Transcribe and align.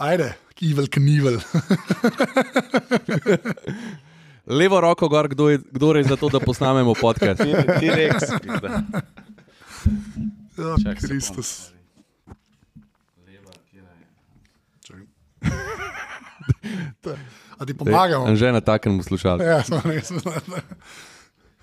Ajde, 0.00 0.32
evil 0.62 0.86
knivel. 0.88 1.36
Levo 4.50 4.80
roko 4.80 5.08
gor, 5.08 5.28
kdo 5.28 5.48
je, 5.48 5.60
kdo 5.70 5.94
je 5.94 6.04
za 6.04 6.16
to, 6.16 6.28
da 6.28 6.40
posnamemo 6.40 6.94
podcast. 6.94 7.40
Ti 7.76 7.90
reks. 7.90 8.24
Ja, 10.58 10.74
Čakaj 10.78 10.94
Kristus. 10.98 11.70
Čakaj. 14.80 15.04
A 17.58 17.66
ti 17.66 17.74
pomagamo? 17.74 18.32
Že 18.32 18.52
na 18.52 18.60
takem 18.60 18.96
poslušal. 18.96 19.36
Ja, 19.38 19.60
samo 19.60 19.84
res. 19.84 20.08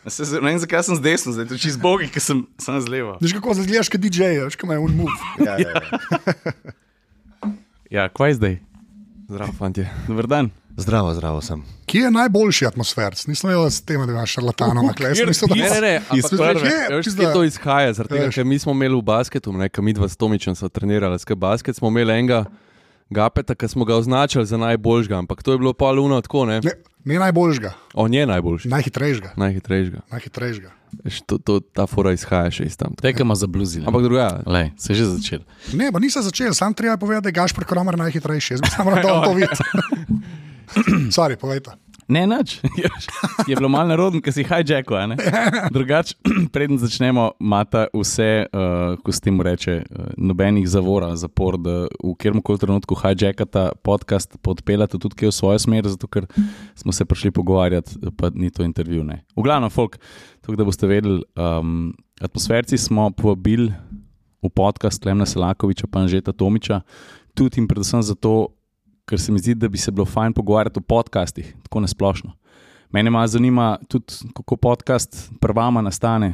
Se, 0.07 0.23
z- 0.23 0.39
ne 0.39 0.47
vem, 0.47 0.59
zakaj 0.61 0.85
sem 0.85 0.95
z 0.95 1.01
desno, 1.01 1.33
zdaj 1.33 1.49
to 1.49 1.57
čez 1.57 1.73
bogi, 1.75 2.05
ker 2.07 2.21
sem, 2.21 2.45
sem 2.55 2.77
z 2.77 2.87
levo. 2.87 3.17
Veš, 3.17 3.33
kako 3.33 3.57
zgledaš, 3.57 3.89
kot 3.89 3.99
DJ, 3.99 4.45
veš, 4.45 4.55
kako 4.55 4.69
imaš 4.69 4.85
un 4.85 4.93
move. 4.95 5.17
Ja, 5.41 5.57
ja, 5.57 5.73
ja. 5.73 5.81
Ja, 7.89 8.09
kvaj 8.09 8.33
zdaj? 8.33 8.57
Zdravo, 9.29 9.51
fanti. 9.59 9.85
Dober 10.07 10.27
dan. 10.27 10.49
Zdravo, 10.77 11.13
zdravo 11.13 11.41
sem. 11.41 11.63
Kje 11.85 12.01
je 12.01 12.11
najboljši 12.11 12.65
atmosfer? 12.65 13.15
Nisem 13.27 13.49
imel 13.49 13.69
s 13.69 13.81
tem, 13.81 14.05
da 14.05 14.11
imaš 14.11 14.31
šarlatanov 14.31 14.83
na 14.83 14.93
klesu. 14.93 15.23
Ne, 15.55 15.69
ne, 15.69 15.81
ne, 15.81 16.01
ampak 16.09 17.33
to 17.33 17.43
izhaja? 17.43 17.93
Zaradi 17.93 18.13
tega, 18.13 18.29
ker 18.31 18.45
mi 18.45 18.59
smo 18.59 18.75
imeli 18.75 18.95
v 18.95 19.01
basketu, 19.01 19.53
ne, 19.53 19.69
mi 19.81 19.93
dva 19.93 20.09
s 20.09 20.19
Tomičem 20.19 20.55
smo 20.55 20.69
trenirali 20.69 21.19
skupaj 21.19 21.35
basket, 21.35 21.75
smo 21.75 21.87
imeli 21.87 22.13
enega 22.13 22.43
gapeta, 23.09 23.55
ki 23.55 23.67
smo 23.67 23.85
ga 23.85 23.95
označili 23.95 24.45
za 24.45 24.57
najboljšega, 24.57 25.17
ampak 25.17 25.43
to 25.43 25.51
je 25.51 25.57
bilo 25.57 25.73
pa 25.73 25.91
luno 25.91 26.21
tako, 26.21 26.45
ne? 26.45 26.61
ne, 26.63 26.71
ne 27.05 27.19
najboljšega, 27.19 27.73
On 27.93 28.13
je 28.13 28.25
najboljši, 28.27 28.67
najhitrejšega. 28.67 29.33
najhitrejšega. 29.35 29.99
najhitrejšega. 30.11 30.71
To, 31.27 31.37
to, 31.37 31.59
ta 31.59 31.83
fora 31.87 32.13
izhaja 32.15 32.51
še 32.51 32.63
iz 32.63 32.77
tam. 32.79 32.95
Tekamo 32.95 33.35
za 33.35 33.47
bluzile. 33.47 33.85
Ampak 33.87 34.03
druga. 34.03 34.41
Lej, 34.47 34.71
se 34.79 34.93
je 34.93 34.95
že 34.95 35.05
začel. 35.05 35.41
Ne, 35.75 35.91
pa 35.91 35.99
nisem 35.99 36.23
začel, 36.23 36.53
sam 36.55 36.73
treba 36.73 36.97
povedati, 36.97 37.23
da 37.23 37.29
je 37.29 37.37
Gašpor 37.43 37.65
Kromer 37.67 37.97
najhitrejši. 37.99 38.53
Jaz 38.53 38.61
bi 38.61 38.71
samo 38.71 38.95
rad 38.95 39.03
to 39.03 39.33
videti. 39.37 39.63
Sorry, 41.15 41.35
povejte. 41.35 41.71
Ne, 42.07 42.23
nič. 42.27 42.63
Je 43.49 43.55
bilo 43.55 43.67
malo 43.67 43.91
narodno, 43.91 44.21
ker 44.23 44.31
si 44.31 44.45
hijackal. 44.47 45.11
Drugače, 45.75 46.15
preden 46.55 46.79
začnemo, 46.79 47.33
imata 47.43 47.87
vse, 47.91 48.47
uh, 48.47 48.95
ko 49.03 49.11
se 49.11 49.21
temu 49.21 49.43
reče, 49.43 49.75
uh, 49.83 50.05
nobenih 50.15 50.67
zavora, 50.71 51.11
zapor, 51.19 51.59
da 51.59 51.75
v 51.91 52.13
kjerem 52.15 52.39
koli 52.41 52.63
trenutku 52.63 52.95
hijackata 52.95 53.69
podcast, 53.83 54.39
podpeljate 54.41 54.99
tudi 54.99 55.27
v 55.27 55.35
svojo 55.35 55.59
smer, 55.59 55.87
zato 55.91 56.07
ker 56.07 56.29
smo 56.79 56.95
se 56.95 57.05
prišli 57.05 57.31
pogovarjati, 57.35 57.99
pa 58.15 58.31
ni 58.33 58.51
to 58.55 58.63
intervju. 58.63 59.03
Ne. 59.03 59.25
V 59.35 59.43
glavnem, 59.43 59.69
folk, 59.69 59.99
tako 60.41 60.55
da 60.55 60.67
boste 60.67 60.87
vedeli, 60.87 61.19
um, 61.35 61.91
atmosferci 62.23 62.79
smo 62.79 63.11
povabili 63.11 63.73
v 64.39 64.49
podcast 64.49 65.03
Lemna 65.05 65.25
Selakoviča, 65.27 65.91
pa 65.91 66.07
Anžeta 66.07 66.31
Tomiča, 66.31 66.81
tudi 67.35 67.59
in 67.59 67.67
predvsem 67.67 67.99
zato, 68.01 68.56
ker 69.07 69.17
se 69.17 69.31
mi 69.31 69.39
zdi, 69.39 69.55
da 69.55 69.67
bi 69.67 69.77
se 69.77 69.91
bilo 69.91 70.05
fajn 70.05 70.33
pogovarjati 70.33 70.79
o 70.79 70.83
podcastih, 70.83 71.55
tako 71.63 71.79
nasplošno. 71.79 72.33
Mene 72.89 73.09
malo 73.09 73.27
zanima 73.27 73.77
tudi, 73.87 74.05
kako 74.33 74.55
podcast 74.57 75.31
prvama 75.39 75.81
nastane, 75.81 76.33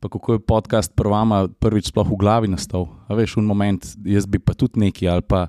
pa 0.00 0.08
kako 0.08 0.32
je 0.32 0.38
podcast 0.40 0.92
prvama 0.94 1.48
prvič 1.50 1.88
sploh 1.88 2.06
v 2.06 2.16
glavi 2.16 2.48
nastal. 2.48 2.88
A 3.06 3.14
veš, 3.14 3.36
un 3.36 3.44
moment, 3.44 3.82
jaz 4.04 4.26
bi 4.26 4.38
pa 4.38 4.54
tudi 4.54 4.80
neki 4.80 5.08
ali 5.08 5.22
pa. 5.22 5.46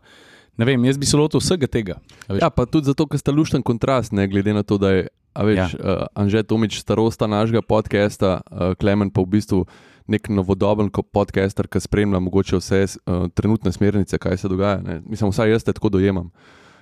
Ne 0.57 0.65
vem, 0.65 0.85
jaz 0.85 0.97
bi 0.97 1.05
se 1.05 1.17
lotil 1.17 1.37
vsega 1.37 1.67
tega. 1.67 1.99
Ja, 2.31 2.49
pa 2.49 2.65
tudi 2.65 2.85
zato, 2.85 3.05
ker 3.05 3.19
sta 3.19 3.29
lušten 3.31 3.61
kontrast, 3.61 4.11
ne 4.11 4.25
glede 4.27 4.53
na 4.53 4.63
to, 4.63 4.77
da 4.77 4.91
je 4.91 5.07
veš, 5.35 5.57
Ja. 5.57 5.67
uh, 5.75 6.05
Anže 6.15 6.41
Tomič 6.43 6.79
starosta 6.79 7.27
našega 7.27 7.61
podcasta, 7.61 8.41
uh, 8.43 8.73
Klemen 8.73 9.09
pa 9.09 9.21
v 9.21 9.37
bistvu 9.37 9.65
nek 10.07 10.29
novodoben 10.29 10.89
podcaster, 11.11 11.67
ki 11.67 11.79
spremlja 11.79 12.19
mogoče 12.19 12.57
vse 12.57 12.83
uh, 12.85 13.27
trenutne 13.35 13.71
smernice, 13.71 14.17
kaj 14.17 14.37
se 14.37 14.47
dogaja. 14.47 14.81
Ne. 14.81 15.01
Mislim, 15.05 15.31
vsaj 15.31 15.51
jaz 15.51 15.63
te 15.63 15.73
tako 15.73 15.89
dojemam. 15.89 16.29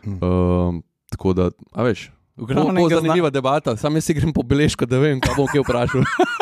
Uh, 0.06 0.82
tako 1.10 1.34
da, 1.34 1.50
a 1.74 1.84
veš. 1.84 2.12
Glavnem 2.36 2.76
bo 2.76 2.82
enega 2.82 3.00
zna- 3.00 3.02
zanimiva 3.02 3.30
debata, 3.32 3.78
sam 3.80 3.96
jaz 3.96 4.06
si 4.06 4.14
grem 4.14 4.34
po 4.36 4.44
beležko, 4.44 4.86
da 4.86 5.00
vem, 5.00 5.22
kaj 5.24 5.38
bom 5.38 5.48
kaj 5.48 5.64
vprašal. 5.64 6.04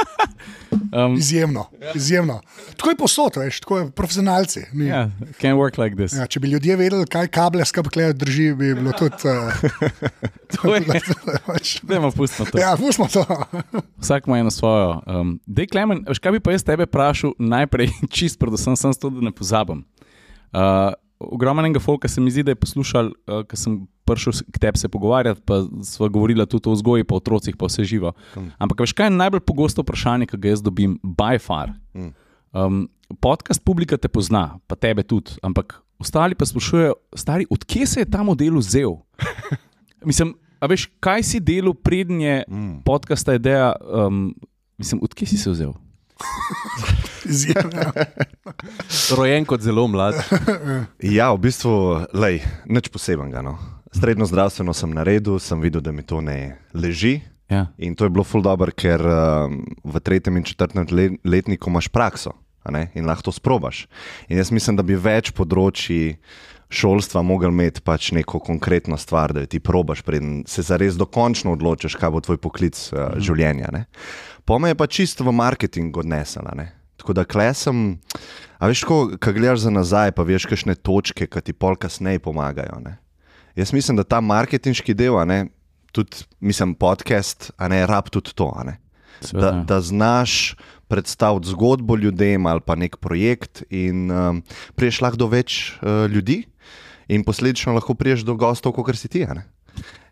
Um, 0.91 1.15
Izjemno, 1.17 1.65
izjemno. 1.95 2.41
Tako 2.77 2.89
je 2.89 2.95
posod, 2.95 3.35
veš, 3.37 3.59
tako 3.59 3.77
je 3.77 3.91
profesionalci. 3.91 4.59
Ni. 4.73 4.85
ja, 4.85 5.09
can't 5.41 5.55
work 5.55 5.77
like 5.77 5.95
this. 5.95 6.13
Ja, 6.13 6.25
če 6.27 6.39
bi 6.39 6.47
ljudje 6.47 6.75
vedeli, 6.75 7.05
kaj 7.05 7.27
kable 7.27 7.65
skupaj 7.65 8.13
drži, 8.13 8.53
bi 8.53 8.73
bilo 8.73 8.91
tudi. 8.91 9.15
To 10.53 10.75
je- 10.75 10.83
Uh, 10.93 11.37
pač, 11.45 11.79
Dajmo 11.83 12.11
pustiti 12.11 12.51
to. 12.51 12.57
ja, 12.57 12.75
pustimo 12.77 13.07
to. 13.07 13.25
Vsak 13.97 14.27
ima 14.27 14.37
eno 14.39 14.51
svojo. 14.51 15.01
Um, 15.07 15.39
Dej, 15.45 15.67
Klemen, 15.67 16.05
veš, 16.07 16.19
kaj 16.19 16.31
bi 16.31 16.39
pa 16.39 16.51
jaz 16.51 16.63
tebe 16.63 16.85
vprašal 16.85 17.33
najprej, 17.39 17.89
čist, 18.15 18.37
predvsem 18.39 18.75
sem 18.75 18.93
to, 18.93 19.09
da 19.09 19.21
ne 19.21 19.31
pozabim. 19.31 19.85
Uh, 20.51 20.93
Ogromnega 21.19 21.79
folka 21.79 22.07
se 22.07 22.21
mi 22.21 22.31
zdi, 22.31 22.43
da 22.43 22.51
je 22.51 22.55
poslušal, 22.55 23.05
uh, 23.27 23.41
ker 23.47 23.57
sem 23.57 23.87
prišel 24.05 24.33
k 24.51 24.59
tebi 24.59 24.77
se 24.77 24.89
pogovarjati, 24.89 25.41
pa 25.45 25.63
sva 25.83 26.09
govorila 26.11 26.45
tudi 26.45 26.69
o 26.69 26.75
vzgoji, 26.75 27.07
pa 27.07 27.15
o 27.15 27.21
otrocih, 27.21 27.55
pa 27.57 27.69
vse 27.69 27.85
živo. 27.87 28.13
Ampak 28.57 28.83
veš, 28.85 28.95
kaj 28.97 29.11
je 29.11 29.17
najbolj 29.17 29.43
pogosto 29.47 29.85
vprašanje, 29.85 30.27
ki 30.31 30.39
ga 30.39 30.53
jaz 30.53 30.63
dobim, 30.65 30.97
by 31.03 31.39
far. 31.41 31.73
Um, 32.53 32.87
podcast 33.21 33.63
publika 33.63 33.97
te 33.97 34.11
pozna, 34.11 34.59
pa 34.67 34.75
tebe 34.75 35.03
tudi, 35.03 35.37
ampak 35.43 35.79
ostali 35.99 36.35
pa 36.35 36.45
sprašujejo, 36.45 36.95
stari, 37.15 37.47
odkje 37.49 37.87
se 37.87 38.01
je 38.01 38.09
ta 38.09 38.23
model 38.23 38.59
vzel? 38.59 38.97
Mislim, 40.09 40.35
a 40.59 40.67
veš, 40.67 40.87
kaj 40.99 41.23
si 41.23 41.39
delal 41.39 41.73
prednje 41.73 42.43
mm. 42.47 42.83
podcasta 42.83 43.35
ideja, 43.35 43.73
um, 43.83 44.35
mislim, 44.77 44.99
odkje 45.03 45.27
si 45.27 45.37
se 45.37 45.51
vzel? 45.51 45.71
Izjemno. 47.31 47.91
Rojen 49.17 49.45
kot 49.45 49.61
zelo 49.61 49.87
mlad. 49.87 50.15
Ja, 51.17 51.31
v 51.33 51.39
bistvu, 51.47 52.03
lej, 52.15 52.43
nič 52.67 52.87
posebenega. 52.91 53.43
No. 53.43 53.55
Srednjo 53.93 54.25
zdravstveno 54.25 54.73
sem 54.73 54.91
naredil, 54.91 55.37
sem 55.39 55.61
videl, 55.61 55.81
da 55.81 55.91
mi 55.91 56.03
to 56.03 56.21
ne 56.21 56.57
leži. 56.73 57.21
Ja. 57.49 57.67
In 57.77 57.95
to 57.95 58.07
je 58.07 58.09
bilo 58.09 58.23
ful 58.25 58.41
dobro, 58.41 58.71
ker 58.73 59.01
um, 59.05 59.59
v 59.83 59.99
tretjem 60.01 60.37
in 60.37 60.43
četrtem 60.43 60.87
le- 60.91 61.17
letniku 61.23 61.69
imaš 61.69 61.87
prakso 61.87 62.33
in 62.95 63.05
lahko 63.05 63.27
to 63.27 63.31
sprobaš. 63.31 63.87
In 64.27 64.37
jaz 64.37 64.51
mislim, 64.51 64.77
da 64.79 64.83
bi 64.83 64.95
več 64.95 65.33
področji 65.35 66.15
šolstva 66.73 67.21
mogel 67.21 67.51
imeti 67.51 67.83
pač 67.83 68.11
neko 68.15 68.39
konkretno 68.39 68.97
stvar, 68.97 69.33
da 69.35 69.43
jo 69.43 69.51
ti 69.51 69.59
probaš, 69.59 70.01
preden 70.01 70.45
se 70.47 70.63
zares 70.63 70.95
dokončno 70.95 71.53
odločiš, 71.53 71.97
kaj 71.99 72.13
bo 72.15 72.23
tvoj 72.23 72.39
poklic 72.41 72.79
uh, 72.95 73.19
življenja. 73.19 73.67
Ne. 73.75 73.85
Po 74.47 74.57
me 74.59 74.71
je 74.71 74.79
pa 74.79 74.87
čisto 74.87 75.27
v 75.27 75.35
marketing 75.35 75.91
odnesena. 75.91 76.55
Ne. 76.55 76.71
Tako 76.97 77.19
da 77.19 77.27
klesem, 77.27 77.99
a 78.57 78.71
veš, 78.71 78.87
ko 78.87 79.05
gledaš 79.19 79.67
za 79.67 79.73
nazaj, 79.73 80.15
pa 80.15 80.23
veš, 80.23 80.47
kakšne 80.47 80.79
točke, 80.79 81.27
ki 81.27 81.43
ti 81.43 81.53
pol 81.53 81.75
kasneje 81.75 82.23
pomagajo. 82.23 82.79
Ne. 82.79 83.02
Jaz 83.55 83.73
mislim, 83.73 83.97
da 83.97 84.03
ta 84.03 84.21
marketinški 84.21 84.95
del, 84.97 85.19
ne, 85.29 85.45
tudi, 85.93 86.25
mislim, 86.39 86.73
podcast, 86.75 87.51
a 87.57 87.67
ne, 87.69 87.83
rab 87.85 88.09
tudi 88.09 88.33
to. 88.33 88.49
Da, 88.65 88.73
Seveda. 89.21 89.51
da 89.67 89.81
znaš 89.81 90.55
predstaviti 90.87 91.47
zgodbo 91.47 91.95
ljudem 91.95 92.45
ali 92.45 92.61
pa 92.65 92.75
nek 92.75 92.97
projekt, 92.97 93.63
in 93.69 94.11
um, 94.11 94.41
priješ 94.75 95.01
lahko 95.01 95.17
do 95.17 95.27
več 95.27 95.75
uh, 95.81 96.05
ljudi, 96.11 96.43
in 97.07 97.23
posledično 97.23 97.73
lahko 97.73 97.93
priješ 97.93 98.25
do 98.25 98.35
gostov, 98.35 98.73
kot 98.73 98.97
si 98.97 99.07
ti. 99.07 99.25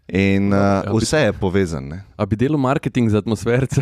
In 0.07 0.53
uh, 0.53 0.85
vse 1.01 1.25
je 1.25 1.34
povezano. 1.34 1.97
A 2.18 2.25
bi 2.25 2.35
delal 2.35 2.59
marketing 2.59 3.09
za 3.09 3.22
atmosferce? 3.24 3.81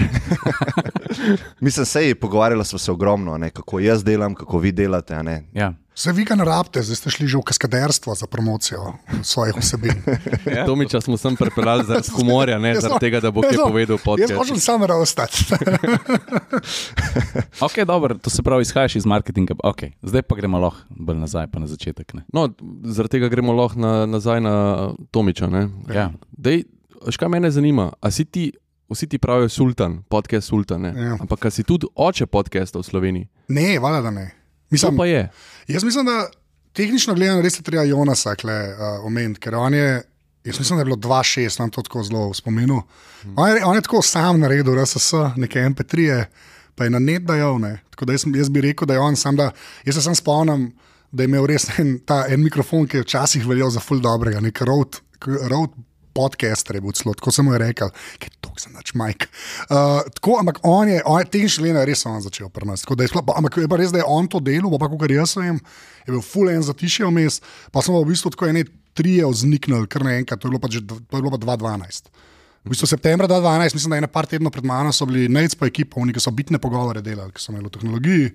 Mislim, 1.65 1.85
sej 1.85 2.15
pogovarjala 2.15 2.63
smo 2.63 2.79
se 2.79 2.91
ogromno, 2.91 3.37
ne, 3.37 3.49
kako 3.49 3.79
jaz 3.79 4.03
delam, 4.03 4.35
kako 4.35 4.59
vi 4.59 4.71
delate. 4.71 5.19
Ja. 5.53 5.73
Vse 5.99 6.11
vi 6.15 6.23
ga 6.23 6.35
ne 6.35 6.45
rabite, 6.47 6.79
zdaj 6.79 6.95
ste 6.95 7.11
šli 7.11 7.27
že 7.27 7.37
v 7.37 7.43
kaskaderstvo 7.43 8.15
za 8.15 8.23
promocijo 8.23 8.95
svojih 9.19 9.59
vsebin. 9.59 9.99
Ja. 10.55 10.65
Tomiča 10.65 11.01
smo 11.01 11.17
sem 11.17 11.35
pripeljali 11.35 11.83
zaradi 11.83 12.07
humorja, 12.15 12.59
ne 12.59 12.69
Jaz 12.69 12.83
zaradi 12.83 13.03
tega, 13.03 13.19
da 13.19 13.31
bo 13.31 13.43
jaz 13.43 13.51
kaj 13.51 13.57
sem- 13.59 13.67
povedal 13.67 13.97
Jaz 13.97 14.05
podcast. 14.05 14.33
hočem 14.33 14.59
samo 14.59 14.87
ostati. 14.95 15.43
Ok, 17.59 17.83
dobro, 17.83 18.15
to 18.15 18.29
se 18.29 18.43
pravi, 18.43 18.61
izhajaš 18.61 18.95
iz 18.95 19.05
marketinga. 19.05 19.53
Okay. 19.63 19.91
Zdaj 20.01 20.21
pa 20.21 20.35
gremo 20.35 20.59
lahko 20.59 20.79
bolj 20.89 21.19
nazaj, 21.19 21.47
pa 21.51 21.59
na 21.59 21.67
začetek. 21.67 22.13
Ne? 22.13 22.23
No, 22.33 22.47
zaradi 22.83 23.19
tega 23.19 23.27
gremo 23.27 23.53
lahko 23.53 23.79
na, 23.79 24.05
nazaj 24.05 24.41
na 24.41 24.55
Tomiča. 25.11 25.47
Ne? 25.47 25.67
Ja. 25.93 26.11
Dej, 26.31 26.63
veš, 27.05 27.19
kaj 27.19 27.29
mene 27.29 27.51
zanima? 27.51 27.91
A 28.01 28.11
si 28.11 28.25
ti, 28.25 28.51
vsi 28.87 29.07
ti 29.07 29.19
pravijo 29.19 29.49
sultan, 29.49 30.03
podcast 30.07 30.47
sultan, 30.47 30.81
ne? 30.81 30.93
Ja. 30.95 31.17
ampak 31.19 31.45
a 31.45 31.51
si 31.51 31.63
tudi 31.63 31.87
oče 31.95 32.25
podcasta 32.25 32.79
v 32.79 32.87
Sloveniji? 32.87 33.27
Ne, 33.51 33.79
valjda 33.79 34.01
da 34.01 34.11
ne. 34.69 34.75
To 34.75 34.75
Mislim, 34.75 34.97
pa 34.97 35.05
je. 35.05 35.29
jaz 35.67 35.83
mislim, 35.83 36.05
da 36.05 36.29
tehnično 36.73 37.13
gledano 37.15 37.41
res 37.41 37.59
je 37.59 37.63
treba 37.63 37.83
Jonasa 37.83 38.35
kle, 38.35 38.73
uh, 38.73 39.05
omeniti, 39.05 39.39
ker 39.39 39.55
on 39.55 39.73
je. 39.73 40.01
Jaz 40.43 40.59
mislim, 40.59 40.77
da 40.77 40.81
je 40.81 40.85
bilo 40.85 40.95
2-6, 40.95 41.59
nam 41.59 41.69
to 41.69 41.81
tako 41.81 42.03
zelo 42.03 42.29
v 42.29 42.33
spominu. 42.33 42.81
On 43.35 43.49
je, 43.49 43.65
on 43.65 43.75
je 43.75 43.81
tako 43.81 44.01
sam 44.01 44.39
naredil, 44.39 44.75
RSS, 44.83 45.13
neke 45.35 45.59
MP3, 45.59 46.23
pa 46.75 46.83
je 46.83 46.89
na 46.89 46.99
net 46.99 47.25
dajal. 47.27 47.59
Ne. 47.59 47.81
Tako 47.89 48.05
da 48.05 48.13
jaz, 48.13 48.23
jaz 48.35 48.49
bi 48.49 48.61
rekel, 48.61 48.87
da 48.87 48.93
je 48.93 48.99
on 48.99 49.15
sam, 49.15 49.35
da 49.35 49.51
jaz 49.85 49.95
se 49.95 50.01
sam 50.01 50.15
spomnim, 50.15 50.71
da 51.11 51.23
je 51.23 51.27
imel 51.27 51.45
res 51.45 51.67
en, 51.79 51.97
ta, 52.05 52.23
en 52.29 52.39
mikrofon, 52.43 52.87
ki 52.87 52.97
je 52.97 53.03
včasih 53.03 53.47
veljal 53.47 53.69
za 53.69 53.83
full 53.83 53.99
dobrega, 54.01 54.39
nek 54.39 54.61
road, 54.61 55.01
road 55.25 55.75
podcaster 56.13 56.77
je 56.77 56.81
bil 56.81 56.95
celo, 56.97 57.13
tako 57.17 57.33
sem 57.35 57.45
mu 57.45 57.57
rekel, 57.59 57.91
ker 58.21 58.33
to 58.41 58.53
sem 58.59 58.73
nač 58.73 58.93
Mike. 58.97 59.29
Uh, 59.69 60.01
tako, 60.17 60.39
ampak 60.41 60.59
on 60.67 60.89
je, 60.89 61.01
on 61.05 61.21
je 61.23 61.29
tehnični 61.33 61.69
lena 61.69 61.85
res 61.87 62.05
on 62.09 62.21
začel 62.21 62.49
pri 62.53 62.67
nas. 62.69 62.85
tako 62.85 62.99
da 62.99 63.05
je 63.05 63.13
sploh- 63.13 63.35
Ampak 63.35 63.57
je 63.61 63.69
pa 63.69 63.79
res, 63.79 63.93
da 63.95 64.01
je 64.01 64.07
on 64.07 64.27
to 64.27 64.39
delo, 64.39 64.71
pa 64.77 64.89
kar 64.89 65.11
jaz 65.11 65.35
vem, 65.37 65.59
je 66.07 66.11
bil 66.11 66.21
full 66.21 66.49
en 66.49 66.63
zatišje 66.65 67.05
vmes, 67.07 67.41
pa 67.71 67.81
smo 67.85 68.01
v 68.03 68.11
bistvu 68.11 68.33
tako 68.33 68.49
ene 68.49 68.65
trije 68.93 69.25
vzniknili, 69.25 69.87
kar 69.87 70.03
naenkrat, 70.03 70.41
to 70.41 70.47
je 70.47 70.51
bilo 70.51 70.59
pa 70.59 70.67
že 70.71 70.81
to 70.83 70.97
je 70.97 71.21
bilo 71.21 71.31
pa 71.31 71.39
2012. 71.39 72.09
V 72.65 72.73
bistvu 72.73 72.87
septembra 72.87 73.27
2012, 73.27 73.73
mislim, 73.73 73.89
da 73.89 73.95
je 73.95 74.03
ene 74.03 74.11
par 74.11 74.27
tednov 74.27 74.51
pred 74.51 74.65
mano 74.65 74.91
so 74.91 75.05
bili 75.05 75.29
Nec 75.31 75.55
pa 75.55 75.69
ekipa, 75.69 76.01
oni, 76.01 76.13
so 76.19 76.31
bitne 76.31 76.59
pogovore 76.59 77.01
delali, 77.01 77.31
ki 77.31 77.41
so 77.41 77.53
imeli 77.53 77.69
v 77.69 77.75
tehnologiji. 77.77 78.31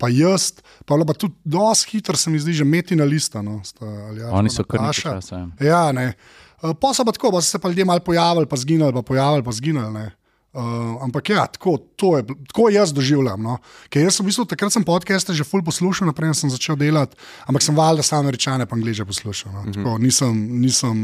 Pa 0.00 0.08
jaz, 0.08 0.56
pa 0.88 0.94
je 0.94 0.96
bilo 0.96 1.04
pa 1.04 1.12
tudi 1.12 1.36
dosti 1.44 1.90
hitro, 1.92 2.16
se 2.16 2.30
mi 2.32 2.38
zdi, 2.40 2.54
že 2.62 2.64
metina 2.64 3.04
lista. 3.04 3.42
No, 3.44 3.60
sta, 3.64 3.84
Aljaž 3.84 4.32
Oni 4.32 4.48
pa 4.48 4.54
so 4.54 4.64
kar 4.64 4.80
nekaj 4.80 5.02
časa. 5.02 5.36
Ja. 5.36 5.66
Ja, 5.66 5.82
ne. 5.92 6.14
Uh, 6.62 6.74
pa 6.76 6.94
so 6.94 7.04
pa 7.04 7.12
tako, 7.12 7.32
pa 7.32 7.42
so 7.42 7.50
se 7.50 7.58
pa 7.58 7.68
ljudje 7.68 7.84
malo 7.84 8.00
pojavili, 8.00 8.46
pa 8.46 8.56
zginili, 8.56 8.92
pa 8.92 9.02
pojavili, 9.02 9.44
pa 9.44 9.52
zginili. 9.52 9.92
ne. 9.92 10.10
Uh, 10.50 10.98
ampak 11.04 11.30
ja, 11.30 11.46
tako, 11.46 11.78
je, 12.16 12.24
tako 12.50 12.68
jaz 12.74 12.92
doživljam. 12.92 13.42
No. 13.42 13.58
Ker 13.88 14.02
jaz 14.02 14.16
sem 14.18 14.26
v 14.26 14.32
bistvu 14.32 14.48
takrat 14.50 14.74
sem 14.74 14.82
podcaste 14.82 15.30
že 15.30 15.46
full 15.46 15.62
poslušal, 15.62 16.10
naprej 16.10 16.34
sem 16.34 16.50
začel 16.50 16.74
delati, 16.74 17.14
ampak 17.46 17.62
sem 17.62 17.76
valjda 17.76 18.02
samo 18.02 18.32
rečane, 18.34 18.66
pa 18.66 18.74
angliže 18.74 19.06
poslušal. 19.06 19.52
No. 19.52 19.62
Mm 19.62 19.66
-hmm. 19.68 19.74
tako, 19.78 19.98
nisem, 19.98 20.34
nisem 20.60 20.96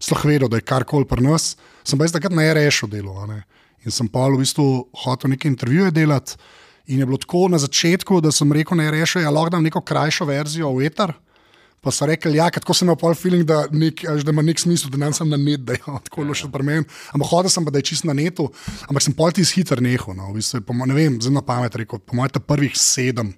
sploh 0.00 0.24
vedel, 0.24 0.48
da 0.48 0.56
je 0.56 0.66
karkoli 0.66 1.06
pri 1.06 1.22
nas. 1.22 1.56
Sem 1.84 1.98
pa 1.98 2.04
jaz 2.04 2.12
takrat 2.12 2.32
na 2.32 2.52
REŠ-u 2.52 2.86
delal. 2.86 3.22
a 3.22 3.26
ne. 3.26 3.42
In 3.84 3.90
sem 3.90 4.08
pa 4.08 4.26
v 4.26 4.42
bistvu 4.42 4.88
hotel 5.04 5.30
neke 5.30 5.48
intervjuje 5.48 5.90
delati. 5.90 6.34
In 6.86 6.98
je 6.98 7.06
bilo 7.06 7.18
tako 7.18 7.48
na 7.48 7.58
začetku, 7.58 8.20
da 8.20 8.32
sem 8.32 8.52
rekel, 8.52 8.76
da 8.76 8.90
rešil, 8.90 9.22
ja, 9.22 9.30
lahko 9.30 9.50
dam 9.50 9.62
neko 9.62 9.80
krajšo 9.80 10.24
verzijo 10.24 10.72
v 10.74 10.86
eter. 10.86 11.14
Pa 11.80 11.92
so 11.94 12.04
rekli, 12.04 12.36
ja, 12.36 12.50
tako 12.52 12.74
sem 12.76 12.84
imel 12.84 12.98
pol 13.00 13.14
feeling, 13.16 13.44
da, 13.48 13.62
nek, 13.72 14.02
da 14.04 14.34
ima 14.34 14.44
nek 14.44 14.60
smisel, 14.60 14.92
da 14.92 15.00
nam 15.00 15.14
sem 15.16 15.28
na 15.32 15.38
net, 15.40 15.62
da 15.64 15.78
je 15.78 15.80
tako 16.08 16.26
loše 16.28 16.50
pri 16.52 16.66
meni. 16.66 16.88
Ampak 17.16 17.30
hodil 17.32 17.52
sem 17.52 17.64
pa, 17.64 17.72
da 17.72 17.80
je 17.80 17.88
čist 17.92 18.04
na 18.08 18.16
netu, 18.16 18.50
ampak 18.88 19.06
sem 19.06 19.16
pol 19.16 19.32
ti 19.32 19.46
hiter 19.48 19.80
nehal. 19.80 20.12
No. 20.16 20.28
V 20.34 20.40
bistvu, 20.40 20.60
je 20.60 20.90
ne 20.92 20.98
vem, 20.98 21.16
zelo 21.24 21.38
na 21.38 21.44
pamet 21.46 21.80
rekel, 21.80 22.02
po 22.04 22.18
mojem, 22.18 22.36
ta 22.36 22.42
prvih 22.44 22.76
sedem 22.76 23.32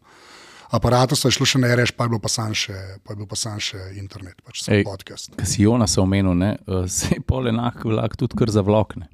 aparatov 0.72 1.20
so 1.20 1.30
šlo 1.30 1.46
še 1.46 1.60
ne 1.60 1.70
reš, 1.76 1.92
pa 1.92 2.06
je 2.08 2.14
bil 2.14 2.20
pa 2.22 2.30
sam 2.32 2.54
še, 2.56 2.74
pa 3.04 3.12
je 3.12 3.20
bil 3.20 3.28
pa 3.28 3.36
sam 3.36 3.58
še 3.60 3.78
internet, 4.00 4.38
pač 4.40 4.62
sem 4.64 4.78
Ej. 4.80 4.86
podcast. 4.88 5.34
Ki 5.36 5.46
si 5.48 5.66
Jonas 5.66 5.98
omenil, 6.00 6.32
ne, 6.32 6.54
uh, 6.64 6.86
se 6.88 7.12
je 7.12 7.20
pol 7.20 7.50
enak 7.52 7.84
vlak 7.84 8.16
tudi 8.16 8.38
kar 8.40 8.52
za 8.52 8.64
vlokne. 8.64 9.06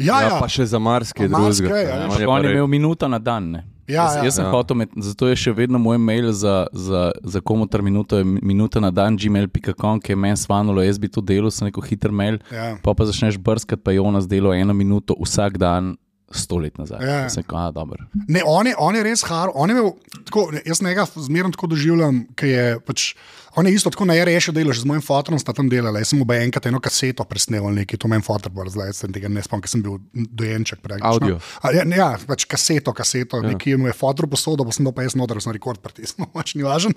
Ja, 0.00 0.22
Ja, 0.22 0.30
ja, 0.30 0.36
pa 0.40 0.46
še 0.48 0.64
za 0.64 0.78
marsikaj 0.80 1.28
marsikaj, 1.28 1.68
drugega. 1.68 1.90
ja, 1.90 1.96
ne. 2.00 2.06
veš, 2.08 2.14
On 2.14 2.22
je 2.22 2.28
On 2.30 2.40
pa 2.40 2.48
je 2.48 2.54
imel 2.56 2.70
minuto 2.72 3.08
na 3.10 3.18
dan. 3.20 3.50
Ne. 3.52 3.60
Ja, 3.90 4.04
jaz, 4.06 4.16
ja. 4.16 4.24
jaz 4.24 4.38
sem 4.38 4.44
Ja. 4.44 4.50
hotel, 4.54 4.76
med, 4.76 4.92
zato 4.96 5.28
je 5.28 5.36
še 5.36 5.52
vedno 5.52 5.78
moj 5.78 5.98
mail 5.98 6.32
za, 6.32 6.66
za, 6.72 7.10
za 7.24 7.40
komutar 7.40 7.82
minuto, 7.82 8.20
minuta 8.24 8.80
na 8.80 8.90
dan, 8.90 9.16
gmail.com, 9.16 10.00
ki 10.00 10.12
je 10.12 10.16
meni 10.16 10.36
svanulo, 10.36 10.82
jaz 10.82 10.98
bi 10.98 11.08
to 11.08 11.20
delal, 11.20 11.50
sem 11.50 11.68
neko 11.68 11.82
hiter 11.82 12.12
mail. 12.12 12.38
ja. 12.52 12.76
Pa 12.82 12.94
pa 12.94 13.04
začneš 13.04 13.38
brskati, 13.38 13.82
pa 13.82 13.90
je 13.90 14.00
Jonas 14.00 14.28
delal 14.30 14.54
eno 14.54 14.72
minuto 14.74 15.16
vsak 15.20 15.58
dan, 15.58 15.96
sto 16.30 16.58
let 16.62 16.78
nazaj. 16.78 17.02
Ja. 17.02 17.28
Sem 17.28 17.44
a 17.52 17.70
dobro. 17.70 18.06
Ne, 18.28 18.42
on 18.46 18.66
je, 18.66 18.74
on 18.78 18.94
je 18.94 19.02
res 19.02 19.22
haro. 19.26 19.52
On 19.54 19.70
je 19.70 19.74
imel, 19.74 19.92
tako, 20.24 20.50
jaz 20.66 20.82
njega 20.82 21.06
zmerno 21.16 21.50
tako 21.50 21.66
doživljam, 21.66 22.26
ker 22.38 22.48
je 22.48 22.80
pač. 22.86 23.14
On 23.58 23.66
je 23.66 23.74
isto 23.74 23.90
tako 23.90 24.04
na 24.06 24.14
REŠ 24.14 24.50
delal, 24.54 24.72
že 24.72 24.84
z 24.84 24.86
mojim 24.86 25.02
fotorom 25.02 25.38
sta 25.38 25.52
tam 25.52 25.66
delala. 25.68 25.98
Jaz 25.98 26.12
sem 26.12 26.18
mu 26.18 26.26
enkrat 26.32 26.66
eno 26.70 26.78
kaseto 26.80 27.24
presnemal, 27.26 27.74
nekaj, 27.74 27.98
to 27.98 28.08
meni 28.08 28.22
fotor 28.22 28.52
bo 28.54 28.62
razlagal, 28.62 28.94
sem 28.94 29.10
tega 29.12 29.28
ne 29.28 29.42
spomnim, 29.42 29.64
ker 29.66 29.72
sem 29.72 29.82
bil 29.82 29.98
dojenček. 30.14 30.78
praktično. 30.78 31.10
Audio. 31.10 31.40
A, 31.62 31.72
ja, 31.74 31.82
ja, 31.82 32.08
pač 32.26 32.46
kaseto, 32.46 32.94
kaseto, 32.94 33.42
ja. 33.42 33.50
nekaj 33.50 33.76
mu 33.76 33.90
je 33.90 33.96
fotor 33.96 34.30
posodil, 34.30 34.62
pa 34.64 34.76
sem 34.76 34.86
dal 34.86 34.94
pa 34.94 35.02
jaz 35.02 35.18
noter, 35.18 35.42
sem 35.42 35.52
rekord 35.52 35.82
pritisnil, 35.82 36.30
pač 36.36 36.54
ni 36.54 36.62
važen. 36.62 36.94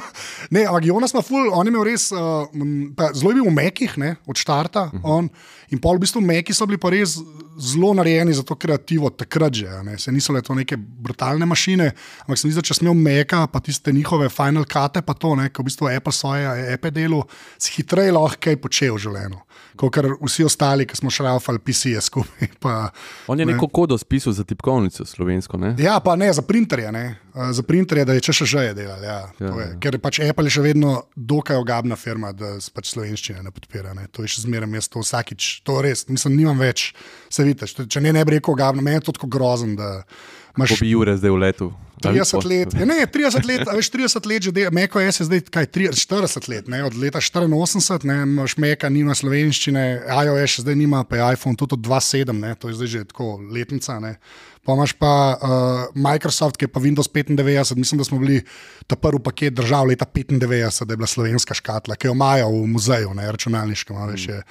ne, 0.54 0.66
ampak 0.66 0.90
Jonas 0.90 1.14
ima 1.14 1.22
ful, 1.22 1.52
on 1.54 1.70
je 1.70 1.74
imel 1.74 1.86
res, 1.86 2.10
uh, 2.10 2.50
pa 2.98 3.12
zelo 3.14 3.30
je 3.30 3.38
bil 3.38 3.46
v 3.46 3.56
mekih, 3.62 3.96
ne, 4.02 4.16
od 4.26 4.36
štarta. 4.36 4.90
Uh 4.90 4.98
-huh. 4.98 5.16
on, 5.18 5.30
in 5.70 5.78
pol 5.78 5.96
v 5.96 6.04
bistvu 6.04 6.20
meki 6.20 6.54
so 6.54 6.66
bili 6.66 6.78
pa 6.78 6.90
res 6.90 7.16
zelo 7.58 7.94
narejeni 7.94 8.34
za 8.34 8.42
to 8.42 8.54
kreativo, 8.54 9.10
takrat 9.10 9.54
že. 9.54 9.68
Ne. 9.84 9.98
Se 9.98 10.12
niso 10.12 10.32
le 10.32 10.42
to 10.42 10.54
neke 10.54 10.76
brutalne 10.76 11.46
mašine, 11.46 11.92
ampak 12.24 12.38
sem 12.38 12.50
videl, 12.50 12.64
če 12.64 12.74
sem 12.74 12.86
imel 12.86 12.98
meka, 12.98 13.46
pa 13.46 13.60
tiste 13.60 13.92
njihove 13.92 14.28
final 14.32 14.64
kate, 14.64 15.02
pa 15.02 15.14
to, 15.14 15.34
ne, 15.36 15.48
ko 15.48 15.62
v 15.62 15.70
bistvu 15.70 15.91
Apple 15.96 16.12
svoje 16.12 16.46
Apple 16.74 16.90
delo, 16.90 17.24
si 17.58 17.72
hitreje 17.76 18.12
lahko 18.12 18.40
kaj 18.40 18.56
počel 18.60 18.94
v 18.96 19.02
življenju. 19.06 19.40
Kot 19.76 19.96
vsi 20.20 20.44
ostali, 20.44 20.84
ki 20.84 20.96
smo 20.98 21.08
šrafali 21.10 21.56
PC-je 21.58 22.00
skupaj. 22.04 22.48
Pa, 22.60 22.90
On 23.26 23.40
je 23.40 23.46
neko 23.48 23.68
kodo 23.72 23.96
spisal 23.98 24.34
za 24.36 24.44
tipkovnico 24.44 25.04
slovensko. 25.08 25.56
Ne? 25.56 25.70
Ja, 25.80 25.96
pa 26.04 26.12
ne, 26.16 26.28
za 26.32 26.42
printerje, 26.44 26.92
ne. 26.92 27.16
Uh, 27.32 27.48
za 27.56 27.64
printerje, 27.64 28.04
da 28.04 28.12
je 28.12 28.20
če 28.20 28.34
še 28.36 28.48
že 28.52 28.64
je 28.68 28.74
delal. 28.76 29.00
Ja, 29.00 29.18
Ja, 29.40 29.46
je. 29.48 29.64
ja. 29.64 29.78
Ker 29.80 29.96
je 29.96 30.02
pač 30.02 30.20
Apple 30.20 30.44
je 30.50 30.58
še 30.58 30.66
vedno 30.66 30.92
dokaj 31.16 31.56
ogabna 31.56 31.96
firma, 31.96 32.34
da 32.36 32.60
s 32.60 32.68
pač 32.68 32.92
slovenščine 32.92 33.40
ne 33.42 33.50
podpira. 33.50 33.96
Ne. 33.96 34.04
To 34.12 34.26
je 34.26 34.34
še 34.34 34.44
zmeraj 34.44 34.68
jaz 34.76 34.92
to 34.92 35.00
vsakič. 35.00 35.48
To 35.64 35.80
res, 35.80 36.04
mislim, 36.08 36.36
nimam 36.36 36.60
več. 36.60 36.92
Se 37.32 37.40
vidite, 37.40 37.64
če, 37.64 38.04
ne, 38.04 38.12
ne 38.12 38.24
bi 38.28 38.36
rekel 38.36 38.52
ogabna, 38.52 38.84
meni 38.84 39.00
je 39.00 39.08
to 39.08 39.16
tako 39.16 39.32
grozen, 39.32 39.72
da 39.80 40.04
Ko 40.52 40.76
bi 40.80 40.90
Jure 40.92 41.16
zdaj 41.16 41.32
v 41.32 41.38
letu. 41.40 41.66
30 42.02 42.46
let. 42.48 42.74
Ja, 42.78 42.86
ne, 42.88 43.06
30 43.06 43.46
let, 43.48 43.64
veš, 43.68 43.90
30 43.94 44.28
let 44.28 44.42
že 44.42 44.52
dela, 44.52 44.70
Meko 44.74 45.00
je 45.00 45.12
zdaj 45.12 45.44
kaj, 45.52 45.66
30, 45.66 46.00
40 46.06 46.48
let, 46.48 46.68
ne, 46.68 46.82
od 46.84 46.96
leta 46.98 47.20
84, 47.20 48.04
ne, 48.08 48.22
imaš 48.26 48.56
Meka, 48.56 48.90
nima 48.92 49.14
slovenščine, 49.14 49.84
iOS 50.08 50.60
zdaj 50.64 50.76
nima, 50.78 51.04
pa 51.04 51.18
je 51.18 51.28
iPhone 51.36 51.56
tudi 51.56 51.78
od 51.78 51.84
2.7, 51.86 52.32
ne, 52.32 52.54
to 52.54 52.72
je 52.72 52.78
zdaj 52.80 52.92
že 52.92 53.04
tako 53.12 53.36
letnica. 53.50 54.00
Ne. 54.02 54.16
Pa 54.62 54.76
imaš 54.78 54.92
pa 54.94 55.12
uh, 55.34 55.48
Microsoft, 55.94 56.56
ki 56.56 56.68
je 56.68 56.70
pa 56.70 56.80
Windows 56.80 57.10
95, 57.10 57.74
mislim, 57.76 57.98
da 57.98 58.04
smo 58.04 58.18
bili 58.22 58.44
ta 58.86 58.96
prvi 58.96 59.18
paket 59.22 59.54
držav 59.58 59.90
leta 59.90 60.06
95, 60.06 60.84
da 60.84 60.92
je 60.92 60.96
bila 60.96 61.06
slovenska 61.06 61.54
škatla, 61.54 61.96
ki 61.96 62.06
jo 62.06 62.14
imajo 62.14 62.48
v 62.48 62.66
muzeju, 62.70 63.14
ne, 63.14 63.26
računalniškem. 63.32 63.98
Veš, 64.12 64.28
je, 64.28 64.42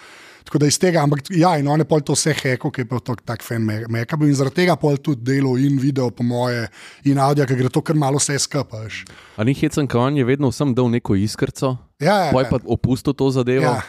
Tako 0.43 0.61
da 0.63 0.67
iz 0.67 0.79
tega, 0.81 1.03
ampak 1.03 1.29
ja, 1.29 1.53
in 1.59 1.67
on 1.67 1.79
je 1.79 1.87
pol 1.87 2.01
to 2.05 2.15
vse 2.17 2.33
heko, 2.37 2.71
ki 2.73 2.83
je 2.83 2.89
pa 2.89 2.99
to 2.99 3.15
tak 3.25 3.43
fan 3.45 3.65
Meka 3.65 4.17
bil 4.17 4.31
in 4.31 4.35
zaradi 4.35 4.63
tega 4.63 4.75
pol 4.75 4.97
tudi 4.97 5.23
delo 5.23 5.55
in 5.57 5.79
video, 5.79 6.09
po 6.11 6.23
moje, 6.23 6.67
in 7.05 7.21
audio, 7.21 7.45
ker 7.45 7.59
gre 7.59 7.69
to 7.69 7.81
kar 7.81 7.95
malo 7.95 8.19
vse 8.21 8.39
skupaj. 8.39 8.83
veš. 8.85 9.05
A 9.37 9.43
ni 9.43 9.53
hecen, 9.53 9.87
ker 9.87 10.01
on 10.01 10.17
je 10.17 10.25
vedno 10.25 10.49
vsem 10.51 10.73
dal 10.75 10.89
neko 10.89 11.15
iskrco, 11.15 11.77
Ja, 12.01 12.15
ja, 12.17 12.31
pa 12.33 12.41
je 12.41 12.49
pa 12.49 12.57
opustil 12.65 13.13
to 13.13 13.29
zadevo. 13.29 13.77
Ja. 13.77 13.81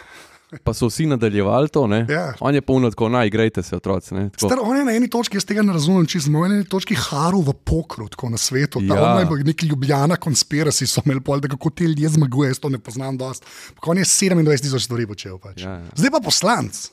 Pa 0.65 0.75
so 0.77 0.87
vsi 0.91 1.07
nadaljevali 1.07 1.69
to, 1.73 1.87
ne? 1.87 2.07
Ja. 2.09 2.35
On 2.41 2.55
je 2.55 2.61
polno 2.61 2.91
tako, 2.91 3.09
naj 3.09 3.27
igrajte 3.27 3.63
se, 3.63 3.77
otroci. 3.77 4.15
Star, 4.37 4.59
on 4.61 4.77
je 4.77 4.85
na 4.85 4.93
eni 4.93 5.09
točki, 5.11 5.37
jaz 5.37 5.47
tega 5.49 5.65
ne 5.65 5.73
razumem, 5.73 6.05
če 6.07 6.21
smo 6.27 6.45
na 6.45 6.59
eni 6.59 6.69
točki 6.69 6.97
haru 6.99 7.41
v 7.41 7.55
pokru, 7.65 8.09
tako 8.13 8.29
na 8.35 8.41
svetu. 8.41 8.83
Ja. 8.85 9.01
Ja. 9.01 9.13
Je 9.25 9.45
neki 9.49 9.67
ljubljana 9.67 10.17
konspiraci, 10.21 10.87
so 10.87 11.05
imeli 11.07 11.25
pol, 11.25 11.41
da 11.41 11.49
kako 11.49 11.71
ti 11.71 11.89
ljudje 11.89 12.13
zmagujejo, 12.19 12.53
jaz 12.53 12.61
to 12.61 12.69
ne 12.69 12.79
poznam 12.79 13.17
dosti. 13.17 13.47
On 13.87 13.99
je 13.99 14.05
27 14.05 14.67
tisoč 14.67 14.85
stvari 14.85 15.07
počel. 15.07 15.39
Pač. 15.39 15.63
Ja, 15.65 15.79
ja. 15.81 15.95
Zdaj 15.97 16.13
pa 16.19 16.21
poslanc. 16.25 16.89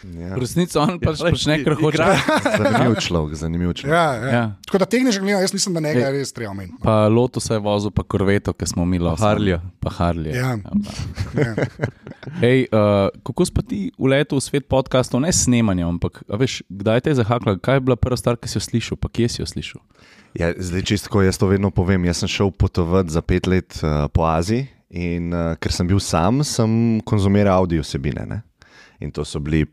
Ja. 0.00 0.32
V 0.32 0.40
resnici 0.40 0.78
on 0.80 0.96
pač 0.96 1.20
glej, 1.20 1.34
počne, 1.36 1.56
kar 1.60 1.74
hoče. 1.76 2.04
Zanimiv 2.62 2.94
človek, 3.04 3.34
zanimiv 3.36 3.72
človek. 3.76 3.92
Ja, 3.92 4.04
ja. 4.16 4.24
Ja. 4.24 4.32
Ja. 4.32 4.44
Tako 4.64 4.80
da 4.80 4.86
tehnično 4.88 5.22
gledano, 5.22 5.42
jaz 5.44 5.52
mislim, 5.52 5.76
da 5.76 5.82
nekaj 5.84 6.02
je 6.02 6.12
res 6.14 6.32
treba 6.32 6.54
omeniti. 6.54 6.78
Pa 6.80 6.94
Lotus 7.12 7.50
je 7.50 7.58
vozil, 7.60 7.92
pa 7.92 8.02
Korveto, 8.02 8.54
ki 8.56 8.70
smo 8.70 8.86
mi 8.88 8.98
lahko. 9.02 9.20
Harleja. 9.20 9.60
Pa 9.80 9.92
Harlija. 9.92 10.36
Ja. 10.36 10.50
Ja. 11.36 11.52
Ej, 12.50 12.66
uh, 12.72 13.12
kako 13.26 13.44
si 13.44 13.52
pa 13.52 13.62
ti 13.66 13.80
uletel 14.00 14.40
v 14.40 14.44
svet 14.44 14.68
podcastov, 14.72 15.20
ne 15.20 15.32
snemanja, 15.36 15.88
ampak 15.88 16.24
a 16.24 16.40
veš, 16.40 16.62
kdaj 16.72 17.04
te 17.04 17.12
je 17.12 17.20
zahakla, 17.20 17.58
kaj 17.60 17.80
je 17.80 17.86
bila 17.90 18.00
prva 18.00 18.16
stvar, 18.16 18.40
ki 18.40 18.48
si 18.48 18.56
jo 18.56 18.64
slišal, 18.64 19.00
pa 19.00 19.12
kje 19.12 19.28
si 19.28 19.44
jo 19.44 19.48
slišal? 19.52 19.84
Ja, 20.38 20.52
zdaj, 20.56 20.86
čisto 20.86 21.20
jaz 21.20 21.36
to 21.36 21.50
vedno 21.50 21.68
povem. 21.74 22.04
Jaz 22.06 22.22
sem 22.22 22.30
šel 22.30 22.54
potovati 22.54 23.10
za 23.10 23.20
pet 23.20 23.50
let 23.50 23.76
uh, 23.82 24.06
po 24.08 24.24
Aziji 24.30 24.68
in 24.90 25.30
uh, 25.34 25.54
ker 25.60 25.74
sem 25.74 25.86
bil 25.86 26.00
sam, 26.02 26.42
sem 26.46 27.00
konzumiral 27.06 27.62
audio 27.62 27.82
vsebine. 27.82 28.24
Ne? 28.26 28.42
In 29.00 29.10
to 29.10 29.24
so 29.24 29.40
bili. 29.40 29.64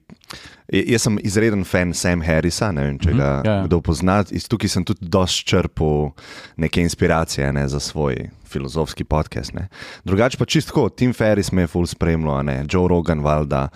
Jaz 0.71 1.03
sem 1.03 1.17
izreden 1.23 1.63
fan 1.67 1.93
Sam 1.93 2.21
Harrisa, 2.23 2.71
ne 2.75 2.85
vem, 2.87 2.97
če 2.99 3.13
ga 3.15 3.27
ja, 3.27 3.41
ja. 3.45 3.55
kdo 3.67 3.81
pozna. 3.83 4.21
Iz 4.31 4.47
tukaj 4.47 4.71
sem 4.71 4.85
tudi 4.87 5.07
dosti 5.07 5.45
črpal 5.51 6.11
neke 6.59 6.83
inspiracije 6.83 7.51
ne, 7.55 7.65
za 7.67 7.79
svoj 7.83 8.29
filozofski 8.47 9.03
podcast. 9.03 9.53
Ne. 9.53 9.67
Drugače 10.07 10.39
pa 10.39 10.45
čisto, 10.45 10.89
Tim 10.89 11.13
Ferris 11.13 11.51
me 11.51 11.65
je 11.65 11.71
full 11.71 11.87
spremljal, 11.87 12.39
a 12.39 12.43
ne, 12.47 12.57
Joe 12.71 12.87
Rogan, 12.87 13.23
Valda, 13.23 13.67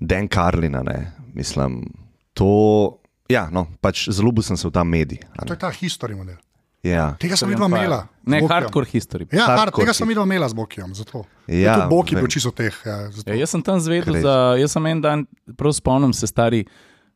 Dan 0.00 0.28
Carlin, 0.28 0.78
a 0.78 0.82
ne, 0.86 0.98
mislim, 1.34 1.82
to. 2.34 2.96
Ja, 3.30 3.44
no, 3.54 3.68
pač 3.78 4.08
zaljubil 4.10 4.42
sem 4.42 4.58
se 4.58 4.66
v 4.66 4.74
ta 4.74 4.82
medij. 4.82 5.20
a 5.38 5.46
To 5.46 5.54
je 5.54 5.62
ta 5.62 5.70
historij 5.70 6.18
model. 6.18 6.38
Ja. 6.82 7.14
Tega 7.20 7.36
sem 7.36 7.48
videla 7.48 7.66
imela. 7.68 8.08
z 8.24 8.30
Ne, 8.30 8.40
hardcore 8.48 8.86
history. 8.88 9.26
Ja, 9.32 9.44
hard, 9.44 9.58
Hardcore 9.58 9.84
tega 9.84 9.92
sem 9.92 10.06
ti. 10.06 10.08
videla 10.08 10.24
imela 10.24 10.48
z 10.48 10.54
Bokijem. 10.56 10.94
Zato. 10.94 11.24
Ja, 11.46 11.74
tudi 11.74 11.88
Boki 11.90 12.14
vem. 12.14 12.24
bil 12.24 12.30
čisto 12.32 12.50
teh. 12.50 12.72
Ja, 12.86 13.10
zato. 13.10 13.30
Ja, 13.30 13.36
jaz 13.36 13.50
sem 13.50 13.62
tam 13.62 13.80
zvedel, 13.80 14.14
Crazy. 14.14 14.22
za, 14.22 14.36
jaz 14.56 14.72
sem 14.72 14.86
en 14.86 15.00
dan, 15.00 15.26
prav 15.56 15.72
spomnim 15.72 16.12
se 16.12 16.26
stari 16.26 16.64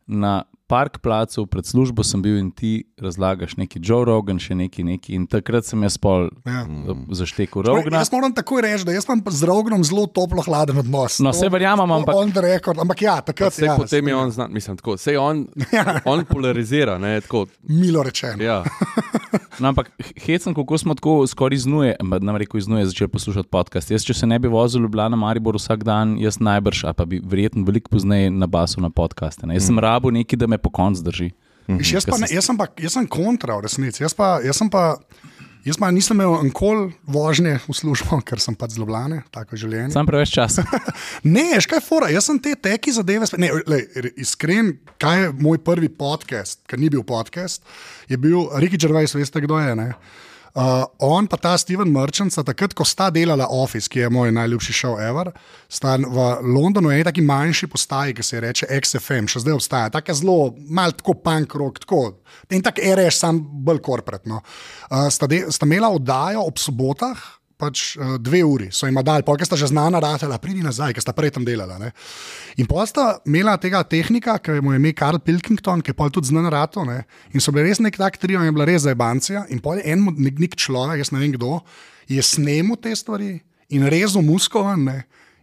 na 0.06 0.42
park 0.66 0.98
placu, 0.98 1.44
pred 1.46 1.66
službo 1.66 2.04
sem 2.04 2.22
bil 2.22 2.38
in 2.38 2.48
ti 2.50 2.84
razlagaš 3.00 3.56
neki 3.56 3.80
Joe 3.82 4.04
Rogan, 4.04 4.38
še 4.38 4.54
neki 4.54 4.84
neki. 4.84 5.14
In 5.14 5.26
takrat 5.26 5.64
sem 5.64 5.82
jaz 5.82 5.98
pol 5.98 6.30
Ja. 6.46 6.64
mm. 6.64 7.12
zaštekel 7.12 7.62
Rogna. 7.62 7.98
Jaz 7.98 8.12
moram 8.12 8.32
takoj 8.32 8.62
reči, 8.62 8.84
da 8.84 8.92
jaz 8.92 9.04
imam 9.04 9.20
z 9.28 9.44
Rognom 9.44 9.84
zelo 9.84 10.06
toplo 10.06 10.42
hladen 10.42 10.78
odnos. 10.78 11.18
No, 11.20 11.32
saj 11.32 11.52
verjamem, 11.52 11.90
ampak- 11.90 12.16
On 12.16 12.32
record, 12.32 12.78
ampak 12.80 13.02
ja, 13.02 13.20
takrat 13.20 13.52
Vse 13.52 13.66
ja, 13.66 13.76
potem 13.76 14.08
je 14.08 14.16
on 14.16 14.30
znan, 14.30 14.52
mislim, 14.52 14.76
tako, 14.76 14.96
sej 14.96 15.16
on, 15.16 15.44
on 16.04 16.24
polarizira, 16.24 16.98
ne, 16.98 17.20
tako, 17.20 17.46
Milo 17.68 18.02
rečeno. 18.02 18.42
ja. 18.42 18.62
No, 19.58 19.68
ampak 19.68 19.90
hecam, 20.18 20.54
kako 20.54 20.78
smo 20.78 20.94
tako 20.94 21.26
skoraj 21.26 21.54
iznuje, 21.54 21.96
nam 22.20 22.36
reko 22.36 22.58
iznuje, 22.58 22.86
začeli 22.86 23.08
poslušati 23.08 23.48
podcast. 23.48 23.90
Jaz, 23.90 24.02
če 24.02 24.14
se 24.14 24.26
ne 24.26 24.38
bi 24.38 24.48
vozil 24.48 24.80
v 24.80 24.88
Ljubljana, 24.88 25.16
Maribor 25.16 25.54
vsak 25.54 25.84
dan, 25.86 26.16
jaz 26.18 26.40
najbrž, 26.42 26.84
a 26.84 26.92
pa 26.92 27.04
bi 27.04 27.20
verjetno 27.24 27.62
veliko 27.64 27.90
pozneje 27.90 28.30
nabasil 28.30 28.82
na 28.82 28.90
podcaste. 28.90 29.46
Ne. 29.46 29.54
Jaz 29.54 29.68
sem 29.70 29.78
rabo 29.78 30.10
neki, 30.10 30.36
da 30.36 30.46
me 30.50 30.58
po 30.64 30.72
koncu 30.72 31.04
drži. 31.04 31.30
Viš, 31.68 31.94
Jaz, 31.96 32.04
pa, 32.04 32.18
ne, 32.20 32.28
jaz, 32.28 32.44
sem 32.44 32.56
pa, 32.60 32.66
jaz 32.76 32.92
sem 32.92 33.06
kontra, 33.08 33.56
v 33.56 33.64
resnici. 33.64 34.02
Jaz 34.04 34.12
pa, 34.12 34.36
jaz 34.44 34.58
pa, 34.68 34.82
jaz 35.64 35.78
pa 35.80 35.88
nisem 35.88 36.18
imel 36.18 36.42
nikoli 36.44 36.90
vožnje 37.08 37.54
v 37.64 37.72
službo, 37.72 38.18
ker 38.20 38.36
sem 38.36 38.52
pač 38.52 38.76
zlobljane, 38.76 39.22
tako 39.32 39.56
je 39.56 39.62
življenje. 39.64 39.94
Sam 39.96 40.04
preveč 40.04 40.34
časa. 40.36 40.66
Ne, 41.24 41.56
škaj 41.64 41.80
fora, 41.80 42.10
jaz 42.12 42.28
sem 42.28 42.36
te 42.36 42.52
teki 42.52 42.92
zadeve. 42.92 43.24
Ne, 43.40 43.48
lej, 43.64 43.86
re- 43.96 44.12
iskren, 44.20 44.74
kaj 45.00 45.22
je 45.22 45.32
moj 45.40 45.62
prvi 45.64 45.88
podcast, 45.88 46.60
ker 46.68 46.76
ni 46.76 46.92
bil 46.92 47.00
podcast, 47.08 47.64
je 48.12 48.20
bil 48.20 48.44
Ricky 48.60 48.76
Gervais, 48.76 49.16
veste 49.16 49.40
kdo 49.40 49.56
je. 49.64 49.72
Ne? 49.72 49.88
Uh, 50.54 50.84
on 51.02 51.26
pa 51.26 51.34
ta 51.36 51.56
Steven 51.58 51.90
Merchant, 51.90 52.30
sta 52.30 52.44
takrat, 52.46 52.76
ko 52.78 52.84
sta 52.86 53.08
delala 53.10 53.48
Office, 53.50 53.88
ki 53.90 54.04
je 54.04 54.10
moj 54.14 54.30
najljubši 54.36 54.74
šov 54.78 55.00
ever, 55.02 55.32
sta 55.66 55.96
v 55.98 56.26
Londonu 56.46 56.92
eni 56.94 57.02
taki 57.02 57.24
manjši 57.26 57.66
postaji, 57.72 58.14
ki 58.14 58.22
se 58.22 58.42
reče 58.44 58.68
XFM, 58.78 59.26
še 59.26 59.42
zdaj 59.42 59.56
obstaja, 59.56 59.90
tako 59.96 60.14
zelo, 60.14 60.36
mal 60.70 60.94
tako 60.94 61.16
punk 61.26 61.56
rock, 61.58 61.82
tako. 61.82 62.04
In 62.54 62.62
tako 62.62 62.86
RS, 62.94 63.18
sam 63.24 63.40
bolj 63.66 63.82
korporatno. 63.82 64.44
Uh, 64.86 65.08
sta, 65.10 65.26
sta 65.26 65.66
imela 65.66 65.90
oddajo 65.90 66.46
ob 66.46 66.62
sobotah, 66.62 67.26
pač 67.64 67.84
uh, 67.96 68.14
dve 68.20 68.42
uri, 68.46 68.68
so 68.74 68.88
jim 68.88 69.00
dali, 69.00 69.24
polk 69.26 69.42
sta 69.46 69.58
že 69.58 69.70
znana, 69.72 70.00
ratela, 70.02 70.38
pridi 70.42 70.62
nazaj, 70.64 70.94
ker 70.94 71.04
sta 71.04 71.14
prej 71.16 71.34
tam 71.36 71.46
delala. 71.46 71.78
Ne. 71.80 71.90
In 72.60 72.68
pa 72.70 72.84
sta 72.88 73.06
imela 73.26 73.56
tega 73.60 73.82
tehnika, 73.88 74.36
ki 74.38 74.60
mu 74.64 74.74
je 74.74 74.82
ime 74.82 74.92
Karl 74.96 75.20
Pilkington, 75.22 75.82
ki 75.84 75.94
je 75.94 75.98
pol 75.98 76.12
tudi 76.12 76.32
znan 76.32 76.50
rato. 76.52 76.84
Ne. 76.88 77.02
In 77.32 77.42
so 77.42 77.54
bili 77.54 77.70
res 77.70 77.82
nek 77.82 77.98
tak 78.00 78.20
trio, 78.22 78.42
in 78.42 78.50
je 78.50 78.56
bila 78.56 78.68
res 78.68 78.84
zajebancija. 78.86 79.46
In 79.54 79.62
pol 79.64 79.80
je 79.80 79.88
en 79.94 80.06
nek, 80.14 80.40
nek 80.46 80.58
človek, 80.60 81.00
jaz 81.02 81.12
ne 81.14 81.22
vem 81.22 81.34
kdo, 81.34 81.58
je 82.10 82.22
snemu 82.22 82.76
te 82.78 82.92
stvari 82.96 83.38
in 83.74 83.86
rezal 83.88 84.22
muskovan 84.22 84.84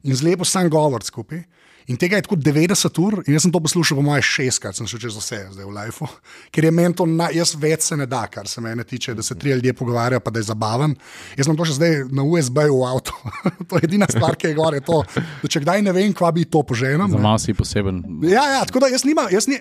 in 0.06 0.16
zlepo 0.16 0.46
sam 0.46 0.70
govor 0.72 1.04
skupaj. 1.04 1.44
In 1.90 1.98
tega 1.98 2.20
je 2.20 2.26
tako 2.28 2.36
90 2.36 3.00
ur, 3.02 3.18
in 3.26 3.36
jaz 3.36 3.46
sem 3.46 3.54
to 3.54 3.60
poslušal, 3.64 3.98
po 3.98 4.06
mojem, 4.06 4.26
šestkrat, 4.26 4.78
sem 4.78 4.88
šel 4.90 5.02
čez 5.06 5.18
vse 5.18 5.40
zdaj 5.56 5.66
v 5.66 5.74
Life, 5.76 6.10
ker 6.54 6.68
je 6.68 6.72
meni 6.76 6.98
to, 6.98 7.08
na, 7.10 7.30
jaz 7.34 7.56
več 7.60 7.88
se 7.90 7.98
ne 7.98 8.08
da, 8.10 8.24
kar 8.32 8.50
se 8.50 8.62
mene 8.62 8.86
tiče, 8.88 9.16
da 9.18 9.26
se 9.26 9.38
tri 9.40 9.56
ljudje 9.56 9.74
pogovarjajo, 9.78 10.22
pa 10.24 10.34
da 10.34 10.42
je 10.42 10.50
zabaven. 10.52 10.96
Jaz 11.40 11.50
sem 11.50 11.58
to 11.58 11.68
še 11.68 11.78
zdaj 11.80 11.98
na 12.14 12.26
USB-ju 12.28 12.78
v 12.78 12.90
avtu. 12.92 13.16
to 13.70 13.80
je 13.80 13.90
edina 13.90 14.10
stvar, 14.12 14.38
ki 14.40 14.52
je 14.52 14.58
gor, 14.60 14.78
je 14.78 14.84
to, 14.86 15.02
da 15.42 15.52
če 15.56 15.64
kdaj 15.66 15.86
ne 15.88 15.96
vem, 15.96 16.14
kva 16.18 16.32
bi 16.36 16.46
to 16.46 16.64
poženil. 16.68 17.08
Za 17.12 17.22
malo 17.22 17.42
si 17.42 17.56
poseben. 17.58 18.04
Ja, 18.28 18.44
ja, 18.58 18.62
tako 18.68 18.84
da 18.86 18.92
jaz 18.92 19.06
nimam, 19.08 19.30
jaz 19.34 19.50
ni, 19.50 19.58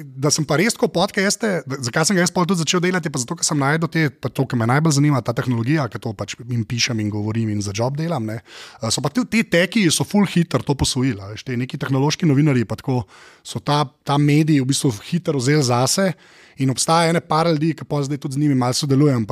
da 0.00 0.32
sem 0.34 0.46
pa 0.48 0.58
res 0.60 0.76
tako 0.76 0.90
podcaste, 0.92 1.52
zakaj 1.86 2.08
sem 2.08 2.18
ga 2.18 2.24
jaz 2.24 2.34
pol 2.34 2.48
tudi 2.48 2.64
začel 2.64 2.82
delati, 2.82 3.12
pa 3.12 3.22
zato, 3.22 3.36
ker 3.38 3.46
sem 3.46 3.60
najdel 3.60 3.90
te, 3.92 4.06
pa 4.10 4.32
to, 4.32 4.46
kar 4.48 4.58
me 4.60 4.68
najbolj 4.70 4.96
zanima, 4.98 5.22
ta 5.24 5.34
tehnologija, 5.36 5.86
ki 5.92 6.02
to 6.02 6.14
pač 6.16 6.36
jim 6.40 6.64
pišem 6.68 7.00
in 7.02 7.12
govorim 7.12 7.52
in 7.52 7.62
za 7.64 7.74
job 7.76 7.98
delam. 7.98 8.26
Ne. 8.26 8.40
So 8.90 9.04
pa 9.04 9.12
ti 9.12 9.24
ti 9.30 9.44
teki, 9.46 9.86
so 9.92 10.06
full 10.08 10.28
hitter 10.28 10.64
to 10.66 10.74
posvojili, 10.78 11.20
a 11.22 11.30
veš, 11.32 11.44
ti 11.46 11.56
neki 11.60 11.78
tehnološki 11.80 12.28
novinarji 12.28 12.66
pa 12.68 12.78
tako 12.80 13.02
so 13.46 13.60
ta, 13.60 13.84
ta 14.04 14.18
medij 14.18 14.60
v 14.62 14.68
bistvu 14.72 14.92
hitro 15.10 15.40
vzeli 15.40 15.62
zase. 15.66 16.12
In 16.60 16.72
obstaja 16.72 17.08
ene 17.12 17.22
par 17.24 17.48
ljudi, 17.48 17.72
ki 17.76 17.86
pa 17.88 18.02
zdaj 18.04 18.20
tudi 18.20 18.36
z 18.36 18.42
njimi 18.42 18.58
malo 18.58 18.76
sodelujem. 18.76 19.24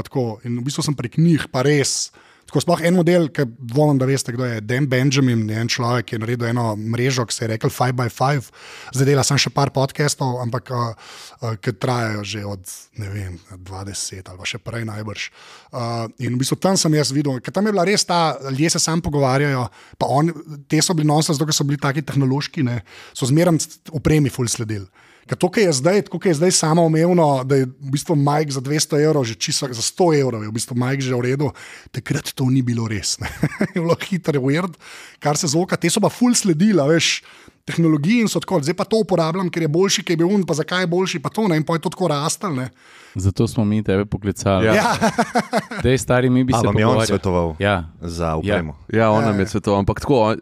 In 0.45 0.61
v 0.61 0.65
bistvu 0.65 0.85
sem 0.87 0.97
prek 0.97 1.19
njih 1.21 1.49
pa 1.53 1.63
res. 1.67 2.11
Tako 2.49 2.63
sploh 2.65 2.81
en 2.89 2.97
model, 2.97 3.27
ki 3.29 3.45
dvomim, 3.45 3.99
da 4.01 4.07
veste, 4.09 4.33
kdo 4.33 4.47
je. 4.49 4.63
Dan 4.65 4.87
Benjamin 4.89 5.43
je 5.51 5.57
en 5.61 5.69
človek, 5.69 6.07
ki 6.09 6.15
je 6.17 6.21
naredil 6.23 6.47
eno 6.49 6.71
mrežo, 6.81 7.27
ki 7.29 7.35
se 7.37 7.43
je 7.45 7.49
rekel 7.51 7.69
5x5, 7.69 8.49
zdaj 8.97 9.09
dela 9.11 9.25
sem 9.27 9.37
še 9.37 9.53
par 9.53 9.69
podcastov, 9.77 10.39
ampak 10.41 10.73
uh, 10.73 10.95
uh, 11.43 11.59
ki 11.61 11.75
trajajo 11.77 12.25
že 12.25 12.45
od 12.49 12.73
vem, 12.97 13.37
20 13.53 14.33
ali 14.33 14.49
še 14.49 14.63
prej 14.65 14.87
najbrž. 14.89 15.27
Uh, 15.69 16.09
in 16.25 16.39
v 16.39 16.41
bistvu 16.41 16.57
tam 16.57 16.81
sem 16.81 16.97
jaz 16.97 17.13
videl, 17.13 17.37
ker 17.45 17.53
tam 17.53 17.69
je 17.69 17.75
bila 17.77 17.85
res 17.85 18.09
ta, 18.09 18.39
ljudje 18.49 18.79
se 18.79 18.81
sam 18.81 19.05
pogovarjajo, 19.05 19.67
pa 20.01 20.09
on, 20.09 20.33
te 20.73 20.81
so 20.81 20.97
bili 20.97 21.11
nonsense, 21.13 21.37
zato 21.37 21.51
ker 21.51 21.59
so 21.59 21.69
bili 21.69 21.77
taki 21.77 22.01
tehnološki, 22.01 22.65
ne, 22.65 22.81
so 23.13 23.29
zmeraj 23.29 23.61
opremi 23.93 24.33
ful 24.33 24.49
sledili. 24.49 24.89
Ker 25.29 25.37
to, 25.37 25.51
kar 25.53 25.67
je 25.67 25.73
zdaj, 25.77 26.03
tako 26.09 26.21
je 26.25 26.39
zdaj 26.39 26.53
samo 26.57 26.87
umevno, 26.89 27.45
da 27.45 27.61
je 27.61 27.67
v 27.69 27.91
bistvu 27.93 28.17
Mike 28.17 28.55
za 28.57 28.63
200 28.65 29.03
evrov, 29.05 29.27
že 29.29 29.37
čisto 29.37 29.69
za 29.69 29.85
100 29.85 30.09
evrov, 30.23 30.41
je 30.41 30.49
v 30.49 30.57
bistvu 30.57 30.77
Mike 30.79 31.05
že 31.05 31.13
v 31.13 31.21
redu, 31.21 31.51
takrat 31.93 32.33
to 32.33 32.49
ni 32.49 32.65
bilo 32.65 32.89
res. 32.89 33.19
je 33.75 33.77
bilo 33.77 33.97
hitro, 34.09 34.41
weird, 34.41 34.73
kar 35.21 35.37
se 35.37 35.53
zvoka, 35.53 35.77
te 35.77 35.93
so 35.93 36.01
pa 36.01 36.09
full 36.09 36.33
sledila, 36.33 36.89
veš. 36.89 37.21
Tehnologiji 37.69 38.25
in 38.25 38.31
so 38.33 38.41
tako, 38.41 38.63
zdaj 38.65 38.73
pa 38.73 38.89
to 38.89 38.97
uporabljam, 39.05 39.51
ker 39.53 39.67
je 39.67 39.69
boljši, 39.69 40.01
ker 40.01 40.17
je 40.17 40.21
bil 40.25 40.31
un, 40.33 40.47
pa 40.49 40.57
zakaj 40.57 40.87
je 40.87 40.89
boljši, 40.89 41.19
pa 41.21 41.29
to 41.29 41.45
ne, 41.53 41.61
in 41.61 41.67
pa 41.69 41.77
je 41.77 41.85
to 41.85 41.93
tako 41.93 42.09
rastel. 42.09 42.57
ne. 42.57 42.73
Zato 43.15 43.49
smo 43.49 43.65
mi 43.65 43.83
tebe 43.83 44.05
poklicali. 44.05 44.67
Ja. 44.67 44.75
Ja, 44.75 44.95
Dej, 45.85 45.99
stari, 45.99 46.31
mi 46.31 46.45
bi 46.45 46.53
A 46.55 46.61
se 46.61 46.67
vam 46.67 46.79
je 46.79 46.87
on 46.87 47.07
svetoval 47.07 47.55
Ja. 47.59 47.85
za 48.01 48.37
upremo? 48.37 48.77
Ja, 48.93 49.11
on 49.11 49.25
nam 49.25 49.35
Ja, 49.35 49.41
je 49.41 49.47
svetoval, 49.47 49.79
ampak 49.79 50.01
tako, 50.01 50.31
a, 50.31 50.37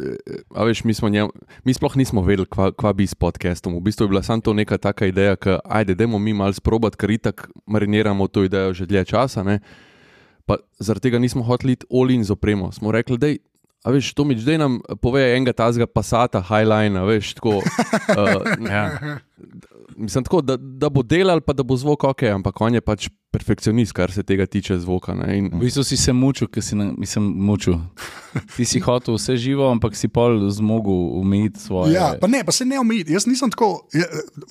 a 0.55 0.65
veš, 0.65 0.85
mi, 0.85 0.95
smo 0.95 1.09
njem, 1.09 1.29
mi 1.65 1.75
sploh 1.75 1.97
nismo 1.97 2.23
vedeli, 2.23 2.47
kva, 2.51 2.73
kva 2.73 2.93
bi 2.93 3.07
s 3.07 3.15
podcastom. 3.15 3.77
V 3.77 3.81
bistvu 3.81 4.05
je 4.05 4.09
bila 4.09 4.23
samo 4.23 4.41
to 4.41 4.53
neka 4.53 4.79
taka 4.79 5.07
ideja, 5.07 5.37
da 5.45 5.61
ajde, 5.65 5.95
dajmo 5.95 6.19
mi 6.19 6.33
malo 6.33 6.53
sprobati, 6.53 6.97
ker 6.97 7.11
itak 7.11 7.49
mariniramo 7.67 8.27
to 8.27 8.45
idejo 8.45 8.73
že 8.75 8.87
dlje 8.87 9.05
časa. 9.05 9.43
Ne? 9.43 9.61
Pa 10.47 10.57
zaradi 10.79 11.03
tega 11.03 11.19
nismo 11.19 11.43
hoteli 11.43 11.73
iti 11.73 11.87
olin 11.91 12.25
z 12.25 12.31
opremo. 12.31 12.73
Smo 12.73 12.93
rekli, 12.93 13.19
da 13.19 13.27
A 13.87 13.91
veš, 13.95 14.15
to 14.19 14.25
mi 14.25 14.35
zdaj 14.35 14.59
nam 14.59 14.81
pove 14.99 15.23
enega 15.37 15.53
tazga 15.53 15.87
pasata, 15.87 16.43
highline, 16.43 16.99
veš, 17.07 17.35
tako. 17.39 17.63
Uh, 17.63 18.43
Ja. 18.75 18.91
Mislim, 19.97 20.25
tako, 20.25 20.41
da, 20.41 20.57
da 20.57 20.89
bo 20.89 21.03
delal, 21.03 21.41
pa 21.41 21.53
da 21.53 21.63
bo 21.63 21.77
zvok 21.77 22.05
ok, 22.05 22.23
ampak 22.23 22.61
on 22.61 22.75
je 22.75 22.81
pač 22.81 23.09
perfekcionist, 23.31 23.93
kar 23.93 24.13
se 24.13 24.23
tega 24.23 24.47
tiče 24.47 24.79
zvoka. 24.81 25.15
ne, 25.15 25.39
In, 25.39 25.51
V 25.53 25.61
bistvu 25.67 25.85
si 25.85 25.97
se 25.97 26.13
mučil, 26.13 26.49
ker 26.49 26.65
si 26.65 26.77
na, 26.77 26.89
mislim, 26.97 27.27
mučil. 27.45 27.77
Ti 28.57 28.65
si 28.65 28.81
hotel 28.81 29.19
vse 29.19 29.37
živo, 29.37 29.69
ampak 29.71 29.97
si 29.97 30.09
pol 30.09 30.49
zmogel 30.51 31.21
umiti 31.21 31.61
svoje. 31.61 31.93
ja, 31.95 32.15
pa 32.21 32.27
ne, 32.27 32.45
pa 32.45 32.53
se 32.53 32.65
ne 32.65 32.81
omejiti. 32.81 33.13
Jaz 33.13 33.27
nisem 33.27 33.51
tako, 33.53 33.89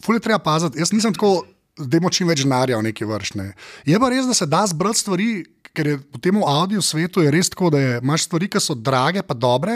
fulje 0.06 0.20
treba 0.20 0.39
paziti, 0.39 0.80
jaz 0.80 0.94
nisem 0.94 1.13
tako, 1.13 1.42
da 1.77 1.98
imamo 1.98 2.13
čim 2.13 2.29
več 2.32 2.46
denarja 2.46 2.79
v 2.79 2.88
neki 2.89 3.08
vršne. 3.08 3.50
Je 3.88 4.00
pa 4.00 4.10
res, 4.12 4.29
da 4.29 4.38
se 4.38 4.48
da 4.48 4.63
zbrati 4.70 5.03
stvari. 5.03 5.34
Ker 5.75 5.89
je 5.89 5.96
v 6.00 6.20
tem 6.24 6.38
audio 6.39 6.79
svetu 6.79 7.20
res 7.27 7.50
tako, 7.51 7.67
da 7.74 7.82
je, 7.82 7.96
imaš 8.00 8.29
stvari, 8.29 8.48
ki 8.48 8.62
so 8.63 8.77
drage, 8.79 9.20
pa 9.27 9.36
dobre, 9.36 9.74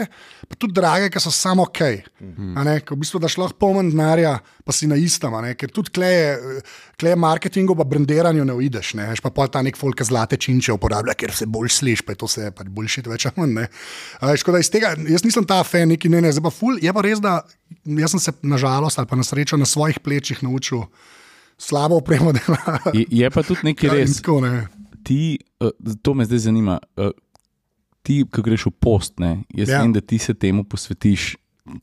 pa 0.48 0.56
tudi 0.56 0.72
drage, 0.78 1.10
ki 1.12 1.20
so 1.20 1.28
samo 1.28 1.66
ok. 1.68 1.80
Mm 2.22 2.30
-hmm. 2.56 2.88
V 2.88 2.96
bistvu 2.96 3.20
daš 3.20 3.36
lahko 3.36 3.58
poln 3.60 3.90
denarja, 3.90 4.38
pa 4.64 4.72
si 4.72 4.86
na 4.86 4.96
istem. 4.96 5.36
Ker 5.58 5.68
tudi 5.68 5.90
kleje, 5.90 6.62
kleje 6.96 7.16
marketingu, 7.16 7.76
pa 7.76 7.84
brendiranju 7.84 8.44
ne 8.44 8.52
uideš. 8.52 8.94
Ne, 8.94 9.12
pa 9.22 9.30
pol 9.30 9.48
ta 9.48 9.62
nek 9.62 9.76
folk 9.76 10.02
zlate 10.02 10.36
činče 10.36 10.72
uporablja, 10.72 11.14
ker 11.14 11.32
se 11.32 11.46
bolj 11.46 11.68
slišiš, 11.68 12.02
pa 12.06 12.12
je 12.12 12.16
to 12.16 12.28
se 12.28 12.50
pač 12.50 12.66
boljši, 12.66 13.02
več 13.06 13.26
ali 13.26 13.52
ne. 13.52 13.68
Škoda 14.36 14.58
iz 14.58 14.70
tega, 14.70 14.96
jaz 15.08 15.24
nisem 15.24 15.44
ta 15.44 15.62
fan, 15.64 15.88
neki 15.88 16.08
ne, 16.08 16.20
ne, 16.20 16.32
zdaj 16.32 16.42
pa 16.42 16.50
ful. 16.50 16.78
Je 16.80 16.92
pa 16.92 17.02
res, 17.02 17.20
da 17.20 17.44
jaz 17.84 18.10
sem 18.10 18.20
se 18.20 18.32
nažalost 18.42 18.98
ali 18.98 19.06
pa 19.06 19.16
na 19.16 19.22
srečo 19.22 19.56
na 19.56 19.66
svojih 19.66 20.00
plečih 20.00 20.42
naučil 20.42 20.88
slabo 21.60 22.00
opremo 22.00 22.32
dela. 22.36 22.78
Je, 22.96 23.04
je 23.10 23.30
pa 23.30 23.44
tudi 23.44 23.60
nekaj 23.70 23.90
Ja, 23.90 23.94
res. 24.00 24.16
Tako, 24.20 24.40
ne. 24.40 24.66
Ti, 25.04 25.38
uh, 25.60 25.70
to 26.02 26.14
me 26.16 26.24
zdaj 26.24 26.46
zanima. 26.48 26.78
Uh, 26.96 27.12
ti, 28.02 28.22
ko 28.24 28.42
greš 28.42 28.70
v 28.70 28.74
post, 28.80 29.20
ne, 29.20 29.42
jaz 29.52 29.68
Ja. 29.68 29.78
ja. 29.78 29.82
vem, 29.84 29.92
da 29.92 30.00
ti 30.00 30.18
se 30.18 30.34
temu 30.34 30.64
posvetiš. 30.64 31.36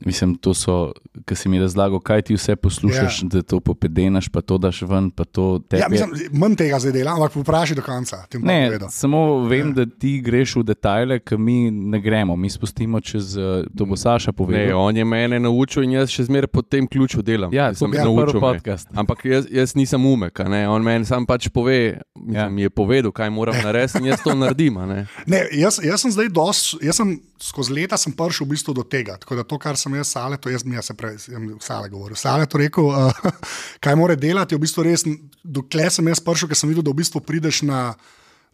Mislim, 0.04 0.34
to 0.34 0.54
so, 0.54 0.92
ki 1.24 1.34
si 1.34 1.48
mi 1.48 1.60
razlagal, 1.60 2.00
kaj 2.00 2.22
ti 2.22 2.34
vse 2.34 2.56
poslušaš, 2.56 3.22
ja. 3.22 3.28
da 3.28 3.42
to 3.42 3.60
popedenaš, 3.60 4.28
pa 4.28 4.40
to 4.40 4.58
daš 4.58 4.82
ven, 4.82 5.10
pa 5.10 5.24
to 5.24 5.60
tebi. 5.68 5.80
Ja, 5.82 5.88
mislim, 5.88 6.10
manj 6.32 6.56
tega 6.56 6.78
zdaj 6.78 6.92
delam, 6.92 7.16
ampak 7.16 7.36
vprašaj 7.36 7.76
do 7.76 7.82
konca. 7.82 8.24
Ne, 8.34 8.66
povedal. 8.66 8.90
samo 8.90 9.22
vem, 9.46 9.74
da 9.74 9.86
ti 9.86 10.20
greš 10.20 10.56
v 10.56 10.62
detajle, 10.64 11.18
ki 11.20 11.36
mi 11.36 11.70
ne 11.70 12.00
gremo, 12.00 12.36
mi 12.36 12.50
spustimo 12.50 13.00
čez 13.00 13.36
uh, 13.36 13.64
to, 13.70 13.86
bo 13.86 13.96
Saša 13.96 14.30
ne, 14.30 14.36
povedal. 14.36 14.78
on 14.78 14.96
je 14.96 15.04
mene 15.04 15.40
naučil 15.40 15.82
in 15.82 15.92
jaz 15.92 16.10
še 16.10 16.24
zmeraj 16.24 16.48
po 16.48 16.62
tem 16.62 16.86
ključu 16.86 17.22
delam. 17.22 17.54
Ja, 17.54 17.70
to 17.72 17.86
je 17.86 18.04
naučil 18.04 18.24
prvi 18.24 18.34
me. 18.34 18.40
podcast. 18.40 18.88
Ampak 18.94 19.24
jaz, 19.24 19.46
jaz 19.50 19.74
nisem 19.74 20.06
umek, 20.06 20.40
a 20.40 20.48
ne? 20.48 20.68
on 20.68 20.82
meni 20.82 21.04
sam 21.04 21.26
pač 21.26 21.48
pove, 21.48 21.98
mislim, 22.16 22.34
Ja. 22.34 22.42
ja. 22.42 22.48
mi 22.48 22.62
je 22.62 22.70
povedal, 22.70 23.12
kaj 23.12 23.30
moram 23.30 23.54
narediti 23.64 23.98
in 23.98 24.06
jaz 24.06 24.20
to 24.22 24.34
naredim. 24.34 24.76
a 24.76 24.86
ne. 24.86 25.06
Ne, 25.26 25.42
jaz, 25.52 25.80
jaz 25.84 26.00
sem 26.00 26.10
zdaj 26.10 26.28
dos, 26.28 26.76
jaz 26.82 26.96
sem 26.96 27.20
skozi 27.40 27.72
leta 27.72 27.96
sem 27.96 28.12
prišel 28.12 28.46
v 28.46 28.50
bistvu 28.50 28.74
do 28.74 28.82
tega. 28.82 29.16
Tako 29.16 29.36
da 29.36 29.42
to, 29.44 29.58
kar 29.58 29.67
sem 29.76 29.94
jaz 29.98 30.14
sale, 30.14 30.38
to 30.40 30.48
jaz, 30.48 30.62
jaz 30.64 30.86
se 30.88 30.94
prej, 30.96 31.18
sale 31.60 31.90
govoril. 31.92 32.16
Sale 32.16 32.46
to 32.46 32.58
rekel, 32.58 32.88
uh, 32.88 33.12
kaj 33.84 33.98
mora 33.98 34.16
delati, 34.16 34.54
je 34.54 34.58
v 34.58 34.64
bistvu 34.64 34.86
res, 34.86 35.04
dokler 35.44 35.92
sem 35.92 36.08
jaz 36.08 36.22
prišel, 36.24 36.48
ker 36.48 36.56
sem 36.56 36.70
videl, 36.70 36.86
da 36.86 36.94
v 36.94 37.02
bistvu 37.02 37.20
prideš 37.20 37.64
na 37.68 37.92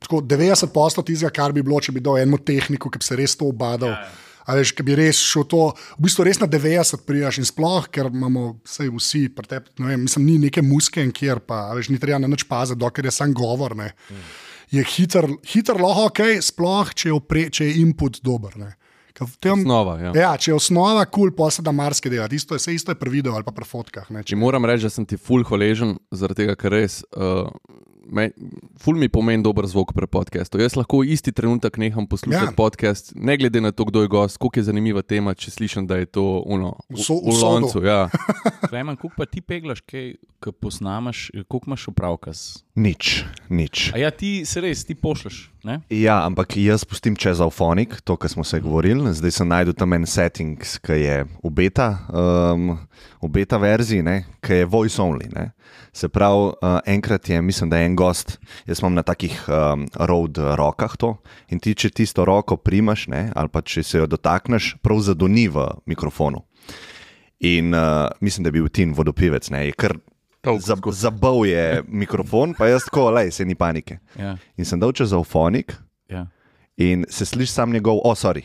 tako 0.02 0.20
90 0.20 0.72
poslov 0.74 1.06
tistega, 1.06 1.32
kar 1.32 1.54
bi 1.54 1.62
bilo, 1.64 1.80
če 1.80 1.94
bi 1.94 2.02
dal 2.04 2.18
eno 2.20 2.38
tehniko, 2.40 2.90
ki 2.90 3.00
bi 3.00 3.06
se 3.06 3.18
res 3.18 3.36
to 3.38 3.48
obadal. 3.48 3.94
A 4.44 4.58
veš, 4.58 4.74
ki 4.76 4.84
bi 4.84 4.96
res 4.98 5.16
šel 5.24 5.46
to, 5.48 5.62
v 5.96 6.04
bistvu 6.04 6.26
res 6.28 6.40
na 6.42 6.48
90 6.50 7.06
prijaš 7.08 7.40
in 7.40 7.48
sploh, 7.48 7.86
ker 7.88 8.10
imamo 8.10 8.58
vse 8.66 8.90
vsi, 8.92 9.22
pretep, 9.32 9.70
ne 9.80 9.94
vem, 9.94 10.02
mislim, 10.04 10.26
ni 10.28 10.34
neke 10.42 10.60
muske 10.64 11.00
in 11.00 11.14
kjer 11.16 11.40
pa, 11.48 11.70
veš, 11.76 11.88
ni 11.88 12.00
treba 12.00 12.20
na 12.20 12.28
nič 12.28 12.44
paziti, 12.50 12.80
dokler 12.82 13.08
je 13.08 13.14
sam 13.16 13.32
govor. 13.32 13.72
Ne. 13.78 13.94
Je 14.74 14.84
hiter, 14.84 15.30
hiter 15.48 15.80
lahko 15.80 16.10
ok, 16.10 16.22
sploh 16.44 16.92
če 16.92 17.08
je, 17.08 17.16
opre, 17.16 17.46
če 17.48 17.70
je 17.70 17.78
input 17.80 18.20
dober. 18.24 18.58
Ne. 18.60 18.74
V 19.16 19.36
Tem, 19.38 19.52
Osnova, 19.54 19.94
ja. 19.98 20.10
ja, 20.12 20.32
če 20.34 20.50
je 20.50 20.54
osnova 20.54 21.04
kul, 21.04 21.28
cool, 21.28 21.36
pa 21.36 21.46
se 21.48 21.62
da 21.62 21.70
marsikaj 21.70 22.10
delati. 22.10 22.34
Isto 22.34 22.54
je, 22.54 22.58
vse 22.58 22.74
isto 22.74 22.90
je 22.90 22.96
pri 22.96 23.10
videu 23.12 23.30
ali 23.30 23.42
pa 23.42 23.52
pri 23.52 23.64
fotkah. 23.64 24.10
Ne, 24.10 24.22
Če 24.22 24.34
moram 24.34 24.64
reči, 24.64 24.82
da 24.82 24.90
sem 24.90 25.04
ti 25.04 25.16
ful 25.16 25.42
hvaležen, 25.42 25.94
zaradi 26.10 26.42
tega, 26.42 26.56
ker 26.56 26.72
res. 26.72 27.04
Uh, 27.10 27.46
Me, 28.06 28.26
ful 28.76 28.94
mi 28.94 29.08
pomeni 29.08 29.40
dober 29.40 29.64
zvok 29.64 29.94
pri 29.96 30.04
podkastu. 30.06 30.58
Jaz 30.58 30.74
lahko 30.76 30.98
isti 31.02 31.32
trenutek 31.32 31.78
neham 31.78 32.04
poslušati 32.04 32.44
Ja. 32.44 32.52
podcast, 32.52 33.14
ne 33.16 33.32
glede 33.34 33.60
na 33.60 33.72
to, 33.72 33.84
kdo 33.84 34.02
je 34.02 34.08
gost, 34.08 34.36
koliko 34.36 34.58
je 34.58 34.64
zanimiva 34.64 35.00
tema, 35.00 35.32
če 35.32 35.50
slišim, 35.50 35.86
da 35.86 35.96
je 35.96 36.06
to 36.08 36.42
uno, 36.46 36.74
v, 36.84 36.96
Vso- 36.96 37.16
v 37.18 37.32
vsodo. 37.32 37.48
loncu. 37.64 37.80
Ja. 37.80 38.10
Klemen, 38.68 38.96
koliko 38.96 39.16
pa 39.16 39.24
ti 39.24 39.40
peglaš, 39.40 39.80
kaj, 39.80 40.10
ko 40.36 40.52
posnamaš, 40.52 41.30
koliko 41.48 41.64
imaš 41.66 41.88
opravka? 41.88 42.30
s- 42.30 42.60
Nič, 42.76 43.24
nič. 43.48 43.88
A 43.90 43.98
ja, 43.98 44.10
ti 44.10 44.44
se 44.44 44.60
res, 44.60 44.84
ti 44.84 44.92
pošleš. 44.94 45.53
Ne? 45.64 45.78
Ja, 45.88 46.18
ampak 46.26 46.58
jaz 46.60 46.84
pustim 46.84 47.16
čez 47.16 47.40
Alphonik, 47.40 47.96
to, 48.04 48.18
kar 48.20 48.30
smo 48.30 48.44
se 48.44 48.60
govorili. 48.60 49.14
Zdaj 49.16 49.32
sem 49.32 49.48
najdel 49.48 49.72
tam 49.72 49.96
en 49.96 50.04
setting, 50.06 50.60
ki 50.60 50.98
je 51.00 51.16
v 51.24 51.52
beta, 51.56 51.88
um, 52.12 52.74
v 53.22 53.30
beta 53.32 53.56
verziji, 53.56 54.04
ki 54.44 54.60
je 54.60 54.68
voice 54.68 55.00
only. 55.00 55.30
Ne. 55.32 55.50
Se 55.96 56.10
pravi, 56.12 56.52
uh, 56.52 56.78
enkrat 56.86 57.28
je, 57.32 57.40
mislim, 57.42 57.70
da 57.72 57.80
je 57.80 57.88
en 57.88 57.96
gost, 57.96 58.36
jaz 58.68 58.82
imam 58.82 58.98
na 58.98 59.02
takih 59.02 59.32
um, 59.48 59.86
road 59.96 60.36
rokah 60.36 60.96
to 61.00 61.16
in 61.48 61.62
ti, 61.64 61.72
če 61.74 61.94
tisto 61.94 62.26
roko 62.28 62.58
primaš, 62.60 63.08
ne, 63.08 63.30
ali 63.34 63.48
pa 63.48 63.62
če 63.64 63.82
se 63.82 64.02
jo 64.02 64.08
dotakneš, 64.10 64.74
prav 64.84 65.00
zadoni 65.06 65.48
v 65.48 65.68
mikrofonu. 65.88 66.44
In 67.40 67.72
uh, 67.72 68.10
mislim, 68.20 68.44
da 68.44 68.52
je 68.52 68.58
bil 68.58 68.68
Tin 68.68 68.92
vodopivec, 68.92 69.48
ne, 69.54 69.68
je 69.68 69.78
kar 69.78 69.96
zab, 70.58 70.78
zabal 70.86 71.46
je 71.46 71.82
mikrofon, 72.02 72.54
pa 72.54 72.66
jaz 72.66 72.84
tako, 72.84 73.10
lej, 73.10 73.30
se 73.30 73.44
ni 73.44 73.54
panike. 73.54 73.98
Ja, 74.18 74.36
In 74.56 74.64
sem 74.64 74.80
dal 74.80 74.92
čez 74.92 75.12
Alphonik, 75.12 75.74
ja. 76.08 76.26
in 76.76 77.04
se 77.08 77.24
sliši 77.24 77.52
sam 77.52 77.72
njegov, 77.72 77.96
o, 77.96 78.00
oh, 78.04 78.14
sorry. 78.14 78.42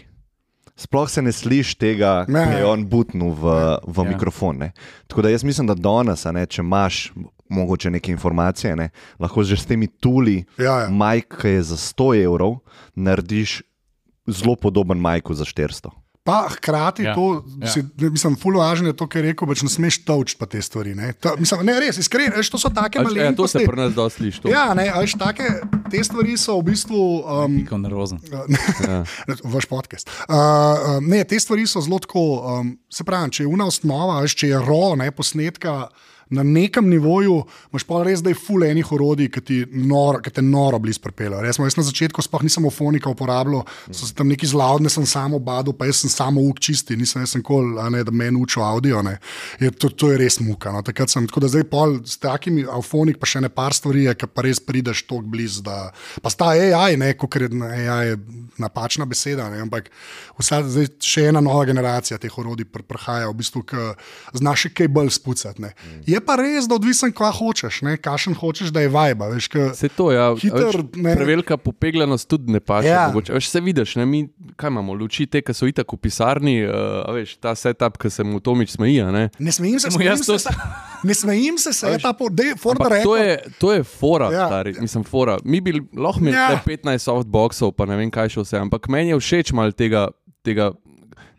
Sploh 0.75 1.09
se 1.09 1.21
ne 1.21 1.31
sliši 1.31 1.75
tega, 1.77 2.25
Ne. 2.27 2.45
ki 2.45 2.57
je 2.57 2.65
on 2.65 2.85
butnil 2.85 3.29
v, 3.29 3.43
v 3.83 3.97
Ja. 3.97 4.03
ja. 4.03 4.09
mikrofon. 4.09 4.57
Ne. 4.57 4.71
Tako 5.07 5.21
da 5.21 5.29
jaz 5.29 5.43
mislim, 5.43 5.67
da 5.67 5.73
danes, 5.73 6.25
a 6.25 6.31
ne, 6.31 6.45
če 6.45 6.61
imaš 6.61 7.11
mogoče 7.49 7.89
neke 7.89 8.11
informacije, 8.11 8.75
ne, 8.75 8.89
lahko 9.19 9.43
že 9.43 9.57
s 9.57 9.65
temi 9.65 9.87
tuli, 9.89 10.45
Ja, 10.57 10.79
ja. 10.79 10.89
majk, 10.89 11.35
ki 11.35 11.47
je 11.49 11.63
za 11.63 11.77
100 11.77 12.23
evrov, 12.23 12.59
narediš 12.95 13.61
zelo 14.27 14.55
podoben 14.55 14.97
majku 14.97 15.33
za 15.33 15.43
400. 15.43 15.89
Pa 16.29 16.37
hkrati 16.53 17.03
Ja, 17.03 17.15
to, 17.15 17.41
ja. 17.57 17.67
si, 17.67 17.81
mislim, 17.97 18.37
fulno 18.37 18.59
važno 18.59 18.87
je 18.87 18.95
to, 18.95 19.07
kar 19.07 19.25
je 19.25 19.31
rekel, 19.31 19.49
pač 19.49 19.63
ne 19.65 19.69
smeš 19.69 20.03
točiti 20.05 20.37
pa 20.37 20.45
te 20.45 20.61
stvari. 20.61 20.93
Ne, 20.95 21.09
to, 21.13 21.33
mislim, 21.35 21.65
ne 21.65 21.79
res, 21.79 21.97
iskreno, 21.97 22.37
veš, 22.37 22.49
to 22.49 22.61
so 22.61 22.69
take 22.69 22.99
Ač, 22.99 23.01
ja, 23.01 23.09
to 23.09 23.15
malenkosti. 23.15 23.59
se 23.59 23.65
pri 23.65 23.79
nas 23.79 23.93
dosti 23.93 24.17
sliši. 24.19 24.41
to. 24.41 24.49
Ja, 24.49 24.67
ne, 24.73 24.85
veš, 24.93 25.17
take, 25.17 25.47
te 25.87 26.03
stvari 26.03 26.37
so 26.37 26.59
v 26.59 26.69
bistvu. 26.69 27.01
Um, 27.25 27.57
Piko 27.57 27.77
nervozen. 27.77 28.21
Ja. 28.79 29.01
Vaš 29.43 29.65
podcast. 29.65 30.09
Uh, 30.25 30.35
uh, 30.35 30.99
ne, 31.01 31.23
te 31.23 31.39
stvari 31.39 31.65
so 31.67 31.81
zelo 31.81 31.99
tako. 31.99 32.21
Um, 32.39 32.77
se 32.89 33.03
pravi, 33.03 33.31
če 33.31 33.43
je 33.43 33.47
una 33.49 33.65
osnova, 33.65 34.21
veš, 34.21 34.35
če 34.35 34.47
je 34.47 34.59
ro, 34.59 34.95
ne 34.95 35.09
posnetka. 35.11 35.87
Na 36.29 36.43
nekem 36.43 36.89
nivoju 36.89 37.39
imaš 37.71 37.83
pa 37.89 38.03
res, 38.05 38.21
da 38.21 38.29
je 38.29 38.37
ful 38.37 38.63
enih 38.63 38.91
orodij, 38.93 39.31
ki, 39.33 39.41
ti 39.41 39.55
nor, 39.73 40.19
ki 40.21 40.29
te 40.35 40.43
noro 40.45 40.77
blizu 40.79 41.01
pripeljejo. 41.01 41.41
Jaz, 41.47 41.57
jaz 41.57 41.77
na 41.79 41.85
začetku 41.87 42.21
sploh 42.21 42.43
nisem 42.45 42.67
ofonika 42.69 43.09
uporabljal, 43.09 43.63
so 43.89 44.05
se 44.05 44.13
tam 44.13 44.29
neki 44.29 44.47
zlaudne, 44.49 44.91
sem 44.93 45.07
samo 45.09 45.39
badal, 45.41 45.73
pa 45.73 45.87
jaz 45.89 46.03
sem 46.03 46.11
samo 46.13 46.43
uk 46.45 46.61
čisti, 46.61 46.97
nisem 46.99 47.23
jaz 47.25 47.33
kol, 47.45 47.71
ne, 47.89 48.03
da 48.05 48.13
meni 48.13 48.37
učil 48.37 48.61
audio. 48.63 49.01
Je, 49.59 49.71
to, 49.71 49.89
to 49.89 50.11
je 50.11 50.19
res 50.21 50.37
muka. 50.43 50.73
No. 50.75 50.83
Sem, 51.09 51.25
tako 51.29 51.41
da 51.41 51.49
zdaj 51.49 51.65
pol 51.71 51.97
s 52.05 52.19
takimi 52.21 52.65
avfonik, 52.69 53.17
pa 53.17 53.29
še 53.29 53.41
ne 53.41 53.49
par 53.49 53.73
stvari, 53.73 54.05
ki 54.13 54.29
pa 54.29 54.45
res 54.45 54.61
prideš 54.61 55.05
tako 55.07 55.23
blizu. 55.25 55.65
Pa 55.65 56.29
sta 56.29 56.51
AI, 56.53 56.97
ne, 56.99 57.09
kot 57.17 57.39
je 57.41 57.49
AI 57.49 58.11
je 58.11 58.19
napačna 58.61 59.07
beseda, 59.09 59.49
ne, 59.49 59.63
ampak 59.65 59.89
vsa, 60.37 60.61
zdaj 60.67 60.91
še 61.03 61.25
ena 61.31 61.41
nova 61.41 61.65
generacija 61.65 62.19
teh 62.21 62.37
orodij 62.37 62.69
pr 62.69 62.85
prihaja, 62.85 63.29
v 63.31 63.39
bistvu, 63.41 63.63
ki 63.65 63.89
znaš 64.37 64.67
še 64.67 64.73
kaj 64.77 64.91
bolj 64.93 65.13
spucati. 65.17 65.61
ne. 65.65 65.73
Je 66.07 66.18
pa 66.21 66.35
res, 66.35 66.67
da 66.67 66.75
odvisen, 66.75 67.11
kva 67.11 67.31
hočeš, 67.31 67.81
ne, 67.87 67.97
kakšen 67.97 68.35
hočeš, 68.35 68.69
da 68.75 68.81
je 68.81 68.89
vajba. 68.89 69.27
Veš, 69.33 69.49
Se 69.73 69.89
to, 69.89 70.11
ja. 70.11 70.29
Hiter, 70.35 70.75
Veš, 70.75 70.95
ne. 70.95 71.15
Prevelika 71.15 71.57
popegljanost 71.57 72.27
tudi 72.29 72.51
ne 72.51 72.59
paše. 72.59 72.87
Ja. 72.87 73.07
Ja. 73.09 73.33
Veš, 73.33 73.49
se 73.49 73.61
vidiš, 73.61 73.95
ne, 73.95 74.05
mi, 74.05 74.25
kaj 74.55 74.69
imamo, 74.69 74.93
luči 74.93 75.25
te, 75.25 75.41
ki 75.41 75.53
so 75.53 75.67
itak 75.67 75.93
v 75.93 75.97
pisarni, 75.97 76.55
uh, 76.65 77.05
veš, 77.15 77.37
ta 77.37 77.55
setup, 77.55 77.97
ki 77.97 78.09
se 78.09 78.23
mu 78.23 78.39
Tomič 78.39 78.75
smeji. 78.75 79.03
Ne? 79.11 79.29
ne 79.39 79.51
smejim 79.51 79.79
se, 79.79 79.91
smejim 79.91 80.23
to 80.25 80.39
se, 80.39 80.49
ne 81.07 81.13
smejim 81.13 81.57
se, 81.57 81.73
se 81.73 81.87
je 81.87 81.99
ta 81.99 82.13
po, 82.13 82.29
da 82.29 82.43
je 82.43 82.55
Ford 82.55 82.75
Ampak 82.75 83.03
to 83.03 83.15
rekel. 83.15 83.15
je, 83.17 83.37
to 83.59 83.73
je 83.73 83.83
fora, 83.83 84.31
Ja. 84.33 84.47
stari, 84.47 84.75
mislim, 84.79 85.03
fora. 85.03 85.37
Mi 85.43 85.61
bi 85.61 85.73
lahko 85.95 86.19
imeli 86.19 86.35
Ja. 86.35 86.51
ja. 86.51 86.61
15 86.65 86.99
softboxov, 86.99 87.71
pa 87.71 87.85
ne 87.85 87.95
vem 87.95 88.11
kaj 88.11 88.29
še 88.35 88.43
vse, 88.43 88.57
ampak 88.59 88.87
meni 88.87 89.09
je 89.09 89.19
všeč 89.19 89.51
malo 89.53 89.71
tega. 89.71 90.07
tega 90.43 90.71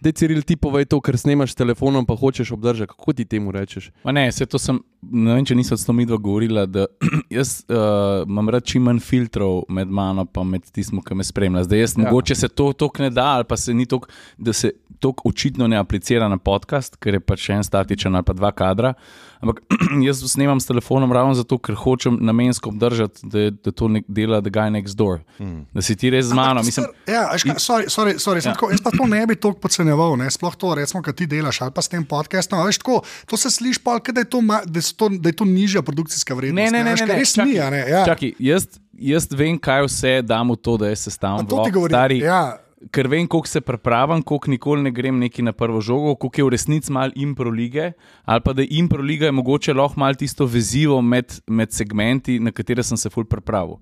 Dej, 0.00 0.12
Ciril, 0.20 0.42
ti 0.46 0.56
povej 0.56 0.88
to, 0.90 1.00
ker 1.04 1.18
snemaš 1.20 1.52
s 1.52 1.58
telefonom, 1.58 2.06
pa 2.08 2.16
hočeš 2.16 2.52
obdržati. 2.56 2.90
Kako 2.92 3.12
ti 3.12 3.24
temu 3.24 3.52
rečeš? 3.52 3.90
Ma 4.04 4.12
ne, 4.12 4.26
se 4.32 4.46
to 4.46 4.58
sem, 4.58 4.78
ne 5.02 5.34
vem, 5.36 5.44
če 5.44 5.56
nisem 5.58 5.78
s 5.78 5.84
to 5.86 5.94
midva 5.96 6.16
govorila, 6.16 6.66
da 6.66 6.86
jaz 7.38 7.60
uh, 7.68 8.24
imam 8.28 8.48
rad 8.52 8.64
čim 8.64 8.88
manj 8.88 9.02
filtrov 9.04 9.64
med 9.68 9.88
mano 9.88 10.24
in 10.24 10.54
med 10.54 10.70
tistim, 10.70 11.02
ki 11.04 11.14
me 11.14 11.26
spremlja. 11.26 11.66
Zdaj, 11.68 11.84
jaz 11.84 11.96
ja. 11.96 12.04
mogoče 12.04 12.34
se 12.34 12.48
to 12.48 12.72
tako 12.72 13.04
ne 13.04 13.10
da, 13.10 13.26
ali 13.38 13.48
pa 13.48 13.56
se 13.56 13.74
ni 13.74 13.86
tako, 13.86 14.08
da 14.38 14.52
se 14.52 14.72
to 15.00 15.14
očitno 15.24 15.66
ne 15.66 15.78
aplicira 15.80 16.28
na 16.28 16.36
podcast, 16.36 16.96
ker 17.00 17.16
je 17.16 17.20
pač 17.20 17.48
en 17.50 17.64
statičen 17.64 18.14
ali 18.14 18.24
pa 18.24 18.32
dva 18.36 18.52
kadra. 18.52 18.94
Ampak 19.40 19.62
jaz 20.06 20.20
snemam 20.28 20.60
s 20.60 20.68
telefonom 20.68 21.12
ravno 21.12 21.34
zato, 21.34 21.56
ker 21.58 21.74
hočem 21.74 22.18
namensko 22.20 22.68
obdržati, 22.68 23.24
da, 23.24 23.46
da 23.50 23.72
to 23.72 23.88
nek, 23.88 24.04
dela 24.08 24.42
The 24.44 24.52
Guy 24.52 24.68
Next 24.70 24.96
Door. 25.00 25.22
Hmm. 25.38 25.64
Da 25.72 25.82
si 25.82 25.96
ti 25.96 26.10
res 26.12 26.28
z 26.28 26.36
mano. 26.36 26.60
Mislim, 26.62 26.86
Ja, 27.08 27.30
veš 27.32 27.48
kaj, 27.48 27.56
sorry, 27.56 27.88
sorry, 27.88 28.14
sorry, 28.20 28.44
ja. 28.44 28.52
tako, 28.52 28.68
jaz 28.70 28.84
pa 28.84 28.92
to 28.92 29.08
ne 29.08 29.24
bi 29.26 29.38
toliko 29.40 29.64
podcenjeval, 29.64 30.18
ne? 30.20 30.28
sploh 30.30 30.54
to, 30.60 30.74
recimo, 30.76 31.00
kar 31.02 31.16
ti 31.16 31.26
delaš 31.26 31.62
ali 31.64 31.72
pa 31.72 31.80
s 31.82 31.88
tem 31.88 32.04
podcastom. 32.04 32.60
Veš, 32.68 32.78
tako, 32.84 33.00
to 33.26 33.40
se 33.40 33.50
sliši 33.50 33.80
pa, 33.84 33.96
da, 34.12 34.20
je 34.20 34.28
to 34.28 34.44
da, 34.44 34.82
so 34.84 34.94
to, 34.96 35.08
da 35.16 35.32
je 35.32 35.36
to 35.40 35.48
nižja 35.48 35.82
produkcijska 35.82 36.36
vrednost. 36.36 36.60
Ne, 36.60 36.70
ne, 36.70 36.84
ne, 36.84 36.90
veš, 36.92 37.00
ne, 37.00 37.06
ne. 37.06 37.18
res 37.18 37.36
ni. 37.40 37.56
a 37.58 37.70
Ne, 37.70 37.84
ja. 37.88 38.04
čakaj, 38.04 38.36
jaz, 38.38 38.68
jaz 38.92 39.28
vem, 39.32 39.56
kaj 39.58 39.88
vse 39.88 40.20
dam 40.22 40.52
v 40.52 40.56
to, 40.60 40.76
da 40.76 40.92
jaz 40.92 41.00
A 41.00 41.08
sestavljam 41.08 41.48
to 41.48 41.64
ti 41.64 41.70
govorim. 41.70 41.94
stari. 41.96 42.18
Ja. 42.20 42.58
Ker 42.88 43.08
vem, 43.12 43.26
koliko 43.28 43.48
se 43.48 43.60
pripravim, 43.60 44.22
koliko 44.22 44.50
nikoli 44.50 44.82
ne 44.82 44.90
grem 44.90 45.18
neki 45.20 45.42
na 45.42 45.52
prvo 45.52 45.82
žogo, 45.84 46.14
koliko 46.16 46.40
je 46.40 46.44
v 46.44 46.52
resnici 46.54 46.92
malo 46.92 47.12
impro 47.14 47.50
lige, 47.50 47.92
ali 48.24 48.40
pa 48.40 48.54
da 48.56 48.64
impro 48.64 49.02
liga 49.02 49.28
je 49.28 49.32
mogoče 49.36 49.74
lahko 49.74 50.00
malo 50.00 50.14
tisto 50.14 50.46
vezivo 50.46 51.02
med, 51.02 51.34
med 51.46 51.72
segmenti, 51.72 52.38
na 52.40 52.52
katere 52.52 52.82
sem 52.82 52.96
se 52.96 53.10
ful 53.12 53.28
pripravil. 53.28 53.76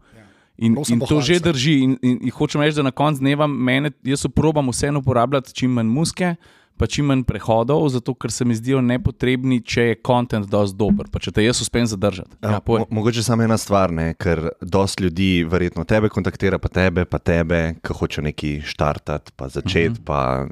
In, 0.59 0.75
Prav 0.75 0.85
sem 0.85 0.99
in 0.99 1.07
to 1.07 1.21
že 1.23 1.39
drži. 1.39 1.77
In, 1.87 1.99
in, 2.03 2.19
in 2.27 2.35
hočem 2.35 2.63
reči, 2.63 2.81
da 2.81 2.83
na 2.83 2.91
koncu 2.91 3.23
dneva 3.23 3.47
mene, 3.47 3.93
jaz 4.03 4.27
probam 4.35 4.73
vseeno 4.75 4.99
uporabljati 4.99 5.55
čim 5.55 5.79
manj 5.79 5.87
muske, 5.95 6.35
pa 6.79 6.87
čim 6.87 7.09
manj 7.11 7.25
prehodov, 7.29 7.88
zato 7.93 8.14
ker 8.14 8.33
se 8.33 8.45
mi 8.45 8.55
zdijo 8.55 8.81
nepotrebni, 8.85 9.61
če 9.61 9.88
je 9.91 9.99
kontent 10.05 10.49
dosti 10.51 10.79
dober, 10.79 11.09
pa 11.12 11.21
če 11.23 11.33
te 11.35 11.45
jaz 11.45 11.62
uspem 11.64 11.87
zadržati. 11.91 12.31
Ja, 12.43 12.61
povej. 12.64 12.87
Mo 12.87 13.01
mogoče 13.01 13.23
samo 13.27 13.45
ena 13.47 13.59
stvar, 13.59 13.93
ne? 13.95 14.12
ker 14.19 14.49
dosti 14.61 15.09
ljudi 15.09 15.31
verjetno 15.49 15.85
tebe 15.88 16.11
kontaktira, 16.12 16.59
pa 16.62 16.71
tebe, 16.73 17.05
pa 17.09 17.19
tebe, 17.19 17.62
ki 17.83 17.99
hoče 18.01 18.25
nekaj 18.31 18.55
štartati, 18.71 19.35
pa 19.37 19.49
začeti. 19.49 19.99
Uh 20.01 20.05
-huh. 20.05 20.49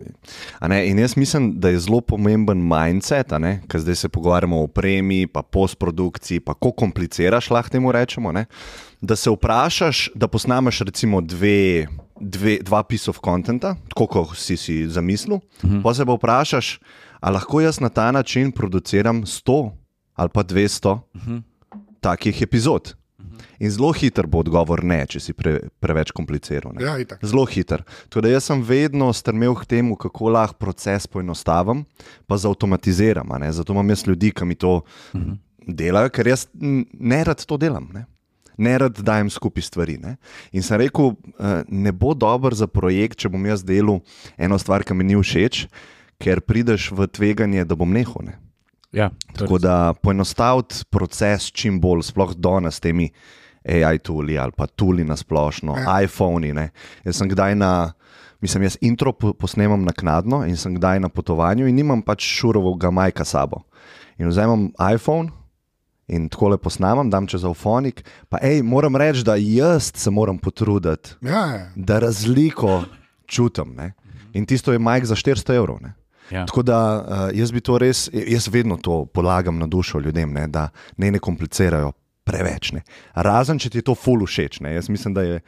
pa, 0.61 0.69
ne, 0.69 0.83
in 0.89 0.99
jaz 0.99 1.17
mislim, 1.17 1.53
da 1.61 1.69
je 1.69 1.79
zelo 1.79 2.01
pomemben 2.01 2.63
mindset, 2.69 3.33
ker 3.69 3.81
zdaj 3.81 3.95
se 3.95 4.09
pogovarjamo 4.09 4.61
o 4.61 4.65
opremi, 4.65 5.27
pa 5.27 5.43
postprodukciji, 5.43 6.41
pa 6.41 6.55
kako 6.55 6.73
kompliciraš, 6.73 7.51
lahko 7.51 7.71
temu 7.71 7.93
rečemo. 7.93 8.33
Ne? 8.33 8.47
Da 9.01 9.17
se 9.17 9.31
vprašaš, 9.31 10.11
da 10.15 10.29
posnameš 10.29 10.81
recimo 10.81 11.21
dve, 11.21 11.87
dve, 12.21 12.59
dva 12.63 12.83
piece 12.83 13.11
of 13.11 13.19
contenta, 13.25 13.77
tako 13.89 14.07
kot 14.07 14.37
si 14.37 14.57
si 14.57 14.89
zamislil, 14.89 15.39
-huh. 15.63 15.83
pa 15.83 15.95
se 15.95 16.07
pa 16.07 16.13
vprašaš, 16.13 16.81
ali 17.21 17.35
lahko 17.35 17.61
jaz 17.61 17.81
na 17.81 17.89
ta 17.89 18.13
način 18.13 18.53
produciram 18.53 19.23
100 19.23 19.71
ali 20.15 20.29
pa 20.29 20.43
200 20.45 20.93
uh 20.93 21.01
-huh. 21.15 21.43
takih 22.01 22.43
epizod. 22.43 22.95
In 23.59 23.71
zelo 23.71 23.93
hiter 23.93 24.27
bo 24.27 24.39
odgovor 24.39 24.85
ne, 24.85 25.07
če 25.07 25.21
si 25.21 25.33
pre, 25.33 25.61
preveč 25.81 26.11
kompliciral. 26.11 26.73
Ne. 26.77 26.85
Ja, 26.85 26.99
itak. 26.99 27.25
Zelo 27.25 27.45
hiter. 27.45 27.83
Da 28.15 28.29
jaz 28.29 28.45
sem 28.45 28.63
vedno 28.63 29.13
strmel 29.13 29.55
k 29.55 29.65
temu, 29.65 29.97
kako 29.97 30.29
lahko 30.29 30.55
proces 30.59 31.07
poenostavim, 31.07 31.85
pa 32.27 32.37
zautomatiziram. 32.37 33.33
a 33.33 33.39
ne. 33.39 33.53
Zato 33.53 33.73
imam 33.73 33.89
jaz 33.89 34.07
ljudi, 34.07 34.31
ki 34.31 34.45
mi 34.45 34.55
to 34.55 34.75
uh 34.77 35.21
-huh. 35.21 35.37
delajo, 35.67 36.09
ker 36.09 36.27
jaz 36.27 36.47
n- 36.61 36.85
ne 36.93 37.25
rad 37.25 37.45
to 37.45 37.57
delam. 37.57 37.89
Ne. 37.95 38.05
Ne 38.59 38.79
rad 38.79 38.97
dajem 39.05 39.31
skupaj 39.31 39.63
stvari. 39.63 39.99
Ne? 40.01 40.17
In 40.53 40.63
sem 40.63 40.81
rekel, 40.81 41.13
eh, 41.39 41.63
ne 41.69 41.93
bo 41.93 42.15
dober 42.15 42.55
za 42.55 42.67
projekt, 42.67 43.19
če 43.21 43.29
bom 43.29 43.45
jaz 43.47 43.65
delal 43.65 44.01
eno 44.39 44.59
stvar, 44.59 44.85
ki 44.85 44.95
mi 44.95 45.05
ni 45.05 45.17
všeč, 45.17 45.67
ker 46.19 46.41
prideš 46.41 46.91
v 46.97 47.07
tveganje, 47.07 47.65
da 47.69 47.77
bom 47.77 47.93
nehal. 47.93 48.25
Ne? 48.25 48.39
Ja, 48.93 49.11
Tako 49.37 49.59
da 49.61 49.93
poenostaviti 49.93 50.85
proces 50.91 51.51
čim 51.53 51.81
bolj, 51.81 52.07
sploh 52.09 52.33
danes 52.35 52.79
s 52.79 52.81
temi 52.81 53.11
AI 53.67 53.99
tuli 53.99 54.39
ali 54.39 54.53
pa 54.57 54.67
tuli 54.67 55.05
na 55.05 55.17
splošno, 55.17 55.75
Ja. 55.77 56.01
iPhoni. 56.01 56.53
Ne. 56.55 56.71
Jaz 57.05 57.17
sem 57.19 57.29
kdaj 57.29 57.55
na, 57.59 57.93
mislim, 58.41 58.63
jaz 58.63 58.79
intro 58.81 59.13
po, 59.13 59.33
posnemam 59.35 59.85
naknadno 59.85 60.45
in 60.47 60.57
sem 60.57 60.75
kdaj 60.79 61.01
na 61.01 61.09
potovanju 61.09 61.67
in 61.69 61.75
nimam 61.75 62.03
pač 62.03 62.23
šurovega 62.25 62.91
majka 62.91 63.25
sabo. 63.25 63.65
In 64.19 64.29
vzamem 64.29 64.71
iPhone 64.95 65.29
in 66.09 66.29
tako 66.29 66.49
lepo 66.49 66.71
snamem, 66.71 67.11
dam 67.11 67.27
čez 67.27 67.45
avfonik. 67.45 68.05
Pa 68.29 68.39
hej, 68.43 68.63
moram 68.63 68.97
reči, 68.97 69.25
da 69.25 69.35
jaz 69.37 69.93
se 69.95 70.11
moram 70.11 70.39
potruditi, 70.39 71.11
Ja, 71.21 71.47
ja. 71.47 71.71
da 71.77 71.99
razliko 71.99 72.85
čutim. 73.27 73.75
Ne? 73.77 73.93
In 74.33 74.47
tisto 74.47 74.73
je 74.73 74.79
majk 74.79 75.05
za 75.05 75.15
400 75.15 75.55
evrov. 75.57 75.79
Ne? 75.83 75.95
Ja. 76.31 76.47
Tako 76.47 76.63
da 76.63 76.79
uh, 77.31 77.39
jaz 77.39 77.53
bi 77.53 77.61
to 77.61 77.79
res, 77.79 78.09
jaz 78.13 78.49
vedno 78.49 78.77
to 78.77 79.05
polagam 79.07 79.59
na 79.59 79.67
dušo 79.67 79.99
ljudem, 79.99 80.33
ne, 80.33 80.47
da 80.49 80.69
ne, 80.97 81.11
ne 81.11 81.19
komplicirajo 81.19 81.93
preveč. 82.25 82.73
Ne. 82.73 82.83
Razen 83.15 83.59
če 83.59 83.71
ti 83.71 83.79
je 83.79 83.87
to 83.87 83.95
ful 83.95 84.27
všeč. 84.27 84.61
Ne. 84.61 84.75
Jaz 84.75 84.89
mislim, 84.91 85.15
da 85.15 85.23
je 85.23 85.41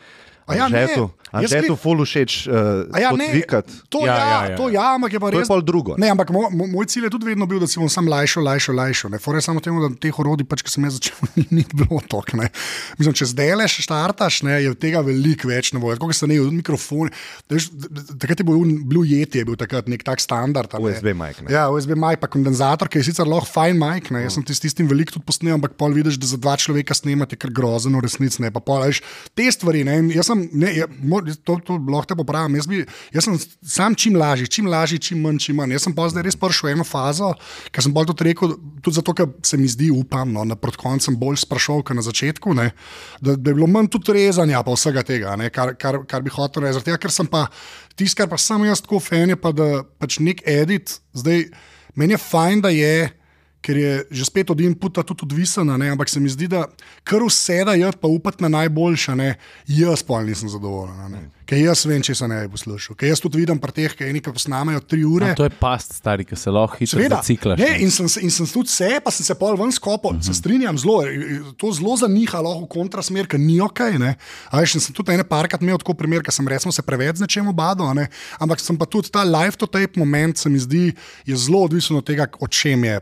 ja, 0.50 0.66
ne. 0.66 0.82
Anžetu, 0.82 1.04
Anžetu 1.30 1.74
bi- 1.74 1.78
ful 1.78 1.98
všeč 2.00 2.46
uh, 2.46 2.88
A 2.88 2.98
ja, 2.98 3.10
tvikat. 3.12 3.68
To 3.88 4.00
Ja, 4.00 4.06
ja, 4.08 4.16
ja, 4.16 4.40
ja, 4.46 4.56
to 4.56 4.68
ja, 4.68 4.94
ampak 4.94 5.10
je 5.10 5.18
pa 5.18 5.28
To 5.28 5.36
je 5.36 5.42
res. 5.42 5.48
pol 5.48 5.60
drugo. 5.60 5.92
Ne, 5.94 6.08
ampak 6.08 6.30
moj, 6.30 6.48
moj- 6.50 6.70
moj 6.70 6.86
cilj 6.86 7.04
je 7.04 7.10
tudi 7.10 7.26
vedno 7.26 7.44
bil, 7.44 7.58
da 7.58 7.66
si 7.66 7.76
bom 7.76 7.86
sam 7.86 8.06
lajšal, 8.06 8.40
lajšal, 8.40 8.72
lajšal. 8.74 9.10
Ne, 9.10 9.18
Fore 9.18 9.38
samo 9.38 9.58
temu, 9.58 9.76
da 9.78 9.92
teh 9.92 10.14
orodij, 10.14 10.44
pač, 10.44 10.62
ki 10.62 10.70
sem 10.70 10.84
jaz 10.84 10.96
začel, 10.96 11.12
ni, 11.36 11.44
ni 11.50 11.64
bilo 11.68 12.00
toliko. 12.02 12.38
ne. 12.38 12.48
Mislim, 12.96 13.12
če 13.12 13.28
zdaj 13.28 13.52
le 13.54 13.66
štartaš, 13.68 14.42
ne, 14.42 14.56
je 14.58 14.72
tega 14.74 15.00
veliko 15.00 15.48
več 15.48 15.72
ne 15.72 15.78
bo. 15.78 15.90
Tako 15.90 16.08
kot 16.08 16.16
se 16.16 16.26
ne, 16.26 16.40
mikrofon. 16.40 17.12
veš, 17.46 17.68
Takrat 18.14 18.40
je 18.40 18.44
bil 18.44 18.56
Blue 18.82 19.04
Yeti, 19.04 19.36
je 19.36 19.44
bil 19.44 19.56
takrat 19.56 19.84
nek 19.86 20.00
tak 20.02 20.18
standard. 20.18 20.72
a 20.72 20.78
ne. 20.78 20.84
USB 20.86 21.12
mic, 21.12 21.40
ne. 21.40 21.50
Ja, 21.50 21.68
USB 21.68 21.92
mic, 21.92 22.18
pa 22.18 22.26
kondenzator, 22.26 22.88
ki 22.88 22.98
je 22.98 23.04
sicer 23.04 23.26
lahko 23.26 23.46
fajn 23.46 23.76
mic. 23.76 24.08
Ne. 24.08 24.24
Jaz 24.24 24.34
sem 24.34 24.42
ti 24.42 24.54
s 24.54 24.60
tistim 24.60 24.88
veliko 24.88 25.12
tudi 25.12 25.26
posnel, 25.26 25.54
ampak 25.54 25.74
pol 25.74 25.92
vidiš, 25.92 26.16
da 26.16 26.24
za 26.24 26.36
dva 26.36 26.56
človeka 26.56 26.94
snemati 26.94 27.36
je 27.36 27.38
kar 27.38 27.50
grozno, 27.50 27.98
v 27.98 28.06
resnici 28.06 28.40
ne. 28.40 28.48
Pa 28.48 28.60
pol, 28.60 28.80
veš, 28.82 29.02
te 29.34 29.44
stvari, 29.48 29.84
ne, 29.84 30.00
sem, 30.38 30.48
ne, 30.62 30.70
je, 30.76 30.86
mo- 31.02 31.20
to, 31.44 31.58
to 31.64 31.76
lahko 31.88 32.12
te 32.12 32.16
popravim. 32.18 32.56
Jaz, 32.58 32.68
bi, 32.70 32.82
jaz 33.14 33.26
sem 33.26 33.38
sam 33.62 33.96
čim 33.98 34.16
lažji, 34.18 34.48
čim 34.48 34.70
lažji, 34.70 35.00
čim 35.08 35.22
manj, 35.24 35.40
čim 35.42 35.58
manj. 35.58 35.74
Jaz 35.76 35.88
sem 35.88 35.94
pa 35.96 36.06
zdaj 36.08 36.26
res 36.26 36.38
prišel 36.38 36.70
v 36.70 36.74
eno 36.76 36.86
fazo, 36.86 37.32
ker 37.74 37.84
sem 37.84 37.94
bolj 37.94 38.10
tudi 38.12 38.28
rekel, 38.30 38.54
tudi 38.84 38.98
zato, 39.00 39.14
ker 39.18 39.28
se 39.46 39.58
mi 39.60 39.68
zdi, 39.70 39.90
upam, 39.94 40.32
no, 40.34 40.46
na 40.48 40.56
koncu 40.56 41.10
sem 41.10 41.18
bolj 41.18 41.42
sprašoval, 41.42 41.84
kot 41.86 41.98
na 41.98 42.04
začetku, 42.06 42.54
ne, 42.56 42.70
da, 43.20 43.34
da 43.34 43.50
je 43.50 43.58
bilo 43.58 43.68
manj 43.70 43.90
tudi 43.94 44.16
rezanja 44.20 44.62
pa 44.62 44.76
vsega 44.76 45.04
tega, 45.06 45.36
ne, 45.40 45.50
kar, 45.54 45.74
kar, 45.80 46.02
kar 46.08 46.24
bi 46.24 46.32
hotel 46.34 46.68
reči. 46.68 46.84
Tega, 46.86 47.00
Ker 47.02 47.14
sem 47.14 47.28
pa 47.30 47.46
tisto, 47.98 48.18
kar 48.22 48.30
pa 48.30 48.38
sem 48.40 48.64
jaz 48.68 48.82
tako 48.84 49.02
fan, 49.02 49.34
je 49.34 49.38
pa 49.38 49.52
da 49.54 49.84
pač 50.00 50.20
nek 50.22 50.42
edit, 50.48 50.98
zdaj 51.16 51.48
meni 51.98 52.16
je 52.16 52.22
fajn, 52.22 52.62
da 52.64 52.72
je. 52.74 53.17
Ker 53.60 53.76
je 53.76 54.04
že 54.10 54.24
spet 54.24 54.50
od 54.50 54.60
inputa 54.60 55.02
tudi 55.02 55.24
odvisen, 55.26 55.70
a 55.70 55.76
ne? 55.76 55.90
ampak 55.90 56.08
se 56.08 56.20
mi 56.20 56.28
zdi, 56.28 56.46
da 56.48 56.66
kar 57.04 57.20
vse 57.26 57.64
da 57.66 57.74
je, 57.74 57.90
pa 58.00 58.06
upati 58.08 58.42
na 58.42 58.48
najboljše, 58.48 59.14
ne? 59.16 59.34
jaz 59.66 60.02
pa 60.02 60.22
nisem 60.22 60.48
zadovoljen. 60.48 61.10
ne. 61.10 61.30
Ker 61.48 61.58
jaz 61.58 61.86
vem, 61.88 62.02
če 62.02 62.14
se 62.14 62.28
ne 62.28 62.42
bi 62.44 62.52
poslušal. 62.52 62.96
Ker 62.96 63.08
jaz 63.08 63.20
tudi 63.24 63.40
vidim 63.40 63.58
pri 63.58 63.72
teh, 63.72 63.94
ki 63.96 64.12
nekaj 64.12 64.32
posnamejo 64.36 64.80
tri 64.80 65.00
ure. 65.04 65.30
A, 65.32 65.34
to 65.34 65.44
je 65.44 65.50
past, 65.50 65.92
stari, 65.96 66.24
ki 66.28 66.36
se 66.36 66.50
lahko 66.52 66.76
hitro 66.76 67.00
zaciklaš. 67.08 67.58
ne, 67.58 67.70
in, 67.80 67.90
sem, 67.90 68.08
se- 68.08 68.20
in 68.20 68.30
sem 68.30 68.46
tudi 68.46 68.68
se, 68.68 69.00
pa 69.04 69.10
sem 69.10 69.24
se 69.24 69.34
pol 69.34 69.56
ven 69.56 69.72
skopal, 69.72 70.12
uh 70.12 70.18
-huh. 70.20 70.26
se 70.26 70.34
strinjam 70.34 70.78
zelo, 70.78 71.02
to 71.56 71.72
zelo 71.72 71.96
zaniha, 71.96 72.40
lahko 72.40 72.64
v 72.64 72.68
kontrasmer, 72.68 73.26
ker 73.26 73.40
ni 73.40 73.60
ok. 73.60 73.80
Ne. 73.98 74.14
A 74.50 74.60
veš, 74.60 74.74
in 74.74 74.80
sem 74.80 74.94
tudi 74.94 75.12
ene 75.12 75.24
parkrat 75.24 75.62
imel 75.62 75.78
tako 75.78 75.94
primer, 75.94 76.22
ker 76.22 76.32
sem 76.32 76.48
recimo 76.48 76.72
se 76.72 76.82
preveč 76.82 77.16
z 77.16 77.20
nečem 77.20 77.48
obadal, 77.48 77.94
ne. 77.94 78.08
ampak 78.38 78.60
sem 78.60 78.76
pa 78.76 78.86
tudi 78.86 79.10
ta 79.10 79.24
live 79.24 79.56
to 79.56 79.66
tape 79.66 79.96
moment, 80.00 80.36
se 80.38 80.48
mi 80.48 80.58
zdi, 80.58 80.92
je 81.26 81.36
zelo 81.36 81.64
odvisen 81.64 81.96
od 81.96 82.04
tega, 82.06 82.26
o 82.40 82.46
čem 82.46 82.84
je. 82.84 83.00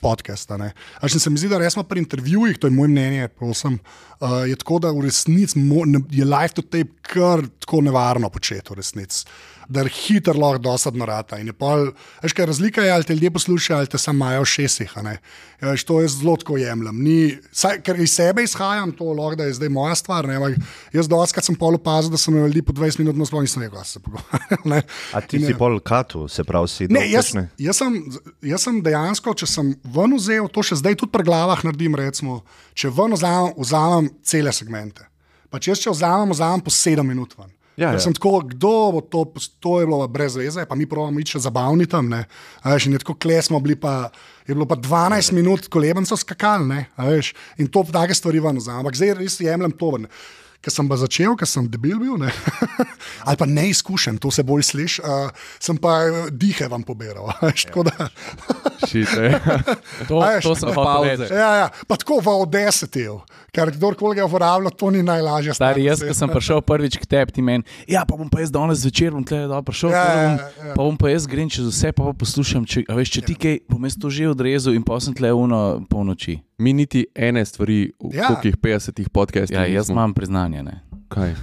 Podcast, 0.00 0.50
a 0.54 0.58
ne. 0.60 0.70
A 1.00 1.10
še 1.10 1.20
se 1.22 1.30
mi 1.30 1.40
zdi, 1.40 1.50
da 1.50 1.58
resmo 1.58 1.82
pri 1.86 2.02
intervjujih, 2.04 2.58
to 2.60 2.70
je 2.70 2.74
moje 2.74 2.92
mnenje, 2.92 3.28
prosim, 3.34 3.78
uh, 4.20 4.44
je 4.48 4.56
tako, 4.60 4.78
da 4.84 4.92
v 4.94 5.06
resnici 5.08 5.58
je 6.14 6.24
live 6.24 6.54
to 6.54 6.62
tape 6.62 6.94
kar 7.02 7.42
tako 7.58 7.82
nevarno 7.86 8.30
početi 8.30 8.70
v 8.70 8.78
resnici. 8.78 9.24
Da 9.68 9.82
hitro 9.84 10.32
lahko 10.32 10.62
dosadno 10.64 11.04
rata. 11.04 11.36
In 11.36 11.50
je 11.50 11.52
pol, 11.52 11.90
veš, 12.22 12.32
kaj 12.32 12.46
razlika 12.48 12.82
je, 12.86 12.92
ali 12.92 13.04
te 13.04 13.12
ljudje 13.12 13.30
poslušajo, 13.30 13.78
ali 13.78 13.90
te 13.92 13.98
samo 14.00 14.16
imajo 14.16 14.42
v 14.42 14.48
šestih. 14.48 14.94
ne. 15.04 15.18
Ja, 15.60 15.72
veš, 15.72 15.84
to 15.84 15.98
jaz 16.00 16.14
zelo 16.20 16.36
tako 16.40 16.56
jemljem. 16.56 17.02
Ni, 17.04 17.16
saj, 17.52 17.80
ker 17.84 17.98
iz 18.00 18.14
sebe 18.14 18.42
izhajam, 18.46 18.92
to 18.96 19.10
lahko 19.12 19.36
da 19.36 19.48
je 19.48 19.56
zdaj 19.58 19.68
moja 19.68 19.94
stvar. 19.98 20.28
Ne, 20.28 20.38
ampak 20.38 20.56
jaz 20.94 21.10
doskrat 21.10 21.44
sem 21.44 21.58
pol 21.58 21.76
opazil, 21.76 22.12
da 22.14 22.20
sem 22.20 22.34
me 22.34 22.46
ljudi 22.46 22.62
po 22.62 22.72
20 22.72 23.02
minut 23.02 23.18
nasploh 23.18 23.44
nisem 23.44 23.62
vedel, 23.62 23.76
kaj 23.76 23.90
se 23.90 24.02
pogovarja. 24.04 24.82
A 25.12 25.20
ti 25.20 25.36
In 25.36 25.46
si 25.46 25.58
pol 25.58 25.80
katu, 25.80 26.28
se 26.28 26.46
pravi, 26.48 26.70
si 26.72 26.88
Ne, 26.88 27.04
jaz, 27.10 27.34
jaz, 27.58 27.82
sem, 27.82 28.00
jaz 28.46 28.64
sem 28.64 28.80
dejansko, 28.84 29.34
če 29.34 29.50
sem 29.50 29.74
ven 29.84 30.16
vzel, 30.16 30.48
to 30.48 30.64
še 30.64 30.80
zdaj 30.80 30.96
tudi 31.02 31.12
pri 31.12 31.26
glavah 31.28 31.66
naredim, 31.66 31.98
recimo, 31.98 32.40
če 32.78 32.94
ven 32.94 33.18
vzamem, 33.18 33.52
vzamem 33.58 34.10
cele 34.22 34.54
segmente. 34.54 35.04
Pa 35.50 35.60
če 35.60 35.74
jaz 35.74 35.84
če 35.84 35.92
vzamem, 35.92 36.32
vzamem 36.32 36.64
po 36.64 36.72
sedem 36.72 37.10
minut 37.10 37.34
ven. 37.36 37.50
Ja, 37.78 37.92
ja. 37.94 38.00
sem 38.02 38.14
tako, 38.16 38.40
kdo 38.42 38.72
bo 38.96 39.00
to, 39.06 39.22
to 39.62 39.78
je 39.78 39.86
bilo 39.86 40.02
brez 40.10 40.34
veze, 40.34 40.64
pa 40.66 40.74
mi 40.74 40.88
pravimo 40.90 41.22
še 41.22 41.38
zabavni 41.44 41.86
tam. 41.86 42.10
ne. 42.10 42.24
Veš, 42.64 42.88
in 42.88 42.96
je 42.96 43.02
tako 43.04 43.14
kle 43.14 43.38
smo 43.44 43.60
bili, 43.62 43.76
pa 43.78 44.10
je 44.48 44.56
bilo 44.56 44.66
pa 44.66 44.74
12 44.74 45.32
minut 45.36 45.68
kolebenco 45.70 46.16
skakali, 46.18 46.66
ne, 46.66 46.80
a 46.98 47.06
veš, 47.06 47.34
in 47.62 47.70
to 47.70 47.84
take 47.86 48.16
stvari 48.18 48.42
ven 48.42 48.58
vzamem. 48.58 48.82
Ampak 48.82 48.98
zdaj 48.98 49.14
res 49.20 49.38
jemljem 49.44 49.76
to 49.78 49.92
ven. 49.94 50.08
Ker 50.58 50.74
sem 50.74 50.88
pa 50.90 50.96
začel, 50.98 51.36
ker 51.38 51.46
sem 51.46 51.68
debil 51.70 52.00
bil, 52.02 52.16
ne? 52.18 52.32
ali 53.26 53.38
pa 53.38 53.46
neizkušen, 53.46 54.16
to 54.18 54.26
se 54.34 54.42
bolj 54.42 54.64
sliši, 54.66 55.02
uh, 55.06 55.30
sem 55.62 55.78
pa 55.78 55.92
eh, 56.02 56.16
dihe 56.34 56.66
vam 56.66 56.82
pobiral. 56.82 57.30
a 57.30 57.46
veš, 57.46 57.68
tako 57.70 57.84
da- 57.86 58.08
Shit, 58.82 59.06
ej. 59.14 59.38
To, 60.10 60.18
A 60.18 60.34
veš, 60.34 60.42
to 60.42 60.54
sem 60.58 60.74
pa 60.74 60.98
reči. 61.06 61.30
Ja, 61.30 61.50
ja, 61.62 61.68
pa 61.86 61.94
tako 61.94 62.18
v 62.18 62.34
odesetju, 62.42 63.20
ker 63.54 63.70
kdorkoli 63.70 64.18
ga 64.18 64.26
uporablja, 64.26 64.74
to 64.74 64.90
ni 64.90 65.04
najlažje. 65.06 65.54
Stari, 65.54 65.86
jaz, 65.86 66.02
ko 66.02 66.10
sem 66.14 66.26
prišel 66.26 66.58
prvič 66.66 66.98
k 66.98 67.06
tebi, 67.06 67.38
ti 67.38 67.42
meni, 67.42 67.62
ja, 67.86 68.02
pa 68.02 68.18
bom 68.18 68.26
pa 68.26 68.42
jaz 68.42 68.50
danes 68.50 68.82
zvečer, 68.82 69.14
bom 69.14 69.22
tle 69.22 69.46
dol 69.46 69.62
prišel, 69.62 69.94
Ja, 69.94 70.02
pa, 70.02 70.10
ja, 70.10 70.26
bom, 70.26 70.34
ja. 70.42 70.74
pa 70.74 70.82
bom 70.82 70.96
pa 70.98 71.14
jaz 71.14 71.30
grem 71.30 71.46
čez 71.46 71.70
vse, 71.70 71.94
pa, 71.94 72.02
pa 72.10 72.18
poslušam, 72.18 72.66
če, 72.66 72.82
a 72.90 72.98
veš, 72.98 73.14
če 73.14 73.22
ti 73.30 73.38
kaj, 73.38 73.56
bom 73.70 73.86
jaz 73.86 73.94
to 73.94 74.10
že 74.10 74.26
odrezal 74.26 74.74
in 74.74 74.82
pa 74.82 74.98
sem 74.98 75.14
tle 75.14 75.30
uno 75.30 75.78
polnoči. 75.86 76.42
Mi 76.58 76.72
niti 76.72 77.06
ene 77.14 77.44
stvari 77.44 77.92
v 78.00 78.16
Ja. 78.16 78.22
ja. 78.22 78.52
50 78.62 79.08
podcastih. 79.08 79.56
Ja, 79.58 79.66
jaz 79.66 79.90
imam 79.90 80.14
priznanje. 80.14 80.62
Ne. 80.62 80.80
Kaj? 81.08 81.34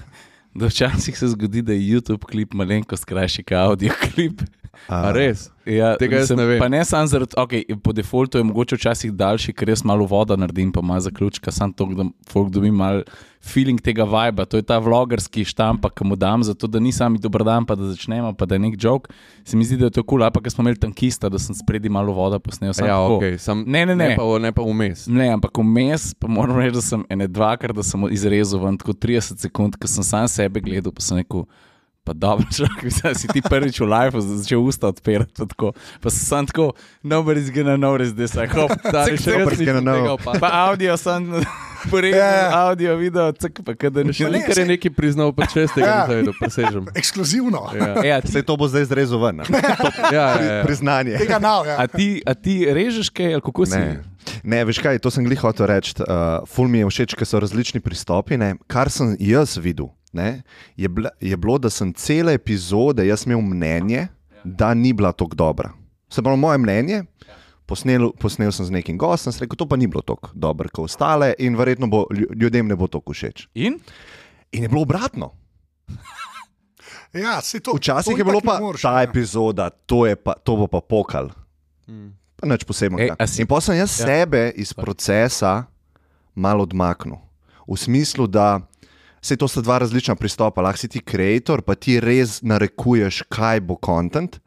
Da 0.55 0.69
včasih 0.71 1.17
se 1.17 1.27
zgodi, 1.27 1.61
da 1.61 1.73
je 1.73 1.79
YouTube 1.79 2.25
klip 2.25 2.53
malenkost 2.53 3.05
krajši 3.05 3.43
kot 3.43 3.57
audio 3.57 3.91
klip. 4.01 4.41
A 4.87 5.11
res? 5.15 5.49
Ja, 5.65 5.95
Tega 5.97 6.19
jaz 6.19 6.29
mislim, 6.29 6.39
ne 6.39 6.45
vem. 6.45 6.59
Pa 6.61 6.67
ne 6.69 6.83
samo 6.85 7.07
zaradi, 7.09 7.33
okay, 7.41 7.77
po 7.83 7.93
defaultu 7.93 8.37
je 8.37 8.45
mogoče 8.45 8.77
včasih 8.77 9.13
daljši, 9.17 9.53
ker 9.53 9.69
jaz 9.73 9.81
malo 9.85 10.05
voda 10.05 10.37
naredim, 10.37 10.71
pa 10.71 10.81
malo 10.85 11.01
zaključka, 11.01 11.51
samo 11.51 11.73
to, 11.73 11.87
da 11.97 12.05
folk 12.29 12.51
dobi 12.53 12.71
malo 12.71 13.01
feeling 13.45 13.81
tega 13.81 14.05
viba. 14.05 14.45
To 14.45 14.57
je 14.57 14.65
ta 14.65 14.77
vlogerski 14.81 15.45
štampa, 15.45 15.89
ki 15.89 16.05
mu 16.05 16.15
dam, 16.15 16.43
zato 16.43 16.67
da 16.67 16.79
ni 16.79 16.91
sami 16.91 17.19
dober 17.21 17.43
dan, 17.45 17.65
pa 17.65 17.75
da 17.75 17.89
začnemo, 17.91 18.33
pa 18.37 18.45
da 18.45 18.55
je 18.55 18.63
nek 18.65 18.77
jok. 18.83 19.09
Se 19.45 19.57
mi 19.57 19.65
zdi, 19.65 19.77
da 19.81 19.89
je 19.89 19.97
to 19.97 20.03
kul, 20.03 20.19
cool, 20.21 20.31
pa 20.33 20.41
ker 20.41 20.53
smo 20.53 20.65
imeli 20.65 20.79
tankista, 20.81 21.29
da 21.29 21.41
sem 21.41 21.57
spredi 21.57 21.89
malo 21.89 22.13
voda 22.13 22.39
posnel. 22.39 22.73
Ja, 22.73 22.97
tako. 22.97 23.19
ok. 23.19 23.39
Sam, 23.41 23.63
Ne, 23.67 23.85
ne, 23.85 23.95
ne. 23.95 24.09
Ne 24.13 24.17
pa, 24.17 24.25
ne 24.39 24.51
pa 24.53 24.65
vmes. 24.65 25.07
Ne, 25.07 25.29
ampak 25.33 25.57
vmes 25.61 26.13
pa 26.19 26.29
moram 26.29 26.59
reči, 26.61 26.75
da 26.77 26.81
sem 26.85 27.05
ene 27.09 27.27
dvakrat, 27.27 27.75
da 27.75 27.83
sem 27.85 28.05
izrezal 28.13 28.61
ven 28.65 28.77
tako 28.81 28.93
30 28.93 29.41
sekund, 29.47 29.77
ko 29.81 29.89
sem 29.89 30.05
sam 30.05 30.27
sebe 30.29 30.61
gledal, 30.61 30.93
pa 30.93 31.01
sem 31.01 31.21
rekel. 31.21 31.45
Pa 32.05 32.13
dobro, 32.13 32.45
človek, 32.55 32.85
da 33.01 33.13
si 33.13 33.25
ti 33.27 33.41
prvič 33.41 33.81
v 33.81 33.87
življenju 33.89 34.21
začel 34.37 34.61
usta 34.61 34.91
odpirati. 34.93 35.33
pa 35.33 35.45
Tako. 35.49 35.71
Pa 35.99 36.09
sem 36.13 36.21
sam 36.21 36.45
tako, 36.45 36.71
nobody's 37.01 37.49
gonna 37.49 37.73
notice 37.75 38.13
this, 38.13 38.37
I 38.37 38.45
hope. 38.45 38.77
Še 38.77 39.17
jaz 39.17 39.25
Nobody's 39.25 39.57
nisem 39.57 39.65
gonna 39.65 39.81
know. 39.81 39.97
tega 39.97 40.13
opazil. 40.13 40.39
Pa 40.39 40.49
audio 40.69 40.93
sem 41.01 41.25
porezal, 41.91 42.21
Ja, 42.21 42.29
ja. 42.29 42.47
audio, 42.61 42.93
video, 42.95 43.25
cek, 43.31 43.61
pa 43.61 43.73
kada 43.73 44.05
ne 44.05 44.13
Še 44.13 44.21
še 44.21 44.29
ne, 44.29 44.37
nikar 44.37 44.53
je 44.53 44.61
saj- 44.61 44.69
neki 44.69 44.89
priznal, 44.89 45.33
pa 45.33 45.45
če 45.45 45.65
tega 45.67 45.81
Ja. 45.81 45.97
nisem 45.99 46.21
vedel, 46.21 46.33
presežem. 46.37 46.85
Ekskluzivno. 46.93 47.61
Ja, 47.73 47.89
Ja, 48.07 48.17
ti, 48.21 48.29
Vse 48.29 48.41
to 48.43 48.53
bo 48.53 48.65
zdaj 48.65 48.85
zrezal 48.85 49.17
ven. 49.19 49.41
ja, 49.41 49.57
ja, 50.13 50.27
ja. 50.37 50.61
Priznanje. 50.61 51.17
Tega 51.17 51.41
nav, 51.41 51.65
ja. 51.65 51.77
a, 51.77 51.89
ti, 51.89 52.21
a 52.21 52.33
ti 52.33 52.65
režeš 52.65 53.09
kaj, 53.09 53.33
ali 53.33 53.41
kako 53.41 53.65
si? 53.65 53.77
Ne. 53.77 54.05
ne, 54.43 54.61
veš 54.63 54.77
kaj, 54.77 54.97
to 54.99 55.09
sem 55.09 55.25
glih 55.25 55.41
hotel 55.41 55.65
reči. 55.67 55.97
Uh, 55.99 56.45
ful 56.45 56.65
mi 56.67 56.81
je 56.81 56.89
všeč, 56.89 57.13
ker 57.13 57.25
so 57.25 57.41
različni 57.41 57.81
pristopi. 57.81 58.37
Ne. 58.37 58.55
Kar 58.65 58.89
sem 58.89 59.13
jaz 59.17 59.57
videl, 59.57 59.89
ne, 60.15 60.41
je, 60.75 60.87
bla, 60.87 61.09
je 61.19 61.35
bilo, 61.35 61.57
da 61.57 61.69
sem 61.69 61.91
cele 61.93 62.33
epizode, 62.33 63.03
jaz 63.03 63.25
imel 63.25 63.41
mnenje, 63.43 64.07
da 64.43 64.73
ni 64.73 64.91
bila 64.91 65.11
tako 65.11 65.35
dobra. 65.35 65.73
Se 66.07 66.21
pravi, 66.21 66.37
moje 66.37 66.57
mnenje. 66.57 67.03
Posnel, 67.65 68.11
posnel 68.13 68.51
sem 68.51 68.61
z 68.63 68.71
nekim 68.71 68.93
gostom, 68.95 69.29
sem 69.29 69.41
rekel, 69.41 69.57
to 69.57 69.65
pa 69.65 69.75
ni 69.75 69.87
bilo 69.87 69.99
tako 69.99 70.29
dobro 70.33 70.69
kot 70.69 70.85
ostale, 70.85 71.33
in 71.39 71.55
verjetno 71.55 71.87
bo, 71.87 72.03
lju- 72.07 72.29
ljudem 72.31 72.67
ne 72.67 72.75
bo 72.75 72.85
to 72.85 73.01
všeč. 73.01 73.47
In? 73.55 73.79
In 74.51 74.61
je 74.61 74.69
bilo 74.69 74.83
obratno. 74.83 75.31
ja 77.15 77.39
to, 77.41 77.73
Včasih 77.73 78.13
to 78.13 78.17
je 78.17 78.23
bilo 78.23 78.37
pa 78.39 78.55
ne 78.55 78.61
moreš, 78.61 78.81
ta 78.81 78.91
ja. 78.95 79.03
epizoda, 79.03 79.69
to, 79.69 80.05
je 80.05 80.15
pa, 80.15 80.33
to 80.35 80.55
bo 80.55 80.67
pa 80.67 80.79
pokal. 80.79 81.29
Pa 82.35 82.43
nič 82.43 82.61
Ej, 82.61 82.67
posebnega. 82.67 83.13
si- 83.23 83.41
In 83.41 83.47
pa 83.47 83.57
sem 83.57 83.75
jaz 83.75 83.91
Ja. 83.95 84.03
ja. 84.03 84.07
sebe 84.07 84.51
iz 84.53 84.69
procesa 84.69 85.65
malo 86.35 86.63
odmaknil. 86.63 87.17
V 87.65 87.73
smislu, 87.75 88.27
da 88.27 88.61
se 89.25 89.37
to 89.37 89.47
sta 89.47 89.61
dva 89.61 89.77
različna 89.81 90.15
pristopa. 90.15 90.61
Lahko 90.61 90.77
si 90.77 90.87
ti 90.87 91.01
ustvarjalec, 91.01 91.65
pa 91.65 91.75
ti 91.75 91.99
res 91.99 92.41
narekuješ, 92.45 93.23
kaj 93.29 93.61
bo 93.65 93.75
kontent. 93.75 94.39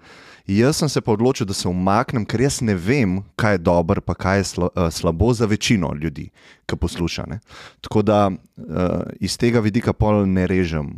Jaz 0.48 0.78
sem 0.80 0.88
se 0.88 1.00
pa 1.04 1.12
odločil, 1.12 1.44
da 1.46 1.52
se 1.52 1.68
umaknem, 1.68 2.24
ker 2.24 2.40
jaz 2.40 2.62
ne 2.64 2.72
vem, 2.74 3.18
kaj 3.36 3.58
je 3.58 3.58
dobro, 3.58 4.00
pa 4.00 4.14
kaj 4.14 4.38
je 4.38 4.44
sla, 4.44 4.68
uh, 4.72 4.86
slabo 4.88 5.34
za 5.36 5.44
večino 5.46 5.90
ljudi, 5.92 6.30
ki 6.64 6.76
posluša. 6.80 7.26
Ne? 7.28 7.40
Tako 7.84 8.02
da 8.02 8.30
uh, 8.30 9.02
iz 9.20 9.36
tega 9.36 9.60
vidika 9.60 9.92
pol 9.92 10.24
ne 10.24 10.46
režem 10.48 10.94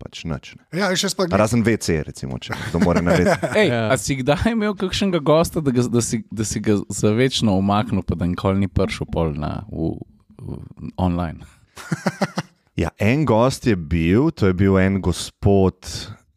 pač 0.00 0.24
nič. 0.24 0.52
Ne. 0.56 0.80
Ja, 0.80 0.90
pa 1.16 1.36
Razen 1.36 1.62
VC, 1.64 2.00
recimo, 2.04 2.38
če 2.40 2.56
to 2.72 2.80
mora 2.80 3.00
narediti. 3.04 3.36
Ej, 3.60 3.68
Ja. 3.68 3.80
a 3.92 3.96
si 4.00 4.16
kdaj 4.20 4.52
imel 4.52 4.76
kakšnega 4.76 5.20
gosta, 5.20 5.60
da, 5.64 5.72
ga, 5.72 5.84
da, 5.88 6.00
si, 6.04 6.22
da 6.32 6.44
si 6.44 6.60
ga 6.60 6.76
zavečno 6.88 7.56
umaknil, 7.60 8.02
pa 8.04 8.16
da 8.16 8.28
nikoli 8.28 8.64
ni 8.64 8.68
prišel 8.68 9.08
pol 9.12 9.32
na 9.36 9.64
v, 9.72 9.96
v, 10.40 10.60
online? 10.96 11.44
Ja, 12.78 12.90
en 12.98 13.24
gost 13.26 13.66
je 13.66 13.76
bil, 13.76 14.30
to 14.30 14.46
je 14.46 14.54
bil 14.54 14.78
en 14.78 15.00
gospod, 15.02 15.86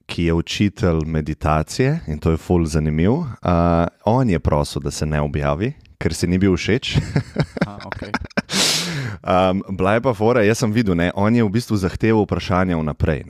ki 0.06 0.24
je 0.24 0.34
učitelj 0.34 1.06
meditacije 1.06 2.00
in 2.08 2.19
to 2.19 2.34
je 2.34 2.38
ful 2.38 2.65
zanimiv. 2.65 3.12
Uh, 3.12 3.86
on 4.06 4.30
je 4.30 4.39
prosil, 4.39 4.82
da 4.82 4.91
se 4.91 5.06
ne 5.06 5.22
objavi, 5.22 5.74
ker 5.98 6.13
se 6.13 6.28
ni 6.28 6.38
bil 6.38 6.58
všeč. 6.58 6.98
A, 7.67 7.78
okay. 7.86 8.12
um, 9.24 9.62
Bila 9.78 9.93
je 9.93 10.02
pa 10.02 10.13
fora, 10.13 10.43
jaz 10.43 10.58
sem 10.58 10.72
videl, 10.72 10.96
ne, 10.96 11.12
on 11.15 11.36
je 11.36 11.43
v 11.43 11.54
bistvu 11.54 11.78
zahteval 11.78 12.26
vprašanja 12.26 12.78
vnaprej. 12.82 13.24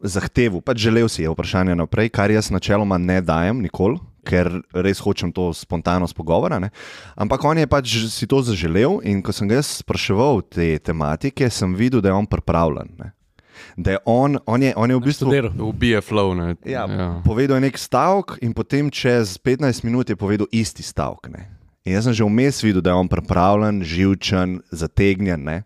Zahteval, 0.00 0.60
pač 0.64 0.80
želel 0.80 1.08
si 1.08 1.22
je 1.22 1.30
vprašanja 1.30 1.76
naprej, 1.76 2.08
kar 2.08 2.30
jaz 2.30 2.50
načeloma 2.50 2.98
ne 2.98 3.20
dajem 3.20 3.62
nikoli. 3.62 4.00
Ker 4.24 4.48
res 4.72 5.02
hočem 5.04 5.32
to 5.34 5.50
spontanost 5.54 6.16
pogovora. 6.16 6.58
Ne? 6.62 6.72
Ampak 7.16 7.44
on 7.44 7.60
je 7.60 7.68
pač 7.68 7.96
si 8.10 8.26
to 8.30 8.40
zaželel, 8.42 8.98
in 9.04 9.22
ko 9.22 9.34
sem 9.36 9.50
ga 9.50 9.60
jaz 9.60 9.78
spraševal 9.84 10.42
te 10.48 10.74
tematike, 10.80 11.50
sem 11.50 11.76
videl, 11.76 12.02
da 12.02 12.10
je 12.10 12.18
on 12.18 12.26
pripravljen. 12.26 12.94
Ne? 12.98 13.12
Da 13.76 13.96
je 13.96 13.98
on, 14.04 14.38
on, 14.46 14.62
je, 14.62 14.72
on 14.76 14.90
je 14.90 14.96
v 14.96 15.02
bistvu. 15.02 15.32
Ubije 15.62 16.00
flow. 16.00 16.34
Ne? 16.34 16.56
Ja, 16.64 16.86
ja. 16.90 17.20
Povedal 17.24 17.60
je 17.60 17.68
nek 17.68 17.78
stavek, 17.78 18.38
in 18.42 18.54
potem 18.54 18.90
čez 18.90 19.38
15 19.38 19.84
minut 19.84 20.10
je 20.10 20.16
povedal 20.16 20.50
isti 20.50 20.82
stavek. 20.82 21.30
Ne? 21.30 21.50
In 21.84 21.98
jaz 21.98 22.08
sem 22.08 22.16
že 22.16 22.24
vmes 22.24 22.62
videl, 22.64 22.80
da 22.80 22.94
je 22.94 23.00
on 23.04 23.10
pripravljen, 23.10 23.82
živčen, 23.84 24.60
zategnjen. 24.72 25.44
Ne? 25.44 25.62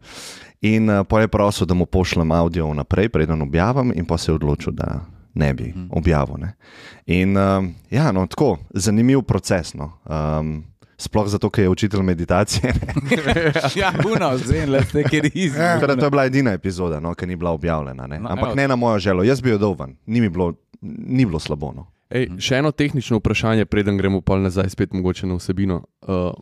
In 0.60 0.90
uh, 0.90 1.06
pa 1.06 1.22
je 1.22 1.30
prosil, 1.30 1.66
da 1.66 1.74
mu 1.74 1.86
pošljem 1.86 2.32
avdio 2.32 2.74
naprej, 2.74 3.08
preden 3.14 3.42
objavim, 3.42 3.92
in 3.94 4.02
pa 4.02 4.18
se 4.18 4.32
je 4.32 4.34
odločil, 4.34 4.74
da 4.74 5.06
ne 5.34 5.54
bi 5.54 5.74
objavil. 5.90 6.38
Ne? 6.38 6.52
In 7.06 7.36
uh, 7.36 7.64
ja, 7.90 8.12
no, 8.12 8.26
tako, 8.26 8.56
zanimiv 8.74 9.22
proces. 9.22 9.74
No. 9.74 9.92
Um, 10.04 10.64
sploh 10.98 11.28
zato, 11.30 11.50
ker 11.50 11.64
je 11.64 11.68
učitelj 11.68 12.02
meditacije. 12.02 12.72
ne. 13.10 13.52
ja, 13.80 13.92
puno, 14.02 14.32
zdaj 14.38 14.66
le 14.66 14.82
te 14.92 15.04
kirizi. 15.04 15.58
Ja. 15.58 15.80
Torej, 15.80 15.96
to 15.96 16.06
je 16.06 16.10
bila 16.10 16.24
edina 16.26 16.52
epizoda, 16.52 17.00
no, 17.00 17.14
ki 17.14 17.26
ni 17.26 17.36
bila 17.36 17.50
objavljena. 17.50 18.06
Ne? 18.06 18.18
No, 18.18 18.28
Ampak 18.30 18.46
evo. 18.46 18.56
ne 18.56 18.68
na 18.68 18.76
mojo 18.76 18.98
željo, 18.98 19.22
jaz 19.22 19.40
bi 19.40 19.50
jo 19.50 19.58
dal 19.58 19.76
ven, 19.78 19.96
ni, 20.06 20.20
mi 20.20 20.28
bilo, 20.28 20.52
ni 20.80 21.26
bilo 21.26 21.38
slabo. 21.38 21.72
No. 21.76 21.86
Ej, 22.10 22.30
še 22.40 22.62
eno 22.62 22.72
tehnično 22.72 23.20
vprašanje, 23.20 23.66
preden 23.68 23.98
gremo 24.00 24.20
pa 24.24 24.38
nazaj 24.40 24.70
spet 24.72 24.92
mogoče 24.92 25.26
na 25.26 25.36
vsebino. 25.36 25.82
Uh, 26.02 26.32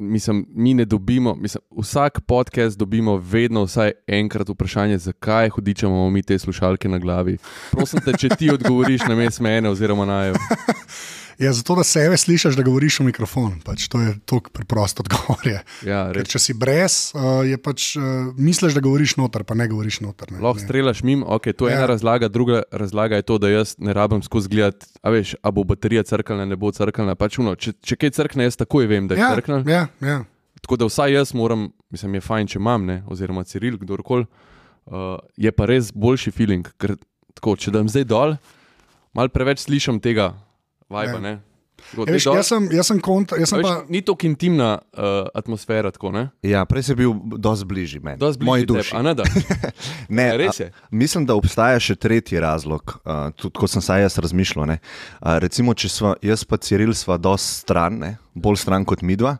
mislim, 0.00 0.46
mi 0.48 0.74
ne 0.74 0.84
dobimo, 0.84 1.34
mislim, 1.34 1.62
vsak 1.78 2.20
podcast 2.20 2.78
dobimo 2.78 3.16
vedno 3.16 3.64
vsaj 3.64 3.92
enkrat 4.06 4.48
vprašanje, 4.48 4.98
zakaj 4.98 5.48
hudičemo 5.48 6.10
mi 6.10 6.22
te 6.22 6.38
slušalke 6.38 6.88
na 6.88 6.98
glavi. 6.98 7.38
Prosim 7.70 8.00
te, 8.04 8.12
če 8.18 8.28
ti 8.28 8.50
odgovoriš 8.50 9.00
na 9.08 9.14
mes 9.14 9.40
mene 9.40 9.68
oziroma 9.68 10.04
na 10.04 10.24
jo. 10.24 10.34
Ja, 11.40 11.52
zato, 11.56 11.72
da 11.74 11.84
sebe 11.88 12.16
slišiš, 12.20 12.52
da 12.58 12.62
govoriš 12.62 12.98
v 13.00 13.04
mikrofon. 13.08 13.54
Pač, 13.64 13.86
to 13.88 13.96
je 14.00 14.10
tako 14.28 14.50
preprosto 14.52 15.00
odgovor. 15.00 15.40
Ja, 15.88 16.02
če 16.12 16.36
si 16.38 16.52
brez, 16.52 17.14
uh, 17.16 17.40
je 17.48 17.56
pač 17.56 17.94
uh, 17.96 18.02
misliš, 18.36 18.74
da 18.76 18.82
govoriš 18.84 19.14
noter, 19.16 19.40
pa 19.48 19.56
ne 19.56 19.64
govoriš 19.70 20.02
noter. 20.04 20.28
Ne, 20.34 20.40
Lahko 20.44 20.60
strelaš 20.60 21.00
mimo, 21.00 21.24
okay, 21.32 21.56
to 21.56 21.68
je 21.68 21.72
Ja. 21.72 21.78
ena 21.80 21.86
razlaga, 21.94 22.28
druga 22.28 22.60
razlaga 22.68 23.16
je 23.16 23.24
to, 23.24 23.38
da 23.40 23.48
jaz 23.48 23.72
ne 23.80 23.94
rabim 23.96 24.20
skozi 24.22 24.52
gledati, 24.52 24.84
a 25.00 25.10
veš, 25.10 25.32
a 25.42 25.50
bo 25.50 25.64
baterija 25.64 26.02
crkljena, 26.02 26.44
ne 26.44 26.56
bo 26.60 26.68
crkljena. 26.76 27.14
Pač 27.16 27.38
uno, 27.40 27.54
če, 27.56 27.72
če 27.80 27.96
kaj 27.96 28.10
crkne, 28.10 28.44
jaz 28.44 28.60
takoj 28.60 28.84
vem, 28.86 29.08
da 29.08 29.16
je 29.16 29.24
Ja, 29.24 29.32
crkljena. 29.32 29.64
ja, 29.64 29.86
ja. 30.04 30.18
Tako 30.60 30.76
da 30.76 30.90
vsaj 30.90 31.12
jaz 31.16 31.32
moram, 31.32 31.70
mislim, 31.88 32.18
je 32.20 32.20
fajn, 32.20 32.52
če 32.52 32.60
imam, 32.60 32.84
ne, 32.84 33.00
oziroma 33.08 33.46
Ciril, 33.48 33.80
kdorkoli, 33.80 34.26
uh, 34.92 35.16
je 35.40 35.48
pa 35.56 35.64
res 35.72 35.88
boljši 35.96 36.30
feeling. 36.36 36.68
Ker 36.76 36.98
tako, 37.32 37.56
če 37.56 37.72
dam 37.72 37.88
zdaj 37.88 38.04
dol, 38.04 38.36
malo 39.16 39.32
preveč 39.32 39.64
slišim 39.64 40.02
tega 40.04 40.34
vajba. 40.90 41.12
Ja. 41.12 41.20
ne. 41.20 41.36
Tako, 41.80 42.02
Ja, 42.02 42.04
daj 42.04 42.12
veš, 42.12 42.24
dol. 42.24 42.34
jaz 42.36 42.46
sem, 42.46 42.64
jaz 42.70 42.86
sem 42.86 42.98
kontra, 43.00 43.38
jaz 43.38 43.48
A 43.48 43.50
sem 43.50 43.58
Veš, 43.58 43.64
pa. 43.64 43.84
Ni 43.88 44.02
tako 44.02 44.26
intimna 44.26 44.66
uh, 44.92 45.04
atmosfera, 45.32 45.88
tako 45.88 46.10
ne? 46.12 46.26
Ja, 46.42 46.60
prej 46.64 46.82
si 46.82 46.94
bil 46.94 47.14
dosti 47.32 47.64
bližji 47.64 48.00
meni, 48.00 48.18
Dosti 48.18 48.44
moji 48.44 48.66
bližje 48.66 48.76
duši. 48.76 48.90
tebi, 48.90 48.98
a 48.98 49.02
ne 49.02 49.14
da. 49.14 49.24
Ne, 50.10 50.22
Ja, 50.24 50.36
res 50.36 50.60
a- 50.60 50.62
je. 50.62 50.72
Mislim, 50.92 51.24
da 51.24 51.34
obstaja 51.34 51.80
še 51.80 51.96
tretji 51.96 52.36
razlog, 52.36 53.00
uh, 53.00 53.32
tudi 53.32 53.54
ko 53.54 53.64
sem 53.66 53.80
saj 53.80 54.02
jaz 54.02 54.18
razmišljal. 54.18 54.66
ne. 54.66 54.76
Uh, 55.22 55.38
recimo, 55.38 55.72
če 55.72 55.88
sva 55.88 56.14
jaz 56.20 56.44
pa 56.44 56.58
Ciril 56.58 56.92
sva 56.92 57.16
dosti 57.16 57.64
stran, 57.64 57.96
ne, 57.98 58.12
bolj 58.34 58.56
stran 58.58 58.84
kot 58.84 59.00
midva. 59.00 59.38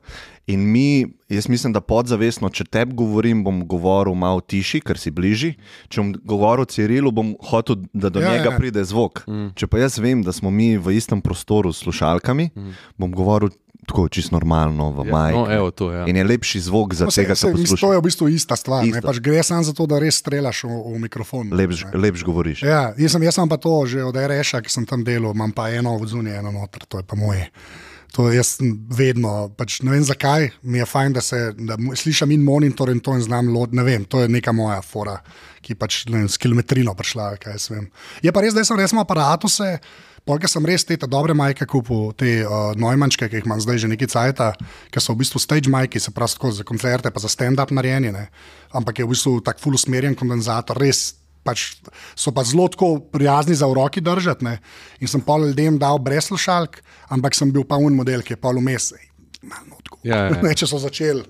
In 0.50 0.64
mi, 0.66 1.06
jaz 1.30 1.46
mislim, 1.48 1.70
da 1.76 1.82
podzavestno, 1.84 2.50
če 2.50 2.64
tebi 2.66 2.96
govorim, 2.98 3.44
bom 3.46 3.62
govoril 3.68 4.16
malo 4.18 4.42
tiši, 4.42 4.80
ker 4.82 4.98
si 4.98 5.12
bližji. 5.14 5.54
Če 5.86 6.02
bom 6.02 6.12
govoril 6.26 6.66
Cirilu, 6.66 7.12
bom 7.14 7.36
hotel, 7.52 7.84
da 7.94 8.10
do 8.10 8.18
Ja, 8.18 8.32
ja, 8.32 8.38
njega 8.38 8.50
ja. 8.50 8.58
pride 8.58 8.82
zvok. 8.84 9.22
Mm. 9.30 9.52
Če 9.54 9.70
pa 9.70 9.84
jaz 9.84 10.00
vem, 10.02 10.24
da 10.26 10.34
smo 10.34 10.50
mi 10.50 10.74
v 10.74 10.96
istem 10.98 11.22
prostoru 11.22 11.70
s 11.70 11.84
slušalkami, 11.84 12.50
mm. 12.50 12.78
bom 12.98 13.14
govoril 13.14 13.52
tako 13.88 14.08
čisto 14.12 14.36
normalno, 14.36 14.90
v 14.92 15.06
Ja, 15.06 15.12
majki. 15.12 15.38
no, 15.38 15.44
evo 15.50 15.70
to, 15.70 15.88
ja. 15.90 16.02
In 16.06 16.18
je 16.18 16.24
lepši 16.24 16.60
zvok 16.60 16.92
za 16.94 17.08
No, 17.08 17.14
tega, 17.14 17.34
sej, 17.34 17.48
ki 17.54 17.62
mislim, 17.62 17.64
posluša. 17.64 17.86
To 17.86 17.92
je 17.92 17.98
v 17.98 18.04
bistvu 18.04 18.26
ista 18.28 18.56
stvar. 18.56 18.84
Ne? 18.84 18.90
Ista. 18.92 19.06
Pač 19.08 19.18
gre 19.24 19.40
samo 19.42 19.64
za 19.66 19.72
to, 19.74 19.86
da 19.88 19.98
res 19.98 20.18
strelaš 20.20 20.64
v, 20.68 20.74
v 20.94 20.98
mikrofon. 21.06 21.48
Lepš, 21.50 21.86
ne. 21.88 21.98
lepš 21.98 22.26
govoriš. 22.26 22.62
Ja, 22.62 22.90
jaz, 22.94 23.16
sem, 23.16 23.22
jaz 23.24 23.38
sem 23.40 23.48
pa 23.48 23.56
to 23.56 23.72
že 23.88 24.04
od 24.04 24.14
RŠ, 24.14 24.60
ki 24.62 24.70
sem 24.70 24.84
tam 24.86 25.00
delal, 25.06 25.32
imam 25.32 25.50
pa 25.50 25.70
eno 25.72 25.96
v 25.96 26.06
zunaj, 26.06 26.38
eno 26.38 26.52
noter, 26.54 26.84
to 26.86 27.00
je 27.00 27.06
pa 27.08 27.16
moje. 27.18 27.48
To 28.16 28.26
jaz 28.32 28.56
vedno, 28.90 29.52
pač 29.54 29.80
ne 29.86 29.94
vem 29.94 30.02
zakaj, 30.02 30.48
mi 30.66 30.80
je 30.80 30.86
fajn, 30.88 31.14
da, 31.14 31.22
se, 31.22 31.38
da 31.54 31.78
slišim 31.78 32.32
in 32.34 32.42
monitor 32.42 32.90
in 32.90 32.98
to 33.00 33.14
in 33.14 33.22
znam 33.22 33.52
lod, 33.54 33.74
ne 33.76 33.84
vem, 33.86 34.04
to 34.04 34.24
je 34.24 34.28
neka 34.28 34.52
moja 34.56 34.80
fora, 34.82 35.20
ki 35.62 35.78
pač 35.78 36.02
vem, 36.10 36.26
s 36.26 36.40
kilometrino 36.40 36.94
prišla, 36.98 37.36
kaj 37.42 37.54
jaz 37.54 37.68
vem. 37.70 37.86
Je 38.24 38.34
pa 38.34 38.42
res, 38.42 38.56
da 38.56 38.66
sem 38.66 38.78
res 38.80 38.94
imel 38.94 39.06
aparatuse, 39.06 39.76
Polk 40.28 40.44
sem 40.52 40.66
res 40.68 40.84
te 40.84 40.98
dobre 41.08 41.32
majke 41.32 41.64
kupil, 41.64 42.10
te 42.12 42.42
uh, 42.44 42.74
Neumančke, 42.76 43.24
ki 43.26 43.40
jih 43.40 43.46
imam 43.48 43.60
zdaj 43.62 43.80
že 43.82 43.88
nekaj 43.88 44.10
cajta, 44.12 44.50
ki 44.92 45.00
so 45.00 45.14
v 45.14 45.22
bistvu 45.22 45.40
stage 45.40 45.72
majke, 45.72 46.00
se 46.00 46.12
pravi 46.12 46.52
za 46.52 46.64
koncerte, 46.66 47.10
pa 47.10 47.20
za 47.20 47.30
stand-up 47.32 47.72
narejeni, 47.72 48.12
ampak 48.76 49.00
je 49.00 49.08
v 49.08 49.14
bistvu 49.14 49.40
tak 49.40 49.58
full 49.58 49.74
usmerjen 49.74 50.14
kondenzator, 50.14 50.76
res 50.76 51.19
pač 51.44 51.80
so 52.18 52.32
pa 52.36 52.44
zelo 52.44 52.68
tako 52.68 52.98
prijazni 53.12 53.56
za 53.56 53.68
v 53.68 53.78
roki 53.78 54.02
držati. 54.04 54.44
Ne? 54.44 54.58
In 55.00 55.08
sem 55.08 55.22
pa 55.24 55.38
ljudem 55.40 55.78
dal 55.80 55.98
brez 55.98 56.28
slušalk, 56.28 56.80
ampak 57.08 57.34
sem 57.34 57.52
bil 57.52 57.64
pa 57.68 57.80
un 57.80 57.96
model, 57.96 58.22
ki 58.22 58.36
je 58.36 58.40
pa 58.40 58.52
vmes. 58.56 58.92
malo 59.42 59.66
notko. 59.76 59.98
Ja, 60.04 60.28
ja. 60.28 60.40
Ne, 60.44 60.54
če 60.54 60.68
so 60.68 60.78
začeli. 60.78 61.24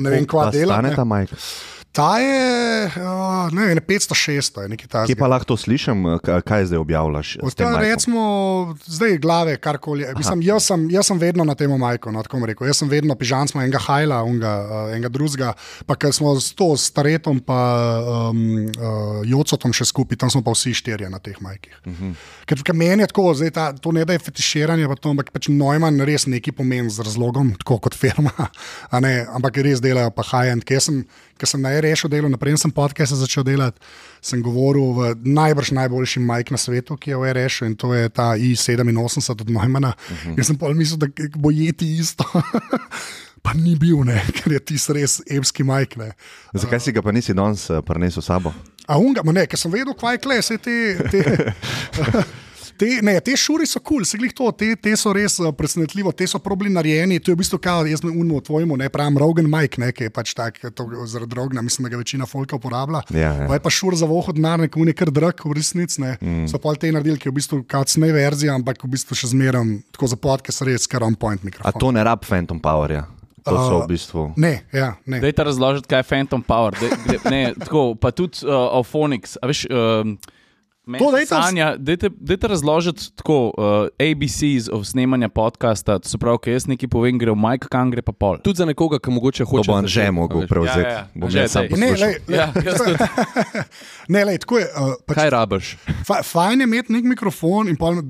Ne 0.00 0.10
vem, 0.10 0.26
kva 0.26 0.48
dela. 0.50 0.78
stane 0.78 0.90
ne. 0.90 0.96
ta 0.96 1.04
majka. 1.04 1.36
Ta 1.92 2.18
je 2.22 2.86
uh, 2.86 3.50
ne, 3.50 3.74
500-600, 3.82 4.62
je 4.62 4.68
nekaj 4.68 4.86
Kje 4.86 4.92
takega. 4.94 5.18
pa 5.18 5.26
lahko 5.26 5.44
to 5.50 5.56
slišim, 5.58 6.04
Ka- 6.22 6.38
kaj 6.46 6.68
zdaj 6.70 6.78
objavljaš? 6.78 7.32
majkom? 7.42 7.82
recimo, 7.82 8.20
zdaj 8.86 9.18
glave, 9.18 9.56
karkoli. 9.56 10.06
Mislim, 10.14 10.42
jaz, 10.46 10.68
sem, 10.70 10.86
jaz 10.90 11.10
sem 11.10 11.18
vedno 11.18 11.42
na 11.44 11.56
tem 11.58 11.70
majku, 11.70 12.12
no, 12.14 12.22
tako 12.22 12.46
rekel. 12.46 12.68
Jaz 12.70 12.78
sem 12.78 12.88
vedno 12.88 13.14
pižam, 13.18 13.48
smo 13.50 13.62
enega 13.62 13.82
hajla, 13.82 14.22
unga, 14.22 14.52
uh, 14.62 14.92
enega 14.94 15.10
drugega. 15.10 15.52
Pa 15.86 15.96
ker 15.98 16.14
smo 16.14 16.36
s 16.38 16.54
to 16.54 16.76
staretom, 16.78 17.40
pa 17.42 17.58
um, 18.30 18.70
uh, 18.70 19.18
jocotom 19.26 19.74
še 19.74 19.88
skupaj, 19.90 20.20
tam 20.22 20.30
smo 20.30 20.44
pa 20.46 20.54
vsi 20.54 20.76
štirje 20.78 21.10
na 21.10 21.18
teh 21.18 21.40
majkih. 21.42 21.74
Uh 21.86 21.92
-huh. 21.92 22.14
Ker, 22.46 22.62
ker 22.62 22.74
meni 22.74 23.02
je 23.02 23.10
tako, 23.10 23.34
zdaj, 23.34 23.50
ta, 23.50 23.72
to 23.72 23.90
ne 23.92 24.04
da 24.04 24.12
je 24.12 24.18
fetiširanje, 24.18 24.86
pa 24.86 24.94
to, 24.94 25.10
ampak 25.10 25.32
pač 25.34 25.48
Neumann 25.48 26.00
res 26.06 26.26
neki 26.26 26.52
pomeni 26.52 26.90
z 26.90 27.02
razlogom, 27.02 27.54
tako 27.58 27.78
kot 27.78 27.94
firma, 27.94 28.30
ne, 29.04 29.26
ampak 29.34 29.56
res 29.56 29.80
delajo 29.80 30.10
pa 30.10 30.22
high-end. 30.22 30.64
Ker 30.64 30.80
sem, 30.80 31.04
ker 31.40 31.48
sem 31.48 31.62
na 31.64 31.72
rešil 31.80 32.12
delo, 32.12 32.28
naprej 32.28 32.58
sem 32.60 32.72
podcast 32.74 33.16
začel 33.16 33.46
delati, 33.48 33.80
sem 34.20 34.42
govoril 34.44 34.92
v 34.92 35.14
najbrž 35.24 35.72
najboljši 35.78 36.20
majk 36.20 36.52
na 36.52 36.60
svetu, 36.60 36.98
ki 37.00 37.14
je 37.14 37.20
v 37.22 37.32
RŠ 37.32 37.64
in 37.70 37.76
to 37.80 37.94
je 37.96 38.12
ta 38.12 38.34
I-87 38.36 39.32
od 39.32 39.48
Neumana. 39.48 39.94
Uh 39.96 40.16
-huh. 40.16 40.38
Jaz 40.38 40.46
sem 40.52 40.58
pa 40.58 40.68
mislil, 40.76 40.98
da 40.98 41.08
bo 41.36 41.50
jeti 41.50 41.96
isto. 41.96 42.24
Pa 43.42 43.54
ni 43.56 43.72
bil, 43.76 44.04
ne, 44.04 44.20
ker 44.36 44.52
je 44.52 44.60
tisti 44.60 44.92
res 44.92 45.22
evski 45.30 45.64
majk. 45.64 45.96
Ne. 45.96 46.12
Zakaj 46.52 46.80
si 46.80 46.92
ga 46.92 47.02
pa 47.02 47.12
nisi 47.12 47.34
danes 47.34 47.70
eh, 47.70 47.80
prinesel 47.80 48.22
s 48.22 48.26
sabo? 48.26 48.52
A 48.86 48.98
unga, 48.98 49.24
ne, 49.32 49.46
ker 49.46 49.58
sem 49.58 49.72
vedel, 49.72 49.94
kaj 49.94 50.14
je 50.14 50.18
kle, 50.18 50.38
vse 50.42 50.58
te. 50.58 51.08
te 51.10 51.54
Te, 52.80 52.88
ne, 53.04 53.18
te 53.20 53.34
šuri 53.36 53.66
so 53.68 53.76
kul, 53.80 54.00
cool, 54.00 54.06
se 54.08 54.16
glih 54.16 54.32
to, 54.32 54.46
te, 54.56 54.70
te 54.80 54.94
so 54.96 55.12
res 55.12 55.34
uh, 55.42 55.50
presenetljivo, 55.52 56.14
te 56.16 56.24
so 56.30 56.38
probili 56.40 56.72
narejeni. 56.72 57.18
To 57.20 57.32
je 57.32 57.36
v 57.36 57.40
bistvu 57.42 57.58
kao, 57.60 57.84
jaz 57.84 58.00
sem 58.00 58.08
unmo 58.08 58.40
tvojemu, 58.40 58.78
ne 58.80 58.88
pravim, 58.88 59.18
Rogan 59.20 59.50
Mike, 59.52 59.80
ne, 59.82 59.90
ki 59.92 60.08
je 60.08 60.12
pač 60.16 60.32
tak, 60.38 60.62
to, 60.72 60.86
zaradi 61.04 61.28
drogna, 61.34 61.60
mislim, 61.66 61.84
da 61.84 61.92
ga 61.92 62.00
večina 62.00 62.28
folka 62.30 62.56
uporablja. 62.56 63.02
Ja, 63.12 63.34
ja. 63.42 63.50
Pa 63.50 63.58
je 63.58 63.64
pa 63.66 63.74
šur 63.74 63.98
za 64.00 64.08
vohod 64.08 64.40
denar, 64.40 64.62
neko 64.64 64.86
nekar 64.88 65.12
drag 65.12 65.44
v 65.44 65.58
resnici. 65.60 66.00
Ne. 66.00 66.16
Mm. 66.24 66.48
So 66.48 66.56
pa 66.62 66.72
te 66.72 66.88
naredili, 66.88 67.20
ki 67.20 67.28
je 67.28 67.34
v 67.34 67.40
bistvu 67.42 67.60
kacne 67.68 68.12
verzija, 68.16 68.56
ampak 68.56 68.80
v 68.88 68.94
bistvu 68.96 69.18
še 69.18 69.34
zmeraj 69.34 69.76
tako 69.92 70.08
za 70.08 70.16
podcast 70.16 70.64
res 70.64 70.88
kar 70.88 71.04
on 71.04 71.18
point 71.20 71.44
A 71.44 71.50
mikrofon. 71.50 71.80
to 71.80 71.92
ne 71.92 72.04
rab 72.06 72.24
Phantom 72.24 72.60
Powerja? 72.62 73.04
To 73.44 73.56
so 73.56 73.76
Uh, 73.80 73.84
v 73.84 73.96
bistvu. 73.96 74.22
Ne, 74.36 74.64
ja, 74.72 74.96
ne. 75.08 75.20
Dajte 75.20 75.44
razložiti, 75.48 75.88
kaj 75.88 76.04
je 76.04 76.08
Phantom 76.08 76.42
Power. 76.44 76.76
Dej, 76.76 76.92
dej, 77.08 77.20
ne, 77.32 77.42
tako, 77.56 77.94
pa 77.96 78.12
tudi 78.12 78.44
uh, 78.44 78.52
Ophonic's. 78.76 79.40
a 79.40 79.48
Veš, 79.48 79.64
um, 79.68 80.16
To 80.98 81.10
dajte 81.12 81.28
Sanja, 81.30 81.76
dajte, 81.78 82.10
dajte 82.16 82.48
razložiti 82.48 83.10
tako, 83.14 83.52
uh, 83.54 83.86
ABCs 84.00 84.68
of 84.72 84.86
snemanja 84.86 85.28
podcasta, 85.28 85.98
to 85.98 86.08
se 86.08 86.18
pravi, 86.18 86.38
ker 86.42 86.52
jaz 86.56 86.66
nekaj 86.66 86.88
povem, 86.88 87.18
gre 87.18 87.30
v 87.30 87.38
Mike, 87.38 87.68
kam 87.70 87.90
gre 87.90 88.02
pa 88.02 88.12
pol. 88.12 88.40
Tudi 88.42 88.56
za 88.58 88.66
nekoga, 88.66 88.98
ki 88.98 89.10
mogoče 89.10 89.44
To 89.44 89.50
hoče. 89.50 89.68
bo 89.70 89.76
on 89.76 89.84
začeti, 89.86 90.00
že 90.00 90.08
a 90.08 90.12
mogel 90.12 90.46
prevzeti. 90.48 90.80
Ja, 90.80 90.90
ja. 90.90 91.08
Bom 91.14 91.30
Že, 91.30 91.48
sam 91.48 91.68
daj. 91.68 91.78
Ne, 91.78 91.88
poslušal. 91.92 92.08
lej, 92.08 92.16
lej, 92.26 92.36
Ja, 92.36 92.46
ne, 94.14 94.24
lej, 94.24 94.38
tako 94.42 94.58
je. 94.58 94.66
Uh, 94.74 94.94
pač, 95.06 95.16
Kaj 95.20 95.30
rabiš? 95.30 95.66
fa, 96.06 96.22
fajn 96.26 96.60
je 96.60 96.66
imeti 96.66 96.92
nek 96.96 97.04
mikrofon 97.04 97.68
in 97.68 97.76
pol, 97.78 98.00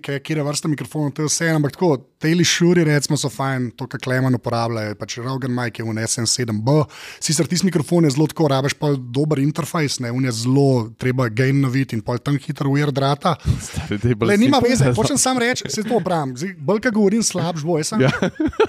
kje 0.00 0.22
je 0.22 0.44
vrsta 0.46 0.70
mikrofonov, 0.70 1.12
to 1.16 1.26
je 1.26 1.30
vse, 1.30 1.50
ampak 1.52 1.74
tako, 1.76 1.96
teli 2.22 2.44
šuri, 2.46 2.84
recimo, 2.86 3.18
so 3.18 3.28
fajn, 3.32 3.72
to, 3.76 3.88
kar 3.90 4.00
Kleman 4.02 4.34
uporablja, 4.38 4.92
je 4.92 4.98
pač 4.98 5.18
Rogan 5.18 5.50
Mike, 5.54 5.82
je 5.82 5.86
v 5.86 6.06
SM7B. 6.06 6.76
Sicer 7.18 7.48
tisti 7.50 7.66
mikrofon 7.66 8.06
je 8.06 8.14
zelo 8.14 8.28
tako, 8.30 8.46
rabiš 8.52 8.76
pa 8.78 8.92
dober 8.94 9.42
interfejs, 9.42 9.98
ne, 10.04 10.12
un 10.14 10.24
je 10.24 10.32
zelo, 10.44 10.92
treba 10.98 11.26
gain 11.28 11.58
naviti 11.64 11.98
in 11.98 12.02
pol 12.06 12.21
tam 12.24 12.38
hitro 12.38 12.70
ujerdrata. 12.72 13.36
Le, 14.26 14.36
nima 14.40 14.62
veze, 14.62 14.92
hočem 14.96 15.18
sam 15.18 15.38
reči, 15.38 15.68
se 15.68 15.84
to 15.84 16.00
pravim. 16.04 16.34
Bolj, 16.58 16.80
ko 16.86 16.94
govorim 16.94 17.22
slabš, 17.22 17.66
bo 17.66 17.78
jaz 17.80 17.92
sem. 17.92 18.06
Ja. 18.06 18.10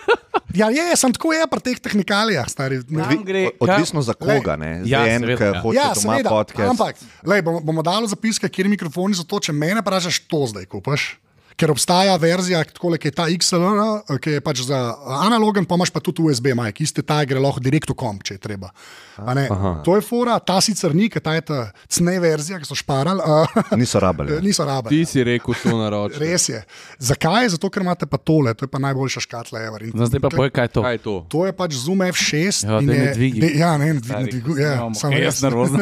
ja, 0.62 0.70
je, 0.70 0.96
sem 1.00 1.14
tako 1.14 1.34
je 1.34 1.48
pri 1.50 1.64
teh 1.66 1.80
tehnikalijah, 1.80 2.50
stari. 2.50 2.82
Gre, 3.24 3.48
Odvisno 3.60 4.02
za 4.06 4.14
koga, 4.14 4.56
ne? 4.60 4.82
Ja, 4.86 5.04
Zdaj 5.04 5.16
en, 5.16 5.26
seveda, 5.26 5.38
ki 5.38 5.44
ja. 5.44 5.62
hoče 5.62 5.78
Ja, 5.78 5.90
doma 5.98 6.18
podcast. 6.30 6.70
ampak 6.70 6.96
lej, 7.26 7.42
bomo, 7.42 7.62
bomo 7.66 7.82
dali 7.86 8.10
zapiske, 8.10 8.50
kjer 8.50 8.70
mikrofoni 8.74 9.18
so 9.18 9.26
to, 9.26 9.40
če 9.40 9.56
mene 9.56 9.82
vprašaš, 9.82 10.24
to 10.30 10.46
zdaj 10.54 10.70
kupaš. 10.70 11.14
Ker 11.54 11.70
obstaja 11.70 12.16
verzija, 12.16 12.64
tako 12.66 12.92
ki 12.94 13.08
je 13.08 13.14
ta 13.14 13.26
XLR, 13.28 13.80
ki 14.18 14.30
je 14.32 14.42
pač 14.42 14.64
za 14.64 14.80
analogen, 15.20 15.64
pa 15.64 15.76
imaš 15.76 15.90
pa 15.90 16.00
tudi 16.00 16.22
USB, 16.22 16.52
majk, 16.52 16.82
iste 16.82 17.02
ta 17.02 17.22
gre 17.24 17.38
lahko 17.38 17.60
direkt 17.60 17.86
v 17.86 17.96
komp, 17.96 18.22
če 18.22 18.34
je 18.34 18.40
treba. 18.40 18.72
A 19.16 19.34
ne? 19.34 19.46
To 19.84 19.94
je 19.94 20.02
fora, 20.02 20.40
ta 20.40 20.58
sicer 20.58 20.92
ni, 20.92 21.06
ta 21.08 21.34
je 21.34 21.42
ta 21.44 21.58
cnej 21.88 22.18
verzija, 22.20 22.58
ki 22.58 22.66
so 22.66 22.74
šparali, 22.74 23.22
uh, 23.22 23.46
Niso 23.78 24.00
rabili. 24.00 24.42
niso 24.42 24.64
Ti 24.64 24.68
rabili. 24.68 25.06
si 25.06 25.22
rekel 25.22 25.54
to 25.54 25.78
naroč. 25.78 26.18
Res 26.18 26.50
je. 26.50 26.64
Zakaj? 27.00 27.50
Zato, 27.50 27.70
ker 27.70 27.82
imate 27.82 28.06
pa 28.06 28.18
tole, 28.18 28.54
to 28.54 28.66
je 28.66 28.70
pa 28.70 28.82
najboljša 28.82 29.22
škatla 29.22 29.62
ever. 29.62 29.84
In 29.84 29.94
No, 29.94 30.06
zdaj 30.06 30.20
pa 30.20 30.30
povej, 30.30 30.50
kaj 30.50 30.64
je 30.64 30.72
to. 30.72 30.82
Kaj 30.82 30.94
je 30.94 31.02
to? 31.02 31.16
To 31.30 31.40
je 31.44 31.54
pač 31.54 31.72
Zoom 31.76 32.02
F6. 32.04 32.66
Ja, 32.66 32.80
ne 32.80 33.14
dvigi. 33.14 33.40
ne- 33.40 33.54
Ja, 33.54 33.78
ne, 33.78 33.94
ne, 33.94 34.00
dvig, 34.00 34.34
ne 34.34 34.42
ko 34.42 34.52
Ja, 34.56 34.74
snemamo, 34.74 34.96
samo 34.96 35.14
jaz. 35.14 35.38
model. 35.44 35.78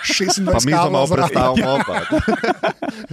26 0.00 0.46
Pa 0.46 0.56
mi 0.56 0.72
smo 0.72 1.06
zraven. 1.06 1.08
predstavljamo. 1.10 1.84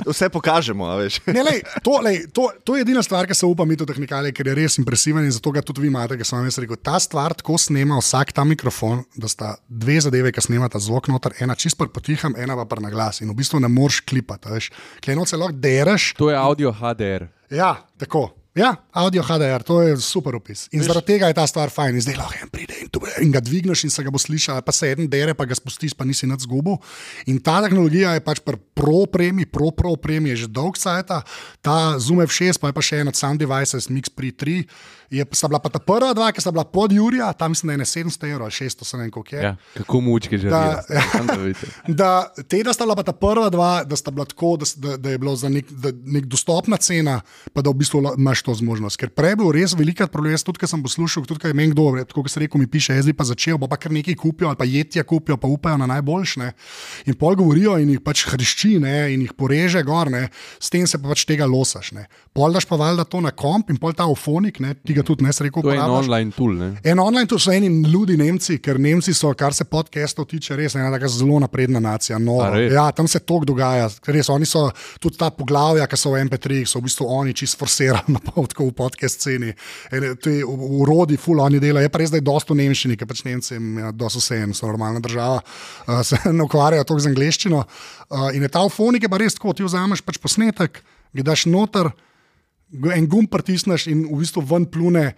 Vse 0.05 0.29
pokažemo, 0.29 0.85
a 0.85 0.95
veš. 0.95 1.16
Ne, 1.37 1.43
lej, 1.43 1.61
to, 1.83 1.97
lej, 2.03 2.21
to, 2.33 2.47
to 2.63 2.77
je 2.77 2.85
edina 2.85 3.03
stvar, 3.03 3.27
ki 3.27 3.35
se 3.35 3.45
upa 3.45 3.65
mi 3.67 3.77
to 3.77 3.85
tehnikalije, 3.87 4.33
ker 4.35 4.47
je 4.51 4.55
res 4.57 4.77
impresiven 4.81 5.25
in 5.27 5.33
zato 5.35 5.51
ga 5.51 5.63
tudi 5.65 5.83
vi 5.83 5.91
imate, 5.91 6.17
ker 6.17 6.27
sem 6.27 6.39
vam 6.39 6.47
jaz 6.47 6.59
rekel. 6.63 6.79
Ta 6.79 6.99
stvar 7.03 7.35
tako 7.37 7.59
snema 7.61 7.99
vsak 7.99 8.33
ta 8.37 8.45
mikrofon, 8.47 9.03
da 9.15 9.29
sta 9.31 9.55
dve 9.67 9.99
zadeve, 10.03 10.31
ki 10.31 10.45
snemata 10.47 10.81
zvok 10.81 11.11
noter, 11.11 11.35
ena 11.43 11.57
čist 11.57 11.77
potihem, 11.77 12.37
ena 12.39 12.57
pa 12.61 12.67
pa 12.69 12.81
na 12.83 12.93
glas 12.93 13.21
in 13.21 13.31
v 13.31 13.37
bistvu 13.41 13.61
ne 13.63 13.71
moreš 13.71 14.01
klipati. 14.07 14.71
Kleno 15.03 15.25
se 15.25 15.37
lahko 15.37 15.57
dereš. 15.57 16.13
To 16.17 16.31
je 16.31 16.37
audio 16.37 16.71
HDR. 16.71 17.27
Ja, 17.51 17.75
tako. 17.99 18.36
Ja, 18.57 18.73
audio 18.89 19.21
HDR, 19.21 19.61
to 19.61 19.81
je 19.85 19.93
super 20.01 20.33
opis. 20.33 20.65
In 20.73 20.81
zaradi 20.81 21.13
tega 21.13 21.27
je 21.29 21.35
ta 21.37 21.43
stvar 21.45 21.69
fajn. 21.69 21.99
Zdaj 22.01 22.15
lahko 22.17 22.39
en 22.41 22.49
pride 22.49 22.73
in, 22.81 22.89
tu- 22.89 23.05
in 23.21 23.29
ga 23.29 23.37
dvigneš 23.37 23.83
in 23.85 23.91
se 23.93 24.01
ga 24.01 24.09
bo 24.09 24.17
slišal, 24.17 24.63
pa 24.65 24.73
se 24.73 24.89
en 24.97 25.05
dere, 25.05 25.35
pa 25.37 25.45
ga 25.45 25.53
spustiš, 25.53 25.93
pa 25.93 26.01
nisi 26.09 26.25
nad 26.25 26.41
zgubo. 26.41 26.79
In 27.29 27.37
ta 27.37 27.61
tehnologija 27.61 28.15
je 28.17 28.23
pač 28.25 28.41
pri 28.41 28.57
pro 28.73 29.05
premi, 29.05 29.45
pro 29.45 29.69
pro 29.69 29.93
premi 29.95 30.33
je 30.33 30.35
že 30.35 30.47
dolg 30.49 30.73
cajt, 30.73 31.13
ta 31.61 31.99
Zoom 32.01 32.25
F6, 32.25 32.57
pa 32.57 32.73
je 32.73 32.73
pa 32.73 32.81
še 32.81 32.97
en 33.05 33.13
od 33.13 33.15
Sound 33.15 33.37
Devices, 33.37 33.93
Mix 33.93 34.09
Pri 34.09 34.33
3. 34.33 34.65
Je, 35.09 35.25
sta 35.31 35.47
bila 35.47 35.59
pa 35.63 35.69
ta 35.69 35.79
prva 35.79 36.11
dva, 36.13 36.31
ki 36.35 36.41
sta 36.43 36.51
bila 36.51 36.65
pod 36.67 36.91
Jurija, 36.91 37.31
tam 37.33 37.51
mislim, 37.51 37.67
da 37.67 37.73
je 37.73 37.77
ne 37.77 37.85
700 37.85 38.31
evrov 38.31 38.45
ali 38.45 38.51
600, 38.51 38.83
se 38.83 38.97
ne 38.97 39.03
vem 39.03 39.11
koliko 39.11 39.35
je. 39.35 39.41
Ja. 39.43 39.55
Kako 39.77 40.01
mučke 40.01 40.37
že 40.37 40.49
Da- 40.49 40.83
reče. 41.43 41.67
Da, 41.87 42.33
te, 42.47 42.59
da 42.63 42.73
sta 42.73 42.83
bila 42.85 42.95
pa 42.95 43.03
ta 43.03 43.13
prva 43.15 43.49
dva, 43.49 43.83
da 43.83 43.95
sta 43.95 44.11
bila 44.11 44.25
tako, 44.25 44.57
da, 44.57 44.65
da, 44.75 44.97
da 44.97 45.09
je 45.09 45.17
bilo 45.17 45.35
za 45.35 45.49
nek, 45.49 45.71
da, 45.71 45.91
nek 46.05 46.25
dostopna 46.25 46.77
cena, 46.77 47.21
pa 47.53 47.61
da 47.61 47.69
v 47.69 47.79
bistvu 47.79 48.03
imaš 48.17 48.43
to 48.43 48.53
zmožnost. 48.53 48.97
Ker 48.99 49.09
prej 49.09 49.35
je 49.35 49.39
bil 49.39 49.51
res 49.55 49.75
velika 49.79 50.07
problem, 50.11 50.35
jaz 50.35 50.43
tudi, 50.43 50.59
ker 50.59 50.69
sem 50.69 50.83
poslušal, 50.83 51.25
tudi 51.25 51.39
kaj 51.45 51.55
meni 51.55 51.71
kdo, 51.71 52.03
tako 52.03 52.25
kot 52.25 52.31
se 52.31 52.43
reče, 52.43 52.57
mi 52.59 52.67
piše, 52.67 52.95
jaz 52.99 53.07
bi 53.07 53.15
pa 53.15 53.23
začel, 53.23 53.57
bo 53.57 53.69
pa 53.71 53.79
kar 53.79 53.91
nekaj 53.95 54.15
kupijo, 54.19 54.51
ali 54.51 54.59
pa 54.59 54.67
jetja 54.67 55.03
kupijo, 55.07 55.37
pa 55.37 55.47
upajo 55.47 55.77
na 55.77 55.87
najboljšne. 55.87 56.51
In 57.07 57.15
pol 57.15 57.35
govorijo 57.39 57.77
in 57.79 57.95
jih 57.95 58.03
pač 58.03 58.25
hrišči, 58.27 58.75
ne, 58.83 59.13
in 59.13 59.23
jih 59.23 59.33
poreže 59.37 59.83
gor, 59.87 60.11
ne, 60.11 60.27
s 60.59 60.69
tem 60.73 60.87
se 60.87 60.99
pa 60.99 61.13
pač 61.13 61.23
tega 61.29 61.47
losaš. 61.47 61.93
Ne. 61.95 62.07
Pol 62.35 62.51
daš 62.53 62.67
pa 62.67 62.75
valjda 62.75 63.07
to 63.07 63.21
na 63.23 63.31
komp 63.31 63.69
in 63.71 63.77
pol 63.79 63.93
ta 63.95 64.05
ofonik, 64.09 64.59
ne, 64.59 64.75
ti 64.75 64.96
ga 64.97 65.03
tudi 65.05 65.25
ne 65.25 65.31
sreko 65.33 65.61
To 65.63 65.71
je 65.71 65.77
en 65.79 65.93
online 65.93 66.33
tool. 66.35 66.55
Ne? 66.57 66.69
En 66.83 66.99
online, 66.99 67.27
to 67.29 67.39
so 67.39 67.51
eni 67.53 67.69
ljudje, 67.87 68.17
Nemci, 68.17 68.57
ker 68.63 68.79
Nemci 68.81 69.13
so, 69.13 69.31
kar 69.37 69.53
se 69.53 69.65
podcastov 69.69 70.27
tiče, 70.31 70.55
res 70.57 70.75
ena 70.75 70.89
taka 70.93 71.09
zelo 71.11 71.39
napredna 71.43 71.79
nacija. 71.83 72.19
No, 72.19 72.39
ja, 72.57 72.89
tam 72.95 73.07
se 73.07 73.19
to 73.19 73.39
dogaja. 73.45 73.89
Res, 74.07 74.29
oni 74.33 74.47
so 74.49 74.67
tudi 75.03 75.19
ta 75.19 75.29
poglavja, 75.33 75.87
ki 75.87 75.99
so 75.99 76.13
v 76.15 76.23
MP3, 76.25 76.63
so 76.69 76.81
v 76.81 76.87
bistvu 76.87 77.07
oni 77.19 77.35
čisto 77.37 77.61
forsirali 77.63 78.13
na 78.15 78.23
pol 78.23 78.49
tako 78.49 78.69
v 78.71 78.75
podcast 78.77 79.21
sceni. 79.21 79.53
Ene, 79.91 80.15
Te 80.21 80.39
urodi, 80.43 81.19
ful 81.21 81.39
oni 81.43 81.61
delajo. 81.61 81.85
Je 81.85 81.93
pa 81.93 82.01
res, 82.01 82.13
da 82.13 82.21
je 82.21 82.25
dosto 82.25 82.55
v 82.55 82.63
Nemščini, 82.63 82.97
ker 82.97 83.09
pač 83.09 83.23
Nemci 83.27 83.55
je 83.55 83.93
dosto 83.97 84.23
vse 84.23 84.41
en, 84.43 84.55
so 84.57 84.69
normalna 84.69 85.03
država, 85.03 85.41
uh, 85.41 86.01
se 86.07 86.19
ne 86.31 86.47
ukvarjajo 86.47 86.87
toliko 86.87 87.05
z 87.05 87.13
angliščino. 87.13 87.63
Uh, 88.07 88.29
in 88.35 88.45
je 88.45 88.51
ta 88.51 88.63
ufonik 88.65 89.05
je 89.05 89.11
pa 89.11 89.21
res 89.21 89.37
tako, 89.37 89.53
ti 89.53 89.65
vzameš 89.67 90.03
pač 90.05 90.19
posnetek, 90.23 90.81
ga 91.17 91.29
daš 91.31 91.47
noter, 91.51 91.91
en 92.73 93.07
gumb 93.07 93.31
pritisneš 93.31 93.87
in 93.91 94.05
v 94.09 94.21
bistvu 94.21 94.45
ven 94.45 94.67
plune. 94.69 95.11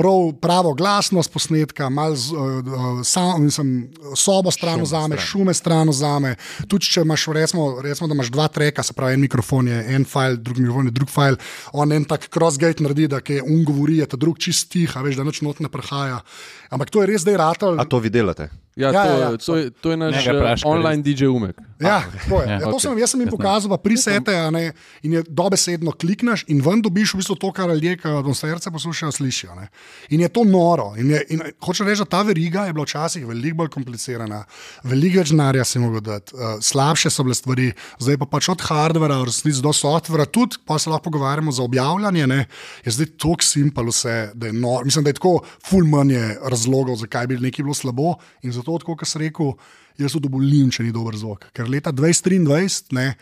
Prav, 0.00 0.30
pravo 0.40 0.70
glasnost 0.72 1.32
posnetka, 1.32 1.88
malo 1.90 2.14
uh, 2.14 3.00
sam, 3.04 3.42
mislim, 3.44 3.90
sobo 4.16 4.52
stran 4.54 4.80
vzame, 4.80 5.18
šume 5.18 5.52
stran 5.54 5.90
vzame. 5.90 6.36
Tudi 6.70 6.86
če 6.94 7.02
imaš, 7.02 7.26
recimo, 7.34 7.66
recimo, 7.82 8.08
da 8.08 8.14
imaš 8.14 8.30
dva 8.32 8.46
treka, 8.48 8.84
se 8.86 8.94
pravi, 8.96 9.18
en 9.18 9.24
mikrofon 9.26 9.68
je 9.68 9.82
en 9.96 10.06
file, 10.08 10.38
drug 10.38 10.62
mikrofon 10.62 10.88
je 10.88 10.94
drug 10.94 11.10
file, 11.10 11.36
on 11.74 11.92
en 11.92 12.06
tak 12.08 12.30
crossgate 12.32 12.86
naredi, 12.86 13.10
da 13.10 13.18
je 13.18 13.42
un 13.42 13.66
govori, 13.66 13.98
je 13.98 14.08
ta 14.14 14.16
drug 14.16 14.38
čist 14.40 14.70
tih, 14.72 14.94
a 14.96 15.02
veš, 15.04 15.18
da 15.18 15.26
noč 15.26 15.42
not 15.44 15.60
ne 15.60 15.68
prehaja. 15.68 16.22
Ampak 16.70 16.94
to 16.94 17.02
je 17.02 17.10
res 17.10 17.26
zdaj 17.26 17.40
ratal. 17.42 17.82
A 17.82 17.84
to 17.84 18.00
vi 18.00 18.14
delate? 18.14 18.48
Ja, 18.80 18.90
Ja, 18.90 19.04
to, 19.04 19.12
ja, 19.12 19.18
ja, 19.18 19.36
to, 19.36 19.56
je, 19.56 19.70
to 19.70 19.90
je 19.90 19.96
naš 19.96 20.26
Njega 20.26 20.38
eh, 20.52 20.62
online 20.64 21.02
DJ 21.02 21.26
umek. 21.26 21.56
Ja, 21.80 22.02
tako 22.12 22.42
je. 22.42 22.48
Ja, 22.48 22.52
Ja, 22.52 22.60
to 22.60 22.76
okej. 22.76 22.80
sem, 22.80 22.98
jaz 22.98 23.10
sem 23.14 23.20
jim 23.20 23.30
pokazal, 23.32 23.70
pa 23.72 23.78
prisete, 23.80 24.34
a 24.36 24.50
ne, 24.52 24.72
in 25.02 25.12
je 25.16 25.22
dobesedno 25.28 25.92
klikneš 25.96 26.44
in 26.52 26.60
ven 26.64 26.82
dobiš 26.84 27.14
v 27.14 27.20
bistvu 27.22 27.36
to, 27.40 27.52
kar 27.56 27.70
ljudje, 27.70 27.96
ki 28.02 28.12
od 28.20 28.28
srca 28.36 28.70
poslušajo, 28.70 29.12
slišijo. 29.12 29.54
Ne. 29.56 29.68
In 30.10 30.20
je 30.20 30.28
to 30.28 30.44
noro. 30.44 30.92
In 31.00 31.10
je, 31.10 31.22
in 31.32 31.42
hoče 31.64 31.84
reči, 31.84 32.04
da 32.04 32.10
ta 32.16 32.22
veriga 32.22 32.66
je 32.68 32.74
bila 32.76 32.84
včasih 32.84 33.24
veliko 33.26 33.62
bolj 33.62 33.70
komplicirana, 33.72 34.42
veliko 34.84 35.22
več 35.22 35.32
denarja 35.32 35.64
si 35.64 35.80
mogel 35.80 36.04
dati, 36.04 36.36
uh, 36.36 36.58
slabše 36.60 37.10
so 37.10 37.24
bile 37.24 37.34
stvari, 37.34 37.70
zdaj 37.98 38.18
pa 38.20 38.28
pač 38.36 38.50
od 38.52 38.60
hardvera, 38.68 39.18
v 39.22 39.30
resnici 39.30 39.64
do 39.64 39.72
softvera, 39.72 40.28
tudi 40.28 40.60
pa 40.66 40.78
se 40.78 40.90
lahko 40.90 41.08
pogovarjamo 41.08 41.52
za 41.52 41.64
objavljanje, 41.64 42.26
ne, 42.26 42.44
je 42.84 42.92
zdaj 42.92 43.10
tako 43.16 43.44
simpel 43.44 43.88
vse, 43.88 44.18
da 44.34 44.50
je 44.50 44.52
noro. 44.52 44.84
Mislim, 44.84 45.04
da 45.04 45.10
je 45.10 45.18
tako 45.18 45.38
ful 45.66 45.88
manj 45.88 46.12
je 46.12 46.26
razlogov, 46.52 47.00
zakaj 47.00 47.26
bi 47.26 47.40
nekaj 47.40 47.64
bilo 47.64 47.74
slabo 47.74 48.14
in 48.42 48.52
zato, 48.52 48.69
tako 48.78 48.96
kot 48.96 49.08
sem 49.08 49.22
rekel, 49.22 49.52
jaz 49.98 50.14
odobolim, 50.16 50.70
če 50.70 50.82
ni 50.82 50.92
dober 50.92 51.16
zvok. 51.16 51.50
Ker 51.52 51.68
leta 51.68 51.92
2023 51.92 52.92
ne, 52.92 53.14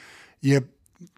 je 0.43 0.61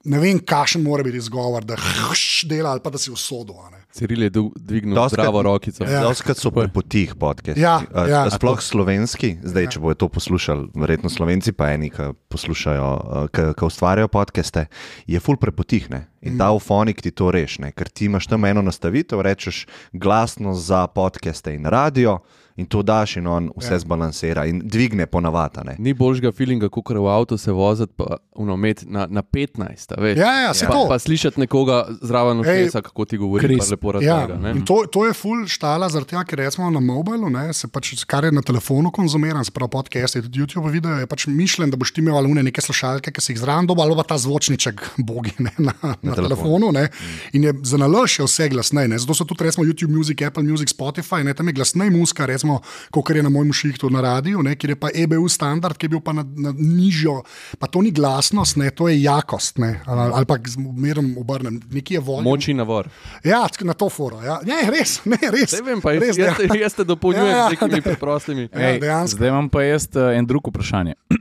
ne 0.05 0.19
vem, 0.19 0.39
kakšen 0.39 0.83
mora 0.83 1.03
biti 1.03 1.17
izgovor, 1.17 1.65
da 1.65 1.77
hš 1.77 2.45
dela 2.49 2.71
ali 2.71 2.81
pa 2.85 2.91
da 2.91 2.99
si 2.99 3.11
usodo. 3.11 3.55
a 3.65 3.71
ne. 3.71 3.81
Ciril 3.93 4.23
je 4.23 4.31
dvignil 4.31 5.09
zdravo 5.09 5.43
rokico. 5.43 5.85
Ja. 5.85 5.91
Ja. 5.91 6.03
Doskrat 6.03 6.39
so 6.39 6.51
prepotih 6.51 7.15
podcast. 7.19 7.59
Ja, 7.59 7.81
ja. 8.07 8.31
Sploh 8.31 8.61
slovenski, 8.63 9.39
zdaj, 9.43 9.67
če 9.67 9.81
bojo 9.81 9.95
to 9.95 10.09
poslušali, 10.09 10.69
verjetno 10.75 11.11
slovenci, 11.11 11.53
pa 11.53 11.73
eni, 11.73 11.91
ki 11.91 12.13
poslušajo, 12.29 12.87
eh, 13.35 13.53
ki- 13.57 13.65
ustvarjajo 13.67 14.09
podcaste, 14.09 14.67
je 15.07 15.21
full 15.21 15.37
prepotih. 15.37 15.91
Ne? 15.91 16.07
In 16.23 16.39
ta 16.39 16.53
ufonik 16.53 17.03
ti 17.03 17.11
to 17.11 17.31
rešne, 17.31 17.73
ker 17.73 17.89
ti 17.89 18.05
imaš 18.05 18.27
tam 18.27 18.45
eno 18.45 18.63
nastavitev, 18.63 19.21
rečeš 19.21 19.67
glasno 19.93 20.55
za 20.55 20.87
podcaste 20.87 21.55
in 21.55 21.65
radio. 21.67 22.21
In 22.61 22.67
to 22.69 22.83
daš, 22.85 23.17
in 23.17 23.27
on 23.27 23.49
vse 23.57 23.73
ja. 23.75 23.79
zbalansira 23.81 24.45
in 24.47 24.61
dvigne 24.65 25.07
ponavadi. 25.09 25.63
Ni 25.79 25.95
boljšega 25.97 26.33
feelinga, 26.37 26.69
kot 26.69 26.91
v 26.93 27.07
avtu 27.09 27.39
se 27.41 27.53
voziti 27.53 27.93
pa, 27.97 28.19
uno, 28.37 28.57
met 28.57 28.83
na, 28.87 29.07
na 29.09 29.23
15. 29.23 29.95
a 29.97 30.01
veš. 30.01 30.19
Ja, 30.21 30.33
ja, 30.43 30.51
se 30.55 30.67
pa, 30.67 30.73
to. 30.77 30.83
pa 30.89 30.99
slišati 30.99 31.41
nekoga 31.41 31.79
zraven 32.03 32.41
ušesa, 32.41 32.83
kako 32.85 33.05
ti 33.05 33.17
govori, 33.17 33.47
Kris. 33.49 33.65
pa 33.65 33.71
lepo 33.71 33.89
Ja, 33.91 34.21
razlaga. 34.21 34.37
ne. 34.37 34.51
in 34.51 34.65
to, 34.65 34.83
to 34.93 35.07
je 35.07 35.15
full 35.17 35.47
štala, 35.49 35.89
zaradi 35.89 36.11
tega, 36.11 36.25
ker 36.25 36.39
recimo 36.45 36.69
na 36.71 36.81
mobilu, 36.81 37.31
ne, 37.31 37.47
se 37.57 37.69
pač, 37.69 37.95
kar 38.05 38.25
je 38.29 38.33
na 38.33 38.43
telefonu 38.43 38.91
konzumiran, 38.93 39.45
se 39.45 39.55
pravi 39.57 39.71
podcast, 39.71 40.17
je 40.17 40.23
tudi 40.27 40.41
YouTube 40.43 40.69
video, 40.71 40.99
je 41.01 41.07
pač 41.07 41.27
mišljen, 41.27 41.71
da 41.71 41.81
boš 41.81 41.95
ti 41.97 42.05
imel 42.05 42.19
ali 42.19 42.29
une 42.29 42.43
neke 42.43 42.61
slušalke, 42.61 43.13
ki 43.13 43.21
si 43.23 43.33
jih 43.33 43.41
zraven 43.41 43.67
dobil, 43.71 43.87
ali 43.87 43.97
pa 43.97 44.03
ta 44.05 44.19
zvočniček, 44.19 44.85
bogi 44.99 45.33
ne, 45.39 45.53
na, 45.59 45.73
na, 45.83 45.95
na 46.03 46.15
telefonu. 46.19 46.73
Ne, 46.73 46.89
in 47.33 47.45
je 47.45 47.55
za 47.65 47.79
nalož 47.79 48.19
je 48.19 48.27
vse 48.27 48.49
glasnej, 48.51 48.89
ne, 48.89 48.99
zato 48.99 49.15
so 49.15 49.25
tudi 49.25 49.47
recimo 49.47 49.65
YouTube 49.65 49.97
Music, 49.97 50.21
Apple 50.27 50.43
Music, 50.43 50.69
Spotify, 50.75 51.23
ne, 51.25 51.35
tam 51.35 51.47
je 51.49 51.53
glasnej 51.55 51.91
muska, 51.91 52.27
recimo 52.27 52.50
glasno, 52.51 52.91
kot 52.91 53.11
je 53.11 53.23
na 53.23 53.29
mojem 53.29 53.53
šihtu 53.53 53.91
na 53.91 54.01
radiju, 54.01 54.43
ne, 54.43 54.57
kjer 54.57 54.71
je 54.71 54.77
pa 54.77 54.89
EBU 54.95 55.29
standard, 55.29 55.77
ki 55.77 55.87
je 55.87 55.89
bil 55.89 56.01
pa 56.01 56.13
na, 56.13 56.25
na 56.25 56.53
nižjo. 56.53 57.23
Pa 57.59 57.67
to 57.67 57.83
ni 57.83 57.91
glasnost, 57.91 58.57
ne, 58.57 58.71
to 58.71 58.89
je 58.89 59.03
jakost. 59.03 59.59
Ne, 59.59 59.81
ali, 59.87 60.11
ali 60.15 60.27
pa 60.27 60.37
zmerno 60.47 61.21
obrnem, 61.21 61.61
nekje 61.71 61.97
je 61.97 62.01
volja. 62.01 62.23
Moči 62.23 62.55
navor. 62.55 62.89
Ja, 63.25 63.47
tako 63.49 63.65
na 63.65 63.75
to 63.75 63.89
foro. 63.89 64.21
Ja. 64.23 64.41
Ne, 64.45 64.71
res, 64.71 65.01
ne, 65.05 65.19
res. 65.31 65.53
Ne 65.53 65.63
vem, 65.63 65.81
pa 65.81 65.93
res, 65.93 66.17
jaz, 66.19 66.39
jaz, 66.41 66.57
jaz 66.61 66.75
te 66.75 66.85
dopolnjujem 66.85 67.31
Ja, 67.31 67.37
ja. 67.37 67.49
z 67.49 67.59
nekimi 67.61 67.83
preprostimi. 67.83 68.49
Ja, 68.53 68.73
Ej, 68.73 68.81
dejansko. 68.81 69.17
zdaj 69.19 69.29
imam 69.29 69.49
pa 69.53 69.63
jaz 69.63 69.89
uh, 69.95 70.11
en 70.17 70.27
drug 70.27 70.49
vprašanje. 70.51 70.95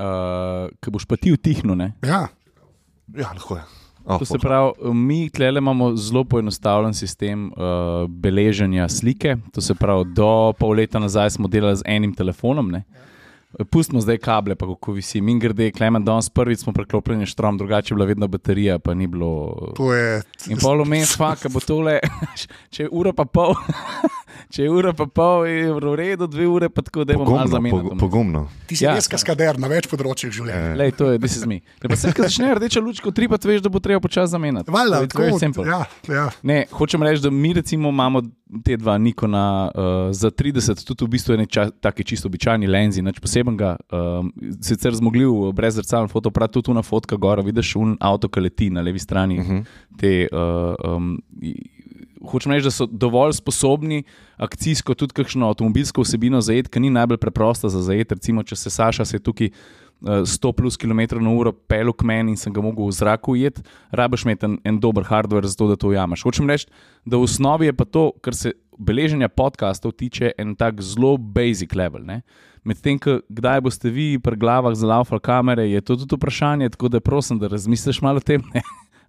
uh, 0.00 0.70
Ker 0.80 0.90
boš 0.94 1.04
pa 1.08 1.16
ti 1.20 1.32
utihnil, 1.34 1.74
ne? 1.76 1.92
Ja. 2.06 2.28
Ja, 3.16 3.32
lahko 3.34 3.58
je. 3.58 3.64
Oh, 4.10 4.18
To 4.18 4.24
se 4.24 4.38
pravi, 4.38 4.72
mi 4.94 5.30
tle 5.30 5.48
imamo 5.48 5.96
zelo 5.96 6.24
poenostavljen 6.24 6.94
sistem 6.94 7.46
uh, 7.46 8.10
beleženja 8.10 8.88
slike. 8.88 9.36
To 9.52 9.60
se 9.60 9.74
pravi, 9.74 10.04
do 10.14 10.52
pol 10.58 10.70
leta 10.70 10.98
nazaj 10.98 11.30
smo 11.30 11.48
delali 11.48 11.76
z 11.76 11.82
enim 11.86 12.14
telefonom. 12.14 12.70
Ne? 12.70 12.82
Pustimo 13.66 13.98
zdaj 13.98 14.18
kable, 14.18 14.54
pa 14.54 14.66
kako 14.66 14.92
visi. 14.92 15.20
Mi 15.20 15.34
grede, 15.36 15.70
Klemen, 15.70 16.04
danes 16.04 16.28
prvič 16.28 16.60
smo 16.60 16.72
preklopljeni 16.72 17.26
štrom, 17.26 17.58
drugače 17.58 17.90
je 17.90 17.96
bila 17.96 18.06
vedno 18.06 18.28
baterija, 18.28 18.78
pa 18.78 18.94
ni 18.94 19.06
bilo. 19.06 19.72
To 19.74 19.90
je. 19.92 20.22
In 20.46 20.56
pol 20.56 20.78
vmes, 20.80 21.16
faka 21.16 21.48
bo 21.48 21.60
tole, 21.60 21.98
če 22.70 22.82
je 22.82 22.88
ura 22.90 23.12
pa 23.12 23.24
pol, 23.24 23.54
če 24.52 24.62
je 24.62 24.70
ura 24.70 24.92
pa 24.92 25.06
pol, 25.06 25.44
je 25.44 25.66
v 25.68 25.94
redu, 25.96 26.26
dve 26.26 26.46
ure 26.46 26.68
pa 26.68 26.82
tako, 26.82 27.02
da 27.02 27.12
je 27.12 27.18
bomo 27.18 27.26
malo 27.28 27.42
Pogumno, 27.42 27.50
zamenjali. 27.52 27.82
pog- 27.82 27.98
pogumno. 28.00 28.40
Ti 28.66 28.76
si 28.76 28.84
Ja. 28.84 28.94
res 28.94 29.08
kaskader 29.08 29.58
na 29.58 29.66
več 29.66 29.88
področjih 29.88 30.30
življenja. 30.32 30.76
Lej, 30.76 30.92
to 30.92 31.10
je, 31.10 31.18
this 31.18 31.34
is 31.34 31.44
me. 31.44 31.58
Ne, 31.76 31.88
pa 31.88 31.96
se, 31.96 32.12
ko 32.12 32.22
začne 32.22 32.54
rdeča 32.54 32.80
luč, 32.80 33.00
ko 33.00 33.10
tripat, 33.10 33.42
veš, 33.44 33.60
da 33.60 33.68
bo 33.68 33.80
treba 33.80 33.98
počasi 34.00 34.30
zamenjati. 34.30 34.70
Valjda, 34.70 35.06
To 35.08 35.22
je 35.22 35.38
simple. 35.38 35.66
ja, 35.66 35.82
ja. 36.08 36.28
Ne, 36.44 36.66
hočem 36.70 37.02
reči, 37.02 37.20
da 37.20 37.30
mi 37.32 37.52
recimo 37.52 37.88
imamo 37.88 38.22
te 38.64 38.76
dva 38.76 38.98
Nikona 38.98 39.70
uh, 39.70 40.10
za 40.12 40.30
30, 40.30 40.84
tudi 40.84 41.04
v 41.04 41.08
bistvu 41.08 41.36
ča, 41.46 41.70
taki 41.70 42.04
čisto 42.04 42.28
običajni 42.28 42.66
lenzi, 42.66 43.02
nič 43.02 43.20
posebenega. 43.22 43.76
Um, 43.92 44.32
sicer 44.62 44.94
zmogljiv 44.94 45.52
brezrcalen 45.54 46.10
fotoaparat, 46.10 46.52
tudi 46.52 46.74
na 46.74 46.82
fotka 46.82 47.16
gora, 47.16 47.42
vidiš 47.42 47.76
un 47.76 47.96
avto, 48.00 48.28
ki 48.28 48.40
leti 48.40 48.70
na 48.70 48.82
levi 48.82 48.98
strani. 48.98 49.38
Uh 49.38 49.46
-huh. 49.46 49.64
te, 49.96 50.28
uh, 50.32 50.96
um, 50.96 51.18
Hočem 52.20 52.52
reči, 52.52 52.64
da 52.64 52.70
so 52.70 52.86
dovolj 52.86 53.32
sposobni 53.32 54.02
akcijsko 54.36 54.94
tudi 54.94 55.14
kakšno 55.14 55.48
avtomobilsko 55.48 56.02
vsebino 56.02 56.40
zajeti, 56.40 56.68
ki 56.68 56.80
ni 56.80 56.90
najbolj 56.90 57.16
preprosta 57.16 57.68
za 57.68 57.80
zajeti. 57.82 58.14
Recimo, 58.14 58.42
če 58.42 58.56
se 58.56 58.70
Saša 58.70 59.04
se 59.04 59.16
je 59.16 59.20
tukaj 59.24 59.48
100 60.02 60.52
plus 60.56 60.76
km 60.76 61.00
na 61.20 61.30
uro 61.30 61.52
pelil 61.52 61.92
k 61.92 62.04
meni 62.04 62.32
in 62.32 62.38
sem 62.40 62.52
ga 62.52 62.62
mogel 62.64 62.88
v 62.88 62.96
zraku 62.96 63.36
ujeti, 63.36 63.62
rabiš 63.92 64.24
imeti 64.24 64.48
en, 64.48 64.58
en 64.64 64.80
dober 64.80 65.04
hardware 65.04 65.48
za 65.48 65.56
to, 65.56 65.68
da 65.68 65.76
to 65.76 65.92
ujameš. 65.92 66.24
Hočem 66.24 66.48
reči, 66.48 66.68
da 67.04 67.20
v 67.20 67.28
osnovi 67.28 67.68
je 67.68 67.76
pa 67.76 67.84
to, 67.84 68.10
kar 68.24 68.34
se 68.34 68.54
beleženja 68.80 69.28
podkastov 69.28 69.92
tiče, 69.92 70.32
en 70.38 70.54
tak 70.56 70.80
zelo 70.80 71.16
basic 71.18 71.74
level. 71.76 72.04
Ne? 72.06 72.22
Medtem, 72.64 72.98
kdaj 73.28 73.60
boste 73.64 73.92
vi 73.92 74.18
pri 74.20 74.36
glavah 74.36 74.74
zalaufali 74.76 75.20
kamere, 75.20 75.68
je 75.68 75.80
to 75.80 75.96
tudi 75.96 76.16
vprašanje, 76.16 76.72
tako 76.76 76.88
da 76.88 77.00
prosim, 77.00 77.38
da 77.38 77.48
razmisliš 77.48 78.00
malo 78.00 78.20
o 78.20 78.24
tem. 78.24 78.44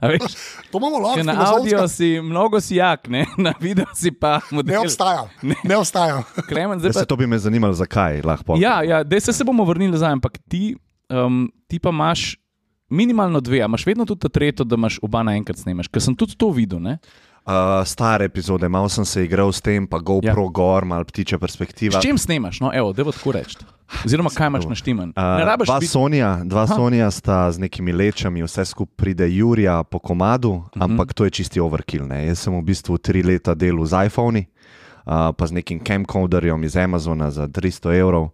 A 0.02 0.08
veš, 0.08 0.34
To 0.68 0.78
imamo 0.78 0.98
lahko. 0.98 1.24
na 1.24 1.36
audio 1.48 1.88
si 1.88 2.20
mnogo 2.20 2.58
si 2.58 2.76
jak, 2.76 3.08
ne? 3.08 3.26
na 3.40 3.54
video 3.56 3.86
si 3.94 4.12
pa 4.12 4.42
Ne 4.42 4.56
model. 4.56 4.82
obstaja. 4.82 5.30
Ne, 5.42 5.56
ne 5.64 5.78
obstaja. 5.78 6.24
Klemen, 6.50 6.80
zdaj 6.80 6.92
pa, 6.92 7.00
se 7.00 7.06
to 7.06 7.16
bi 7.16 7.28
me 7.28 7.38
zanimalo, 7.38 7.74
zakaj 7.74 8.22
lahko. 8.22 8.56
ja, 8.58 8.82
ja, 8.82 9.04
zdaj 9.04 9.22
se, 9.22 9.34
se 9.34 9.44
bomo 9.44 9.64
vrnili 9.64 9.92
nazaj, 9.92 10.12
ampak 10.12 10.38
ti, 10.44 10.76
um, 11.08 11.46
ti 11.68 11.78
pa 11.78 11.90
imaš 11.90 12.36
minimalno 12.90 13.40
dve, 13.40 13.62
a 13.62 13.66
imaš 13.66 13.86
vedno 13.86 14.06
tudi 14.06 14.20
ta 14.20 14.30
tretjo, 14.30 14.66
da 14.66 14.76
imaš 14.76 14.98
oba 15.02 15.24
naenkrat 15.24 15.58
snemaš, 15.58 15.88
ker 15.88 16.02
sem 16.02 16.12
tudi 16.14 16.36
to 16.36 16.50
videl. 16.50 16.80
Ne? 16.80 16.98
Uh, 17.46 17.54
stare 17.86 18.26
epizode, 18.26 18.70
malo 18.70 18.90
sem 18.90 19.06
se 19.06 19.24
igral 19.26 19.50
s 19.52 19.62
tem, 19.62 19.88
pa 19.88 19.98
GoPro 20.00 20.44
ja. 20.44 20.50
gor, 20.54 20.86
malo 20.86 21.04
ptičja 21.04 21.40
perspektiva. 21.42 21.98
S 22.00 22.04
čim 22.04 22.18
snemaš? 22.18 22.60
No, 22.62 22.70
evo, 22.74 22.94
da 22.94 23.04
bo 23.04 23.12
tako 23.12 23.32
reči. 23.32 23.58
Oziroma, 24.06 24.30
kaj 24.30 24.48
imaš 24.48 24.66
naštiman? 24.70 25.14
Ne 25.18 25.42
Uh, 25.42 25.48
rabiš 25.48 25.68
dva, 25.68 25.80
biti. 25.80 25.90
Sonja, 25.92 26.40
dva 26.46 26.68
Sonja 26.68 27.12
sta 27.12 27.52
z 27.52 27.60
nekimi 27.60 27.92
lečami, 27.92 28.44
vse 28.46 28.66
skupaj 28.66 28.94
pride 28.96 29.26
Jurija 29.28 29.84
po 29.84 30.00
komadu, 30.00 30.50
uh 30.52 30.56
Mhm. 30.56 30.70
-huh. 30.80 30.84
ampak 30.84 31.14
to 31.14 31.26
je 31.26 31.30
čisti 31.32 31.60
overkill. 31.60 32.06
Ne? 32.08 32.28
Jaz 32.28 32.40
sem 32.40 32.54
v 32.54 32.62
bistvu 32.62 32.98
tri 32.98 33.24
leta 33.24 33.56
delal 33.56 33.86
z 33.86 34.06
iPhoni, 34.06 34.46
uh, 35.06 35.34
pa 35.38 35.48
z 35.48 35.52
nekim 35.52 35.80
camcorderjem 35.80 36.64
iz 36.64 36.76
Amazona 36.78 37.32
za 37.32 37.48
300 37.48 38.00
evrov. 38.00 38.30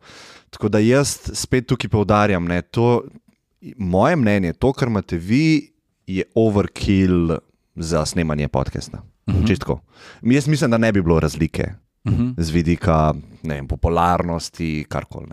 Tako 0.49 0.70
da 0.70 0.80
jaz 0.80 1.32
spet 1.34 1.68
tukaj 1.68 1.89
poudarjam, 1.89 2.45
ne, 2.45 2.62
to, 2.62 3.03
moje 3.78 4.16
mnenje, 4.16 4.53
to, 4.53 4.74
kar 4.74 4.88
imate 4.88 5.18
vi, 5.18 5.72
je 6.08 6.24
overkill 6.36 7.38
za 7.78 8.05
snemanje 8.05 8.47
podcasta. 8.47 8.97
Uh 8.97 9.34
Mhm. 9.34 9.43
-huh. 9.43 9.47
Čistko. 9.47 9.80
Jaz 10.23 10.47
mislim, 10.47 10.71
da 10.71 10.78
ne 10.78 10.91
bi 10.91 11.01
bilo 11.01 11.19
razlike 11.19 11.65
Uh 12.03 12.13
-huh. 12.13 12.34
z 12.38 12.49
vidika 12.49 13.13
vem, 13.43 13.67
popularnosti, 13.67 14.86
karkoli. 14.89 15.28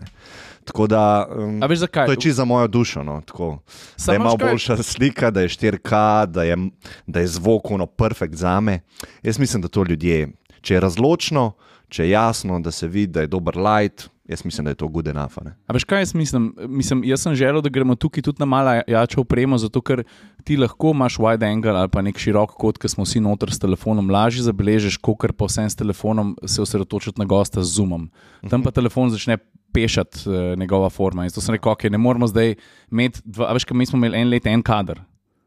Tako 0.63 0.87
da. 0.87 1.27
Um, 1.37 1.61
veš 1.61 1.79
zakaj? 1.79 2.05
To 2.05 2.11
je 2.11 2.17
čisto 2.17 2.35
za 2.35 2.45
mojo 2.45 2.67
dušo. 2.67 3.03
No, 3.03 3.21
tako. 3.21 3.59
da 3.67 3.81
Samo 3.97 4.13
je 4.15 4.19
malo 4.19 4.31
veš 4.31 4.39
kaj? 4.39 4.49
boljša 4.49 4.83
slika, 4.83 5.31
da 5.31 5.41
je 5.41 5.49
4K, 5.49 5.91
da 6.25 6.43
je, 6.43 6.57
da 7.07 7.19
je 7.19 7.27
zvok 7.27 7.71
ono 7.71 7.85
perfekt 7.85 8.35
za 8.35 8.59
me. 8.59 8.79
Jaz 9.23 9.39
mislim, 9.39 9.61
da 9.61 9.67
to 9.67 9.83
ljudje, 9.83 10.27
če 10.61 10.73
je 10.73 10.79
razločno, 10.79 11.51
če 11.89 12.03
je 12.03 12.09
jasno, 12.09 12.59
da 12.59 12.71
se 12.71 12.87
vidi, 12.87 13.13
da 13.13 13.25
je 13.25 13.27
dober 13.27 13.57
light, 13.57 14.09
jaz 14.29 14.45
mislim, 14.45 14.65
da 14.65 14.71
je 14.71 14.75
to 14.75 14.87
good 14.87 15.07
enough. 15.07 15.37
a 15.37 15.43
ne. 15.43 15.55
A 15.67 15.73
veš 15.73 15.83
kaj 15.83 16.01
jaz 16.01 16.13
mislim? 16.15 16.53
mislim? 16.67 17.03
Jaz 17.03 17.21
sem 17.21 17.35
želel, 17.35 17.61
da 17.61 17.69
gremo 17.69 17.95
tukaj 17.95 18.23
tudi 18.23 18.39
na 18.39 18.45
malo 18.45 18.81
jačo 18.87 19.21
opremo, 19.21 19.57
zato 19.57 19.81
ker 19.81 20.03
ti 20.43 20.57
lahko 20.57 20.91
imaš 20.91 21.17
wide 21.17 21.45
angle 21.45 21.71
ali 21.71 21.89
pa 21.89 22.01
nek 22.01 22.17
širok 22.17 22.55
kot, 22.57 22.77
ki 22.77 22.89
smo 22.89 23.05
vsi 23.05 23.19
noter 23.19 23.53
s 23.53 23.59
telefonom, 23.59 24.09
lažje 24.09 24.43
zabeležiš, 24.43 24.97
kot 24.97 25.33
pa 25.37 25.45
vsem 25.45 25.69
s 25.69 25.75
telefonom 25.75 26.35
se 26.45 26.61
osredotočiti 26.61 27.19
na 27.19 27.25
gosta 27.25 27.63
z 27.63 27.77
zoomom. 27.77 28.09
Tam 28.49 28.63
pa 28.63 28.71
telefon 28.71 29.09
začne 29.09 29.37
pešati 29.73 30.29
uh, 30.29 30.59
njegova 30.59 30.89
forma. 30.89 31.23
In 31.23 31.29
zato 31.29 31.41
sem 31.41 31.55
rekel, 31.55 31.71
ok, 31.71 31.83
ne 31.91 31.97
moramo 31.97 32.27
zdaj 32.27 32.55
imeti 32.91 33.21
dva, 33.25 33.49
a 33.49 33.57
veš, 33.57 33.65
kaj 33.67 33.77
mi 33.77 33.85
smo 33.85 33.97
imeli 33.97 34.21
en 34.21 34.29
let 34.31 34.47
en 34.47 34.63
kader. 34.63 35.01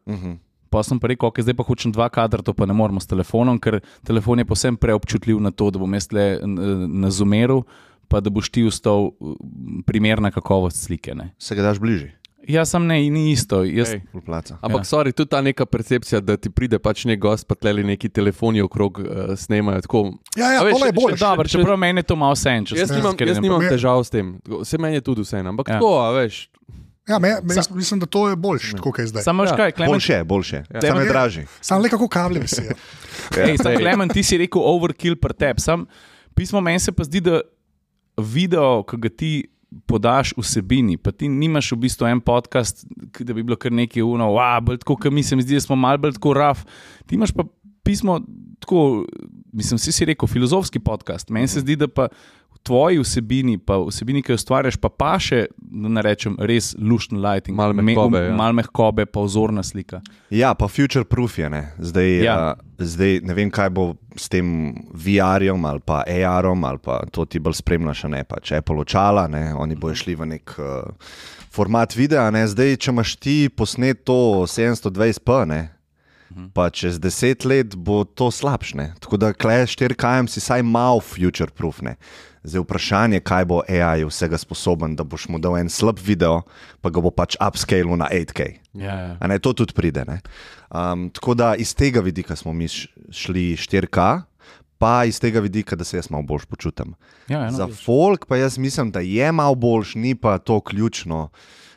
Uh 0.07 0.15
-huh. 0.15 0.37
Pa 0.69 0.83
sem 0.83 0.97
pa 0.97 1.07
rekel, 1.07 1.27
ok, 1.27 1.41
zdaj 1.41 1.55
pa 1.55 1.65
hočem 1.65 1.91
dva 1.91 2.09
kadra, 2.09 2.41
to 2.41 2.53
pa 2.53 2.65
ne 2.65 2.73
moremo 2.73 2.97
s 2.97 3.07
telefonom, 3.07 3.57
ker 3.57 3.79
telefon 4.03 4.39
je 4.39 4.45
posebno 4.45 4.77
preobčutljiv 4.77 5.39
na 5.39 5.51
to, 5.51 5.71
da 5.71 5.79
bom 5.79 5.89
jaz 5.91 6.11
le 6.11 6.27
na 6.45 7.09
zoomeru, 7.09 7.63
pa 8.07 8.21
da 8.21 8.29
boš 8.29 8.49
ti 8.51 8.63
ustal 8.63 9.11
primerna 9.83 10.31
kakovost 10.31 10.77
slike. 10.79 11.15
Ne. 11.15 11.31
Se 11.39 11.55
ga 11.55 11.63
daš 11.63 11.79
bližje, 11.79 12.15
Jaz 12.41 12.71
sem 12.71 12.81
ne, 12.83 12.97
ni 13.03 13.31
isto. 13.31 13.59
Jaz, 13.61 13.91
Ej. 13.91 14.01
placa. 14.23 14.55
Ampak, 14.57 14.71
Ja. 14.73 14.81
ja. 14.81 14.85
sorry, 14.87 15.13
tudi 15.13 15.29
ta 15.29 15.41
neka 15.43 15.67
percepcija, 15.67 16.21
da 16.23 16.33
ti 16.35 16.49
pride 16.49 16.79
pač 16.79 17.05
nek 17.05 17.19
gost, 17.19 17.45
pa 17.45 17.55
tle 17.55 17.75
neki 17.75 18.09
telefoni 18.09 18.63
okrog 18.63 18.99
uh, 18.99 19.07
snemajo. 19.37 19.83
Tako. 19.83 20.01
Ja, 20.35 20.53
ja, 20.53 20.63
veš, 20.63 20.73
je 20.75 20.81
še- 20.83 20.95
bolj. 20.95 21.13
še- 21.13 21.21
Dobar, 21.21 21.47
čeprav 21.47 21.77
meni 21.77 21.99
je 21.99 22.05
to 22.05 22.17
malo 22.17 22.33
senč. 22.35 22.73
Jaz 22.73 22.89
nimam, 22.91 23.13
jaz 23.19 23.39
nimam 23.39 23.61
težav 23.63 24.01
s 24.01 24.09
tem, 24.09 24.39
vse 24.47 24.79
meni 24.79 24.95
je 24.95 25.01
tudi 25.03 25.21
vse, 25.21 25.37
ampak 25.39 25.69
Ja. 25.69 25.75
ja. 25.75 25.77
tako, 25.77 25.93
a 25.99 26.09
veš. 26.15 26.49
Ja, 27.09 27.19
me, 27.19 27.29
me, 27.43 27.55
jaz 27.55 27.71
mislim, 27.71 28.01
da 28.01 28.07
to 28.07 28.29
je 28.29 28.37
boljše, 28.37 28.77
kot 28.77 28.99
je 28.99 29.07
zdaj. 29.07 29.23
Samo 29.23 29.45
Ja. 29.45 29.57
kaj, 29.57 29.73
Klemen, 29.73 29.93
Boljše, 29.93 30.25
boljše. 30.25 30.57
Ja. 30.57 30.65
Sam 30.75 30.81
Klemen- 30.83 31.03
je 31.03 31.09
dražji. 31.09 31.47
Sam 31.61 31.83
le 31.83 31.89
kako 31.89 32.09
kable 32.09 32.41
visijo. 32.41 32.73
Ej, 33.39 33.57
sam, 33.57 33.77
Klemen, 33.77 34.09
ti 34.09 34.23
si 34.23 34.39
rekel 34.39 34.63
overkill 34.63 35.17
pri 35.17 35.35
tebi. 35.35 35.61
Sam 35.61 35.87
pismo 36.35 36.61
meni 36.61 36.79
se 36.79 36.93
pa 36.93 37.05
zdi, 37.05 37.21
da 37.21 37.41
video, 38.19 38.83
ki 38.83 38.97
ga 38.99 39.09
ti 39.11 39.31
podaš 39.87 40.33
vsebini, 40.35 40.97
pa 40.97 41.11
ti 41.11 41.29
nimaš 41.29 41.73
v 41.73 41.77
bistvu 41.79 42.07
en 42.07 42.21
podcast, 42.21 42.87
ki- 43.13 43.25
da 43.25 43.33
bi 43.33 43.43
bilo 43.43 43.57
kar 43.57 43.73
nekaj 43.73 44.03
uno, 44.03 44.31
wow, 44.31 44.61
bolj 44.61 44.79
tako, 44.79 44.97
kot 44.97 45.13
mi 45.13 45.23
se 45.23 45.37
mi 45.37 45.43
zdi, 45.43 45.55
da 45.55 45.61
smo 45.61 45.77
mal 45.77 45.99
bolj 45.99 46.13
tako 46.13 46.33
raf. 46.35 46.65
Ti 47.07 47.15
imaš 47.15 47.33
pa 47.33 47.45
pismo 47.83 48.21
tako, 48.59 49.05
mislim, 49.53 49.79
si 49.79 49.93
si 49.93 50.05
rekel, 50.05 50.27
filozofski 50.27 50.79
podcast. 50.81 51.29
Meni 51.31 51.49
se 51.49 51.61
zdi, 51.61 51.77
da 51.77 51.89
pa 51.89 52.09
tvoji 52.69 52.99
vsebini, 52.99 53.57
pa 53.59 53.79
vsebini, 53.81 54.21
ki 54.21 54.33
jo 54.33 54.37
ustvarjaš, 54.37 54.77
pa 54.77 54.91
paše, 54.91 55.47
da 55.57 55.89
ne 55.89 56.03
rečem, 56.03 56.37
res 56.39 56.75
lušten 56.75 57.17
lighting, 57.19 57.57
Malo 57.57 57.73
mehkobe, 57.75 58.21
ja. 58.21 58.35
malo 58.37 58.53
mehkobe, 58.53 59.07
pa 59.07 59.23
vzorna 59.23 59.63
slika. 59.63 60.03
Ja, 60.31 60.53
pa 60.53 60.69
future 60.69 61.05
proof 61.05 61.39
je. 61.39 61.49
Ne? 61.49 61.63
Zdaj, 61.81 62.11
Ja. 62.19 62.37
uh, 62.53 62.61
zdaj 62.79 63.21
ne 63.23 63.35
vem, 63.35 63.49
kaj 63.49 63.71
bo 63.71 63.87
s 64.15 64.29
tem 64.29 64.51
VR-jem 64.93 65.65
ali 65.65 65.81
pa 65.81 66.03
AR-om, 66.05 66.65
ali 66.65 66.79
pa 66.79 67.01
to 67.09 67.25
ti 67.25 67.39
bolj 67.39 67.57
spremljaš, 67.57 68.05
ne 68.05 68.21
pač 68.23 68.53
Apple 68.53 68.77
očala, 68.79 69.25
ne? 69.27 69.55
oni 69.55 69.75
bojo 69.75 69.97
šli 69.97 70.15
v 70.15 70.27
nek 70.29 70.55
uh, 70.59 70.93
format 71.49 71.97
videa. 71.97 72.29
Ne? 72.31 72.45
Zdaj, 72.47 72.77
če 72.77 72.93
imaš 72.93 73.17
ti 73.17 73.37
posnet 73.49 74.05
to 74.05 74.19
720p, 74.47 75.43
ne? 75.47 75.63
pa 76.53 76.69
čez 76.71 76.99
deset 77.01 77.45
let 77.45 77.73
bo 77.75 78.05
to 78.05 78.29
slabše. 78.29 78.93
Tako 79.01 79.17
da 79.17 79.33
klej 79.33 79.65
4K 79.67 80.29
si 80.29 80.41
saj 80.41 80.61
mal 80.63 81.01
future 81.01 81.49
proof. 81.49 81.81
Ne? 81.81 81.97
Zdaj 82.43 82.63
vprašanje, 82.63 83.21
kaj 83.21 83.45
bo 83.45 83.61
AI 83.69 84.05
vsega 84.05 84.39
sposoben, 84.39 84.97
da 84.97 85.05
boš 85.05 85.29
mu 85.29 85.39
dal 85.39 85.59
en 85.59 85.69
slab 85.69 85.99
video, 85.99 86.43
pa 86.81 86.91
ga 86.91 87.01
bo 87.01 87.11
pač 87.11 87.37
upscale 87.41 87.97
na 87.97 88.09
8K. 88.13 88.49
Ja, 88.75 88.95
ja. 88.95 89.17
A 89.21 89.27
ne, 89.27 89.39
to 89.39 89.53
tudi 89.53 89.73
pride. 89.73 90.05
ne. 90.07 90.21
Um, 90.71 91.11
tako 91.11 91.35
da 91.35 91.55
iz 91.57 91.75
tega 91.75 92.01
vidika 92.01 92.37
smo 92.37 92.53
mi 92.53 92.69
šli 92.69 93.57
4K, 93.57 94.23
pa 94.79 95.05
iz 95.05 95.21
tega 95.21 95.41
vidika, 95.41 95.77
da 95.77 95.85
se 95.85 95.97
jaz 95.99 96.11
malo 96.11 96.23
bolj 96.23 96.47
počutim. 96.49 96.95
Ja, 97.29 97.39
ja, 97.39 97.51
no, 97.51 97.57
Za 97.57 97.65
vidiš. 97.65 97.85
folk 97.85 98.27
pa 98.27 98.37
jaz 98.37 98.59
mislim, 98.59 98.91
da 98.91 99.01
je 99.01 99.33
malo 99.33 99.55
boljš, 99.55 99.95
ni 99.95 100.15
pa 100.15 100.39
to 100.39 100.61
ključno. 100.61 101.29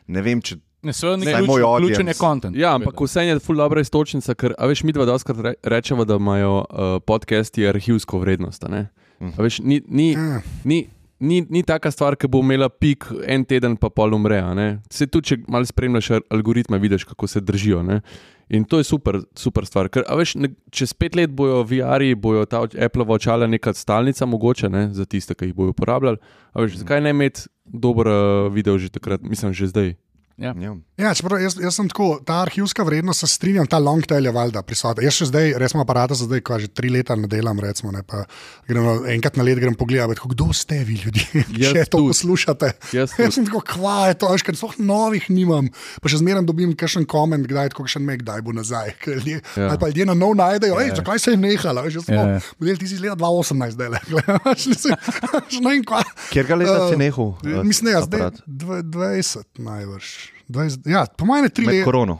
Ne 0.07 0.21
vem, 0.21 0.41
če 0.41 0.57
Ne, 0.81 0.93
seveda, 0.93 1.17
ne, 1.17 1.25
ključen, 1.25 1.45
moj 1.45 1.61
ključen 1.77 2.07
je 2.07 2.13
kontent. 2.13 2.57
Ja, 2.57 2.73
ampak 2.75 3.01
vse 3.01 3.21
je 3.21 3.39
ful 3.39 3.55
dobra 3.55 3.81
istočnica, 3.81 4.33
ker, 4.33 4.55
a 4.57 4.65
veš, 4.65 4.81
mi 4.83 4.93
dva 4.93 5.05
doskrat 5.05 5.37
re, 5.37 5.53
rečemo, 5.63 6.05
da 6.09 6.15
imajo 6.17 6.55
uh, 6.57 6.95
podcasti 7.05 7.67
arhivsko 7.69 8.17
vrednost. 8.19 8.63
a 8.65 8.67
ne. 8.67 8.87
A 9.21 9.37
Veš, 9.37 9.59
ni, 9.59 9.81
ni, 9.87 10.11
Ja. 10.13 10.41
ni, 10.65 10.87
ni, 11.19 11.45
ni 11.49 11.61
taka 11.63 11.91
stvar, 11.91 12.15
ki 12.15 12.27
bo 12.27 12.39
imela 12.39 12.69
pik 12.69 13.05
en 13.25 13.45
teden, 13.45 13.77
pa 13.77 13.89
pol 13.89 14.13
umre. 14.13 14.41
Se 14.89 15.05
tudi, 15.05 15.27
če 15.27 15.37
malo 15.47 15.65
spremljaš 15.65 16.09
al- 16.11 16.25
algoritme, 16.29 16.79
vidiš, 16.79 17.03
kako 17.03 17.27
se 17.27 17.39
držijo. 17.39 17.83
Ne? 17.83 18.01
In 18.49 18.65
to 18.65 18.77
je 18.77 18.83
super, 18.83 19.21
super 19.33 19.65
stvar. 19.65 19.87
Ker, 19.87 20.03
veš, 20.09 20.35
ne, 20.35 20.49
čez 20.69 20.91
pet 20.93 21.15
let 21.15 21.29
bojo 21.29 21.63
VR-ji, 21.63 22.15
bojo 22.15 22.45
ta 22.45 22.65
Apple 22.65 23.05
očala 23.07 23.47
neka 23.47 23.73
stalnica, 23.73 24.25
mogoče 24.25 24.69
ne, 24.69 24.89
za 24.91 25.05
tiste, 25.05 25.33
ki 25.33 25.45
jih 25.45 25.53
bojo 25.53 25.69
uporabljali. 25.69 26.17
A 26.51 26.61
Veš, 26.61 26.81
zakaj 26.81 27.01
ne 27.01 27.09
imeti 27.09 27.41
dober 27.65 28.07
uh, 28.07 28.15
video 28.49 28.77
že 28.77 28.89
takrat, 28.89 29.21
mislim, 29.21 29.53
že 29.53 29.67
zdaj. 29.67 29.95
Ja. 30.37 30.53
Ja. 30.55 30.71
Ja, 30.97 31.11
čeprav 31.11 31.39
jaz, 31.39 31.55
jaz 31.57 31.73
sem 31.73 31.87
tako, 31.87 32.19
ta 32.21 32.41
arhivska 32.41 32.83
vrednost 32.83 33.19
se 33.19 33.27
strinjam, 33.27 33.65
ta 33.65 33.77
long 33.77 34.01
tail 34.01 34.21
je 34.21 34.31
valjda 34.31 34.61
prisotna. 34.61 35.01
Jaz 35.01 35.15
še 35.15 35.25
zdaj, 35.25 35.53
res 35.55 35.71
imam 35.71 35.81
aparata, 35.81 36.13
za 36.13 36.25
zdaj, 36.25 36.41
ko 36.41 36.57
že 36.57 36.69
tri 36.69 36.89
leta 36.89 37.15
ne 37.15 37.25
delam, 37.25 37.57
recimo, 37.57 37.89
ne, 37.89 38.01
pa 38.01 38.23
grem, 38.63 38.81
na- 38.81 39.09
enkrat 39.09 39.33
na 39.33 39.43
let 39.43 39.57
grem 39.57 39.73
pogledat, 39.73 40.13
tako, 40.13 40.29
kdo 40.29 40.49
ste 40.51 40.79
vi 40.79 40.97
ljudje, 40.97 41.25
Jaz 41.57 41.73
če 41.73 41.85
to 41.85 41.97
tudi. 41.97 42.07
poslušate. 42.09 42.67
Jaz 42.91 43.13
Jaz 43.19 43.33
sem 43.33 43.45
tako, 43.45 43.61
kva 43.63 44.07
je 44.07 44.15
to, 44.15 44.29
ker 44.39 44.55
sploh 44.55 44.75
novih 44.79 45.25
nimam. 45.29 45.69
Pa 45.97 46.07
še 46.07 46.17
zmeraj 46.17 46.43
dobim 46.43 46.73
kakšen 46.73 47.05
koment, 47.05 47.45
kdaj 47.45 47.71
tako 47.71 47.87
še 47.87 47.99
ne, 47.99 48.17
kdaj 48.17 48.41
bo 48.41 48.53
nazaj. 48.53 48.93
Ljudje, 49.07 49.41
Ja. 49.53 49.67
Ali 49.67 49.77
pa 49.77 49.87
ljudje 49.87 50.05
na 50.05 50.13
nov 50.15 50.33
najdejo, 50.33 50.75
yeah. 50.75 50.95
zakaj 50.95 51.19
se 51.19 51.31
je 51.31 51.39
nehala. 51.39 51.83
Jaz 51.85 52.03
sem 52.03 52.13
Ja, 52.13 52.23
ja. 52.31 52.39
model, 52.55 52.77
ti 52.77 52.87
si 52.87 52.95
iz 52.95 53.01
leta 53.01 53.15
2018, 53.15 53.71
zdaj 53.71 53.89
ne 53.91 53.99
vem, 55.61 55.83
kva. 55.83 56.01
Kjer 56.29 56.45
ga 56.45 56.55
leta 56.55 56.77
Eh, 56.77 56.87
si 56.87 56.97
nehal? 56.97 57.33
eh, 57.41 57.63
Mislim, 57.63 57.89
je 57.89 58.01
zdaj 58.01 58.21
aparat? 58.21 58.41
dve- 58.47 58.83
20 58.83 59.45
najbrž. 59.59 60.20
20, 60.47 60.89
ja, 60.89 61.05
po 61.17 61.25
mojem 61.25 61.45
je 61.45 61.49
tri 61.49 61.65
leta. 61.65 61.85
korono. 61.85 62.19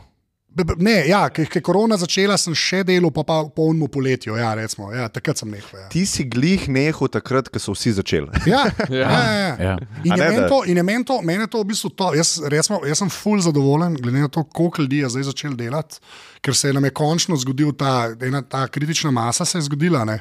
Ne, 0.78 1.08
ja, 1.08 1.22
ker 1.32 1.46
je 1.48 1.60
korona 1.64 1.96
začela, 1.96 2.36
sem 2.36 2.52
še 2.56 2.82
delal, 2.84 3.08
pa 3.14 3.22
pa 3.24 3.38
polnemu 3.56 3.86
poletju. 3.92 4.34
Ja, 4.36 4.50
recimo, 4.58 4.90
ja, 4.92 5.06
takrat 5.12 5.40
sem 5.40 5.48
nehal. 5.48 5.78
Ja. 5.80 5.86
Ti 5.92 6.02
si 6.08 6.26
glih 6.28 6.66
nehal 6.68 7.08
takrat, 7.12 7.48
ko 7.52 7.62
so 7.62 7.76
vsi 7.76 7.94
začeli. 8.00 8.28
Ja, 8.52 8.66
ja, 8.90 9.08
ja, 9.08 9.32
ja. 9.32 9.52
Ja. 9.62 9.74
In 10.04 10.12
A 10.12 10.16
je 10.18 10.24
ne, 10.24 10.28
meni 10.28 10.48
to, 10.50 10.58
in 10.68 10.80
meni 10.84 11.06
to, 11.08 11.16
meni 11.24 11.46
to 11.48 11.62
v 11.62 11.70
bistvu 11.70 11.92
to. 11.96 12.10
Jaz, 12.18 12.34
resmo, 12.52 12.82
jaz 12.84 13.00
sem 13.00 13.12
full 13.12 13.40
zadovoljen, 13.40 13.96
glede 13.96 14.26
na 14.26 14.28
to, 14.32 14.44
koliko 14.44 14.84
ljudi 14.84 15.00
je 15.00 15.12
zdaj 15.14 15.26
začel 15.30 15.56
delati, 15.56 16.02
ker 16.44 16.56
se 16.58 16.68
je 16.68 16.76
nam 16.76 16.84
je 16.84 16.92
končno 17.00 17.38
zgodil 17.40 17.72
ta, 17.78 18.10
ena, 18.20 18.42
ta 18.42 18.66
kritična 18.68 19.14
masa, 19.14 19.46
se 19.48 19.56
je 19.60 19.68
zgodila. 19.70 20.04
Ne? 20.08 20.18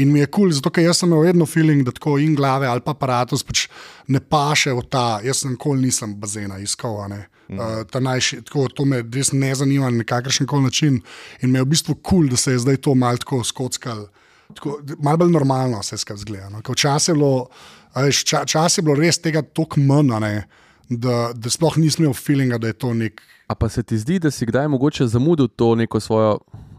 In 0.00 0.14
mi 0.14 0.22
je 0.22 0.30
kul, 0.30 0.48
cool, 0.48 0.56
zato 0.56 0.72
ker 0.72 0.86
jaz 0.86 1.02
sem 1.02 1.12
imel 1.12 1.26
vedno 1.28 1.48
feeling, 1.50 1.84
da 1.84 1.92
tako 1.92 2.16
in 2.22 2.32
glave 2.38 2.70
ali 2.70 2.80
pa 2.84 2.96
aparatus 2.96 3.44
pač 3.44 3.66
ne 4.08 4.22
paše 4.22 4.72
v 4.72 4.88
ta. 4.88 5.06
Jaz 5.26 5.44
nikoli 5.44 5.90
nisem 5.90 6.16
bazena 6.16 6.62
iskal. 6.62 7.02
a 7.04 7.24
ne. 7.48 7.60
Uh, 7.60 7.84
ta 7.90 8.00
najši, 8.00 8.42
tako, 8.48 8.68
to 8.68 8.84
me 8.88 9.02
res 9.14 9.32
ne 9.32 9.54
zanima 9.54 9.90
na 9.90 10.04
kakršen 10.04 10.46
koli 10.46 10.68
način. 10.68 11.00
In 11.42 11.50
me 11.50 11.58
je 11.58 11.64
v 11.64 11.70
bistvu 11.74 11.94
kul, 11.94 12.24
cool, 12.24 12.28
da 12.30 12.36
se 12.36 12.52
je 12.52 12.62
zdaj 12.64 12.76
to 12.76 12.94
malo 12.94 13.20
tako 13.20 13.44
skockalo. 13.44 14.08
Tako, 14.54 14.78
malo 14.98 15.24
bolj 15.24 15.32
normalno 15.32 15.82
se 15.82 15.98
skupaj 15.98 16.22
zgleda. 16.22 16.48
No? 16.48 16.62
Včasih 16.68 17.12
je, 17.12 17.14
bilo, 17.14 17.48
a 17.92 18.02
veš, 18.02 18.24
ča, 18.24 18.44
čas 18.44 18.78
je 18.78 18.82
bilo 18.82 18.96
res 18.98 19.18
tega 19.18 19.42
toliko 19.42 19.80
manj, 19.80 20.42
da, 20.88 21.32
da 21.34 21.50
sploh 21.50 21.78
nisem 21.80 22.04
imel 22.04 22.14
feelinga, 22.14 22.58
da 22.58 22.68
je 22.70 22.76
to 22.78 22.94
nek. 22.94 23.22
A 23.48 23.54
pa 23.54 23.68
se 23.68 23.82
ti 23.82 23.98
zdi, 23.98 24.18
da 24.18 24.30
si 24.30 24.46
kdaj 24.46 24.68
mogoče 24.68 25.06
zamudil 25.06 25.48
to 25.48 25.74
neko 25.74 26.00
svojo, 26.00 26.38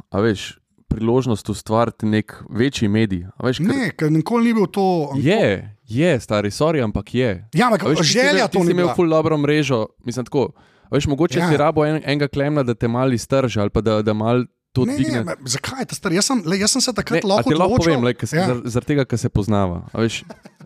a 0.09 0.22
veš, 0.22 0.55
priložnost 0.88 1.49
ustvariti 1.49 2.05
nek 2.05 2.34
večji 2.49 2.88
medij? 2.88 3.26
A 3.38 3.47
Veš, 3.47 3.57
ker 3.57 3.68
Ne, 3.68 3.89
ker 3.91 4.11
nikoli 4.11 4.51
ni 4.51 4.53
bil 4.53 4.68
to. 4.68 5.11
Je, 5.18 5.74
je, 5.88 6.20
stari, 6.20 6.50
sorry, 6.50 6.80
ampak 6.80 7.14
je. 7.14 7.48
Ja, 7.54 7.66
ampak 7.66 7.84
A 7.84 7.88
veš, 7.88 8.00
ti 8.00 8.04
želja 8.06 8.32
imel- 8.34 8.42
to 8.44 8.52
ti 8.52 8.60
ni 8.60 8.66
si 8.66 8.72
imel 8.72 8.90
ful 8.96 9.10
dobro 9.10 9.38
mrežo, 9.38 9.86
mislim 10.00 10.26
tako. 10.26 10.52
a 10.84 10.90
Veš, 10.92 11.08
mogoče 11.08 11.40
Ja. 11.40 11.46
ja. 11.46 11.52
si 11.52 11.58
rabo 11.58 11.86
en, 11.86 12.02
enega 12.04 12.28
klemna, 12.28 12.64
da 12.64 12.74
te 12.74 12.88
malo 12.88 13.12
iztrži 13.12 13.60
ali 13.60 13.70
pa 13.70 13.82
da, 13.82 14.02
da 14.02 14.14
malo 14.14 14.46
to 14.72 14.82
Ne, 14.82 14.92
ne, 14.92 14.98
dvigne. 14.98 15.24
ma, 15.24 15.34
zakaj 15.42 15.80
je 15.80 15.86
to 15.86 15.96
star? 15.96 16.12
Jaz 16.12 16.26
sem, 16.26 16.44
le, 16.46 16.60
jaz 16.60 16.72
sem 16.72 16.82
se 16.82 16.92
Ne, 16.92 16.96
takrat 16.96 17.24
a 17.24 17.28
lahko 17.28 17.44
ti 17.44 17.56
lahko 17.56 17.74
odločil. 17.74 17.94
povem, 17.94 18.04
le, 18.04 18.12
ja. 18.14 18.46
zar- 18.46 18.62
zaradi 18.66 18.88
tega, 18.88 19.06
ker 19.06 19.18
se 19.18 19.30
poznava. 19.30 19.88
A 19.90 20.00
Veš, 20.00 20.24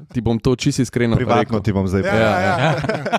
ti 0.09 0.19
bom 0.19 0.35
to 0.35 0.55
čisto 0.55 0.81
iskreno 0.81 1.15
Privatno 1.15 1.39
rekel. 1.53 1.61
ti 1.61 1.71
bom 1.71 1.85
zdaj 1.85 2.01
Ja, 2.01 2.03
povedal. 2.05 2.33
ja, 2.33 2.53
ja. 2.57 2.71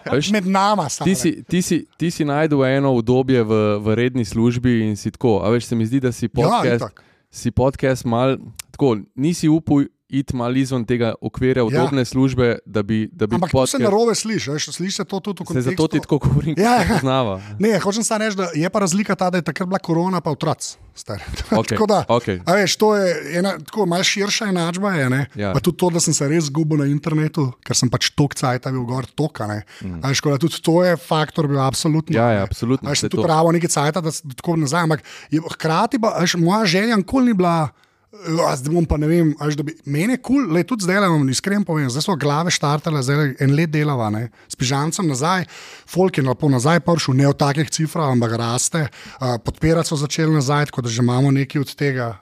A 0.03 0.13
Veš, 0.13 0.31
Med 0.31 0.47
nama 0.47 0.89
samo. 0.89 1.05
Ti 1.05 1.15
si, 1.15 1.45
ti, 1.45 1.63
si, 1.63 1.87
ti 1.97 2.11
si 2.11 2.25
najdel 2.25 2.65
eno 2.67 2.91
obdobje 2.93 3.39
v, 3.41 3.53
v 3.79 3.95
redni 3.95 4.25
službi 4.25 4.81
in 4.83 4.97
si 4.97 5.11
tako. 5.11 5.41
A 5.41 5.49
veš, 5.49 5.65
se 5.65 5.75
mi 5.75 5.87
zdi, 5.87 6.01
da 6.01 6.11
si 6.11 6.25
Ja, 6.25 6.31
podcast, 6.33 6.83
itak. 6.83 7.05
si 7.31 7.51
podcast 7.51 8.05
mal, 8.05 8.37
tako, 8.71 8.97
nisi 9.15 9.47
upal 9.49 9.87
iti 10.11 10.37
mal 10.37 10.51
izven 10.53 10.85
tega 10.85 11.15
okvirja 11.21 11.65
udobne 11.65 12.01
ja. 12.01 12.05
službe, 12.05 12.59
da 12.67 12.83
bi, 12.83 13.09
da 13.13 13.27
bi 13.27 13.35
Ampak 13.35 13.51
to 13.51 13.61
se 13.61 13.77
podcast- 13.77 13.83
narobe 13.83 14.15
sliši, 14.15 14.51
veš, 14.51 14.67
sliši 14.69 14.93
se 14.93 15.05
to 15.05 15.21
tudi 15.21 15.37
v 15.37 15.41
Se 15.41 15.45
kontekstu. 15.47 15.71
zato 15.73 15.89
ti 15.89 16.01
tako 16.01 16.19
govorim, 16.19 16.55
Ja, 16.57 16.75
ja. 16.75 16.83
se 16.83 16.93
poznava. 16.95 17.41
Ne, 17.59 17.79
hočem 17.79 18.03
samo 18.03 18.19
reči, 18.21 18.37
da 18.37 18.49
je 18.55 18.67
pa 18.67 18.79
razlika 18.79 19.15
ta, 19.15 19.31
da 19.31 19.39
je 19.39 19.43
takrat 19.45 19.69
bila 19.69 19.79
korona, 19.79 20.21
pa 20.21 20.31
otroci. 20.31 20.77
Okej, 21.51 21.65
tako 21.71 21.87
da, 21.87 22.05
okej. 22.09 22.41
a 22.45 22.53
veš, 22.55 22.77
to 22.77 22.93
je 22.93 23.09
ena 23.35 23.57
tako 23.59 23.87
malce 23.87 24.05
širša 24.07 24.47
enačba. 24.47 24.91
Je, 24.93 25.11
ne? 25.11 25.27
Ja. 25.35 25.53
Pa 25.53 25.61
tudi 25.61 25.77
to, 25.77 25.89
da 25.89 26.01
sem 26.01 26.13
se 26.13 26.29
res 26.29 26.45
zgubil 26.45 26.77
na 26.77 26.87
internetu, 26.87 27.53
ker 27.63 27.73
sem 27.75 27.89
pač 27.89 28.11
tok 28.11 28.35
cajt 28.35 28.69
bil 28.69 28.85
gor 28.85 29.07
toka. 29.09 29.47
Mm. 29.81 30.03
Veš, 30.03 30.19
tako 30.19 30.31
da 30.31 30.39
tudi 30.39 30.61
to 30.61 30.85
je 30.85 30.97
faktor, 30.99 31.47
bil 31.47 31.59
absolutno. 31.59 32.13
Ja, 32.13 32.33
ja, 32.33 32.43
absolutno, 32.43 32.85
A 32.85 32.93
Veš, 32.93 33.07
tudi 33.07 33.23
pravo 33.23 33.49
nekaj 33.51 33.69
cajta, 33.69 34.01
da 34.01 34.11
se 34.11 34.21
tako 34.35 34.57
nazaj. 34.57 34.83
Ampak 34.83 35.01
je, 35.31 35.41
hkrati 35.47 35.97
pa, 35.99 36.19
veš, 36.19 36.35
moja 36.37 36.67
želja 36.67 36.97
nikoli 36.97 37.27
ni 37.27 37.35
bila. 37.35 37.71
"Ja, 38.11 38.57
Zdaj 38.57 38.75
bom 38.75 38.83
pa 38.83 38.97
ne 38.99 39.07
vem, 39.07 39.29
až 39.39 39.55
da 39.55 39.63
bi. 39.63 39.77
Meni 39.87 40.19
je 40.19 40.19
kul, 40.19 40.43
cool, 40.51 40.65
tudi 40.67 40.83
zdaj 40.83 41.07
vam 41.07 41.29
iskreno 41.31 41.63
povem, 41.65 41.87
zdaj 41.87 42.03
so 42.03 42.17
glave 42.19 42.51
štartale, 42.51 43.03
zdaj 43.07 43.37
en 43.39 43.55
let 43.55 43.71
delava, 43.71 44.11
ne, 44.11 44.31
s 44.51 44.59
pižamcem 44.59 45.07
nazaj, 45.07 45.47
folk 45.87 46.19
je 46.19 46.25
lepo 46.27 46.51
nazaj 46.51 46.83
prišel, 46.83 47.15
ne 47.15 47.29
v 47.31 47.37
takih 47.39 47.71
cifrah, 47.71 48.11
ampak 48.11 48.35
raste, 48.35 48.89
uh, 48.91 49.39
podpirati 49.39 49.89
so 49.89 49.97
začeli 49.97 50.35
nazaj, 50.35 50.73
tako 50.73 50.83
da 50.83 50.89
že 50.91 51.03
imamo 51.07 51.31
nekaj 51.31 51.63
od 51.63 51.75
tega. 51.75 52.19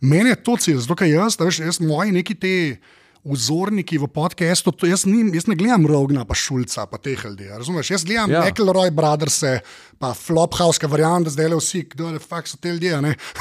meni 0.00 0.30
je 0.30 0.42
to 0.42 0.56
cilj, 0.56 0.78
zato 0.86 0.94
ker 0.94 1.10
jaz, 1.10 1.34
veš, 1.40 1.58
jaz 1.58 1.80
moji 1.80 2.12
neki 2.12 2.34
te. 2.34 2.78
Vzorniki 3.26 3.98
v 3.98 4.06
podkastu, 4.08 4.72
jaz, 4.86 5.02
jaz 5.34 5.46
ne 5.50 5.56
gledam 5.58 5.86
Rogna, 5.86 6.24
pa 6.24 6.34
Šulca, 6.34 6.86
pa 6.86 6.98
teh 6.98 7.18
ljudi. 7.24 7.50
a 7.50 7.58
Razumeš? 7.58 7.90
Jaz 7.90 8.04
gledam 8.04 8.30
ja. 8.30 8.44
McElroy 8.46 8.90
Brothers, 8.94 9.42
pa 9.98 10.14
Flophouse, 10.14 10.78
ki 10.78 10.86
verjamem, 10.86 11.24
da 11.26 11.30
zdaj 11.34 11.48
le 11.48 11.58
vsi, 11.60 11.84
kdo 11.90 12.14
je 12.14 12.22
fakt 12.22 12.48
so 12.48 12.56
te 12.60 12.70
ljudje. 12.72 12.94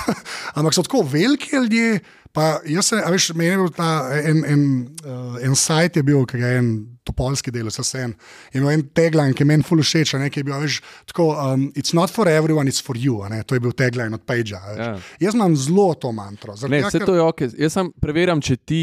Ampak 0.58 0.74
so 0.74 0.84
tako 0.84 1.06
veliki 1.06 1.56
ljudje. 1.56 2.00
Pa 2.36 2.60
jaz 2.68 2.90
se, 2.92 2.98
a 3.00 3.08
veš, 3.14 3.30
meni 3.32 3.54
je 3.54 3.58
bil 3.62 3.70
ta 3.72 4.10
en, 4.12 4.42
en, 4.44 4.64
uh, 5.08 5.38
en 5.40 5.54
sajt, 5.56 5.96
je 5.96 6.04
bil, 6.04 6.26
ki 6.28 6.42
ga 6.42 6.50
je 6.52 6.58
en 6.60 6.72
topolski 7.08 7.48
del, 7.56 7.70
vse 7.72 7.86
se 7.88 8.02
en. 8.04 8.12
Je 8.52 8.60
imel 8.60 8.74
en 8.76 8.84
tagline, 8.92 9.32
ki 9.32 9.46
je 9.46 9.48
meni 9.48 9.64
ful 9.64 9.80
všeč, 9.80 10.12
ki 10.34 10.42
je 10.42 10.44
bil, 10.44 10.52
a 10.52 10.60
veš, 10.60 10.82
tako, 11.08 11.30
um, 11.32 11.70
it's 11.80 11.96
not 11.96 12.12
for 12.12 12.28
everyone, 12.28 12.68
it's 12.68 12.84
for 12.84 13.00
you, 13.00 13.22
ne, 13.32 13.40
to 13.48 13.56
je 13.56 13.64
bil 13.64 13.72
tagline 13.72 14.20
od 14.20 14.26
Pagea. 14.28 14.60
veš. 14.68 14.82
Ja. 14.84 14.90
Jaz 15.30 15.38
imam 15.40 15.56
zelo 15.56 15.94
to 15.96 16.12
mantro. 16.12 16.58
zaradi 16.60 16.76
Ne, 16.82 16.90
vse 16.90 17.00
ker- 17.00 17.08
to 17.08 17.16
je 17.16 17.22
ok. 17.24 17.42
Jaz 17.56 17.72
sem 17.80 17.94
preverjam, 18.04 18.42
če 18.44 18.58
ti, 18.68 18.82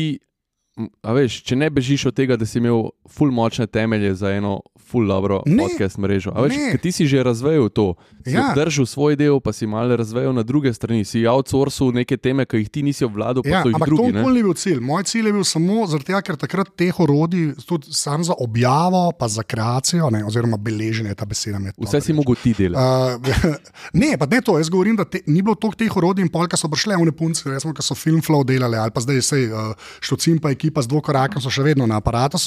a 1.02 1.12
veš, 1.12 1.42
če 1.44 1.56
ne 1.58 1.68
bežiš 1.70 2.06
od 2.10 2.16
tega, 2.16 2.36
da 2.40 2.46
si 2.48 2.58
imel 2.60 2.88
ful 3.10 3.32
močne 3.34 3.66
temelje 3.66 4.14
za 4.16 4.32
eno 4.32 4.60
ful 4.92 5.08
dobro 5.08 5.40
Ne, 5.48 5.64
podcast 5.64 5.96
mrežo. 5.98 6.32
A 6.36 6.44
veš, 6.44 6.76
ti 6.84 6.92
si 6.92 7.08
že 7.08 7.24
razvejal 7.24 7.72
to. 7.72 7.94
Si 8.24 8.36
Ja. 8.36 8.52
Držal 8.56 8.86
svoj 8.86 9.16
del, 9.16 9.40
pa 9.40 9.52
si 9.56 9.66
malo 9.66 9.96
razvejal 9.96 10.32
na 10.36 10.44
druge 10.44 10.72
strani. 10.72 11.04
Si 11.08 11.24
outsourcil 11.26 11.92
neke 11.96 12.16
teme, 12.20 12.44
ki 12.44 12.60
jih 12.62 12.68
ti 12.70 12.82
nisi 12.84 13.04
obvladal, 13.04 13.42
pa 13.42 13.48
Ja, 13.48 13.62
so 13.64 13.72
jih 13.72 13.76
ampak 13.76 13.88
to 13.88 13.96
drugi. 13.96 14.12
nikoli 14.12 14.34
ni 14.36 14.42
bil 14.42 14.54
cilj. 14.54 14.80
Moj 14.80 15.04
cilj 15.08 15.26
je 15.26 15.32
bil 15.32 15.44
samo 15.44 15.86
zaradi 15.88 16.12
tega, 16.12 16.20
ker 16.22 16.36
takrat 16.36 16.70
teh 16.76 17.00
orodij, 17.00 17.54
tudi 17.66 17.92
sam 17.96 18.24
za 18.24 18.34
objavo, 18.38 19.12
pa 19.18 19.28
za 19.28 19.42
kreacijo, 19.42 20.10
ne, 20.10 20.24
oziroma 20.26 20.56
beleženje, 20.56 21.14
ta 21.14 21.24
beseda 21.24 21.58
mi 21.58 21.70
je. 21.70 21.76
Vse 21.78 22.00
si 22.00 22.12
mogel 22.12 22.36
ti 22.42 22.54
delati. 22.58 22.82
Uh, 22.82 23.56
ne, 24.02 24.16
pa 24.18 24.26
ne 24.26 24.40
to, 24.44 24.58
jaz 24.58 24.70
govorim, 24.72 24.96
da 24.98 25.04
te, 25.04 25.22
ni 25.26 25.42
bilo 25.42 25.54
toliko 25.54 25.78
teh 25.78 25.96
orodij 25.96 26.22
in 26.26 26.30
polka 26.32 26.56
so 26.56 26.68
prišle 26.72 26.96
v 26.98 27.08
nepunce, 27.10 27.46
recimo, 27.48 27.72
ki 27.74 27.82
so 27.82 27.94
Filmflow 27.94 28.44
delali 28.44 28.76
ali 28.76 28.90
pa 28.90 29.00
zdaj 29.00 29.22
se 29.22 29.38
uh, 29.48 29.72
Štocim 30.00 30.38
pa 30.42 30.50
ekipa 30.50 30.82
z 30.82 30.90
dvokorakom 30.90 31.42
so 31.42 31.50
še 31.50 31.62
vedno 31.62 31.86
na 31.86 32.00
aparatu. 32.02 32.38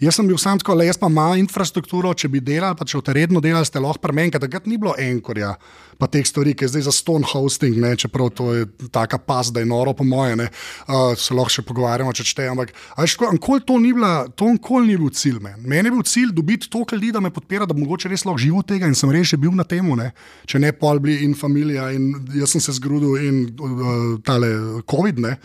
Jaz 0.00 0.16
sem 0.16 0.26
bil 0.26 0.38
sam 0.40 0.58
tako, 0.58 0.74
le 0.74 0.86
jaz 0.88 0.96
pa 0.96 1.06
imam 1.12 1.36
infrastrukturo, 1.36 1.91
če 2.00 2.28
bi 2.32 2.40
delal, 2.40 2.74
pa 2.78 2.86
če 2.88 2.98
boste 2.98 3.14
redno 3.16 3.40
delali, 3.44 3.66
ste 3.68 3.80
lahko 3.82 4.00
premenjali, 4.02 4.40
takrat 4.40 4.66
ni 4.66 4.78
bilo 4.80 4.94
enkorja. 4.98 5.52
Pa 6.00 6.08
teh 6.10 6.24
stvari, 6.26 6.54
ki 6.56 6.64
je 6.64 6.70
zdaj 6.72 6.86
za 6.88 6.92
stone 6.96 7.26
hosting, 7.28 7.76
ne, 7.78 7.92
čeprav 8.00 8.30
to 8.34 8.48
je 8.56 8.66
taka 8.90 9.20
pas, 9.22 9.52
da 9.52 9.60
je 9.60 9.68
noro, 9.68 9.92
po 9.94 10.06
moje, 10.08 10.34
ne, 10.40 10.48
uh, 10.88 11.12
se 11.18 11.36
lahko 11.36 11.52
še 11.52 11.64
pogovarjamo, 11.68 12.14
če 12.16 12.26
čtejem. 12.26 12.56
Ampak, 12.56 12.72
a 12.96 13.04
veš, 13.04 13.18
tako, 13.18 13.30
nikoli 13.36 13.64
to 13.68 13.78
ni 13.82 13.92
bila, 13.94 14.12
to 14.34 14.48
nikoli 14.50 14.88
ni 14.88 14.96
bil 14.98 15.12
cilj. 15.14 15.38
Men. 15.44 15.60
Meni 15.60 15.90
je 15.90 15.94
bil 15.94 16.06
cilj 16.08 16.32
dobiti 16.34 16.70
toliko 16.72 16.96
ljudi, 16.96 17.12
da 17.14 17.22
me 17.22 17.30
podpira, 17.34 17.68
da 17.68 17.76
mogoče 17.76 18.10
res 18.10 18.24
lahko 18.26 18.40
živo 18.42 18.62
od 18.64 18.70
tega 18.72 18.88
in 18.90 18.96
sem 18.98 19.12
res 19.12 19.30
že 19.32 19.38
bil 19.40 19.54
na 19.54 19.68
tem, 19.68 19.86
če 20.48 20.58
ne 20.62 20.72
pol 20.76 21.00
bili 21.02 21.26
in 21.26 21.34
familija 21.38 21.90
in 21.94 22.12
jaz 22.34 22.54
sem 22.54 22.62
se 22.62 22.74
zgrudil 22.78 23.18
in 23.20 23.42
uh, 23.60 24.16
tale 24.24 24.48
COVID. 24.88 25.20
Ne. 25.22 25.36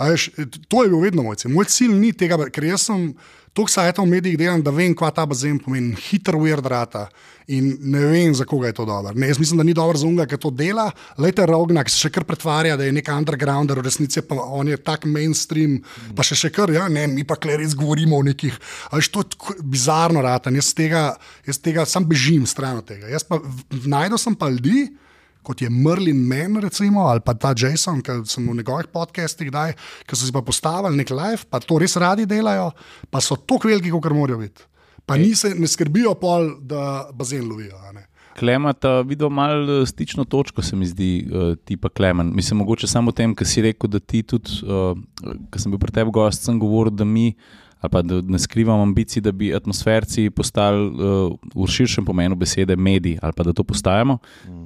Veš, 0.00 0.30
to 0.68 0.82
je 0.82 0.92
bil 0.92 1.04
vedno 1.04 1.24
moj 1.26 1.38
cilj. 1.40 1.54
Moj 1.54 1.70
cilj 1.70 1.94
ni 1.96 2.12
tega, 2.12 2.40
ker 2.50 2.72
jaz 2.72 2.90
sem. 2.90 3.12
Tok 3.52 3.68
sajtov 3.68 4.06
v 4.08 4.16
medijih 4.16 4.38
delam, 4.40 4.62
da 4.64 4.72
vem, 4.72 4.94
kva 4.96 5.10
ta 5.12 5.26
bazen 5.28 5.58
pomeni, 5.60 5.92
hiter 5.92 6.38
weird 6.40 6.64
rata 6.64 7.10
in 7.52 7.74
ne 7.92 8.00
vem, 8.08 8.32
za 8.32 8.46
koga 8.48 8.70
je 8.70 8.76
to 8.78 8.86
dobro. 8.88 9.12
Ne, 9.12 9.28
jaz 9.28 9.36
mislim, 9.38 9.58
da 9.60 9.66
ni 9.66 9.74
dobro 9.76 9.98
za 10.00 10.06
unga, 10.08 10.24
ki 10.24 10.38
to 10.40 10.48
dela. 10.56 10.86
Lejte 11.20 11.44
Rogna, 11.46 11.82
ki 11.84 11.92
se 11.92 12.06
še 12.06 12.10
kar 12.14 12.24
pretvarja, 12.24 12.78
da 12.80 12.86
je 12.86 12.94
nek 12.96 13.10
undergrounder, 13.12 13.82
v 13.82 13.84
resnici 13.84 14.22
pa 14.24 14.38
on 14.40 14.72
je 14.72 14.78
tak 14.80 15.04
mainstream, 15.04 15.82
pa 16.16 16.24
še, 16.24 16.38
še 16.38 16.52
kar, 16.54 16.72
ja, 16.72 16.86
ne, 16.88 17.04
mi 17.12 17.26
pa 17.28 17.36
kle 17.36 17.58
res 17.60 17.76
govorimo 17.76 18.22
o 18.22 18.24
nekih. 18.24 18.56
Až 18.96 19.12
to 19.12 19.26
je 19.26 19.34
tako 19.36 19.58
bizarno 19.60 20.24
rata, 20.24 20.48
jaz 20.56 20.72
tega, 20.78 21.04
jaz 21.44 21.60
tega 21.60 21.84
sam 21.84 22.08
bežim 22.08 22.48
stran 22.48 22.80
od 22.80 22.88
tega. 22.88 23.12
Jaz 23.12 23.28
pa 23.28 23.42
najdel 23.84 24.16
sem 24.22 24.38
pa 24.38 24.48
ljudi. 24.48 24.88
Kot 25.42 25.62
je 25.62 25.70
Merlin 25.70 26.18
Men, 26.28 26.60
recimo, 26.62 27.06
ali 27.10 27.20
pa 27.24 27.34
ta 27.34 27.54
Jason, 27.56 28.02
ki 28.02 28.22
sem 28.30 28.46
v 28.48 28.58
njegovih 28.60 28.90
podcastih, 28.92 29.50
kdaj, 29.50 29.74
ki 30.06 30.18
so 30.18 30.26
si 30.26 30.34
pa 30.34 30.42
postavili 30.46 30.98
nek 30.98 31.10
live, 31.10 31.48
pa 31.50 31.60
to 31.60 31.80
res 31.82 31.96
radi 32.00 32.26
delajo, 32.30 32.70
pa 33.10 33.20
so 33.20 33.36
tako 33.36 33.72
veliki, 33.72 33.90
kot 33.90 34.12
morajo 34.14 34.42
biti. 34.42 34.68
Pa 35.06 35.18
ni 35.18 35.34
se, 35.34 35.50
ne 35.58 35.66
skrbijo 35.66 36.14
pol, 36.14 36.52
da 36.62 37.08
bazen 37.12 37.48
lovijo. 37.48 37.78
Klemata 38.38 39.00
videl 39.04 39.28
malo 39.28 39.82
eh, 39.82 39.86
stično 39.86 40.24
točko, 40.24 40.62
se 40.62 40.76
mi 40.76 40.86
zdi, 40.86 41.10
uh, 41.28 41.56
ti 41.64 41.76
pa 41.76 41.88
Klemen. 41.88 42.30
Mislim, 42.34 42.58
mogoče 42.58 42.86
samo 42.86 43.10
o 43.10 43.12
tem, 43.12 43.34
kar 43.34 43.46
si 43.46 43.62
rekel, 43.62 43.90
da 43.90 44.00
ti 44.00 44.22
tudi, 44.22 44.62
uh, 44.64 44.96
ko 45.50 45.60
sem 45.60 45.74
bil 45.74 45.80
pri 45.82 45.92
tebi 45.92 46.14
gost, 46.14 46.46
sem 46.46 46.58
govoril, 46.60 46.94
da 46.96 47.04
mi, 47.04 47.34
ali 47.82 47.90
pa 47.90 48.02
da 48.02 48.20
ne 48.22 48.38
skrivam 48.38 48.80
ambicij, 48.80 49.22
da 49.22 49.32
bi 49.32 49.54
atmosferci 49.54 50.30
postali 50.30 50.86
uh, 50.86 51.34
v 51.54 51.66
širšem 51.66 52.06
pomenu 52.06 52.36
besede 52.38 52.76
mediji, 52.76 53.18
ali 53.22 53.32
pa 53.36 53.42
da 53.42 53.52
to 53.52 53.64
postajamo 53.64 54.18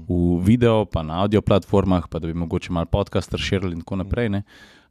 v 0.08 0.40
video, 0.44 0.84
pa 0.84 1.02
na 1.02 1.22
audio 1.22 1.40
platformah, 1.42 2.08
pa 2.10 2.18
da 2.18 2.26
bi 2.26 2.34
mogoče 2.34 2.72
malo 2.72 2.86
podcast 2.86 3.32
razširili 3.32 3.72
in 3.72 3.80
tako 3.80 3.96
naprej. 3.96 4.28
Ne? 4.28 4.42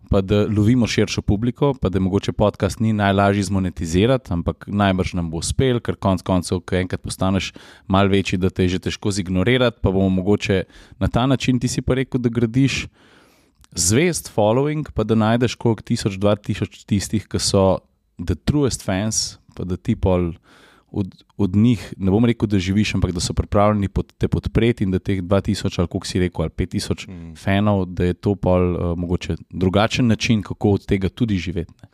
Pa 0.09 0.21
da 0.21 0.45
lovimo 0.57 0.88
širšo 0.88 1.21
publiko, 1.21 1.73
pa 1.82 1.89
da 1.89 1.99
mogoče 1.99 2.32
podcast 2.34 2.80
ni 2.80 2.93
najlažji 2.93 3.43
zmonetizirati, 3.43 4.34
ampak 4.34 4.65
najbrž 4.67 5.13
nam 5.13 5.30
bo 5.30 5.38
uspel, 5.38 5.80
ker 5.80 5.95
konec 5.95 6.21
koncev, 6.26 6.59
ko 6.65 6.76
enkrat 6.76 7.01
postaneš 7.01 7.53
malo 7.88 8.09
večji, 8.09 8.41
da 8.41 8.49
te 8.49 8.65
je 8.65 8.76
že 8.76 8.80
težko 8.89 9.11
zignorirati, 9.11 9.80
pa 9.82 9.91
bomo 9.91 10.09
mogoče 10.09 10.63
na 10.99 11.07
ta 11.07 11.26
način, 11.26 11.59
ti 11.59 11.67
si 11.67 11.82
pa 11.82 11.93
rekel, 11.93 12.21
da 12.21 12.30
gradiš 12.30 12.88
zvest 13.76 14.34
following, 14.36 14.91
pa 14.93 15.03
da 15.03 15.15
najdeš 15.15 15.55
koliko 15.55 15.82
tisoč, 15.82 16.17
dva 16.17 16.36
tisoč 16.36 16.86
tistih, 16.86 17.28
ki 17.28 17.39
so 17.39 17.80
the 18.18 18.36
truest 18.36 18.84
fans, 18.84 19.38
pa 19.55 19.63
da 19.63 19.78
ti 19.78 19.95
pol 19.95 20.34
od, 20.91 21.24
od 21.38 21.55
njih, 21.55 21.93
ne 21.97 22.11
bom 22.11 22.26
rekel, 22.26 22.47
da 22.47 22.59
živiš, 22.59 22.93
ampak 22.95 23.11
da 23.11 23.20
so 23.20 23.34
pripravljeni 23.34 23.88
pod, 23.88 24.13
te 24.18 24.28
podpreti 24.28 24.84
in 24.84 24.91
da 24.91 24.99
teh 24.99 25.22
2000 25.22 25.80
ali 25.80 25.88
koliko 25.88 26.07
si 26.07 26.20
rekel, 26.20 26.41
ali 26.41 26.51
5000 26.51 27.09
mm. 27.09 27.36
fanov, 27.36 27.86
da 27.86 28.05
je 28.05 28.13
to 28.13 28.36
pol 28.36 28.76
uh, 28.76 28.97
mogoče 28.97 29.36
drugačen 29.49 30.07
način, 30.07 30.41
kako 30.41 30.72
od 30.80 30.86
tega 30.86 31.09
tudi 31.09 31.38
živeti. 31.38 31.74
Ne? 31.84 31.89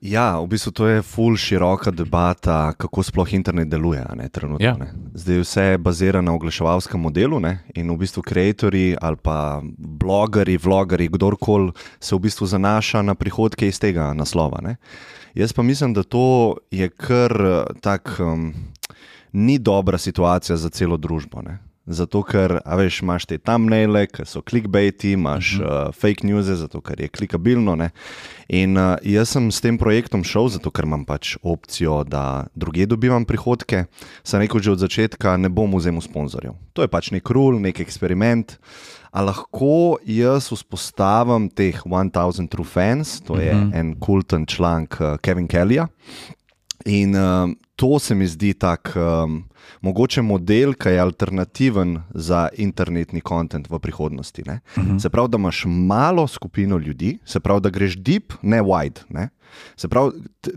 Ja, 0.00 0.38
v 0.38 0.46
bistvu 0.46 0.70
to 0.72 0.86
je 0.86 1.02
ful 1.02 1.34
široka 1.36 1.90
debata, 1.90 2.72
kako 2.78 3.02
sploh 3.02 3.32
internet 3.34 3.68
deluje. 3.68 4.04
Ne, 4.14 4.28
trenutno, 4.28 4.62
Ja. 4.62 4.76
ne. 4.78 4.92
Zdaj 5.14 5.40
vse 5.42 5.62
je 5.62 5.78
bazira 5.78 6.20
na 6.22 6.32
oglaševalskem 6.32 7.00
modelu 7.00 7.40
ne, 7.40 7.64
in 7.74 7.90
v 7.90 7.96
bistvu 7.98 8.22
ustvarjalci 8.22 8.96
ali 9.00 9.16
pa 9.16 9.60
blogeri, 9.78 10.56
vlogeri, 10.56 11.08
kdorkoli 11.08 11.72
se 12.00 12.14
v 12.14 12.18
bistvu 12.18 12.46
zanaša 12.46 13.02
na 13.02 13.14
prihodke 13.14 13.66
iz 13.68 13.78
tega 13.80 14.14
naslova. 14.14 14.60
Ne. 14.62 14.76
Jaz 15.34 15.52
pa 15.52 15.62
mislim, 15.62 15.94
da 15.94 16.02
to 16.02 16.56
je 16.70 16.88
kar 16.88 17.32
eh, 17.32 17.64
tak, 17.80 18.20
um, 18.20 18.54
ni 19.32 19.58
dobra 19.58 19.98
situacija 19.98 20.56
za 20.56 20.70
celo 20.70 20.96
družbo. 20.96 21.42
Ne. 21.42 21.58
Zato, 21.88 22.20
ker 22.22 22.58
veš, 22.76 23.00
imaš 23.00 23.24
te 23.30 23.38
thumbnaile, 23.40 24.04
ki 24.12 24.26
so 24.28 24.42
clickbaiti, 24.44 25.14
imaš 25.16 25.54
uh 25.56 25.60
-huh. 25.60 25.88
uh, 25.88 25.94
fake 25.94 26.26
news, 26.26 26.44
zato 26.44 26.80
ker 26.80 27.00
je 27.00 27.08
klikabilno. 27.08 27.76
Ne? 27.76 27.90
In 28.48 28.76
uh, 28.76 28.96
jaz 29.02 29.28
sem 29.28 29.50
s 29.50 29.60
tem 29.60 29.78
projektom 29.78 30.24
šel, 30.24 30.48
zato 30.48 30.70
ker 30.70 30.84
imam 30.84 31.04
pač 31.04 31.36
opcijo, 31.42 32.04
da 32.04 32.46
druge 32.54 32.86
dobivam 32.86 33.24
prihodke. 33.24 33.84
Sem 34.24 34.40
rekel 34.40 34.60
že 34.60 34.70
od 34.70 34.78
začetka, 34.78 35.36
ne 35.36 35.48
bom 35.48 35.74
vzel 35.74 36.00
sponzorjev. 36.00 36.52
To 36.72 36.82
je 36.82 36.88
pač 36.88 37.10
nek 37.10 37.30
rul, 37.30 37.60
nek 37.60 37.80
eksperiment. 37.80 38.58
A 39.12 39.22
lahko 39.22 39.98
jaz 40.04 40.52
vzpostavim 40.52 41.48
teh 41.48 41.80
1000 41.84 42.48
True 42.48 42.64
Fans, 42.66 43.20
to 43.20 43.40
je 43.40 43.52
uh 43.52 43.58
-huh. 43.58 43.74
en 43.74 43.96
kulten 43.96 44.46
članek 44.46 44.96
uh, 45.00 45.16
Kevin 45.16 45.48
Kellyja. 45.48 45.88
In 46.84 47.16
um, 47.16 47.56
to 47.76 47.98
se 47.98 48.14
mi 48.14 48.26
zdi 48.26 48.54
tak, 48.54 48.96
um, 48.96 49.44
mogoče 49.80 50.22
model, 50.22 50.74
ki 50.74 50.88
je 50.88 51.00
alternativen 51.00 51.98
za 52.14 52.48
internetni 52.56 53.20
kontent 53.20 53.70
v 53.70 53.78
prihodnosti. 53.78 54.42
Uh 54.42 54.54
-huh. 54.76 55.02
Se 55.02 55.10
pravi, 55.10 55.28
da 55.28 55.38
imaš 55.38 55.64
malo 55.66 56.26
skupino 56.26 56.78
ljudi, 56.78 57.18
se 57.24 57.40
pravi, 57.40 57.60
da 57.60 57.70
greš 57.70 57.96
deep, 57.96 58.32
ne 58.42 58.62
wide. 58.62 59.00
Ne? 59.08 59.28
Se 59.76 59.88
pravi, 59.88 60.12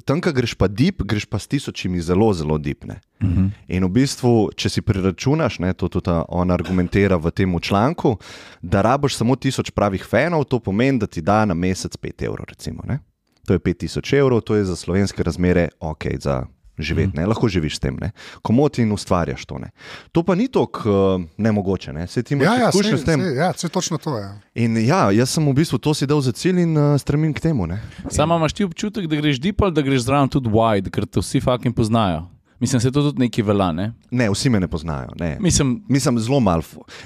tam, 0.05 0.21
ko 0.21 0.31
greš 0.31 0.53
pa 0.53 0.67
deep, 0.67 1.03
greš 1.03 1.25
pa 1.25 1.39
s 1.39 1.47
tisočimi 1.47 2.01
zelo, 2.01 2.33
zelo 2.33 2.57
deep. 2.57 2.83
Ne? 2.85 2.99
Uh 3.21 3.29
-huh. 3.29 3.49
In 3.67 3.83
v 3.83 3.89
bistvu, 3.89 4.49
če 4.55 4.69
si 4.69 4.81
preračunaš, 4.81 5.59
ne, 5.59 5.73
to 5.73 5.87
tudi 5.87 6.11
on 6.27 6.51
argumentira 6.51 7.15
v 7.15 7.31
tem 7.31 7.59
članku, 7.59 8.17
da 8.61 8.81
rabiš 8.81 9.15
samo 9.15 9.35
tisoč 9.35 9.71
pravih 9.71 10.05
fanov, 10.05 10.43
to 10.43 10.59
pomeni, 10.59 10.99
da 10.99 11.07
ti 11.07 11.21
da 11.21 11.45
na 11.45 11.53
mesec 11.53 11.97
5 11.97 12.25
evrov. 12.25 12.45
Recimo, 12.49 12.83
ne. 12.87 12.99
to 13.45 13.53
je 13.53 13.59
5000 13.59 14.17
evrov, 14.17 14.41
to 14.41 14.55
je 14.55 14.65
za 14.65 14.75
slovenske 14.75 15.23
razmere 15.23 15.69
ok. 15.79 16.03
Za 16.19 16.45
Živeti, 16.79 17.17
ne? 17.17 17.25
lahko 17.25 17.49
živiš 17.51 17.75
s 17.75 17.79
tem, 17.79 17.97
ne? 18.01 18.11
komot 18.41 18.77
in 18.79 18.91
ustvarjaš 18.91 19.45
to. 19.45 19.59
Ne? 19.59 19.69
To 20.11 20.23
pa 20.23 20.35
ni 20.35 20.47
tako 20.47 20.89
uh, 20.89 21.21
nemogoče, 21.37 21.93
ne? 21.93 22.07
se 22.07 22.23
ti 22.23 22.33
imaš 22.33 22.45
Ja, 22.45 22.55
ja, 22.55 22.69
izkušnje 22.69 22.91
sej, 22.91 22.97
s 22.97 23.05
tem. 23.05 23.21
sej, 23.21 23.35
ja, 23.35 23.53
sej 23.53 23.69
točno 23.69 23.97
to 23.97 24.17
je. 24.17 24.29
In 24.55 24.77
ja, 24.85 25.11
jaz 25.11 25.29
sem 25.29 25.45
v 25.45 25.53
bistvu 25.53 25.77
to 25.77 25.93
si 25.93 26.07
dal 26.07 26.21
za 26.21 26.31
cilj 26.31 26.63
in 26.63 26.77
uh, 26.77 26.95
stremim 26.99 27.33
k 27.33 27.39
temu. 27.39 27.67
Ne? 27.67 27.81
Samo 28.09 28.37
imaš 28.37 28.53
ti 28.53 28.63
občutek, 28.63 29.07
da 29.07 29.15
greš 29.15 29.39
deep 29.41 29.61
ali 29.61 29.73
da 29.73 29.81
greš 29.81 30.07
zraven 30.07 30.29
tudi 30.29 30.49
wide, 30.49 30.89
ker 30.89 31.05
te 31.05 31.19
vsi 31.19 31.41
fucking 31.41 31.75
poznajo. 31.75 32.25
Mislim, 32.61 32.77
da 32.77 32.81
se 32.81 32.91
to 32.91 33.01
tudi 33.01 33.19
neki 33.19 33.41
velja. 33.41 33.71
Ne? 33.71 33.93
Ne, 34.11 34.29
vsi 34.29 34.49
me 34.49 34.59
ne 34.59 34.67
poznajo. 34.67 35.09
Ne. 35.19 35.37
Mislim, 35.39 35.83
Mislim, 35.87 36.19
zelo 36.19 36.39
malo. 36.39 36.63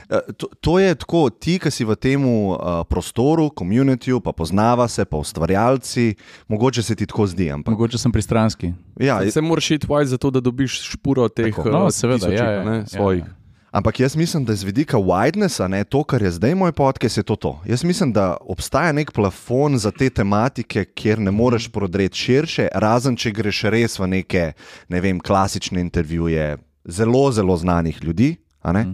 Eh, 0.09 0.19
To, 0.37 0.47
to 0.61 0.79
je 0.79 0.95
tako, 0.95 1.29
ti, 1.29 1.59
ki 1.59 1.71
si 1.71 1.85
v 1.85 1.95
tem 1.95 2.25
uh, 2.25 2.57
prostoru, 2.89 3.49
komunitiju, 3.49 4.19
pa 4.19 4.31
poznava 4.31 4.87
se, 4.87 5.05
pa 5.05 5.17
ustvarjalci, 5.17 6.15
mogoče 6.47 6.83
se 6.83 6.95
ti 6.95 7.05
tako 7.05 7.27
zdi. 7.27 7.51
Ampak, 7.51 7.71
mogoče 7.71 7.97
sem 7.97 8.11
pristranski. 8.11 8.73
ja, 8.99 9.31
Se 9.31 9.41
moraš 9.41 9.71
iti 9.71 9.87
wide, 9.87 10.05
zato 10.05 10.31
da 10.31 10.39
dobiš 10.39 10.81
špuro 10.91 11.29
teh 11.29 11.55
Tako. 11.55 11.69
No, 11.69 11.87
eh, 11.87 11.91
seveda, 11.91 12.17
tisočih, 12.17 12.39
ja, 12.39 12.51
ja, 12.51 12.63
ne, 12.63 12.77
ja, 12.77 12.85
svojih. 12.85 13.23
ja. 13.23 13.44
Ampak 13.75 13.99
jaz 13.99 14.15
mislim, 14.15 14.45
da 14.45 14.55
z 14.55 14.63
vidika 14.63 14.97
widenessa, 14.97 15.67
ne, 15.67 15.83
to, 15.83 16.03
kar 16.03 16.23
je 16.23 16.31
zdaj 16.31 16.55
moj 16.55 16.71
podcast, 16.71 17.17
je 17.17 17.23
to. 17.23 17.35
to. 17.35 17.51
Jaz 17.67 17.83
mislim, 17.83 18.13
da 18.13 18.37
obstaja 18.41 18.91
nek 18.91 19.11
plafon 19.11 19.77
za 19.77 19.91
te 19.91 20.09
tematike, 20.09 20.85
kjer 20.85 21.19
ne 21.19 21.31
moreš 21.31 21.67
prodreti 21.67 22.17
širše, 22.17 22.69
razen 22.73 23.15
če 23.19 23.31
greš 23.35 23.61
res 23.73 23.99
v 23.99 24.07
neke, 24.07 24.45
ne 24.87 25.01
vem, 25.01 25.19
klasične 25.19 25.81
intervjuje 25.81 26.57
zelo, 26.85 27.31
zelo 27.31 27.57
znanih 27.57 28.03
ljudi. 28.03 28.35
ne? 28.63 28.85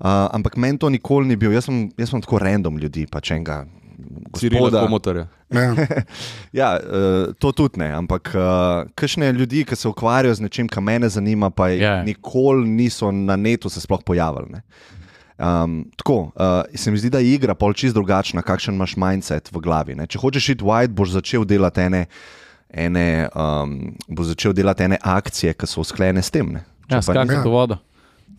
Uh, 0.00 0.26
ampak 0.32 0.56
meni 0.56 0.78
to 0.78 0.88
nikoli 0.88 1.28
ni 1.28 1.36
bil, 1.36 1.52
jaz 1.52 1.68
sem, 1.68 1.90
jaz 1.98 2.10
sem 2.10 2.22
tako 2.24 2.40
random 2.42 2.78
ljudi, 2.78 3.06
pač 3.06 3.30
enega. 3.30 3.62
Cirila 4.34 4.60
gospoda- 4.62 4.82
komotorja. 4.82 5.26
Ja. 5.50 5.74
Ja, 6.52 6.68
uh, 6.76 7.34
to 7.34 7.52
tudi 7.52 7.78
ne, 7.78 7.88
ampak 7.92 8.30
uh, 8.30 8.40
kakšne 8.92 9.32
ljudi, 9.32 9.64
ki 9.64 9.76
se 9.76 9.88
ukvarjajo 9.88 10.34
z 10.34 10.40
nečim, 10.40 10.68
kar 10.68 10.82
mene 10.82 11.08
zanima, 11.08 11.50
pa 11.50 11.68
Ja. 11.68 11.76
yeah. 11.76 12.04
nikoli 12.04 12.68
niso 12.68 13.10
na 13.10 13.36
netu 13.36 13.68
se 13.68 13.80
sploh 13.80 14.02
pojavili. 14.02 14.50
Ne. 14.50 14.62
Um, 15.36 15.90
tako, 15.96 16.14
uh, 16.26 16.40
se 16.72 16.90
mi 16.90 16.98
zdi, 16.98 17.10
da 17.10 17.18
je 17.18 17.32
igra 17.32 17.54
pol 17.54 17.72
čist 17.72 17.94
drugačna, 17.94 18.42
kakšen 18.42 18.74
imaš 18.74 18.96
mindset 18.96 19.50
v 19.50 19.58
glavi. 19.58 19.94
Ne. 19.94 20.06
Če 20.06 20.18
hočeš 20.18 20.48
iti 20.50 20.64
wide, 20.64 20.88
boš 20.90 21.10
začel 21.10 21.44
delati 21.44 21.80
ene, 21.82 22.04
ene, 22.70 23.06
um, 23.28 23.74
boš 24.08 24.26
začel 24.28 24.52
delati 24.52 24.84
ene 24.84 24.98
akcije, 25.00 25.54
ki 25.54 25.66
so 25.66 25.80
usklajene 25.80 26.22
s 26.22 26.30
tem. 26.30 26.52
Ne. 26.52 26.62
Če 26.86 26.94
Ja, 26.94 27.02
skakati 27.02 27.32
Ja. 27.32 27.42
v 27.42 27.50
vodo. 27.50 27.78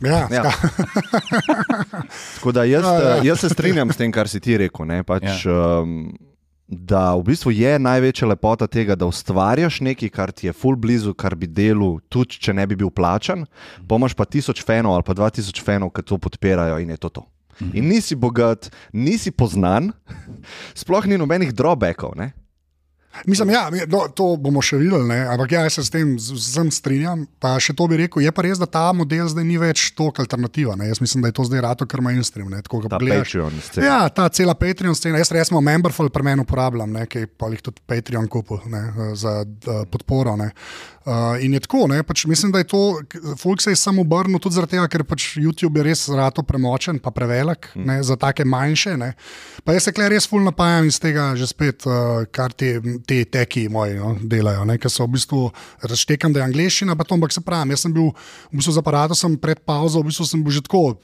Ja, 0.01 0.27
Ja. 0.31 0.43
Tako 2.35 2.51
da 2.51 2.63
jaz, 2.63 2.83
Ja, 2.83 2.93
ja. 2.93 3.17
eh, 3.17 3.25
jaz 3.25 3.39
se 3.39 3.49
strinjam 3.49 3.91
s 3.91 3.97
tem, 3.97 4.11
kar 4.11 4.27
si 4.27 4.39
ti 4.39 4.57
rekel. 4.57 4.85
Ne, 4.85 5.03
pač, 5.03 5.45
ja. 5.45 5.81
um, 5.81 6.09
da 6.67 7.13
v 7.15 7.23
bistvu 7.29 7.51
je 7.53 7.75
največja 7.79 8.27
lepota 8.27 8.67
tega, 8.67 8.95
da 8.97 9.05
ustvarjaš 9.05 9.81
nekaj, 9.85 10.09
kar 10.09 10.31
ti 10.31 10.47
je 10.47 10.53
full 10.53 10.75
blizu, 10.75 11.13
kar 11.13 11.35
bi 11.35 11.47
delal, 11.47 11.99
tudi 12.09 12.39
če 12.41 12.53
ne 12.57 12.65
bi 12.67 12.75
bil 12.75 12.89
plačan. 12.89 13.45
Pomaž 13.87 14.15
pa 14.17 14.25
tisoč 14.25 14.63
fanov 14.65 14.97
ali 14.97 15.05
pa 15.05 15.13
dva 15.13 15.29
tisoč 15.29 15.61
fanov, 15.63 15.93
ki 15.93 16.01
to 16.03 16.17
podpirajo 16.17 16.79
in 16.81 16.89
je 16.89 16.97
to 16.97 17.09
to. 17.09 17.23
In 17.71 17.87
nisi 17.87 18.17
bogat, 18.19 18.67
nisi 18.91 19.31
poznan, 19.31 19.93
sploh 20.81 21.05
ni 21.07 21.15
nobenih 21.21 21.53
drawbackov. 21.55 22.17
Ne? 22.19 22.33
Mislim, 23.25 23.49
ja, 23.49 23.69
no, 23.87 24.05
to 24.15 24.35
bomo 24.41 24.61
še 24.65 24.77
videli, 24.81 25.07
ne? 25.09 25.21
ampak 25.31 25.55
ja, 25.55 25.63
jaz 25.67 25.79
se 25.79 25.85
s 25.87 25.93
tem 25.93 26.15
vsem 26.19 26.71
strinjam. 26.73 27.25
Pa 27.39 27.55
še 27.61 27.75
to 27.77 27.87
bi 27.91 27.99
rekel, 28.03 28.23
je 28.25 28.31
pa 28.35 28.45
res, 28.45 28.59
da 28.61 28.67
ta 28.69 28.87
model 28.95 29.29
zdaj 29.31 29.45
ni 29.47 29.57
več 29.61 29.87
toliko 29.97 30.23
alternativa. 30.25 30.75
Ne? 30.79 30.89
Jaz 30.91 31.01
mislim, 31.03 31.23
da 31.23 31.31
je 31.31 31.37
to 31.39 31.47
zdaj 31.47 31.63
rato 31.65 31.87
kar 31.89 32.03
mainstream. 32.05 32.51
tako, 32.65 32.83
ko 32.83 32.91
Ta. 32.91 32.99
Patreon 32.99 33.61
scena. 33.61 33.85
Ja, 33.85 33.99
ta 34.09 34.27
cela 34.29 34.55
Patreon 34.55 34.95
scena. 34.95 35.19
Jaz 35.21 35.31
recimo 35.31 35.61
Memberful 35.61 36.09
pri 36.09 36.23
meni 36.23 36.43
uporabljam, 36.45 36.91
ne, 36.91 37.05
ki 37.09 37.25
pa 37.37 37.49
jih 37.53 37.63
tudi 37.65 37.83
Patreon 37.87 38.27
kupil 38.31 38.61
ne, 38.71 38.83
za 39.15 39.41
uh, 39.43 39.85
podporo. 39.91 40.35
Ne. 40.39 40.51
Uh, 41.05 41.37
in 41.45 41.53
je 41.53 41.59
tako, 41.61 41.83
ne, 41.85 41.99
pač 42.01 42.23
mislim, 42.25 42.49
da 42.51 42.63
je 42.63 42.65
to, 42.71 42.79
Fulk 43.37 43.61
se 43.61 43.69
je 43.69 43.77
samo 43.77 44.01
obrnil 44.01 44.39
tudi 44.41 44.57
zaradi 44.57 44.73
tega, 44.73 44.87
ker 44.89 45.03
pač 45.05 45.35
YouTube 45.37 45.77
je 45.77 45.83
res 45.85 46.07
rato 46.09 46.41
premočen, 46.41 46.97
pa 46.97 47.11
prevelik 47.13 47.69
mm. 47.75 47.85
ne, 47.85 47.97
za 48.03 48.17
take 48.17 48.45
manjše. 48.45 48.95
Ne. 48.97 49.11
Pa 49.61 49.75
jaz 49.75 49.85
se 49.85 49.93
kle 49.93 50.07
res 50.09 50.25
ful 50.25 50.41
napajam 50.41 50.89
iz 50.89 50.97
tega 51.01 51.27
že 51.37 51.45
spet, 51.51 51.85
uh, 51.85 52.25
kar 52.33 52.55
te, 52.57 52.79
te 53.07 53.21
teki 53.25 53.67
moji 53.69 53.97
no, 53.99 54.15
delajo, 54.21 54.65
ker 54.81 54.91
so 54.91 55.05
v 55.05 55.15
bistvu 55.15 55.41
razštekam, 55.85 56.33
da 56.33 56.41
je 56.41 56.49
angliščina, 56.49 56.97
pa 56.97 57.07
to, 57.07 57.17
ampak 57.17 57.33
se 57.35 57.43
pravi, 57.45 57.75
jaz 57.75 57.85
sem 57.85 57.93
bil 57.95 58.11
v 58.11 58.59
bistvu 58.59 58.75
z 58.75 58.83
aparatom 58.83 59.37
pred 59.41 59.61
pauzo, 59.65 60.01
v 60.01 60.11
bistvu 60.11 60.27
sem 60.29 60.43
bil 60.43 60.55
že 60.55 60.65
tako 60.65 60.97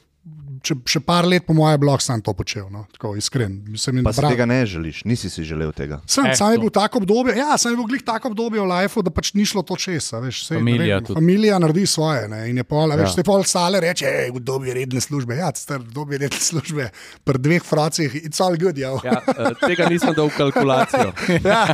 če, 0.62 0.76
še 0.86 1.00
par 1.02 1.26
let, 1.26 1.44
po 1.44 1.54
mojem, 1.54 1.80
blog 1.80 2.02
sem 2.02 2.22
to 2.22 2.34
počel. 2.34 2.70
No? 2.70 2.86
Tako 2.94 3.16
iskren. 3.16 3.60
Se 3.76 3.92
mi 3.92 4.04
Pa 4.04 4.14
si 4.14 4.22
bra- 4.22 4.30
tega 4.30 4.46
ne 4.46 4.66
želiš, 4.66 5.04
nisi 5.04 5.30
si 5.30 5.44
želel 5.44 5.72
tega. 5.72 6.02
Sem, 6.06 6.26
Eh, 6.26 6.36
sam 6.36 6.52
je 6.52 6.60
bil 6.60 6.70
tako 6.70 7.00
obdobje, 7.00 7.36
ja, 7.36 7.56
je 7.56 7.76
bil 7.76 7.86
glih 7.86 8.04
tako 8.04 8.30
obdobje 8.30 8.62
v 8.62 8.68
lifeu, 8.68 9.02
da 9.02 9.10
pač 9.10 9.34
ni 9.34 9.46
šlo 9.46 9.62
to 9.62 9.76
česa. 9.76 10.20
Veš, 10.20 10.46
sej, 10.46 10.56
ne 10.56 10.62
Familija 10.62 10.96
vem, 10.96 11.06
tudi. 11.06 11.18
familija 11.18 11.60
naredi 11.60 11.86
svoje. 11.86 12.28
Ne, 12.28 12.50
in 12.50 12.58
je 12.58 12.64
pol, 12.64 12.90
ja. 12.90 12.96
veš, 12.96 13.16
te 13.16 13.24
pol 13.24 13.44
sale 13.44 13.80
reče, 13.80 14.06
hej, 14.06 14.30
v 14.32 14.40
dobi 14.40 14.70
redne 14.72 15.02
službe. 15.02 15.36
Ja, 15.36 15.50
star, 15.56 15.82
v 15.82 15.92
dobi 15.92 16.18
redne 16.18 16.38
službe, 16.40 16.92
pri 17.24 17.38
dveh 17.40 17.64
fracih, 17.64 18.14
it's 18.22 18.40
all 18.40 18.56
good. 18.56 18.78
Ja. 18.78 18.94
Ja, 19.02 19.18
eh, 19.28 19.56
tega 19.60 19.90
nisem 19.90 20.14
dal 20.14 20.30
v 20.30 20.38
kalkulacijo. 20.38 21.12
Ja. 21.42 21.66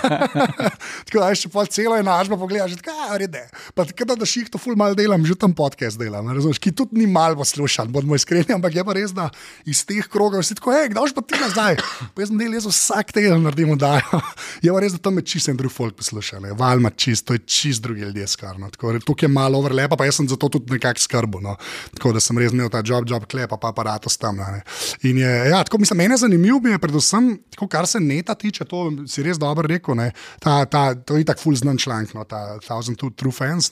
tako 1.04 1.20
da 1.20 1.30
še 1.36 1.50
pol 1.52 1.68
celo 1.68 1.98
enačbo 2.00 2.38
pogledaš, 2.40 2.78
tako 2.80 2.96
je 3.12 3.20
rede. 3.24 3.44
Pa 3.76 3.86
tako 3.86 4.16
da 4.16 4.26
ših 4.28 4.50
to 4.54 4.58
ful 4.62 4.78
mal 4.80 4.96
delam, 4.98 5.26
že 5.26 5.36
tam 5.36 5.54
podcast 5.54 6.00
delam, 6.00 6.30
razumeš, 6.32 6.60
ki 6.62 6.72
tudi 6.72 6.98
ni 7.02 7.08
mal 7.10 7.36
poslušan, 7.38 7.92
bodimo 7.92 8.16
iskreni, 8.18 8.54
ampak 8.56 8.77
je 8.78 8.86
pa 8.86 8.96
res, 8.98 9.14
da 9.16 9.28
iz 9.68 9.84
teh 9.88 10.06
krogov 10.12 10.44
si 10.46 10.56
tako, 10.58 10.74
hej, 10.76 10.92
kdaj 10.94 11.14
pa 11.18 11.24
ti 11.26 11.40
nazaj. 11.42 11.80
Pa 12.14 12.24
jaz 12.24 12.32
sem 12.32 12.40
del, 12.40 12.56
jaz 12.58 12.68
vsak 12.70 13.14
teden 13.16 13.44
naredim 13.46 13.74
dajo. 13.80 14.22
Je 14.66 14.74
pa 14.74 14.82
res, 14.82 14.96
da 14.96 15.02
tam 15.02 15.18
me 15.18 15.24
čist 15.26 15.50
en 15.52 15.58
drug 15.58 15.72
folk 15.74 15.98
posluša, 16.00 16.40
ne. 16.44 16.54
val 16.58 16.82
ima 16.82 16.90
čist, 16.90 17.26
to 17.28 17.36
je 17.36 17.44
čist 17.46 17.84
drugi 17.84 18.06
ljudje 18.08 18.28
skarno. 18.28 18.70
Tako, 18.74 18.98
tukaj 19.06 19.28
je 19.28 19.32
malo 19.34 19.60
overlepa, 19.62 19.98
pa 20.00 20.08
jaz 20.08 20.20
sem 20.22 20.30
zato 20.30 20.50
tudi 20.50 20.74
nekako 20.74 21.04
skrbo. 21.04 21.42
No. 21.44 21.56
Tako 21.98 22.14
da 22.16 22.24
sem 22.24 22.38
res 22.42 22.56
imel 22.56 22.72
ta 22.74 22.82
job, 22.86 23.06
job 23.10 23.28
klepa, 23.30 23.60
pa 23.62 23.72
aparatus 23.74 24.18
tam. 24.18 24.42
Ne. 24.42 24.64
In 25.10 25.22
je, 25.22 25.34
ja, 25.52 25.62
tako 25.68 25.82
mislim, 25.84 26.02
mene 26.04 26.18
zanimivo 26.18 26.60
mi 26.64 26.74
je 26.74 26.82
predvsem, 26.82 27.30
tako, 27.54 27.70
kar 27.72 27.88
se 27.88 28.02
neta 28.04 28.36
tiče, 28.36 28.66
to 28.66 28.88
si 29.08 29.26
res 29.26 29.40
dobro 29.42 29.68
rekel. 29.70 29.98
Ne, 29.98 30.12
ta, 30.44 30.60
ta, 30.66 30.90
to 30.96 31.18
je 31.18 31.26
tako 31.28 31.48
ful 31.48 31.58
znan 31.58 31.78
članek, 31.78 32.14
no, 32.18 32.26
ta 32.28 32.58
Thousand 32.66 32.98
Two 33.00 33.14
True 33.16 33.34
Fans, 33.34 33.72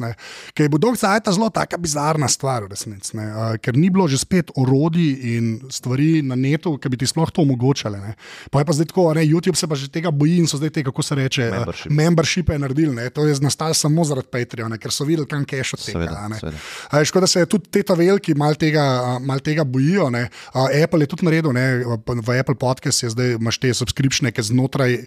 ki 0.54 0.66
je 0.66 0.72
bil 0.72 0.82
dolg 0.82 1.00
cajt 1.00 1.30
zelo 1.36 1.50
taka 1.54 1.78
bizarna 1.82 2.30
stvar, 2.32 2.66
v 2.66 2.74
resnici, 2.74 3.16
uh, 3.18 3.56
ker 3.62 3.78
ni 3.78 3.92
bilo 3.94 4.08
že 4.12 4.20
spet 4.22 4.52
orodij 4.96 5.36
in 5.36 5.60
stvari 5.70 6.22
na 6.24 6.36
netu, 6.36 6.78
ki 6.78 6.90
bi 6.90 6.98
ti 6.98 7.08
sploh 7.08 7.30
to 7.32 7.42
omogočale. 7.42 8.00
Ne. 8.00 8.14
Pa 8.52 8.60
je 8.62 8.66
pa 8.66 8.74
zdaj 8.74 8.88
tako, 8.88 9.14
ne, 9.14 9.24
YouTube 9.24 9.56
se 9.56 9.68
pa 9.68 9.76
že 9.76 9.90
tega 9.92 10.12
boji 10.12 10.38
in 10.40 10.48
so 10.48 10.58
zdaj 10.58 10.70
te, 10.70 10.84
kako 10.84 11.04
se 11.04 11.16
reče, 11.16 11.50
Membership. 11.52 11.92
uh, 11.92 11.96
membershipe 11.96 12.58
naredili. 12.58 12.96
Ne, 12.96 13.10
to 13.10 13.26
je 13.26 13.36
nastalo 13.42 13.74
samo 13.74 14.04
zaradi 14.04 14.28
Patreona, 14.32 14.78
ker 14.78 14.92
so 14.92 15.06
videli, 15.06 15.28
kam 15.28 15.46
cache 15.46 15.78
Seveda, 15.78 16.12
odteka. 16.12 16.26
a 16.26 16.28
ne. 16.28 16.40
seveda. 16.40 16.58
A 16.92 17.00
veš, 17.00 17.12
kot 17.12 17.22
da 17.22 17.28
se 17.28 17.46
tudi 17.46 17.70
te 17.70 17.84
ta 17.84 17.94
veliki 17.94 18.34
mal 18.34 18.56
tega, 18.56 18.86
mal 19.22 19.40
tega 19.40 19.64
bojijo. 19.64 20.10
ne. 20.10 20.30
A, 20.54 20.68
Apple 20.84 21.04
je 21.04 21.08
tudi 21.08 21.26
naredil, 21.26 21.54
ne, 21.54 21.84
v 22.06 22.40
Apple 22.40 22.56
podcast 22.56 23.04
je 23.04 23.10
zdaj 23.10 23.36
imaš 23.36 23.58
te 23.60 23.74
subskripcije, 23.74 24.32
ki 24.32 24.42
znotraj 24.42 25.06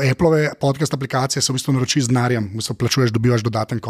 Appleove 0.00 0.52
podcast 0.56 0.94
aplikacije 0.94 1.42
se 1.42 1.52
v 1.52 1.54
bistvu 1.54 1.72
naročiš 1.72 2.04
z 2.04 2.08
denarjem, 2.08 2.48
v 2.48 2.56
bistvu 2.56 2.74
plačuješ, 2.74 3.10
dobivaš 3.10 3.42
dodaten 3.42 3.80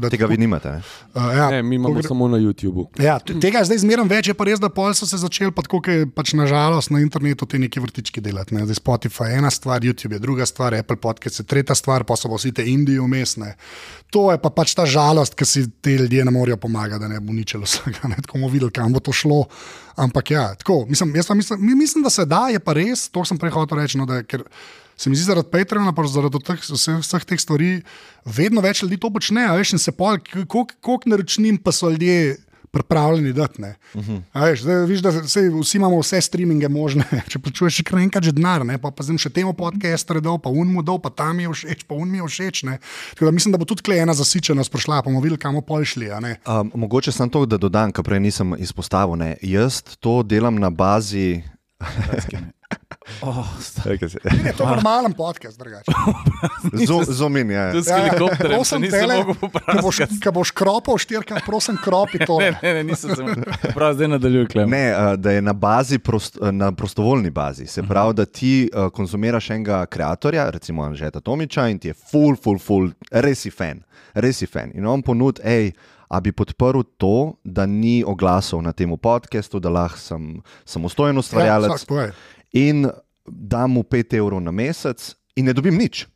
da 0.00 0.08
Tega 0.08 0.24
tako- 0.24 0.30
vi 0.30 0.38
nimate. 0.38 0.68
Ne? 0.68 0.82
a, 1.14 1.32
ja, 1.32 1.50
Ne, 1.50 1.62
mi 1.62 1.74
imamo 1.74 1.94
gre- 1.94 2.08
samo 2.08 2.28
na 2.28 2.36
YouTubu. 2.36 2.86
Ja, 2.98 3.18
tega 3.20 3.58
je 3.58 3.64
zdaj 3.64 3.78
zmeraj 3.78 4.08
več, 4.08 4.26
je 4.26 4.34
pa 4.34 4.44
res, 4.44 4.58
da 4.58 4.68
pol 4.68 4.90
so 4.92 5.06
se 5.06 5.16
začeli, 5.16 5.52
pa 5.52 5.62
tako, 5.62 5.80
ker 5.80 6.06
pač 6.08 6.32
nažalost 6.32 6.90
na 6.90 7.00
internetu 7.00 7.46
te 7.46 7.58
neki 7.58 7.78
vrtički 7.78 8.20
delati. 8.20 8.54
Ne. 8.54 8.64
Zdaj 8.64 8.74
Spotify 8.76 9.28
je 9.28 9.38
ena 9.38 9.50
stvar, 9.50 9.80
YouTube 9.80 10.12
je 10.12 10.18
druga 10.18 10.46
stvar, 10.46 10.74
Apple 10.74 10.96
podcast 10.96 11.38
je 11.38 11.44
tretja 11.44 11.74
stvar, 11.74 12.04
pa 12.04 12.16
so 12.16 12.28
pa 12.28 12.34
vsi 12.36 12.52
te 12.52 12.66
Indije 12.66 13.00
umestne. 13.00 13.54
To 14.10 14.32
je 14.32 14.38
pa 14.38 14.50
pač 14.50 14.74
ta 14.74 14.86
žalost, 14.86 15.34
ki 15.34 15.44
si 15.44 15.70
te 15.72 15.90
ljudje 15.92 16.24
ne 16.24 16.30
morejo 16.30 16.56
pomagati, 16.56 17.00
da 17.00 17.08
ne 17.08 17.20
bo 17.20 17.30
uničilo 17.30 17.62
vsega. 17.62 18.08
Ne. 18.08 18.16
Tako 18.16 18.38
bomo 18.38 18.48
videli, 18.48 18.70
kam 18.70 18.92
bo 18.92 19.00
to 19.00 19.12
šlo. 19.12 19.44
Ampak 19.96 20.30
ja, 20.30 20.54
tako, 20.54 20.86
mislim, 20.88 21.14
jaz 21.16 21.26
pa 21.26 21.34
mislim, 21.34 21.60
mi- 21.60 21.74
mislim, 21.74 22.02
da 22.02 22.10
se 22.10 22.24
da, 22.24 22.48
je 22.48 22.58
pa 22.58 22.72
res, 22.72 23.08
to 23.08 23.24
sem 23.24 23.38
prej 23.38 23.50
hotel 23.50 23.78
reči. 23.78 23.98
No, 23.98 24.06
da, 24.06 24.22
ker, 24.22 24.42
Se 24.96 25.10
mi 25.10 25.16
zdi, 25.16 25.26
zaradi 25.28 25.50
Patreona, 25.52 25.92
pa 25.92 26.06
zaradi 26.08 26.40
teh, 26.40 26.60
vseh, 26.64 27.00
vseh 27.04 27.24
teh 27.28 27.40
stvari, 27.40 27.70
vedno 28.24 28.64
več 28.64 28.82
ljudi 28.82 28.96
to 29.00 29.12
počne. 29.12 29.44
a 29.44 29.54
Veš, 29.58 29.76
in 29.76 29.82
se 29.82 29.92
pol, 29.92 30.18
koliko 30.48 31.12
naročnin 31.12 31.60
pa 31.60 31.72
so 31.72 31.90
ljudje 31.92 32.36
pripravljeni 32.76 33.32
dati. 33.32 33.62
Uh 33.94 34.04
-huh. 34.04 34.22
veš, 34.34 34.62
zdaj, 34.62 34.86
viš, 34.86 35.00
da 35.00 35.28
sej, 35.28 35.48
vsi 35.60 35.76
imamo 35.76 36.00
vse 36.00 36.20
streaminge 36.20 36.68
možne. 36.68 37.04
Če 37.30 37.38
plačuješ 37.38 37.74
še 37.74 37.82
kar 37.82 37.98
enkrat 37.98 38.24
že 38.24 38.32
denar, 38.32 38.66
ne, 38.66 38.78
pa, 38.78 38.90
pa 38.90 39.02
zdaj 39.02 39.18
še 39.18 39.30
temu 39.30 39.52
podcastu 39.52 40.20
dol, 40.20 40.38
pa 40.38 40.50
unmu 40.50 40.82
dol, 40.82 40.98
pa 40.98 41.10
tam 41.10 41.40
je 41.40 41.48
všeč, 41.48 41.84
pa 41.88 41.94
unmi 41.94 42.18
je 42.18 42.28
všeč. 42.28 42.62
Ne. 42.62 42.78
Tako 43.14 43.24
da 43.24 43.30
mislim, 43.30 43.52
da 43.52 43.58
bo 43.58 43.64
tudi 43.64 43.82
tukaj 43.82 43.98
ena 43.98 44.14
zasičenost 44.14 44.72
prišla, 44.72 45.02
pa 45.02 45.08
bomo 45.10 45.20
videli, 45.20 45.38
kam 45.38 45.54
bomo 45.54 45.64
pol 45.66 45.84
šli. 45.84 46.10
a 46.10 46.20
ne. 46.20 46.36
Um, 46.46 46.70
mogoče 46.74 47.12
sem 47.12 47.30
to, 47.30 47.46
da 47.46 47.56
dodam, 47.56 47.92
kar 47.92 48.04
prej 48.04 48.20
nisem 48.20 48.54
izpostavil. 48.58 49.16
Ne. 49.16 49.36
Jaz 49.42 49.82
to 50.00 50.22
delam 50.22 50.60
na 50.60 50.70
bazi. 50.70 51.42
Oh, 53.22 53.46
Je 54.46 54.52
to 54.58 54.66
normalen 54.66 55.12
podcast, 55.12 55.58
drugače. 55.58 55.92
Zumin 57.08 57.50
je. 57.50 57.72
Tu 57.72 57.82
s 57.82 57.88
helikopterjem 57.88 58.38
se 58.40 58.54
prosim 58.54 58.80
nisem 58.80 59.00
tele, 59.00 59.16
mogel 59.16 59.34
ko 59.34 59.48
boš, 59.82 59.96
popraviti. 59.96 60.20
ko 60.20 60.32
boš 60.32 60.50
kropal 60.50 60.98
štirka, 60.98 61.40
prosim, 61.46 61.78
kropi 61.84 62.18
to. 62.26 62.38
Ne, 62.46 62.58
ne, 62.62 62.74
ne, 62.74 62.84
nisem 62.84 63.14
se. 63.16 63.24
Prav 63.74 63.94
zdaj 63.94 64.08
nadaljuj, 64.08 64.46
klem. 64.48 64.70
Ne, 64.70 64.92
uh, 64.92 65.14
da 65.14 65.30
je 65.30 65.42
na, 65.42 65.52
bazi 65.52 65.98
prost, 65.98 66.38
uh, 66.40 66.50
na 66.50 66.72
prostovoljni 66.72 67.30
bazi. 67.30 67.66
Se 67.66 67.82
pravi, 67.82 68.14
da 68.14 68.24
ti 68.24 68.70
uh, 68.74 68.90
konzumiraš 68.92 69.50
enega 69.50 69.86
ustvarjalca, 69.86 70.50
recimo 70.50 70.82
Anžeta 70.82 71.20
Tomiča, 71.20 71.68
in 71.68 71.78
ti 71.78 71.88
je 71.88 71.94
full, 71.94 72.36
full, 72.36 72.58
full, 72.58 72.90
res 73.10 73.40
si 73.40 73.50
fan. 73.50 73.82
Res 74.14 74.38
si 74.38 74.46
fan. 74.46 74.70
In 74.74 74.86
on 74.86 75.02
ponud, 75.02 75.40
hej, 75.44 75.72
a 76.08 76.20
bi 76.20 76.32
podprl 76.32 76.84
to, 76.98 77.34
da 77.44 77.66
ni 77.66 78.04
oglasov 78.06 78.62
na 78.62 78.72
tem 78.72 78.90
podkastu, 78.96 79.58
da 79.60 79.70
lahko 79.70 79.98
sem 79.98 80.28
samostojen 80.64 81.18
ustvarjalec 81.18 81.86
Ja. 81.90 82.10
In 82.52 82.86
dam 83.24 83.72
mu 83.72 83.82
5 83.82 84.14
evrov 84.14 84.40
na 84.40 84.50
mesec 84.50 85.14
in 85.34 85.44
ne 85.44 85.52
dobim 85.52 85.74
nič. 85.74 86.06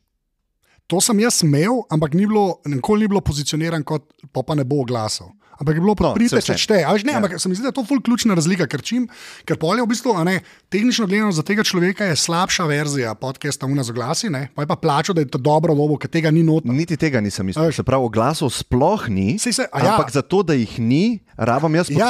To 0.87 0.99
sem 0.99 1.19
jaz 1.19 1.39
imel, 1.41 1.83
ampak 1.87 2.13
ni 2.13 2.27
bilo, 2.27 2.59
nikoli 2.65 3.01
ni 3.01 3.07
bilo 3.07 3.21
pozicioniran 3.21 3.83
kot 3.83 4.03
pa, 4.27 4.43
pa 4.43 4.55
ne 4.55 4.63
bo 4.63 4.83
glasov. 4.83 5.31
Ampak 5.53 5.77
je 5.77 5.79
bilo 5.79 5.93
No, 5.93 6.09
no, 6.09 6.25
saj 6.27 6.41
če 6.41 6.53
veš, 6.53 6.65
Ne, 6.65 6.79
Ja. 6.81 6.89
ja. 7.13 7.17
Ampak 7.17 7.37
se 7.37 7.45
mi 7.45 7.53
zdi, 7.53 7.61
da 7.61 7.69
je 7.69 7.77
to 7.77 7.85
ful 7.85 8.01
ključna 8.01 8.33
razlika, 8.33 8.65
ker, 8.65 8.81
čim, 8.81 9.05
ker 9.45 9.55
pol 9.55 9.77
je 9.77 9.83
v 9.83 9.87
bistvu, 9.87 10.17
a 10.17 10.23
ne, 10.23 10.41
tehnično 10.67 11.05
gledano 11.05 11.29
za 11.29 11.43
tega 11.43 11.61
človeka 11.61 12.01
je 12.03 12.15
slabša 12.17 12.65
verzija 12.65 13.13
podcasta 13.13 13.65
Una 13.65 13.83
z 13.83 13.93
oglasi, 13.93 14.25
ne, 14.27 14.49
pa 14.55 14.63
je 14.63 14.67
pa 14.67 14.75
plačal, 14.75 15.13
da 15.13 15.21
je 15.21 15.29
to 15.29 15.37
dobro 15.37 15.69
lobo, 15.71 15.95
ker 15.95 16.09
tega 16.09 16.31
ni 16.31 16.41
not. 16.41 16.65
Niti 16.65 16.97
tega 16.97 17.21
nisem 17.21 17.45
mislil. 17.45 17.69
Se 17.69 17.83
pravi, 17.83 18.01
oglasov 18.03 18.49
sploh 18.49 19.05
ni, 19.07 19.37
se- 19.37 19.53
a 19.63 19.79
ja. 19.79 19.93
ampak 19.93 20.09
zato, 20.09 20.41
da 20.41 20.57
jih 20.57 20.79
ni, 20.79 21.21
rabam 21.37 21.77
jaz 21.77 21.93
Ja. 21.93 22.09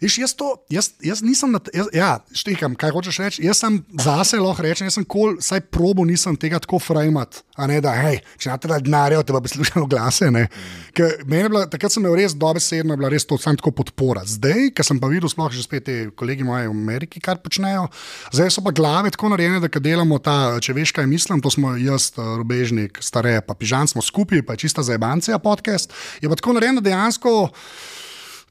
Iš, 0.00 0.18
jaz, 0.18 0.34
to, 0.34 0.50
jaz, 0.72 0.90
jaz 1.02 1.22
nisem, 1.22 1.52
na, 1.54 1.60
jaz, 1.74 1.88
ja, 1.94 2.10
štekam, 2.34 2.74
kaj 2.78 2.94
hočeš 2.94 3.20
reči. 3.22 3.44
Jaz 3.46 3.60
sem 3.62 3.78
zase 4.00 4.40
lahko 4.42 4.64
rečem, 4.64 4.88
jaz 4.88 4.98
sem 4.98 5.06
kol, 5.06 5.36
saj 5.44 5.62
probo 5.72 6.06
nisem 6.08 6.36
tega 6.40 6.58
tako 6.62 6.80
frajmat. 6.82 7.42
Ne, 7.70 7.78
da, 7.84 7.92
hej, 7.94 8.18
če 8.42 8.50
na 8.50 8.58
tega 8.58 8.80
denarja, 8.82 9.22
te 9.22 9.34
bi 9.38 9.52
slušal 9.52 9.86
glase. 9.90 10.30
bila, 10.34 11.64
takrat 11.70 11.94
sem 11.94 12.02
imel 12.02 12.16
res 12.18 12.34
dobesedno, 12.34 12.96
bila 12.98 13.12
res 13.12 13.26
to 13.28 13.38
sam 13.38 13.58
tako 13.60 13.70
podpora. 13.78 14.24
Zdaj, 14.26 14.72
ker 14.74 14.86
sem 14.86 14.98
pa 15.00 15.10
videl, 15.12 15.30
sploh 15.30 15.52
že 15.54 15.62
spet 15.62 15.86
te 15.86 15.96
kolegi 16.18 16.46
moje 16.46 16.66
v 16.68 16.74
Ameriki, 16.74 17.22
kar 17.22 17.38
počnejo, 17.42 17.86
zdaj 18.34 18.50
so 18.50 18.64
pa 18.64 18.74
glave 18.74 19.12
tako 19.14 19.30
narejene, 19.34 19.62
da 19.62 19.70
delamo 19.82 20.18
ta, 20.18 20.56
če 20.62 20.74
veš, 20.74 20.94
kaj 20.96 21.06
mislim, 21.10 21.42
to 21.44 21.52
smo 21.52 21.76
jaz, 21.78 22.10
eh, 22.18 22.34
Rubežnik, 22.40 22.98
stare, 23.04 23.38
pa 23.46 23.54
Pižan 23.54 23.90
smo 23.90 24.02
skupaj, 24.02 24.42
pa 24.42 24.56
čista 24.56 24.82
za 24.82 24.94
ebancija 24.96 25.38
podcast. 25.38 25.92
Je 26.20 26.28
pa 26.28 26.38
tako 26.38 26.58
narejeno, 26.58 26.82
dejansko 26.84 27.50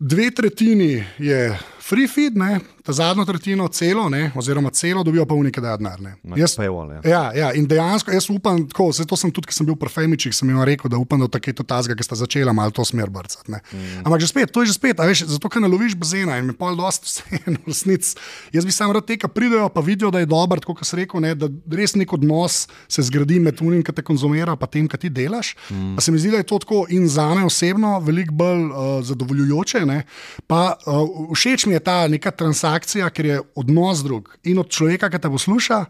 dve 0.03 0.31
tretjini 0.31 1.03
je 1.17 1.55
free 1.79 2.07
feed, 2.07 2.35
ne, 2.37 2.59
ta 2.84 2.93
zadnjo 2.93 3.25
tretjino 3.25 3.67
celo, 3.67 4.09
ne, 4.09 4.31
oziroma 4.36 4.69
celo 4.69 5.03
dobijo 5.03 5.25
pa 5.25 5.34
unike 5.36 5.61
da 5.61 5.77
denar. 5.77 6.01
ne. 6.01 6.15
Jaz- 6.23 6.57
paywall, 6.59 6.91
ja. 6.91 7.01
Ja, 7.09 7.23
ja, 7.34 7.53
in 7.53 7.67
dejansko 7.67 8.11
jaz 8.11 8.29
upam, 8.29 8.67
tako, 8.67 8.91
saj 8.93 9.07
to 9.07 9.15
sem 9.17 9.31
tudi, 9.31 9.47
ko 9.47 9.53
sem 9.55 9.65
bil 9.65 9.75
pri 9.79 9.89
Femičih, 9.89 10.36
sem 10.36 10.49
jim 10.49 10.59
rekel, 10.63 10.91
da 10.91 10.97
upam, 10.97 11.19
da 11.19 11.27
tako 11.27 11.49
je 11.49 11.53
to 11.53 11.63
tazga, 11.63 11.95
ki 11.95 12.03
sta 12.03 12.15
začela 12.19 12.53
malo 12.53 12.71
to 12.75 12.84
smer 12.86 13.09
brcati. 13.09 13.51
Mm. 13.51 14.03
Ampak 14.03 14.21
že 14.21 14.27
spet, 14.27 14.51
to 14.51 14.61
je 14.61 14.71
že 14.71 14.73
spet, 14.75 14.99
veš, 14.99 15.23
zato 15.31 15.49
ker 15.49 15.63
ne 15.63 15.71
loviš 15.71 15.95
bazena 15.95 16.38
in 16.38 16.47
mi 16.47 16.53
pol 16.53 16.75
dosti 16.75 17.07
vseeno 17.07 17.57
v 17.63 17.71
resnici. 17.71 18.17
Jaz 18.51 18.67
bi 18.67 18.75
sam 18.75 18.91
rad 18.91 19.07
te, 19.07 19.15
ki 19.15 19.31
pridejo, 19.31 19.69
pa 19.71 19.79
vidijo, 19.81 20.11
da 20.11 20.19
je 20.19 20.27
dober, 20.27 20.59
tako 20.59 20.75
kot 20.75 20.88
si 20.88 20.99
rekel, 20.99 21.23
ne, 21.23 21.31
da 21.39 21.47
res 21.71 21.95
nek 21.95 22.11
odnos 22.13 22.67
se 22.91 23.01
zgradi 23.07 23.39
med 23.39 23.63
unim, 23.63 23.79
ki 23.84 23.95
te 23.95 24.03
konzumira, 24.03 24.57
pa 24.59 24.67
tem, 24.67 24.88
ki 24.91 24.97
ti 24.97 25.09
delaš. 25.09 25.55
Mm. 25.71 25.95
Pa 25.95 26.03
se 26.03 26.11
mi 26.11 26.19
zdi, 26.19 26.36
da 26.36 26.43
je 26.43 26.49
to 26.51 26.59
tako 26.59 26.84
in 26.91 27.07
za 27.07 27.29
me 27.31 27.45
osebno 27.47 27.99
veliko 28.03 28.36
bolj 28.36 28.67
uh, 28.67 28.99
zadovoljujoče. 29.07 29.86
Ne. 29.88 30.03
Pa 30.47 30.75
uh, 30.84 31.31
všeč 31.31 31.65
mi 31.71 31.73
je 31.73 31.79
ta 31.79 32.07
neka 32.11 32.31
transakcija, 32.31 32.72
ker 33.13 33.26
je 33.26 33.41
odnos 33.55 34.03
drug 34.03 34.32
in 34.43 34.59
od 34.59 34.69
človeka, 34.69 35.09
ki 35.09 35.21
te 35.21 35.30
posluša, 35.30 35.84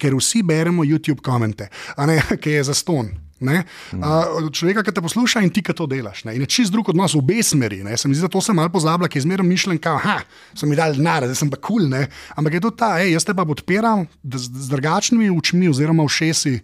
ker 0.00 0.16
vsi 0.16 0.42
beremo 0.42 0.84
YouTube 0.84 1.22
komente, 1.24 1.70
ne, 1.98 2.20
ki 2.42 2.58
je 2.58 2.66
za 2.70 2.74
ston. 2.74 3.14
Ne? 3.36 3.66
Uh, 3.92 4.48
človeka, 4.48 4.80
ki 4.80 4.94
te 4.96 5.02
posluša 5.04 5.42
in 5.44 5.50
ti, 5.52 5.60
ki 5.60 5.74
to 5.76 5.84
delaš. 5.90 6.22
Ne? 6.24 6.32
In 6.38 6.46
je 6.46 6.48
čist 6.56 6.72
drug 6.72 6.88
odnos 6.88 7.12
v 7.12 7.20
obe 7.20 7.42
smeri. 7.44 7.82
Ne? 7.84 7.96
Se 8.00 8.08
mi 8.08 8.16
zdi, 8.16 8.24
da 8.24 8.32
to 8.32 8.40
sem 8.40 8.56
malo 8.56 8.72
pozabila, 8.72 9.10
ki 9.12 9.20
je 9.20 9.26
zmeraj 9.26 9.44
mišljen, 9.44 9.80
da 9.84 10.22
so 10.56 10.68
mi 10.68 10.78
dali 10.78 10.96
denar, 10.96 11.26
da 11.28 11.36
sem 11.36 11.50
pa 11.52 11.60
kul. 11.60 11.84
Cool, 11.84 12.06
Ampak 12.32 12.56
je 12.56 12.62
to 12.64 12.70
ta, 12.72 12.94
ej, 13.04 13.12
jaz 13.12 13.28
te 13.28 13.36
pa 13.36 13.44
podpiram 13.44 14.06
z, 14.24 14.48
z 14.48 14.72
drugačnimi 14.72 15.28
očmi 15.36 15.68
oziroma 15.68 16.08
všesi. 16.08 16.56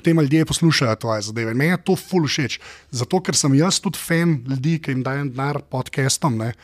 Potem 0.00 0.20
ljudje 0.24 0.46
poslušajo 0.48 0.96
tvoje 0.96 1.22
zadeve. 1.28 1.52
In 1.52 1.58
Meni 1.60 1.74
je 1.74 1.82
to 1.84 1.96
ful 1.96 2.24
všeč. 2.24 2.56
Zato, 2.90 3.20
ker 3.20 3.36
sem 3.36 3.52
jaz 3.58 3.82
tudi 3.84 4.00
fan 4.00 4.38
ljudi, 4.48 4.78
ki 4.80 4.94
jim 4.94 5.02
dajem 5.04 5.28
denar 5.34 5.60
podcastom. 5.68 6.38
Ne? 6.40 6.54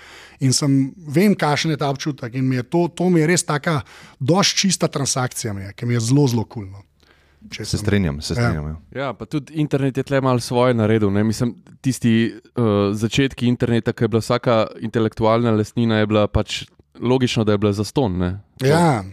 In 0.40 0.56
sem, 0.56 0.94
vem, 0.96 1.36
kakšen 1.36 1.74
je 1.74 1.80
ta 1.84 1.90
občutek. 1.92 2.32
In 2.40 2.48
mi 2.48 2.56
je 2.56 2.64
to, 2.64 2.86
to 2.88 3.10
mi 3.12 3.20
je 3.20 3.28
res 3.28 3.44
taka, 3.44 3.82
dož 4.16 4.54
čista 4.56 4.88
transakcija, 4.88 5.52
mi 5.52 5.68
je, 5.68 5.74
ki 5.76 5.86
mi 5.86 5.98
je 5.98 6.06
zelo, 6.08 6.24
zelo 6.32 6.46
kulno. 6.48 6.80
Če 7.52 7.66
Se 7.68 7.78
strinjam, 7.78 8.22
se 8.24 8.34
strinjam. 8.34 8.72
Ja. 8.72 9.00
Ja, 9.00 9.10
pa 9.14 9.28
tudi 9.28 9.60
internet 9.60 10.00
je 10.00 10.06
tle 10.08 10.20
malo 10.24 10.40
svoje 10.40 10.74
naredil. 10.74 11.12
Ne? 11.12 11.22
Mislim, 11.24 11.52
tisti 11.84 12.32
uh, 12.32 12.96
začetki 12.96 13.46
interneta, 13.46 13.92
ki 13.92 14.08
je 14.08 14.12
bila 14.14 14.24
vsaka 14.24 14.64
intelektualna 14.80 15.52
lastnina, 15.54 16.00
je 16.00 16.08
bila 16.10 16.24
pač 16.26 16.64
logično, 17.00 17.44
da 17.44 17.52
je 17.52 17.58
bila 17.58 17.72
zaston. 17.72 18.18
Ne? 18.18 18.38
Ja. 18.60 19.04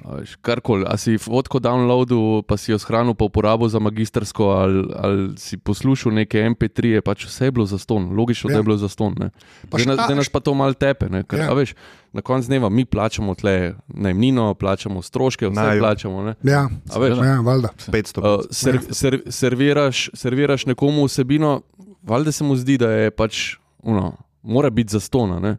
Karkoli, 0.41 0.85
a 0.87 0.97
si 0.97 1.17
fotko 1.17 1.59
downloadil, 1.59 2.41
pa 2.41 2.57
si 2.57 2.71
jo 2.71 2.79
shranil 2.79 3.13
pa 3.13 3.25
uporabo 3.25 3.67
za 3.67 3.79
magistrsko, 3.79 4.43
ali, 4.45 4.87
ali 4.95 5.37
si 5.37 5.57
poslušal 5.57 6.13
neke 6.13 6.39
MP3, 6.39 6.85
je 6.87 7.01
pač 7.01 7.25
vse 7.25 7.45
je 7.45 7.51
bilo 7.51 7.65
zaston, 7.65 8.15
logično, 8.15 8.49
ja. 8.49 8.51
Ja. 8.51 8.53
da 8.53 8.59
je 8.59 8.63
bilo 8.63 8.77
zaston. 8.77 9.15
ne. 9.19 9.29
Pa 9.69 9.77
Zdaj, 9.77 10.15
nas 10.15 10.29
pa 10.29 10.39
to 10.39 10.53
malo 10.53 10.73
tepe. 10.73 11.09
Ne? 11.09 11.23
Ker, 11.23 11.39
Ja. 11.39 11.45
ja. 11.45 11.53
veš, 11.53 11.75
na 12.13 12.21
koncu 12.21 12.47
dneva 12.47 12.69
mi 12.69 12.85
plačamo 12.85 13.35
tle 13.35 13.75
najmnino, 13.87 14.53
plačamo 14.53 15.01
stroške, 15.01 15.47
vse 15.47 15.55
Naju. 15.55 15.81
plačamo. 15.81 16.23
Ne? 16.23 16.35
Ja, 16.43 16.69
A 16.89 16.99
veš, 16.99 17.17
ja, 17.17 17.39
valjda. 17.39 17.69
500. 17.87 18.19
Uh, 18.19 18.45
ser, 18.51 18.79
ser, 18.91 19.21
serviraš, 19.27 20.09
serviraš 20.13 20.65
nekomu 20.65 21.05
vsebino, 21.05 21.61
valjda 22.03 22.31
se 22.31 22.43
mu 22.43 22.55
zdi, 22.55 22.77
da 22.77 22.91
je 22.91 23.11
pač, 23.11 23.55
uno, 23.79 24.15
mora 24.41 24.69
biti 24.69 24.91
zastona. 24.91 25.39
Ne? 25.39 25.57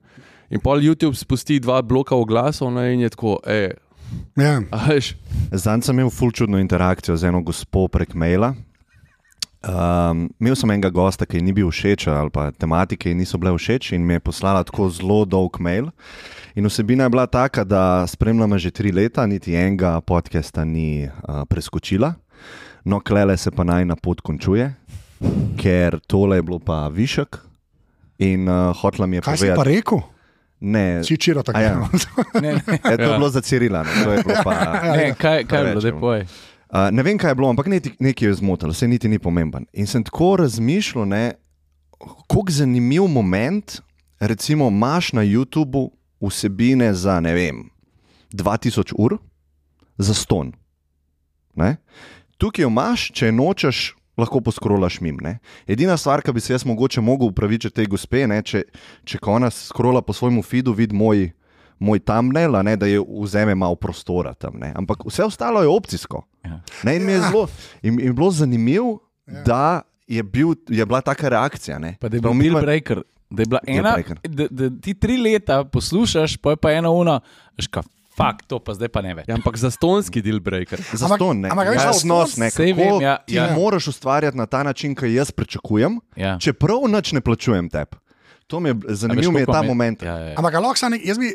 In 0.55 0.62
pol 0.62 0.78
YouTube 0.78 1.18
spusti 1.18 1.59
dva 1.59 1.82
bloka 1.82 2.14
oglasov 2.14 2.70
ne, 2.70 2.92
in 2.94 3.02
je 3.02 3.11
tako, 3.11 3.40
e, 3.42 3.74
Ja. 4.38 4.61
Zdaj 5.50 5.82
sem 5.82 5.98
imel 5.98 6.11
ful 6.11 6.30
čudno 6.30 6.59
interakcijo 6.59 7.16
z 7.16 7.30
eno 7.30 7.42
gospo 7.42 7.88
prek 7.88 8.14
maila. 8.14 8.55
Um, 9.64 10.28
imel 10.38 10.57
sem 10.61 10.70
enega 10.74 10.90
gosta, 10.92 11.24
ki 11.24 11.40
ni 11.40 11.55
bil 11.57 11.70
všeč, 11.72 12.07
ali 12.12 12.28
pa 12.30 12.50
tematike 12.52 13.09
ji 13.09 13.16
niso 13.16 13.40
bile 13.40 13.55
všeč, 13.57 13.94
in 13.96 14.05
mi 14.05 14.18
je 14.18 14.20
poslala 14.20 14.61
tako 14.66 14.90
zelo 14.92 15.22
dolg 15.24 15.57
mail. 15.57 15.88
In 16.55 16.68
vsebina 16.68 17.09
je 17.09 17.14
bila 17.14 17.24
taka, 17.26 17.64
da 17.64 18.05
spremljamo 18.07 18.59
že 18.61 18.70
tri 18.70 18.92
leta, 18.92 19.24
niti 19.26 19.57
enega 19.57 20.00
podcasta 20.05 20.64
ni 20.68 21.09
uh, 21.09 21.42
preskočila, 21.48 22.12
no, 22.84 23.00
klele 23.00 23.38
se 23.40 23.50
pa 23.50 23.64
naj 23.64 23.88
na 23.88 23.96
pot 23.96 24.20
končuje, 24.20 24.68
ker 25.57 25.96
tole 26.07 26.36
je 26.36 26.44
bilo 26.44 26.61
pa 26.61 26.86
višek. 26.92 27.40
In 28.20 28.46
uh, 28.46 28.76
hotla 28.76 29.09
mi 29.09 29.16
je 29.16 29.24
Kaj 29.24 29.38
si 29.38 29.48
pa 29.48 29.57
povedati, 29.57 29.80
rekel? 29.80 30.13
Ne, 30.64 31.04
Si 31.04 31.16
čiro 31.16 31.42
tako. 31.42 31.58
A 31.58 31.62
ja. 31.62 31.76
Ne, 32.42 32.52
ne, 32.52 32.58
je, 32.74 32.96
to 32.96 33.02
je 33.02 33.08
bilo 33.10 33.28
za 33.28 33.40
Cirila, 33.40 33.82
ne, 33.82 34.04
to 34.04 34.12
je 34.12 34.22
bilo 34.22 34.34
pa. 34.44 34.54
ne, 34.86 35.14
kaj, 35.14 35.44
kaj 35.44 35.58
je 35.58 35.64
bilo, 35.64 35.80
da 35.80 35.80
rečemo. 35.80 36.00
poj. 36.00 36.20
Uh, 36.70 36.90
ne 36.90 37.02
vem, 37.02 37.18
kaj 37.18 37.30
je 37.30 37.34
bilo, 37.34 37.48
ampak 37.48 37.66
neti- 37.66 37.94
nekaj 37.98 38.28
je 38.28 38.34
zmotilo, 38.34 38.72
se 38.72 38.88
niti 38.88 39.08
ni 39.08 39.18
pomemben. 39.18 39.66
In 39.72 39.86
sem 39.86 40.04
tako 40.04 40.36
razmišljal, 40.36 41.04
ne, 41.06 41.32
kako 41.98 42.44
zanimiv 42.48 43.06
moment, 43.06 43.80
recimo, 44.20 44.68
imaš 44.68 45.12
na 45.12 45.22
YouTubu 45.22 45.90
vsebine 46.20 46.94
za 46.94 47.20
ne 47.20 47.34
vem, 47.34 47.70
2000 48.32 48.92
ur, 48.98 49.18
za 49.98 50.14
ston. 50.14 50.52
Ne? 51.54 51.76
Tukaj 52.38 52.62
jo 52.62 52.68
imaš, 52.68 53.10
če 53.12 53.26
je 53.26 53.32
nočeš, 53.32 53.94
lahko 54.16 54.40
poskrolaš 54.40 55.00
mim. 55.00 55.18
Ne? 55.22 55.38
Edina 55.66 55.96
stvar, 55.96 56.22
ki 56.22 56.32
bi 56.32 56.40
se 56.40 56.52
jaz 56.52 56.64
mogoče 56.66 57.00
mogel 57.00 57.28
upravičiti 57.28 57.74
tej 57.74 57.90
gospe, 57.94 58.26
ne, 58.30 58.42
če, 58.42 58.64
če 59.04 59.18
ona 59.26 59.50
skrola 59.50 60.02
po 60.02 60.12
svojemu 60.12 60.42
feedu, 60.42 60.74
vidi 60.74 60.96
moj. 60.96 61.30
Moj 61.82 61.98
thumbnail, 62.06 62.54
a 62.54 62.60
ne 62.62 62.76
da 62.78 62.86
je 62.86 63.00
vzame 63.02 63.56
malo 63.58 63.74
prostora 63.76 64.30
tam. 64.38 64.54
Ne. 64.62 64.68
Ampak 64.78 65.02
vse 65.04 65.24
ostalo 65.26 65.58
je 65.60 65.68
opcijsko. 65.68 66.20
Ja. 66.46 66.60
Ne, 66.86 66.94
in 66.96 67.02
mi 67.04 67.12
je, 67.12 67.20
zelo, 67.20 67.48
in, 67.82 67.98
in 67.98 68.14
bilo 68.14 68.30
zanimivo, 68.30 68.92
ja. 69.26 69.42
da 69.42 69.64
je, 70.06 70.22
bil, 70.22 70.54
je 70.70 70.86
bila 70.86 71.00
taka 71.00 71.28
reakcija. 71.28 71.80
Ne. 71.82 71.96
Pa 72.00 72.08
da 72.08 72.16
je 72.16 72.22
bil 72.22 72.38
deal 72.38 72.60
breaker. 72.62 73.02
Da 73.30 73.42
je 73.42 73.46
bila 73.46 73.60
ena, 73.66 73.96
da, 74.22 74.46
da 74.50 74.70
ti 74.80 74.94
tri 74.94 75.18
leta 75.18 75.64
poslušaš, 75.64 76.36
pa 76.36 76.54
je 76.54 76.56
pa 76.56 76.72
ena 76.72 76.94
una, 76.94 77.18
ška, 77.58 77.82
fakt, 78.16 78.46
to 78.46 78.58
pa 78.58 78.74
zdaj 78.74 78.88
pa 78.88 79.02
ne 79.02 79.14
več. 79.14 79.28
ja, 79.28 79.34
ampak 79.34 79.56
za 79.56 79.70
stonski 79.70 80.22
deal 80.22 80.40
breaker. 80.40 80.80
Za 80.92 81.08
ston, 81.08 81.40
ne. 81.40 81.48
ampak 81.48 81.68
veš, 81.68 81.82
ne. 82.36 82.50
Saj 82.50 82.70
Kako 82.70 82.78
vem, 82.78 83.02
ja, 83.02 83.16
ti 83.18 83.34
ja. 83.34 83.50
moraš 83.54 83.88
ustvarjati 83.88 84.36
na 84.36 84.46
ta 84.46 84.62
način, 84.62 84.94
ki 84.94 85.14
jaz 85.14 85.30
pričakujem, 85.30 86.00
Ja. 86.16 86.38
čeprav 86.38 86.86
nič 86.88 87.12
ne 87.12 87.20
plačujem 87.20 87.68
tebi. 87.68 87.96
To 88.46 88.60
mi 88.60 88.68
je 88.68 88.74
zanimivo, 88.88 89.32
mi 89.32 89.40
je 89.40 89.46
ta 89.46 89.62
me- 89.62 89.68
moment. 89.68 90.02
Ja, 90.02 90.18
ja. 90.18 90.34
Ampak, 90.36 90.54
lahko 90.54 90.88
nek, 90.88 91.00
jaz 91.02 91.18
bi 91.18 91.32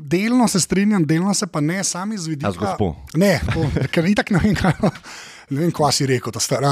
delno 0.00 0.48
se 0.48 0.60
strinjam, 0.60 1.04
delno 1.04 1.34
se 1.34 1.46
pa 1.46 1.60
ne, 1.60 1.84
sami 1.84 2.16
z 2.16 2.26
vidika. 2.28 2.48
A 2.48 2.52
z 2.52 2.56
gospo? 2.56 2.94
Ne, 3.14 3.40
to, 3.44 3.64
ker 3.88 4.04
ni 4.04 4.14
tako, 4.14 4.34
ne 4.34 4.40
vem, 4.40 4.54
kaj. 4.54 4.72
Ne 5.54 5.62
vem, 5.62 5.72
kva 5.74 5.88
si 5.94 6.06
rekel, 6.08 6.32
ta 6.34 6.40
star. 6.42 6.64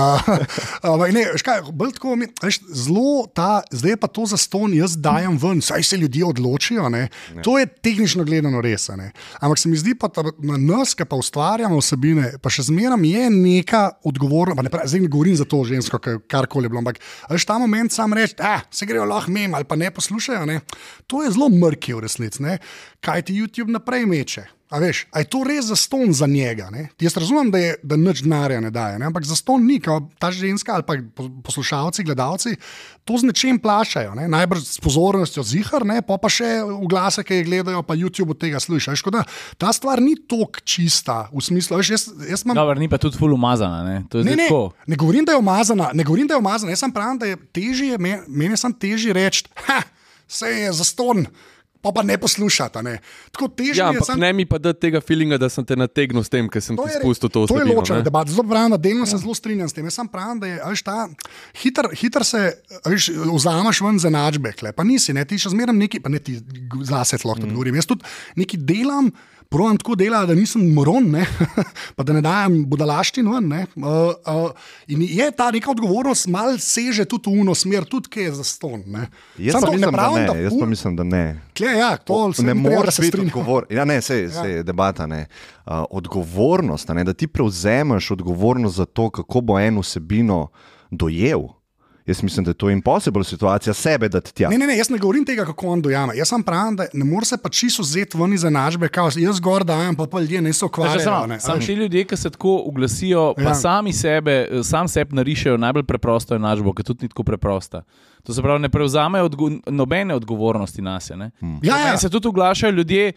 Ampak 0.82 1.12
ne, 1.14 1.22
veš 1.32 1.44
kaj, 1.46 1.62
bolj 1.70 1.94
tako 1.96 2.16
mi, 2.18 2.26
veš, 2.42 2.58
zelo 2.74 3.26
ta, 3.30 3.62
zdaj 3.70 3.96
pa 4.02 4.10
to 4.10 4.26
za 4.26 4.36
ston, 4.36 4.74
jaz 4.74 4.96
dajem 4.98 5.38
ven, 5.38 5.62
saj 5.62 5.82
se 5.86 5.96
ljudje 5.96 6.24
odločijo. 6.26 6.88
Ne. 6.90 7.06
To 7.46 7.58
je 7.58 7.66
tehnično 7.66 8.24
gledano 8.24 8.60
res. 8.60 8.88
Ne. 8.98 9.12
Ampak 9.40 9.58
se 9.58 9.70
mi 9.70 9.78
zdi 9.78 9.94
pa 9.94 10.10
ta, 10.10 10.24
na 10.42 10.58
nas, 10.58 10.94
ki 10.98 11.06
pa 11.06 11.16
ustvarjamo 11.16 11.78
vsebine, 11.78 12.32
pa 12.42 12.50
še 12.50 12.66
zmeraj 12.68 12.98
je 13.06 13.30
neka 13.30 13.82
odgovornost. 14.04 14.62
ne 14.62 14.70
prav- 14.70 14.86
Zdaj 14.90 15.00
ne 15.00 15.08
govorim 15.08 15.36
za 15.36 15.44
to 15.44 15.62
žensko, 15.64 15.98
karkoli 16.26 16.66
je 16.66 16.68
bilo, 16.68 16.82
ampak 16.82 16.98
veš, 17.30 17.44
ta 17.46 17.58
moment 17.58 17.92
sam 17.92 18.12
reči, 18.12 18.34
da 18.36 18.60
se 18.70 18.86
grejo 18.86 19.04
lahko 19.04 19.30
mem 19.30 19.54
ali 19.54 19.64
pa 19.64 19.76
ne 19.76 19.90
poslušajo. 19.90 20.46
Ne. 20.46 20.60
To 21.06 21.22
je 21.22 21.30
zelo 21.30 21.48
mrki 21.48 21.94
v 21.94 22.00
resnici, 22.00 22.42
ne. 22.42 22.58
kaj 23.00 23.22
ti 23.22 23.34
YouTube 23.34 23.70
naprej 23.70 24.06
meče. 24.06 24.44
A 24.72 24.78
veš, 24.78 25.04
a 25.10 25.20
je 25.20 25.26
to 25.26 25.42
res 25.42 25.66
za 25.66 25.76
ston 25.76 26.10
za 26.10 26.24
njega? 26.26 26.70
Ne? 26.70 26.88
Jaz 26.96 27.12
razumem, 27.14 27.50
da, 27.50 27.58
je, 27.58 27.74
da 27.82 27.94
nič 27.94 28.22
denarja 28.22 28.56
ne 28.58 28.70
daje, 28.70 28.96
ne? 28.96 29.04
ampak 29.04 29.22
za 29.22 29.36
ston 29.36 29.60
ni, 29.62 29.76
kot 29.78 30.08
ta 30.16 30.30
ženska 30.30 30.72
ali 30.72 30.82
pa 30.82 30.96
po- 31.12 31.28
poslušalci, 31.42 32.00
gledalci, 32.02 32.56
to 33.02 33.12
z 33.14 33.24
nečem 33.24 33.58
plačajo. 33.58 34.14
Ne? 34.14 34.24
Najbrž 34.26 34.62
s 34.62 34.78
pozornostjo 34.78 35.42
zihar, 35.42 35.84
ne? 35.84 36.00
pa 36.00 36.16
pa 36.16 36.26
še 36.26 36.48
oglase, 36.62 37.20
ki 37.20 37.34
jih 37.34 37.46
gledajo, 37.46 37.82
pa 37.82 37.92
YouTube 37.94 38.30
od 38.30 38.40
tega 38.40 38.56
slišiš. 38.58 38.88
Veš, 38.88 39.02
tako 39.02 39.12
da 39.12 39.22
Ta 39.58 39.68
stvar 39.70 40.00
ni 40.00 40.16
tako 40.16 40.62
čista, 40.62 41.28
v 41.28 41.42
smislu, 41.42 41.76
veš, 41.76 41.90
jaz, 41.90 42.02
jaz 42.26 42.40
imam. 42.42 42.56
Dobro, 42.56 42.74
ni 42.74 42.88
pa 42.88 42.96
tudi 42.96 43.14
ful 43.14 43.30
umazana. 43.30 43.82
Ne, 43.82 43.96
Ne, 44.14 44.34
ne, 44.34 44.36
tako. 44.42 44.72
ne 44.86 44.96
govorim, 44.96 45.22
da 45.22 45.32
je 45.32 45.38
umazana, 45.38 45.90
ne 45.92 46.00
govorim, 46.02 46.24
da 46.24 46.34
je 46.34 46.40
umazana. 46.40 46.72
Jaz 46.72 46.80
sem 46.80 46.90
pravim, 46.90 47.18
da 47.18 47.26
je 47.26 47.36
težje, 47.52 47.98
me- 47.98 48.22
meni 48.26 48.52
je 48.52 48.56
samo 48.58 48.74
težje 48.74 49.12
reči, 49.12 49.44
da 49.58 49.82
se 50.28 50.48
je 50.48 50.72
za 50.72 50.84
ston, 50.86 51.26
pa 51.82 51.92
pa 51.92 52.02
ne 52.02 52.18
poslušati. 52.18 52.78
a 52.78 52.82
Ne. 52.82 52.98
Tako 53.32 53.48
težje 53.48 53.82
Ja, 53.82 53.90
je 53.90 54.00
samo. 54.00 54.20
ne 54.20 54.32
mi 54.32 54.46
pa 54.46 54.58
da 54.58 54.72
tega 54.72 55.00
feelinga, 55.00 55.38
da 55.38 55.48
sem 55.48 55.64
te 55.64 55.76
nategnil 55.76 56.22
s 56.24 56.28
tem, 56.28 56.48
ker 56.48 56.62
sem 56.62 56.76
To 56.76 56.86
ti 56.86 56.94
je, 56.94 57.00
spustil 57.02 57.28
to 57.28 57.46
to 57.46 57.58
je 57.58 57.64
vsebino, 57.64 57.80
ločena 57.80 58.00
debata. 58.00 58.30
Zelo 58.30 58.46
pravim, 58.48 58.70
da 58.70 58.76
delno 58.76 59.06
se 59.06 59.18
zelo 59.18 59.34
strinjam 59.34 59.68
s 59.68 59.74
tem. 59.74 59.84
Jaz 59.84 59.98
sem 59.98 60.08
pravim, 60.08 60.40
da 60.40 60.46
je 60.46 60.60
a 60.62 60.70
veš, 60.70 60.82
ta 60.82 61.08
hiter, 61.62 61.90
hiter 61.98 62.24
se 62.24 62.62
a 62.84 62.88
veš, 62.88 63.10
vzameš 63.34 63.80
ven 63.80 63.98
za 63.98 64.10
načbe, 64.10 64.54
pa 64.76 64.84
nisi, 64.84 65.12
ne, 65.12 65.24
ti 65.24 65.38
še 65.38 65.50
zmeraj 65.50 65.74
neki, 65.74 66.00
pa 66.00 66.08
ne 66.08 66.18
ti 66.22 66.38
zase 66.86 67.18
lahko 67.24 67.46
mm. 67.46 67.52
govorim. 67.52 67.74
Jaz 67.74 67.90
tudi 67.90 68.06
nekaj 68.36 68.60
delam. 68.62 69.10
Pravim 69.52 69.76
tako 69.76 69.94
dela, 69.94 70.22
da 70.26 70.34
nisem 70.34 70.64
moron, 70.74 71.10
ne? 71.10 71.26
pa 71.96 72.02
da 72.02 72.12
ne 72.12 72.20
dajem 72.20 72.64
budalaštin 72.68 73.28
ven. 73.28 73.48
ne. 73.48 73.66
Uh, 73.76 73.84
uh, 73.84 74.50
in 74.86 75.02
je 75.02 75.30
ta 75.30 75.50
neka 75.50 75.70
odgovornost, 75.70 76.26
malo 76.26 76.58
seže 76.58 77.04
tudi 77.04 77.30
v 77.30 77.40
uno 77.40 77.54
smer, 77.54 77.84
tudi 77.84 78.08
kaj 78.08 78.22
je 78.22 78.32
za 78.32 78.44
ston. 78.44 78.82
Ne? 78.86 79.06
Jaz 79.38 79.52
Samo 79.52 79.66
pa 79.66 79.72
mislim, 79.72 79.90
da 79.90 79.96
pravim, 79.96 80.26
ne. 80.32 80.42
Jaz 80.42 80.52
pa 80.60 80.66
mislim, 80.66 80.96
da 80.96 81.04
ne. 81.04 81.40
Kle, 81.56 81.72
ja, 81.78 81.96
to 81.96 82.32
se 82.32 82.42
ne 82.42 82.54
da 82.54 82.60
moreš 82.60 82.94
se 82.94 83.02
biti 83.02 83.20
odgovoren. 83.20 83.76
Ja, 83.76 83.84
ne, 83.84 84.00
sej, 84.00 84.28
sej 84.28 84.56
je 84.56 84.62
debata. 84.62 85.06
Ne. 85.06 85.26
Uh, 85.66 85.84
odgovornost, 85.90 86.88
ne, 86.88 87.04
da 87.04 87.12
ti 87.12 87.26
prevzemeš 87.26 88.10
odgovornost 88.10 88.76
za 88.76 88.84
to, 88.84 89.10
kako 89.10 89.40
bo 89.40 89.58
eno 89.58 89.80
vsebino 89.80 90.48
dojel. 90.90 91.61
Jaz 92.06 92.22
mislim, 92.22 92.44
da 92.44 92.50
je 92.50 92.54
to 92.54 92.70
impossible 92.70 93.24
situacija 93.24 93.74
sebe 93.74 94.08
dati 94.08 94.34
tja. 94.34 94.48
Ne, 94.48 94.58
ne, 94.58 94.66
ne, 94.66 94.76
jaz 94.78 94.90
ne 94.90 94.98
govorim 94.98 95.24
tega, 95.24 95.44
kako 95.44 95.66
on 95.66 95.82
dojame. 95.82 96.16
Jaz 96.16 96.28
sem 96.28 96.42
pravim, 96.42 96.76
da 96.76 96.86
ne 96.92 97.04
more 97.04 97.24
se 97.24 97.36
pa 97.36 97.48
čisto 97.48 97.82
vzeti 97.82 98.18
ven 98.18 98.32
iz 98.32 98.44
enačbe, 98.44 98.88
kao 98.88 99.10
jaz 99.16 99.40
gor 99.40 99.64
dajem, 99.64 99.96
pa 99.96 100.06
pa 100.06 100.20
ljudje 100.20 100.42
ne 100.42 100.52
so 100.52 100.66
ukvarjali. 100.66 101.00
Sam, 101.00 101.40
sam 101.40 101.60
ti 101.60 101.72
ljudje, 101.72 102.04
ki 102.04 102.16
se 102.16 102.30
tako 102.30 102.62
oglasijo, 102.66 103.34
pa 103.36 103.42
Ja. 103.42 103.54
sami 103.54 103.92
sebe, 103.92 104.48
sam 104.62 104.88
sebi 104.88 105.14
narišejo 105.14 105.56
najbolj 105.56 105.82
preprosto 105.82 106.34
enačbo, 106.34 106.72
ki 106.72 106.82
tudi 106.82 107.04
ni 107.04 107.08
tako 107.08 107.22
preprosta. 107.22 107.82
To 108.22 108.34
se 108.34 108.42
pravi, 108.42 108.60
ne 108.60 108.68
prevzamejo 108.68 109.24
odgo 109.24 109.50
nobene 109.66 110.14
odgovornosti 110.14 110.82
nas. 110.82 111.10
Hmm. 111.38 111.58
Ja, 111.62 111.78
ja. 111.78 111.98
Se 111.98 112.10
tudi 112.10 112.28
oglašajo 112.28 112.70
ljudje. 112.72 113.12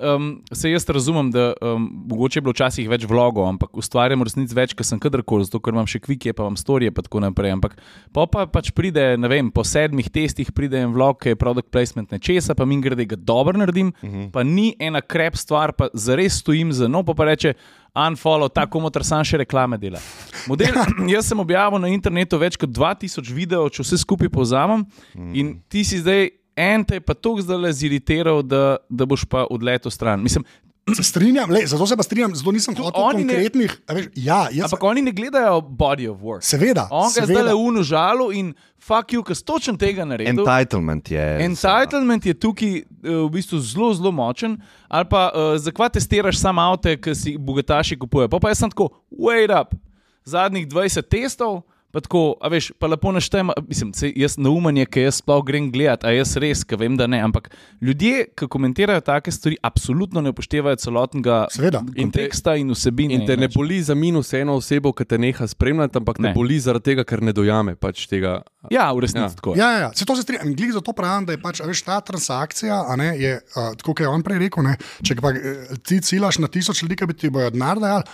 Um, 0.00 0.42
se 0.52 0.70
jaz 0.70 0.88
razumem, 0.88 1.30
da 1.30 1.52
um, 1.60 1.88
mogoče 2.06 2.38
je 2.38 2.42
bilo 2.42 2.52
včasih 2.52 2.88
več 2.90 3.02
vlogov, 3.08 3.48
ampak 3.48 3.76
ustvarjam 3.76 4.22
resnic 4.22 4.52
več, 4.54 4.74
ker 4.78 4.86
sem 4.86 5.00
kadarkoli, 5.02 5.48
zato 5.48 5.58
ker 5.58 5.74
imam 5.74 5.88
še 5.90 5.98
kvike, 6.04 6.34
pa 6.38 6.46
imam 6.46 6.58
storije, 6.58 6.92
pa 6.94 7.02
tako 7.02 7.22
naprej. 7.24 7.56
Ampak 7.56 7.74
po 8.14 8.28
pa 8.30 8.46
pač 8.46 8.70
pride, 8.76 9.16
ne 9.18 9.30
vem, 9.30 9.50
po 9.50 9.64
sedmih 9.66 10.06
testih 10.14 10.52
pride 10.54 10.78
en 10.84 10.94
vlog, 10.94 11.18
ki 11.18 11.34
je 11.34 11.40
product 11.40 11.72
placement 11.74 12.14
nečesa, 12.14 12.54
pa 12.54 12.66
mi 12.68 12.78
grede 12.84 13.08
ga 13.10 13.18
dobro 13.18 13.58
naredim, 13.58 13.90
uh 13.90 14.08
-huh. 14.08 14.30
pa 14.30 14.42
ni 14.46 14.76
ena 14.78 15.00
krep 15.00 15.36
stvar, 15.36 15.72
pa 15.72 15.88
zares 15.94 16.38
stojim 16.38 16.72
za 16.72 16.88
no, 16.88 17.02
pa, 17.02 17.14
pa 17.14 17.24
reče. 17.24 17.54
Unfollow, 17.94 18.48
tako 18.48 18.80
motor 18.80 19.04
sam 19.04 19.24
še 19.24 19.38
reklame 19.38 19.78
dela. 19.78 19.98
Model, 20.46 20.74
jaz 21.14 21.26
sem 21.26 21.40
objavil 21.40 21.80
na 21.80 21.88
internetu 21.88 22.38
več 22.38 22.56
kot 22.56 22.70
2000 22.70 23.32
videov, 23.34 23.70
če 23.70 23.82
vse 23.82 23.98
skupaj 23.98 24.28
povzamem. 24.28 24.86
In 25.34 25.60
ti 25.68 25.84
si 25.84 25.98
zdaj 25.98 26.28
en, 26.58 26.84
te 26.84 26.98
je 26.98 27.00
pa 27.00 27.14
tako 27.14 27.40
zdaj 27.40 27.72
ziritiral, 27.72 28.42
da, 28.42 28.76
da 28.90 29.06
boš 29.06 29.24
pa 29.24 29.46
odletel 29.46 29.90
stran. 29.90 30.22
Mislim, 30.22 30.44
Se 30.88 31.02
strinjam, 31.02 31.50
le, 31.50 31.66
zato 31.66 31.86
se 31.86 31.96
pa 31.96 32.02
strinjam, 32.02 32.32
zato 32.34 32.52
nisem 32.52 32.72
hotel 32.74 33.02
oni 33.02 33.24
ne- 33.24 33.34
konkretnih. 33.34 33.72
a 33.86 33.92
Veš, 33.92 34.06
ja, 34.16 34.48
ampak 34.64 34.82
oni 34.82 35.02
ne 35.02 35.12
gledajo 35.12 35.60
body 35.60 36.08
of 36.08 36.16
work. 36.18 36.40
seveda. 36.40 36.88
On 36.90 37.12
ga 37.12 37.20
seveda. 37.20 37.32
zdaj 37.32 37.44
le 37.44 37.54
unužalu 37.54 38.32
in 38.32 38.54
fuck 38.80 39.12
you, 39.12 39.20
ker 39.22 39.36
točen 39.36 39.76
tega 39.76 40.06
naredil. 40.08 40.40
Entitlement 40.40 41.10
je. 41.10 41.26
Entitlement 41.44 42.26
je 42.26 42.34
tukaj 42.34 42.76
eh, 42.76 42.84
v 43.04 43.28
bistvu 43.28 43.60
zelo, 43.60 43.92
zelo 43.94 44.12
močen. 44.12 44.56
Ali 44.88 45.04
pa 45.10 45.28
uh, 45.28 45.58
zakaj 45.60 45.90
testiraš 45.90 46.40
samo 46.40 46.60
avto, 46.60 46.88
ki 46.96 47.14
si 47.14 47.36
bogataši 47.36 47.98
kupujejo. 48.00 48.28
Pa, 48.32 48.40
pa 48.40 48.48
jaz 48.48 48.64
sem 48.64 48.70
tako, 48.72 48.88
wait 49.12 49.52
up, 49.52 49.76
zadnjih 50.24 50.64
20 50.68 51.04
testov, 51.04 51.62
Pa 51.88 52.02
tako, 52.04 52.36
a 52.44 52.50
veš, 52.52 52.72
pa 52.78 52.86
lepo 52.86 53.08
naštejem, 53.16 53.48
mislim, 53.64 53.92
jaz 54.20 54.34
neumen 54.36 54.76
je, 54.76 54.84
ker 54.86 55.06
jaz 55.06 55.22
sploh 55.22 55.40
grem 55.40 55.70
gledat, 55.72 56.02
a 56.04 56.12
jaz 56.12 56.34
res, 56.36 56.60
ker 56.68 56.76
vem, 56.76 56.98
da 57.00 57.06
ne. 57.08 57.16
Ampak 57.24 57.48
ljudje, 57.80 58.26
ki 58.36 58.48
komentirajo 58.50 59.00
take 59.00 59.32
stvari, 59.32 59.56
absolutno 59.64 60.20
ne 60.20 60.28
upoštevajo 60.34 60.76
celotnega 60.76 61.46
Seveda. 61.50 61.80
konteksta 61.96 62.58
in 62.60 62.74
vsebine. 62.76 63.14
In 63.16 63.24
te 63.26 63.36
ne 63.36 63.48
boli 63.48 63.80
za 63.82 63.96
minus 63.96 64.34
eno 64.36 64.58
osebo, 64.60 64.92
ki 64.92 65.06
te 65.08 65.18
neha 65.18 65.46
spremljati, 65.48 65.96
ampak 65.96 66.20
ne, 66.20 66.28
ne 66.28 66.34
boli 66.36 66.60
zaradi 66.60 66.90
tega, 66.90 67.06
ker 67.08 67.24
ne 67.24 67.32
dojame 67.32 67.72
pač 67.80 68.04
tega. 68.06 68.42
Ja, 68.70 68.90
v 68.92 69.06
resnici 69.06 69.24
Ja. 69.24 69.38
tako. 69.40 69.56
Ja, 69.56 69.70
ja, 69.72 69.80
ja. 69.86 69.90
se 69.96 70.04
to 70.04 70.12
se 70.16 70.22
strinjam. 70.22 70.50
In 70.52 70.56
glih 70.60 70.74
zato 70.76 70.92
pravim, 70.92 71.24
da 71.24 71.32
je 71.32 71.40
pač, 71.40 71.62
a 71.64 71.64
veš, 71.64 71.80
ta 71.88 72.00
transakcija, 72.04 72.82
a 72.84 72.96
ne, 73.00 73.14
je, 73.16 73.32
uh, 73.56 73.72
tako 73.80 73.94
kot 73.96 74.04
je 74.04 74.08
on 74.12 74.22
prej 74.22 74.42
rekel, 74.44 74.62
ne, 74.66 74.76
če 75.02 75.16
pa 75.16 75.32
eh, 75.32 75.72
ti 75.80 76.02
ciljaš 76.04 76.38
na 76.44 76.52
tisoč 76.52 76.82
ljudi, 76.84 77.00
ki 77.00 77.08
bi 77.08 77.16
ti 77.16 77.30
bojo 77.32 77.48
denar 77.54 77.80
dajali, 77.80 78.04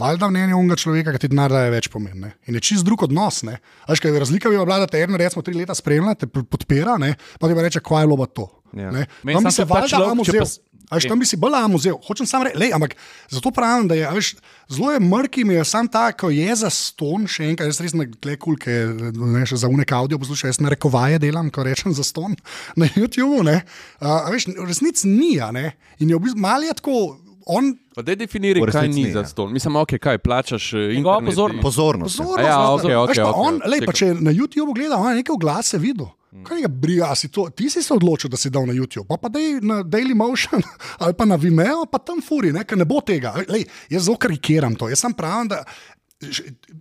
valjda 0.00 0.30
mnenje 0.32 0.56
unga 0.56 0.80
človeka, 0.80 1.12
ki 1.12 1.26
ti 1.26 1.32
denar 1.34 1.52
daje 1.52 1.70
več 1.76 1.92
pomeni. 1.92 2.20
ne. 2.24 2.32
In 2.48 2.56
je 2.56 2.64
čist 2.72 2.88
drug 2.88 3.02
odnos. 3.04 3.17
Ne. 3.42 3.56
A 3.82 3.90
Veš, 3.90 4.00
kaj 4.00 4.10
je 4.10 4.20
razlika, 4.20 4.48
bi 4.48 4.58
bila, 4.58 4.78
da 4.78 4.86
te 4.86 5.00
eno, 5.00 5.16
recimo, 5.16 5.42
tri 5.42 5.54
leta 5.54 5.74
spremlja, 5.74 6.14
te 6.16 6.26
podpira, 6.28 6.96
ne, 6.96 7.10
pa 7.36 7.46
ti 7.46 7.54
pa 7.54 7.62
reče, 7.62 7.80
kaj 7.80 8.02
je 8.02 8.08
loba 8.08 8.26
to. 8.28 8.46
Ja. 8.72 8.90
Ne. 8.90 9.06
Meni 9.22 9.36
Tam 9.36 9.44
bi 9.44 9.52
se 9.52 9.64
pač 9.64 9.92
lahko, 9.92 10.22
vzel. 10.22 10.38
pa 10.38 10.46
s- 10.46 10.60
A 10.86 10.96
Veš, 10.96 11.04
tam 11.04 11.20
bi 11.20 11.26
si 11.26 11.36
bolj 11.36 11.52
amo 11.54 11.76
vzel, 11.76 11.98
hočem 12.00 12.24
samo 12.24 12.46
reči, 12.46 12.72
ampak 12.72 12.94
zato 13.28 13.50
pravim, 13.50 13.84
da 13.84 13.94
je 13.94 14.08
veš, 14.08 14.28
zelo 14.68 14.88
je 14.88 15.00
mrki, 15.02 15.44
mi 15.44 15.52
je 15.52 15.64
sam 15.66 15.84
ta, 15.86 16.12
ko 16.12 16.30
je 16.30 16.48
za 16.54 16.70
ston, 16.70 17.26
še 17.26 17.44
enkrat, 17.44 17.68
jaz 17.68 17.80
res 17.80 17.92
ne 17.92 18.06
gledam 18.06 18.38
kul, 18.38 18.56
ker 18.56 18.88
ne 19.12 19.44
še 19.44 19.58
za 19.58 19.68
unek 19.68 19.92
audio 19.92 20.16
poslušam, 20.16 20.48
jaz 20.48 20.60
na 20.60 20.72
rekovaje 20.72 21.18
delam, 21.18 21.50
ko 21.50 21.60
rečem 21.60 21.92
za 21.92 22.00
ston 22.02 22.32
na 22.80 22.88
YouTubu, 22.88 23.44
ne. 23.44 23.58
A, 24.00 24.24
a 24.24 24.32
veš, 24.32 24.48
v 24.48 24.64
resnici 24.64 25.04
ni, 25.06 25.36
ne. 25.52 25.66
In 25.98 26.08
je 26.08 26.16
v 26.16 26.24
bistvu 26.24 26.40
mal 26.40 26.64
je 26.64 26.72
tako, 26.72 27.20
on 27.48 27.74
Pa 27.94 28.02
da 28.02 28.14
definiraj, 28.14 28.62
V 28.62 28.70
kaj 28.70 28.88
ni 28.88 29.08
za 29.08 29.18
ja. 29.18 29.26
stol. 29.26 29.48
Mislim, 29.48 29.76
ok, 29.76 29.96
kaj 29.98 30.18
plačaš. 30.18 30.72
eh, 30.72 30.94
Njegova 30.94 31.20
pozornost. 31.20 31.56
in- 31.56 31.62
Pozornost. 31.62 32.18
ja. 32.18 32.24
Pozornost, 32.24 32.84
Ja, 32.84 33.00
okej, 33.00 33.08
veš 33.08 33.10
okej, 33.10 33.24
pa 33.24 33.30
okej, 33.30 33.42
on, 33.44 33.60
lej, 33.66 33.80
pa 33.82 33.92
če 33.92 34.06
na 34.16 34.30
YouTubu 34.32 34.72
gleda, 34.72 34.96
on 34.96 35.10
je 35.10 35.16
nekaj 35.16 35.34
oglase 35.34 35.78
videl. 35.78 36.06
Kaj 36.38 36.60
ga 36.60 36.68
briga, 36.70 37.08
si 37.16 37.28
to, 37.28 37.48
ti 37.48 37.66
si 37.66 37.80
se 37.80 37.88
odločil, 37.90 38.28
da 38.28 38.36
si 38.36 38.50
dal 38.50 38.62
na 38.62 38.72
YouTube, 38.72 39.08
pa 39.08 39.16
pa 39.16 39.28
dej 39.28 39.60
na 39.60 39.80
Daily 39.82 40.12
Motion 40.14 40.60
ali 41.00 41.12
pa 41.12 41.24
na 41.24 41.34
Vimeo, 41.34 41.86
pa 41.86 41.98
tam 41.98 42.20
furi, 42.20 42.52
ne, 42.52 42.62
ker 42.62 42.76
ne 42.76 42.84
bo 42.84 43.00
tega. 43.00 43.32
Lej, 43.48 43.64
jaz 43.88 44.04
zelo 44.04 44.16
karikiram 44.16 44.74
to, 44.74 44.86
jaz 44.86 45.00
sem 45.00 45.10
pravim, 45.10 45.48
da 45.48 45.64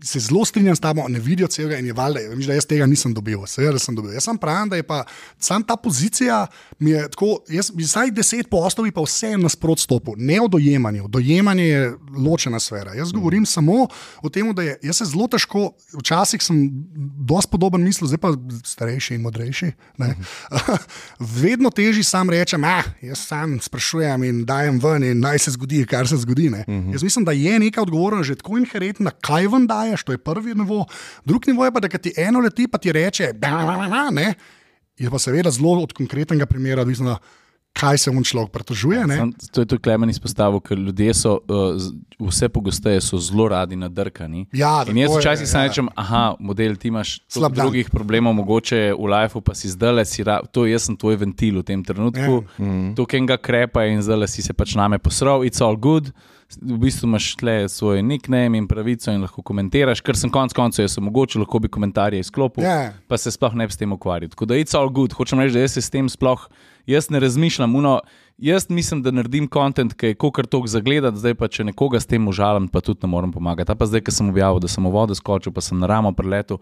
se 0.03 0.19
zelo 0.19 0.45
strinjam 0.45 0.75
s 0.75 0.79
tabo, 0.79 1.07
ne 1.07 1.19
vidijo 1.19 1.47
celega 1.47 1.77
in 1.77 1.85
je 1.85 1.93
valjda, 1.93 2.19
vem, 2.29 2.39
da 2.41 2.53
jaz 2.53 2.65
tega 2.65 2.85
nisem 2.85 3.13
dobil, 3.13 3.43
seveda 3.45 3.79
sem 3.79 3.95
dobil. 3.95 4.15
Jaz 4.17 4.25
sem 4.25 4.37
pravim, 4.37 4.69
da 4.69 4.75
je 4.75 4.83
pa 4.83 5.03
sam 5.39 5.63
ta 5.63 5.75
pozicija, 5.77 6.47
mi 6.79 6.91
je 6.91 7.03
tako, 7.13 7.43
jaz 7.49 7.69
bi 7.73 7.85
vsaj 7.85 8.11
deset 8.17 8.49
postov 8.49 8.87
bi 8.87 8.91
pa 8.91 9.03
vse 9.05 9.35
nasprot 9.37 9.79
stopil, 9.79 10.17
ne 10.17 10.39
o 10.41 10.47
dojemanju. 10.47 11.07
Dojemanje 11.07 11.67
je 11.67 11.91
ločena 12.17 12.59
sfera. 12.59 12.95
Jaz 12.97 13.11
govorim 13.11 13.45
samo 13.45 13.87
o 14.21 14.29
tem, 14.29 14.49
da 14.55 14.65
je, 14.65 14.77
jaz 14.89 15.03
se 15.03 15.05
zelo 15.05 15.27
težko, 15.27 15.69
včasih 15.99 16.41
sem 16.41 16.65
dosti 17.29 17.51
podoben 17.51 17.83
mislil, 17.85 18.09
zdaj 18.09 18.23
pa 18.23 18.33
starejši 18.65 19.15
in 19.15 19.21
modrejši. 19.21 19.71
ne. 20.01 20.15
Vedno 21.41 21.69
težje 21.69 22.03
sam 22.03 22.29
rečem, 22.29 22.63
ah, 22.63 22.89
jaz 23.01 23.21
sam 23.27 23.59
sprašujem 23.61 24.23
in 24.23 24.43
dajem 24.45 24.79
ven 24.81 25.03
in 25.03 25.21
naj 25.21 25.39
se 25.45 25.51
zgodi, 25.51 25.85
kar 25.85 26.07
se 26.07 26.17
zgodi. 26.17 26.49
Uh 26.49 26.55
-huh. 26.55 26.91
Jaz 26.93 27.03
mislim, 27.03 27.25
da 27.25 27.31
je 27.31 27.59
neka 27.59 27.81
odgovornost 27.81 28.27
že 28.27 28.35
tako 28.35 28.57
inherentna, 28.57 29.11
kaj 29.27 29.47
ven 29.47 29.67
daješ, 29.67 30.03
to 30.03 30.11
je 30.11 30.17
prvi 30.19 30.55
nivo. 30.55 30.85
Drugi 31.23 31.51
nivo 31.51 31.65
je 31.65 31.71
pa, 31.71 31.79
da 31.79 31.89
ti 31.89 32.13
eno 32.17 32.39
leti, 32.41 32.67
pa 32.67 32.77
ti 32.77 32.91
reče, 32.91 33.33
da, 33.35 33.49
da, 33.49 33.87
da, 33.87 34.09
ne. 34.11 34.33
Je 34.97 35.09
pa 35.09 35.19
seveda 35.19 35.51
zelo 35.51 35.75
od 35.79 35.93
konkretnega 35.93 36.45
primera 36.47 36.81
odvisno, 36.81 37.17
kaj 37.73 37.97
se 37.99 38.11
mu 38.11 38.23
človek 38.23 38.49
pritožuje. 38.49 39.03
to 39.51 39.61
je 39.61 39.67
tudi 39.67 39.77
Klemen 39.79 40.09
izpostavil, 40.09 40.59
ker 40.59 40.79
ljudje 40.79 41.13
so 41.13 41.35
uh, 41.35 41.77
vse 42.19 42.49
pogosteje 42.49 42.97
zelo 42.99 43.45
radi 43.47 43.75
nadrkani. 43.75 44.47
Ja, 44.51 44.81
In 44.83 44.97
jaz 44.97 45.11
je, 45.11 45.19
včasih 45.19 45.45
samo 45.45 45.61
ja. 45.61 45.67
rečem, 45.67 45.89
aha, 45.95 46.35
model, 46.39 46.73
ti 46.75 46.87
imaš 46.87 47.19
Slab 47.19 47.33
toliko 47.43 47.55
dan. 47.55 47.65
drugih 47.65 47.89
problemov, 47.91 48.33
mogoče 48.33 48.93
v 48.93 49.05
lifeu, 49.07 49.41
pa 49.41 49.53
si 49.53 49.69
zdaj 49.69 49.93
le 49.93 50.05
si, 50.05 50.23
ra- 50.23 50.41
to 50.43 50.65
jaz 50.65 50.83
sem 50.83 50.95
tvoj 50.95 51.15
ventil 51.17 51.59
v 51.59 51.65
tem 51.65 51.83
trenutku, 51.83 52.41
Ja. 52.55 52.93
to 52.95 53.05
kenga 53.05 53.37
krepa 53.37 53.85
in 53.85 54.01
zdaj 54.01 54.17
le 54.17 54.27
si 54.27 54.41
se 54.41 54.53
pač 54.53 54.73
name 54.73 54.97
posral, 54.97 55.41
it's 55.41 55.61
all 55.61 55.77
good. 55.77 56.09
V 56.61 56.77
bistvu 56.79 57.07
imaš 57.09 57.35
tle 57.35 57.67
svoj 57.69 57.99
nickname 58.03 58.57
in 58.57 58.67
pravico 58.67 59.11
in 59.11 59.21
lahko 59.21 59.41
komentiraš, 59.43 59.99
ker 60.01 60.15
sem 60.15 60.31
konec 60.31 60.53
koncev, 60.55 60.85
jaz 60.85 60.95
mogoče 61.03 61.39
lahko 61.39 61.59
bi 61.59 61.67
komentarje 61.67 62.19
izklopil, 62.23 62.63
Ja. 62.63 62.93
pa 63.07 63.17
se 63.17 63.31
sploh 63.31 63.53
ne 63.53 63.67
bi 63.67 63.73
s 63.73 63.77
tem 63.77 63.91
ukvarjal. 63.91 64.29
Tako 64.31 64.45
da 64.45 64.55
it's 64.55 64.77
all 64.77 64.87
good, 64.89 65.11
hočem 65.13 65.39
reči, 65.43 65.53
da 65.53 65.59
jaz 65.59 65.75
se 65.75 65.81
s 65.81 65.89
tem 65.91 66.07
sploh, 66.09 66.47
jaz 66.87 67.09
ne 67.11 67.19
razmišljam. 67.19 67.75
Uno, 67.75 67.99
jaz 68.37 68.69
mislim, 68.69 69.01
da 69.01 69.11
naredim 69.11 69.47
kontent, 69.47 69.93
ki 69.93 70.11
je 70.11 70.15
kokar 70.15 70.45
tok 70.45 70.67
zagledati, 70.67 71.17
zdaj 71.17 71.35
pa 71.35 71.47
če 71.47 71.63
nekoga 71.67 71.99
s 71.99 72.05
tem 72.05 72.27
užalim, 72.27 72.67
pa 72.69 72.81
tudi 72.81 72.99
ne 73.03 73.09
morem 73.09 73.31
pomagati. 73.33 73.71
A 73.71 73.75
pa 73.75 73.87
zdaj, 73.89 74.03
ko 74.05 74.13
sem 74.13 74.29
objavil, 74.29 74.61
da 74.61 74.69
sem 74.69 74.85
v 74.85 74.91
vodo 74.93 75.15
skočil, 75.17 75.53
pa 75.53 75.61
sem 75.65 75.79
na 75.79 75.89
ramo 75.89 76.11
preletel, 76.13 76.61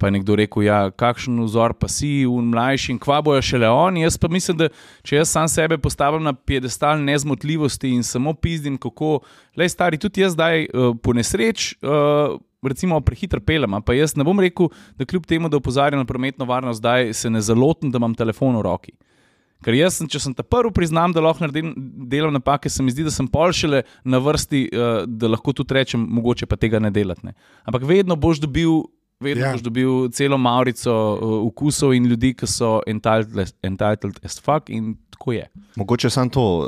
pa 0.00 0.10
je 0.10 0.16
nekdo 0.18 0.36
rekel, 0.38 0.66
ja, 0.66 0.80
kakšen 0.90 1.38
vzor 1.44 1.76
pa 1.78 1.88
si, 1.92 2.26
un 2.26 2.50
mlajši 2.50 2.96
in 2.96 3.00
kva 3.02 3.20
bojo 3.22 3.44
šele 3.44 3.70
oni. 3.70 4.02
Jaz 4.02 4.18
pa 4.18 4.30
mislim, 4.32 4.58
da 4.64 4.70
če 5.06 5.20
jaz 5.20 5.30
sam 5.30 5.48
sebe 5.50 5.78
postavim 5.78 6.26
na 6.26 6.34
piedestal 6.34 6.98
nezmotljivosti 7.04 7.94
in 7.94 8.02
samo 8.06 8.34
pizdim, 8.34 8.78
kako, 8.78 9.20
le 9.56 9.70
stari, 9.70 10.02
tudi 10.02 10.26
jaz 10.26 10.34
zdaj 10.34 10.66
uh, 10.66 10.92
po 11.02 11.16
nesreč. 11.16 11.74
Uh, 11.82 12.38
Recimo, 12.66 12.96
prehiter 13.04 13.38
pelem, 13.46 13.76
pa 13.84 13.94
jaz 13.94 14.16
ne 14.18 14.24
bom 14.26 14.40
rekel, 14.42 14.72
da 14.98 15.06
kljub 15.06 15.26
temu, 15.28 15.46
da 15.52 15.60
opozarjam 15.60 16.00
na 16.00 16.06
prometno 16.08 16.48
varnost, 16.48 16.80
zdaj 16.80 17.12
se 17.14 17.30
ne 17.30 17.38
zalotim, 17.44 17.92
da 17.94 18.00
imam 18.00 18.16
telefon 18.16 18.56
v 18.58 18.64
roki. 18.66 18.94
Ker 19.64 19.74
jaz, 19.74 19.96
sem, 19.98 20.08
če 20.10 20.20
sem 20.20 20.34
ta 20.36 20.44
prvi, 20.44 20.72
priznam, 20.76 21.14
da 21.16 21.22
lahko 21.24 21.44
naredim 21.44 21.72
delam 22.10 22.34
napake, 22.36 22.70
se 22.72 22.84
mi 22.84 22.92
zdi, 22.92 23.06
da 23.06 23.12
sem 23.14 23.28
pol 23.30 23.54
šele 23.56 23.84
na 24.04 24.20
vrsti, 24.22 24.66
uh, 24.68 24.98
da 25.08 25.30
lahko 25.32 25.54
tudi 25.56 25.78
rečem, 25.78 26.02
mogoče 26.18 26.48
pa 26.50 26.58
tega 26.60 26.80
ne 26.82 26.92
delati. 26.94 27.30
Ne. 27.30 27.36
Ampak 27.64 27.86
vedno 27.88 28.18
boš 28.20 28.42
dobil. 28.44 28.84
Vedno 29.20 29.44
Ja. 29.44 29.52
boš 29.52 29.60
dobil 29.62 30.08
celo 30.12 30.38
maurico 30.38 30.92
uh, 31.14 31.48
vkusov 31.48 31.94
in 31.94 32.04
ljudi, 32.04 32.34
ki 32.34 32.46
so 32.46 32.80
entitled, 32.86 33.52
entitled 33.62 34.18
as 34.24 34.40
fuck, 34.40 34.68
in 34.68 34.96
tako 35.10 35.32
je. 35.32 35.46
Mogoče 35.76 36.10
samo 36.10 36.30
to, 36.30 36.42
uh, 36.58 36.66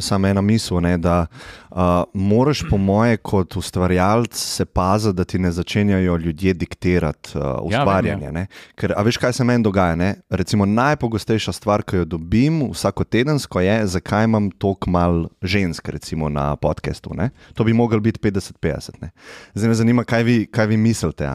samo 0.00 0.26
ena 0.28 0.40
misel, 0.40 0.80
ne, 0.80 0.98
da 0.98 1.26
uh, 1.70 1.76
moraš, 2.14 2.62
po 2.70 2.76
moje, 2.76 3.16
kot 3.16 3.56
ustvarjalec, 3.56 4.34
se 4.34 4.64
paziti, 4.64 5.16
da 5.16 5.24
ti 5.24 5.38
ne 5.38 5.50
začenjajo 5.52 6.16
ljudje 6.16 6.54
diktirati 6.54 7.30
uh, 7.34 7.42
ustvarjanje. 7.62 8.26
vem, 8.26 8.36
Ja, 8.36 8.46
Ker, 8.74 8.94
a 8.96 9.02
veš, 9.02 9.16
kaj 9.16 9.32
se 9.32 9.44
meni 9.44 9.64
dogaja? 9.64 9.94
Ne? 9.94 10.14
Recimo, 10.30 10.66
najpogostejša 10.66 11.52
stvar, 11.52 11.82
ki 11.82 11.96
jo 11.96 12.04
dobim 12.04 12.70
vsakotedensko, 12.72 13.60
je, 13.60 13.86
zakaj 13.86 14.24
imam 14.24 14.50
toliko 14.50 14.90
mal 14.90 15.28
žensk, 15.42 15.88
recimo 15.88 16.28
na 16.28 16.56
podkastu. 16.56 17.14
ne. 17.14 17.30
To 17.54 17.64
bi 17.64 17.72
mogel 17.72 18.00
biti 18.00 18.20
50-50. 18.20 18.90
ne. 19.00 19.10
Zdaj 19.54 19.68
me 19.68 19.74
zanima, 19.74 20.04
kaj 20.04 20.22
vi, 20.22 20.46
kaj 20.46 20.66
vi 20.66 20.76
mislite. 20.76 21.26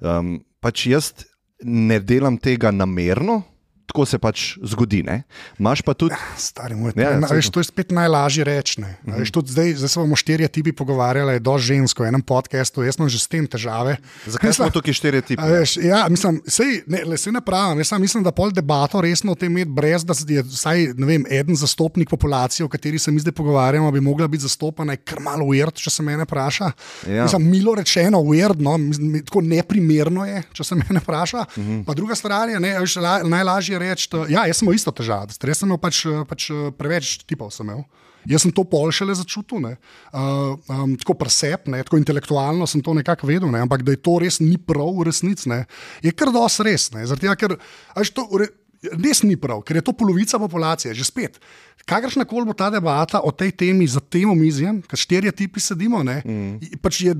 Um, 0.00 0.38
pač 0.62 0.86
jaz 0.86 1.12
ne 1.64 1.98
delam 2.00 2.38
tega 2.38 2.70
namerno. 2.70 3.42
Tako 3.88 4.04
se 4.04 4.18
pač 4.18 4.58
zgodi. 4.60 5.02
ne. 5.02 5.22
Imaš 5.58 5.80
pa 5.82 5.94
tudi 5.94 6.14
Stari 6.36 6.74
moj, 6.74 6.92
Ja, 6.92 7.10
ja, 7.10 7.20
saj 7.24 7.36
veš, 7.36 7.48
to 7.50 7.60
je 7.60 7.64
spet 7.64 7.90
najlažje 7.90 8.44
reči. 8.44 8.80
ne. 8.80 9.00
A 9.08 9.16
Veš, 9.16 9.30
tudi 9.32 9.48
zdaj, 9.48 9.74
zdaj 9.74 9.88
se 9.88 10.00
bomo 10.00 10.16
štirje 10.16 10.48
tipi 10.48 10.72
pogovarjali, 10.72 11.32
je 11.32 11.40
do 11.40 11.58
žensko 11.58 12.02
v 12.04 12.06
enem 12.06 12.22
podkastu, 12.22 12.84
jaz 12.84 13.00
imam 13.00 13.08
že 13.08 13.18
s 13.18 13.26
tem 13.26 13.46
težave. 13.46 13.96
Zakaj 14.26 14.52
smo 14.52 14.68
tukaj 14.70 14.92
štiri 14.92 15.22
tipe? 15.22 15.40
A 15.40 15.46
Veš, 15.48 15.80
ja, 15.80 16.04
mislim, 16.08 16.42
sej, 16.44 16.84
ne, 16.86 17.00
le, 17.04 17.16
sej 17.16 17.32
ne 17.32 17.40
pravim. 17.40 17.78
Jaz 17.78 17.92
mislim, 17.96 18.22
da 18.22 18.30
pol 18.30 18.52
debato 18.52 19.00
resno 19.00 19.32
o 19.32 19.34
tem 19.34 19.48
imeti, 19.48 19.72
brez 19.72 20.04
da 20.04 20.12
je 20.28 20.42
vsaj 20.42 20.92
vem, 20.92 21.24
eden 21.30 21.56
zastopnik 21.56 22.10
populacije, 22.10 22.66
o 22.66 22.68
kateri 22.68 22.98
se 22.98 23.10
mi 23.10 23.20
zdaj 23.20 23.32
pogovarjamo, 23.32 23.88
bi 23.90 24.00
mogla 24.00 24.28
biti 24.28 24.42
zastopana, 24.42 24.92
je 24.92 24.96
kar 24.96 25.20
malo 25.20 25.48
weird, 25.48 25.74
če 25.74 25.90
se 25.90 26.02
mene 26.02 26.28
vpraša. 26.28 26.70
Ja. 27.08 27.24
Mislim, 27.24 27.48
milo 27.50 27.74
rečeno, 27.74 28.20
no, 28.58 28.76
mislim, 28.78 29.12
mi- 29.12 29.24
tako 29.24 29.40
neprimerno 29.40 30.26
je, 30.26 30.42
če 30.52 30.64
se 30.64 30.74
mene 30.74 31.00
vpraša. 31.00 31.44
Uh 31.48 31.64
-huh. 31.64 31.84
Pa 31.84 31.94
druga 31.94 32.14
stvar 32.14 32.48
je, 32.48 32.60
ne, 32.60 32.78
veš, 32.80 32.96
la, 32.96 33.22
najlažje 33.22 33.77
je 33.78 33.84
reči, 33.86 34.10
da 34.12 34.24
ja, 34.28 34.44
jaz 34.50 34.58
sem 34.60 34.66
imel 34.66 34.76
isto 34.76 34.92
težavo, 34.92 35.30
jaz 35.30 35.62
sem 35.62 35.68
imel 35.70 35.78
pač, 35.80 36.02
pač 36.28 36.48
preveč 36.78 37.18
tipov. 37.24 37.54
Sem 37.54 37.70
imel. 37.70 37.86
Jaz 38.28 38.42
sem 38.44 38.52
to 38.52 38.64
pol 38.66 38.90
šele 38.92 39.14
začutil, 39.14 39.60
ne. 39.62 39.76
uh, 40.12 40.58
um, 40.68 40.96
tako 41.00 41.14
presep, 41.16 41.68
ne, 41.70 41.78
tako 41.86 41.96
intelektualno 41.96 42.66
sem 42.68 42.82
to 42.84 42.92
nekako 42.92 43.28
vedel, 43.30 43.48
ne, 43.48 43.62
ampak 43.62 43.84
da 43.86 43.94
je 43.94 44.00
to 44.04 44.18
res 44.20 44.40
ni 44.42 44.58
prav 44.58 44.90
v 44.98 45.06
resnici, 45.08 45.48
ne, 45.48 45.62
je 46.04 46.12
kar 46.12 46.32
dosti 46.34 46.66
res. 46.66 46.90
Ne, 46.92 47.06
zaradi 47.08 47.24
tega, 47.24 47.36
ker 47.38 47.54
to 48.12 48.26
res 48.98 49.22
ni 49.24 49.38
prav, 49.40 49.62
ker 49.64 49.78
je 49.80 49.84
to 49.86 49.94
polovica 49.96 50.36
populacije, 50.42 50.92
že 50.98 51.06
spet. 51.08 51.38
Kakršna 51.88 52.26
koli 52.28 52.44
bo 52.50 52.52
ta 52.58 52.68
debata 52.74 53.22
o 53.24 53.32
tej 53.32 53.54
temi 53.64 53.86
za 53.88 54.02
tem 54.02 54.28
omizjem, 54.28 54.82
ker 54.84 54.98
štirje 54.98 55.32
tipi 55.32 55.62
sedimo, 55.62 56.02
ne, 56.04 56.20
mm. 56.20 56.82
pač 56.84 57.00
je 57.06 57.14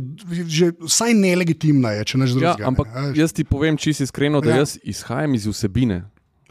že 0.44 0.74
vsaj 0.82 1.14
nelegitimna, 1.16 1.94
je, 2.02 2.04
če 2.04 2.20
ne 2.20 2.26
že 2.28 2.36
Ja, 2.36 2.52
drugega. 2.52 2.68
ampak 2.68 2.86
ne, 2.92 3.08
jaz 3.16 3.32
ti 3.32 3.46
povem 3.48 3.78
čisto 3.80 4.04
iskreno, 4.04 4.42
da 4.44 4.50
Ja. 4.50 4.60
ja. 4.60 4.66
jaz 4.66 4.76
izhajam 4.82 5.34
iz 5.38 5.46
vsebine. 5.48 6.02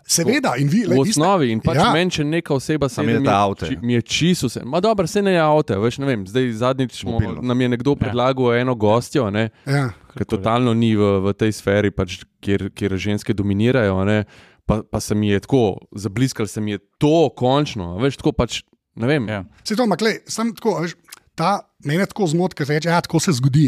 Seveda, 0.08 0.54
in 0.56 0.68
vi, 0.68 0.86
V 0.86 0.96
vi 0.96 1.12
ste- 1.12 1.20
osnovi 1.20 1.52
in 1.52 1.60
pač 1.60 1.76
Ja. 1.76 1.82
ja. 1.82 1.94
meni, 1.94 2.08
če 2.10 2.24
neka 2.24 2.54
oseba 2.54 2.88
mi 2.88 3.14
ta 3.20 3.20
je 3.22 3.28
avto. 3.30 3.66
Mi 3.82 3.94
je 3.94 4.02
čisto 4.02 4.48
vse. 4.48 4.62
Ma 4.64 4.80
dobro, 4.80 5.06
se 5.06 5.22
ne 5.22 5.32
je 5.32 5.40
avto, 5.40 5.76
veš, 5.76 5.98
ne 5.98 6.06
vem. 6.06 6.24
Zdaj 6.24 6.52
zadnjič 6.54 6.94
smo, 6.96 7.20
nam 7.42 7.62
je 7.62 7.70
nekdo 7.70 7.96
predlagal 7.96 8.56
eno 8.56 8.76
gostjo, 8.76 9.30
ne, 9.30 9.50
Ja. 9.66 9.90
ki 10.16 10.24
totalno 10.26 10.74
ni 10.74 10.96
v, 10.96 11.04
v 11.22 11.34
tej 11.34 11.52
sferi, 11.52 11.92
pač, 11.92 12.24
kjer, 12.40 12.72
kjer 12.72 12.96
ženske 12.98 13.34
dominirajo. 13.34 14.00
Ne, 14.06 14.24
pa, 14.66 14.80
pa 14.82 15.00
se 15.00 15.12
mi 15.14 15.28
je 15.28 15.40
tako, 15.40 15.76
zabliskal 15.92 16.48
se 16.48 16.62
mi 16.62 16.72
je 16.72 16.80
to 16.98 17.30
končno. 17.30 17.96
a 17.96 18.02
Veš, 18.02 18.16
tako 18.16 18.32
pač, 18.32 18.64
ne 18.96 19.08
vem. 19.08 19.28
Ja. 19.28 19.44
Se 19.64 19.76
to, 19.76 19.86
makle, 19.86 20.24
sem 20.26 20.56
tako, 20.56 20.80
veš, 20.82 20.96
ta 21.38 21.62
meni 21.86 22.06
tako 22.10 22.26
zmot, 22.28 22.56
ker 22.58 22.68
reče, 22.68 22.90
da 22.90 22.96
ja, 22.98 23.02
tako 23.06 23.20
se 23.22 23.32
zgodi. 23.38 23.68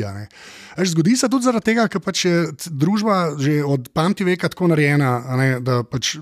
Veš, 0.78 0.94
zgodi 0.96 1.16
se 1.18 1.30
tudi 1.30 1.46
zaradi 1.46 1.68
tega, 1.70 1.86
ker 1.92 2.02
pač 2.02 2.24
je 2.26 2.34
družba 2.66 3.36
že 3.40 3.60
od 3.64 3.92
pameti 3.94 4.26
veka 4.26 4.50
tako 4.50 4.72
narejena, 4.72 5.12
ne, 5.38 5.48
da 5.64 5.82
pač 5.86 6.16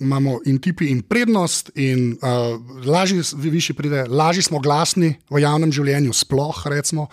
imamo 0.00 0.38
in 0.48 0.60
tipi 0.62 0.88
in 0.90 1.02
prednost, 1.04 1.72
in 1.76 2.14
uh, 2.16 2.56
lažje, 2.86 3.22
višji 3.36 3.76
pride, 3.76 4.06
lažje 4.08 4.48
smo 4.48 4.62
glasni 4.64 5.12
v 5.30 5.44
javnem 5.44 5.72
življenju, 5.74 6.16
sploh 6.16 6.64
recimo, 6.72 7.08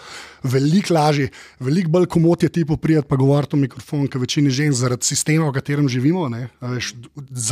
veliko 0.47 0.95
lažje, 0.95 1.31
veliko 1.59 1.91
bolj 1.97 2.09
komot 2.15 2.47
je 2.47 2.53
tipu 2.61 2.77
prijeti 2.79 3.09
pa 3.09 3.19
govoriti 3.19 3.57
v 3.57 3.65
mikrofon, 3.65 4.07
ker 4.07 4.23
večini 4.23 4.53
žensk 4.53 4.79
zaradi 4.85 5.07
sistema, 5.07 5.49
v 5.49 5.57
katerem 5.59 5.89
živimo, 5.91 6.29
ne, 6.31 6.47
veš, 6.63 6.93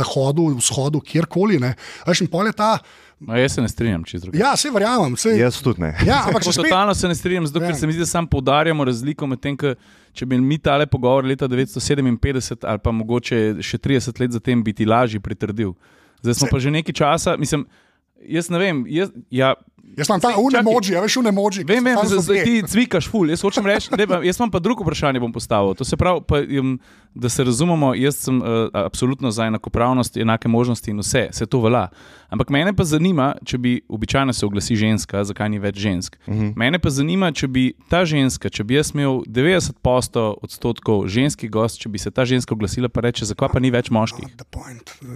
zahodu, 0.00 0.54
vzhodu, 0.56 1.04
kjerkoli. 1.04 1.60
Ne, 1.60 1.74
veš, 2.08 2.24
in 2.24 2.32
pol 2.32 2.48
je 2.48 2.56
ta, 2.56 2.76
No, 3.18 3.32
jaz 3.34 3.52
se 3.52 3.62
ne 3.62 3.68
strinjam, 3.68 4.02
če 4.04 4.16
izrečem. 4.16 4.40
ja, 4.40 4.50
se 4.54 4.68
verjamem, 4.70 5.14
sej, 5.16 5.38
Jaz 5.38 5.56
tudi 5.58 5.80
ne. 5.80 5.94
ja, 6.04 6.18
ampak 6.26 6.42
spet. 6.44 6.56
Totalno 6.58 6.94
se 6.94 7.08
ne 7.08 7.14
strinjam, 7.14 7.46
zato, 7.46 7.60
Ja. 7.60 7.66
ker 7.66 7.76
se 7.76 7.86
mi 7.86 7.92
zdi, 7.92 8.00
da 8.00 8.06
samo 8.06 8.28
poudarjamo 8.28 8.84
razliko 8.84 9.26
med 9.26 9.40
tem, 9.40 9.56
ker 9.56 9.72
če 10.12 10.26
bi 10.26 10.36
mi 10.38 10.58
tale 10.58 10.84
pogovor 10.86 11.24
leta 11.24 11.48
1957 11.48 12.60
ali 12.62 12.78
pa 12.78 12.92
mogoče 12.92 13.38
še 13.60 13.78
30 13.78 14.20
let 14.20 14.32
zatem 14.32 14.60
bi 14.60 14.72
ti 14.72 14.84
lažje 14.84 15.20
pritrdil. 15.20 15.72
Zdaj 16.20 16.34
smo 16.34 16.46
Se- 16.46 16.50
pa 16.50 16.58
že 16.58 16.70
nekaj 16.72 16.92
časa, 16.94 17.36
mislim, 17.36 17.64
jaz 18.20 18.50
ne 18.50 18.58
vem. 18.58 18.84
Jaz, 18.86 19.08
ja, 19.30 19.54
Jaz 19.88 20.08
imam 20.08 20.18
ta 20.18 20.28
Sej, 20.28 20.34
čakaj. 20.34 20.44
unemoji, 20.44 20.92
a 20.92 21.00
veš, 21.00 21.14
unemoji. 21.16 21.62
Vem, 21.62 21.78
vem, 21.80 21.96
zdaj, 22.02 22.42
ti 22.42 22.62
cvikaš 22.64 23.06
ful. 23.06 23.30
Jaz 23.30 23.40
hočem 23.40 23.64
reči, 23.64 23.86
da 23.88 24.18
jaz 24.18 24.36
imam 24.36 24.50
pa 24.50 24.58
drugo 24.58 24.82
vprašanje 24.82 25.20
bom 25.20 25.30
postavil. 25.30 25.72
To 25.72 25.84
se 25.84 25.96
pravi, 25.96 26.20
pa, 26.22 26.40
um, 26.52 26.74
da 27.14 27.28
se 27.28 27.44
razumemo, 27.44 27.94
jaz 27.94 28.16
sem 28.18 28.36
uh, 28.36 28.46
absolutno 28.74 29.30
za 29.30 29.46
enakopravnost, 29.46 30.16
enake 30.16 30.48
možnosti 30.48 30.90
in 30.90 30.98
vse, 30.98 31.28
se 31.30 31.46
to 31.46 31.62
velja. 31.62 31.86
Ampak 32.28 32.50
mene 32.50 32.72
pa 32.72 32.84
zanima, 32.84 33.34
če 33.44 33.58
bi 33.58 33.80
običajno 33.88 34.32
se 34.32 34.46
oglasi 34.46 34.76
ženska, 34.76 35.24
zakaj 35.24 35.48
ni 35.48 35.58
več 35.58 35.76
žensk. 35.76 36.16
Uh 36.26 36.34
-huh. 36.34 36.52
Mene 36.56 36.78
pa 36.78 36.90
zanima, 36.90 37.32
če 37.32 37.46
bi 37.46 37.72
ta 37.88 38.04
ženska, 38.04 38.48
če 38.48 38.64
bi 38.64 38.74
jaz 38.74 38.90
imel 38.94 39.22
90% 39.26 40.34
odstotkov 40.42 41.06
ženskih 41.06 41.50
gost, 41.50 41.80
če 41.80 41.88
bi 41.88 41.98
se 41.98 42.10
ta 42.10 42.24
ženska 42.24 42.54
oglasila, 42.54 42.88
pa 42.88 43.00
reče, 43.00 43.24
zakaj 43.24 43.48
pa 43.52 43.58
ni 43.58 43.70
več 43.70 43.90
moških. 43.90 44.24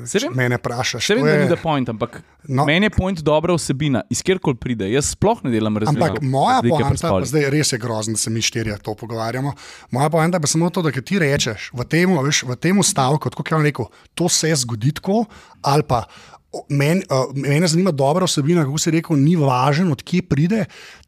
Se 0.04 0.18
vem. 0.18 0.32
Mene 0.34 0.56
vprašaš. 0.56 1.06
Se 1.06 1.14
vem, 1.14 1.24
da 1.24 1.30
je- 1.30 1.42
ni 1.42 1.48
da 1.48 1.56
point, 1.56 1.88
ampak 1.88 2.22
No. 2.48 2.64
meni 2.64 2.86
je 2.86 2.90
point 2.90 3.20
dobra 3.20 3.54
vsebina, 3.54 4.02
iz 4.10 4.22
kjerkoli 4.22 4.56
pride. 4.56 4.92
Jaz 4.92 5.10
sploh 5.10 5.44
ne 5.44 5.50
delam 5.50 5.76
razlike. 5.76 6.02
Ampak 6.02 6.22
moja 6.22 6.62
poanta, 6.62 7.08
pa 7.10 7.24
zdaj 7.24 7.50
res 7.50 7.72
je 7.72 7.78
grozno, 7.78 8.12
da 8.12 8.18
se 8.18 8.30
mi 8.30 8.40
štirje 8.40 8.78
to 8.78 8.94
pogovarjamo. 8.94 9.52
Moja 9.90 10.10
poanta 10.10 10.38
je 10.38 10.46
samo 10.46 10.70
to, 10.70 10.82
da 10.82 10.90
ti 10.92 11.18
rečeš 11.18 11.70
v 11.74 11.84
tem, 11.84 12.10
veš, 12.16 12.42
v 12.44 12.56
tem 12.56 12.82
stavku, 12.82 13.30
kot 13.30 13.50
je 13.50 13.56
on 13.56 13.62
rekel, 13.62 13.84
to 14.14 14.28
se 14.28 14.54
zgodi 14.56 14.92
tako, 14.92 15.24
ali 15.62 15.82
pa 15.82 16.04
mene 16.68 17.68
zanima 17.68 17.90
dobra 17.90 18.24
osebina, 18.24 18.64
kako 18.64 18.78
si 18.78 18.90
rekel, 18.90 19.16
ni 19.16 19.36
važno, 19.36 19.92
odkje 19.92 20.22
pride. 20.22 20.64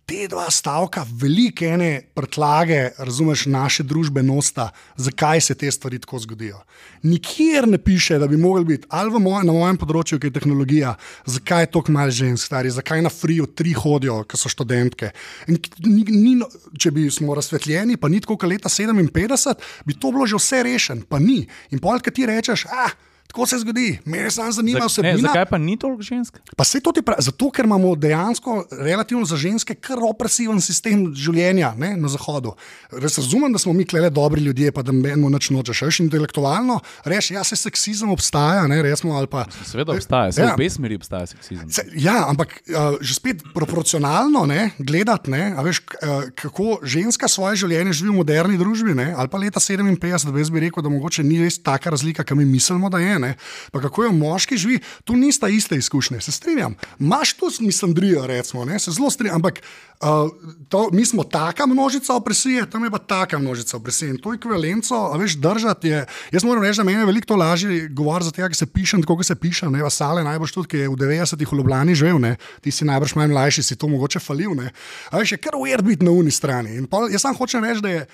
Te 0.06 0.26
dva 0.28 0.48
stavka, 0.50 1.04
velike 1.14 1.66
ene 1.66 2.02
prtlage, 2.14 2.88
razumeš, 2.98 3.44
naše 3.46 3.84
družbe 3.86 4.22
nosta, 4.22 4.70
zakaj 4.96 5.40
se 5.40 5.54
te 5.54 5.70
stvari 5.70 5.98
tako 6.02 6.18
zgodijo. 6.18 6.58
Nikjer 7.02 7.68
ne 7.68 7.78
piše, 7.78 8.18
da 8.18 8.26
bi 8.26 8.36
mogli 8.36 8.64
biti, 8.64 8.86
ali 8.90 9.20
moj, 9.20 9.44
na 9.46 9.54
mojem 9.54 9.78
področju, 9.78 10.18
ki 10.18 10.26
je 10.30 10.34
tehnologija, 10.38 10.96
zakaj 11.26 11.62
je 11.62 11.70
tako 11.74 11.94
malo 11.94 12.10
žensk, 12.10 12.46
stari, 12.50 12.70
zakaj 12.74 13.02
na 13.02 13.10
friju 13.14 13.46
tri 13.46 13.72
hodijo, 13.78 14.24
ki 14.26 14.38
so 14.38 14.50
študentke. 14.50 15.12
In 15.46 15.58
Ni, 15.86 16.02
ni, 16.10 16.34
no- 16.34 16.50
če 16.78 16.90
bi 16.90 17.06
smo 17.10 17.34
razsvetljeni, 17.38 17.96
pa 17.96 18.10
ni 18.10 18.20
tako 18.20 18.36
kot 18.42 18.50
leta 18.50 18.68
57, 18.68 19.54
bi 19.86 19.94
to 19.94 20.10
bilo 20.10 20.26
že 20.26 20.36
vse 20.38 20.62
rešeno, 20.66 21.06
pa 21.08 21.18
ni. 21.18 21.46
In 21.70 21.78
pol, 21.78 22.02
ki 22.02 22.10
ti 22.10 22.26
rečeš, 22.26 22.66
ah, 22.70 22.90
tako 23.32 23.46
se 23.48 23.58
zgodi, 23.58 23.98
mene 24.04 24.28
samo 24.30 24.52
zanima 24.52 24.78
ne, 24.78 24.86
vsebina. 24.86 25.28
zakaj 25.32 25.46
pa 25.48 25.58
ni 25.58 25.78
toliko 25.80 26.02
žensk? 26.04 26.36
Pa 26.56 26.64
se 26.64 26.80
to 26.80 26.92
ti 26.92 27.00
pravi, 27.02 27.24
zato 27.24 27.48
ker 27.50 27.64
imamo 27.64 27.94
dejansko 27.96 28.66
relativno 28.84 29.24
za 29.24 29.36
ženske 29.40 29.74
kar 29.74 29.96
opresiven 30.04 30.60
sistem 30.60 31.06
življenja 31.16 31.72
ne, 31.78 31.94
na 31.96 32.08
Zahodu. 32.12 32.52
Res 32.92 33.16
razumem, 33.16 33.48
da 33.52 33.58
smo 33.58 33.72
mi 33.72 33.86
klele 33.88 34.10
dobri 34.12 34.42
ljudje, 34.44 34.68
pa 34.72 34.82
da 34.82 34.92
menimo 34.92 35.30
nič 35.32 35.48
nočeš. 35.50 35.80
Veš, 35.82 36.00
intelektualno 36.04 36.76
reči, 37.08 37.34
ja, 37.34 37.44
se 37.44 37.56
seksizem 37.56 38.10
obstaja, 38.12 38.66
ne, 38.68 38.82
resmo 38.84 39.16
ali 39.16 39.26
pa. 39.26 39.46
Seveda 39.64 39.96
obstaja, 39.96 40.32
se 40.32 40.42
Ja. 40.42 40.50
v 40.52 40.60
obe 40.60 40.68
smeri 40.70 40.96
obstaja 41.00 41.26
seksizem. 41.26 41.70
Se, 41.72 41.86
ja, 41.96 42.26
ampak 42.28 42.52
uh, 42.68 43.00
že 43.00 43.14
spet 43.16 43.40
proporcionalno 43.54 44.44
ne, 44.46 44.70
gledati, 44.78 45.30
ne, 45.32 45.54
a 45.56 45.62
veš, 45.64 45.80
uh, 46.04 46.28
kako 46.36 46.78
ženska 46.84 47.28
svoje 47.28 47.56
življenje 47.64 47.92
živi 47.96 48.10
v 48.12 48.18
moderni 48.20 48.58
družbi, 48.60 48.92
ne, 48.94 49.14
ali 49.16 49.28
pa 49.32 49.38
leta 49.40 49.60
57, 49.60 50.28
da 50.28 50.32
bi 50.36 50.44
jaz 50.44 50.50
bi 50.52 50.60
rekel, 50.60 50.82
da 50.84 50.92
mogoče 50.92 51.24
ni 51.24 51.40
res 51.40 51.56
taka 51.62 51.90
razlika, 51.96 52.24
kot 52.28 52.36
mi 52.36 52.44
mislimo, 52.44 52.90
da 52.92 52.98
je. 53.00 53.21
Ne, 53.22 53.36
pa 53.72 53.80
kako 53.80 54.08
jo 54.08 54.12
moški 54.12 54.58
živi, 54.58 54.80
tu 55.04 55.16
nista 55.16 55.48
iste 55.48 55.78
izkušnje, 55.78 56.20
se 56.20 56.32
strinjam. 56.32 56.74
Maš 56.98 57.32
tu 57.38 57.50
misandrijo, 57.60 58.26
recimo, 58.26 58.64
ne, 58.64 58.78
se 58.78 58.90
zelo 58.90 59.10
strinjam, 59.10 59.38
ampak 59.40 59.62
uh, 60.02 60.30
to, 60.68 60.88
mi 60.92 61.04
smo 61.06 61.24
taka 61.24 61.66
množica 61.66 62.14
opresije, 62.14 62.66
tam 62.70 62.84
je 62.84 62.90
pa 62.90 62.98
taka 62.98 63.38
množica 63.38 63.76
opresije. 63.76 64.10
In 64.10 64.18
to 64.18 64.34
ekvivalenco, 64.34 64.94
a 64.94 65.16
veš, 65.16 65.36
držati 65.36 65.88
je. 65.88 66.06
Jaz 66.32 66.44
moram 66.44 66.62
reči, 66.62 66.76
da 66.76 66.84
meni 66.84 66.98
je 66.98 67.06
veliko 67.06 67.26
to 67.26 67.36
lažje 67.36 67.88
govoriti, 67.88 68.24
zato 68.24 68.42
ker 68.42 68.56
se 68.56 68.66
pišem 68.66 69.02
tako, 69.02 69.16
kot 69.16 69.26
se 69.26 69.34
piše. 69.34 69.70
Ne, 69.70 69.82
Vasale 69.82 70.24
najbolj 70.24 70.52
tudi, 70.54 70.68
ki 70.68 70.82
je 70.84 70.88
v 70.88 70.98
90-ih 70.98 71.52
v 71.52 71.56
Ljubljani 71.56 71.94
živel, 71.94 72.18
ne, 72.18 72.36
ti 72.60 72.70
si 72.70 72.84
najbrž 72.84 73.14
manj 73.16 73.32
mlajši, 73.32 73.62
si 73.62 73.76
to 73.76 73.88
mogoče 73.88 74.20
falil. 74.20 74.54
Ne. 74.58 74.72
A 75.10 75.22
veš, 75.22 75.36
je 75.36 75.42
kar 75.42 75.56
ujer 75.58 75.82
biti 75.82 76.04
na 76.04 76.10
uni 76.10 76.30
strani. 76.30 76.82
Pol, 76.90 77.10
jaz 77.12 77.22
sam 77.22 77.38
hočem 77.38 77.64
reči, 77.64 77.82
da 77.82 77.96
je. 77.98 78.06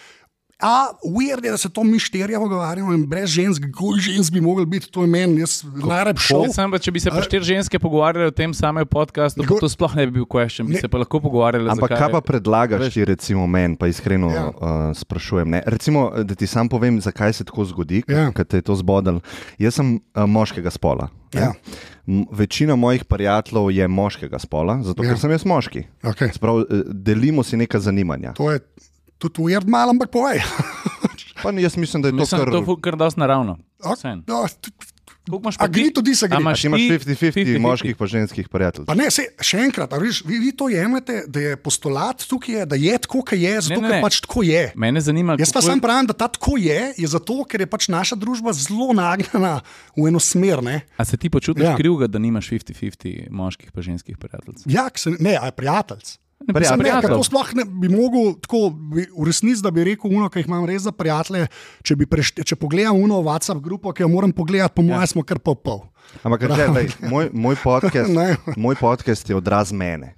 A, 0.60 0.86
weird 1.06 1.44
je, 1.44 1.50
da 1.50 1.56
se 1.56 1.68
to 1.68 1.84
mi 1.84 1.98
štirje 1.98 2.34
pogovarjamo 2.36 2.92
in 2.92 3.06
brez 3.06 3.30
žensk, 3.30 3.62
koliko 3.72 4.00
žensk 4.00 4.32
bi 4.32 4.40
mogli 4.40 4.66
biti, 4.66 4.90
to 4.90 5.00
je 5.00 5.06
meni, 5.06 5.40
jaz 5.40 5.62
najraje 5.76 6.16
šel. 6.18 6.48
Sam, 6.50 6.70
pa, 6.70 6.78
če 6.78 6.90
bi 6.90 7.00
se 7.00 7.10
pa 7.10 7.22
štiri 7.22 7.44
ženske 7.44 7.78
pogovarjali 7.78 8.26
o 8.26 8.32
tem 8.32 8.50
samem 8.52 8.82
podkastu, 8.84 9.44
pa 9.44 9.54
to 9.56 9.68
sploh 9.68 9.94
ne 9.94 10.06
bi 10.06 10.12
bil 10.12 10.26
question, 10.26 10.66
bi 10.66 10.74
Ne. 10.74 10.80
se 10.80 10.88
pa 10.88 10.98
lahko 10.98 11.20
pogovarjali. 11.20 11.70
Ampak 11.70 11.90
zakaj- 11.90 11.98
kaj 12.00 12.10
pa 12.10 12.20
predlagaš 12.22 12.80
Veš. 12.80 12.94
ti, 12.94 13.04
recimo, 13.04 13.46
meni, 13.46 13.76
pa 13.76 13.86
iskreno 13.86 14.30
Ja. 14.30 14.46
uh, 14.48 14.56
sprašujem? 14.92 15.46
Ne? 15.48 15.62
Recimo, 15.64 16.10
da 16.18 16.34
ti 16.34 16.46
sam 16.48 16.68
povem, 16.68 16.98
zakaj 17.00 17.32
se 17.32 17.44
tako 17.44 17.64
zgodi, 17.64 18.02
Ja. 18.08 18.32
ker 18.32 18.44
te 18.44 18.56
je 18.56 18.62
to 18.62 18.74
zbodel. 18.74 19.20
Jaz 19.58 19.74
sem 19.74 19.94
uh, 19.94 20.24
moškega 20.24 20.70
spola. 20.70 21.06
Ja. 21.32 21.52
Večina 22.32 22.74
mojih 22.74 23.04
prijateljev 23.04 23.70
je 23.70 23.88
moškega 23.88 24.38
spola, 24.38 24.82
zato 24.82 25.02
Ja. 25.02 25.06
ja. 25.06 25.12
ker 25.12 25.20
sem 25.20 25.30
jaz 25.30 25.44
moški. 25.44 25.86
Okay. 26.02 26.32
Sprav, 26.32 26.60
eh, 26.60 26.64
delimo 26.88 27.42
si 27.42 27.56
neka 27.56 27.78
zanimanja. 27.78 28.32
To 28.32 28.50
je 28.50 28.58
tudi 29.18 29.42
weird, 29.42 29.66
malo, 29.66 29.90
ampak 29.90 30.10
povej. 30.10 30.42
Pa 31.38 31.50
jaz 31.52 31.76
mislim, 31.76 32.02
da 32.02 32.08
je 32.08 32.12
to 32.12 32.16
Mislim, 32.18 32.40
kar. 32.40 32.50
to 32.52 32.76
kar 32.76 32.96
dosti 32.96 33.20
naravno. 33.20 33.58
Vseeno. 33.86 34.22
no, 34.26 34.46
imaš 35.30 35.56
disagree. 36.00 36.36
A 36.36 36.38
A 36.38 36.40
imaš 36.40 36.60
ti 36.60 36.66
imaš 36.66 36.80
ti 36.80 36.88
50-50 36.90 37.32
50-50? 37.44 37.58
moških 37.60 37.96
pa 37.96 38.06
ženskih 38.06 38.48
prijateljev. 38.48 38.86
Pa 38.86 38.94
ne, 38.94 39.10
se, 39.10 39.22
še 39.40 39.58
enkrat, 39.58 39.92
a 39.92 39.98
viš, 39.98 40.24
vi, 40.24 40.38
vi 40.38 40.52
to 40.52 40.68
jemljete, 40.68 41.24
da 41.28 41.40
je 41.40 41.56
postulat 41.56 42.24
tukaj, 42.24 42.54
je, 42.54 42.66
da 42.66 42.76
je 42.76 42.98
tako, 42.98 43.20
kot 43.20 43.32
je, 43.34 43.60
zato 43.60 43.74
Ne, 43.74 43.80
ne, 43.80 43.88
ker 43.88 43.96
ne. 43.96 44.02
pač 44.02 44.20
tako 44.20 44.42
je. 44.42 44.62
Mene 44.74 45.00
zanima, 45.00 45.36
Jaz 45.38 45.52
pa 45.52 45.60
kako 45.60 45.66
sam 45.66 45.80
pravim, 45.80 46.06
da 46.06 46.12
ta 46.14 46.28
tako 46.28 46.56
je, 46.56 46.94
je 46.96 47.06
zato, 47.06 47.44
ker 47.44 47.60
je 47.60 47.66
pač 47.68 47.88
naša 47.88 48.16
družba 48.16 48.52
zelo 48.52 48.92
nagnjena 48.92 49.60
v 49.94 50.08
eno 50.08 50.18
smer. 50.18 50.62
Ne, 50.62 50.80
A 50.96 51.04
se 51.04 51.16
ti 51.16 51.30
počutiš 51.30 51.64
Ja. 51.64 51.76
krivega, 51.76 52.06
da 52.06 52.18
nimaš 52.18 52.48
50-50 52.48 53.28
moških 53.30 53.72
pa 53.72 53.82
ženskih 53.82 54.18
prijateljev? 54.18 54.64
ja, 54.66 54.88
se, 54.96 55.12
ne 55.20 55.36
a 55.36 55.44
je 55.44 55.52
prijatelj. 56.46 57.10
Ne, 57.10 57.16
to 57.16 57.24
sploh 57.26 57.54
ne 57.54 57.64
bi 57.64 57.88
mogel 57.92 58.34
tako 58.42 58.70
v 58.92 59.26
resnici, 59.26 59.62
da 59.62 59.70
bi 59.74 59.84
rekel, 59.84 60.10
uno, 60.10 60.28
ki 60.30 60.42
jih 60.42 60.50
imam 60.50 60.66
res 60.68 60.84
za 60.86 60.92
prijatelje. 60.92 61.48
Če, 61.82 61.96
prešte, 62.10 62.44
če 62.46 62.58
pogledam 62.60 63.00
uno 63.00 63.20
WhatsApp 63.26 63.62
grupo, 63.64 63.92
ki 63.92 64.06
jo 64.06 64.12
moram 64.12 64.32
pogledati, 64.32 64.74
po 64.76 64.86
mojem, 64.86 65.02
ja. 65.02 65.10
smo 65.10 65.24
kar 65.26 65.40
pol 65.42 65.58
pol. 65.58 65.82
Ampak 66.22 66.46
če, 66.46 66.68
lej, 66.72 66.92
moj, 67.10 67.30
moj, 67.32 67.58
podcast, 67.66 68.56
moj 68.56 68.78
podcast 68.80 69.28
je 69.28 69.36
odraz 69.36 69.72
mene, 69.72 70.14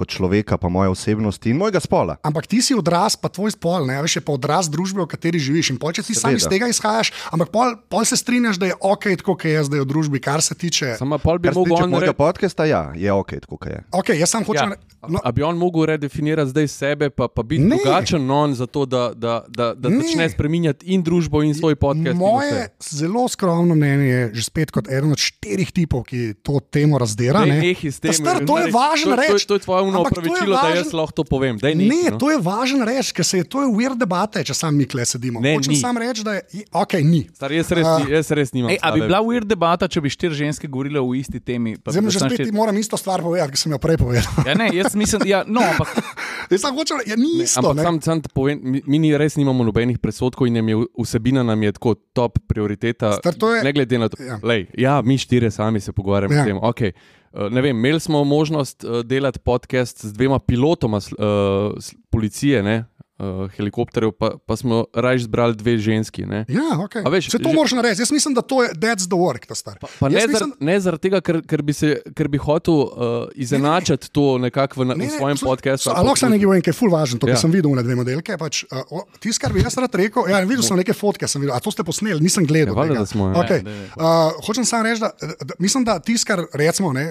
kot 0.00 0.08
človeka, 0.08 0.56
pa 0.56 0.68
moje 0.68 0.88
osebnosti 0.88 1.50
in 1.50 1.56
mojega 1.56 1.76
spola. 1.78 2.16
Ampak 2.22 2.48
ti 2.48 2.58
si 2.58 2.72
odraz, 2.72 3.14
pa 3.14 3.28
tvoj 3.28 3.52
spol, 3.52 3.84
ne 3.84 4.00
veš, 4.00 4.16
je 4.16 4.22
pa 4.22 4.32
odraz 4.32 4.66
družbe, 4.66 5.04
v 5.04 5.08
kateri 5.08 5.36
živiš. 5.38 5.70
In 5.70 5.76
pol, 5.76 5.92
če 5.92 6.02
ti 6.02 6.16
sam 6.16 6.32
iz 6.32 6.46
tega 6.46 6.66
izhajaš, 6.66 7.12
ampak 7.28 7.50
pol, 7.50 7.76
pol 7.86 8.02
se 8.02 8.16
strinjaš, 8.16 8.56
da 8.56 8.66
je 8.66 8.76
ok, 8.76 9.04
tako 9.14 9.36
kot 9.36 9.44
je 9.44 9.60
zdaj 9.62 9.80
v 9.80 9.86
družbi, 9.86 10.18
kar 10.18 10.40
se 10.40 10.56
tiče. 10.56 10.96
Samo 10.96 11.18
pol 11.18 11.36
bi 11.36 11.48
on 11.48 11.60
mojega 11.60 11.86
narediti. 11.86 12.16
podcasta, 12.16 12.64
ja, 12.64 12.92
je 12.96 13.12
ok, 13.12 13.30
tako 13.38 13.56
kot 13.58 13.68
je. 13.68 13.80
Okay, 13.92 14.16
jaz 14.16 14.30
sam 14.30 14.42
hočem. 14.42 14.72
Ja. 14.72 14.80
No, 15.02 15.16
A 15.18 15.32
bi 15.32 15.40
on 15.40 15.56
mogel 15.56 15.86
redefinirati 15.86 16.50
zdaj 16.50 16.68
sebe, 16.68 17.06
pa, 17.08 17.24
pa 17.24 17.42
biti 17.42 17.62
Ne. 17.62 17.72
drugačen 17.74 18.20
non, 18.20 18.52
zato 18.52 18.84
da, 18.84 19.12
da, 19.14 19.44
da, 19.48 19.72
da 19.72 19.88
Ne. 19.88 19.96
začne 19.98 20.28
spreminjati 20.28 20.86
in 20.86 21.00
družbo, 21.00 21.40
in 21.40 21.54
svoj 21.54 21.72
podcast. 21.74 22.14
Moje 22.14 22.68
zelo 22.78 23.24
skromno 23.24 23.72
mnenje 23.74 24.04
je 24.04 24.20
že 24.34 24.42
spet 24.42 24.68
kot 24.70 24.84
eden 24.86 25.08
od 25.08 25.18
štirih 25.18 25.72
tipov, 25.72 26.04
ki 26.04 26.36
to 26.38 26.60
temo 26.62 26.98
razdira. 26.98 27.38
Daj, 27.38 27.48
ne. 27.48 27.60
nehi 27.62 27.88
s 27.88 27.96
tem, 27.96 28.12
Ta 28.12 28.14
Star, 28.14 28.36
to 28.44 28.58
je 28.58 28.68
Daj, 28.68 28.72
važno 28.72 29.10
to, 29.10 29.16
to, 29.16 29.22
reči. 29.24 29.46
to 29.46 29.54
je 29.54 29.60
tvoje 29.60 29.82
uno 29.90 29.98
Ampak 30.00 30.12
to 30.12 30.20
je 30.20 30.24
opravičilo, 30.24 30.54
da 30.56 30.68
jaz 30.72 30.92
lahko 30.92 31.12
to 31.12 31.24
povem. 31.24 31.54
Daj, 31.56 31.74
nehi, 31.74 31.88
Ne, 31.90 32.02
no. 32.08 32.16
to 32.16 32.30
je 32.30 32.38
važno 32.40 32.84
reči, 32.84 33.10
ker 33.12 33.24
se 33.24 33.36
je 33.36 33.44
to 33.44 33.60
je 33.60 33.68
weird 33.68 33.96
debate, 33.96 34.40
če 34.40 34.54
sam 34.54 34.72
mi 34.72 34.86
kle 34.86 35.02
sedimo. 35.04 35.40
Ne, 35.40 35.52
Hočem 35.52 35.72
ni. 35.72 35.76
sam 35.76 35.94
reči, 35.96 36.22
da 36.22 36.32
je 36.32 36.42
ok, 36.72 36.92
ni. 37.02 37.26
Star, 37.30 37.50
jaz, 37.50 37.68
res, 37.70 37.84
A- 37.84 38.06
jaz 38.08 38.30
res 38.30 38.50
nimam. 38.50 38.70
Ej, 38.70 38.78
a 38.78 38.88
bi 38.90 39.00
bila 39.02 39.20
weird 39.20 39.44
debata, 39.44 39.84
če 39.86 39.98
bi 39.98 40.08
štiri 40.08 40.34
ženske 40.36 40.66
govorile 40.66 40.98
o 40.98 41.10
isti 41.12 41.38
temi? 41.38 41.74
pa 41.76 41.90
Zdaj 41.90 42.06
že 42.06 42.14
samo 42.14 42.28
spet 42.28 42.38
štiri- 42.38 42.46
ti 42.46 42.52
moram 42.52 42.76
isto 42.76 42.96
stvar 42.96 43.18
povedati, 43.20 43.50
ki 43.50 43.58
sem 43.58 43.72
jo 43.72 43.78
prej 43.78 43.98
povedal. 43.98 44.30
Ja, 44.42 44.54
ne, 44.54 44.70
jaz 44.72 44.94
mislim, 44.94 45.26
ja, 45.26 45.42
no, 45.44 45.60
ampak 45.60 45.90
Jaz 46.50 46.60
sam 46.60 46.74
hočem, 46.74 46.98
ja, 47.04 47.14
ni 47.14 47.42
isto. 47.42 47.60
Ampak 47.60 47.76
ne. 47.76 47.82
sam, 47.82 47.94
sam 48.00 48.16
povem, 48.24 48.58
mi, 48.60 48.98
mi 48.98 49.10
res 49.12 49.34
nimamo 49.34 49.62
nobenih 49.62 49.98
predsodkov 49.98 50.46
in 50.46 50.54
nam 50.54 50.66
je 50.66 50.76
vsebina 50.96 51.42
nam 51.42 51.58
je 51.58 51.72
tako 51.72 51.94
top 52.12 52.38
prioriteta. 52.44 53.12
Star, 53.14 53.34
to 53.34 53.54
je- 53.54 53.62
ne 53.62 53.72
glede 53.72 53.94
na 53.96 54.08
to, 54.08 54.18
ja. 54.18 54.38
Lej, 54.42 54.66
ja, 54.74 55.00
mi 55.00 55.14
štirje 55.14 55.50
sami 55.50 55.80
se 55.80 55.92
pogovarjamo 55.92 56.32
Ja. 56.32 56.36
ja. 56.36 56.42
o 56.42 56.46
tem. 56.46 56.58
Okay. 56.60 56.92
Uh, 57.32 57.50
ne 57.50 57.60
vem, 57.60 57.76
imeli 57.76 58.00
smo 58.00 58.24
možnost 58.24 58.84
uh, 58.84 59.00
delati 59.00 59.38
podcast 59.38 60.06
z 60.06 60.12
dvema 60.12 60.38
pilotoma 60.38 60.96
uh, 60.96 61.74
policije, 62.10 62.62
ne, 62.62 62.84
uh, 63.20 63.50
helikopterjev, 63.50 64.12
pa, 64.12 64.32
pa 64.38 64.56
smo 64.56 64.84
raje 64.94 65.18
zbrali 65.20 65.54
dve 65.54 65.76
ženski. 65.78 66.24
Ne. 66.24 66.44
Ja, 66.48 66.78
okay. 66.78 67.04
A 67.04 67.08
veš, 67.08 67.28
Vse 67.28 67.38
to 67.38 67.48
že- 67.48 67.54
moraš 67.54 67.72
narediti. 67.72 68.00
Jaz 68.00 68.10
mislim, 68.10 68.34
da 68.34 68.42
to 68.42 68.62
je 68.62 68.70
that's 68.74 69.04
the 69.04 69.16
work, 69.16 69.44
ta 69.44 69.54
star. 69.54 69.76
Pa, 69.78 69.88
pa 70.00 70.08
Jaz 70.08 70.14
ne, 70.16 70.26
mislim- 70.26 70.50
zar, 70.50 70.56
ne 70.60 70.80
zaradi 70.80 71.02
tega, 71.02 71.20
ker, 71.20 71.42
ker, 71.44 71.62
bi 71.62 71.72
se, 71.72 71.90
ker 72.10 72.28
bi 72.28 72.38
hotel 72.38 72.74
uh, 72.74 72.88
izenačiti 73.34 74.10
to 74.10 74.38
nekako 74.38 74.80
v, 74.80 74.84
na- 74.84 74.96
v 74.96 75.10
svojem 75.10 75.36
podkastu. 75.38 75.90
Ampak 75.90 76.16
sem 76.16 76.30
nekaj 76.30 76.46
povedal, 76.46 76.62
ki 76.62 76.70
je 76.70 76.76
ful 76.76 76.90
važen, 76.90 77.18
to, 77.18 77.26
kar 77.26 77.36
Ja. 77.36 77.40
sem 77.40 77.50
videl 77.50 77.70
na 77.70 77.82
dve 77.82 77.94
modelke. 77.94 78.38
Pač, 78.38 78.64
uh, 78.66 79.04
Tisto, 79.18 79.42
kar 79.42 79.52
bi 79.52 79.60
jaz 79.60 79.76
rad 79.76 79.92
rekel, 79.94 80.24
ja, 80.26 80.40
videl 80.42 80.62
sem 80.62 80.76
neke 80.76 80.92
fotke, 80.92 81.28
sem 81.28 81.40
videl, 81.40 81.52
a 81.52 81.60
to 81.60 81.70
ste 81.70 81.82
posneli, 81.82 82.20
nisem 82.20 82.46
gledal. 82.46 82.72
Ja, 82.72 82.80
valjda, 82.80 83.04
smo, 83.06 83.28
ja. 83.28 83.36
okay. 83.36 83.60
Ja, 83.60 83.68
daj, 83.68 83.78
daj. 83.90 84.00
uh, 84.00 84.40
hočem 84.46 84.64
samo 84.64 84.82
reči, 84.82 85.00
da, 85.00 85.10
da 85.44 85.54
mislim, 85.58 85.84
da 85.84 85.98
tisto, 85.98 86.26
kar 86.26 86.44
recimo, 86.54 86.92
ne, 86.92 87.10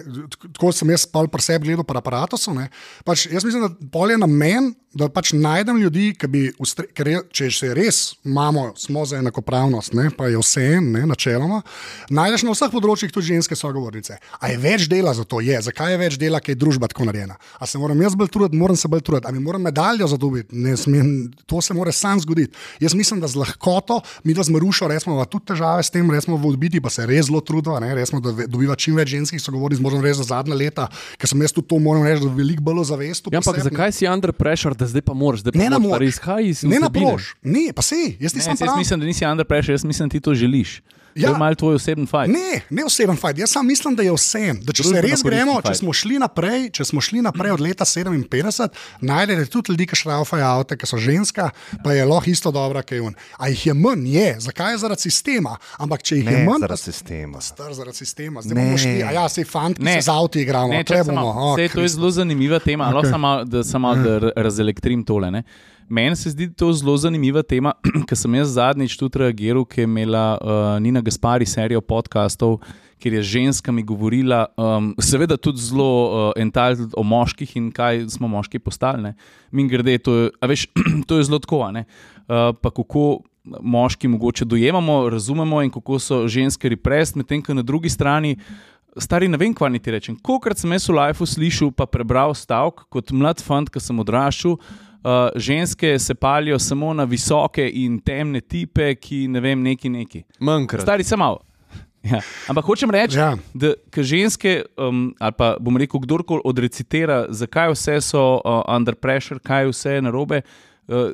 tako 0.54 0.72
sem 0.72 0.90
jaz 0.90 1.06
pol 1.06 1.28
pri 1.28 1.42
sebi 1.42 1.68
gledal, 1.68 1.84
pri 1.84 1.98
aparatu, 1.98 2.40
ne, 2.56 2.70
pač 3.04 3.28
jaz 3.28 3.44
mislim, 3.44 3.68
da 3.68 3.90
pol 3.92 4.12
je 4.12 4.18
na 4.18 4.28
meni, 4.28 4.74
da 4.94 5.06
pač 5.08 5.34
najdem 5.38 5.78
ljudi, 5.78 5.99
ki 6.20 6.28
bi, 6.32 6.42
ker 6.96 7.12
je, 7.12 7.22
če 7.36 7.50
se 7.54 7.72
res 7.78 8.00
imamo, 8.28 8.70
smo 8.80 9.06
za 9.06 9.20
enakopravnost, 9.20 9.94
ne, 9.98 10.10
pa 10.16 10.30
je 10.32 10.40
vse 10.42 10.66
en, 10.78 10.92
ne, 10.96 11.06
načeloma, 11.10 11.62
najdeš 12.14 12.46
na 12.48 12.56
vseh 12.56 12.72
področjih 12.74 13.14
tudi 13.14 13.32
ženske 13.34 13.58
sogovornice. 13.58 14.20
A 14.40 14.52
je 14.52 14.60
več 14.62 14.88
dela 14.92 15.14
za 15.18 15.26
to? 15.28 15.42
Je. 15.46 15.58
Zakaj 15.70 15.94
je 15.94 16.02
več 16.02 16.18
dela, 16.22 16.42
ker 16.44 16.56
je 16.56 16.62
družba 16.62 16.90
tako 16.92 17.08
narejena? 17.10 17.38
A 17.60 17.68
se 17.70 17.82
moram 17.82 18.02
jaz 18.04 18.16
bolj 18.20 18.32
truditi, 18.34 18.60
moram 18.60 18.78
se 18.80 18.92
bolj 18.92 19.04
truditi, 19.06 19.30
a 19.30 19.36
mi 19.36 19.44
moram 19.44 19.64
medaljo 19.66 20.08
zadobiti? 20.12 20.56
Ne 20.56 20.76
smem, 20.80 21.30
to 21.50 21.62
se 21.62 21.76
mora 21.78 21.94
sam 21.96 22.22
zgoditi. 22.24 22.56
Jaz 22.84 22.96
mislim, 22.98 23.22
da 23.22 23.28
z 23.28 23.40
lahkoto, 23.40 24.02
mi 24.24 24.36
da 24.38 24.44
z 24.44 24.54
Marušo, 24.56 24.88
resmo, 24.92 25.14
imamo 25.14 25.28
tudi 25.30 25.52
težave 25.54 25.84
s 25.84 25.94
tem, 25.94 26.10
resmo 26.12 26.38
v 26.38 26.54
odbiti, 26.54 26.82
pa 26.82 26.92
se 26.94 27.06
res 27.10 27.28
zelo 27.30 27.42
trudiva, 27.46 27.80
ne, 27.84 27.92
resmo, 27.98 28.22
da 28.24 28.34
dobiva 28.48 28.78
čim 28.80 28.98
več 29.00 29.14
ženskih 29.16 29.42
sogovornic, 29.42 29.82
možno 29.84 30.02
res 30.04 30.20
za 30.22 30.30
zadnja 30.32 30.58
leta, 30.58 30.88
ker 31.20 31.32
sem 31.32 31.42
jaz 31.44 31.54
tudi 31.56 31.70
to 31.72 31.80
moram 31.84 32.06
reči, 32.08 32.24
da 32.26 32.34
veliko 32.34 32.66
bolj 32.66 32.86
zavestu. 32.92 33.34
Ja, 33.34 33.42
ampak 33.42 33.62
zakaj 33.66 33.96
si 33.96 34.08
under 34.10 34.34
pressure, 34.36 34.78
da 34.78 34.88
zdaj 34.90 35.04
pa 35.06 35.16
moraš, 35.18 35.44
da 35.46 35.56
Ne 35.60 35.70
na 35.70 35.80
pa 35.80 35.89
moč. 35.92 36.02
izhaja 36.04 36.40
iz 36.42 36.64
Ne 36.64 36.80
na 36.80 36.88
vsebine? 36.88 37.06
ploš, 37.06 37.34
ne, 37.44 37.74
pa 37.76 37.82
sej, 37.82 38.18
jaz 38.20 38.32
ti 38.32 38.40
Ne, 38.40 38.46
jaz 38.60 38.78
mislim, 38.78 39.00
da 39.00 39.06
nisi 39.06 39.26
under 39.26 39.46
pressure, 39.46 39.74
jaz 39.74 39.84
mislim, 39.84 40.10
da 40.10 40.14
ti 40.14 40.20
to 40.20 40.34
želiš. 40.34 40.78
Ja. 40.78 41.00
Ja. 41.16 41.28
To 41.28 41.34
je 41.34 41.40
malo 41.40 41.56
tvoj 41.56 41.76
osebni 41.76 42.06
fight. 42.06 42.28
Ne, 42.28 42.62
ne 42.70 42.86
oseben 42.86 43.16
fight. 43.16 43.38
Jaz 43.38 43.50
sam 43.50 43.68
mislim, 43.68 43.96
da 43.96 44.04
je 44.04 44.14
vse. 44.14 44.54
Da 44.62 44.74
če 44.74 44.84
se 44.84 44.90
Družbeno 44.90 45.02
res 45.02 45.12
koristen 45.12 45.30
gremo, 45.32 45.54
fight. 45.54 45.68
če 45.68 45.76
smo 45.76 45.94
šli 45.94 46.20
naprej, 46.20 46.70
če 46.70 46.86
smo 46.86 47.02
šli 47.02 47.22
naprej 47.22 47.52
od 47.52 47.60
leta 47.60 47.86
57, 47.86 48.68
najdete 49.02 49.46
tudi 49.46 49.72
ljudi, 49.72 49.86
ki 49.86 49.96
šraufajo 49.96 50.46
avto, 50.46 50.78
ki 50.78 50.86
so 50.86 50.98
ženska, 50.98 51.50
pa 51.84 51.94
je 51.94 52.06
lahko 52.06 52.30
isto 52.30 52.52
dobra, 52.52 52.82
kot 52.82 52.92
je 52.92 53.02
on. 53.02 53.16
A 53.38 53.50
jih 53.50 53.66
je 53.66 53.74
manj, 53.74 54.06
je. 54.08 54.36
Zakaj 54.40 54.74
je 54.74 54.78
zaradi 54.78 55.02
sistema? 55.02 55.58
Ampak 55.78 56.04
če 56.04 56.16
jih 56.16 56.26
Ne 56.26 56.32
je 56.32 56.46
manj, 56.46 56.60
zaradi 56.60 56.82
sistema. 56.82 57.42
Star 57.42 57.74
zaradi 57.74 57.98
sistema. 57.98 58.42
Zdaj 58.42 58.56
Ne. 58.56 58.64
bomo 58.64 58.78
šli, 58.78 59.04
a 59.04 59.12
ja, 59.12 59.30
se 59.30 59.44
fant, 59.44 59.78
ki 59.78 59.84
Ne. 59.84 59.94
se 59.94 60.02
z 60.02 60.10
avti 60.10 60.42
igramo. 60.42 60.74
Ne, 60.74 60.84
bomo. 61.04 61.28
o, 61.28 61.56
saj, 61.58 61.70
to 61.70 61.82
je 61.82 61.90
zelo 61.90 62.12
zanimiva 62.12 62.60
tema, 62.60 62.86
okay. 62.86 63.00
Okej. 63.00 63.12
samo 63.12 63.44
da, 63.44 63.64
samo 63.64 63.96
da 63.96 64.32
razelektrim 64.38 65.04
tole. 65.04 65.32
Ne. 65.32 65.44
Meni 65.90 66.16
se 66.16 66.30
zdi 66.30 66.54
to 66.54 66.70
zelo 66.74 66.94
zanimiva 66.98 67.42
tema, 67.42 67.74
ker 68.08 68.18
sem 68.18 68.36
jaz 68.38 68.54
zadnjič 68.54 68.94
tudi 69.00 69.24
reagiral, 69.24 69.66
ki 69.66 69.82
je 69.82 69.88
imela 69.90 70.26
uh, 70.38 70.76
Nina 70.84 71.02
Gaspari 71.02 71.48
serijo 71.50 71.82
podkastov, 71.82 72.60
kjer 73.02 73.16
je 73.18 73.24
ženskami 73.32 73.82
govorila, 73.84 74.44
um, 74.60 74.92
seveda 75.02 75.38
tudi 75.38 75.64
zelo 75.64 75.90
uh, 75.90 76.28
entitled 76.38 76.94
o 76.94 77.04
moških 77.04 77.56
in 77.58 77.72
kaj 77.74 78.06
smo 78.14 78.30
moški 78.30 78.60
postali. 78.60 79.14
Mi 79.52 79.66
grede, 79.68 79.98
to 79.98 80.16
je, 80.16 80.32
veš, 80.52 80.68
to 81.08 81.18
je 81.18 81.30
zelo 81.32 81.40
tako. 81.40 81.72
ne. 81.72 81.86
Uh, 82.28 82.54
pa 82.62 82.70
kako 82.70 83.22
moški 83.62 84.08
mogoče 84.08 84.46
dojemamo, 84.46 85.10
razumemo 85.10 85.62
in 85.64 85.72
kako 85.72 86.00
so 86.00 86.28
ženske 86.28 86.70
represt, 86.70 87.16
medtem 87.16 87.42
ko 87.42 87.54
na 87.54 87.62
drugi 87.62 87.90
strani. 87.90 88.36
Stari 88.98 89.28
ne 89.28 89.38
vem, 89.38 89.54
kaj 89.54 89.80
ti 89.80 89.92
rečem. 89.92 90.16
Kolikrat 90.22 90.58
sem 90.58 90.72
jaz 90.72 90.90
v 90.90 90.98
lifeu 90.98 91.26
slišal, 91.26 91.72
pa 91.72 91.86
prebral 91.86 92.34
stavek 92.36 92.86
kot 92.90 93.12
mlad 93.12 93.42
fant, 93.42 93.70
ki 93.70 93.80
sem 93.80 94.00
odraščal. 94.00 94.58
Uh, 95.00 95.30
ženske 95.36 96.00
se 96.00 96.16
palijo 96.16 96.60
samo 96.60 96.94
na 96.94 97.04
visoke 97.04 97.64
in 97.74 98.00
temne 98.00 98.42
tipe, 98.42 98.96
ki 98.96 99.28
ne 99.28 99.40
vem, 99.40 99.62
neki 99.64 99.90
neki. 99.90 100.24
Manjkrat. 100.40 100.82
Stari 100.82 101.04
sem 101.04 101.20
mal. 101.20 101.40
Ja. 102.04 102.22
Ampak 102.48 102.64
hočem 102.64 102.92
reči, 102.92 103.18
Ja. 103.18 103.34
da 103.54 103.74
ko 103.92 104.04
ženske, 104.04 104.64
um, 104.80 105.14
ali 105.20 105.36
pa 105.36 105.58
bom 105.60 105.76
rekel, 105.78 106.00
kdorkoli 106.00 106.42
odrecitira, 106.48 107.26
zakaj 107.30 107.74
vse 107.74 107.98
so 108.02 108.40
uh, 108.40 108.64
under 108.76 108.96
pressure, 108.96 109.40
kaj 109.40 109.68
vse 109.68 109.98
je 109.98 110.02
narobe. 110.02 110.42
Uh, 110.88 111.12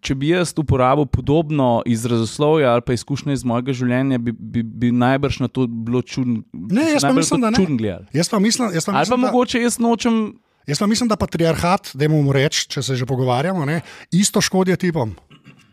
če 0.00 0.14
bi 0.16 0.30
jaz 0.32 0.52
uporabil 0.56 1.06
podobno 1.06 1.82
izrazoslovje 1.86 2.66
ali 2.66 2.82
pa 2.86 2.92
izkušnje 2.96 3.32
iz 3.32 3.44
mojega 3.44 3.72
življenja, 3.76 4.18
bi, 4.18 4.32
bi, 4.32 4.62
bi 4.62 4.92
najbrž 4.92 5.40
na 5.44 5.48
to 5.48 5.66
bilo 5.66 6.02
čudno. 6.02 6.42
Ne, 6.52 6.92
jaz 6.94 7.04
pa 7.04 7.12
mislim, 7.12 7.42
da 7.44 7.50
ne. 7.50 7.98
Jaz 8.12 8.30
pa 8.30 8.38
mislim, 8.38 8.70
jaz 8.74 8.86
pa 8.86 8.92
Ali 8.92 8.96
pa 8.96 9.16
mislim, 9.16 9.20
da, 9.20 9.26
mogoče 9.26 9.62
jaz 9.62 9.78
nočem. 9.78 10.22
Jaz 10.70 10.78
pa 10.78 10.86
mislim, 10.86 11.08
da 11.10 11.18
patriarhat, 11.18 11.92
da 11.98 12.08
mu 12.08 12.22
reč, 12.32 12.64
če 12.70 12.82
se 12.86 12.96
že 12.96 13.08
pogovarjamo, 13.08 13.66
ne, 13.66 13.80
isto 14.14 14.42
škodi 14.44 14.76
tipom. 14.80 15.16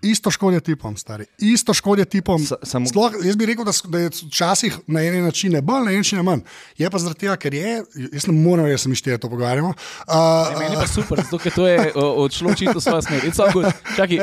Isto 0.02 0.30
škodi 0.30 0.62
tipom, 0.62 0.94
stari. 0.94 1.26
Isto 1.38 1.74
škodi 1.74 2.06
tipom. 2.06 2.40
Sa- 2.40 2.56
samo- 2.64 2.86
Sploh, 2.86 3.12
jaz 3.20 3.36
bi 3.36 3.46
rekel, 3.46 3.64
da, 3.64 3.72
s- 3.72 3.82
da 3.84 4.00
je 4.00 4.10
včasih 4.10 4.78
na 4.88 5.02
ene 5.02 5.22
načine 5.22 5.62
bolj, 5.62 5.82
na 5.82 5.90
ene 5.90 5.98
načine 5.98 6.24
manj. 6.24 6.42
Je 6.76 6.90
pa 6.90 6.98
zaradi 6.98 7.20
tega, 7.20 7.36
ker 7.36 7.54
je, 7.54 7.72
jaz 8.12 8.28
ne 8.28 8.34
morem, 8.36 8.68
jaz 8.68 8.82
se 8.82 8.90
mi 8.90 8.96
šteje 8.96 9.18
to 9.18 9.28
pogovarjamo. 9.28 9.74
Uh, 10.04 10.14
Meni 10.56 10.72
je 10.72 10.80
pa 10.80 10.88
super, 10.88 11.18
zato 11.20 11.38
ker 11.38 11.52
to 11.52 11.68
je 11.68 11.78
odšlo 11.96 12.54
čisto 12.54 12.74
v 12.74 12.82
svojo 12.82 13.02
smer. 13.02 13.22
It's 13.22 13.38
all 13.38 13.52
good. 13.52 13.66
Čakaj, 13.96 14.18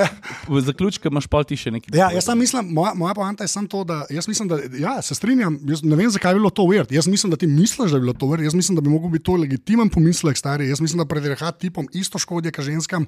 v 0.47 0.61
zaključku 0.63 1.09
imaš 1.09 1.27
pa 1.27 1.43
ti 1.43 1.57
še 1.57 1.71
nekaj. 1.71 1.91
Ja, 1.93 2.11
jaz 2.11 2.25
sam 2.25 2.39
mislim, 2.39 2.71
moja, 2.71 2.95
moja 2.95 3.15
poanta 3.15 3.43
je 3.43 3.51
samo 3.51 3.67
to, 3.67 3.85
da 3.85 4.07
jaz 4.09 4.29
mislim, 4.29 4.49
da 4.49 4.59
ja, 4.73 5.03
se 5.03 5.15
strinjam. 5.15 5.59
Jaz 5.65 5.83
ne 5.83 5.95
vem, 5.95 6.11
zakaj 6.11 6.31
je 6.31 6.37
bilo 6.37 6.51
to 6.51 6.63
uvert. 6.63 6.91
Jaz 6.91 7.07
mislim, 7.07 7.31
da 7.31 7.37
ti 7.37 7.47
misliš, 7.47 7.91
da 7.91 7.97
je 7.97 8.03
bilo 8.03 8.13
to 8.15 8.27
uvert. 8.27 8.43
Jaz 8.43 8.55
mislim, 8.55 8.75
da 8.75 8.81
bi 8.81 8.89
lahko 8.89 9.09
bil 9.09 9.21
to 9.21 9.35
legitimen 9.35 9.89
pomislek, 9.89 10.37
stari. 10.37 10.69
Jaz 10.69 10.81
mislim, 10.81 10.99
da 10.99 11.07
predrehat 11.07 11.59
tipom 11.59 11.89
isto 11.93 12.19
škodi, 12.19 12.51
kot 12.51 12.65
ženskam, 12.65 13.07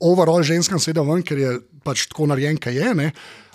overall 0.00 0.42
ženskam 0.42 0.78
sedaj 0.78 1.04
ven, 1.04 1.22
ker 1.22 1.38
je 1.38 1.50
pač 1.84 2.06
tako 2.10 2.28
narejen, 2.30 2.58
kaj 2.60 2.76
je. 2.76 2.94
Ne? 2.94 3.10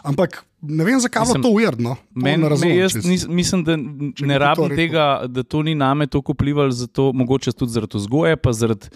Ampak 0.05 0.43
ne 0.61 0.85
vem, 0.85 0.99
zakaj 1.01 1.33
je 1.33 1.41
to 1.41 1.49
uvert. 1.49 1.79
No? 1.81 1.95
To 1.95 2.21
Men, 2.21 2.39
ne 2.39 2.45
me, 2.45 2.49
razumem. 2.49 2.77
jaz 2.77 2.93
čisto. 2.93 3.09
nis, 3.09 3.27
mislim, 3.27 3.63
da 3.65 3.77
ne 3.77 4.37
rabim 4.39 4.75
tega, 4.75 5.25
da 5.27 5.43
to 5.43 5.63
ni 5.63 5.75
name 5.75 6.07
toliko 6.07 6.33
vplivalo, 6.33 6.71
zato, 6.71 7.11
mogoče 7.13 7.51
tudi 7.51 7.71
zaradi 7.71 7.97
vzgoje, 7.97 8.37
pa 8.37 8.53
zaradi 8.53 8.89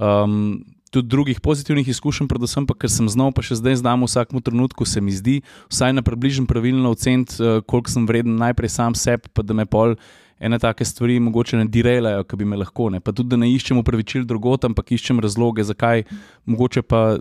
um, 0.00 0.64
tudi 0.90 1.08
drugih 1.08 1.40
pozitivnih 1.40 1.88
izkušenj, 1.88 2.28
predvsem 2.28 2.66
pa 2.66 2.74
ker 2.74 2.92
sem 2.92 3.08
znal, 3.08 3.32
pa 3.36 3.44
še 3.44 3.58
zdaj 3.60 3.82
znam 3.82 4.04
v 4.04 4.10
vsakem 4.10 4.40
trenutku, 4.40 4.86
se 4.88 5.00
mi 5.00 5.12
zdi, 5.12 5.40
vsaj 5.72 5.96
na 5.96 6.04
približno 6.04 6.46
pravilno 6.48 6.92
oceniti, 6.96 7.36
uh, 7.40 7.60
koliko 7.66 7.92
sem 7.92 8.06
vreden 8.08 8.38
najprej 8.40 8.72
sam 8.72 8.96
sebi, 8.96 9.28
pa 9.32 9.44
da 9.44 9.56
me 9.56 9.68
pol. 9.68 9.96
Ene 10.36 10.58
take 10.60 10.84
stvari 10.84 11.14
mogoče 11.24 11.56
ne 11.56 11.64
direlajo, 11.64 12.26
ki 12.28 12.36
bi 12.36 12.44
me 12.44 12.58
lahko. 12.60 12.90
Ne. 12.92 12.98
Pa 13.00 13.14
tudi, 13.16 13.30
da 13.32 13.38
ne 13.40 13.48
iščem 13.48 13.78
upravičil 13.80 14.26
drugot, 14.28 14.66
ampak 14.68 14.92
iščem 14.92 15.22
razloge, 15.24 15.64
zakaj 15.64 16.04
mogoče 16.44 16.82
pa 16.84 17.16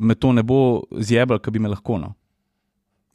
me 0.00 0.16
to 0.16 0.32
ne 0.32 0.42
bo 0.46 0.82
zjebal, 0.98 1.40
ki 1.42 1.52
bi 1.54 1.62
me 1.62 1.70
lahko. 1.72 1.98
No. 2.00 2.14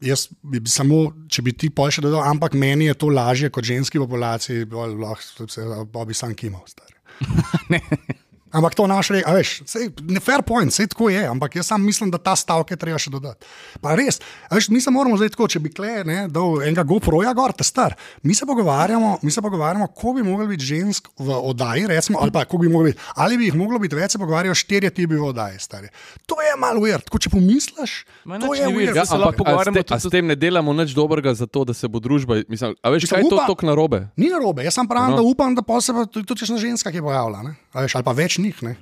Jaz 0.06 0.28
bi 0.44 0.62
samo, 0.70 1.08
če 1.32 1.44
bi 1.46 1.56
ti 1.56 1.72
pol 1.74 1.92
še 1.94 2.04
dodal, 2.06 2.24
ampak 2.28 2.58
meni 2.60 2.90
je 2.90 2.98
to 3.00 3.10
lažje 3.14 3.50
kot 3.54 3.66
ženski 3.66 4.02
populaciji, 4.02 4.68
bolj 4.70 4.98
lahko 5.02 5.48
se 5.50 5.66
bi 5.96 6.18
sam 6.18 6.36
kimal. 6.36 6.66
stari. 6.68 6.94
Ampak 8.56 8.72
to 8.72 8.86
naš 8.86 9.10
rek, 9.10 9.22
a 9.22 9.34
veš, 9.34 9.50
sej, 9.66 9.90
ne 10.02 10.20
fair 10.20 10.40
point, 10.42 10.72
vse 10.72 10.88
tako 10.88 11.10
je, 11.10 11.26
ampak 11.26 11.56
jaz 11.56 11.68
sam 11.68 11.84
mislim, 11.84 12.08
da 12.08 12.18
ta 12.18 12.32
stavek 12.34 12.72
je 12.72 12.78
treba 12.78 12.96
še 12.98 13.12
dodati. 13.12 13.44
Pa 13.78 13.94
res, 13.94 14.22
veš, 14.48 14.70
mi 14.70 14.80
se 14.80 14.88
moramo 14.90 15.18
zdaj 15.18 15.30
tako, 15.30 15.48
če 15.48 15.60
bi 15.60 15.70
kle, 15.70 16.04
ne, 16.04 16.18
dal 16.30 16.62
enega 16.62 16.86
GoPro-ja 16.86 17.34
gor, 17.34 17.52
te 17.52 17.62
star. 17.62 17.94
Mi 18.24 18.32
se 18.32 18.46
pogovarjamo, 18.46 19.20
mi 19.22 19.30
se 19.30 19.42
pogovarjamo, 19.42 19.90
ko 19.90 20.14
bi 20.14 20.24
mogli 20.24 20.48
biti 20.48 20.64
žensk 20.66 21.12
v 21.20 21.36
oddaji, 21.44 21.84
recimo, 21.88 22.20
ali 22.20 22.32
pa 22.32 22.46
ko 22.46 22.58
bi 22.58 22.70
mogli 22.70 22.94
biti, 22.94 23.04
ali 23.16 23.36
bi 23.36 23.46
jih 23.46 23.56
moglo 23.56 23.76
biti 23.78 23.96
več, 23.96 24.12
se 24.12 24.20
pogovarjajo 24.20 24.56
štirje 24.56 24.90
tipi 24.92 25.16
v 25.16 25.26
oddaji, 25.26 25.60
stari. 25.60 25.92
To 26.26 26.40
je 26.40 26.56
malo 26.56 26.80
weird, 26.80 27.04
tako 27.04 27.20
če 27.20 27.30
pomisliš, 27.30 27.98
Ma 28.24 28.40
to 28.40 28.54
je 28.54 28.66
ni 28.66 28.74
weird. 28.74 28.96
Ja, 28.96 29.04
se 29.04 29.14
ampak, 29.14 29.36
pogovarjamo 29.36 29.84
a 29.86 30.00
s 30.00 30.08
tem 30.08 30.26
ne 30.26 30.36
delamo 30.38 30.72
nič 30.74 30.94
dobrega 30.94 31.34
za 31.34 31.46
to, 31.46 31.64
da 31.64 31.74
se 31.74 31.88
bo 31.88 32.00
družba. 32.00 32.40
Mislim, 32.48 32.72
a 32.74 32.88
veš, 32.90 33.04
Mislim, 33.04 33.12
kaj 33.12 33.20
je 33.20 33.30
to 33.30 33.36
upa- 33.36 33.48
tako 33.48 33.66
narobe? 33.66 34.00
Ni 34.16 34.30
narobe, 34.30 34.64
jaz 34.64 34.74
sem 34.74 34.88
pravim, 34.88 35.12
No. 35.12 35.18
da 35.18 35.24
upam, 35.24 35.52
da 35.52 35.62
pa 35.62 35.82
se 35.82 35.92
bo 35.92 36.06
tudi 36.06 36.24
tudi 36.24 36.40
kakšna 36.40 36.58
ženska, 36.58 36.88
ki 36.88 36.98
je 36.98 37.04
pojavila, 37.04 37.44
ne? 37.44 37.52
A 37.72 37.82
veš, 37.82 37.96
ali 37.96 38.04
pa 38.04 38.14
več 38.14 38.38
njih. 38.46 38.64
Ne? 38.64 38.76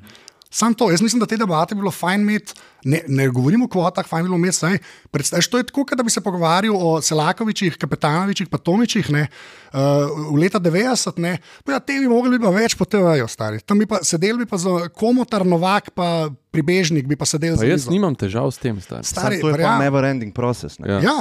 Sam 0.53 0.75
to, 0.77 0.91
jaz 0.91 1.01
mislim, 1.01 1.17
da 1.19 1.25
te 1.25 1.37
debate 1.37 1.73
bi 1.73 1.81
bilo 1.81 1.91
fajn 1.91 2.21
imeti, 2.21 2.53
ne, 2.85 2.99
ne 3.09 3.25
govorimo 3.29 3.65
o 3.65 3.67
kvotah, 3.67 4.05
fajn 4.05 4.21
bi 4.21 4.27
bilo 4.27 4.37
imeti 4.37 4.57
zdaj. 4.57 4.77
Predstavljaj, 5.09 5.47
to 5.49 5.57
je 5.57 5.65
tako, 5.65 5.85
kot 5.85 5.97
da 5.97 6.05
bi 6.05 6.13
se 6.13 6.21
pogovarjal 6.21 6.75
o 6.77 7.01
Selakovičih, 7.01 7.79
Kapetanovičih, 7.81 8.51
pa 8.51 8.59
Tomičih 8.61 9.09
ne, 9.11 9.23
uh, 9.73 9.79
v 10.29 10.37
leta 10.37 10.61
90, 10.61 11.17
ne, 11.17 11.31
pa 11.65 11.73
ja, 11.73 11.79
te 11.81 11.97
bi 11.97 12.05
mogli 12.07 12.37
pa 12.37 12.53
več 12.53 12.77
po 12.77 12.85
TV-ju, 12.85 13.25
stari. 13.27 13.63
Tam 13.65 13.81
bi 13.81 13.89
pa 13.89 14.03
sedeli 14.05 14.43
bi 14.43 14.45
pa 14.45 14.61
za 14.61 14.89
komotar, 14.93 15.41
novak, 15.45 15.89
pa 15.97 16.29
pribežnik 16.53 17.09
bi 17.09 17.17
pa 17.17 17.25
sedeli 17.25 17.57
Pa 17.57 17.65
za 17.65 17.71
jaz 17.71 17.87
mizo. 17.87 17.91
nimam 17.97 18.13
težav 18.15 18.51
s 18.53 18.61
tem. 18.61 18.77
Stari. 18.77 19.09
Stari, 19.09 19.41
to 19.41 19.49
je 19.49 19.53
pa 19.53 19.57
verjamem. 19.57 19.87
never 19.89 20.05
ending 20.05 20.29
process. 20.37 20.77
Ne? 20.77 20.85
Ja. 20.91 21.01
Ja, 21.01 21.17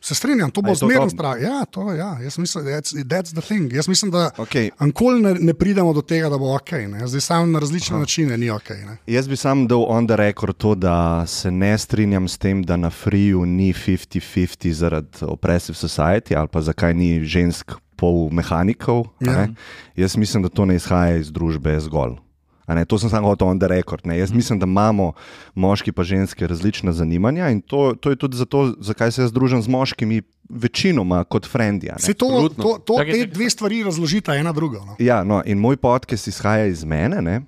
se 0.00 0.14
strinjam, 0.14 0.50
to 0.50 0.62
bo 0.62 0.74
zmerno 0.74 1.10
strah. 1.10 1.42
Ja, 1.42 1.64
to 1.64 1.92
je. 1.92 1.98
Ja. 1.98 2.18
Jaz 2.22 2.38
mislim, 2.38 2.64
that's, 2.64 3.04
that's 3.04 3.32
the 3.32 3.40
thing. 3.40 3.72
Jaz 3.72 3.88
mislim, 3.88 4.10
da 4.10 4.30
Okej. 4.38 4.70
nikoli 4.80 5.22
ne, 5.22 5.34
ne 5.34 5.54
pridemo 5.54 5.92
do 5.92 6.02
tega, 6.02 6.28
da 6.28 6.38
bo 6.38 6.54
ok. 6.54 6.72
Ne. 6.72 7.06
Zdaj 7.06 7.20
samo 7.20 7.46
na 7.46 7.58
različne 7.58 7.94
Aha. 7.94 8.00
načine 8.00 8.38
ni 8.38 8.50
ok. 8.50 8.70
Ne. 8.70 8.96
Jaz 9.06 9.28
bi 9.28 9.36
sam 9.36 9.66
dal 9.66 9.84
on 9.88 10.06
the 10.06 10.16
record 10.16 10.56
to, 10.56 10.74
da 10.74 11.26
se 11.26 11.50
ne 11.50 11.78
strinjam 11.78 12.28
s 12.28 12.38
tem, 12.38 12.62
da 12.62 12.76
na 12.76 12.90
Freeju 12.90 13.46
ni 13.46 13.72
50-50 13.72 14.72
zaradi 14.72 15.08
oppressive 15.22 15.76
society 15.76 16.38
ali 16.38 16.48
pa 16.48 16.60
zakaj 16.60 16.94
ni 16.94 17.24
žensk 17.24 17.72
pol 17.96 18.28
mehanikov. 18.30 19.06
Ja. 19.20 19.48
Jaz 19.96 20.16
mislim, 20.16 20.42
da 20.42 20.48
to 20.48 20.64
ne 20.64 20.76
izhaja 20.76 21.16
iz 21.16 21.32
družbe 21.32 21.80
zgolj. 21.80 22.25
A 22.66 22.74
Ne, 22.74 22.84
to 22.84 22.98
sem 22.98 23.10
samo 23.10 23.28
hotel 23.28 23.48
on 23.48 23.58
the 23.58 23.68
record. 23.68 24.06
Ne. 24.06 24.18
Jaz 24.18 24.32
mislim, 24.32 24.58
da 24.58 24.66
imamo 24.66 25.12
moški 25.54 25.92
in 25.96 26.04
ženske 26.04 26.46
različna 26.46 26.92
zanimanja 26.92 27.50
in 27.50 27.60
to, 27.60 27.94
to 27.94 28.10
je 28.10 28.16
tudi 28.16 28.36
zato, 28.36 28.74
zakaj 28.80 29.12
se 29.12 29.22
jaz 29.22 29.32
družim 29.32 29.62
z 29.62 29.68
moškimi, 29.68 30.22
večinoma 30.48 31.24
kot 31.24 31.46
frendi. 31.46 31.90
a 31.90 31.94
ne. 31.94 31.98
Se 32.02 32.14
to, 32.14 32.48
to, 32.56 32.78
to 32.84 32.94
te 33.12 33.26
dve 33.26 33.50
stvari 33.50 33.82
razložita 33.82 34.34
ena 34.34 34.52
drugo. 34.52 34.84
No. 34.84 34.96
Ja, 34.98 35.24
no, 35.24 35.42
in 35.46 35.58
moj 35.58 35.76
podcast 35.76 36.28
izhaja 36.28 36.66
iz 36.66 36.84
mene. 36.84 37.22
Ne? 37.22 37.40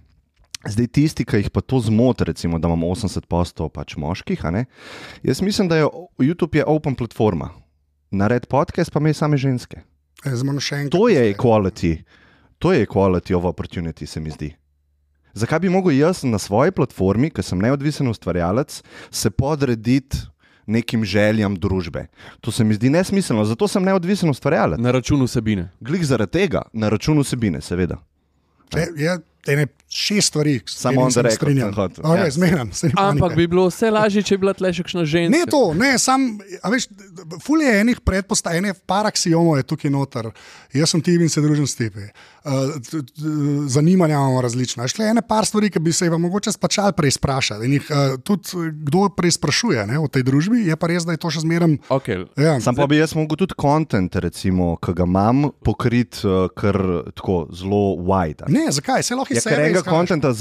Zdaj, 0.66 0.86
tisti, 0.86 1.24
ki 1.24 1.36
jih 1.36 1.50
pa 1.50 1.60
to 1.60 1.80
zmoti, 1.80 2.24
recimo, 2.24 2.58
da 2.58 2.68
imamo 2.68 2.86
80 2.86 3.26
postov 3.30 3.70
pač 3.70 3.96
moških, 3.96 4.44
a 4.44 4.50
ne? 4.50 4.64
jaz 5.22 5.42
mislim, 5.42 5.68
da 5.68 5.76
je 5.76 5.86
YouTube 6.18 6.56
je 6.56 6.64
open 6.66 6.94
platforma. 6.94 7.50
Nared 8.10 8.46
podcast, 8.46 8.90
pa 8.90 9.00
me 9.00 9.14
same 9.14 9.36
ženske. 9.36 9.82
E. 10.24 10.30
To 10.90 11.08
je 11.08 11.34
equality, 11.34 12.02
to 12.58 12.72
je 12.72 12.86
equality 12.86 13.34
of 13.34 13.44
opportunity, 13.44 14.06
se 14.06 14.20
mi 14.20 14.30
zdi. 14.30 14.54
Zakaj 15.34 15.58
bi 15.58 15.70
mogel 15.72 15.92
jaz 15.98 16.24
na 16.24 16.38
svoji 16.38 16.72
platformi, 16.72 17.30
ker 17.30 17.44
sem 17.44 17.60
neodvisen 17.60 18.08
ustvarjalec, 18.08 18.82
se 19.10 19.30
podrediti 19.30 20.24
nekim 20.68 21.04
željam 21.04 21.56
družbe? 21.56 22.06
To 22.40 22.52
se 22.52 22.64
mi 22.64 22.74
zdi 22.74 22.90
nesmiselno, 22.90 23.44
zato 23.44 23.68
sem 23.68 23.84
neodvisen 23.84 24.30
ustvarjalec. 24.30 24.80
Na 24.80 24.92
račun 24.92 25.22
vsebine. 25.24 25.70
Glih 25.80 26.04
zaradi 26.06 26.32
tega, 26.32 26.62
na 26.72 26.88
račun 26.92 27.20
vsebine, 27.22 27.60
seveda. 27.64 28.00
Če, 28.72 28.84
je 28.96 29.14
ene 29.48 29.66
šest 29.88 30.28
stvari, 30.28 30.60
Samo 30.66 31.00
on 31.00 31.12
record 31.16 31.32
strinjam. 31.32 31.72
Okay, 31.74 32.24
Ja. 32.24 32.30
Zmeram, 32.30 32.72
se 32.72 32.86
ni 32.86 32.92
Ampak 32.96 33.36
bi 33.36 33.46
bilo 33.46 33.66
vse 33.68 33.90
lažje, 33.90 34.22
če 34.22 34.36
bi 34.36 34.40
bila 34.44 34.52
tle 34.52 34.72
še 34.72 34.84
kakšna 34.84 35.04
ženska. 35.08 35.32
Ne 35.32 35.46
to, 35.48 35.74
ne, 35.74 35.94
sam, 35.98 36.26
a 36.62 36.68
veš, 36.68 36.88
ful 37.44 37.62
je 37.64 37.72
enih 37.80 38.00
predpostavk, 38.04 38.58
enih 38.60 38.76
par 38.86 39.08
aksiomov 39.08 39.56
je 39.56 39.64
tukaj 39.64 39.90
noter. 39.90 40.28
Jaz 40.76 40.92
sem 40.92 41.00
ti 41.00 41.14
in 41.16 41.32
se 41.32 41.40
družim 41.40 41.66
s 41.66 41.78
tebi. 41.78 42.10
Uh, 42.48 42.76
t- 42.84 43.00
zanimanja 43.68 44.14
imamo 44.14 44.40
različna. 44.40 44.88
Šle 44.88 45.08
ene 45.10 45.22
par 45.22 45.46
stvari, 45.46 45.70
ki 45.70 45.80
bi 45.80 45.92
se 45.92 46.06
jih 46.06 46.12
mogoče 46.12 46.52
spačal 46.52 46.92
preizprašati. 46.92 47.64
In 47.64 47.72
jih 47.78 47.88
uh, 47.90 48.20
tudi 48.24 48.52
eh, 48.54 48.70
kdo 48.72 49.08
preizprašuje 49.16 49.86
ne, 49.86 49.98
v 49.98 50.08
tej 50.08 50.22
družbi, 50.28 50.62
je 50.68 50.76
pa 50.76 50.86
res, 50.88 51.04
da 51.08 51.16
je 51.16 51.20
to 51.24 51.32
še 51.32 51.42
zmeraj. 51.44 51.78
Okay. 51.92 52.26
Ja, 52.36 52.58
Sam 52.60 52.76
pa 52.76 52.86
bi 52.86 53.00
jaz 53.00 53.14
mogel 53.18 53.40
tudi 53.40 53.56
kontent, 53.58 54.16
recimo, 54.20 54.76
ki 54.80 54.94
ga 54.96 55.08
imam, 55.08 55.48
pokrit 55.64 56.20
uh, 56.24 56.46
kar 56.52 56.76
tako 57.16 57.48
zelo 57.52 57.96
wide. 58.04 58.48
ne, 58.48 58.68
zakaj? 58.72 59.02
Se 59.02 59.16
lahko 59.18 59.34
Ja, 59.38 59.44
sebe 59.44 59.60
enega 59.62 59.82
kontenta 59.86 60.32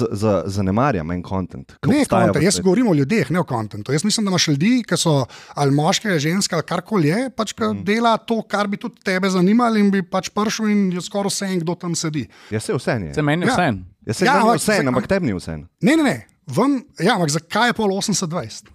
zanemarjam, 0.52 1.12
en 1.14 1.24
kontent. 1.26 1.76
Ne, 1.88 2.04
kontent, 2.10 2.42
jaz 2.44 2.60
govorim 2.64 2.90
o 2.92 2.96
ljudeh, 2.98 3.30
ne 3.34 3.42
o 3.42 3.46
kontentu. 3.48 3.94
Jaz 3.96 4.06
mislim, 4.08 4.26
da 4.28 4.34
imaš 4.34 4.48
ljudi, 4.52 4.72
ki 4.88 5.00
so 5.00 5.18
ali 5.56 5.76
moški, 5.76 6.10
ali 6.12 6.24
ženske, 6.28 6.58
ali 6.58 6.66
karkoli 6.68 7.12
je, 7.12 7.20
pač, 7.36 7.54
ki 7.58 7.64
mm. 7.70 7.84
dela 7.88 8.16
to, 8.18 8.42
kar 8.50 8.70
bi 8.72 8.80
tudi 8.82 9.04
tebe 9.06 9.30
zanimalo, 9.34 9.80
in 9.80 9.92
bi 9.94 10.04
pač 10.06 10.32
prišel 10.36 10.72
in 10.74 10.88
je 10.96 11.04
skoraj 11.06 11.34
vse, 11.34 11.52
en, 11.52 11.62
kdo 11.64 11.78
tam 11.80 11.96
sedi. 11.96 12.26
Ja, 12.54 12.62
se 12.64 12.76
vse 12.76 12.98
je. 13.10 13.14
Se 13.16 13.26
meni 13.26 13.48
Ja. 13.48 13.54
vse. 13.54 13.70
Jaz 14.08 14.18
se 14.18 14.26
Ja, 14.26 14.34
ja, 14.34 14.42
ampak 14.42 14.62
vse, 14.62 14.82
ampak 14.88 15.08
tebi 15.08 15.30
ni 15.30 15.38
vse. 15.38 15.60
Ne, 15.82 15.96
ne, 15.96 16.04
ne. 16.04 16.18
Vam, 16.48 16.80
ja, 17.00 17.16
ampak 17.16 17.34
zakaj 17.36 17.70
je 17.70 17.78
pol 17.78 17.92
80-20? 17.92 18.72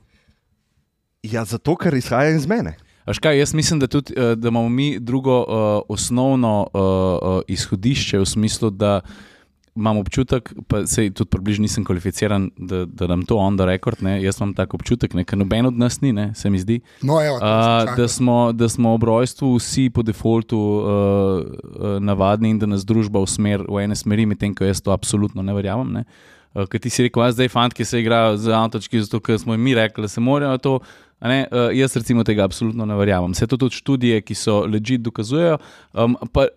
Ja, 1.32 1.44
zato, 1.48 1.76
ker 1.78 1.94
izhaja 1.96 2.34
iz 2.36 2.46
mene. 2.50 2.76
Kaj, 3.06 3.38
jaz 3.38 3.54
mislim, 3.54 3.80
da, 3.80 3.86
tudi, 3.86 4.14
eh, 4.16 4.34
da 4.36 4.48
imamo 4.48 4.68
mi 4.68 4.98
drugo 5.00 5.38
uh, 5.40 5.82
osnovno 5.88 6.66
uh, 6.74 6.80
uh, 6.82 7.40
izhodišče 7.48 8.18
v 8.18 8.26
smislu, 8.26 8.70
da 8.70 9.00
imam 9.76 9.96
občutek, 9.96 10.52
pa 10.68 10.86
se 10.86 11.10
tudi 11.10 11.30
približno 11.30 11.62
nisem 11.62 11.84
kvalificiran, 11.84 12.50
da, 12.56 12.84
da 12.84 13.06
nam 13.06 13.22
to 13.26 13.36
on 13.36 13.56
the 13.56 13.66
record, 13.66 14.02
ne? 14.02 14.18
jaz 14.22 14.40
imam 14.40 14.52
tak 14.54 14.74
občutek, 14.74 15.14
ker 15.24 15.38
noben 15.38 15.66
od 15.66 15.78
nas 15.78 16.00
ni, 16.00 16.12
ne? 16.12 16.32
se 16.34 16.50
mi 16.50 16.58
zdi. 16.58 16.80
No, 17.02 17.20
evo, 17.24 17.36
Uh, 17.42 17.96
da, 17.96 18.08
smo, 18.08 18.52
da 18.52 18.68
smo 18.68 18.92
ob 18.94 19.02
rojstvu 19.02 19.54
vsi 19.56 19.90
po 19.90 20.02
defaultu 20.02 20.58
uh, 20.58 20.84
uh, 20.84 21.96
navadni 22.00 22.50
in 22.50 22.58
da 22.58 22.66
nas 22.66 22.84
družba 22.84 23.20
usmer 23.24 23.64
v 23.68 23.84
ene 23.84 23.96
smeri, 23.96 24.26
medtem 24.26 24.54
ko 24.54 24.68
jaz 24.68 24.82
to 24.82 24.92
absolutno 24.92 25.42
ne 25.42 25.54
verjamem. 25.56 25.92
Ne? 25.92 26.04
Uh, 26.54 26.66
Ker 26.68 26.80
ti 26.80 26.92
si 26.92 27.08
rekel, 27.08 27.24
zdaj 27.32 27.48
fanti 27.48 27.84
se 27.84 28.00
igrajo 28.00 28.36
z 28.36 28.52
avtočki, 28.52 29.00
zato 29.00 29.20
ker 29.24 29.40
smo 29.40 29.56
jim 29.56 29.64
mi 29.64 29.74
rekli, 29.74 30.04
da 30.04 30.08
se 30.08 30.20
morajo 30.20 30.58
to. 30.58 30.76
Ne, 31.22 31.46
uh, 31.48 31.70
jaz 31.72 31.96
recimo 31.96 32.24
tega 32.26 32.44
absolutno 32.44 32.84
ne 32.86 32.94
verjamem. 32.98 33.32
Vse 33.32 33.46
to 33.46 33.56
tudi 33.56 33.78
študije, 33.78 34.20
ki 34.26 34.34
so 34.34 34.60
ležit 34.66 35.02
dokazujejo. 35.06 35.58
Um, 35.94 36.16
pa, 36.34 36.48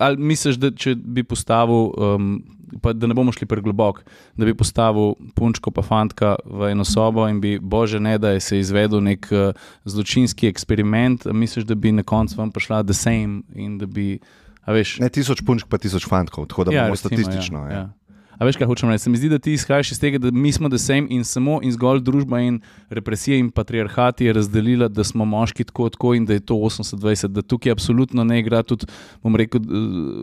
ali 0.00 0.16
misliš, 0.16 0.56
da 0.56 0.70
če 0.72 0.94
bi 0.96 1.24
postavil, 1.28 1.90
um, 1.92 2.32
pa, 2.82 2.94
da 2.96 3.08
ne 3.10 3.14
bomo 3.14 3.32
šli 3.36 3.46
pregloboko, 3.46 4.02
da 4.40 4.48
bi 4.48 4.54
postavil 4.56 5.14
punčko 5.36 5.72
pa 5.76 5.84
fantka 5.84 6.34
v 6.44 6.72
eno 6.72 6.86
sobo 6.88 7.28
in 7.28 7.40
bi, 7.42 7.58
bože, 7.60 8.00
ne 8.00 8.16
da 8.18 8.34
je 8.36 8.40
se 8.40 8.60
izvedel 8.60 9.04
nek 9.04 9.28
uh, 9.30 9.52
zločinski 9.84 10.48
eksperiment, 10.48 11.28
misliš, 11.32 11.68
da 11.68 11.76
bi 11.76 11.92
na 11.92 12.02
koncu 12.02 12.40
vam 12.40 12.52
prišla 12.54 12.82
the 12.88 12.96
same 12.96 13.42
in 13.54 13.78
da 13.78 13.86
bi, 13.86 14.14
veš, 14.66 14.98
Ne 15.04 15.12
tisoč 15.12 15.44
punčk, 15.46 15.68
pa 15.68 15.78
tisoč 15.78 16.08
fantkov, 16.08 16.48
tako 16.48 16.68
da 16.70 16.76
ja, 16.76 16.88
bomo 16.88 16.96
recimo, 16.96 17.10
statistično. 17.10 17.66
Ja, 17.68 17.72
ja. 17.76 17.88
A 18.40 18.46
veš, 18.48 18.56
kaj 18.56 18.70
hočem 18.70 18.88
reči? 18.88 19.02
Se 19.04 19.10
mi 19.12 19.18
zdi, 19.20 19.28
da 19.28 19.38
ti 19.38 19.52
izhajaš 19.52 19.90
iz 19.92 19.98
tega, 20.00 20.18
da 20.18 20.30
mi 20.32 20.48
smo 20.52 20.70
the 20.72 20.78
same 20.80 21.12
in 21.12 21.26
samo 21.28 21.58
in 21.62 21.74
zgolj 21.76 22.00
družba 22.00 22.38
in 22.40 22.62
represija 22.88 23.36
in 23.36 23.50
patriarhat 23.52 24.22
je 24.24 24.32
razdelila, 24.32 24.88
da 24.88 25.04
smo 25.04 25.26
moški 25.28 25.66
tako, 25.68 25.90
tako 25.92 26.14
in 26.16 26.24
da 26.24 26.38
je 26.38 26.40
to 26.40 26.56
80-20, 26.56 27.34
da 27.36 27.42
tukaj 27.42 27.72
absolutno 27.72 28.24
ne 28.24 28.40
igra 28.40 28.62
tudi, 28.62 28.88
bom 29.22 29.36
rekel, 29.36 29.60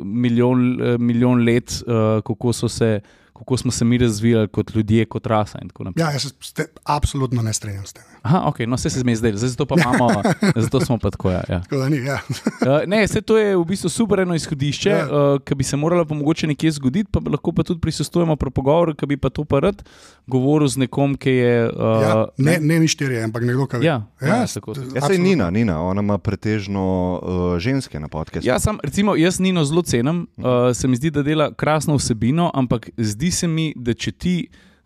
milijon, 0.03 0.65
milijon 0.97 1.45
let, 1.45 1.77
eh, 1.85 2.21
kako, 2.25 2.53
so 2.57 2.69
se, 2.69 3.01
kako 3.37 3.57
smo 3.57 3.71
se 3.71 3.85
mi 3.85 4.01
razvijali 4.01 4.47
kot 4.47 4.75
ljudje, 4.75 5.05
kot 5.05 5.27
rasa. 5.27 5.61
Ja, 5.95 6.09
jaz 6.11 6.33
se 6.41 6.65
absolutno 6.83 7.45
ne 7.45 7.53
strinjam 7.53 7.85
s 7.85 7.93
tem. 7.93 8.16
Aha, 8.27 8.41
ok, 8.51 8.59
no 8.67 8.75
vse 8.75 8.89
se 8.89 8.99
je 8.99 9.15
zdelo, 9.15 9.37
zdaj 9.37 9.49
zato 9.49 9.65
pa 9.65 9.75
imamo, 9.79 10.21
zato 10.63 10.79
smo 10.85 10.97
pa 10.97 11.09
tako. 11.09 11.31
Ja, 11.31 11.43
ja. 11.49 11.59
Tako 11.63 11.77
da 11.77 11.89
ni, 11.89 11.97
ja. 11.97 12.19
Uh, 12.27 12.83
ne, 12.91 13.05
vse 13.05 13.21
to 13.21 13.37
je 13.37 13.55
v 13.57 13.63
bistvu 13.65 13.89
super 13.89 14.19
eno 14.19 14.35
izhodišče, 14.35 14.89
Ja. 14.89 15.07
yeah. 15.07 15.35
uh, 15.35 15.41
ki 15.43 15.55
bi 15.55 15.63
se 15.63 15.77
moralo 15.77 16.05
pa 16.05 16.15
mogoče 16.15 16.47
nekje 16.47 16.71
zgoditi, 16.71 17.09
pa 17.11 17.19
bi 17.19 17.31
lahko 17.31 17.51
pa 17.51 17.63
tudi 17.63 17.79
prisustujemo 17.79 18.35
pri 18.35 18.51
pogovoru, 18.51 18.95
ki 18.95 19.05
bi 19.05 19.17
pa 19.17 19.29
to 19.29 19.43
pa 19.43 19.59
rad 19.59 19.83
govoril 20.27 20.67
z 20.67 20.77
nekom, 20.77 21.15
ki 21.15 21.29
je. 21.29 21.55
Uh, 21.71 22.03
ja, 22.03 22.25
ne, 22.37 22.57
ne 22.61 22.79
mi 22.79 22.87
štirje, 22.87 23.23
ampak 23.23 23.47
nekdo, 23.47 23.67
ki. 23.67 23.79
Ja, 23.85 24.03
ja, 24.21 24.27
ja, 24.27 24.45
tako. 24.53 24.75
Ja, 24.95 25.07
sej. 25.07 25.17
Nina, 25.17 25.49
Nina, 25.49 25.79
ona 25.81 26.03
ima 26.03 26.17
pretežno 26.17 26.83
uh, 26.83 27.59
ženske 27.59 27.99
na 27.99 28.07
podkastu. 28.07 28.47
Ja, 28.47 28.59
sam, 28.59 28.79
recimo, 28.83 29.15
jaz 29.15 29.39
Nino 29.39 29.63
zelo 29.63 29.81
cenim, 29.81 30.27
uh, 30.37 30.75
se 30.75 30.87
mi 30.87 30.99
zdi, 30.99 31.11
da 31.11 31.23
dela 31.23 31.53
krasno 31.53 31.95
vsebino, 31.95 32.51
ampak 32.53 32.89
zdi 32.97 33.31
se 33.31 33.47
mi, 33.47 33.73
da 33.75 33.93
če 33.93 34.11
ti. 34.11 34.37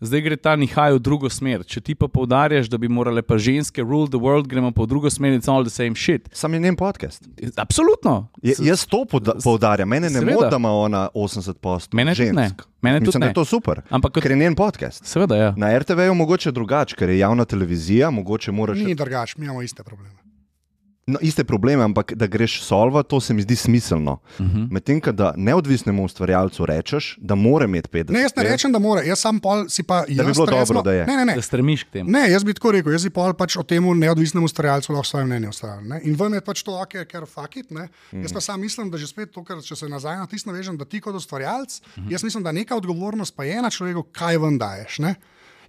Zdaj 0.02 0.22
gre 0.22 0.36
ta 0.36 0.56
nihaj 0.56 0.94
v 0.94 1.00
drugo 1.00 1.30
smer. 1.30 1.62
Če 1.64 1.78
ti 1.80 1.94
pa 1.94 2.08
poudarjaš, 2.08 2.66
da 2.66 2.78
bi 2.78 2.90
morale 2.90 3.22
pa 3.22 3.38
ženske 3.38 3.82
rule 3.82 4.10
the 4.10 4.18
world, 4.18 4.48
gremo 4.48 4.72
pa 4.72 4.82
v 4.82 4.88
drugo 4.88 5.10
smer, 5.10 5.32
it's 5.32 5.46
all 5.46 5.62
the 5.62 5.70
same 5.70 5.94
shit. 5.96 6.26
Sam 6.34 6.54
je 6.54 6.60
njen 6.60 6.76
podcast. 6.76 7.22
Absolutno. 7.56 8.28
Je, 8.42 8.56
jaz 8.62 8.86
to 8.86 9.06
poudarjam, 9.38 9.86
mene 9.88 10.10
ne 10.10 10.22
moti, 10.22 10.50
da 10.50 10.58
ima 10.58 10.72
ona 10.72 11.10
80 11.14 11.54
postov. 11.56 11.96
Mene 11.96 12.12
tudi 12.12 12.26
žensk. 12.26 12.36
ne. 12.58 12.70
Mene 12.82 12.98
tudi 12.98 13.08
Mislim, 13.08 13.22
da 13.22 13.26
ne. 13.26 13.30
je 13.30 13.34
to 13.36 13.46
super. 13.46 13.82
Ampak 13.92 14.12
kot- 14.12 14.24
Ker 14.24 14.32
je 14.32 14.38
njen 14.38 14.56
podcast. 14.56 15.06
Seveda, 15.06 15.36
ja. 15.36 15.54
Na 15.58 15.78
RTV 15.78 16.00
je 16.00 16.14
mogoče 16.14 16.52
drugače, 16.52 16.96
ker 16.96 17.10
je 17.10 17.20
javna 17.20 17.46
televizija, 17.46 18.10
mogoče 18.10 18.52
moraš. 18.52 18.78
Ni 18.80 18.96
drugače, 18.96 19.36
mi 19.38 19.46
imamo 19.46 19.62
iste 19.62 19.84
probleme. 19.84 20.21
No, 21.08 21.18
iste 21.20 21.44
probleme, 21.44 21.82
ampak 21.84 22.14
da 22.14 22.28
greš 22.28 22.62
solva, 22.62 23.02
to 23.04 23.20
se 23.20 23.34
mi 23.34 23.42
zdi 23.42 23.56
smiselno. 23.58 24.12
Uh 24.32 24.42
Mhm. 24.42 24.58
-huh. 24.58 24.68
Medtem, 24.72 25.02
da 25.12 25.34
neodvisnemu 25.36 26.06
ustvarjalcu 26.06 26.66
rečeš, 26.66 27.18
da 27.20 27.36
mora 27.36 27.66
imeti 27.66 27.90
50. 27.90 28.12
Ne, 28.12 28.22
jaz 28.22 28.32
ne 28.38 28.44
rečem, 28.44 28.72
da 28.72 28.80
mora, 28.80 29.02
jaz 29.02 29.20
sam 29.20 29.40
pol 29.40 29.70
si 29.70 29.84
pa. 29.84 30.04
bi 30.08 30.16
jaz 30.16 30.26
bilo 30.28 30.46
trezno- 30.46 30.66
dobro, 30.68 30.82
da 30.82 30.94
je. 30.94 31.06
Ne, 31.06 31.16
ne, 31.16 31.26
ne. 31.26 31.34
Da 31.36 31.42
stremiš 31.42 31.84
k 31.84 31.90
temu. 31.90 32.10
Ne, 32.12 32.32
jaz 32.32 32.44
bi 32.44 32.54
tako 32.54 32.72
rekel, 32.72 32.92
jaz 32.92 33.04
bi 33.04 33.10
pol 33.10 33.34
pač 33.34 33.58
o 33.58 33.64
tem 33.64 33.84
neodvisnemu 33.96 34.46
ustvarjalcu 34.46 34.94
lahko 34.94 35.06
svoje 35.06 35.26
mnenje 35.26 35.50
ustvarjal. 35.50 35.84
ne. 35.84 36.02
In 36.04 36.16
vam 36.16 36.34
je 36.34 36.42
pač 36.42 36.64
to, 36.64 36.72
ok, 36.74 36.94
ker 37.06 37.26
fakit. 37.28 37.72
Ne. 37.72 37.88
Mhm. 38.14 38.22
Jaz 38.22 38.34
pa 38.34 38.42
sam 38.42 38.62
mislim, 38.62 38.92
da 38.92 38.98
že 38.98 39.08
spet 39.08 39.32
to, 39.32 39.44
kar 39.44 39.58
če 39.60 39.76
se 39.76 39.88
nazaj 39.88 40.18
na 40.18 40.28
tisto 40.28 40.52
navežem, 40.52 40.78
da 40.78 40.86
ti 40.86 41.02
kot 41.02 41.16
ustvarjalec, 41.16 41.82
Mhm. 41.98 42.08
jaz 42.10 42.24
mislim, 42.24 42.44
da 42.44 42.52
neka 42.52 42.76
odgovornost 42.76 43.36
pa 43.36 43.44
je 43.44 43.62
na 43.62 43.70
človeku, 43.70 44.04
kaj 44.04 44.38
vam 44.38 44.60
daješ. 44.60 45.00
Ne. 45.00 45.16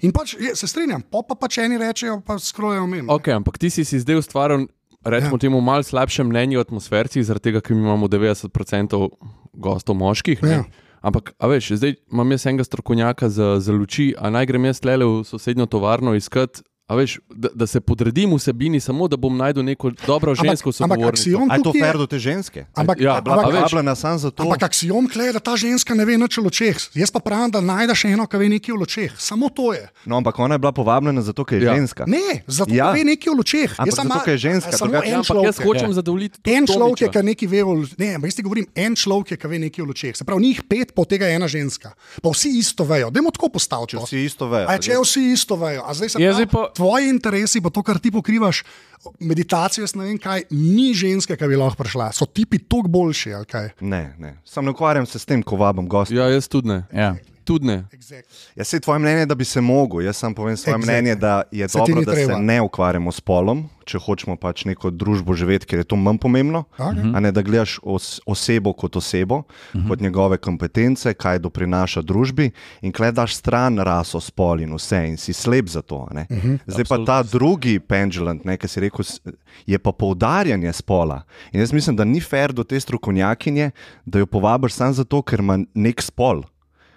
In 0.01 0.13
pač 0.13 0.35
je, 0.35 0.57
se 0.57 0.67
strinjam, 0.67 1.03
pop 1.03 1.29
pa 1.29 1.35
pač 1.37 1.59
eni 1.59 1.79
rečejo, 1.79 2.21
pa 2.21 2.39
skrojejo 2.39 2.87
mimo. 2.87 3.13
Ok, 3.13 3.29
ampak 3.29 3.59
ti 3.59 3.71
si 3.71 3.85
si 3.85 3.99
zdaj 3.99 4.17
ustvaril, 4.17 4.67
rečemo 5.05 5.37
Ja. 5.37 5.39
temu, 5.39 5.61
malo 5.61 5.83
slabše 5.83 6.25
mnenje 6.25 6.59
o 6.59 6.61
atmosferci, 6.61 7.23
zaradi 7.23 7.43
tega, 7.51 7.61
ker 7.61 7.77
imamo 7.77 8.09
90% 8.09 9.09
gostov 9.53 9.97
moških. 9.97 10.43
ne. 10.43 10.51
Ja. 10.51 10.65
Ampak, 11.03 11.35
a 11.39 11.47
veš, 11.51 11.73
zdaj 11.83 11.95
imam 12.13 12.31
jaz 12.31 12.47
enega 12.47 12.65
strokovnjaka 12.65 13.29
za, 13.29 13.59
za 13.61 13.73
luči, 13.73 14.15
a 14.19 14.31
naj 14.31 14.47
grem 14.47 14.65
jaz 14.65 14.81
tlele 14.81 15.05
v 15.05 15.25
sosednjo 15.27 15.67
tovarno 15.67 16.15
iskat. 16.15 16.63
A 16.85 16.95
veš, 16.95 17.21
da, 17.31 17.49
da 17.55 17.67
se 17.67 17.81
podredim 17.81 18.35
vsebini, 18.35 18.77
samo 18.77 19.09
da 19.09 19.17
bom 19.17 19.31
najdel 19.33 19.63
neko 19.65 19.91
dobro 20.03 20.35
žensko 20.35 20.69
ampak, 20.69 20.83
ampak 20.83 20.97
sogovornico. 20.99 21.23
aksiom 21.23 21.45
A 21.45 21.55
je 21.55 21.59
to 21.59 21.65
tukaj 21.65 21.81
fer 21.83 21.97
do 21.97 22.07
te 22.07 22.19
ženske? 22.19 22.61
Ampak, 22.75 23.01
Ja, 23.01 23.05
ja, 23.07 23.21
bila- 23.21 23.39
ampak, 23.39 23.55
veš, 23.55 23.73
zato. 24.19 24.43
ampak 24.43 24.63
aksiom 24.63 25.07
je, 25.17 25.33
da 25.33 25.41
ta 25.41 25.57
ženska 25.57 25.95
ne 25.95 26.05
ve 26.05 26.19
nič 26.19 26.39
o 26.39 26.43
ločeh. 26.43 26.77
Jaz 26.93 27.09
pa 27.09 27.21
pravim, 27.21 27.51
da 27.51 27.61
najdeš 27.63 28.05
eno, 28.07 28.27
ki 28.27 28.37
ve 28.37 28.49
nekaj 28.51 28.73
o 28.73 28.77
ločeh. 28.77 29.13
Samo 29.17 29.49
to 29.49 29.73
je. 29.73 29.89
No, 30.05 30.17
ampak 30.17 30.35
ona 30.37 30.55
je 30.55 30.59
bila 30.59 30.73
povabljena 30.73 31.23
zato, 31.23 31.45
ker 31.45 31.57
je 31.57 31.65
Ja. 31.65 31.75
ženska. 31.75 32.05
Ne, 32.05 32.43
zato 32.47 32.69
Ja. 32.69 32.77
ja. 32.77 32.93
ve 32.93 33.05
nekaj 33.07 33.31
o 33.31 33.37
ločeh. 33.37 33.71
Ampak 33.73 33.87
Jaz 33.87 33.95
sem 33.95 34.09
zato, 34.09 34.21
ker 34.21 34.33
je 34.33 34.39
ženska, 34.41 34.73
Samo 34.73 34.91
drugače- 34.91 35.07
en 35.07 35.13
Ja, 35.13 35.19
ampak 35.19 35.37
jaz 35.39 35.57
človek. 35.57 35.65
hočem 35.65 35.93
zadovoljiti 35.93 36.35
tudi 36.37 36.51
En 36.53 36.67
človek 36.67 36.99
je, 36.99 37.09
ki 37.09 37.23
nekaj 37.23 37.49
ve, 37.49 37.61
o, 37.63 37.73
ne, 37.97 38.09
ampak 38.13 38.27
jaz 38.27 38.37
ti 38.37 38.43
govorim, 38.43 38.67
en 38.77 38.93
človek 38.93 39.31
je, 39.31 39.37
ki 39.39 39.47
ve 39.49 39.59
nekaj 39.61 39.81
o 39.81 39.87
ločeh. 39.87 40.13
Se 40.13 40.25
pravi, 40.25 40.43
njih 40.43 40.61
pet, 40.63 40.93
pa 40.93 41.01
od 41.01 41.09
tega 41.09 41.27
ena 41.27 41.47
ženska. 41.47 41.95
Pa 42.19 42.29
vsi 42.29 42.49
isto 42.51 42.85
vejo. 42.85 43.09
Dajmo 43.09 43.31
tako 43.31 43.49
postaviti. 43.51 43.95
To. 43.95 44.03
vsi 44.03 44.19
isto 44.21 44.45
vejo. 44.45 44.67
A, 44.67 44.77
če 44.77 44.99
vsi 44.99 45.33
isto 45.33 45.57
vejo, 45.57 45.83
a 45.87 45.95
zdaj 45.95 46.09
se 46.11 46.19
Jaz 46.19 46.37
pravi, 46.37 46.51
tvoji 46.75 47.09
interesi, 47.09 47.61
pa 47.61 47.71
to, 47.71 47.83
kar 47.87 48.01
ti 48.03 48.11
pokrivaš, 48.11 48.63
meditacijo, 49.21 49.87
ne 49.99 50.05
vem 50.11 50.19
kaj, 50.23 50.47
ni 50.51 50.93
ženske, 50.95 51.37
ki 51.37 51.51
bi 51.51 51.59
lahko 51.59 51.83
prišla. 51.83 52.11
So 52.17 52.27
tipi 52.27 52.61
toliko 52.63 52.93
boljši, 52.93 53.35
ali 53.35 53.51
kaj? 53.51 53.69
Ne, 53.81 54.05
ne. 54.19 54.37
Sam 54.45 54.69
ne 54.69 54.75
ukvarjam 54.75 55.07
se 55.07 55.19
s 55.19 55.29
tem, 55.29 55.43
ko 55.43 55.59
vabim 55.61 55.89
gosta. 55.89 56.15
Ja, 56.15 56.31
jaz 56.33 56.49
tudi 56.49 56.71
ne. 56.73 56.83
Ja. 56.95 57.15
Tudi 57.45 57.67
ne. 57.67 57.85
Jaz 58.57 58.69
se 58.69 58.81
tvoje 58.81 58.99
mnenje, 58.99 59.27
da 59.27 59.35
bi 59.35 59.45
se 59.45 59.61
mogel. 59.61 60.03
Jaz 60.03 60.17
sam 60.17 60.35
povem 60.35 60.57
svoje 60.57 60.79
Exactly. 60.79 60.83
mnenje, 60.83 61.15
da 61.15 61.43
je 61.51 61.69
Se 61.69 61.79
dobro, 61.79 62.05
da 62.05 62.13
treba. 62.13 62.35
se 62.35 62.41
ne 62.41 62.61
ukvarjamo 62.61 63.13
s 63.13 63.21
polom, 63.21 63.69
če 63.85 63.99
hočemo 63.99 64.37
pač 64.37 64.65
neko 64.65 64.91
družbo 64.91 65.35
živeti, 65.35 65.67
ker 65.67 65.83
je 65.83 65.89
to 65.91 65.97
manj 65.97 66.21
pomembno. 66.23 66.65
Okay. 66.79 67.11
A 67.17 67.21
ne 67.21 67.33
da 67.33 67.43
gledaš 67.43 67.79
os, 67.83 68.21
osebo 68.27 68.73
kot 68.73 68.97
osebo, 68.97 69.43
uh 69.43 69.45
-huh. 69.75 69.89
kot 69.89 70.01
njegove 70.01 70.37
kompetence, 70.37 71.15
kaj 71.15 71.39
doprinaša 71.39 72.03
družbi, 72.03 72.51
in 72.81 72.93
klej 72.93 73.13
daš 73.13 73.37
stran 73.37 73.79
raso, 73.79 74.21
spol 74.21 74.61
in 74.61 74.75
vse, 74.75 75.07
in 75.09 75.17
si 75.17 75.33
slep 75.33 75.69
za 75.69 75.83
to. 75.83 75.97
Uh 75.97 76.17
-huh. 76.17 76.59
Zdaj 76.67 76.85
pa 76.85 77.05
ta 77.07 77.23
drugi 77.23 77.81
pendulum, 77.81 78.41
ki 78.59 78.69
si 78.69 78.81
rekel, 78.81 79.05
je 79.67 79.79
pa 79.79 79.93
poudarjanje 79.93 80.73
spola. 80.73 81.23
In 81.53 81.61
jaz 81.61 81.73
mislim, 81.73 81.97
da 81.97 82.05
ni 82.05 82.21
fair 82.21 82.53
do 82.53 82.65
te 82.65 82.81
strokovnjakinje, 82.81 83.71
da 84.05 84.19
jo 84.19 84.27
povabiš 84.27 84.73
samo 84.73 84.93
zato, 84.93 85.23
ker 85.23 85.41
ima 85.41 85.59
nek 85.75 86.03
spol. 86.03 86.43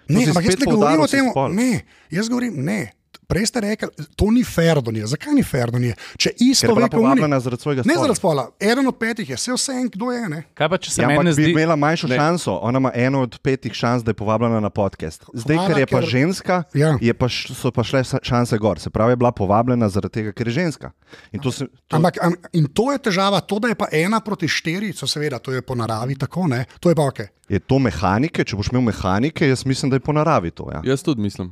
Ne, 0.08 0.26
ampak 0.30 0.44
jaz 0.44 0.58
ne 0.60 0.66
govorim 0.70 1.00
o 1.00 1.06
tem, 1.06 1.30
ne, 1.56 1.82
jaz 2.10 2.28
govorim 2.28 2.64
ne. 2.64 2.92
Prej 3.26 3.46
ste 3.46 3.60
rekli, 3.60 3.88
to 4.14 4.30
ni 4.30 4.44
fair 4.44 4.78
do 4.78 4.90
nje. 4.90 5.06
Zakaj 5.06 5.34
ni 5.34 5.42
fair 5.42 5.66
do 5.66 5.78
nje? 5.78 5.94
Če 6.16 6.30
isto 6.38 6.62
Ker 6.62 6.70
je 6.70 6.74
bila 6.74 6.80
ve, 6.80 6.88
kot 6.88 6.94
oni. 6.94 7.02
povabljena 7.04 7.40
zaradi 7.40 7.62
svojega 7.62 7.80
Ne 7.80 7.84
spola. 7.84 8.00
zaradi 8.00 8.16
spola, 8.16 8.42
eden 8.60 8.86
od 8.86 8.96
petih 8.96 9.26
je, 9.26 9.36
vse 9.36 9.52
vse 9.52 9.72
en, 9.74 9.88
kdo 9.88 10.06
je. 10.08 10.28
Ne? 10.28 10.38
Kaj 10.52 10.68
pa, 10.68 10.78
če 10.78 10.90
se 10.90 10.98
Ja, 10.98 11.08
meni 11.08 11.18
ampak 11.20 11.26
bi 11.28 11.42
zdi, 11.42 11.50
imela 11.50 11.76
manjšo 11.76 12.06
Ne. 12.06 12.16
šanso, 12.16 12.54
ona 12.56 12.78
ima 12.78 12.90
eno 12.96 13.22
od 13.22 13.38
petih 13.38 13.72
šans, 13.72 14.02
da 14.02 14.10
je 14.10 14.14
povabljena 14.14 14.60
na 14.60 14.70
podcast. 14.70 15.24
Zdaj, 15.34 15.56
Hvala, 15.56 15.68
ker 15.68 15.76
je 15.76 15.86
pa 15.88 15.96
ker- 15.96 16.08
ženska, 16.08 16.62
Ja. 16.72 16.94
je 17.00 17.12
pa, 17.12 17.26
š- 17.26 17.50
so 17.52 17.70
pa 17.70 17.82
šle 17.82 18.00
šanse 18.22 18.58
gor. 18.58 18.78
Se 18.78 18.90
pravi, 18.90 19.12
je 19.12 19.16
bila 19.18 19.32
povabljena 19.32 19.88
zaradi 19.88 20.12
tega, 20.12 20.32
ker 20.32 20.46
je 20.46 20.52
ženska. 20.54 20.90
In 21.32 21.40
to 21.40 21.50
se, 21.50 21.66
to, 21.82 21.96
Ampak, 21.96 22.18
am, 22.20 22.34
in 22.52 22.66
to 22.68 22.92
je 22.92 22.98
težava, 23.00 23.40
to, 23.40 23.58
da 23.58 23.68
je 23.68 23.74
pa 23.74 23.86
ena 23.90 24.20
proti 24.20 24.46
štiri, 24.46 24.92
so 24.92 25.06
seveda, 25.06 25.38
to 25.38 25.50
je 25.50 25.62
po 25.62 25.74
naravi 25.74 26.14
tako, 26.16 26.46
ne? 26.46 26.64
to 26.78 26.88
je 26.88 26.94
pa 26.94 27.02
ok. 27.04 27.20
je 27.48 27.58
to 27.58 27.78
mehanike, 27.78 28.44
če 28.44 28.56
boš 28.56 28.70
imel 28.70 28.82
mehanike, 28.84 29.48
jaz 29.48 29.64
mislim, 29.64 29.90
da 29.90 29.96
je 29.96 30.00
po 30.00 30.12
naravi 30.12 30.50
to. 30.50 30.70
Ja. 30.72 30.82
Jaz 30.84 31.02
tudi 31.02 31.20
mislim. 31.20 31.50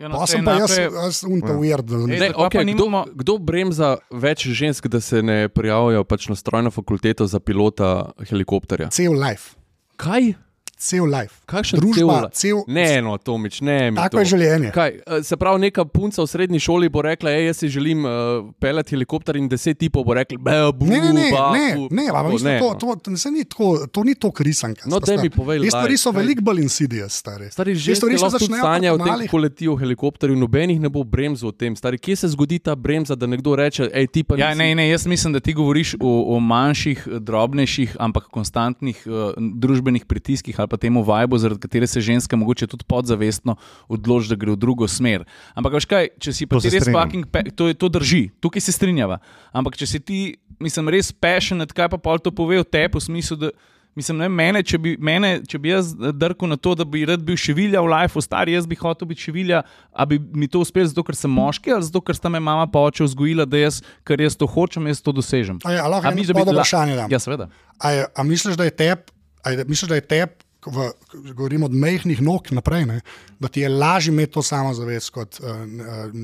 Ja, 0.00 0.08
no, 0.08 0.16
Pa 0.16 0.26
sem 0.26 0.44
pa 0.44 0.52
jaz, 0.54 0.70
je- 0.72 0.90
jaz 0.94 1.24
unta 1.24 1.52
weird. 1.52 1.84
da 1.84 1.96
ni- 1.98 2.14
Ej, 2.14 2.20
Ne, 2.20 2.30
okay, 2.30 2.50
pa 2.50 2.64
kdo, 2.64 2.72
nimamo- 2.74 3.06
kdo 3.14 3.38
bremza 3.38 3.96
več 4.10 4.46
žensk, 4.48 4.86
da 4.86 5.00
se 5.00 5.22
ne 5.22 5.48
prijavijo 5.48 6.04
pač 6.04 6.28
na 6.28 6.34
strojno 6.34 6.70
fakulteto 6.70 7.26
za 7.26 7.38
pilota 7.38 7.88
helikopterja? 8.20 8.88
Cel 8.88 9.12
life, 9.12 9.54
Kaj? 9.96 10.32
Cel 10.80 11.04
life. 11.06 11.34
Kakšen 11.44 11.76
Družba, 11.78 12.30
cel, 12.30 12.56
cel, 12.56 12.58
Ne, 12.66 13.00
no, 13.00 13.18
Tomič, 13.18 13.60
ne. 13.60 13.90
mi 13.90 13.96
Tako 13.96 14.16
to. 14.16 14.18
je 14.18 14.26
življenje. 14.26 14.70
Kaj, 14.72 14.90
eh, 14.96 15.22
se 15.22 15.36
pravi, 15.36 15.60
neka 15.60 15.84
punca 15.86 16.22
v 16.22 16.26
srednji 16.26 16.58
šoli 16.58 16.88
bo 16.88 17.02
rekla, 17.02 17.30
ej, 17.30 17.46
jaz 17.46 17.56
si 17.56 17.68
želim 17.68 18.00
uh, 18.00 18.10
pelati 18.56 18.90
helikopter 18.90 19.36
in 19.36 19.44
deset 19.46 19.76
tipov 19.76 20.02
bo 20.02 20.14
rekla, 20.14 20.38
be, 20.38 20.56
bu, 20.72 20.86
Ne, 20.86 20.98
ne, 20.98 21.12
ne, 21.12 21.28
ba, 21.30 21.44
ne, 21.52 21.66
bu. 21.76 21.88
ne, 21.90 22.06
Tako, 22.08 22.28
mislim, 22.30 22.48
ne, 22.48 22.58
to, 22.58 22.66
no. 22.66 22.74
to, 22.74 22.96
to, 22.96 23.30
ni 23.30 23.44
tako, 23.44 23.66
to 23.86 24.00
ni 24.02 24.14
to 24.14 24.30
krisanka. 24.30 24.82
No, 24.86 24.98
daj 24.98 25.16
mi 25.18 25.30
povej, 25.30 25.60
Te 25.60 25.70
stvari 25.70 25.96
so 25.96 26.10
veliko 26.10 26.42
bolj 26.42 26.62
insidious, 26.62 27.12
stari. 27.14 27.50
Stari 27.50 27.74
že 27.74 27.94
začnejo 27.94 28.60
sanja 28.60 28.90
o 28.90 28.98
tem, 28.98 29.20
kako 29.20 29.38
letijo 29.38 29.74
v 29.74 29.80
helikopterju, 29.80 30.32
nobenih 30.34 30.80
ne 30.80 30.88
bo 30.88 31.04
bremzo 31.04 31.46
o 31.46 31.52
tem. 31.52 31.76
Stari, 31.76 31.98
kje 31.98 32.16
se 32.16 32.28
zgodi 32.30 32.58
ta 32.58 32.74
bremza, 32.74 33.14
da 33.14 33.26
nekdo 33.26 33.52
reče, 33.54 33.90
hej, 33.90 34.06
ti 34.08 34.22
pa 34.22 34.34
Ja, 34.34 34.48
nisi- 34.48 34.58
ne, 34.58 34.74
ne, 34.74 34.88
jaz 34.88 35.04
mislim, 35.06 35.32
da 35.32 35.40
ti 35.40 35.52
govoriš 35.52 35.94
o, 35.94 36.08
o 36.30 36.40
manjših, 36.40 37.04
drobnejših, 37.20 37.96
ampak 37.98 38.24
konstantnih 38.30 38.96
uh, 39.04 39.12
družbenih 39.36 40.04
pritiskih 40.04 40.56
ali 40.56 40.68
pa 40.70 40.78
temu 40.78 41.02
vajbu, 41.02 41.38
zaradi 41.42 41.60
katere 41.66 41.88
se 41.90 42.00
ženska 42.00 42.38
mogoče 42.38 42.70
tudi 42.70 42.86
podzavestno 42.88 43.56
odloči, 43.90 44.30
da 44.30 44.38
gre 44.38 44.54
v 44.54 44.60
drugo 44.62 44.86
smer. 44.88 45.26
Ampak 45.58 45.74
veš 45.80 45.88
kaj, 45.90 46.12
če 46.22 46.36
si 46.36 46.46
pa 46.46 46.62
ti 46.62 46.70
res 46.70 46.86
fucking, 46.86 47.26
to, 47.58 47.72
to 47.74 47.90
drži, 47.90 48.28
tukaj 48.40 48.62
se 48.62 48.76
strinjava. 48.76 49.18
Ampak 49.50 49.76
če 49.80 49.90
si 49.90 49.98
ti, 50.00 50.20
mislim, 50.62 50.88
res 50.94 51.10
passionate, 51.10 51.74
kaj 51.74 51.90
pa 51.90 51.98
pol 51.98 52.22
to 52.22 52.30
pove 52.30 52.62
o 52.62 52.64
tebi, 52.64 52.94
v 52.96 53.04
smislu, 53.10 53.36
da. 53.36 53.52
Mislim, 53.98 54.20
ne, 54.22 54.28
mene, 54.30 54.60
če, 54.62 54.78
bi, 54.78 54.92
mene, 55.02 55.40
če 55.50 55.58
bi 55.58 55.72
jaz 55.72 55.88
drkel 55.98 56.46
na 56.46 56.54
to, 56.54 56.76
da 56.78 56.84
bi 56.86 57.00
rad 57.10 57.24
bil 57.26 57.34
šivilja 57.34 57.80
v 57.82 57.88
lifeu, 57.90 58.22
stari, 58.22 58.52
jaz 58.54 58.68
bi 58.70 58.76
hotel 58.78 59.08
biti 59.10 59.26
šivilja, 59.26 59.64
a 59.90 60.06
bi 60.06 60.14
mi 60.38 60.46
to 60.46 60.60
uspelo 60.62 60.86
zato, 60.86 61.02
ker 61.08 61.18
sem 61.18 61.32
moški 61.34 61.74
ali 61.74 61.82
zato, 61.88 61.98
ker 61.98 62.14
sta 62.14 62.30
me 62.30 62.38
mama 62.38 62.68
pa 62.70 62.78
oče 62.86 63.02
vzgojila, 63.08 63.48
da 63.50 63.58
jaz, 63.64 63.80
ker 64.06 64.22
jaz 64.22 64.38
to 64.38 64.46
hočem, 64.46 64.86
jaz 64.86 65.02
to 65.02 65.10
dosežem. 65.10 65.58
A 65.66 65.74
je, 65.74 65.82
a 65.82 65.88
lahko 65.90 66.06
A 66.06 66.14
misliš, 66.14 66.30
da 66.30 66.38
bi 66.38 66.44
la- 66.46 66.54
vprašanje? 66.54 66.94
Ja, 67.10 67.18
seveda. 67.18 67.48
A, 67.82 67.90
je, 67.96 68.06
a 68.14 68.26
misliš, 68.30 68.54
da 68.62 68.68
je 68.70 68.76
tep, 68.78 69.10
a 69.42 69.56
je, 69.56 69.66
misliš, 69.66 69.90
da 69.90 69.98
je 69.98 70.06
tep 70.06 70.46
v, 70.66 70.90
govorim 71.32 71.62
od 71.62 71.72
mehkih 71.72 72.20
nog 72.22 72.50
naprej, 72.52 72.86
ne, 72.86 73.00
da 73.38 73.48
ti 73.48 73.60
je 73.60 73.68
lažje 73.68 74.12
imeti 74.12 74.32
to 74.32 74.42
samozavest 74.42 75.10
kot 75.10 75.40
uh, 75.40 75.62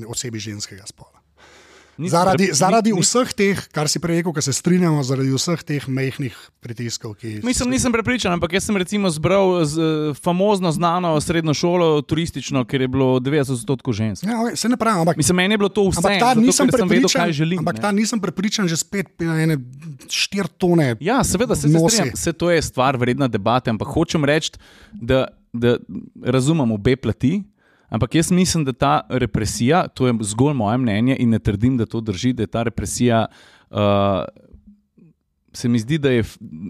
osebi 0.07 0.39
ženskega 0.39 0.85
spola? 0.85 1.16
Zaradi, 1.97 2.49
zaradi 2.53 2.93
ni- 2.93 3.01
vseh 3.01 3.33
teh, 3.33 3.57
kar 3.73 3.89
si 3.89 3.97
prej 3.99 4.21
rekel, 4.21 4.33
ki 4.33 4.41
se 4.45 4.53
strinjamo, 4.53 5.01
zaradi 5.01 5.33
vseh 5.33 5.63
teh 5.65 5.87
mehkih 5.89 6.35
pritiskov, 6.61 7.15
Mislim, 7.43 7.69
nisem 7.69 7.91
prepričan, 7.91 8.33
ampak 8.33 8.53
jaz 8.53 8.69
sem 8.69 8.77
recimo 8.77 9.09
zbral 9.09 9.65
z, 9.65 9.81
famozno 10.21 10.69
znano 10.71 11.17
srednjo 11.17 11.53
šolo, 11.53 12.01
turistično, 12.01 12.65
ker 12.65 12.81
je 12.81 12.87
bilo 12.87 13.17
90% 13.19 13.93
žensk. 13.93 14.23
Ja, 14.23 14.37
okay, 14.37 14.55
se 14.55 14.69
ne 14.69 14.77
pravim, 14.77 15.01
ampak 15.01 15.17
Mislim, 15.17 15.35
meni 15.35 15.53
je 15.53 15.57
bilo 15.57 15.69
to 15.69 15.89
vse, 15.89 15.97
Ampak 15.97 16.19
ta 16.19 16.29
zato, 16.29 16.41
nisem 16.41 16.69
vedel, 16.69 16.87
prepričan, 16.87 17.21
kaj 17.21 17.31
želim. 17.33 17.59
ampak 17.59 17.75
ne. 17.75 17.81
ta 17.81 17.91
nisem 17.91 18.19
prepričan 18.19 18.67
že 18.67 18.77
spet 18.77 19.09
na 19.19 19.41
ene 19.41 19.57
štiri 20.05 20.47
tone. 20.57 20.95
Ja, 20.99 21.23
seveda 21.23 21.55
se 21.55 21.65
se 21.65 21.73
strinjam, 21.73 22.13
vse 22.13 22.33
to 22.33 22.51
je 22.51 22.61
stvar 22.61 22.97
vredna 22.97 23.27
debate, 23.27 23.69
ampak 23.69 23.87
hočem 23.87 24.25
reči, 24.25 24.51
da, 24.93 25.27
da 25.53 25.77
razumem 26.21 26.71
obe 26.71 26.95
plati. 26.95 27.43
Ampak 27.89 28.15
jaz 28.15 28.31
mislim, 28.31 28.65
da 28.65 28.73
ta 28.73 29.01
represija, 29.09 29.87
to 29.87 30.07
je 30.07 30.13
zgolj 30.21 30.53
moje 30.53 30.77
mnenje 30.77 31.15
in 31.19 31.29
ne 31.29 31.39
trdim, 31.39 31.77
da 31.77 31.85
to 31.85 32.01
drži, 32.01 32.33
da 32.33 32.43
je 32.43 32.47
ta 32.47 32.63
represija, 32.63 33.25
uh, 33.71 33.77
se 35.53 35.69
mi 35.69 35.79
zdi, 35.79 35.97
da 35.97 36.11
je 36.11 36.23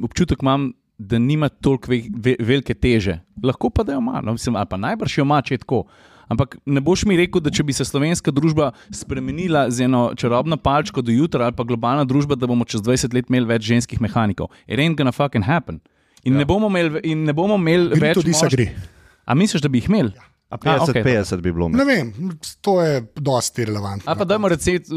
občutek 0.04 0.42
imam, 0.42 0.74
da 0.98 1.20
nima 1.20 1.50
toliko 1.50 1.92
ve, 1.92 2.04
ve, 2.18 2.36
velike 2.40 2.74
teže. 2.74 3.20
Lahko 3.44 3.70
pa 3.70 3.84
da 3.84 3.94
jo 3.94 4.00
ima, 4.00 4.22
no, 4.22 4.32
mislim, 4.38 4.56
ali 4.56 4.66
pa 4.70 4.78
najbrž 4.78 5.18
jo 5.18 5.26
ima, 5.26 5.42
če 5.42 5.54
je 5.54 5.58
tako. 5.66 5.84
Ampak 6.28 6.58
ne 6.66 6.82
boš 6.82 7.06
mi 7.08 7.18
rekel, 7.18 7.42
da 7.42 7.52
če 7.54 7.64
bi 7.64 7.74
se 7.74 7.86
slovenska 7.86 8.32
družba 8.36 8.72
spremenila 8.92 9.70
z 9.72 9.86
eno 9.88 10.12
čarobno 10.16 10.58
palčko 10.58 11.02
do 11.02 11.12
jutra, 11.12 11.46
ali 11.48 11.56
pa 11.56 11.64
globalna 11.64 12.04
družba, 12.04 12.36
da 12.36 12.50
bomo 12.50 12.66
čez 12.66 12.82
20 12.84 13.14
let 13.16 13.30
imeli 13.30 13.48
več 13.48 13.64
ženskih 13.70 14.02
mehanikov. 14.04 14.50
It 14.68 14.80
ain't 14.80 14.98
gonna 14.98 15.14
fucking 15.16 15.46
happen. 15.46 15.80
In 16.24 16.34
ja. 16.34 16.42
ne 16.42 16.46
bomo 16.46 16.68
imeli, 16.68 17.16
ne 17.16 17.34
bomo 17.34 17.56
imeli 17.56 17.94
Gre 17.96 18.10
več. 18.10 18.18
tudi 18.20 18.34
mošk- 18.34 18.50
disagree. 18.50 18.74
A 19.26 19.36
misliš, 19.36 19.64
da 19.64 19.70
bi 19.70 19.80
jih 19.80 19.88
imeli? 19.90 20.12
A 20.50 20.56
50-50 20.58 20.90
okej. 20.90 21.04
okay. 21.04 21.42
bi 21.42 21.52
bilo. 21.52 21.68
Ne 21.70 21.84
vem, 21.84 22.14
to 22.62 22.80
je 22.80 23.04
dosti 23.16 23.62
irrelevantno. 23.62 24.08
A 24.08 24.16
pa 24.16 24.24
dajmo 24.24 24.48
recept, 24.48 24.88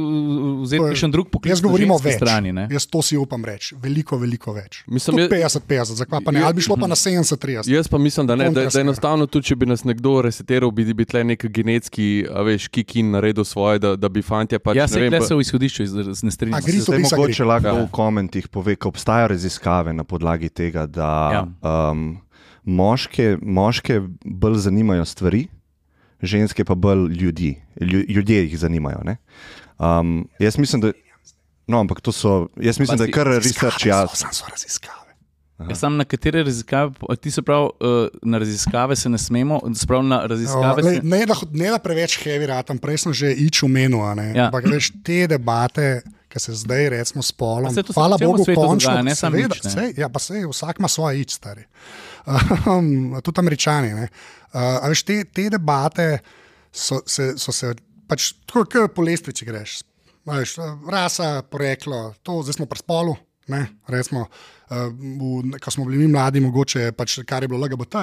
vzeti 0.62 0.94
še 0.94 1.06
en 1.06 1.10
drug 1.10 1.26
poklic. 1.28 1.50
Jaz 1.50 1.60
govorim 1.60 1.90
o 1.90 1.98
več. 1.98 2.14
strani. 2.14 2.52
Ne? 2.52 2.68
Jaz 2.70 2.86
to 2.86 3.02
si 3.02 3.16
upam 3.16 3.42
reči. 3.42 3.74
Veliko, 3.76 4.14
veliko 4.16 4.52
več. 4.52 4.84
Mislim, 4.86 5.16
Tudi 5.16 5.22
je- 5.24 5.30
50-50, 5.40 5.96
zakaj 5.96 6.22
pa 6.22 6.30
ne? 6.30 6.42
Ali 6.42 6.54
bi 6.54 6.60
šlo 6.60 6.76
pa 6.76 6.86
na 6.86 6.94
70-30? 6.94 7.66
Jaz 7.66 7.88
pa 7.88 7.98
mislim, 7.98 8.26
da 8.26 8.36
ne, 8.36 8.50
da, 8.50 8.64
da 8.64 8.80
enostavno 8.80 9.26
tudi, 9.26 9.46
če 9.46 9.56
bi 9.56 9.66
nas 9.66 9.82
nekdo 9.84 10.22
resetiral, 10.22 10.70
bi, 10.70 10.86
bi 10.86 11.04
tle 11.04 11.24
nek 11.24 11.44
genetski, 11.44 12.06
a 12.24 12.42
veš, 12.42 12.68
kikin 12.68 13.10
naredil 13.10 13.44
svoje, 13.44 13.78
da, 13.80 13.96
da 13.96 14.08
bi 14.08 14.22
fantje 14.22 14.58
pač 14.60 14.76
Ja, 14.76 14.84
ne 14.84 14.88
se 14.88 15.00
vem, 15.00 15.18
se 15.20 15.34
v 15.34 15.40
izhodišču 15.40 15.82
iz- 15.82 15.94
ne 16.22 16.30
strinjam. 16.30 16.60
Zdaj, 16.60 16.72
disagree. 16.72 17.10
mogoče 17.10 17.44
lahko 17.44 17.66
Ja. 17.66 17.74
v 17.74 17.90
komentih 17.90 18.48
pove, 18.48 18.76
da 18.76 18.88
obstajajo 18.88 19.28
raziskave 19.28 19.92
na 19.92 20.04
podlagi 20.04 20.48
tega, 20.48 20.86
da 20.86 21.10
Ja. 21.28 21.42
ja. 21.60 21.90
um, 21.90 22.18
moške, 22.64 23.38
moške 23.42 24.00
bolj 24.24 24.58
zanimajo 24.58 25.04
stvari, 25.04 25.46
ženske 26.22 26.64
pa 26.64 26.74
bolj 26.74 27.08
ljudi. 27.14 27.56
Lju, 27.80 28.04
ljudje 28.08 28.42
jih 28.42 28.58
zanimajo. 28.58 29.00
ne. 29.04 29.16
Um, 29.78 30.28
jaz 30.38 30.58
mislim, 30.58 30.80
da. 30.80 30.92
No, 31.66 31.80
ampak 31.80 32.00
to 32.00 32.12
so. 32.12 32.48
Jaz 32.60 32.80
mislim, 32.80 32.98
da 32.98 33.04
je 33.04 33.12
kar 33.12 33.26
research 33.26 33.86
jaz. 33.86 34.08
Sam 34.14 34.32
so 34.32 34.44
raziskave. 34.50 35.00
Ja, 35.68 35.74
sam 35.74 35.96
na 35.96 36.04
katere 36.04 36.42
raziskave, 36.42 36.92
a 37.08 37.16
ti 37.16 37.30
se 37.30 37.42
pravi, 37.42 37.68
uh, 37.80 38.08
na 38.22 38.38
raziskave 38.38 38.96
se 38.96 39.08
ne 39.08 39.18
smemo, 39.18 39.60
se 39.74 39.86
pravi, 39.86 40.06
na 40.08 40.26
raziskave 40.26 40.82
O, 40.82 40.86
lej, 40.86 40.96
se. 40.96 41.02
ne, 41.02 41.26
da, 41.26 41.34
ne 41.52 41.70
da 41.70 41.78
preveč 41.78 42.16
heavy 42.24 42.46
ratam, 42.46 42.78
prej 42.78 42.98
sem 42.98 43.12
že 43.12 43.32
ič 43.32 43.62
ne. 43.62 44.32
Ja. 44.34 44.46
Ampak 44.46 44.64
veš, 44.64 44.92
te 45.04 45.26
debate, 45.26 46.02
ki 46.28 46.40
se 46.40 46.54
zdaj 46.54 46.88
recimo 46.88 47.22
s 47.22 47.32
polom, 47.32 47.68
Pa 47.68 47.74
saj 47.74 47.82
to 47.82 47.92
se 47.92 48.00
hvala 48.00 48.16
Bogu, 48.18 48.44
končno, 48.44 48.90
dogaja, 48.90 49.02
ne 49.02 49.14
seveda, 49.14 49.54
ič, 49.54 49.64
ne. 49.64 49.70
sej, 49.70 49.94
ja, 49.98 50.08
pa 50.08 50.18
sej, 50.18 50.46
vsak 50.48 50.78
ima 50.78 50.88
svoje 50.88 51.20
ič, 51.20 51.34
stari. 51.34 51.64
Um, 52.66 53.16
tudi 53.24 53.40
američani. 53.40 53.94
ne. 53.94 54.08
Uh, 54.52 54.88
veš, 54.90 55.04
te, 55.06 55.22
te 55.24 55.48
debate 55.50 56.18
so 56.72 57.00
se, 57.06 57.32
so 57.38 57.52
se 57.54 57.74
pač 58.10 58.32
tako, 58.46 58.64
kot 58.66 58.94
po 58.94 59.04
lestvici 59.06 59.46
greš. 59.46 59.80
Veš, 60.28 60.56
rasa, 60.90 61.40
poreklo, 61.42 62.10
to 62.22 62.42
zdaj 62.44 62.60
smo 62.60 62.66
pri 62.70 62.82
spolu. 62.82 63.16
Ne, 63.50 63.64
recimo, 63.88 64.26
uh, 64.26 64.59
v, 64.70 65.58
ko 65.58 65.70
smo 65.70 65.84
bili 65.84 65.98
mi 65.98 66.06
mladi, 66.12 66.40
mogoče 66.40 66.92
pač, 66.96 67.18
kar 67.26 67.42
je 67.42 67.48
bilo 67.50 67.66
LGBT, 67.66 68.02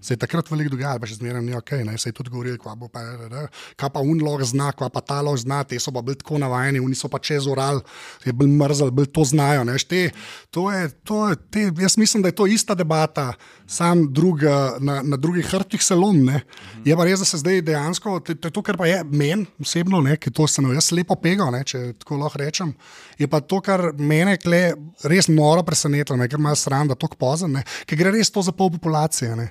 se 0.00 0.14
je 0.14 0.18
takrat 0.18 0.50
veliko 0.50 0.74
dogajalo, 0.74 0.98
pa 1.02 1.06
še 1.06 1.18
zmeraj 1.20 1.42
ni 1.46 1.54
ok, 1.54 1.72
ne, 1.86 1.94
se 1.98 2.10
je 2.10 2.16
tudi 2.16 2.32
govorilo, 2.32 2.58
kva 2.58 2.74
bo 2.78 2.88
pa, 2.90 3.04
da, 3.30 3.44
kaj 3.78 3.92
pa 3.94 4.02
unlog 4.02 4.42
zna, 4.46 4.72
kva 4.74 4.90
pa 4.90 5.00
ta 5.00 5.20
log 5.22 5.38
zna, 5.38 5.62
te 5.64 5.78
so 5.78 5.94
pa 5.94 6.02
bili 6.02 6.18
tako 6.18 6.40
navajeni, 6.42 6.82
oni 6.82 6.98
so 6.98 7.10
pa 7.12 7.20
čez 7.22 7.46
oral, 7.46 7.82
je 8.26 8.34
bil 8.34 8.50
mrzel, 8.50 8.90
bil 8.90 9.06
to 9.06 9.24
znajo, 9.28 9.62
ne, 9.68 9.76
te, 9.78 10.08
to 10.50 10.66
je, 10.74 10.90
to 11.06 11.20
je, 11.30 11.38
te, 11.54 11.66
jaz 11.84 11.96
mislim, 12.00 12.26
da 12.26 12.32
je 12.32 12.38
to 12.42 12.48
ista 12.50 12.74
debata, 12.74 13.32
sam 13.70 14.04
drug, 14.12 14.42
na, 14.82 14.98
na 15.06 15.16
drugih 15.16 15.46
hrbtih 15.46 15.82
se 15.82 15.94
lom, 15.94 16.18
ne, 16.26 16.42
je 16.84 16.96
pa 16.98 17.06
res, 17.06 17.22
da 17.22 17.28
se 17.28 17.38
zdaj 17.40 17.62
dejansko, 17.70 18.18
to, 18.26 18.34
to 18.34 18.50
je 18.50 18.56
to, 18.58 18.64
kar 18.66 18.76
pa 18.80 18.90
je 18.90 18.98
meni 19.06 19.46
osebno, 19.62 20.02
ne, 20.02 20.18
ki 20.18 20.34
to 20.34 20.48
sem 20.50 20.66
jaz 20.74 20.90
lepo 20.92 21.14
pegal, 21.22 21.54
ne, 21.54 21.62
če 21.62 21.92
tako 22.02 22.18
lahko 22.24 22.42
rečem, 22.42 22.74
je 23.22 23.30
pa 23.30 23.38
to, 23.40 23.62
kar 23.62 23.92
mene 23.96 24.34
kle 24.42 24.72
res 25.06 25.30
noro 25.30 25.62
presenetilo, 25.92 26.16
ne, 26.16 26.28
ker 26.28 26.40
ima 26.40 26.54
sram, 26.56 26.88
da 26.88 26.94
to 26.94 27.08
pozem, 27.18 27.60
ker 27.86 27.98
gre 27.98 28.12
res 28.12 28.30
to 28.30 28.42
za 28.42 28.52
pol 28.52 28.70
populacije. 28.72 29.36
Ne. 29.36 29.50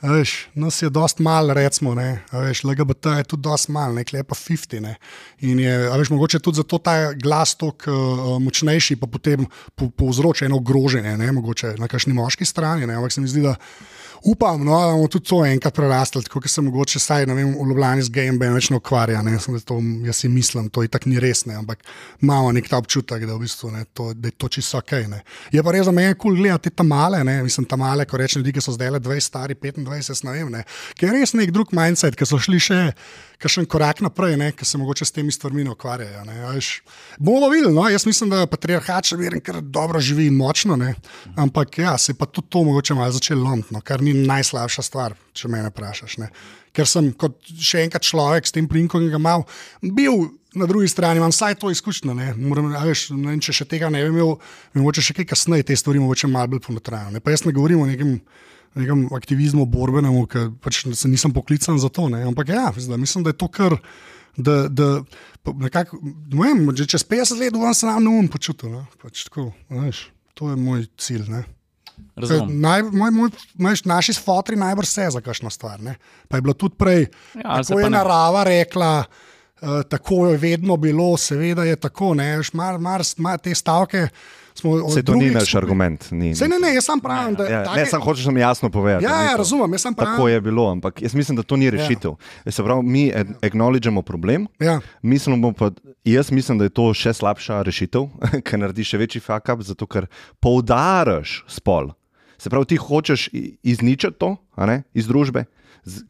Veš, 0.00 0.48
nas 0.54 0.80
je 0.80 0.88
dost 0.90 1.18
malo, 1.20 1.54
recimo, 1.54 1.94
ne, 1.94 2.22
veš, 2.32 2.64
LGBT 2.64 3.18
je 3.18 3.24
tudi 3.24 3.42
dost 3.42 3.68
malo, 3.68 3.98
nekaj 3.98 4.24
pa 4.24 4.34
50. 4.34 4.80
Ne. 4.80 4.96
In 5.40 5.60
je, 5.60 5.74
veš, 5.90 6.10
mogoče 6.10 6.40
tudi 6.40 6.62
zato 6.62 6.78
ta 6.78 7.12
glas 7.12 7.54
tako 7.56 7.90
uh, 7.90 8.36
močnejši, 8.42 8.96
pa 8.96 9.06
potem 9.06 9.46
po, 9.74 9.90
povzroča 9.90 10.46
eno 10.46 10.60
groženje, 10.60 11.16
ne, 11.18 11.32
mogoče 11.32 11.76
na 11.78 11.88
kakšni 11.88 12.14
moški 12.16 12.48
strani. 12.48 12.86
Ne, 12.86 12.96
ampak 12.96 13.12
se 13.12 13.20
mi 13.20 13.28
zdi, 13.28 13.44
da 13.44 13.56
upam, 14.24 14.64
no, 14.64 14.80
da 14.80 14.92
bomo 14.92 15.08
tudi 15.08 15.28
to 15.28 15.44
enkrat 15.44 15.74
prerastli, 15.74 16.22
tako 16.24 16.40
kot 16.40 16.50
se 16.50 16.62
mogoče 16.62 17.00
saj 17.00 17.26
ne 17.26 17.34
vem, 17.34 17.52
v 17.54 17.68
Ljubljani 17.68 18.02
z 18.02 18.12
game 18.14 18.50
več 18.54 18.70
ne 18.70 18.76
ukvarja. 18.80 19.22
Ne, 19.22 19.38
Sem, 19.40 19.54
da 19.56 19.60
to, 19.64 19.78
jaz 20.06 20.22
si 20.22 20.28
mislim, 20.28 20.68
to 20.68 20.82
je 20.84 20.90
tako 20.92 21.10
ni 21.10 21.20
res, 21.22 21.44
ne, 21.48 21.56
ampak 21.60 21.84
imamo 22.22 22.52
nek 22.56 22.68
ta 22.68 22.80
občutek, 22.80 23.24
da, 23.26 23.36
v 23.36 23.46
bistvu, 23.46 23.72
ne, 23.74 23.84
to, 23.94 24.10
da 24.14 24.28
je 24.28 24.36
to 24.36 24.50
čisto 24.52 24.78
ok. 24.80 24.92
Ne. 25.10 25.22
Je 25.54 25.62
pa 25.64 25.74
res 25.74 25.88
za 25.88 25.94
mene 25.96 26.14
kul 26.14 26.34
cool 26.34 26.42
gledati 26.42 26.68
te 26.68 26.76
tamale, 26.82 27.22
ne, 27.24 27.40
mislim 27.46 27.66
tamale, 27.70 28.06
ko 28.06 28.20
rečem 28.20 28.42
ljudi, 28.42 28.58
ki 28.58 28.64
so 28.64 28.76
zdaj 28.76 28.96
le 28.96 29.00
20, 29.00 29.30
stari 29.30 29.56
25, 29.56 30.12
jaz 30.12 30.24
ne 30.26 30.36
vem, 30.36 30.52
ne, 30.52 30.64
ki 30.98 31.08
je 31.08 31.16
res 31.16 31.34
nek 31.38 31.54
drug 31.54 31.74
mindset, 31.76 32.18
ki 32.18 32.28
so 32.28 32.40
šli 32.40 32.62
še. 32.70 32.80
Kakšen 33.40 33.64
korak 33.64 34.02
naprej, 34.04 34.34
ki 34.52 34.66
se 34.68 34.76
mogoče 34.76 35.06
s 35.08 35.14
temi 35.16 35.32
stvarmi 35.32 35.64
ukvarjajo. 35.72 36.26
Bomo 37.18 37.48
videli, 37.48 37.72
no? 37.72 37.86
jaz 37.88 38.04
mislim, 38.04 38.28
da 38.28 38.42
patriarhat 38.44 39.08
še 39.08 39.16
vedno 39.16 39.40
kar 39.40 39.62
dobro 39.64 40.00
živi 40.00 40.26
in 40.28 40.36
močno, 40.36 40.76
ne. 40.76 40.92
ampak 41.40 41.78
ja, 41.80 41.94
se 41.98 42.12
je 42.12 42.18
pa 42.20 42.28
tudi 42.28 42.50
to 42.52 42.60
mogoče 42.68 42.94
malo 42.94 43.16
začelo 43.16 43.48
lomiti, 43.48 43.72
no? 43.72 43.80
kar 43.80 44.04
ni 44.04 44.09
najslabša 44.16 44.84
stvar, 44.86 45.16
če 45.36 45.50
me 45.52 45.62
vprašaš. 45.68 46.18
Ne. 46.22 46.30
Ker 46.76 46.86
sem 46.86 47.10
kot 47.18 47.38
še 47.50 47.84
enkrat 47.86 48.06
človek 48.06 48.46
s 48.46 48.54
tem 48.54 48.68
plinkom, 48.70 49.02
ki 49.02 49.12
ga 49.12 49.18
imam, 49.18 49.46
bil 49.82 50.28
na 50.54 50.66
drugi 50.66 50.90
strani, 50.90 51.22
imam 51.22 51.32
vsaj 51.34 51.58
to 51.62 51.70
izkušnjo. 51.70 52.14
Ne. 52.18 52.32
Moram, 52.38 52.70
veš, 52.74 53.08
ne 53.14 53.36
če 53.42 53.54
še 53.60 53.66
tega 53.70 53.90
ne 53.90 54.02
bi 54.04 54.12
imel, 54.12 54.36
bi 54.74 54.82
mogoče 54.82 55.04
še 55.08 55.18
kaj 55.18 55.30
kasneje 55.32 55.70
te 55.70 55.78
stvari 55.78 56.02
mogoče 56.02 56.30
malo 56.30 56.54
bolj 56.54 56.64
ponotrajal. 56.66 57.18
Pa 57.22 57.34
jaz 57.34 57.46
ne 57.46 57.54
govorim 57.56 57.82
o 57.84 57.90
nekem 57.90 58.18
nekem 58.74 59.08
aktivizmu, 59.14 59.66
borbenemu, 59.66 60.24
ker 60.30 60.50
pač 60.62 60.84
se 60.86 61.10
nisem 61.10 61.34
poklican 61.34 61.78
za 61.82 61.90
to. 61.90 62.08
Ne? 62.12 62.22
Ampak 62.28 62.52
ja, 62.54 62.68
zdaj, 62.76 63.00
mislim, 63.00 63.26
da 63.26 63.34
je 63.34 63.40
to 63.40 63.50
kar. 63.50 63.78
Da, 64.38 64.68
da, 64.70 65.02
pa 65.42 65.52
nekako, 65.58 65.98
ne 66.30 66.38
vem, 66.38 66.60
čez 66.78 67.02
50 67.04 67.40
let 67.40 67.56
bom 67.58 67.74
se 67.74 67.88
nam 67.88 68.04
neum 68.06 68.28
počutil. 68.30 68.70
Ne? 68.70 68.84
Pač 69.02 69.24
tako, 69.26 69.48
veš, 69.74 70.04
to 70.38 70.52
je 70.52 70.56
moj 70.56 70.86
cilj. 71.02 71.26
Ne? 71.32 71.42
Naj, 72.48 72.82
moj, 72.84 73.10
moj, 73.10 73.30
moj, 73.56 73.74
naši 73.84 74.12
fotri 74.14 74.56
najbrž 74.56 74.86
se 74.86 75.08
za 75.10 75.20
kakšno 75.20 75.50
stvar. 75.50 75.80
Ne? 75.80 75.96
Pa 76.28 76.36
je 76.36 76.42
bilo 76.42 76.54
tudi 76.54 76.74
prej, 76.76 77.06
Ja, 77.34 77.56
ja, 77.56 77.64
se 77.64 77.68
tako 77.68 77.74
pa 77.76 77.80
je 77.82 77.90
narava 77.92 78.44
rekla. 78.44 79.04
Uh, 79.60 79.82
tako 79.84 80.26
je 80.26 80.36
vedno 80.38 80.76
bilo, 80.76 81.16
seveda 81.16 81.64
je 81.64 81.76
tako. 81.76 82.14
Mar, 82.52 82.78
mar, 82.78 83.02
mar 83.16 83.38
te 83.38 83.54
stavke 83.54 84.08
smo 84.54 84.70
od 84.72 84.92
Se 84.92 85.02
to 85.02 85.14
ni 85.14 85.30
naš 85.30 85.42
skupin- 85.44 85.56
argument. 85.58 86.10
Ni, 86.10 86.34
Saj 86.34 86.48
ne, 86.48 86.56
ne, 86.58 86.74
jaz 86.74 86.84
sam 86.84 87.00
pravim, 87.00 87.34
da 87.34 87.44
Ja, 87.44 87.64
take- 87.64 87.76
ne, 87.76 87.86
samo 87.86 88.04
hočeš 88.04 88.24
nam 88.24 88.36
jasno 88.38 88.70
povedati. 88.70 89.04
Ja, 89.04 89.18
ni 89.18 89.24
ja, 89.24 89.30
to. 89.30 89.36
razumem, 89.36 89.72
jaz 89.72 89.82
sem 89.82 89.94
pravim. 89.94 90.14
Tako 90.14 90.28
je 90.28 90.40
bilo, 90.40 90.70
ampak 90.70 91.02
jaz 91.02 91.14
mislim, 91.14 91.36
da 91.36 91.42
to 91.42 91.56
ni 91.56 91.70
rešitev. 91.70 92.10
Ja. 92.44 92.52
Se 92.52 92.62
pravi, 92.62 92.82
mi 92.82 93.12
ag- 93.12 93.34
acknowledgemo 93.42 94.02
problem, 94.02 94.46
Ja. 94.58 94.80
mislimo 95.02 95.52
pa, 95.52 95.70
jaz 96.04 96.30
mislim, 96.30 96.58
da 96.58 96.64
je 96.64 96.70
to 96.70 96.94
še 96.94 97.12
slabša 97.12 97.62
rešitev, 97.62 98.08
ker 98.42 98.58
naredi 98.58 98.82
še 98.82 98.98
večji 98.98 99.20
fuck-up, 99.20 99.60
zato 99.62 99.86
ker 99.86 100.06
poudaraš 100.40 101.44
spol. 101.46 101.92
Se 102.40 102.48
pravi, 102.48 102.64
ti 102.66 102.76
hočeš 102.78 103.28
izničiti 103.62 104.16
to 104.16 104.36
a 104.54 104.64
ne, 104.64 104.82
iz 104.92 105.04
družbe, 105.04 105.44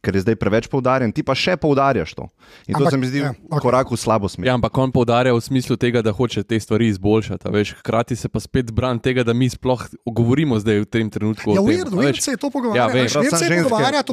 ker 0.01 0.11
je 0.13 0.21
zdaj 0.21 0.35
preveč 0.35 0.67
poudarjen, 0.67 1.11
ti 1.11 1.23
pa 1.23 1.31
še 1.33 1.55
poudarjaš 1.55 2.11
to. 2.13 2.25
In 2.65 2.75
to 2.75 2.81
Ampak, 2.81 2.91
se 2.91 2.97
mi 2.97 3.07
zdi 3.07 3.19
ja, 3.21 3.25
ja, 3.25 3.35
okay. 3.49 3.61
korak 3.61 3.87
v 3.87 3.97
slabo 3.97 4.27
smer. 4.27 4.43
Ja, 4.45 4.55
ampak 4.55 4.75
on 4.75 4.91
poudarja 4.91 5.31
v 5.31 5.39
smislu 5.39 5.75
tega, 5.77 6.01
da 6.01 6.11
hoče 6.11 6.43
te 6.43 6.55
stvari 6.57 6.89
izboljšati. 6.89 7.47
Veš, 7.49 7.79
hkrati 7.79 8.15
se 8.15 8.27
pa 8.27 8.39
spet 8.39 8.71
bran 8.71 8.99
tega, 8.99 9.23
da 9.23 9.31
mi 9.33 9.47
sploh 9.47 9.79
govorimo 10.05 10.55
zdaj 10.57 10.81
v 10.81 10.87
tem 10.89 11.07
trenutku. 11.07 11.51
Ja, 11.51 11.59
o 11.59 11.65
tem, 11.65 11.71
weird, 11.73 11.91
weird 11.93 12.15
veš. 12.15 12.21
se 12.21 12.31
je 12.31 12.37
to 12.37 12.47
Ja, 12.47 12.51
pogovarjati. 12.51 12.93
vem. 12.93 12.99
Ja, 13.01 13.23
weird 13.23 13.31
se 13.31 13.45
je 13.45 13.51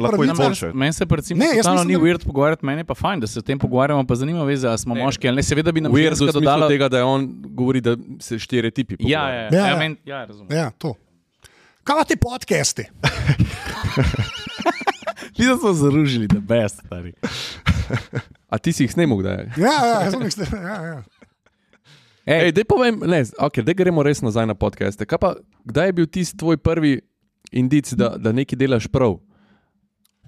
pravicah. 0.16 0.34
izboljšajo. 0.36 0.72
Meni 0.76 0.92
se 0.92 1.04
recimo 1.04 1.36
Ne, 1.36 1.50
mislim, 1.52 1.74
ni 1.84 1.94
da- 1.94 2.00
weird 2.00 2.22
pogovarjati, 2.24 2.62
meni 2.64 2.80
je 2.80 2.86
pa 2.86 2.94
fajn, 2.96 3.18
da 3.18 3.26
se 3.26 3.38
o 3.38 3.42
tem 3.44 3.58
pogovarjamo, 3.58 4.02
pa 4.04 4.14
zanima 4.16 4.44
me, 4.44 4.54
a 4.54 4.76
smo 4.76 4.94
Ne. 4.94 5.02
moški 5.02 5.26
ali 5.26 5.36
ne. 5.36 5.42
Seveda 5.44 5.70
bi 5.70 5.80
nam 5.80 5.90
Weird 5.90 6.14
v 6.14 6.18
ženska 6.18 6.32
smislu 6.32 6.40
dodala. 6.40 6.68
tega, 6.68 6.86
da 6.88 7.02
on 7.04 7.26
govori, 7.50 7.80
da 7.80 7.96
se 8.18 8.38
stereotipi. 8.38 8.94
Ja, 9.00 9.18
pogovarjajo. 9.20 9.42
ja, 9.44 9.48
Ja, 9.50 9.58
ja, 9.58 9.58
ja. 9.60 9.68
ja, 9.68 9.78
men, 9.78 9.96
ja 10.04 10.24
razumem. 10.24 10.50
Ja, 10.50 10.70
to. 10.72 10.94
Kaj 11.88 11.96
pa 11.96 12.04
ti 12.04 12.16
podcasti? 12.18 12.84
Ti 15.32 15.46
da 15.46 15.56
smo 15.56 15.72
zaružili, 15.72 16.26
da 16.26 16.40
best, 16.40 16.82
stari. 16.86 17.12
A 18.48 18.58
ti 18.58 18.72
si 18.72 18.84
jih 18.84 18.92
snemal, 18.92 19.22
da 19.22 19.30
je? 19.30 19.52
Ja, 19.56 19.72
ja, 19.82 20.00
jaz 20.02 20.12
sem 20.12 20.22
jih 20.22 20.32
ste- 20.32 20.48
ja, 20.52 20.76
ja. 20.84 21.02
Ej, 22.26 22.52
dej 22.52 22.64
povem, 22.64 23.00
ne, 23.00 23.22
okay, 23.38 23.64
dej 23.64 23.72
gremo 23.74 24.02
res 24.02 24.20
nazaj 24.20 24.44
na 24.44 24.54
podcaste. 24.54 25.06
Kaj 25.06 25.18
Pa, 25.18 25.30
kdaj 25.64 25.86
je 25.86 25.92
bil 25.92 26.06
tisti 26.06 26.36
tvoj 26.36 26.56
prvi 26.58 27.00
indic, 27.50 27.92
da, 27.92 28.18
da 28.18 28.32
nekaj 28.32 28.58
delaš 28.58 28.84
prav? 28.86 29.16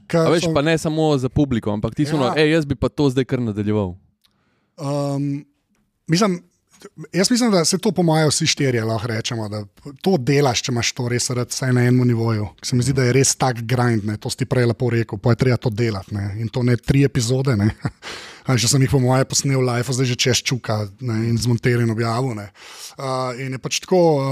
Ker 0.07 0.21
A 0.23 0.31
veš, 0.31 0.49
sem- 0.49 0.55
pa 0.55 0.63
ne 0.63 0.79
samo 0.79 1.13
za 1.19 1.29
publiko, 1.29 1.69
ampak 1.71 1.93
ti 1.93 2.07
so, 2.07 2.17
Ja. 2.17 2.23
ja. 2.23 2.31
no, 2.31 2.41
jaz 2.41 2.65
bi 2.65 2.75
pa 2.75 2.89
to 2.89 3.11
zdaj 3.11 3.25
kar 3.27 3.41
nadaljeval. 3.41 3.99
Um, 4.79 5.45
mislim, 6.09 6.41
jaz 7.13 7.31
mislim, 7.31 7.51
da 7.51 7.65
se 7.65 7.79
to 7.79 7.93
po 7.93 8.03
mojem 8.03 8.29
vsi 8.29 8.47
štirje 8.47 8.85
lahko 8.85 9.07
rečemo, 9.07 9.49
da 9.49 9.65
to 10.03 10.17
delaš, 10.17 10.63
če 10.63 10.73
imaš 10.73 10.93
to 10.93 11.09
res 11.09 11.31
rad, 11.31 11.51
vsaj 11.51 11.73
na 11.73 11.85
enem 11.87 12.07
nivoju. 12.09 12.49
Se 12.63 12.77
mi 12.77 12.83
zdi, 12.83 12.95
da 12.97 13.05
je 13.09 13.13
res 13.17 13.35
tak 13.37 13.63
grind, 13.63 14.05
ne? 14.05 14.17
to 14.17 14.31
si 14.31 14.47
prej 14.49 14.71
lepo 14.71 14.91
rekel, 14.91 15.19
pa 15.19 15.35
je 15.35 15.43
treba 15.45 15.57
to 15.57 15.71
delati. 15.71 16.15
Ne? 16.15 16.35
In 16.41 16.49
to 16.49 16.63
ne 16.63 16.77
tri 16.77 17.05
epizode. 17.05 17.57
Ne? 17.57 17.71
Že 18.57 18.69
sem 18.75 18.83
jih 18.83 18.91
po 18.91 19.01
mojem 19.03 19.27
posnel 19.29 19.63
live, 19.63 19.95
zdaj 19.95 20.09
že 20.09 20.17
češ 20.17 20.39
čuka 20.47 20.89
ne? 21.01 21.31
in 21.31 21.37
zmontiral 21.39 21.85
in 21.85 21.93
objavil. 21.93 22.35
ne. 22.35 22.51
Uh, 23.01 23.33
in 23.41 23.55
je 23.55 23.61
pač 23.61 23.81
tako, 23.81 24.01
uh, 24.21 24.25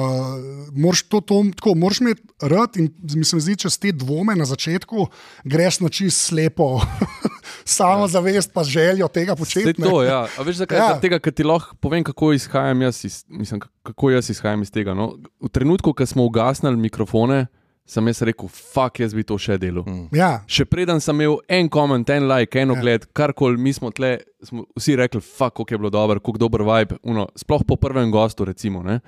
moraš 0.76 1.06
to, 1.08 1.20
to 1.20 1.40
tako, 1.56 1.74
moraš 1.78 2.00
imeti 2.04 2.22
rad 2.42 2.76
in 2.76 2.90
mi 3.14 3.24
se 3.24 3.40
zdi, 3.40 3.56
če 3.56 3.70
te 3.72 3.92
dvome 3.96 4.36
na 4.36 4.44
začetku, 4.44 5.08
greš 5.48 5.80
na 5.80 5.88
čist 5.88 6.28
slepo, 6.28 6.82
samo 7.78 8.08
zavest 8.08 8.52
pa 8.52 8.64
željo 8.64 9.08
tega 9.08 9.36
početi. 9.36 9.72
To, 9.82 10.02
ja. 10.04 10.26
A 10.28 10.44
veš, 10.44 10.64
zakaj? 10.64 10.78
Ja. 10.78 10.90
Ja. 10.92 11.00
Tega, 11.00 11.20
ker 11.22 11.32
ti 11.32 11.46
lahko 11.46 11.78
povem, 11.80 12.04
kako 12.04 12.32
izhajam 12.36 12.82
jaz 12.82 13.04
iz, 13.04 13.22
mislim, 13.28 13.60
kako 13.60 14.10
jaz 14.10 14.30
izhajam 14.30 14.62
iz 14.62 14.72
tega. 14.74 14.94
No? 14.94 15.14
V 15.40 15.48
trenutku, 15.48 15.94
ko 15.96 16.06
smo 16.06 16.28
ugasnili 16.28 16.76
mikrofone, 16.76 17.46
sem 17.88 18.10
jaz 18.10 18.20
rekel, 18.28 18.50
fuck, 18.52 19.00
jaz 19.00 19.14
bi 19.16 19.24
to 19.26 19.38
še 19.40 19.56
delal. 19.60 19.86
Mm. 19.88 20.08
Ja, 20.16 20.32
Še 20.50 20.66
preden 20.68 21.00
sem 21.04 21.16
imel 21.16 21.38
en 21.48 21.70
koment, 21.72 22.10
en 22.12 22.28
like, 22.28 22.60
en 22.60 22.74
ogled, 22.74 23.08
ja. 23.08 23.12
karkoli, 23.16 23.60
mi 23.60 23.72
smo 23.76 23.90
tle, 23.94 24.18
smo 24.44 24.66
vsi 24.76 24.98
rekli, 25.00 25.22
fuck, 25.24 25.56
kako 25.56 25.74
je 25.74 25.80
bilo 25.80 25.92
dobro, 25.94 26.20
kako 26.20 26.42
dober 26.44 26.66
vibe. 26.68 27.00
Uno, 27.08 27.28
sploh 27.38 27.64
po 27.68 27.78
prvem 27.80 28.12
gostu, 28.12 28.44
recimo. 28.48 28.84
Ne? 28.84 29.00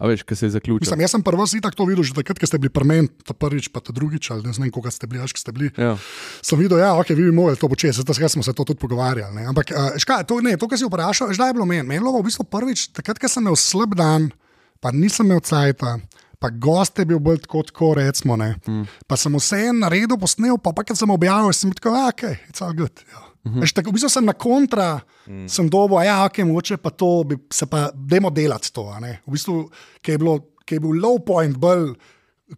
A 0.00 0.08
veš, 0.08 0.24
kaj 0.26 0.40
se 0.40 0.46
je 0.48 0.54
zaključilo. 0.56 0.80
Mislim, 0.80 1.04
jaz 1.04 1.12
sem 1.12 1.22
prvo 1.22 1.44
si 1.46 1.60
tako 1.62 1.84
videl, 1.86 2.02
že 2.08 2.16
takrat, 2.16 2.40
ko 2.40 2.48
ste 2.48 2.58
bili 2.58 2.72
pri 2.72 2.88
meni, 2.88 3.10
ta 3.22 3.36
prvič, 3.36 3.68
pa 3.70 3.84
ta 3.84 3.92
drugič, 3.94 4.32
ali 4.32 4.48
ne 4.48 4.54
vem, 4.56 4.72
koga 4.72 4.90
ste 4.90 5.06
bili, 5.06 5.20
až 5.22 5.36
ste 5.36 5.52
bili. 5.52 5.68
Ja. 5.76 5.92
Sem 6.40 6.58
videl, 6.58 6.80
da 6.80 6.96
okay, 6.96 7.14
vi 7.14 7.28
bi 7.28 7.34
mogli 7.36 7.60
to 7.60 7.68
početi, 7.68 8.00
zato 8.00 8.16
smo 8.16 8.42
se 8.42 8.56
to 8.56 8.64
tudi 8.64 8.80
pogovarjali. 8.80 9.36
Ne. 9.36 9.46
Ampak, 9.52 9.70
uh, 9.70 9.92
škaj, 10.00 10.24
to, 10.24 10.40
ne, 10.40 10.56
to, 10.56 10.66
kar 10.66 10.80
si 10.80 10.88
vprašal, 10.88 11.30
zdaj 11.36 11.52
je 11.52 11.58
bilo 11.60 11.68
meni. 11.68 11.84
Meni 11.84 12.00
je 12.00 12.06
bilo 12.08 12.16
v 12.18 12.26
bistvu 12.26 12.48
prvič, 12.48 12.88
takrat, 12.96 13.20
ko 13.20 13.28
sem 13.28 13.44
imel 13.44 13.60
slab 13.60 13.94
dan, 13.94 14.32
pa 14.80 14.90
nisem 14.96 15.28
imel 15.28 15.44
cajta. 15.44 16.00
Pa 16.42 16.50
gost 16.50 16.98
je 16.98 17.06
bil 17.08 17.20
bolj 17.22 17.42
tako, 17.46 17.62
tako 17.68 17.92
recimo. 17.98 18.36
Mm. 18.36 18.86
Pa 19.06 19.16
sem 19.16 19.34
vseeno 19.38 19.84
naredil, 19.84 20.18
posnel, 20.18 20.58
pa, 20.58 20.74
pa 20.76 20.84
kad 20.84 20.98
sem 20.98 21.10
objavil, 21.10 21.52
sem 21.54 21.72
tako, 21.72 21.94
"Ah, 21.94 22.08
ok, 22.10 22.22
it's 22.50 22.64
all 22.64 22.74
good. 22.76 23.04
Ja. 23.12 23.28
Mm 23.44 23.60
-hmm. 23.60 23.74
tako, 23.74 23.90
v 23.90 23.92
bistvu 23.92 24.08
sem 24.08 24.24
na 24.24 24.32
kontra, 24.32 25.00
mm. 25.26 25.48
sem 25.48 25.68
dobil, 25.70 25.98
a 25.98 26.04
ja, 26.04 26.24
ok, 26.24 26.38
mogoče 26.38 26.76
pa 26.76 26.90
to, 26.90 27.24
bi 27.24 27.36
se 27.50 27.66
pa, 27.66 27.90
dajmo 27.94 28.30
delati 28.30 28.72
to. 28.72 28.88
a 28.88 29.00
ne. 29.00 29.20
V 29.26 29.32
bistvu, 29.32 29.70
ki 30.00 30.12
je, 30.12 30.18
bilo, 30.18 30.38
ki 30.64 30.74
je 30.74 30.80
bil 30.80 30.90
low 30.90 31.18
point, 31.26 31.56
bolj. 31.56 31.94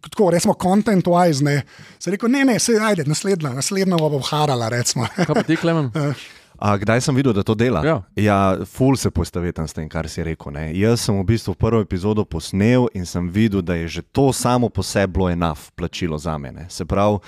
Tako, 0.01 0.29
recimo, 0.29 0.53
content-wise, 0.53 1.43
ne. 1.43 1.63
Se 1.99 2.09
je 2.09 2.11
rekel, 2.11 2.29
ne, 2.29 2.45
ne, 2.45 2.59
se 2.59 2.73
ajde, 2.81 3.03
naslednja, 3.03 3.49
naslednja 3.49 3.97
bo 3.97 4.19
harala, 4.19 4.69
recimo. 4.69 5.07
Kaj 5.15 5.33
pa 5.33 5.43
ti, 5.43 5.55
Klemen? 5.55 5.91
A, 6.59 6.77
kdaj 6.77 7.01
sem 7.01 7.15
videl, 7.15 7.33
da 7.33 7.43
to 7.43 7.55
dela? 7.55 7.83
Ja. 7.85 8.01
ja 8.15 8.39
ful 8.65 8.95
se 8.97 9.11
poistovetim 9.11 9.67
s 9.67 9.73
tem, 9.73 9.89
kar 9.89 10.09
si 10.09 10.23
rekel. 10.23 10.53
Ne. 10.55 10.69
Jaz 10.77 11.05
sem 11.05 11.17
v 11.17 11.25
bistvu 11.27 11.55
prvo 11.59 11.81
epizodo 11.83 12.25
posnel 12.25 12.87
in 12.95 13.05
sem 13.05 13.27
videl, 13.29 13.61
da 13.61 13.75
je 13.75 13.87
že 13.99 14.01
to 14.01 14.31
samo 14.33 14.69
po 14.69 14.83
sebi 14.83 15.13
bilo 15.13 15.29
enough 15.29 15.71
plačilo 15.75 16.17
za 16.17 16.37
mene. 16.37 16.65
Se 16.69 16.85
pravi, 16.85 17.19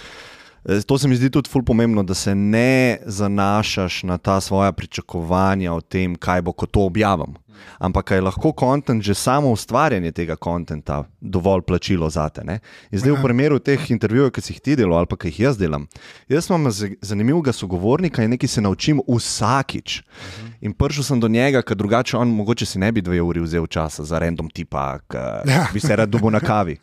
eh, 0.65 0.81
to 0.81 0.97
se 0.97 1.07
mi 1.07 1.15
zdi 1.15 1.29
tudi 1.29 1.49
ful 1.49 1.63
pomembno, 1.63 2.03
da 2.03 2.13
se 2.13 2.35
ne 2.35 2.99
zanašaš 3.05 4.03
na 4.03 4.17
ta 4.17 4.41
svoja 4.41 4.71
pričakovanja 4.71 5.73
o 5.73 5.81
tem, 5.81 6.15
kaj 6.15 6.41
bo, 6.41 6.51
ko 6.51 6.65
to 6.65 6.85
objavim. 6.85 7.35
Ampak 7.79 8.11
je 8.11 8.21
lahko 8.21 8.51
kontent, 8.51 9.03
že 9.03 9.15
samo 9.15 9.51
ustvarjanje 9.51 10.11
tega 10.11 10.35
kontenta, 10.35 11.03
dovolj 11.21 11.61
plačilo 11.67 12.09
za 12.09 12.29
te. 12.29 12.43
ne? 12.43 12.59
In 12.91 12.99
zdaj 12.99 13.17
v 13.17 13.23
primeru 13.23 13.59
teh 13.59 13.91
intervjujev, 13.91 14.31
ki 14.31 14.41
si 14.41 14.53
jih 14.53 14.61
ti 14.61 14.75
delal 14.75 14.97
ali 14.97 15.09
pa 15.09 15.17
ki 15.17 15.31
jih 15.31 15.39
jaz 15.39 15.57
delam, 15.57 15.87
jaz 16.29 16.49
imam 16.49 16.71
zanimivega 17.01 17.53
sogovornika 17.53 18.23
in 18.23 18.35
nekaj 18.35 18.49
se 18.49 18.61
naučim 18.61 19.01
vsakič. 19.07 20.01
In 20.59 20.73
prišel 20.73 21.03
sem 21.03 21.19
do 21.19 21.27
njega, 21.27 21.61
ker 21.61 21.75
drugače 21.75 22.17
on 22.17 22.27
mogoče 22.29 22.65
si 22.65 22.79
ne 22.79 22.91
bi 22.91 23.01
dve 23.01 23.21
uri 23.21 23.39
vzel 23.39 23.67
časa 23.67 24.03
za 24.03 24.19
random 24.19 24.49
tipa, 24.49 24.99
ki 25.01 25.17
Ja. 25.45 25.67
bi 25.69 25.79
se 25.79 25.95
rad 25.95 26.09
dobil 26.09 26.29
na 26.29 26.39
kavi. 26.39 26.77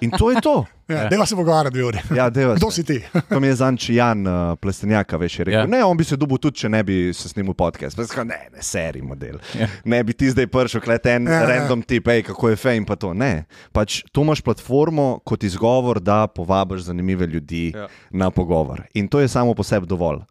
In 0.00 0.10
to 0.10 0.30
je 0.30 0.40
to. 0.40 0.64
Ja, 0.88 1.08
Deva 1.08 1.26
se 1.26 1.34
pogovarjati, 1.34 1.74
dve 1.74 1.84
uri. 1.84 1.98
Ja, 2.10 2.30
Kdo 2.30 2.70
si 2.70 2.84
ti? 2.84 3.02
To 3.28 3.40
mi 3.40 3.46
je 3.46 3.54
zanč 3.54 3.88
Jan 3.90 4.22
uh, 4.22 4.32
Plestenjaka, 4.56 5.16
veš, 5.16 5.38
je 5.38 5.44
rekel. 5.44 5.54
Ja. 5.54 5.60
Ja. 5.60 5.66
Ne, 5.68 5.84
on 5.84 5.96
bi 5.96 6.04
se 6.04 6.16
dubil 6.16 6.38
tudi, 6.38 6.56
če 6.56 6.68
ne 6.68 6.82
bi 6.82 7.10
se 7.12 7.28
snimil 7.28 7.54
podcast. 7.54 7.96
Pa 7.96 8.04
sem 8.04 8.10
rekel, 8.12 8.28
ne, 8.28 8.48
ne, 8.50 8.62
seri 8.62 9.02
model. 9.02 9.36
Ja. 9.50 9.60
Ja. 9.60 9.68
Ne 9.84 10.00
bi 10.00 10.14
ti 10.14 10.30
zdaj 10.30 10.46
prišel, 10.46 10.80
klet 10.80 11.06
en 11.08 11.26
Ja, 11.26 11.32
ja, 11.32 11.40
ja. 11.40 11.46
random 11.48 11.82
tip, 11.82 12.06
hej, 12.06 12.22
kako 12.22 12.48
je 12.48 12.56
fej 12.56 12.76
in 12.76 12.84
pa 12.84 12.96
to. 12.96 13.10
Ne, 13.12 13.44
pač 13.72 14.04
tu 14.08 14.22
imaš 14.22 14.40
platformo 14.40 15.18
kot 15.20 15.42
izgovor, 15.42 15.98
da 16.00 16.26
povabiš 16.28 16.86
zanimive 16.86 17.26
ljudi 17.26 17.72
Ja. 17.74 17.80
ja. 17.80 17.88
na 18.12 18.30
pogovor. 18.30 18.86
In 18.94 19.08
to 19.08 19.20
je 19.20 19.28
samo 19.28 19.54
po 19.54 19.62
sebi 19.62 19.86
dovolj. 19.86 20.22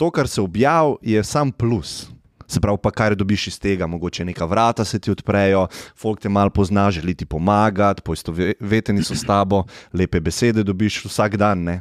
To, 0.00 0.08
kar 0.10 0.28
se 0.28 0.40
objav, 0.40 0.94
je 1.02 1.24
sam 1.24 1.52
plus. 1.52 2.08
Se 2.48 2.60
pravi, 2.60 2.78
pa 2.82 2.90
kar 2.90 3.14
dobiš 3.14 3.46
iz 3.46 3.58
tega, 3.60 3.86
mogoče 3.86 4.24
neka 4.24 4.44
vrata 4.48 4.84
se 4.84 4.98
ti 4.98 5.10
odprejo, 5.10 5.66
folk 5.96 6.20
te 6.20 6.28
malo 6.28 6.50
pozna, 6.50 6.90
želi 6.90 7.14
ti 7.14 7.26
pomagati, 7.26 8.02
poistoveteni 8.02 9.04
so 9.04 9.14
s 9.14 9.26
tabo, 9.28 9.64
lepe 9.92 10.20
besede 10.20 10.64
dobiš 10.64 11.04
vsak 11.04 11.36
dan. 11.36 11.62
Ne? 11.62 11.80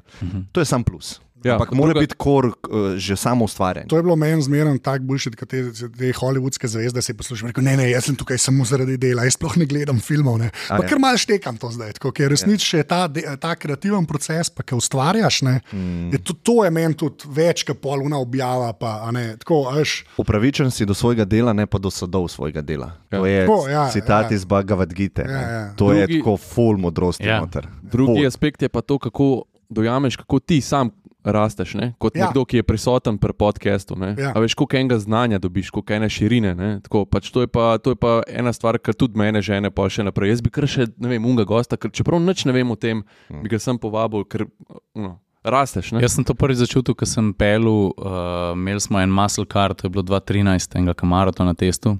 To 0.52 0.60
je 0.60 0.66
sam 0.66 0.84
plus. 0.84 1.22
Ja, 1.42 1.50
Ja, 1.50 1.54
Ampak 1.54 1.72
mora 1.72 1.88
druga- 1.90 2.00
biti 2.02 2.16
kor 2.16 2.46
uh, 2.46 2.54
že 2.96 3.16
samo 3.16 3.46
ustvarjanje. 3.46 3.88
To 3.88 3.96
je 3.96 4.04
bilo 4.04 4.16
meni 4.16 4.42
zmerno 4.42 4.78
tako 4.78 5.04
boljše, 5.06 5.32
kot 5.32 5.48
te, 5.48 5.62
te 5.72 6.12
hollywoodske 6.12 6.68
zvezde. 6.68 7.02
Se 7.02 7.14
poslušam, 7.14 7.48
rekel, 7.48 7.64
ne, 7.64 7.78
ne, 7.78 7.86
jaz 7.90 8.04
sem 8.04 8.16
tukaj 8.16 8.38
samo 8.38 8.66
zaradi 8.66 8.98
dela, 8.98 9.24
jaz 9.24 9.34
sploh 9.34 9.56
ne 9.56 9.66
gledam 9.66 10.00
filmov. 10.00 10.38
Ne. 10.38 10.50
Pa 10.68 10.76
ja. 10.76 10.82
kar 10.84 11.00
malo 11.00 11.16
štekam 11.16 11.56
to 11.56 11.70
zdaj, 11.70 11.94
tako, 11.94 12.12
ker 12.12 12.28
resnično 12.28 12.78
je 12.78 12.84
ta, 12.84 13.08
de- 13.08 13.38
ta 13.38 13.56
kreativen 13.56 14.06
proces, 14.06 14.50
pa 14.50 14.64
ki 14.64 14.76
ustvarjaš. 14.76 15.42
Ne, 15.42 15.62
mm. 15.70 16.10
je 16.10 16.20
to, 16.20 16.34
to 16.36 16.58
je 16.60 16.72
meni 16.72 16.94
tudi 16.94 17.24
več, 17.30 17.64
kot 17.64 17.80
poluna 17.80 18.18
objava. 18.18 18.74
Pa, 18.74 19.00
a 19.02 19.12
ne, 19.12 19.38
tako, 19.38 19.64
a 19.66 19.76
veš, 19.76 20.04
Upravičen 20.18 20.68
si 20.70 20.84
do 20.84 20.94
svojega 20.94 21.24
dela, 21.26 21.54
ne 21.54 21.66
pa 21.66 21.78
do 21.78 21.90
sadov 21.90 22.28
svojega 22.28 22.62
dela. 22.62 22.92
Ja. 23.08 23.18
To 23.18 23.26
je 23.26 23.40
Tako, 23.42 23.68
ja, 23.70 23.90
citat 23.90 24.28
ja. 24.28 24.36
iz 24.36 24.44
Bhagavad 24.44 24.92
Gita. 24.92 25.22
Ja, 25.22 25.40
ja. 25.42 25.74
To 25.74 25.94
je 25.94 26.04
Drugi- 26.04 26.20
tako 26.20 26.38
full 26.38 26.78
modrosti. 26.78 27.24
Ja. 27.24 27.40
noter. 27.40 27.68
Drugi 27.82 28.20
Ful. 28.20 28.28
aspekt 28.28 28.62
je 28.62 28.70
pa 28.70 28.82
to, 28.82 29.00
kako 29.00 29.44
dojameš, 29.70 30.16
kako 30.16 30.40
ti 30.40 30.62
sam 30.62 30.90
rasteš, 31.24 31.74
ne? 31.74 31.94
kot 32.00 32.16
Ja. 32.16 32.26
nekdo, 32.26 32.46
ki 32.46 32.58
je 32.58 32.64
prisoten 32.64 33.18
pri 33.18 33.34
podkastu. 33.34 33.96
Ja. 34.00 34.16
Ja. 34.18 34.32
Veš, 34.40 34.54
koliko 34.54 34.78
enega 34.78 35.00
znanja 35.00 35.40
dobiš, 35.40 35.70
koliko 35.70 35.94
ene 35.94 36.10
širine. 36.10 36.56
ne. 36.56 36.80
Tako, 36.84 37.06
pač 37.06 37.32
to, 37.32 37.42
je 37.42 37.48
pa, 37.48 37.78
to 37.78 37.92
je 37.92 37.96
pa 37.96 38.22
ena 38.28 38.54
stvar, 38.54 38.80
ki 38.80 38.94
tudi 38.94 39.20
mene 39.20 39.42
žene 39.42 39.72
pa 39.72 39.90
še 39.90 40.04
naprej. 40.04 40.30
Jaz 40.30 40.42
bi 40.42 40.50
kar 40.50 40.68
še, 40.68 40.88
ne 40.98 41.10
vem, 41.10 41.26
unga 41.26 41.44
gosta, 41.44 41.78
ker 41.78 41.92
čeprav 41.92 42.22
nič 42.22 42.46
ne 42.46 42.56
vem 42.56 42.72
o 42.72 42.76
tem, 42.76 43.04
bi 43.30 43.50
ga 43.50 43.60
sem 43.60 43.78
povabil, 43.78 44.24
ker 44.24 44.48
no, 44.96 45.20
rasteš. 45.44 45.92
Ne? 45.92 46.02
Jaz 46.02 46.16
sem 46.16 46.24
to 46.24 46.34
prvič 46.34 46.64
začutil, 46.64 46.96
ko 46.96 47.06
sem 47.06 47.34
pel, 47.34 47.68
uh, 47.68 48.56
imeli 48.56 48.80
smo 48.80 49.00
en 49.00 49.12
muscle 49.12 49.46
car, 49.46 49.74
to 49.76 49.88
je 49.88 49.92
bilo 49.92 50.04
2013, 50.04 50.76
enega 50.80 50.94
kamarata 50.94 51.44
na 51.44 51.54
testu. 51.54 51.98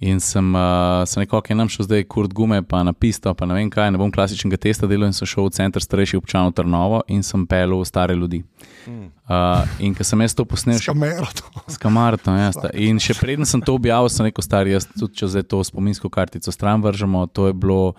In 0.00 0.16
sem, 0.24 0.46
uh, 0.56 1.02
sem 1.04 1.20
rekel, 1.20 1.36
ok, 1.36 1.50
nam 1.52 1.68
šel 1.68 1.84
zdaj 1.84 2.06
kurt 2.08 2.32
gume, 2.32 2.62
pa 2.64 2.78
na 2.88 2.94
pisto, 2.96 3.34
pa 3.36 3.44
ne 3.44 3.58
vem 3.58 3.68
kaj, 3.68 3.90
ne 3.92 3.98
bom 4.00 4.08
klasičnega 4.08 4.56
testa 4.56 4.88
delal 4.88 5.10
in 5.10 5.16
sem 5.16 5.28
šel 5.28 5.50
v 5.50 5.52
center 5.58 5.84
starejših 5.84 6.22
občanov 6.22 6.54
Trnovo 6.56 7.02
in 7.12 7.20
sem 7.26 7.44
pel 7.44 7.74
stare 7.84 8.16
ljudi. 8.16 8.40
Uh, 8.88 9.68
in 9.76 9.92
ko 9.92 10.06
sem 10.08 10.24
jaz 10.24 10.32
to 10.38 10.46
posnel, 10.48 10.80
s 10.80 10.88
kamero. 10.88 11.28
To. 11.36 11.64
S 11.68 11.76
kamartom, 11.76 12.40
ja. 12.40 12.48
sta. 12.56 12.72
In 12.72 12.96
še 12.96 13.18
preden 13.20 13.44
sem 13.44 13.60
to 13.60 13.76
objavil, 13.76 14.08
sem 14.08 14.30
rekel, 14.30 14.46
stari, 14.46 14.72
jaz 14.72 14.88
tudi 14.88 15.20
če 15.20 15.34
zdaj 15.36 15.46
to 15.52 15.60
spominsko 15.68 16.08
kartico 16.08 16.48
stran 16.48 16.80
vržemo, 16.80 17.26
to 17.28 17.50
je 17.52 17.60
bilo, 17.60 17.92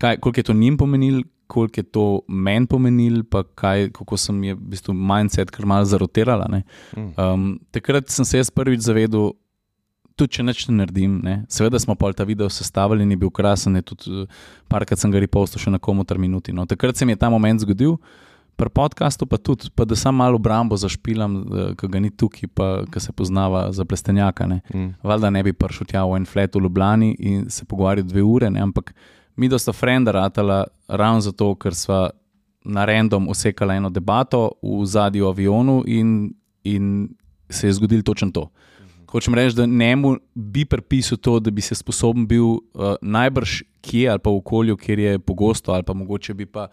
kaj, 0.00 0.22
koliko 0.24 0.40
je 0.40 0.48
to 0.48 0.56
njim 0.56 0.80
pomenil, 0.80 1.20
koliko 1.46 1.84
je 1.84 1.90
to 1.92 2.08
meni 2.24 2.72
pomenil, 2.72 3.20
pa 3.28 3.44
kaj, 3.44 3.90
kako 3.92 4.16
sem 4.16 4.40
je 4.48 4.56
v 4.56 4.72
bistvu 4.72 4.96
mindset 4.96 5.52
kar 5.52 5.68
malo 5.68 5.84
zarotirala. 5.84 6.48
ne. 6.48 6.64
Um, 6.96 7.58
takrat 7.68 8.08
sem 8.08 8.24
se 8.24 8.40
jaz 8.40 8.48
prvič 8.48 8.88
zavedel, 8.88 9.34
tudi 10.16 10.38
če 10.38 10.44
nič 10.46 10.66
ne 10.68 10.78
naredim. 10.82 11.18
Ne. 11.24 11.36
Seveda 11.50 11.80
smo 11.82 11.96
pa 11.98 12.12
ta 12.12 12.26
video 12.26 12.48
sestavili 12.50 13.02
in 13.02 13.14
je 13.14 13.20
bil 13.24 13.32
krasen, 13.34 13.76
je 13.76 13.82
tudi 13.82 14.22
eh, 14.22 14.44
parkrat 14.70 15.00
sem 15.00 15.10
ga 15.10 15.22
repostil 15.22 15.62
še 15.62 15.74
na 15.74 15.80
komu 15.82 16.04
ter 16.04 16.18
minuti. 16.18 16.54
No. 16.54 16.66
Takrat 16.66 16.96
se 16.96 17.06
mi 17.06 17.16
je 17.16 17.22
ta 17.22 17.30
moment 17.30 17.60
zgodil. 17.60 17.98
Pri 18.54 18.70
podkastu 18.70 19.26
pa 19.26 19.34
tudi, 19.34 19.66
pa 19.74 19.82
da 19.82 19.96
sam 19.98 20.14
malo 20.14 20.38
obrambo 20.38 20.76
zašpilam, 20.78 21.32
ki 21.74 21.88
ga 21.90 21.98
ni 21.98 22.12
tukaj, 22.14 22.46
pa 22.54 22.68
ki 22.86 23.00
se 23.02 23.10
poznava 23.10 23.66
za 23.74 23.82
plestenjaka. 23.82 24.46
Ne. 24.46 24.60
Mm. 24.70 24.92
Valjda 25.02 25.30
ne 25.34 25.42
bi 25.42 25.52
prišel 25.52 25.90
tja 25.90 26.04
v 26.06 26.20
en 26.20 26.28
flat 26.30 26.54
v 26.54 26.62
Ljubljani 26.62 27.16
in 27.18 27.48
se 27.50 27.66
pogovarjal 27.66 28.06
dve 28.06 28.22
ure, 28.22 28.52
ne. 28.54 28.62
ampak 28.62 28.94
mi 29.34 29.50
dosta 29.50 29.74
frenda 29.74 30.14
ratala 30.14 30.68
ravno 30.86 31.24
zato, 31.26 31.50
ker 31.58 31.74
sva 31.74 32.12
na 32.64 32.84
random 32.86 33.26
usekala 33.28 33.74
eno 33.74 33.90
debato 33.90 34.52
v 34.62 34.86
zadnjem 34.86 35.26
avionu 35.26 35.82
in, 35.86 36.30
in 36.64 37.08
se 37.50 37.66
je 37.66 37.72
zgodilo 37.72 38.06
točno 38.06 38.30
to. 38.30 38.48
Hočem 39.14 39.34
reči, 39.34 39.54
da 39.54 39.66
njemu 39.66 40.16
bi 40.34 40.64
pripisal 40.64 41.18
to, 41.18 41.38
da 41.40 41.50
bi 41.50 41.62
se 41.62 41.74
sposoben 41.74 42.26
bil 42.26 42.44
uh, 42.44 42.58
najbrž 43.02 43.62
kje 43.80 44.08
ali 44.10 44.18
pa 44.18 44.30
v 44.30 44.40
okolju, 44.40 44.76
kjer 44.76 44.98
je 44.98 45.18
pogosto, 45.18 45.72
ali 45.72 45.82
pa 45.86 45.94
mogoče 45.94 46.34
bi 46.34 46.46
pa, 46.46 46.66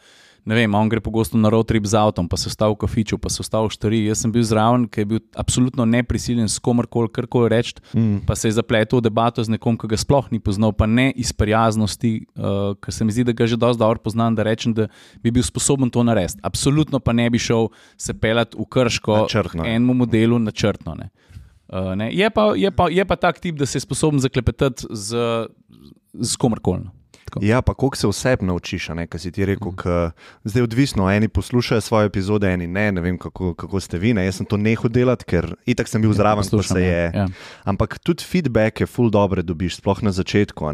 ne 0.45 0.55
vem, 0.55 0.73
on 0.75 0.89
gre 0.89 1.03
pogosto 1.05 1.37
na 1.37 1.51
road 1.53 1.67
trip 1.69 1.85
z 1.85 1.99
avtom, 1.99 2.25
pa 2.25 2.39
se 2.41 2.49
vstavi 2.49 2.73
v 2.73 2.79
kafiču, 2.81 3.19
pa 3.21 3.29
se 3.29 3.43
vstavi 3.43 3.69
v 3.69 3.75
štari. 3.75 3.99
Jaz 4.07 4.23
sem 4.25 4.33
bil 4.33 4.41
zraven, 4.47 4.87
ker 4.89 5.03
je 5.03 5.09
bil 5.11 5.21
absolutno 5.37 5.85
neprisiljen 5.85 6.49
s 6.49 6.57
komorkoli, 6.57 7.11
karkoli 7.13 7.51
reči, 7.53 7.75
mm. 7.93 8.23
pa 8.25 8.33
se 8.35 8.49
je 8.49 8.57
zapletel 8.57 9.03
v 9.03 9.05
debato 9.05 9.43
z 9.45 9.53
nekom, 9.53 9.77
ki 9.77 9.91
ga 9.93 10.01
sploh 10.01 10.33
ni 10.33 10.41
poznal, 10.41 10.73
pa 10.73 10.89
ne 10.89 11.11
iz 11.13 11.29
prijaznosti, 11.37 12.13
uh, 12.41 12.73
ker 12.81 12.95
se 12.95 13.05
mi 13.05 13.13
zdi, 13.13 13.27
da 13.29 13.37
ga 13.37 13.45
že 13.45 13.59
dosti 13.59 13.85
dobro 13.85 14.01
poznam, 14.01 14.33
da 14.33 14.49
rečem, 14.49 14.73
da 14.73 14.89
bi 15.21 15.29
bil 15.29 15.45
sposoben 15.45 15.93
to 15.93 16.01
narediti. 16.01 16.41
Absolutno 16.41 16.97
pa 16.97 17.13
ne 17.13 17.29
bi 17.29 17.37
šel 17.37 17.69
se 18.01 18.17
pelati 18.17 18.57
v 18.57 18.65
krško 18.65 19.27
Načrtno, 19.27 19.67
enemu 19.67 19.93
modelu 19.93 20.41
načrtno. 20.41 20.97
Ne. 20.97 21.11
Uh, 21.71 21.93
ne. 21.95 22.09
Je, 22.11 22.29
pa, 22.29 22.51
je, 22.55 22.71
pa, 22.71 22.89
je 22.91 23.05
pa 23.05 23.15
tak 23.15 23.39
tip, 23.39 23.55
da 23.55 23.65
se 23.65 23.79
je 23.79 23.85
sposoben 23.87 24.19
zaklepetati 24.19 24.87
z, 24.89 25.15
z 26.13 26.35
komorkoli. 26.35 26.83
no. 26.83 26.91
Tako. 27.31 27.45
Ja, 27.45 27.61
pa 27.61 27.73
koliko 27.73 27.97
se 27.97 28.07
vseb 28.07 28.41
naučiš, 28.43 28.89
kaj 29.09 29.19
si 29.19 29.31
ti 29.31 29.45
rekel. 29.45 29.71
K, 29.71 30.11
zdaj 30.43 30.59
je 30.59 30.63
odvisno, 30.63 31.07
eni 31.11 31.27
poslušajo 31.27 31.81
svoje 31.81 32.05
epizode, 32.05 32.53
eni 32.53 32.67
ne, 32.67 32.91
ne 32.91 33.01
vem 33.01 33.17
kako, 33.17 33.53
kako 33.53 33.79
ste 33.79 33.97
vi. 33.97 34.13
Ne. 34.13 34.25
Jaz 34.25 34.41
sem 34.41 34.45
to 34.45 34.57
nehal 34.57 34.91
delati, 34.91 35.25
ker 35.25 35.53
itak 35.65 35.87
sem 35.87 36.01
bil 36.01 36.11
zraven, 36.13 36.43
pa 36.43 36.49
poslušam, 36.49 36.75
se 36.75 36.83
ja, 36.83 36.97
je. 36.97 37.11
ja. 37.15 37.27
Ampak 37.63 37.99
tudi 38.03 38.27
feedback 38.27 38.81
je 38.81 38.87
full 38.87 39.09
dobro 39.09 39.41
dobiš, 39.41 39.79
sploh 39.79 40.03
na 40.03 40.11
začetku. 40.11 40.73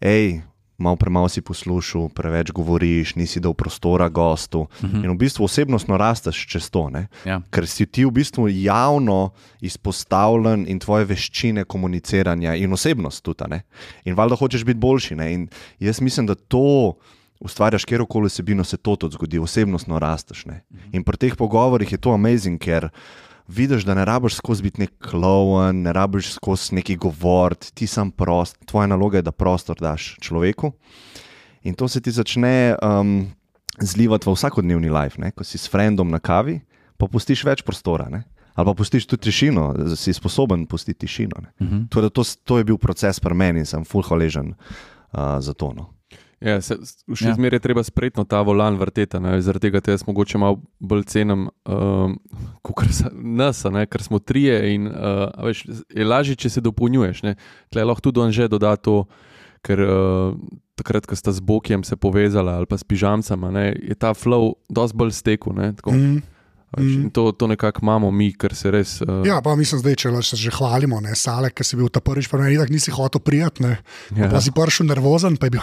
Ej, 0.00 0.46
malo 0.78 0.96
premalo 0.96 1.28
si 1.28 1.40
poslušal, 1.40 2.08
preveč 2.08 2.50
govoriš, 2.50 3.14
nisi 3.16 3.40
dal 3.40 3.54
prostora 3.54 4.08
gostu. 4.08 4.60
Uh 4.60 4.90
-huh. 4.90 5.04
In 5.04 5.10
v 5.10 5.16
bistvu 5.16 5.44
osebnostno 5.44 5.96
rasteš 5.96 6.46
čez 6.46 6.70
to. 6.70 6.90
Ja. 7.24 7.40
Ker 7.50 7.66
si 7.66 7.86
ti 7.86 8.04
v 8.04 8.10
bistvu 8.10 8.48
javno 8.48 9.30
izpostavljen 9.60 10.64
in 10.68 10.78
tvoje 10.78 11.04
veščine 11.04 11.64
komuniciranja 11.64 12.54
in 12.54 12.72
osebnost 12.72 13.24
tudi. 13.24 13.44
ne. 13.48 13.62
In 14.04 14.14
valjda 14.14 14.36
hočeš 14.36 14.64
biti 14.64 14.78
boljši. 14.78 15.14
Ne? 15.14 15.32
In 15.32 15.48
jaz 15.80 16.00
mislim, 16.00 16.26
da 16.26 16.34
to 16.34 16.94
ustvarjaš, 17.40 17.84
kjerkoli 17.84 18.26
vsebino 18.26 18.64
se 18.64 18.76
to 18.76 18.96
tudi 18.96 19.12
zgodi, 19.12 19.38
osebnostno 19.38 19.98
rasteš. 19.98 20.44
Ne? 20.44 20.64
In 20.92 21.04
pri 21.04 21.16
teh 21.16 21.36
pogovorih 21.36 21.92
je 21.92 21.98
to 21.98 22.10
amazing, 22.10 22.60
ker 22.60 22.88
vidiš, 23.48 23.84
da 23.84 23.94
ne 23.94 24.04
rabiš 24.04 24.34
skozi 24.34 24.62
biti 24.62 24.80
nek 24.80 24.90
kloven, 25.10 25.82
ne 25.82 25.92
rabiš 25.92 26.32
skozi 26.32 26.74
neki 26.74 26.96
govor, 26.96 27.54
ti 27.54 27.86
sam 27.86 28.10
prost, 28.10 28.56
tvoja 28.66 28.86
naloga 28.86 29.18
je, 29.18 29.22
da 29.22 29.32
prostor 29.32 29.76
daš 29.80 30.16
človeku. 30.20 30.72
In 31.62 31.74
to 31.74 31.88
se 31.88 32.00
ti 32.00 32.10
začne 32.10 32.76
um, 32.82 33.26
zlivati 33.80 34.28
v 34.30 34.34
vsakodnevni 34.34 34.90
life, 34.90 35.20
ne? 35.20 35.30
ko 35.30 35.44
si 35.44 35.58
s 35.58 35.68
frendom 35.70 36.10
na 36.10 36.18
kavi, 36.18 36.60
pa 36.96 37.06
pustiš 37.06 37.44
več 37.44 37.62
prostora. 37.62 38.08
Ne? 38.08 38.22
Ali 38.54 38.70
pa 38.70 38.74
pustiš 38.74 39.06
tudi 39.06 39.28
tišino, 39.28 39.96
si 39.96 40.12
sposoben 40.12 40.66
pustiti 40.66 41.06
tišino. 41.06 41.36
Uh 41.36 41.66
Mhm. 41.66 41.76
-huh. 41.76 41.88
to, 41.88 42.10
to, 42.10 42.22
to 42.44 42.58
je 42.58 42.64
bil 42.64 42.78
proces 42.78 43.20
pri 43.20 43.34
meni 43.34 43.58
in 43.58 43.66
sem 43.66 43.84
full 43.84 44.02
hvaležen 44.02 44.54
uh, 45.12 45.40
za 45.40 45.52
to. 45.52 45.72
No. 45.72 45.95
Ja, 46.40 46.60
se, 46.60 46.76
še 47.16 47.30
Ja. 47.30 47.34
zmeraj 47.34 47.56
je 47.56 47.64
treba 47.64 47.82
spretno 47.82 48.24
ta 48.28 48.42
volan 48.44 48.76
vrteti. 48.76 49.16
Zaradi 49.40 49.70
tega 49.70 49.80
te 49.80 49.94
jaz 49.94 50.04
mogoče 50.06 50.38
malo 50.38 50.60
bolj 50.80 51.06
cenim 51.08 51.48
um, 51.64 52.18
kot 52.62 52.84
nas, 53.16 53.64
ne, 53.64 53.86
ker 53.88 54.02
smo 54.04 54.20
trije. 54.20 54.74
In, 54.74 54.86
uh, 54.86 55.32
veš, 55.48 55.64
je 55.88 56.04
lažje, 56.04 56.36
če 56.36 56.50
se 56.50 56.60
dopolnjuješ. 56.60 57.22
ne. 57.22 57.36
Tle 57.72 57.84
lahko 57.84 58.04
tudi 58.10 58.20
on 58.20 58.32
že 58.36 58.48
doda 58.52 58.76
to, 58.76 59.06
ker 59.64 59.80
uh, 59.80 60.36
takrat, 60.76 61.08
ko 61.08 61.16
sta 61.16 61.32
z 61.32 61.40
Bokijem 61.40 61.84
se 61.84 61.96
povezala 61.96 62.60
ali 62.60 62.68
pa 62.68 62.76
s 62.76 62.84
pižamcem, 62.84 63.40
a 63.44 63.50
ne, 63.50 63.72
je 63.72 63.96
ta 63.96 64.12
flow 64.12 64.60
dosti 64.68 64.96
bolj 64.96 65.16
stekel. 65.16 65.56
ne, 65.56 65.72
tako. 65.72 65.96
Mm. 65.96 66.20
Mm. 66.74 67.10
To, 67.14 67.30
to 67.32 67.46
nekako 67.46 67.80
imamo 67.82 68.10
mi, 68.10 68.32
ker 68.34 68.54
se 68.54 68.70
res. 68.70 68.98
Uh... 69.00 69.22
Ja, 69.26 69.38
pa 69.40 69.54
mislim, 69.56 69.80
zdaj, 69.80 69.94
če 70.02 70.10
se 70.26 70.36
že 70.36 70.50
hvalimo, 70.50 70.98
ne, 71.00 71.14
sale, 71.16 71.48
ki 71.54 71.64
si 71.64 71.78
bil 71.78 71.88
ta 71.88 72.02
prvič, 72.02 72.26
pa 72.28 72.40
meni 72.40 72.58
tako 72.58 72.74
nisi 72.74 72.90
hotel 72.90 73.22
prijeti. 73.22 73.62
Ne. 73.62 73.76
Ja. 74.18 74.28
Pa 74.32 74.42
si 74.42 74.50
prišel 74.50 74.90
nervozen, 74.90 75.38
pa 75.38 75.46
je 75.46 75.54
bil, 75.56 75.62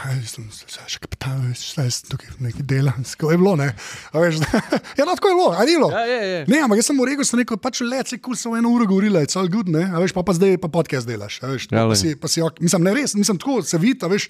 še 0.88 1.02
kapitan, 1.04 1.52
zdaj 1.60 1.92
si 1.92 2.08
tukaj 2.08 2.32
nekaj 2.40 2.66
dela. 2.66 2.96
Tako 3.14 3.30
je 3.32 3.38
bilo, 3.38 3.54
ne. 3.60 3.68
Veš, 4.16 4.40
ja, 4.98 5.04
no, 5.06 5.14
tako 5.16 5.30
je 5.30 5.36
bilo, 5.38 5.50
ali 5.54 5.70
ni 5.70 5.78
bilo? 5.78 5.90
Ja, 5.94 6.02
je, 6.08 6.20
je. 6.32 6.40
Ne, 6.50 6.64
ampak 6.66 6.80
jaz 6.82 6.88
sem 6.90 6.98
mu 6.98 7.06
rekel, 7.06 7.28
sem 7.28 7.40
rekel, 7.44 7.60
pač 7.62 7.84
se 7.84 8.18
kul 8.18 8.36
so 8.40 8.56
eno 8.58 8.72
uro 8.74 8.88
govorili, 8.90 9.20
je 9.24 9.36
cel 9.36 9.48
good, 9.52 9.70
ne. 9.70 9.84
A 9.92 10.02
veš, 10.02 10.16
pa, 10.16 10.24
pa 10.26 10.34
zdaj 10.34 10.58
pa 10.58 10.72
podcast 10.72 11.06
delaš. 11.08 11.44
a 11.44 11.52
Veš, 11.54 11.68
Ja, 11.70 11.86
pa 11.86 11.96
si, 12.00 12.16
pa 12.18 12.28
si, 12.32 12.42
ok- 12.42 12.64
mislim, 12.64 12.84
ne 12.88 12.94
res, 12.98 13.14
mislim, 13.16 13.38
tako 13.38 13.62
se 13.62 13.78
vidi, 13.78 14.02
a 14.02 14.10
veš. 14.12 14.30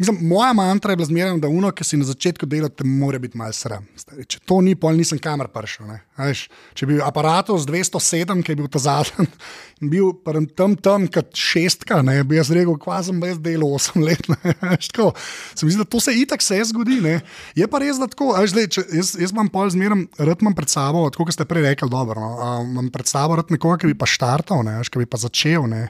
Mislim, 0.00 0.22
moja 0.26 0.52
mantra 0.56 0.92
je 0.94 1.02
bila 1.02 1.10
zmeraj, 1.10 1.38
da 1.42 1.48
uno, 1.52 1.70
ki 1.70 1.84
si 1.84 2.00
na 2.00 2.08
začetku 2.08 2.46
dela, 2.48 2.68
te 2.72 2.84
mora 2.88 3.20
biti 3.20 3.36
malo 3.38 3.52
sram. 3.52 3.84
Stari, 3.96 4.24
če 4.24 4.40
to 4.48 4.60
ni, 4.64 4.74
pol 4.78 4.96
nisem 4.96 5.20
kamer 5.20 5.50
prišel. 5.52 5.86
ne. 5.92 6.00
Veš, 6.20 6.42
če 6.76 6.84
bi 6.84 6.98
bil 6.98 7.04
aparatus 7.06 7.64
207, 7.64 8.42
ki 8.44 8.52
je 8.52 8.56
bil 8.58 8.66
ta 8.68 8.80
zadnji, 8.84 9.24
in 9.80 9.88
bil 9.88 10.10
tam 10.58 10.74
tam 10.76 11.06
kot 11.08 11.32
šestka, 11.32 12.02
ne, 12.04 12.18
bi 12.28 12.36
jaz 12.36 12.50
rekel, 12.52 12.76
kva 12.80 12.98
sem 13.06 13.16
brez 13.22 13.38
dela 13.40 13.64
8 13.64 14.04
let. 14.04 14.28
ne. 14.34 14.52
Veš, 14.60 14.90
tako. 14.92 15.08
Se 15.56 15.64
mi 15.64 15.72
zdi, 15.72 15.80
da 15.80 15.88
to 15.88 16.02
se 16.04 16.12
itak 16.20 16.44
se 16.44 16.60
zgodi. 16.68 17.00
Ne. 17.00 17.16
Je 17.56 17.64
pa 17.64 17.80
res, 17.80 17.96
da 17.96 18.10
tako, 18.12 18.34
veš, 18.36 18.52
zdaj, 18.52 18.68
če, 18.76 18.86
jaz, 19.00 19.14
jaz 19.24 19.32
imam 19.32 19.48
pol 19.52 19.72
zmeraj, 19.72 20.04
rad 20.20 20.44
imam 20.44 20.56
pred 20.58 20.72
sabo, 20.72 21.06
tako 21.08 21.30
kot 21.30 21.38
ste 21.38 21.48
prej 21.48 21.64
rekli, 21.70 21.88
dobro. 21.92 22.20
No, 22.20 22.32
a, 22.36 22.52
imam 22.60 22.92
pred 22.92 23.08
sabo 23.08 23.40
rad 23.40 23.52
nekoga, 23.54 23.80
ki 23.80 23.94
bi 23.94 23.96
pa 23.96 24.08
štartal, 24.08 24.66
ne, 24.68 24.78
veš, 24.82 24.92
ki 24.92 25.00
bi 25.00 25.08
pa 25.08 25.20
začel. 25.22 25.64
Ne. 25.72 25.86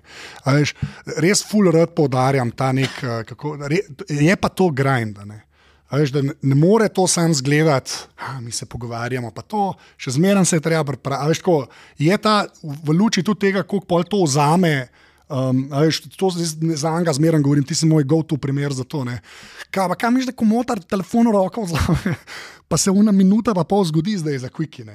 Veš, 0.47 0.77
res 1.19 1.43
ful 1.51 1.73
rad 1.75 1.99
poudarjam 1.99 2.55
ta 2.55 2.71
nek, 2.77 3.03
kako, 3.35 3.59
re, 3.67 3.83
je 4.07 4.39
pa 4.39 4.55
to 4.55 4.71
grind. 4.71 5.19
Ne. 5.27 5.43
A 5.93 6.01
Veš, 6.01 6.09
da 6.15 6.23
ne, 6.25 6.33
ne 6.41 6.57
more 6.57 6.89
to 6.89 7.05
sam 7.07 7.35
zgledati, 7.37 7.93
da 8.17 8.41
mi 8.41 8.53
se 8.53 8.65
pogovarjamo, 8.67 9.29
pa 9.31 9.43
to, 9.45 9.75
še 10.01 10.15
zmeraj 10.17 10.47
se 10.49 10.57
je 10.57 10.65
treba 10.65 10.87
pripraviti. 10.89 11.53
Je 12.01 12.17
ta 12.17 12.47
v 12.63 12.97
luči 12.97 13.21
tudi 13.23 13.49
tega, 13.49 13.63
koliko 13.63 13.87
pol 13.87 14.07
to 14.09 14.23
vzame. 14.25 14.89
Um, 15.33 15.67
a 15.73 15.85
veš, 15.85 16.03
to 16.17 16.29
za 16.33 16.91
enega 16.97 17.13
zmeraj 17.13 17.41
govorim, 17.45 17.65
ti 17.65 17.77
si 17.77 17.87
moj 17.89 18.05
go-to 18.09 18.37
primer 18.41 18.73
za 18.73 18.85
to. 18.85 19.05
ne. 19.05 19.21
Kaj, 19.73 19.89
pa 19.93 19.97
kam 20.01 20.17
miš, 20.17 20.27
da 20.29 20.37
komotar 20.37 20.81
telefon 20.81 21.29
v 21.29 21.37
roko 21.37 21.65
vzame, 21.69 22.17
pa 22.73 22.79
se 22.81 22.91
una 22.91 23.13
minuta 23.13 23.53
pa 23.53 23.67
pol 23.69 23.85
zgodi 23.85 24.15
zdaj 24.17 24.39
za 24.47 24.49
kvikine. 24.49 24.95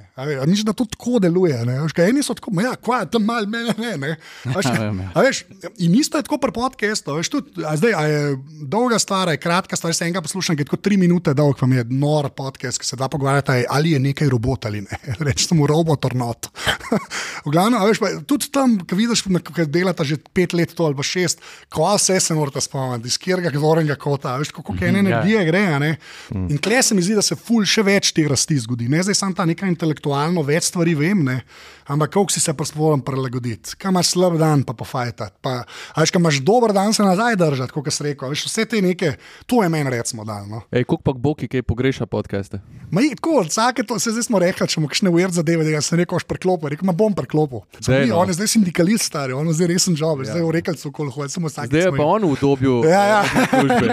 Miš, 0.50 0.64
da 0.66 0.74
to 0.74 0.86
tako 0.90 1.20
deluje. 1.22 1.54
Veš, 1.62 1.94
kaj, 1.94 2.10
eni 2.10 2.24
so 2.26 2.34
tako, 2.34 2.50
"Ma 2.58 2.64
ja, 2.66 2.72
kva, 2.74 3.04
tam 3.06 3.28
mal 3.30 3.46
mene 3.46 3.76
ne. 3.78 3.92
ne. 3.98 4.16
Veš, 4.46 4.66
Ja, 4.74 4.80
vem, 4.82 4.98
ja. 5.00 5.12
a 5.14 5.22
veš, 5.22 5.44
in 5.78 5.94
isto 5.96 6.18
je 6.18 6.26
tako 6.26 6.40
pri 6.42 6.52
podkastu. 6.56 7.14
Zdaj 7.22 7.94
a 7.94 8.02
je 8.10 8.22
dolga 8.66 8.98
stvar, 9.00 9.30
je 9.30 9.38
kratka 9.38 9.78
stvar, 9.78 9.94
se 9.94 10.06
enega 10.06 10.24
poslušam, 10.26 10.58
ki 10.58 10.66
je 10.66 10.70
tako 10.72 10.80
tri 10.82 10.98
minute 10.98 11.34
dolg, 11.38 11.60
pa 11.60 11.70
mi 11.70 11.78
je 11.78 11.86
nor 11.90 12.32
podcast, 12.34 12.82
ki 12.82 12.86
se 12.86 12.98
da 12.98 13.08
pogovarjati, 13.14 13.68
ali 13.70 13.94
je 13.94 14.00
nekaj 14.00 14.30
robot 14.34 14.66
ali 14.66 14.82
ne. 14.82 14.98
Reči 15.28 15.46
samo 15.46 15.68
robot 15.68 16.10
or 16.10 16.16
not. 16.16 16.50
v 17.46 17.54
glavnem, 17.54 17.78
veš, 17.86 18.02
pa, 18.02 18.12
tudi 18.26 18.50
tam, 18.50 18.80
ki 18.82 18.98
vidiš, 18.98 19.24
da 19.30 19.68
delata 19.70 20.04
že 20.04 20.18
pet 20.34 20.58
let 20.58 20.74
to 20.74 20.90
ali 20.90 20.98
pa 20.98 21.06
šest, 21.06 21.46
ko 21.70 21.86
vse 21.94 22.18
se 22.20 22.34
morate 22.34 22.62
spomniti, 22.62 23.14
iz 23.14 23.22
kjerga 23.22 23.54
gornjega 23.54 24.02
kota, 24.02 24.34
a 24.34 24.42
veš, 24.42 24.50
kako 24.58 24.74
ene 24.82 24.98
ja. 24.98 25.06
energije 25.06 25.46
gre. 25.46 25.66
a 25.78 25.80
ne. 25.80 25.94
In 26.34 26.58
kle 26.58 26.82
se 26.82 26.96
mi 26.98 27.06
zdi, 27.06 27.14
da 27.14 27.22
se 27.22 27.38
ful 27.38 27.67
še 27.68 27.84
več 27.86 28.12
te 28.16 28.24
rasti 28.28 28.58
zgodi. 28.64 28.88
Ne 28.92 29.04
zdaj 29.04 29.16
samo 29.20 29.36
ta 29.38 29.46
neka 29.48 29.68
intelektualno, 29.70 30.44
več 30.48 30.70
stvari 30.72 30.96
vem, 30.98 31.24
ne. 31.28 31.42
ampak 31.88 32.12
kako 32.12 32.32
si 32.34 32.42
se 32.44 32.52
pa 32.52 32.66
sposoben 32.68 33.00
prilagoditi. 33.06 33.78
Kaj 33.80 33.92
imaš 33.94 34.10
slab 34.12 34.36
dan, 34.40 34.64
pa 34.68 34.74
pofajtati. 34.76 35.38
Pa, 35.42 35.62
a 35.64 36.04
veš, 36.04 36.12
kaj 36.12 36.20
imaš 36.20 36.40
dober 36.44 36.74
dan, 36.76 36.92
se 36.94 37.04
nazaj 37.06 37.38
držati, 37.40 37.72
kot 37.72 37.88
si 37.94 38.04
rekel. 38.04 38.28
a 38.28 38.32
Veš, 38.34 38.44
vse 38.50 38.66
te 38.68 38.82
neke, 38.84 39.14
to 39.48 39.62
je 39.64 39.70
meni 39.72 39.90
recimo 39.94 40.26
dal. 40.28 40.44
No. 40.52 40.62
Ej, 40.72 40.84
koliko 40.84 41.04
pa 41.08 41.14
Boki, 41.16 41.48
kaj 41.48 41.64
pogreša 41.64 42.06
podcaste? 42.12 42.60
Ma 42.92 43.02
je 43.04 43.16
tako, 43.16 43.42
vsake 43.48 43.84
to, 43.88 44.00
se 44.00 44.12
zdaj 44.12 44.28
smo 44.28 44.40
rekli, 44.40 44.68
če 44.68 44.84
mu 44.84 44.92
kakšne 44.92 45.10
ujer 45.16 45.32
zadeve, 45.32 45.64
da 45.68 45.82
sem 45.84 46.00
rekel, 46.00 46.20
boš 46.20 46.28
preklopil, 46.28 46.70
rekel, 46.76 46.88
ma 46.88 46.96
bom 46.96 47.16
preklopil. 47.16 47.64
No. 47.88 48.20
On 48.20 48.28
je 48.28 48.36
zdaj 48.36 48.52
sindikalist, 48.58 49.08
star, 49.08 49.32
on 49.36 49.48
je 49.48 49.56
zdaj 49.60 49.72
resen 49.72 49.96
job, 49.96 50.22
ja. 50.24 50.34
zdaj 50.34 50.44
v 50.44 50.52
rekelcu, 50.60 50.92
koliko 50.92 51.22
hoče, 51.24 51.34
samo 51.40 51.48
vsak. 51.52 51.72
Zdaj 51.72 51.88
je 51.88 51.96
pa 51.96 52.04
on 52.04 52.28
v 52.28 52.32
obdobju 52.36 52.76
Ja, 52.88 53.04
ja. 53.08 53.22
službe. 53.48 53.88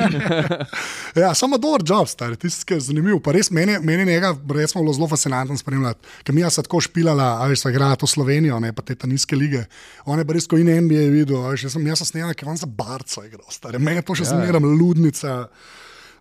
Ja, 1.22 1.30
samo 1.34 1.58
dober 1.62 1.82
job, 1.86 2.08
stari, 2.10 2.34
tisti, 2.36 2.64
ki 2.66 2.74
je 2.74 2.80
zanimiv. 2.90 3.20
Pa 3.22 3.30
res 3.32 3.50
meni, 3.54 3.63
meni 3.66 4.04
njega, 4.04 4.34
recimo, 4.54 4.82
bilo 4.82 4.92
zelo 4.92 5.08
fascinantno 5.08 5.56
spremljati, 5.56 6.08
ker 6.24 6.34
mi 6.34 6.40
je 6.40 6.50
tako 6.56 6.80
špilala, 6.80 7.28
a 7.42 7.46
veš, 7.50 7.64
sva 7.64 7.70
igrala 7.70 7.96
to 7.96 8.06
Slovenijo, 8.06 8.60
ne 8.60 8.72
pa 8.72 8.82
te 8.82 8.94
ta 8.94 9.06
nizke 9.06 9.36
lige. 9.36 9.64
On 10.04 10.18
je 10.18 10.26
res, 10.28 10.46
ko 10.50 10.58
in 10.60 10.70
NBA 10.86 11.08
videl, 11.14 11.40
a 11.44 11.54
veš, 11.54 11.68
jaz 11.68 11.78
sem, 11.78 11.86
jaz 11.86 12.02
sem 12.02 12.12
snemal, 12.14 12.34
ker 12.34 12.48
on 12.50 12.60
za 12.60 12.66
barco 12.66 13.24
igral, 13.24 13.46
stari. 13.50 13.78
Meni 13.78 14.02
je 14.02 14.06
to 14.06 14.16
še 14.18 14.26
ja. 14.26 14.34
zmeraj 14.34 14.62
ludnica, 14.64 15.34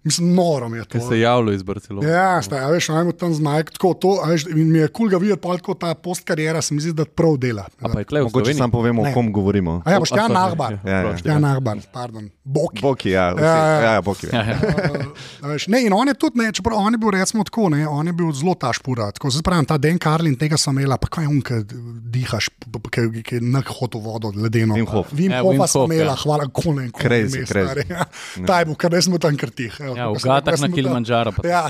mislim, 0.03 0.33
noro 0.35 0.67
je 0.75 0.85
to. 0.85 0.97
Ki 0.97 1.05
se 1.07 1.15
je 1.15 1.21
javljal 1.21 1.53
iz 1.53 1.63
Barcelone. 1.63 2.09
Ja, 2.09 2.41
staj, 2.41 2.59
a 2.59 2.69
veš, 2.73 2.89
najmo 2.93 3.11
tam 3.11 3.33
zmaj, 3.33 3.63
tako 3.77 3.93
to, 3.93 4.13
a 4.23 4.29
veš, 4.31 4.47
in 4.51 4.71
mi 4.71 4.79
je 4.79 4.87
kul 4.87 5.07
cool 5.07 5.13
ga 5.15 5.21
videti, 5.23 5.41
pa 5.41 5.57
tako 5.57 5.73
ta 5.79 5.93
postkarijera, 5.95 6.61
se 6.61 6.73
mi 6.73 6.81
zdi, 6.83 6.93
da 6.93 7.05
prav 7.05 7.37
dela. 7.37 7.67
A 7.81 7.89
pa 7.89 8.03
je 8.03 8.09
tle 8.11 8.21
v 8.21 8.29
Mogoče 8.29 8.53
samo 8.53 8.71
povemo, 8.71 9.03
o 9.03 9.13
kom 9.15 9.31
govorimo. 9.33 9.81
A 9.85 9.95
ja, 9.95 9.99
boš 10.03 10.11
ja 10.11 10.25
sorry, 10.25 10.33
nahbar. 10.33 10.79
ja, 10.83 10.91
Ja, 10.91 10.97
ja. 10.97 11.03
prosti. 11.09 11.29
Ja, 11.29 11.39
nahbar, 11.39 11.83
pardon. 11.93 12.29
Boki. 12.43 12.81
Boki, 12.81 13.09
ja, 13.09 13.31
vsi, 13.33 13.43
Ja, 13.43 13.55
ja, 13.55 13.65
ja. 13.67 13.81
ja, 13.81 13.93
ja, 13.93 14.01
Boki. 14.01 14.27
Ja. 14.33 14.43
Ja, 14.43 14.49
ja. 14.51 14.57
Veš, 15.53 15.67
Ne, 15.67 15.79
in 15.87 15.93
on 15.93 16.07
je 16.07 16.13
tudi, 16.13 16.39
ne, 16.39 16.51
čeprav 16.51 16.75
on 16.77 16.93
je 16.93 16.97
bil 16.99 17.11
recimo 17.15 17.43
tako, 17.43 17.69
ne, 17.69 17.87
on 17.87 18.07
je 18.07 18.13
bil 18.13 18.31
zelo 18.35 18.55
ta 18.55 18.73
špura. 18.75 19.11
Tako, 19.15 19.29
zdaj 19.31 19.43
pravim, 19.47 19.65
ta 19.65 19.77
Dan 19.77 19.95
Karlin, 19.97 20.35
tega 20.35 20.57
sem 20.59 20.75
imela, 20.75 20.97
pa 20.99 21.07
kaj 21.07 21.23
je 21.23 21.29
on, 21.31 21.39
ki 21.39 21.59
dihaš, 22.11 22.49
ki 22.91 23.05
ki 23.23 23.35
je 23.39 23.41
nakhoto 23.41 24.01
vodo, 24.03 24.33
ledeno. 24.35 24.75
Wim 24.75 24.89
Hof. 24.91 25.07
Vim 25.15 25.31
Ja, 25.31 25.39
Wim 25.39 25.55
Hofa 25.55 25.67
sem 25.71 25.81
Hof, 25.81 25.91
imela, 25.91 26.11
ja. 26.11 26.19
hvala, 26.23 26.47
kone 26.51 26.89
kone. 26.91 27.05
Crazy, 27.05 27.37
ime, 27.37 27.47
crazy. 27.47 27.85
Ja. 27.89 28.05
Ta 28.43 28.59
je 28.59 28.67
bil, 28.67 28.75
kar 28.75 28.91
res 28.91 29.07
smo 29.07 29.21
tam 29.23 29.39
krtih. 29.39 29.79
Ja, 29.79 30.09
v 30.11 30.19
gatah 30.19 30.59
na 30.59 30.67
Kilimanjaro 30.67 31.31
Ja, 31.47 31.63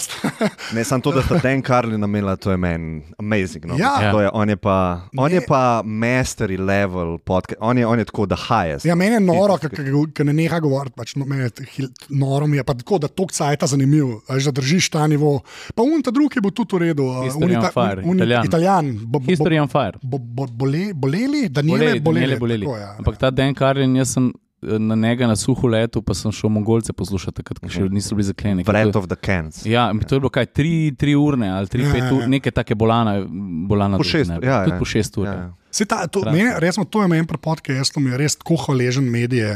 Ne, 0.74 0.82
samo 0.84 1.06
to, 1.06 1.14
da 1.14 1.22
sta 1.22 1.38
Dan 1.38 1.62
Carlin 1.62 2.02
namela, 2.02 2.34
to 2.36 2.50
je 2.52 2.58
meni 2.58 3.04
amazing. 3.22 3.66
No? 3.70 3.78
Ja. 3.78 4.10
To 4.12 4.26
je, 4.26 4.30
on, 4.34 4.50
je 4.50 4.58
pa, 4.58 5.06
on 5.18 5.30
Ne. 5.30 5.38
je 5.38 5.46
pa 5.46 5.84
mastery 5.86 6.58
level 6.58 7.18
podcast, 7.22 7.62
on 7.62 7.78
je, 7.78 7.86
on 7.86 8.00
je 8.00 8.06
tako 8.10 8.26
the 8.26 8.40
highest. 8.50 8.86
Ja, 8.90 8.96
meni 8.96 9.22
je 9.22 9.24
noro, 9.24 9.58
ker 9.62 10.26
ne 10.26 10.34
neha 10.34 10.63
govoriti. 10.64 10.96
Pač, 10.96 11.16
no, 11.16 11.26
meni 11.26 11.44
je 11.44 11.68
hil- 11.70 11.90
noro 12.12 12.48
mi 12.48 12.58
je 12.58 12.64
pa 12.64 12.74
tako, 12.74 12.98
da 12.98 13.08
to 13.10 13.28
cajta 13.30 13.68
zanimiv, 13.68 14.06
a 14.24 14.34
veš, 14.34 14.46
da 14.46 14.54
držiš 14.54 14.90
ta 14.90 15.04
nivo. 15.06 15.42
Pa 15.74 15.84
un 15.84 16.00
ta 16.00 16.10
drugi 16.10 16.38
je 16.38 16.42
bil 16.42 16.52
tudi 16.52 16.76
v 16.76 16.80
redu. 16.82 17.04
a, 17.06 17.24
History 17.24 17.58
un 18.04 18.16
Italijan. 18.16 18.46
Italijan. 18.46 18.86
Bo, 19.04 19.20
bo, 19.20 19.26
History 19.28 19.58
on 19.58 19.68
fire. 19.68 20.00
bo, 20.02 20.18
bo, 20.18 20.48
bole, 20.48 20.94
boleli, 20.96 21.50
Daniele, 21.50 21.80
Boleli, 21.80 22.00
boleli. 22.00 22.00
boleli, 22.00 22.38
boleli. 22.38 22.66
Tako, 22.66 22.78
ja, 22.78 22.96
Ampak 22.98 23.18
ta 23.18 23.30
Dan 23.30 23.54
Karlin, 23.54 23.96
jaz 23.96 24.10
sem 24.10 24.32
eh, 24.62 24.80
na 24.80 24.96
njega 24.98 25.28
na 25.28 25.36
suhu 25.36 25.68
letu, 25.68 26.02
pa 26.02 26.14
sem 26.14 26.32
šel 26.32 26.50
Mongolce 26.50 26.94
poslušati, 26.94 27.36
takrat, 27.36 27.60
ko 27.60 27.68
še 27.68 27.90
niso 27.90 28.16
bili 28.16 28.24
zaklenjeni. 28.26 28.64
Vred 28.64 28.96
of 28.96 29.08
the 29.08 29.18
Cans. 29.18 29.66
Ja, 29.66 29.90
mi 29.90 30.02
to 30.02 30.16
je 30.16 30.20
bilo 30.20 30.30
kaj, 30.30 30.46
tri, 30.48 30.72
tri 30.94 31.16
urne 31.16 31.50
ali 31.50 31.68
tri, 31.68 31.84
Ja, 31.84 31.92
pet 31.92 32.02
ja, 32.02 32.12
ur, 32.12 32.22
ja. 32.22 32.28
neke 32.30 32.52
take 32.52 32.76
bolane, 32.76 33.26
bolana. 33.68 33.98
Po 33.98 34.04
šest, 34.06 34.32
ja, 34.32 34.64
Tudi 34.64 34.72
ja. 34.72 34.80
po 34.80 34.86
šest 34.86 35.18
ur. 35.18 35.26
Ja, 35.26 35.34
Ja, 35.34 35.40
ja. 35.42 35.52
Se 35.74 35.88
ta, 35.90 36.04
to, 36.08 36.22
meni, 36.30 36.52
resno, 36.62 36.86
to 36.86 37.02
je 37.02 37.10
meni 37.10 37.26
pri 37.28 37.40
podkastu, 37.42 38.00
mi 38.00 38.14
je 38.14 38.22
res 38.22 38.38
tako 38.38 38.60
hvaležen 38.68 39.08
medije, 39.10 39.56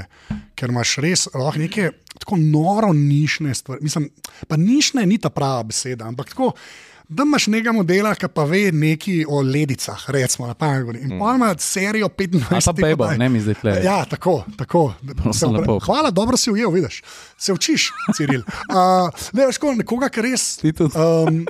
ker 0.57 0.73
imaš 0.73 0.95
res 1.05 1.27
lahko 1.35 1.61
neke 1.61 1.91
tako 2.17 2.39
noro 2.41 2.89
nišne 2.93 3.53
stvari. 3.55 3.85
Mislim, 3.85 4.09
pa 4.49 4.57
nišne 4.57 5.05
ni 5.05 5.19
ta 5.21 5.29
prava 5.29 5.63
beseda, 5.69 6.09
ampak 6.09 6.33
tako. 6.33 6.55
Da 7.07 7.23
imaš 7.23 7.45
nekega 7.47 7.71
modela, 7.71 8.09
ki 8.19 8.27
pa 8.35 8.43
ve 8.43 8.65
nekaj 8.75 9.21
o 9.31 9.39
ledicah, 9.41 10.01
recimo 10.11 10.47
na 10.49 10.57
pamet. 10.59 10.97
In 10.99 11.13
pa 11.19 11.35
ima 11.37 11.53
serijo 11.57 12.09
15 12.09 12.49
Ali 12.51 12.63
pa 12.65 12.73
Bebo, 12.73 13.03
oddaj. 13.05 13.17
ne 13.17 13.29
mi 13.29 13.39
zdaj 13.39 13.55
tle. 13.61 13.75
Ja, 13.83 14.01
tako. 14.05 14.43
tako. 14.57 14.93
Lepo. 15.53 15.79
Hvala, 15.85 16.11
dobro 16.11 16.37
si 16.37 16.51
ujel, 16.51 16.71
vidiš. 16.71 17.03
Se 17.37 17.53
učiš, 17.53 17.91
Ciril. 18.17 18.41
Uh, 18.67 19.07
ne, 19.33 19.45
veš, 19.45 19.57
ko 19.57 19.71
nekoga, 19.73 20.09
ki 20.09 20.21
res. 20.21 20.57
Ti 20.59 20.73
tudi. 20.73 20.99
Um, 20.99 21.45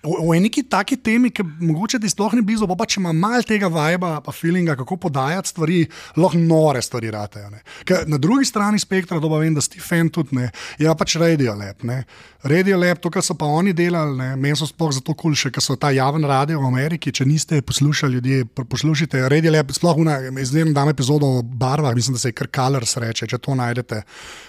V, 0.00 0.16
v 0.24 0.40
neki 0.40 0.62
taki 0.64 0.96
temi, 0.96 1.28
ki 1.28 1.44
mogoče 1.44 1.98
ti 2.00 2.08
sploh 2.08 2.32
ni 2.32 2.40
blizu, 2.40 2.64
pa, 2.64 2.72
pa 2.78 2.86
če 2.88 3.02
ima 3.02 3.12
malo 3.12 3.44
tega 3.44 3.68
viba, 3.68 4.14
pa 4.24 4.32
feelinga, 4.32 4.72
kako 4.80 4.96
podajati 4.96 5.52
stvari, 5.52 5.80
lahko 6.16 6.40
nore 6.40 6.80
stvari 6.80 7.10
ratejo. 7.12 7.50
Na 8.08 8.16
drugi 8.16 8.48
strani 8.48 8.80
spektra, 8.80 9.20
to 9.20 9.28
pa 9.28 9.40
vem, 9.42 9.52
da 9.52 9.60
si 9.60 9.80
fan 9.80 10.08
tudi 10.08 10.38
ne, 10.38 10.48
je 10.80 10.88
pa 10.88 10.96
pač 10.96 11.18
Radio 11.20 11.52
Lab. 11.58 11.84
Ne. 11.84 12.04
Radio 12.48 12.78
Lab, 12.80 13.02
to, 13.04 13.10
kar 13.12 13.20
so 13.20 13.36
pa 13.36 13.44
oni 13.44 13.74
delali, 13.76 14.16
ne, 14.16 14.30
meni 14.40 14.56
so 14.56 14.64
sploh 14.64 14.94
zato 14.96 15.12
kul, 15.12 15.34
še 15.36 15.50
ker 15.52 15.60
so 15.60 15.76
ta 15.76 15.90
javen 15.92 16.24
radio 16.24 16.62
v 16.62 16.70
Ameriki. 16.70 17.12
Če 17.12 17.26
niste 17.28 17.60
poslušali, 17.60 18.16
ljudje, 18.16 18.48
pr- 18.48 18.64
poslušajte 18.72 19.26
Radio 19.28 19.52
Lab, 19.52 19.74
sploh 19.76 20.00
una, 20.00 20.16
izdelam 20.40 20.72
dam 20.72 20.88
epizodo 20.88 21.28
o 21.28 21.42
barvah, 21.44 21.92
mislim, 21.92 22.16
da 22.16 22.24
se 22.24 22.32
je 22.32 22.38
kar 22.40 22.48
Colors 22.48 22.96
reče, 22.96 23.28
če 23.28 23.40
to 23.44 23.58
najdete. 23.60 24.00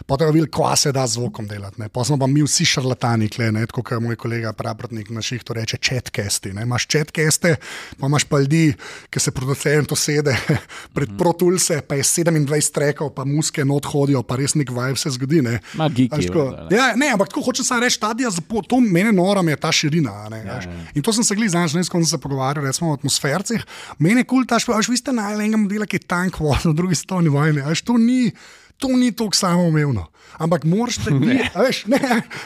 Potem 0.07 0.31
je 0.31 0.37
videl, 0.39 0.47
kva 0.47 0.71
se 0.79 0.95
da 0.95 1.03
z 1.03 1.19
zvokom 1.19 1.51
delati. 1.51 1.81
ne. 1.83 1.91
Pol 1.91 2.07
smo 2.07 2.15
pa 2.21 2.31
mi 2.31 2.47
vsi 2.47 2.69
šarlatani, 2.71 3.27
kle, 3.27 3.51
ne, 3.51 3.67
tako 3.67 3.83
kot 3.83 3.99
moj 3.99 4.15
kolega 4.15 4.55
Praprotnik 4.55 5.11
na 5.41 5.43
šihtu 5.43 5.53
reče, 5.53 5.77
četkesti. 5.77 6.53
ne. 6.53 6.61
Imaš 6.61 6.85
četkeste, 6.87 7.55
pa 7.99 8.07
imaš 8.07 8.23
pa 8.23 8.39
ljudi, 8.39 8.73
ki 9.09 9.19
se 9.19 9.31
producent 9.31 9.91
usede 9.91 10.35
pred 10.95 11.09
protulse, 11.17 11.81
pa 11.81 11.95
je 11.95 12.03
27 12.03 12.71
trekov, 12.73 13.13
pa 13.15 13.25
muske 13.25 13.65
not 13.65 13.85
hodijo, 13.85 14.23
pa 14.23 14.35
res 14.35 14.55
nek 14.55 14.69
vibe 14.69 14.97
se 14.97 15.09
zgodi. 15.09 15.41
Ne. 15.41 15.59
Ma 15.73 15.89
geeki, 15.89 16.27
tako. 16.27 16.67
Ja, 16.71 16.93
ne, 16.95 17.09
ampak 17.13 17.29
tako 17.29 17.41
hočem 17.41 17.65
samo 17.65 17.81
reči, 17.81 17.99
ta 17.99 18.13
dia, 18.13 18.29
to 18.67 18.79
meni 18.79 19.11
noro 19.11 19.41
mi 19.41 19.51
je 19.51 19.57
ta 19.57 19.71
širina. 19.71 20.29
Ne, 20.29 20.43
ja, 20.45 20.59
In 20.95 21.01
to 21.01 21.13
sem 21.13 21.23
se 21.23 21.35
glih 21.35 21.49
znaš, 21.49 21.73
kom 21.89 22.03
sem 22.05 22.17
se 22.17 22.21
pogovarjal, 22.21 22.65
recimo 22.65 22.91
o 22.91 22.93
atmosfercih. 22.93 23.65
Meni 23.99 24.21
je 24.21 24.29
kul, 24.29 24.45
ta 24.45 24.59
šport, 24.59 24.87
vi 24.87 24.97
ste 24.97 25.11
najlepši 25.11 25.57
model, 25.57 25.87
ki 25.89 25.97
je 25.97 26.07
tank 26.07 26.39
vozil 26.39 26.71
v 26.71 26.77
drugi 26.77 26.95
svetovni 26.95 27.29
vojni. 27.29 27.61
a 27.61 27.73
veš, 27.73 27.81
To 27.81 27.97
ni, 27.97 28.29
to 28.77 28.93
ni 28.93 29.11
tako 29.11 29.33
samoumevno. 29.35 30.10
Ampak 30.37 30.63
moraš 30.63 30.97
te 31.03 31.11
veš, 31.55 31.85
ne, 31.85 31.99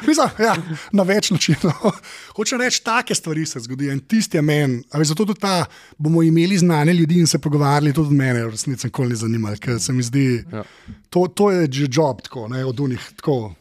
mislim, 0.07 0.29
ja, 0.39 0.55
na 0.91 1.03
več 1.03 1.31
načinov. 1.31 1.91
Hočem 2.37 2.61
reči, 2.61 2.83
take 2.83 3.15
stvari 3.15 3.45
se 3.45 3.59
zgodijo 3.59 3.93
in 3.93 3.99
tisti 3.99 4.37
je 4.37 4.41
meni. 4.41 4.83
Zato 5.05 5.25
tudi 5.25 5.39
ta, 5.39 5.65
bomo 5.97 6.23
imeli 6.23 6.57
znane 6.57 6.93
ljudi 6.93 7.19
in 7.19 7.27
se 7.27 7.39
pogovarjali, 7.39 7.93
tudi 7.93 8.15
mene 8.15 8.45
v 8.45 8.51
resnici 8.51 8.87
nikoli 8.87 9.09
ne 9.09 9.15
zanima, 9.15 9.55
ker 9.55 9.79
se 9.79 9.93
mi 9.93 10.03
zdi, 10.03 10.43
ja. 10.51 10.63
to, 11.09 11.27
to 11.27 11.51
je 11.51 11.67
že 11.71 11.87
job, 11.91 12.21
tako, 12.21 12.47
ne, 12.47 12.65
od 12.65 12.79
unih. 12.79 13.01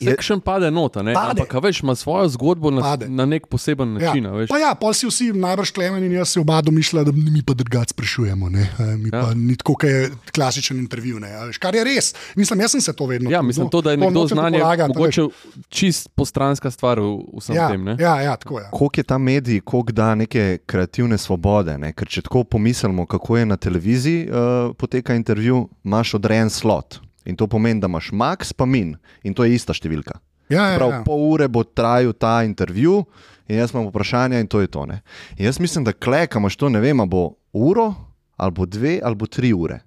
Sekšen 0.02 0.40
pade 0.40 0.70
nota, 0.70 1.02
ne? 1.02 1.14
Pade. 1.14 1.42
ampak 1.42 1.54
veš, 1.62 1.82
ima 1.82 1.94
svojo 1.94 2.28
zgodbo 2.28 2.70
na, 2.70 2.96
na 3.08 3.26
nek 3.26 3.46
poseben 3.46 3.96
ja. 3.96 4.08
način. 4.08 4.24
Ja, 4.24 4.46
pa 4.48 4.58
ja, 4.58 4.74
pa 4.74 4.92
si 4.94 5.08
vsi 5.08 5.32
najbrž 5.32 5.72
klemeni 5.74 6.06
in 6.06 6.18
jaz 6.18 6.34
si 6.34 6.40
oba 6.40 6.60
domišljam, 6.62 7.04
da 7.04 7.12
mi 7.12 7.42
pa 7.46 7.54
drugače 7.54 7.94
sprašujemo. 7.94 8.50
Ne? 8.50 8.68
Mi 8.98 9.10
ja. 9.12 9.22
pa 9.22 9.34
ni 9.34 9.56
tako, 9.56 9.74
kot 9.74 9.90
je 9.90 10.10
klasičen 10.34 10.78
intervju. 10.78 11.20
Kar 11.60 11.74
je 11.74 11.84
res. 11.84 12.12
Mislim, 12.36 12.60
jaz 12.60 12.76
sem 12.76 12.80
se 12.80 12.92
to 12.92 13.06
vedno. 13.06 13.30
Ja, 13.30 13.42
mislim, 13.42 13.70
to, 13.70 13.80
da 13.80 13.94
je 13.94 13.96
nekdo 14.04 14.26
znanje, 14.26 14.60
mogoče 14.88 15.26
čist 15.68 16.08
postranska 16.14 16.70
stvar 16.70 17.00
v 17.00 17.16
vsem 17.40 17.56
ja, 17.56 17.68
tem. 17.68 17.84
Ne? 17.84 17.96
Ja, 18.00 18.20
ja, 18.20 18.36
tako 18.36 18.58
je. 18.60 18.68
Koliko 18.72 19.00
je 19.00 19.04
ta 19.04 19.18
medij, 19.18 19.60
koliko 19.60 19.92
da 19.92 20.14
neke 20.14 20.58
kreativne 20.66 21.18
svobode. 21.18 21.78
Ne? 21.78 21.92
Ker 21.92 22.08
če 22.08 22.22
tako 22.28 22.44
pomislimo, 22.44 23.06
kako 23.06 23.36
je 23.36 23.46
na 23.46 23.56
televiziji 23.56 24.28
uh, 24.28 24.74
poteka 24.78 25.14
intervju, 25.14 25.68
imaš 25.84 26.14
odrejen 26.14 26.50
slot. 26.50 27.00
In 27.24 27.36
to 27.36 27.46
pomeni, 27.46 27.80
da 27.80 27.88
imaš 27.88 28.10
max, 28.12 28.52
pa 28.52 28.66
min. 28.66 28.96
In 29.22 29.34
to 29.34 29.44
je 29.44 29.54
ista 29.56 29.74
številka. 29.74 30.18
Ja, 30.52 30.74
ja, 30.74 30.78
Prav 30.78 30.90
ja. 30.90 31.02
pol 31.06 31.22
ure 31.32 31.48
bo 31.48 31.64
trajal 31.64 32.12
ta 32.12 32.42
intervju, 32.44 33.00
in 33.48 33.58
jaz 33.58 33.72
imam 33.72 33.88
vprašanje, 33.88 34.40
in 34.40 34.48
to 34.50 34.60
je 34.60 34.68
to. 34.68 34.84
Ne? 34.86 35.00
In 35.38 35.48
jaz 35.48 35.60
mislim, 35.60 35.84
da 35.84 35.92
klekaš 35.92 36.56
to, 36.60 36.68
ne 36.68 36.82
vem, 36.84 37.00
bo 37.08 37.30
uro, 37.52 37.94
ali 38.36 38.66
dve, 38.68 38.98
ali 39.02 39.28
tri 39.28 39.52
ure. 39.52 39.80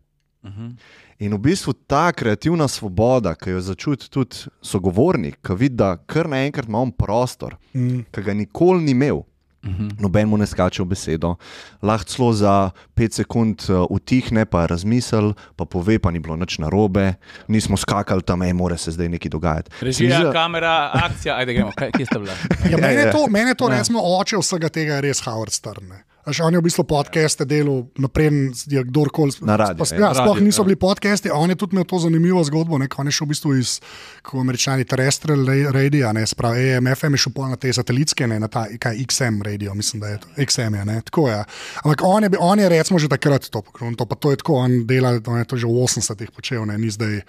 Uh 0.43 0.51
-huh. 0.51 0.71
In 1.19 1.33
v 1.33 1.39
bistvu 1.49 1.73
ta 1.89 2.11
kreativna 2.13 2.67
svoboda, 2.69 3.33
ki 3.35 3.55
jo 3.55 3.61
začuti 3.61 4.09
tudi 4.13 4.45
sogovornik, 4.61 5.39
ki 5.41 5.55
vidi, 5.57 5.79
da 5.79 5.95
kar 5.97 6.29
naenkrat 6.29 6.69
ima 6.69 6.83
on 6.85 6.91
prostor, 6.93 7.55
mm. 7.73 8.03
ki 8.13 8.21
ga 8.21 8.37
nikoli 8.37 8.85
ni 8.85 8.93
imel. 8.93 9.23
Uhum. 9.67 9.89
Noben 9.99 10.29
mu 10.29 10.37
ne 10.37 10.45
skače 10.47 10.83
v 10.83 10.91
besedo, 10.93 11.33
lahko 11.81 12.07
celo 12.07 12.27
za 12.37 12.53
pet 12.95 13.17
sekund 13.17 13.65
utihne, 13.89 14.45
pa 14.45 14.67
razmisli, 14.69 15.33
pa 15.57 15.65
pove, 15.65 15.97
pa 15.99 16.13
ni 16.13 16.21
bilo 16.23 16.37
nič 16.37 16.59
narobe, 16.61 17.17
nismo 17.51 17.75
skakali 17.77 18.21
tam, 18.23 18.45
ej, 18.45 18.53
mora 18.53 18.77
se 18.77 18.93
zdaj 18.95 19.09
nekaj 19.17 19.33
dogajati. 19.33 19.73
Režija, 19.81 20.21
za... 20.29 20.31
kamera, 20.31 20.91
akcija, 20.93 21.39
ajde, 21.41 21.57
gremo, 21.57 21.73
kaj, 21.75 21.91
kje 21.97 22.05
ste 22.05 22.19
bili? 22.21 22.37
Ja, 22.71 22.77
mene 22.77 23.01
je 23.01 23.11
to, 23.11 23.25
mene 23.27 23.57
to 23.57 23.71
ja. 23.71 23.81
recimo, 23.81 24.05
oče 24.21 24.37
vsega 24.37 24.69
tega 24.69 25.01
je 25.01 25.09
res 25.09 25.25
Howard 25.25 25.51
Stern. 25.51 25.97
Až 26.27 26.43
on 26.43 26.51
je 26.51 26.59
v 26.59 26.67
bistvu 26.67 26.83
podcaste 26.83 27.47
delal, 27.47 27.87
naprej 27.95 28.51
je 28.67 28.83
kdorkoli. 28.83 29.31
Na 29.47 29.55
radiju. 29.55 29.87
Ja, 29.95 30.11
sploh 30.11 30.43
niso 30.43 30.59
ja. 30.59 30.67
bili 30.67 30.75
podcasti, 30.75 31.31
on 31.31 31.49
je 31.49 31.55
tudi 31.55 31.79
imel 31.79 31.87
to 31.87 31.99
zanimivo 32.03 32.43
zgodbo. 32.43 32.75
Ne, 32.75 32.91
on 32.91 33.07
je 33.07 33.15
šel 33.15 33.25
v 33.25 33.31
bistvu 33.31 33.51
iz, 33.55 33.79
kot 34.27 34.43
američani, 34.43 34.83
terrestrial 34.83 35.47
radio, 35.71 36.11
ne, 36.11 36.25
spravi, 36.27 36.75
EMFM 36.75 37.15
je 37.15 37.21
šel 37.23 37.31
pa 37.31 37.47
na 37.47 37.55
te 37.55 37.71
satelitske, 37.71 38.27
ne, 38.27 38.41
na 38.43 38.51
ta 38.51 38.65
kaj, 38.67 38.99
XM 39.07 39.39
radio, 39.39 39.71
mislim, 39.71 40.03
da 40.03 40.11
je 40.11 40.17
to. 40.19 40.33
XM 40.35 40.75
je, 40.75 40.83
ne, 40.91 40.97
tako 41.07 41.29
je. 41.31 41.39
Ampak 41.83 42.03
on 42.03 42.27
je, 42.27 42.29
on 42.39 42.59
je 42.59 42.69
recimo 42.69 42.99
že 42.99 43.07
takrat 43.07 43.47
to 43.47 43.63
pokroval, 43.63 43.95
to, 43.95 44.05
to 44.05 44.35
je 44.35 44.41
tako, 44.43 44.59
on 44.67 44.83
dela, 44.83 45.15
on 45.23 45.39
je 45.39 45.47
to 45.47 45.55
že 45.55 45.63
v 45.63 45.79
80-ih 45.87 46.35
počel, 46.35 46.67
ne, 46.67 46.75
ni 46.75 46.91
zdaj. 46.91 47.21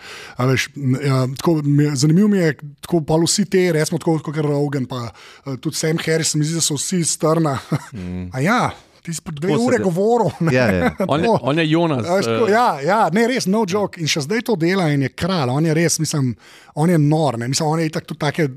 Veš, 0.42 0.68
ja, 1.06 1.22
tako, 1.38 1.62
zanimivo 1.94 2.34
mi 2.34 2.42
je, 2.42 2.58
tako 2.82 3.04
pa 3.06 3.14
vsi 3.22 3.46
te, 3.46 3.70
recimo 3.72 4.02
tako 4.02 4.18
kot 4.26 4.42
Rogan, 4.42 4.90
pa 4.90 5.06
uh, 5.06 5.54
tudi 5.54 5.78
Sam 5.78 6.02
Harris, 6.02 6.34
mi 6.34 6.42
zdi, 6.42 6.58
da 6.58 6.66
so 6.66 6.74
vsi 6.74 7.04
strna. 7.06 7.58
Mm. 7.88 8.28
ja, 8.42 8.70
Ti 9.02 9.14
si 9.14 9.20
dve 9.40 9.56
ure 9.56 9.78
govoril. 9.82 10.30
Ja, 10.52 10.66
ja. 10.74 10.90
on, 11.12 11.24
je, 11.24 11.30
on 11.40 11.58
je 11.58 11.70
Jonas. 11.70 12.06
Uh... 12.06 12.48
Ja, 12.50 12.80
ja, 12.84 13.00
ne, 13.12 13.26
res, 13.30 13.46
no 13.46 13.64
joke. 13.68 14.00
In 14.00 14.10
še 14.10 14.24
zdaj 14.26 14.46
to 14.48 14.56
dela 14.60 14.88
in 14.92 15.06
je 15.06 15.12
kralj. 15.14 15.52
On 15.54 15.66
je 15.66 15.74
res, 15.76 15.98
mislim, 16.02 16.32
on 16.78 16.90
je 16.90 16.98
nor. 16.98 17.38
Ne. 17.38 17.48
Mislim, 17.48 17.68
on 17.68 17.80
je 17.80 17.90
tako 17.94 18.14
take 18.18 18.48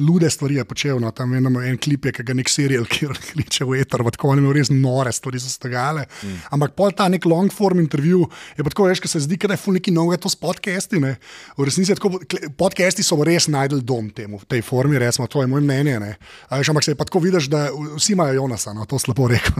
lude 0.00 0.30
stvari 0.30 0.64
počel. 0.64 1.00
No. 1.02 1.10
Tam 1.16 1.34
je 1.34 1.42
en 1.70 1.78
klip, 1.78 2.08
je, 2.08 2.14
ki 2.18 2.26
ga 2.26 2.36
nek 2.36 2.50
serial, 2.50 2.86
ki 2.92 3.08
kliče 3.32 3.66
v 3.66 3.80
eter, 3.82 4.04
tako 4.14 4.32
on 4.32 4.40
je 4.40 4.44
imel 4.44 4.56
res 4.56 4.70
nore 4.72 5.12
stvari 5.14 5.40
za 5.42 5.50
stegale. 5.52 6.06
Mm. 6.22 6.38
Ampak 6.56 6.76
pol 6.78 6.94
ta 6.96 7.08
nek 7.12 7.26
long 7.26 7.52
form 7.52 7.80
intervju 7.82 8.24
je 8.56 8.64
pa 8.64 8.72
tako 8.72 8.88
veš, 8.90 9.02
ker 9.04 9.10
se 9.10 9.24
zdi, 9.24 9.38
da 9.46 9.54
je 9.54 9.62
ful 9.62 9.76
neki 9.78 9.94
novega 9.94 10.20
to 10.22 10.32
s 10.32 10.38
podcasti. 10.38 11.00
Ne. 11.02 11.16
V 11.58 11.68
resnici 11.68 11.94
je 11.94 11.98
tako, 11.98 12.20
podcasti 12.58 13.04
so 13.06 13.18
res 13.26 13.48
najdel 13.52 13.82
dom 13.86 14.10
temu, 14.14 14.40
v 14.42 14.48
tej 14.50 14.64
formi, 14.66 14.98
resmo, 15.00 15.28
to 15.30 15.42
je 15.42 15.50
moje 15.50 15.64
mnenje. 15.66 16.16
Veš, 16.50 16.72
ampak 16.72 16.86
se 16.86 16.94
je 16.94 16.98
pa 16.98 17.06
tako 17.08 17.22
vidiš, 17.24 17.50
da 17.52 17.66
vsi 17.96 18.14
imajo 18.14 18.40
Jonasa, 18.40 18.74
no, 18.76 18.86
to 18.88 18.98
slabo 19.02 19.28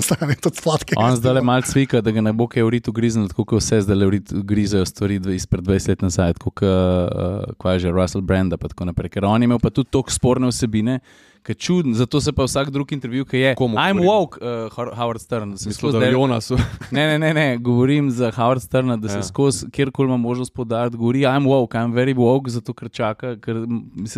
rekel. 0.81 0.99
On 1.01 1.17
zdaj 1.17 1.35
le 1.39 1.43
malo 1.47 1.63
cvika, 1.63 2.01
da 2.01 2.11
ga 2.11 2.25
ne 2.25 2.33
bo 2.37 2.49
kaj 2.51 2.67
urit 2.67 2.89
ugriznil, 2.89 3.29
tako 3.33 3.45
kot 3.53 3.63
vse 3.63 3.81
zdaj 3.87 3.97
le 3.97 4.21
grizejo 4.49 4.87
stvari 4.87 5.21
izpred 5.35 5.65
20 5.65 5.95
let 5.95 6.05
nazaj, 6.07 6.35
kot 6.43 6.63
uh, 6.63 7.73
je 7.73 7.87
že 7.87 7.95
Russell 7.95 8.25
Brand. 8.27 8.55
Ker 9.11 9.25
on 9.25 9.43
je 9.43 9.51
imel 9.51 9.63
pa 9.63 9.71
tudi 9.71 9.91
toliko 9.91 10.13
sporne 10.13 10.51
vsebine, 10.51 11.01
ki 11.47 11.53
je 11.53 11.55
čuden, 11.55 11.95
zato 11.95 12.21
se 12.21 12.33
pa 12.33 12.45
vsak 12.45 12.71
drug 12.71 12.93
intervju, 12.93 13.25
ki 13.25 13.39
je. 13.39 13.55
Komu 13.55 13.77
I'm 13.79 14.03
woke, 14.03 14.39
uh, 14.43 14.95
Howard 14.97 15.21
Stern. 15.21 15.51
Mislim, 15.51 15.93
da 15.93 16.05
je 16.05 16.13
Jonasu. 16.13 16.59
ne, 16.97 17.07
ne, 17.07 17.19
ne, 17.19 17.35
ne, 17.35 17.59
govorim 17.59 18.11
za 18.11 18.31
Howard 18.35 18.63
Stern, 18.63 19.01
da 19.01 19.09
se 19.09 19.19
ja. 19.19 19.23
skozi 19.23 19.71
kjerkoli 19.71 20.07
ima 20.07 20.17
možnost 20.17 20.55
podariti, 20.55 20.97
govori 20.97 21.21
I'm 21.21 21.47
woke, 21.47 21.79
I'm 21.79 21.95
very 21.95 22.15
woke, 22.15 22.51
zato 22.51 22.73
ker 22.73 22.89
čaka, 22.89 23.37
ker 23.41 23.57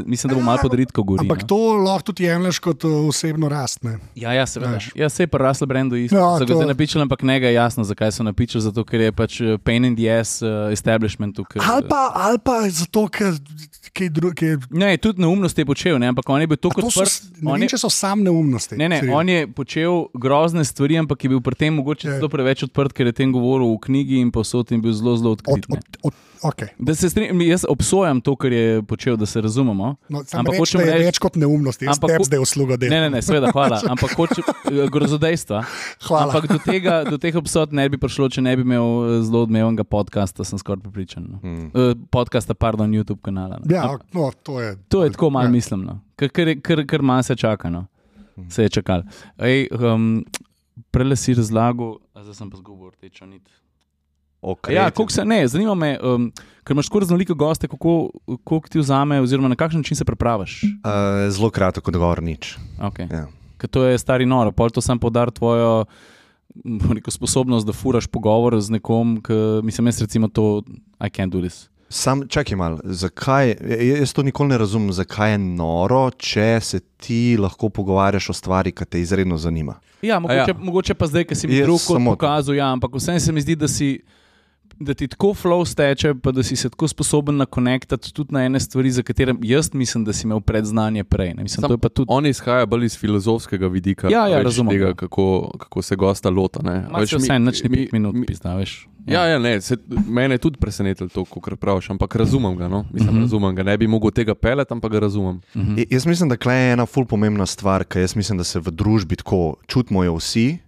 mislim, 0.07 0.29
da 0.29 0.35
bo 0.35 0.41
malo 0.41 0.59
podritko 0.63 1.03
govoril. 1.03 1.25
Ampak 1.25 1.43
no. 1.43 1.47
to 1.47 1.59
lahko 1.85 2.03
tudi 2.03 2.25
jemliš 2.25 2.59
kot 2.59 2.85
uh, 2.85 3.09
osebno 3.09 3.49
rastne. 3.49 3.99
Ja, 4.15 4.33
ja, 4.33 4.47
seveda. 4.47 4.79
Ja, 4.95 5.09
se 5.09 5.23
je 5.23 5.27
pa 5.27 5.39
Russell 5.39 5.69
Brandu 5.69 5.97
isto. 5.97 6.17
Ja, 6.17 6.39
ga 6.39 6.55
zdaj 6.55 6.67
napičali, 6.67 7.03
ampak 7.03 7.23
ne 7.23 7.41
ga 7.41 7.47
je 7.47 7.55
jasno, 7.55 7.85
zakaj 7.85 8.13
so 8.13 8.25
napičali, 8.25 8.63
zato 8.63 8.85
ker 8.85 9.01
je 9.01 9.13
pač 9.13 9.41
uh, 9.41 9.59
pain 9.65 9.85
in 9.85 9.97
the 9.97 10.09
ass 10.21 10.43
uh, 10.43 10.73
establishmentu. 10.73 11.45
Ker, 11.45 11.63
ali, 11.65 11.85
pa, 11.89 12.09
ali 12.15 12.41
pa 12.45 12.63
zato, 12.71 13.09
ker. 13.13 13.37
Kaj 13.99 14.09
dru, 14.15 14.31
kaj... 14.37 14.57
Ne, 14.71 14.93
tudi 15.01 15.23
neumnosti 15.23 15.61
je 15.61 15.67
počel, 15.67 15.97
ne? 15.99 16.11
ampak 16.13 16.29
on 16.29 16.41
je 16.41 16.47
bil 16.47 16.59
tako 16.61 16.85
kot 17.43 17.65
prst 17.71 17.87
sam 17.95 18.23
neumnosti. 18.23 18.77
Ne, 18.77 18.89
ne, 18.89 19.01
on 19.13 19.29
je 19.29 19.47
počel 19.53 20.07
grozne 20.15 20.65
stvari, 20.65 20.99
ampak 20.99 21.25
je 21.25 21.33
bil 21.33 21.41
pri 21.45 21.55
tem 21.55 21.75
mogoče 21.75 22.19
zelo 22.19 22.31
preveč 22.33 22.65
odprt, 22.69 22.95
ker 22.97 23.11
je 23.11 23.17
tem 23.23 23.33
govoril 23.33 23.71
v 23.75 23.79
knjigi 23.87 24.23
in 24.23 24.33
posod 24.35 24.73
in 24.73 24.83
bil 24.85 24.95
zelo, 24.97 25.17
zelo 25.21 25.35
odkrit. 25.37 25.69
Od, 25.69 25.79
od, 25.79 26.13
od, 26.13 26.15
okay. 26.43 26.73
strim, 27.09 27.43
jaz 27.47 27.65
obsojam 27.69 28.21
to, 28.21 28.37
kar 28.37 28.53
je 28.53 28.83
počel, 28.83 29.17
da 29.17 29.27
se 29.27 29.41
razumemo. 29.41 29.95
No, 30.09 30.23
ampak 30.33 30.59
hočem 30.59 30.83
reči 30.85 31.05
več 31.09 31.21
kot 31.23 31.39
neumnosti, 31.41 31.89
ampak 31.91 32.15
tebi 32.15 32.29
zdaj 32.29 32.43
usluga 32.43 32.79
dela. 32.81 32.95
Ne, 32.95 33.01
ne, 33.07 33.11
ne, 33.19 33.23
seveda, 33.25 33.53
hvala. 33.55 33.81
Ampak 33.93 34.15
hočem 34.19 34.45
eh, 34.45 34.87
grozodejstva. 34.93 35.63
Hvala. 36.09 36.29
Ampak 36.29 36.49
do 36.51 36.59
tega, 36.63 37.01
do 37.09 37.19
teh 37.21 37.37
obsod 37.39 37.73
ne 37.73 37.87
bi 37.89 38.01
prišlo, 38.01 38.29
če 38.35 38.45
ne 38.45 38.57
bi 38.59 38.67
imel 38.67 38.85
eh, 38.85 39.15
zelo 39.27 39.45
odmevnega 39.47 39.87
podcasta, 39.89 40.47
sem 40.47 40.61
skoraj 40.61 40.83
pripričan. 40.85 41.29
No. 41.29 41.41
Hmm. 41.43 41.71
Uh, 41.73 41.95
podcasta, 42.13 42.55
pardon, 42.55 42.93
YouTube 42.93 43.23
kanala. 43.25 43.61
No. 43.63 43.71
Ja, 43.73 43.89
no, 44.15 44.31
to 44.43 44.61
je. 44.63 44.77
To 44.93 45.05
je 45.07 45.15
tako 45.15 45.31
malo 45.35 45.49
ja. 45.49 45.55
mislim, 45.55 45.87
no. 45.89 46.01
Ker 46.19 47.03
manj 47.03 47.23
se 47.31 47.37
čaka. 47.37 47.71
No 47.71 47.87
se 48.49 48.63
je 48.63 48.69
čakal. 48.69 49.03
Um, 49.95 50.25
Prele 50.91 51.17
si 51.17 51.35
razlagal, 51.35 51.97
zdaj 52.15 52.35
sem 52.39 52.51
pa 52.51 52.57
zgubil 52.61 52.93
tečo 53.03 53.27
nit. 53.27 53.43
Okay, 54.39 54.77
ja, 54.79 54.87
se, 55.11 55.25
ne, 55.27 55.41
zanima 55.51 55.75
me, 55.75 55.89
um, 55.99 56.29
ker 56.63 56.77
imaš 56.77 56.87
tako 56.87 57.01
raznolike 57.03 57.35
goste, 57.35 57.67
kako, 57.69 58.13
kako 58.47 58.71
ti 58.71 58.79
vzame, 58.79 59.19
oziroma 59.21 59.51
na 59.51 59.59
kakšen 59.59 59.83
način 59.83 59.99
se 59.99 60.07
prepraviš. 60.07 60.63
Uh, 60.63 61.27
zelo 61.35 61.51
kratko, 61.51 61.83
kot 61.83 61.99
govor, 61.99 62.23
nič. 62.23 62.55
Okay. 62.79 63.11
Ja. 63.11 63.27
To 63.71 63.83
je 63.85 63.99
stari 63.99 64.27
noro, 64.27 64.55
pol 64.55 64.71
to 64.71 64.81
sem 64.81 64.99
podar 65.03 65.35
tvojo 65.35 65.89
sposobnost, 67.11 67.67
da 67.67 67.75
furaš 67.75 68.07
pogovor 68.07 68.55
z 68.63 68.79
nekom, 68.79 69.19
ki 69.19 69.67
mislim, 69.67 69.91
jaz 69.91 70.01
recimo 70.07 70.31
to, 70.31 70.63
I 71.03 71.11
can't 71.11 71.35
do 71.35 71.43
this. 71.43 71.67
Sam, 71.89 72.27
čakaj 72.29 72.57
malo, 72.57 72.79
zakaj, 72.85 73.55
jaz 73.81 74.13
to 74.13 74.23
nikoli 74.23 74.49
ne 74.49 74.59
razumem, 74.59 74.93
zakaj 74.93 75.33
je 75.33 75.39
noro, 75.39 76.11
če 76.11 76.59
se 76.61 76.81
ti 76.81 77.37
lahko 77.41 77.69
pogovarjaš 77.69 78.31
o 78.31 78.37
stvari, 78.37 78.73
ki 78.73 78.85
te 78.85 79.01
izredno 79.01 79.39
zanima. 79.39 79.79
Ja, 80.03 80.19
mogoče, 80.21 80.53
ja. 80.53 80.55
mogoče 80.59 80.95
pa 80.95 81.07
zdaj, 81.07 81.25
ki 81.25 81.35
si 81.35 81.49
mi 81.49 81.63
drug 81.63 81.81
pokazal, 82.05 82.55
ja, 82.55 82.69
ampak 82.73 82.95
vseeno 82.95 83.21
se 83.21 83.33
mi 83.33 83.41
zdi, 83.41 83.57
da 83.57 83.69
si 83.69 83.97
da 84.81 84.95
ti 84.95 85.09
tako 85.09 85.27
flow 85.35 85.65
steče, 85.67 86.15
pa 86.23 86.33
da 86.33 86.43
si 86.43 86.57
se 86.57 86.71
tako 86.71 86.89
sposoben 86.89 87.37
nakonektati 87.37 88.13
tudi 88.15 88.35
na 88.35 88.45
ene 88.45 88.61
stvari, 88.61 88.91
za 88.91 89.03
katere 89.03 89.35
jaz 89.43 89.75
mislim, 89.75 90.05
da 90.05 90.13
si 90.13 90.27
imel 90.27 90.41
predznanje 90.41 91.05
prej. 91.05 91.35
Mislim, 91.35 91.69
Sam, 91.69 91.79
tudi... 91.95 92.07
On 92.09 92.27
izhaja 92.27 92.67
bolj 92.67 92.85
iz 92.85 92.99
filozofskega 92.99 93.67
vidika, 93.67 94.09
ja, 94.11 94.29
ja, 94.29 94.43
tega, 94.71 94.95
kako, 94.95 95.51
kako 95.59 95.83
se 95.83 95.97
gosta 95.97 96.31
lota. 96.31 96.61
Vse 97.03 97.39
noč 97.39 97.63
ne 97.63 97.71
pet 97.71 97.93
minut, 97.93 98.17
pistaviš. 98.27 98.89
Ja, 99.09 99.27
ja, 99.27 99.39
ne, 99.39 99.61
se, 99.61 99.77
mene 100.07 100.35
je 100.35 100.39
tudi 100.39 100.59
presenetilo 100.61 101.09
to, 101.09 101.25
kar 101.25 101.57
praviš, 101.57 101.91
ampak 101.91 102.17
razumem 102.17 102.57
ga. 102.57 102.69
No? 102.69 102.85
Mislim, 102.93 103.09
uh 103.09 103.15
mhm. 103.15 103.19
-huh. 103.19 103.23
razumem 103.23 103.55
ga. 103.55 103.63
Ne 103.63 103.79
bi 103.79 103.87
mogel 103.87 104.11
tega 104.11 104.35
peleti, 104.35 104.73
ampak 104.73 104.93
ga 104.93 105.01
razumem. 105.01 105.41
Uh 105.55 105.63
-huh. 105.63 105.87
Jaz 105.91 106.07
mislim, 106.07 106.29
da 106.29 106.53
je 106.53 106.73
ena 106.73 106.87
ful 106.87 107.05
pomembna 107.05 107.47
stvar, 107.47 107.85
ker 107.85 108.03
jaz 108.03 108.17
mislim, 108.17 108.39
da 108.39 108.45
se 108.45 108.61
v 108.61 108.71
družbi 108.71 109.17
tako 109.17 109.57
čutimo 109.67 110.17
vsi, 110.17 110.59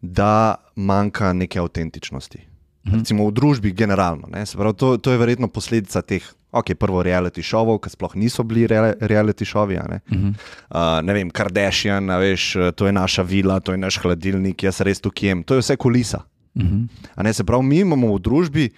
da 0.00 0.54
manjka 0.76 1.32
neke 1.32 1.58
avtentičnosti. 1.58 2.50
-hmm. 2.84 2.98
recimo 2.98 3.28
v 3.28 3.32
družbi, 3.32 3.72
generalno. 3.72 4.28
Pravi, 4.30 4.74
to, 4.76 4.96
to 4.96 5.12
je 5.12 5.18
verjetno 5.18 5.48
posledica 5.48 6.02
teh, 6.02 6.24
ok, 6.52 6.74
prvo 6.74 7.02
reality 7.04 7.42
šovov, 7.44 7.80
ki 7.84 7.92
sploh 7.92 8.16
niso 8.18 8.44
bili 8.44 8.66
re, 8.66 8.94
reality 9.00 9.44
šovi. 9.44 9.78
Ne? 9.88 10.00
Mm 10.10 10.16
-hmm. 10.16 10.32
uh, 10.70 11.04
ne 11.04 11.12
vem, 11.12 11.30
Kardashian, 11.30 12.08
veš, 12.08 12.74
to 12.76 12.86
je 12.86 12.92
naša 12.92 13.22
vila, 13.22 13.60
to 13.60 13.72
je 13.72 13.78
naš 13.78 13.98
hladilnik, 13.98 14.62
jaz 14.62 14.80
res 14.80 15.00
tukaj 15.00 15.28
jem. 15.28 15.42
To 15.42 15.54
je 15.54 15.60
vse 15.60 15.76
kulisa. 15.76 16.22
Mm 16.54 16.88
-hmm. 17.16 17.32
Se 17.32 17.44
pravi, 17.44 17.64
mi 17.64 17.78
imamo 17.78 18.14
v 18.14 18.20
družbi 18.20 18.70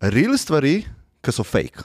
real 0.00 0.38
stvari, 0.38 0.84
ki 1.20 1.32
so 1.32 1.44
fake. 1.44 1.84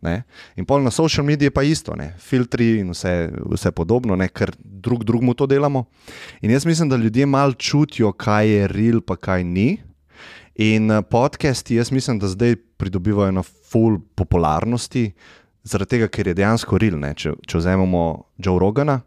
Ne? 0.00 0.22
In 0.56 0.64
pol 0.64 0.80
na 0.82 0.90
social 0.90 1.26
mediji 1.26 1.50
pa 1.50 1.62
isto, 1.62 1.92
ne? 1.96 2.14
filtri 2.18 2.78
in 2.80 2.90
vse, 2.90 3.28
vse 3.52 3.70
podobno, 3.70 4.16
ne? 4.16 4.28
ker 4.28 4.52
drug 4.58 5.04
drugemu 5.04 5.34
to 5.34 5.46
delamo. 5.46 5.84
In 6.40 6.50
jaz 6.50 6.64
mislim, 6.66 6.88
da 6.88 6.96
ljudje 6.96 7.26
malo 7.26 7.52
čutijo, 7.52 8.12
kaj 8.12 8.48
je 8.48 8.68
real, 8.68 9.00
pa 9.00 9.16
kaj 9.16 9.44
ni. 9.44 9.78
In 10.54 10.90
eh, 10.90 11.02
podcasti, 11.02 11.76
jaz 11.76 11.92
mislim, 11.92 12.18
da 12.18 12.28
zdaj 12.28 12.56
pridobivajo 12.76 13.30
na 13.32 13.42
full 13.42 14.00
popularnosti, 14.14 15.12
zaradi 15.62 15.90
tega, 15.90 16.08
ker 16.08 16.32
je 16.32 16.34
dejansko 16.34 16.78
real. 16.80 16.96
Ne? 17.00 17.12
Če, 17.14 17.34
če 17.46 17.60
vzamemo 17.60 18.24
Joe 18.38 18.58
Rogana, 18.60 19.02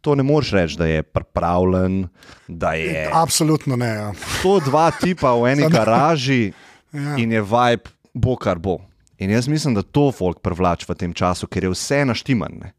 to 0.00 0.14
ne 0.14 0.22
moreš 0.22 0.50
reči, 0.52 0.78
da 0.78 0.86
je 0.86 1.02
pripravljen, 1.02 2.08
da 2.48 2.72
je 2.72 3.10
Absolutno 3.12 3.76
ne. 3.76 3.86
Ja. 3.86 4.12
to 4.42 4.60
dva 4.60 4.90
tipa 4.90 5.34
v 5.34 5.52
eni 5.52 5.70
garaži 5.76 6.52
Ja. 6.92 7.16
in 7.20 7.32
je 7.32 7.42
vibe, 7.42 7.90
bo 8.14 8.36
kar 8.36 8.58
bo. 8.58 8.78
In 9.18 9.30
jaz 9.30 9.48
mislim, 9.48 9.74
da 9.74 9.82
to 9.82 10.12
folk 10.12 10.40
privlači 10.40 10.86
v 10.88 10.94
tem 10.94 11.12
času, 11.12 11.46
ker 11.46 11.64
je 11.64 11.70
vse 11.74 12.04
naštimane. 12.04 12.72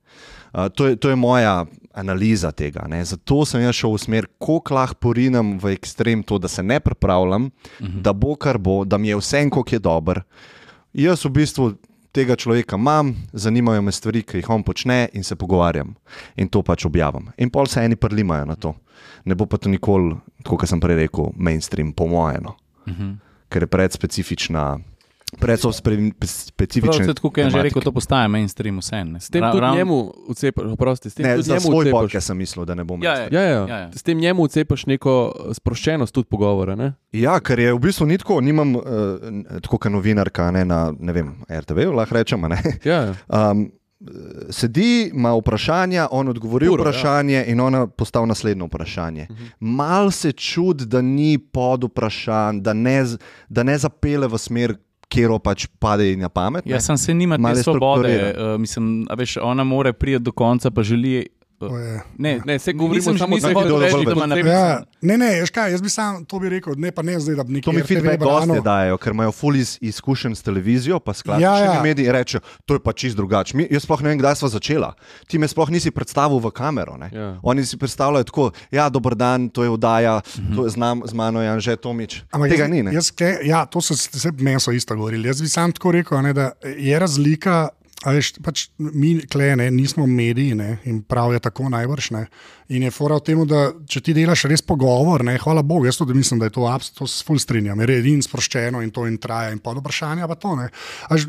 Uh, 0.54 0.66
to, 0.74 0.88
je, 0.88 0.96
to 0.96 1.10
je 1.10 1.16
moja 1.16 1.66
analiza 1.94 2.52
tega. 2.52 2.88
Ne. 2.90 3.04
Zato 3.06 3.46
sem 3.46 3.62
jaz 3.62 3.76
šel 3.76 3.94
v 3.94 4.00
smer, 4.02 4.28
kako 4.42 4.74
lahko 4.74 4.98
porinem 4.98 5.60
v 5.62 5.76
ekstrem 5.76 6.24
to, 6.24 6.40
da 6.42 6.48
se 6.48 6.64
ne 6.64 6.80
pripravljam, 6.80 7.46
uh 7.46 7.88
-huh. 7.88 8.02
da 8.02 8.14
bo 8.14 8.36
kar 8.36 8.58
bo, 8.58 8.86
da 8.86 8.98
mi 8.98 9.08
je 9.08 9.18
vse 9.18 9.38
en, 9.40 9.50
koliko 9.50 9.76
je 9.76 9.80
dober. 9.80 10.22
Jaz 10.94 11.26
v 11.26 11.30
bistvu 11.30 11.74
tega 12.12 12.36
človeka 12.36 12.76
imam, 12.76 13.16
zanimajo 13.34 13.82
me 13.82 13.92
stvari, 13.92 14.24
ki 14.24 14.42
jih 14.42 14.50
on 14.50 14.64
počne 14.64 15.08
in 15.14 15.24
se 15.24 15.36
pogovarjam. 15.36 15.96
In 16.36 16.50
to 16.50 16.64
pač 16.64 16.86
objavim. 16.86 17.30
In 17.38 17.50
pol 17.50 17.68
se 17.68 17.84
eni 17.86 17.96
prlimajo 17.96 18.46
na 18.46 18.56
to. 18.56 18.76
Ne 19.26 19.36
bo 19.36 19.46
pa 19.46 19.58
to 19.58 19.70
nikoli, 19.70 20.16
kot 20.46 20.68
sem 20.68 20.80
prej 20.80 21.04
rekel, 21.04 21.32
mainstream, 21.36 21.94
po 21.94 22.08
mojem. 22.08 22.44
No. 22.44 22.56
Uh 22.88 22.94
-huh. 22.94 23.16
Ker 23.50 23.64
je 23.64 23.68
predspecifična. 23.68 24.80
Pred 25.32 25.60
so 25.60 25.72
spe, 25.72 25.92
specifične. 26.24 27.06
Prav, 27.06 27.16
kot 27.16 27.38
je 27.38 27.50
že 27.50 27.62
rekel, 27.62 27.82
to 27.82 27.92
postaje 27.92 28.28
mainstream 28.28 28.78
vse. 28.78 29.04
Ne? 29.04 29.20
S 29.20 29.30
tem 29.30 29.42
Ra- 29.42 29.52
tudi 29.52 29.62
ravno- 29.62 29.78
njemu 29.78 29.98
vcepaš, 30.30 30.66
oprosti, 30.66 31.10
s 31.10 31.14
tem 31.14 31.26
Ne, 31.26 31.36
tudi 31.36 31.50
njemu 31.50 31.62
svoj 31.62 31.86
vcepaš. 31.86 32.02
podcast 32.02 32.28
sem 32.28 32.38
mislil, 32.38 32.66
da 32.66 32.76
ne 32.76 32.84
bom. 32.84 33.04
Ja, 33.04 33.14
ja. 33.14 33.28
Ja, 33.32 33.42
ja. 33.42 33.68
Ja, 33.68 33.78
ja. 33.78 33.90
S 33.92 34.04
tem 34.04 34.18
njemu 34.18 34.44
vcepaš 34.44 34.86
neko 34.86 35.14
sproščenost 35.54 36.14
tudi 36.14 36.28
pogovora. 36.28 36.76
Ne? 36.76 36.94
Ja, 37.12 37.40
ker 37.40 37.60
je 37.60 37.74
v 37.74 37.80
bistvu 37.80 38.06
ni 38.06 38.18
tako, 38.18 38.42
nimam 38.42 38.76
uh, 38.76 38.84
tako 39.62 39.78
kot 39.78 39.92
novinarka 39.92 40.52
ne, 40.52 40.66
na 40.66 40.94
ne 40.94 41.14
vem, 41.14 41.36
RTV, 41.48 41.78
lahko 41.92 42.16
rečemo. 42.16 42.48
Ne? 42.48 42.58
Ja, 42.84 43.14
Um, 43.30 43.72
sedi, 44.50 45.12
ima 45.14 45.34
vprašanja, 45.34 46.08
on 46.12 46.28
odgovori 46.28 46.66
na 46.66 46.72
Puro, 46.72 46.84
vprašanje 46.84 47.34
ja. 47.36 47.46
in 47.46 47.60
ona 47.60 47.88
postavi 47.88 48.28
naslednje 48.28 48.66
vprašanje. 48.66 49.28
Uh 49.30 49.38
-huh. 49.38 49.50
Mal 49.60 50.12
se 50.12 50.32
čudi, 50.32 50.86
da 50.86 51.02
ni 51.02 51.38
pod 51.40 51.84
vprašanj, 51.84 52.60
da 52.60 52.74
ne, 52.74 53.06
da 53.50 53.64
ne 53.64 53.78
zapele 53.78 54.28
v 54.28 54.38
smer, 54.38 54.76
kjer 55.10 55.34
pač 55.44 55.68
pade 55.80 56.16
na 56.18 56.30
pamet. 56.30 56.66
ne. 56.66 56.76
Jaz 56.78 56.86
sem 56.86 56.98
se 56.98 57.14
nima 57.14 57.38
te 57.38 57.58
je 57.58 57.64
svobode. 57.64 58.14
Uh, 58.38 58.56
mislim, 58.62 59.08
veš, 59.18 59.38
ona 59.42 59.64
more 59.64 59.94
priti 59.94 60.24
do 60.24 60.32
konca, 60.32 60.72
pa 60.72 60.84
želi. 60.84 61.28
To 61.60 61.78
je- 61.78 62.02
Ne, 62.18 62.40
Ne, 62.46 62.56
saj 62.56 62.74
govorimo 62.74 63.04
samo 63.14 63.36
o 63.36 63.40
tem, 63.40 63.54
da 63.54 63.62
da 64.06 64.12
ima 64.14 64.26
na 64.26 64.36
Ja, 64.38 64.84
ne, 65.02 65.18
ne, 65.18 65.42
veš 65.42 65.50
kaj, 65.50 65.72
jaz 65.72 65.82
bi 65.82 65.90
sam 65.90 66.26
to 66.26 66.40
bi 66.40 66.50
rekel, 66.50 66.74
ne 66.78 66.92
pa 66.92 67.02
ne 67.02 67.16
zdaj, 67.16 67.36
da 67.36 67.44
bi 67.44 67.62
To 67.62 67.72
nekaj 67.72 67.74
mi 67.74 67.82
feedback 67.86 68.20
gosti 68.20 68.62
dajo, 68.62 68.98
ker 68.98 69.12
imajo 69.12 69.32
ful 69.32 69.56
iz, 69.56 69.78
izkušenj 69.82 70.36
s 70.36 70.42
televizijo, 70.42 71.00
pa 71.00 71.12
s 71.12 71.22
klasičnimi 71.22 71.44
Ja, 71.46 71.58
ja, 71.58 71.66
ja. 71.66 71.74
ja. 71.74 71.84
mediji 71.84 72.08
rečejo, 72.10 72.42
to 72.66 72.74
je 72.74 72.80
pa 72.80 72.94
čist 72.94 73.16
drugače. 73.16 73.58
Mi- 73.58 73.68
Jaz 73.70 73.84
sploh 73.84 74.02
ne 74.02 74.10
vem, 74.10 74.18
kdaj 74.18 74.36
smo 74.36 74.48
začela. 74.50 74.94
Ti 75.28 75.38
me 75.38 75.48
sploh 75.48 75.70
nisi 75.70 75.92
predstavil 75.92 76.40
v 76.40 76.52
kamero. 76.52 76.98
ne. 76.98 77.10
Ja. 77.12 77.40
Oni 77.44 77.66
si 77.66 77.78
predstavljajo 77.78 78.24
tako, 78.24 78.52
ja, 78.72 78.90
dober 78.90 79.16
dan, 79.16 79.50
to 79.50 79.64
je 79.64 79.70
vdaja, 79.70 80.22
to 80.56 80.64
je 80.64 80.70
znam, 80.70 81.02
z 81.06 81.14
mano 81.14 81.42
je 81.42 81.50
Anže 81.50 81.76
Tomič. 81.76 82.24
Ampak 82.32 82.50
Tega 82.50 82.64
jaz, 82.64 82.72
ni. 82.72 82.84
Ne? 82.84 82.94
Jaz, 82.94 83.12
kle, 83.12 83.38
ja, 83.44 83.66
to 83.66 83.82
so 83.82 83.96
se 83.96 84.32
meni 84.34 84.60
so 84.60 84.72
isto 84.72 84.96
govorili. 84.96 85.28
Jaz 85.28 85.42
bi 85.42 85.48
sam 85.48 85.72
tako 85.72 85.92
rekel, 85.92 86.18
a 86.18 86.22
ne, 86.22 86.34
da 86.34 86.52
je 86.64 87.00
razlika. 87.00 87.70
A 88.08 88.14
Veš, 88.16 88.38
pač 88.40 88.70
mi, 88.80 89.18
klej, 89.28 89.58
ne, 89.60 89.68
nismo 89.76 90.06
mediji 90.08 90.56
ne, 90.56 90.78
in 90.88 91.02
prav 91.04 91.34
je 91.36 91.42
tako 91.44 91.68
najbrž. 91.68 92.12
Ne. 92.16 92.22
In 92.72 92.86
je 92.86 92.92
fora 92.96 93.18
v 93.20 93.26
tem, 93.28 93.42
da 93.50 93.74
če 93.90 94.02
ti 94.06 94.16
delaš 94.16 94.46
res 94.48 94.64
pogovor, 94.64 95.26
ne, 95.28 95.36
hvala 95.42 95.66
Bogu, 95.68 95.90
jaz 95.90 96.00
tudi 96.00 96.16
mislim, 96.16 96.40
da 96.40 96.48
je 96.48 96.56
to 96.56 96.68
absolutno 96.70 97.10
full 97.28 97.42
strinjam, 97.44 97.82
je 97.84 97.90
red 97.92 98.08
in 98.08 98.24
sproščeno 98.24 98.84
in 98.86 98.94
to 98.96 99.04
in 99.10 99.18
traja 99.20 99.52
in 99.52 99.60
pod 99.60 99.82
vprašanja 99.82 100.30
pa 100.32 100.40
to. 100.40 100.56
ne. 100.56 100.70
A 101.10 101.18
Veš, 101.18 101.28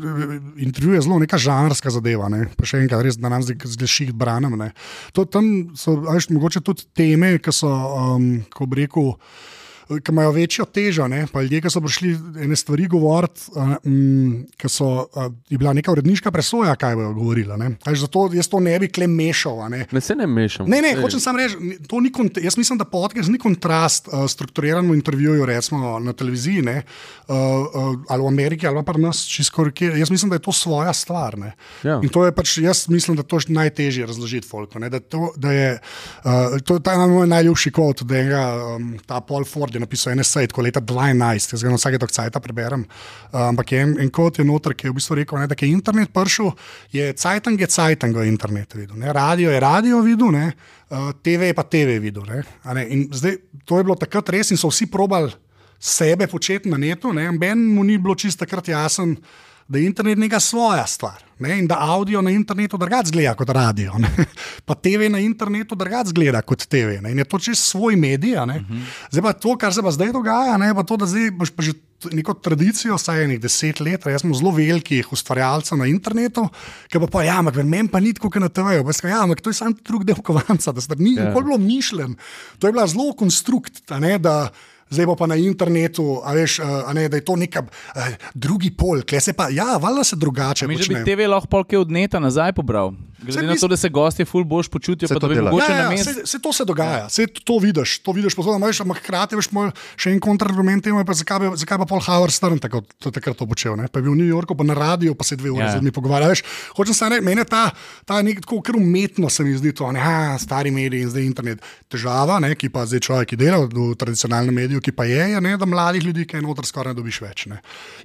intervju 0.63 0.95
je 0.95 1.05
zelo 1.07 1.19
neka 1.19 1.41
žanrska 1.41 1.91
zadeva, 1.91 2.31
ne. 2.31 2.45
pa 2.55 2.67
še 2.67 2.85
enkrat, 2.85 3.03
res, 3.03 3.19
da 3.19 3.33
nam 3.33 3.43
zdaj 3.43 3.67
zdaj 3.75 3.91
ših 3.91 4.15
branem. 4.15 4.55
ne. 4.55 4.71
To, 5.11 5.27
tam 5.27 5.75
so 5.75 5.99
a 6.07 6.15
veš, 6.15 6.31
mogoče 6.31 6.63
tudi 6.63 6.87
teme, 6.95 7.35
ki 7.43 7.51
so, 7.51 7.67
um, 7.67 8.45
ko 8.47 8.69
bi 8.69 8.85
rekel 8.85 9.17
ki 9.99 10.11
imajo 10.11 10.31
večjo 10.31 10.65
težo, 10.65 11.07
ne? 11.07 11.27
pa 11.31 11.41
ljudje, 11.41 11.61
ki 11.61 11.69
so 11.69 11.81
prišli 11.81 12.11
ene 12.43 12.55
stvari 12.55 12.87
govoriti, 12.87 13.41
um, 13.55 14.47
ki 14.57 14.69
so 14.69 14.85
uh, 15.11 15.27
je 15.49 15.57
bila 15.57 15.73
neka 15.73 15.91
uredniška 15.91 16.31
presoja, 16.31 16.75
kaj 16.75 16.95
bojo 16.95 17.13
govorila. 17.13 17.57
ne. 17.57 17.71
A 17.85 17.91
veš, 17.91 17.99
Zato 17.99 18.29
jaz 18.33 18.47
to 18.47 18.59
ne 18.59 18.79
bi 18.79 18.87
kle 18.87 19.07
mešal. 19.07 19.61
a 19.61 19.69
Ne? 19.69 19.85
Ne 19.91 20.01
se 20.01 20.15
ne 20.15 20.27
mešam. 20.27 20.69
Ne, 20.69 20.81
ne, 20.81 20.93
Saj- 20.95 21.01
hočem 21.01 21.19
samo 21.19 21.37
reči, 21.37 21.55
jaz 22.41 22.57
mislim, 22.57 22.77
da 22.77 22.85
podcast 22.85 23.29
ni 23.29 23.39
kontrast 23.39 24.07
uh, 24.07 24.27
strukturiranemu 24.27 24.93
intervjuju, 24.93 25.45
recimo 25.45 25.99
na 25.99 26.13
televiziji, 26.13 26.61
ne, 26.61 26.83
uh, 27.27 27.35
uh, 27.35 27.99
ali 28.09 28.23
v 28.23 28.27
Ameriki, 28.27 28.67
ali 28.67 28.83
pa 28.85 28.93
pri 28.93 29.01
nas, 29.01 29.25
čisto 29.25 29.65
kjer. 29.71 29.97
Jaz 29.97 30.09
mislim, 30.11 30.29
da 30.29 30.35
je 30.35 30.39
to 30.39 30.51
svoja 30.51 30.93
stvar. 30.93 31.37
ne. 31.37 31.51
Ja. 31.83 31.99
In 32.03 32.09
to 32.09 32.25
je 32.25 32.31
pač, 32.31 32.57
jaz 32.57 32.87
mislim, 32.89 33.17
da 33.17 33.23
to 33.23 33.35
je 33.37 33.41
najtežje 33.49 34.05
razložiti 34.05 34.47
folku. 34.47 34.79
ne, 34.79 34.89
Da 34.89 34.99
to, 34.99 35.33
da 35.35 35.51
je, 35.51 35.79
uh, 36.23 36.59
to 36.63 36.73
je 36.75 36.83
ta 36.83 37.07
moj 37.07 37.27
najljubši 37.27 37.71
kvot, 37.71 38.03
da 38.03 38.17
je 38.17 38.25
um, 38.75 38.99
ta 39.05 39.21
Paul 39.21 39.43
Ford 39.45 39.75
je 39.81 39.85
napisal 39.85 40.13
ene 40.13 40.25
sej, 40.27 40.47
tako 40.51 40.65
leta 40.65 40.79
12, 40.79 41.55
jaz 41.55 41.65
ga 41.65 41.73
na 41.73 41.79
vsake 41.79 41.99
tok 42.01 42.13
cajta 42.13 42.41
preberem. 42.43 42.85
Uh, 43.31 43.47
ampak 43.49 43.73
je 43.73 43.81
en, 43.81 43.95
en 44.05 44.11
kvot 44.13 44.37
je 44.39 44.45
noter, 44.45 44.75
ki 44.77 44.87
je 44.87 44.93
v 44.93 44.97
bistvu 44.99 45.17
rekel, 45.19 45.41
ne, 45.41 45.49
da 45.49 45.57
je 45.57 45.71
internet 45.71 46.13
prišel, 46.13 46.51
je 46.93 47.11
cajtang 47.17 47.59
je 47.59 47.67
cajtang 47.67 48.17
v 48.17 48.27
internetu 48.29 48.79
videl. 48.79 48.99
Ne, 49.01 49.13
radio 49.13 49.51
je 49.51 49.59
radio 49.59 50.01
videl, 50.05 50.33
ne, 50.37 50.51
uh, 50.53 51.11
TV 51.25 51.51
je 51.51 51.57
pa 51.57 51.65
TV 51.65 51.99
videl. 52.03 52.27
Ne, 52.29 52.43
ne, 52.77 52.87
in 52.93 53.07
zdaj, 53.11 53.39
to 53.65 53.81
je 53.81 53.87
bilo 53.89 53.97
takrat 53.99 54.29
res 54.29 54.53
in 54.53 54.61
so 54.61 54.69
vsi 54.69 54.91
probali 54.91 55.33
sebe 55.81 56.27
početi 56.29 56.69
na 56.69 56.77
netu, 56.77 57.09
ne, 57.13 57.31
Ben 57.41 57.57
mu 57.57 57.83
ni 57.83 57.97
bilo 57.97 58.13
čisto 58.15 58.45
takrat 58.45 58.69
jasen 58.69 59.17
da 59.71 59.79
je 59.79 59.85
internet 59.85 60.17
neka 60.17 60.39
svoja 60.39 60.87
stvar 60.87 61.23
ne? 61.41 61.59
in 61.59 61.67
da 61.67 61.77
avdio 61.79 62.21
na 62.21 62.31
internetu 62.31 62.77
drugače 62.77 63.11
zgleda 63.11 63.33
kot 63.35 63.49
radio, 63.49 63.97
ne? 63.99 64.09
pa 64.67 64.75
TV 64.75 65.09
na 65.11 65.19
internetu 65.19 65.75
drugače 65.75 66.09
zgleda 66.13 66.41
kot 66.41 66.65
TV. 66.65 66.99
Ne? 67.01 67.11
In 67.11 67.23
je 67.23 67.27
to 67.27 67.39
čist 67.39 67.69
svoj 67.73 67.95
medij. 67.95 68.37
a 68.37 68.45
ne. 68.45 68.61
Zdaj 69.11 69.21
pa 69.23 69.33
to, 69.33 69.57
kar 69.57 69.73
se 69.73 69.83
pa 69.83 69.91
zdaj 69.91 70.11
dogaja, 70.13 70.57
ne? 70.57 70.73
pa 70.75 70.83
to, 70.83 70.97
da 70.97 71.05
zdaj 71.05 71.31
boš 71.31 71.51
pa 71.55 71.63
že 71.63 71.73
neko 72.09 72.33
tradicijo, 72.33 72.97
saj 72.97 73.23
enih 73.23 73.39
deset 73.41 73.79
let, 73.79 74.05
jaz 74.09 74.23
smo 74.23 74.33
zelo 74.33 74.49
velikih 74.51 75.11
ustvarjalcev 75.13 75.77
na 75.77 75.85
internetu, 75.85 76.47
ki 76.89 76.97
pa 77.03 77.07
pa, 77.11 77.23
ja, 77.27 77.35
ampak 77.37 77.59
meni 77.61 77.91
pa 77.93 77.99
ni 78.01 78.13
tako, 78.17 78.31
kot 78.33 78.41
na 78.41 78.49
TV-ju. 78.49 78.81
Pa 78.81 79.07
Ja, 79.07 79.21
ampak 79.21 79.41
to 79.41 79.49
je 79.49 79.59
samo 79.59 79.75
drug 79.85 80.03
del 80.03 80.17
kovanca, 80.17 80.71
da 80.71 80.81
se 80.81 80.95
ni 80.97 81.13
Ja. 81.15 81.27
nikoli 81.29 81.45
bilo 81.45 81.57
mišljen. 81.57 82.15
To 82.59 82.67
je 82.67 82.73
bila 82.73 82.87
zelo 82.87 83.13
konstrukt, 83.13 83.83
a 83.91 83.99
ne, 83.99 84.17
da 84.17 84.49
zdaj 84.91 85.05
bo 85.05 85.15
pa 85.15 85.25
na 85.25 85.35
internetu, 85.37 86.19
a 86.19 86.33
veš, 86.33 86.59
a 86.59 86.91
ne, 86.91 87.07
da 87.07 87.15
je 87.15 87.23
to 87.23 87.35
neka 87.35 87.61
uh, 87.61 88.01
drugi 88.35 88.71
pol, 88.71 89.01
kje 89.01 89.21
se 89.21 89.33
pa, 89.33 89.47
ja, 89.49 89.77
valjda 89.77 90.03
se 90.03 90.15
drugače 90.17 90.67
Mi 90.67 90.75
že 90.75 90.83
bi 90.83 90.95
počne. 90.95 91.05
TV 91.07 91.25
lahko 91.25 91.47
polke 91.49 91.77
od 91.77 91.89
neta 91.89 92.19
nazaj 92.19 92.51
pobral. 92.51 92.91
Glede 93.19 93.45
na 93.45 93.55
to, 93.55 93.67
da 93.67 93.77
se 93.77 93.85
gostje 93.87 94.25
ful 94.25 94.43
boš 94.43 94.65
počutijo, 94.67 95.05
Se 95.05 95.13
pa 95.13 95.19
to 95.19 95.27
da 95.27 95.35
bi 95.35 95.41
mogoče 95.41 95.63
Ja, 95.63 95.77
na 95.77 95.83
ja, 95.83 95.89
mestu. 95.91 96.09
se, 96.11 96.25
se 96.25 96.39
to 96.39 96.49
se 96.51 96.65
dogaja, 96.65 97.05
se 97.07 97.27
to 97.27 97.57
vidiš, 97.57 97.99
to 97.99 98.11
vidiš 98.11 98.33
posod, 98.33 98.57
imaš, 98.57 98.81
ampak 98.81 98.97
hkrati 98.99 99.35
veš, 99.35 99.51
moj, 99.51 99.69
še 99.95 100.09
en 100.09 100.19
kontrargument 100.19 100.81
temu, 100.81 101.05
pa 101.05 101.13
zakaj, 101.13 101.39
bi- 101.39 101.53
zakaj 101.55 101.77
pa 101.77 101.85
Paul 101.85 102.01
Howard 102.01 102.33
Stern 102.33 102.57
tako, 102.57 102.81
to, 102.97 103.11
takrat 103.11 103.37
to 103.37 103.45
počel, 103.45 103.75
ne? 103.75 103.85
pa 103.85 103.99
je 103.99 104.03
bil 104.03 104.11
v 104.11 104.17
New 104.17 104.27
Yorku, 104.27 104.51
pa 104.51 104.63
na 104.63 104.73
radiju, 104.75 105.13
pa 105.13 105.23
se 105.23 105.35
dve 105.35 105.51
ure 105.51 105.61
Ja. 105.61 105.69
z 105.69 105.77
ljudmi 105.77 105.91
pogovarja. 105.91 106.27
Veš, 106.29 106.41
hočem 106.73 106.93
samo 106.93 107.11
reči, 107.11 107.21
meni 107.23 107.45
ta, 107.45 107.69
ta 108.03 108.21
nek 108.21 108.41
tako 108.41 108.57
kar 108.61 108.75
umetno 108.75 109.29
se 109.29 109.43
mi 109.43 109.53
zdi 109.53 109.69
to, 109.71 109.91
ne, 109.91 110.01
ha, 110.01 110.15
stari 110.37 110.71
mediji 110.71 111.01
in 111.01 111.09
zdaj 111.09 111.23
internet. 111.23 111.61
Težava, 111.87 112.39
ne, 112.39 112.55
ki 112.55 112.69
pa 112.69 112.83
zdaj 112.83 112.99
človek, 113.01 113.29
ki 113.29 113.37
dela 113.37 113.61
v 113.61 113.93
tradicionalnem 113.95 114.55
mediju, 114.55 114.80
ki 114.81 114.93
pa 114.95 115.05
je, 115.05 115.29
je 115.33 115.41
ne, 115.41 115.55
da 115.57 115.65
mladih 115.65 116.03
ljudi, 116.03 116.25
ki 116.27 116.39
je 116.39 116.43
noter 116.45 116.65
skoraj 116.67 116.93
ne 116.93 116.99
dobiš 116.99 117.21
več. 117.23 117.45
Ne. 117.51 117.61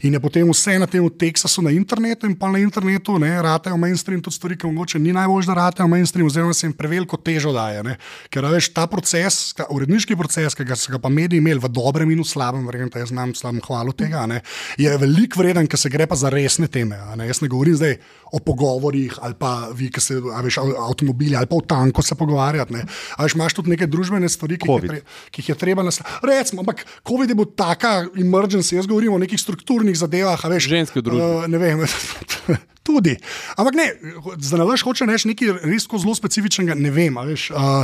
In 0.06 0.16
je 0.16 0.20
potem 0.22 0.48
vse 0.50 0.76
na 0.78 0.88
tem 0.90 1.04
v 1.04 1.10
Teksasu 1.10 1.64
na 1.64 1.72
internetu 1.74 2.28
in 2.28 2.36
pa 2.38 2.50
na 2.52 2.60
internetu, 2.62 3.16
ne, 3.22 3.32
ratejo 3.42 3.78
mainstream 3.80 4.22
tudi 4.22 4.36
stvari, 4.36 4.58
ki 4.60 4.70
mogoče 4.70 5.00
ni 5.02 5.14
najbolj, 5.16 5.48
da 5.48 5.56
ratejo 5.58 5.88
mainstream, 5.90 6.28
oziroma 6.28 6.54
se 6.54 6.66
jim 6.66 6.76
preveliko 6.76 7.16
težo 7.16 7.54
daje. 7.56 7.82
Ne. 7.86 7.96
Ker 8.32 8.46
veš, 8.52 8.70
ta 8.76 8.86
proces, 8.90 9.54
ta 9.56 9.68
uredniški 9.72 10.16
proces, 10.18 10.56
ki 10.56 10.66
ga 10.68 10.76
so 10.78 10.92
ga 10.92 11.00
pa 11.02 11.12
mediji 11.12 11.42
imeli 11.42 11.62
v 11.62 11.72
dobrem 11.72 12.10
in 12.12 12.22
v 12.22 12.28
slabem, 12.28 12.66
verjamem, 12.68 12.92
jaz 12.94 13.12
znam 13.14 13.34
slabem 13.36 13.62
hvalo 13.64 13.94
tega, 13.96 14.26
ne, 14.30 14.42
je 14.80 14.92
veliko 15.00 15.40
vreden, 15.40 15.68
ker 15.70 15.80
se 15.80 15.92
gre 15.92 16.06
pa 16.06 16.18
za 16.18 16.30
resne 16.32 16.68
teme. 16.68 16.98
Ne. 17.16 17.28
Jaz 17.30 17.42
ne 17.42 17.48
govorim 17.52 17.76
zdaj 17.78 17.98
o 18.32 18.40
pogovorih 18.42 19.18
ali 19.22 19.36
pa 19.38 19.68
vi, 19.74 19.88
ki 19.92 20.02
se 20.02 20.18
veš, 20.18 20.58
av- 20.58 20.74
avtomobili 20.90 21.36
ali 21.38 21.46
pa 21.46 21.56
v 21.56 21.66
tanku 21.66 22.02
se. 22.02 22.16
A 22.16 23.22
veš, 23.22 23.34
imaš 23.34 23.54
tudi 23.54 23.70
neke 23.70 23.86
družbene 23.86 24.28
stvari, 24.28 24.58
ki 24.58 24.68
jih 24.68 24.82
je, 24.82 24.88
tre, 24.88 25.00
ki 25.30 25.42
jih 25.42 25.48
je 25.52 25.56
treba 25.58 25.84
nasloviti. 25.86 26.26
Recimo, 26.26 26.65
ampak 26.66 26.82
COVID 27.06 27.30
je 27.30 27.38
bil 27.38 27.46
taka 27.54 28.06
emergency, 28.18 28.74
jaz 28.74 28.90
govorim 28.90 29.14
o 29.14 29.22
nekih 29.22 29.38
strukturnih 29.40 29.94
zadevah. 29.94 30.40
Veš, 30.50 30.66
Ženske 30.66 31.00
v 31.00 31.06
družbi. 31.06 31.22
Uh, 31.22 31.46
ne 31.46 31.62
vem, 31.62 31.86
Tudi. 32.86 33.16
Ampak 33.58 33.74
ne, 33.74 33.86
ne 33.98 34.64
veš, 34.68 34.84
hoče 34.86 35.08
reči 35.10 35.26
nekaj 35.32 35.56
res 35.66 35.88
zelo 35.90 36.14
specifičnega, 36.14 36.76
ne 36.78 36.92
vem. 36.94 37.18
Veš, 37.26 37.48
uh, 37.50 37.82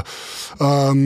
um, 0.63 1.01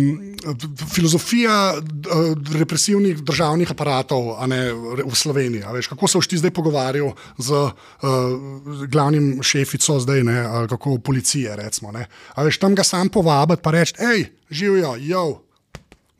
filozofija 0.93 1.57
uh, 1.81 2.27
represivnih 2.61 3.23
državnih 3.24 3.73
aparatov 3.73 4.35
ne, 4.53 4.61
v 5.01 5.16
Sloveniji. 5.16 5.65
Veš, 5.78 5.89
kako 5.94 6.12
se 6.12 6.20
boš 6.20 6.28
ti 6.28 6.40
zdaj 6.43 6.53
pogovarjal 6.53 7.15
z 7.40 7.57
uh, 7.57 7.73
glavnim 8.85 9.40
šefico, 9.40 9.97
zdaj, 10.05 10.27
ne, 10.28 10.39
kako 10.69 10.98
policije. 11.01 11.57
Recimo, 11.57 11.89
ne. 11.97 12.05
A 12.36 12.44
veš, 12.44 12.61
tam 12.61 12.77
ga 12.77 12.85
sam 12.85 13.09
povabiti, 13.09 13.65
pa 13.65 13.73
reči, 13.73 13.97
hej, 14.05 14.28
živijo, 14.53 14.97
jo. 15.01 15.45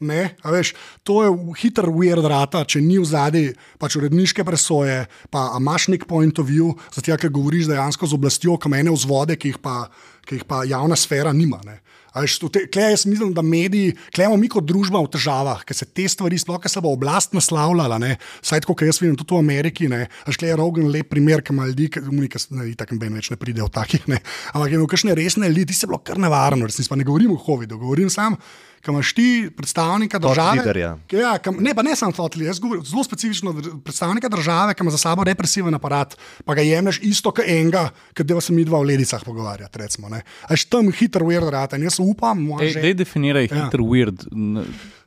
Ne, 0.01 0.37
a 0.45 0.53
veš, 0.53 0.75
to 1.09 1.23
je 1.25 1.31
hiter 1.57 1.87
weird 1.89 2.27
rata, 2.29 2.61
če 2.69 2.83
ni 2.85 2.99
v 3.01 3.07
zadnji 3.09 3.55
pač 3.81 3.97
uredniške 3.97 4.45
presoje, 4.45 5.07
pa 5.33 5.49
imaš 5.57 5.89
nek 5.89 6.05
point 6.05 6.37
of 6.37 6.51
view, 6.51 6.75
zato 6.93 7.17
ker 7.17 7.33
govoriš 7.33 7.71
dejansko 7.71 8.05
z 8.05 8.19
oblastjo, 8.19 8.59
kamene 8.61 8.93
vzvode, 8.93 9.39
ki 9.41 9.55
jih 9.55 9.61
pa, 9.65 9.87
ki 10.29 10.43
jih 10.43 10.45
pa 10.45 10.67
javna 10.69 11.01
sfera 11.01 11.33
nima. 11.33 11.63
Ne. 11.65 11.81
Veš, 12.17 12.37
v 12.41 12.49
te, 12.49 12.61
klej, 12.73 12.95
jaz 12.95 13.05
mislim, 13.05 13.33
da 13.37 13.45
mediji, 13.45 13.93
klejmo 14.17 14.39
mi 14.41 14.49
kot 14.49 14.65
družba 14.65 15.03
v 15.05 15.11
težavah, 15.13 15.61
ker 15.69 15.77
se 15.77 15.85
te 15.85 16.07
stvari, 16.09 16.39
sploh 16.41 16.61
ker 16.63 16.73
se 16.73 16.81
bo 16.81 16.95
oblast 16.97 17.37
naslavljala, 17.37 17.99
ne, 18.01 18.15
saj 18.41 18.65
tako, 18.65 18.77
kot 18.77 18.89
jaz 18.89 19.03
vidim 19.03 19.19
tudi 19.21 19.37
v 19.37 19.41
Ameriki, 19.45 19.89
ne, 19.93 20.07
a 20.09 20.33
šklej 20.33 20.55
je 20.55 20.57
Rogan 20.57 20.89
lep 20.93 21.11
primer, 21.13 21.45
ki 21.45 21.53
ima 21.53 21.69
ljudi, 21.69 21.91
ki 21.93 22.05
ne, 22.09 22.71
tako 22.77 22.97
ben 23.03 23.21
več 23.21 23.29
ne 23.33 23.37
pridejo 23.41 23.69
takih, 23.73 24.09
ne, 24.09 24.23
ampak 24.55 24.73
je 24.73 24.81
imel 24.81 24.89
kakšne 24.89 25.17
resne 25.19 25.53
ljudi, 25.53 25.75
ti 25.75 25.77
se 25.77 25.91
bilo 25.91 26.01
kar 26.01 26.17
nevarno, 26.21 26.69
resnici 26.69 26.89
pa 26.89 26.97
ne 26.97 27.05
govorim 27.05 27.37
o 27.37 27.43
COVID-u, 27.43 27.81
govorim 27.85 28.09
sam. 28.13 28.41
Kaj 28.81 28.93
imaš 28.93 29.13
ti 29.13 29.27
predstavnika 29.51 30.19
države? 30.21 30.57
leaderja. 30.57 30.99
Ki- 31.07 31.17
Ja, 31.17 31.39
kam, 31.39 31.57
ne, 31.57 31.75
pa 31.75 31.83
ne 31.83 31.93
samo 31.93 32.13
thought 32.13 32.37
leader, 32.37 32.47
jaz 32.47 32.59
govorim 32.59 32.85
zelo 32.85 33.05
specifično 33.05 33.53
predstavnika 33.81 34.29
države, 34.29 34.75
ki 34.75 34.83
ima 34.83 34.91
za 34.91 34.99
sabo 34.99 35.25
represiven 35.25 35.75
aparat, 35.75 36.15
pa 36.45 36.55
ga 36.55 36.63
jemliš 36.63 37.01
isto 37.03 37.31
kot 37.31 37.45
enega, 37.47 37.87
ki 38.13 38.25
deva 38.25 38.41
se 38.41 38.53
mi 38.53 38.65
dva 38.65 38.79
v 38.79 38.85
ledicah 38.85 39.21
pogovarjati. 39.21 39.79
Recimo, 39.79 40.09
ne. 40.09 40.21
Až 40.45 40.65
tam 40.67 40.93
hiter 40.93 41.23
weird 41.23 41.49
rata 41.49 41.77
in 41.77 41.83
jaz 41.83 41.99
upam, 41.99 42.39
moja 42.41 42.65
Ej, 42.65 42.71
želja- 42.71 42.83
Dej 42.83 42.95
definiraj 42.97 43.45
Ja. 43.45 43.65
hiter 43.65 43.81
weird. 43.83 44.27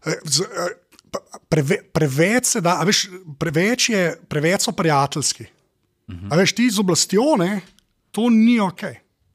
Eh, 0.05 0.15
z- 0.25 0.43
pa- 1.11 1.19
Preve, 1.49 1.77
preveč 1.83 2.45
se 2.47 2.61
da, 2.61 2.77
a 2.77 2.83
veš, 2.83 3.07
preveč, 3.35 3.89
je, 3.89 4.01
preveč 4.27 4.61
so 4.61 4.71
prijateljski. 4.71 5.45
Uh 6.07 6.15
-huh. 6.15 6.37
Veš, 6.37 6.53
ti 6.53 6.69
z 6.69 6.79
oblastjo, 6.79 7.35
ne, 7.37 7.61
to 8.11 8.29
ni 8.29 8.59
ok. 8.59 8.81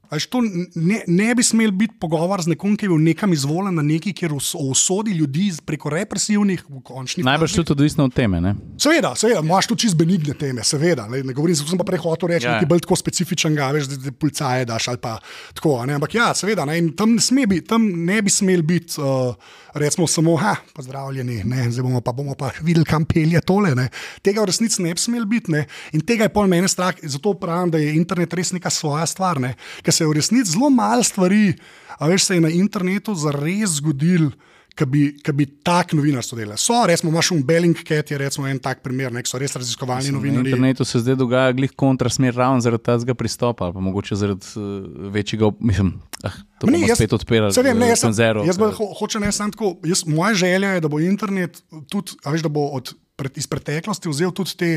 A 0.09 0.15
Veš, 0.15 0.27
to 0.31 0.41
ne, 0.75 1.01
ne 1.07 1.35
bi 1.35 1.43
smel 1.43 1.71
biti 1.75 1.97
pogovor 1.99 2.41
z 2.43 2.53
nekom, 2.53 2.75
ki 2.77 2.85
je 2.85 2.91
bil 2.91 3.01
nekam 3.03 3.33
izvoljen 3.33 3.75
na 3.75 3.83
neki, 3.83 4.13
kjer 4.15 4.33
usodi 4.35 5.11
ljudi 5.17 5.49
preko 5.65 5.89
represivnih, 5.91 6.63
v 6.69 6.81
končni 6.85 7.23
Najbrž 7.23 7.55
tudi 7.59 7.73
odvisno 7.75 8.05
od 8.07 8.13
teme. 8.15 8.41
Ne? 8.41 8.55
Seveda, 8.79 9.15
seveda, 9.15 9.41
imaš 9.43 9.67
tu 9.67 9.75
čist 9.75 9.97
benigne 9.97 10.33
teme, 10.39 10.63
seveda. 10.63 11.07
Ne, 11.11 11.23
ne 11.23 11.35
govorim, 11.35 11.55
sem 11.55 11.79
pa 11.79 11.87
prej 11.87 12.03
hotel 12.05 12.31
reči, 12.31 12.45
Ja. 12.45 12.51
ja. 12.51 12.55
nekaj 12.59 12.69
bolj 12.69 12.83
tako 12.85 12.95
specifičnega, 12.99 13.69
veš, 13.73 13.89
da, 13.91 13.97
da 14.05 14.11
policaje 14.11 14.65
daš 14.69 14.87
ali 14.91 14.99
pa 15.01 15.17
tako. 15.57 15.77
Ne, 15.85 15.95
ampak 15.97 16.15
ja, 16.15 16.29
seveda, 16.37 16.65
ne, 16.69 16.77
tam 16.97 17.15
ne, 17.17 17.47
biti, 17.47 17.67
tam 17.67 17.87
ne 18.05 18.21
bi 18.21 18.31
smel 18.31 18.61
biti, 18.63 18.99
uh, 19.01 19.35
recimo, 19.73 20.07
samo, 20.07 20.35
ha, 20.39 20.55
pozdravljeni, 20.75 21.41
ne, 21.43 21.65
zdaj 21.71 21.83
bomo 21.83 22.01
pa, 22.01 22.13
bomo 22.13 22.35
pa 22.39 22.51
videli, 22.61 22.85
kam 22.85 23.05
pelje 23.05 23.41
tole. 23.41 23.73
Ne. 23.75 23.89
Tega 24.23 24.43
v 24.43 24.51
resnici 24.51 24.83
ne 24.83 24.93
bi 24.93 25.01
smel 25.01 25.25
biti 25.29 25.51
ne, 25.51 25.65
in 25.95 26.03
tega 26.05 26.29
je 26.29 26.33
pol 26.35 26.47
mene 26.51 26.69
strah. 26.71 26.95
Zato 27.03 27.33
pravim, 27.39 27.73
da 27.73 27.81
je 27.81 27.95
internet 27.95 28.33
res 28.37 28.53
neka 28.55 28.69
svoja 28.69 29.07
stvar, 29.09 29.41
ne, 29.41 29.55
se 29.95 30.03
je 30.03 30.09
v 30.09 30.13
resnici 30.13 30.51
zelo 30.51 30.69
malo 30.69 31.03
stvari, 31.03 31.53
a 31.95 32.07
veš, 32.07 32.23
se 32.23 32.35
je 32.35 32.41
na 32.41 32.51
internetu 32.51 33.15
zares 33.15 33.77
zgodil 33.77 34.29
ki 34.75 34.83
bi, 34.85 35.01
ki 35.15 35.31
bi 35.31 35.45
tak 35.63 35.93
novinarstvo 35.93 36.35
delali. 36.35 36.59
So, 36.59 36.81
recimo, 36.83 37.07
imaš 37.07 37.29
un 37.31 37.39
Bellingcat, 37.41 38.09
je 38.11 38.17
recimo 38.17 38.43
en 38.43 38.59
tak 38.59 38.81
primer, 38.83 39.07
nek 39.09 39.23
so 39.23 39.39
res 39.39 39.55
raziskovalni 39.55 40.11
Na 40.11 40.17
novinarji. 40.17 40.51
internetu 40.51 40.83
se 40.83 40.99
zdaj 40.99 41.15
dogaja 41.15 41.53
glih 41.53 41.71
kontrasmer 41.73 42.35
ravno 42.35 42.59
zaradi 42.59 42.83
tega 42.83 43.15
pristopa, 43.15 43.69
pa 43.71 43.79
mogoče 43.79 44.15
zaradi 44.15 44.43
uh, 44.53 44.65
večjega, 45.09 45.47
mislim, 45.61 45.93
ah, 46.21 46.35
to 46.59 46.67
ne, 46.67 46.81
jaz- 46.81 46.99
spet 46.99 47.13
odpirali. 47.13 47.53
Saj 47.53 47.63
vem, 47.63 47.79
ne, 47.79 47.85
eh, 47.85 47.89
jaz, 47.89 47.99
sem- 47.99 48.09
konzervo. 48.09 48.43
jaz 48.43 48.57
bolj 48.57 48.73
ho, 48.73 48.89
hočem 48.93 49.21
ne 49.21 49.31
samo 49.31 49.51
tako. 49.51 49.77
Jaz, 49.85 50.03
moja 50.05 50.33
želja 50.35 50.69
je, 50.69 50.81
da 50.81 50.87
bo 50.89 50.99
internet 50.99 51.63
tudi, 51.87 52.19
veš, 52.25 52.41
da 52.41 52.49
bo 52.49 52.67
od, 52.73 52.91
pred, 53.15 53.31
iz 53.37 53.47
preteklosti 53.47 54.11
vzel 54.11 54.31
tudi 54.33 54.57
te. 54.57 54.71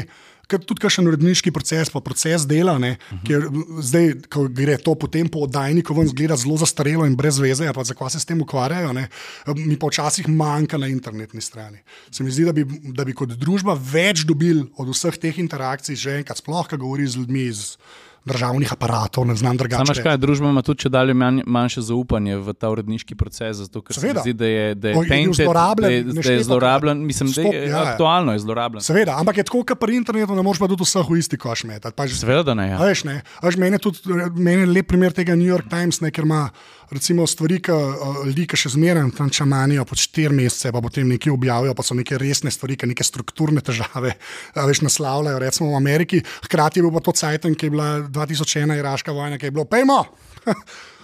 Ker 0.49 0.63
Tudi 0.65 0.81
kakšen 0.81 1.09
uredniški 1.11 1.53
proces, 1.53 1.91
pa 1.93 2.01
proces 2.05 2.47
dela, 2.49 2.79
ne, 2.81 2.97
uh 2.97 3.13
-huh. 3.13 3.25
ker 3.27 3.47
zdaj, 3.85 4.07
ko 4.33 4.47
gre 4.49 4.79
to 4.81 4.95
potem 4.95 5.29
po 5.29 5.45
oddajniku, 5.45 5.95
ven 5.95 6.09
zgleda 6.09 6.37
zelo 6.37 6.57
zastarelo 6.57 7.07
in 7.07 7.17
brez 7.17 7.39
veze, 7.39 7.73
pa 7.73 7.85
zakaj 7.85 8.11
se 8.11 8.21
s 8.21 8.25
tem 8.25 8.41
ukvarjajo, 8.41 8.93
ne, 8.93 9.09
mi 9.57 9.77
pa 9.77 9.87
včasih 9.87 10.29
manjka 10.29 10.79
na 10.79 10.89
internetni 10.89 11.41
strani. 11.41 11.79
Se 12.11 12.25
mi 12.25 12.31
zdi, 12.31 12.45
da 12.45 12.53
bi, 12.53 12.65
da 12.93 13.05
bi 13.05 13.13
kot 13.13 13.29
družba 13.29 13.79
več 13.93 14.25
dobili 14.25 14.65
od 14.77 14.89
vseh 14.89 15.17
teh 15.19 15.39
interakcij, 15.39 15.97
že 15.97 16.19
enkrat, 16.19 16.39
sploh, 16.39 16.69
ko 16.69 16.77
govori 16.77 17.07
z 17.07 17.17
ljudmi 17.17 17.43
iz 17.45 17.77
državnih 18.25 18.73
aparatov, 18.73 19.27
ne 19.27 19.35
znam 19.35 19.57
drugače. 19.57 19.81
Samaš 19.81 19.99
kaj, 19.99 20.17
družba 20.17 20.49
ima 20.49 20.63
tudi 20.63 20.79
če 20.79 20.89
dalje 20.89 21.15
manj, 21.15 21.43
manjše 21.47 21.81
zaupanje 21.83 22.37
v 22.37 22.53
ta 22.53 22.69
uredniški 22.69 23.15
proces, 23.15 23.57
zato 23.59 23.81
ker 23.81 23.95
se 23.95 24.01
Seveda. 24.01 24.21
zdi, 24.21 24.33
da 24.33 24.47
je, 24.47 24.75
da 24.75 24.89
je, 24.89 24.97
O, 24.97 25.05
tainted, 25.05 25.35
zlorabljen 25.41 25.89
da 25.89 25.93
je, 25.93 26.23
da 26.23 26.31
je 26.31 26.43
zlorabljen. 26.43 26.99
Mislim, 27.01 27.29
da 27.29 27.41
Stop, 27.41 27.55
je 27.55 27.63
ja, 27.67 27.83
aktualno 27.85 28.33
je 28.33 28.39
zlorabljen. 28.39 28.81
Seveda, 28.81 29.17
ampak 29.17 29.37
je 29.37 29.45
tako, 29.45 29.63
kot 29.65 29.79
pri 29.79 29.97
internetu, 29.97 30.35
ne 30.35 30.43
moreš 30.43 30.59
pa 30.59 30.69
tudi 30.69 30.83
vseh 30.83 31.07
v 31.07 31.19
isti 31.19 31.37
koš 31.37 31.65
metati. 31.65 31.95
Pa 31.95 32.07
že- 32.07 32.17
Seveda, 32.17 32.43
da 32.45 32.55
ne. 32.55 32.69
Ja. 32.69 32.79
Veš, 32.79 33.05
ne, 33.05 33.17
veš, 33.43 33.57
meni 33.57 33.75
je 33.75 33.79
tudi 33.81 33.99
meni 34.37 34.61
je 34.61 34.67
lep 34.69 34.87
primer 34.87 35.13
tega 35.13 35.35
New 35.35 35.49
York 35.49 35.69
Times, 35.69 36.01
ne, 36.01 36.11
ker 36.11 36.25
ima 36.25 36.51
recimo 36.91 37.27
stvari, 37.27 37.61
ki 37.65 37.73
uh, 37.75 38.21
ljudi, 38.27 38.47
ki 38.49 38.59
še 38.59 38.75
zmeraj 38.75 39.11
tam 39.17 39.31
čamanijo 39.31 39.85
po 39.89 39.97
štiri 39.99 40.35
mesece, 40.35 40.73
pa 40.75 40.83
potem 40.85 41.09
nekaj 41.09 41.33
objavijo, 41.33 41.75
pa 41.77 41.87
so 41.87 41.97
neke 41.99 42.19
resne 42.21 42.53
stvari, 42.55 42.77
ki 42.79 42.93
neke 42.93 43.07
strukturne 43.07 43.65
težave 43.65 44.15
a 44.55 44.67
veš, 44.67 44.83
naslavljajo, 44.87 45.39
recimo 45.39 45.73
v 45.73 45.81
Ameriki. 45.81 46.23
Hkrati 46.45 46.81
je 46.81 46.87
bil 46.87 46.95
pa 46.95 47.03
to 47.05 47.13
Cajten, 47.13 47.57
ki 47.59 47.67
je 47.67 47.75
bila 47.75 47.89
2001 48.09 48.79
iraška 48.79 49.13
vojna, 49.13 49.39
ki 49.39 49.51
je 49.51 49.57
bilo, 49.57 49.67
pejmo. 49.69 50.05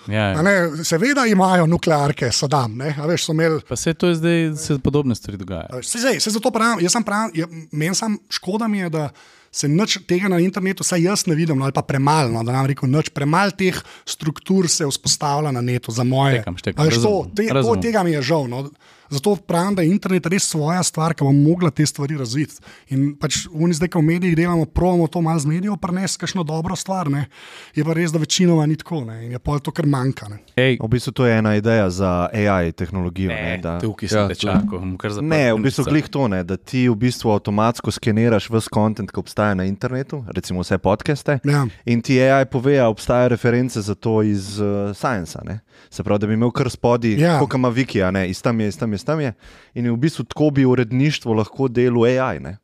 Ja, 0.05 0.35
ja. 0.35 0.43
Ne, 0.45 0.85
seveda 0.85 1.23
imajo 1.25 1.65
nuklearke, 1.65 2.29
Saddam, 2.29 2.75
ne, 2.77 2.91
veš, 3.09 3.23
so 3.25 3.33
imeli 3.33 3.63
Pa 3.65 3.77
se 3.81 3.95
to 3.97 4.11
je 4.11 4.19
zdaj, 4.19 4.43
se 4.61 4.77
podobne 4.85 5.15
stvari 5.17 5.39
dogajajo. 5.41 5.81
Se, 5.81 5.99
zdaj, 6.03 6.21
se 6.21 6.31
zato 6.35 6.51
pravim, 6.53 6.83
jaz 6.85 6.93
sem 6.93 7.07
pravim, 7.09 7.63
meni 7.73 7.97
sam 7.97 8.19
škoda 8.29 8.69
mi 8.69 8.83
je, 8.83 8.91
da 8.93 9.07
se 9.55 9.71
nič 9.71 10.01
tega 10.09 10.27
na 10.33 10.41
internetu, 10.43 10.83
saj 10.83 11.05
jaz 11.07 11.27
ne 11.31 11.37
vidim, 11.39 11.59
no, 11.59 11.69
ali 11.69 11.75
pa 11.75 11.85
premalo, 11.87 12.33
no, 12.35 12.43
da 12.43 12.57
nam 12.57 12.67
rekel, 12.67 12.91
nič 12.91 13.13
premalo 13.15 13.55
teh 13.55 13.79
struktur 14.03 14.67
se 14.69 14.87
vzpostavlja 14.89 15.53
na 15.55 15.63
netu 15.63 15.95
za 15.95 16.03
moje. 16.03 16.41
Štekam, 16.41 16.59
štekam, 16.59 16.89
veš, 16.89 16.99
to, 16.99 17.03
razumem, 17.03 17.31
te, 17.39 17.47
to, 17.47 17.55
razumem. 17.61 17.85
tega 17.87 18.03
mi 18.03 18.17
je 18.17 18.23
žal. 18.27 18.51
No. 18.51 18.65
Zato 19.11 19.37
pravim, 19.37 19.75
da 19.75 19.83
je 19.83 19.91
internet 19.91 20.27
res 20.27 20.43
svoja 20.45 20.83
stvar, 20.83 21.15
ki 21.15 21.25
bo 21.25 21.33
mogla 21.33 21.71
te 21.71 21.87
stvari 21.87 22.17
razviti. 22.17 22.55
In 22.89 23.17
pač 23.17 23.47
oni 23.51 23.75
zdaj, 23.75 23.89
ko 23.89 23.99
v 23.99 24.05
medijih 24.05 24.37
delamo, 24.37 24.65
pravimo 24.67 25.07
to 25.07 25.21
malo 25.21 25.39
z 25.39 25.47
medijev, 25.47 25.77
prenesti 25.77 26.19
kakšno 26.19 26.43
dobro 26.43 26.77
stvar. 26.77 27.11
Ne. 27.11 27.27
Je 27.75 27.85
pa 27.85 27.93
res, 27.93 28.11
da 28.11 28.19
večinoma 28.19 28.67
ni 28.67 28.77
tako 28.77 29.05
ne. 29.05 29.27
in 29.27 29.33
je 29.33 29.39
pa 29.39 29.59
to, 29.59 29.71
kar 29.71 29.87
manjka. 29.87 30.29
Ne. 30.29 30.39
Ej, 30.57 30.79
V 30.81 30.89
bistvu 30.89 31.13
to 31.13 31.27
je 31.27 31.39
ena 31.39 31.57
ideja 31.57 31.91
za 31.91 32.29
AI 32.29 32.73
tehnologijo. 32.73 33.29
Ne, 33.29 33.43
ne, 33.43 33.59
da, 33.59 33.81
tukaj 33.81 34.09
sem 34.09 34.19
Ja, 34.21 34.35
čakal, 34.35 34.79
bom 34.79 34.97
kar 34.97 35.11
zaprl 35.11 35.29
ne, 35.29 35.53
v 35.53 35.59
bistvu 35.59 35.85
glih 35.85 36.09
to, 36.09 36.29
ne, 36.29 36.45
da 36.45 36.57
ti 36.57 36.89
v 36.89 36.95
bistvu 36.97 37.31
avtomatsko 37.31 37.91
skeniraš 37.91 38.51
vse 38.51 38.69
kontent, 38.69 39.11
ki 39.11 39.21
obstaja 39.21 39.55
na 39.55 39.65
internetu, 39.65 40.25
recimo 40.29 40.61
vse 40.61 40.79
podcaste. 40.79 41.39
Ja. 41.45 41.67
In 41.85 42.03
ti 42.03 42.17
AI 42.19 42.45
pove, 42.47 42.77
da 42.77 42.89
obstajajo 42.89 43.29
reference 43.29 43.81
za 43.81 43.95
to 43.95 44.23
iz 44.23 44.59
uh, 44.59 44.93
Science. 44.93 45.35
a 45.35 45.45
ne. 45.45 45.61
Se 45.91 46.03
pravi, 46.03 46.19
da 46.19 46.27
bi 46.27 46.35
imel 46.35 46.51
kar 46.51 46.71
spodaj, 46.71 47.15
Ja. 47.15 47.39
kot 47.39 47.55
ima 47.55 47.69
Wiki, 47.71 48.03
a 48.03 48.11
ne, 48.11 48.29
iz 48.29 48.43
tam 48.43 48.61
je, 48.61 48.69
iz 48.69 48.79
tam 48.79 48.93
je, 48.93 48.94
iz 48.95 49.05
tam 49.05 49.21
je. 49.21 49.35
In 49.75 49.91
v 49.93 49.97
bistvu 49.97 50.25
tako 50.25 50.51
bi 50.51 50.65
uredništvo 50.65 51.35
lahko 51.35 51.69
delo 51.69 52.05
AI, 52.07 52.41
ne? 52.41 52.59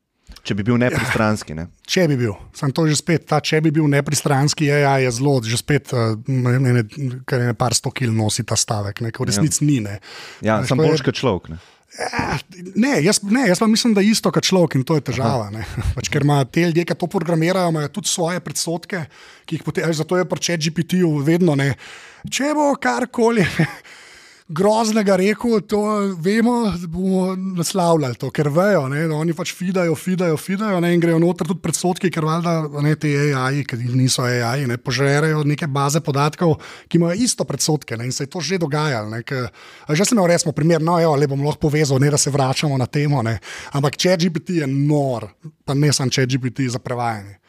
če 0.46 0.54
bi 0.54 0.62
bil 0.64 0.78
nepristranski. 0.80 1.52
Ne? 1.58 1.66
Če 1.84 2.06
bi 2.08 2.16
bil, 2.16 2.32
sem 2.56 2.70
to 2.72 2.86
že 2.88 2.96
spet, 2.96 3.26
ta 3.28 3.40
če 3.44 3.58
bi 3.60 3.72
bil 3.74 3.84
nepristranski, 3.90 4.70
AI 4.72 5.02
je 5.04 5.10
zelo, 5.18 5.34
že 5.44 5.58
spet, 5.58 5.90
uh, 5.92 6.14
ne, 6.30 6.84
kar 7.28 7.42
je 7.44 7.56
par 7.58 7.74
sto 7.76 7.90
kil 7.92 8.14
nosi 8.14 8.46
ta 8.46 8.56
stavek, 8.56 9.02
ne, 9.04 9.10
v 9.12 9.26
resnici 9.28 9.66
ni. 9.66 9.80
Ne. 9.84 9.98
Ja, 10.40 10.62
sem 10.64 10.78
je- 10.78 10.86
boljši 10.88 11.04
kot 11.04 11.18
človek. 11.18 11.50
Ne? 11.52 11.58
Eh, 11.90 12.38
Ne 12.76 13.02
jaz, 13.02 13.18
ne, 13.26 13.48
jaz 13.50 13.58
pa 13.58 13.66
mislim, 13.66 13.94
da 13.94 14.00
je 14.00 14.14
isto 14.14 14.30
kot 14.30 14.46
človek 14.46 14.78
in 14.78 14.84
to 14.86 14.94
je 14.94 15.00
težava. 15.10 15.50
ne. 15.50 15.66
Pač, 15.96 16.08
ker 16.08 16.22
imajo 16.22 16.44
te 16.46 16.62
ljudje, 16.62 16.84
ki 16.86 16.94
to 16.94 17.06
programirajo, 17.10 17.68
imajo 17.68 17.88
tudi 17.88 18.08
svoje 18.08 18.40
predsotke, 18.40 19.04
ki 19.44 19.58
jih 19.58 19.62
potem, 19.66 19.92
zato 19.92 20.16
je 20.16 20.24
pri 20.24 20.56
GPT-ju 20.56 21.10
vedno 21.18 21.56
ne. 21.58 21.74
Če 22.30 22.54
bo 22.54 22.70
karkoli. 22.78 23.42
Groznega 24.50 25.14
rekel, 25.14 25.60
to 25.62 25.80
vemo, 26.18 26.72
bomo 26.90 27.36
naslavljali 27.36 28.18
to, 28.18 28.32
ker 28.34 28.48
vejo, 28.50 28.88
ne, 28.90 29.04
oni 29.14 29.34
pač 29.36 29.52
fidajo, 29.54 29.94
fidajo, 29.94 30.34
fidajo 30.36 30.80
ne, 30.82 30.90
in 30.94 31.02
grejo 31.02 31.20
noter 31.22 31.46
tudi 31.46 31.62
predsotki, 31.62 32.10
ker 32.10 32.26
valjda 32.26 32.54
ne, 32.82 32.96
te 32.98 33.12
AI, 33.30 33.62
ki 33.62 33.78
niso 33.94 34.26
AI, 34.26 34.66
ne, 34.66 34.74
požrejo 34.82 35.44
neke 35.46 35.70
baze 35.70 36.02
podatkov, 36.02 36.56
ki 36.90 36.98
imajo 36.98 37.22
isto 37.22 37.46
predsotke 37.46 37.94
ne, 37.94 38.10
in 38.10 38.16
se 38.16 38.26
je 38.26 38.32
to 38.34 38.42
že 38.42 38.58
dogajalo. 38.58 39.12
Ne, 39.14 39.22
ke, 39.22 39.46
a 39.86 39.94
že 39.94 40.08
sem 40.08 40.18
imel 40.18 40.32
resmo 40.34 40.52
primer, 40.56 40.82
no, 40.82 40.98
evo, 40.98 41.14
le 41.14 41.30
bom 41.30 41.46
lahko 41.46 41.68
povezal, 41.68 42.02
ne 42.02 42.10
da 42.10 42.18
se 42.18 42.34
vračamo 42.34 42.74
na 42.78 42.90
temo, 42.90 43.22
ne, 43.22 43.38
ampak 43.78 44.02
če 44.02 44.18
GPT 44.24 44.64
je 44.64 44.66
nor, 44.66 45.30
pa 45.62 45.78
ne 45.78 45.94
samo 45.94 46.10
če 46.10 46.26
GPT 46.26 46.66
za 46.74 46.82
prevajanje. 46.82 47.39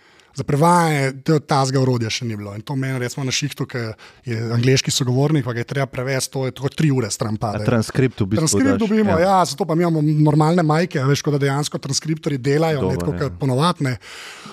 Za 0.41 0.45
prevajanje 0.47 1.21
te- 1.21 1.37
tazga 1.45 1.77
urodja 1.77 2.09
še 2.09 2.25
ni 2.25 2.33
bilo. 2.33 2.55
In 2.57 2.65
to 2.65 2.73
meni, 2.75 2.97
recimo, 2.97 3.21
na 3.21 3.31
šihtu, 3.31 3.67
ki 3.69 3.81
je 4.25 4.37
angliški 4.57 4.89
sogovornik, 4.89 5.45
pa 5.45 5.53
ga 5.53 5.61
je 5.61 5.69
treba 5.69 5.85
prevesti, 5.85 6.33
to 6.33 6.45
je 6.49 6.55
tako 6.57 6.71
tri 6.73 6.89
ure 6.91 7.11
stran 7.13 7.37
A 7.37 7.41
pade. 7.41 7.65
transkript 7.65 8.17
v 8.21 8.25
bistvu. 8.33 8.47
Transkript 8.57 8.81
dobimo, 8.81 9.13
ja. 9.21 9.37
ja, 9.37 9.45
zato 9.45 9.65
pa 9.69 9.77
mi 9.77 9.85
imamo 9.85 10.01
normalne 10.01 10.65
majke, 10.65 10.97
a 10.97 11.05
veš, 11.05 11.21
kot 11.21 11.37
da 11.37 11.43
dejansko 11.45 11.77
transkriptori 11.77 12.41
delajo, 12.41 12.81
Dober, 12.81 12.97
ne 12.97 12.99
tako 12.99 13.13
ja. 13.13 13.19
kot 13.19 13.37
ponovadne. 13.37 13.97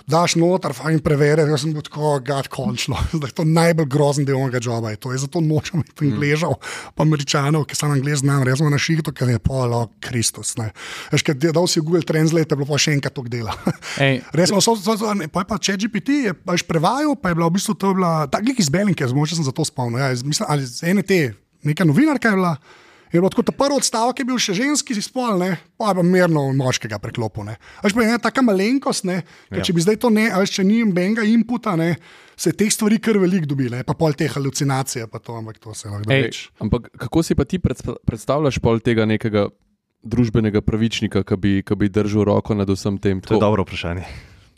daš 0.09 0.37
noter, 0.41 0.73
fajn 0.73 1.01
preverjati, 1.05 1.51
jaz 1.53 1.63
sem 1.65 1.73
bil 1.73 1.85
tako, 1.85 2.15
gad, 2.25 2.49
končno. 2.49 2.97
Zdaj, 3.17 3.33
to 3.37 3.45
je 3.45 3.53
najbolj 3.53 3.89
grozen 3.93 4.25
del 4.29 4.41
mojega 4.41 4.61
joba. 4.63 4.91
Je 4.91 4.97
to 4.97 5.13
je 5.13 5.19
zato 5.25 5.41
nočem 5.45 5.81
imeti 5.81 6.09
angležev, 6.09 6.55
pa 6.97 7.05
američanov, 7.05 7.67
ki 7.69 7.77
sem 7.77 7.93
anglez 7.93 8.23
znam, 8.25 8.45
res 8.45 8.61
na 8.61 8.81
šihtu, 8.81 9.13
ker 9.13 9.29
je 9.29 9.39
polo 9.39 9.89
Kristus. 10.01 10.57
ne. 10.57 10.71
Veš, 11.13 11.25
ker 11.25 11.37
je 11.37 11.53
dal 11.53 11.69
si 11.69 11.81
v 11.81 11.85
Google 11.85 12.03
Translate, 12.09 12.53
je 12.53 12.57
bilo 12.57 12.69
pa 12.69 12.81
še 12.81 12.97
enkrat 12.97 13.15
to 13.15 13.23
dela. 13.29 13.53
Ej, 14.05 14.23
Res 14.33 14.49
smo, 14.51 14.61
so, 14.65 14.77
so, 14.77 14.97
so, 14.97 15.13
ne, 15.15 15.29
pa 15.29 15.45
je 15.45 15.49
pa 15.49 15.59
če 15.61 15.78
GPT, 15.79 16.09
je 16.23 16.33
pač 16.35 16.63
prevajal, 16.63 17.15
pa 17.15 17.29
je 17.29 17.35
bila 17.35 17.47
v 17.47 17.55
bistvu 17.55 17.75
to 17.75 17.93
bila, 17.93 18.27
tak 18.27 18.43
lik 18.43 18.59
iz 18.59 18.69
Belinke, 18.69 19.05
zmoče 19.05 19.33
sem 19.33 19.43
za 19.43 19.51
to 19.51 19.63
spomnil. 19.63 19.99
Ja, 19.99 20.11
iz- 20.11 20.23
mislim, 20.23 20.47
ali 20.47 20.63
z 20.63 20.83
ene 20.85 21.03
te, 21.03 21.33
neka 21.63 21.85
novinarka 21.85 22.29
je 22.29 22.37
bila. 22.37 22.57
Je 23.09 23.17
bilo 23.17 23.31
tako, 23.31 23.41
ta 23.43 23.53
prvi 23.55 23.73
odstavek 23.75 24.19
je 24.19 24.27
bil 24.27 24.37
še 24.37 24.53
ženski 24.55 24.93
spol, 24.95 25.39
ne, 25.39 25.47
pa 25.75 25.89
je 25.89 25.95
pa 25.95 26.03
mirno 26.05 26.53
moškega 26.53 26.99
preklopil. 26.99 27.41
ne. 27.43 27.55
Veš 27.81 27.95
pa 27.95 28.03
je 28.03 28.07
ena 28.07 28.19
taka 28.19 28.43
malenkost, 28.43 29.05
ne, 29.05 29.23
ja. 29.49 29.63
če 29.63 29.73
bi 29.73 29.81
zdaj 29.81 29.97
to 29.97 30.11
ne, 30.11 30.27
a 30.27 30.37
veš, 30.37 30.53
če 30.53 30.63
ni 30.63 30.85
benga 30.85 31.25
inputa, 31.25 31.73
ne, 31.73 31.97
se 32.37 32.53
teh 32.53 32.69
stvari 32.69 32.99
kar 32.99 33.17
veliko 33.17 33.49
dobile, 33.49 33.81
pa 33.81 33.95
pol 33.95 34.13
teh 34.13 34.29
halucinacije, 34.29 35.07
pa 35.07 35.19
to, 35.19 35.33
ampak 35.35 35.57
to 35.57 35.73
se 35.73 35.89
lahko 35.89 36.05
reče. 36.05 36.53
Ampak 36.61 36.93
kako 36.99 37.19
si 37.23 37.33
pa 37.33 37.45
ti 37.45 37.57
predsta- 37.59 37.97
predstavljaš 37.99 38.61
pol 38.61 38.77
tega 38.79 39.07
nekega 39.07 39.49
družbenega 40.01 40.61
pravičnika, 40.61 41.25
ki 41.25 41.37
bi, 41.37 41.53
ki 41.63 41.75
bi 41.75 41.89
držal 41.89 42.25
roko 42.27 42.53
nad 42.53 42.69
vsem 42.69 42.99
tem? 42.99 43.21
To 43.21 43.25
je 43.25 43.29
Tako, 43.31 43.41
dobro 43.41 43.65
vprašanje. 43.65 44.05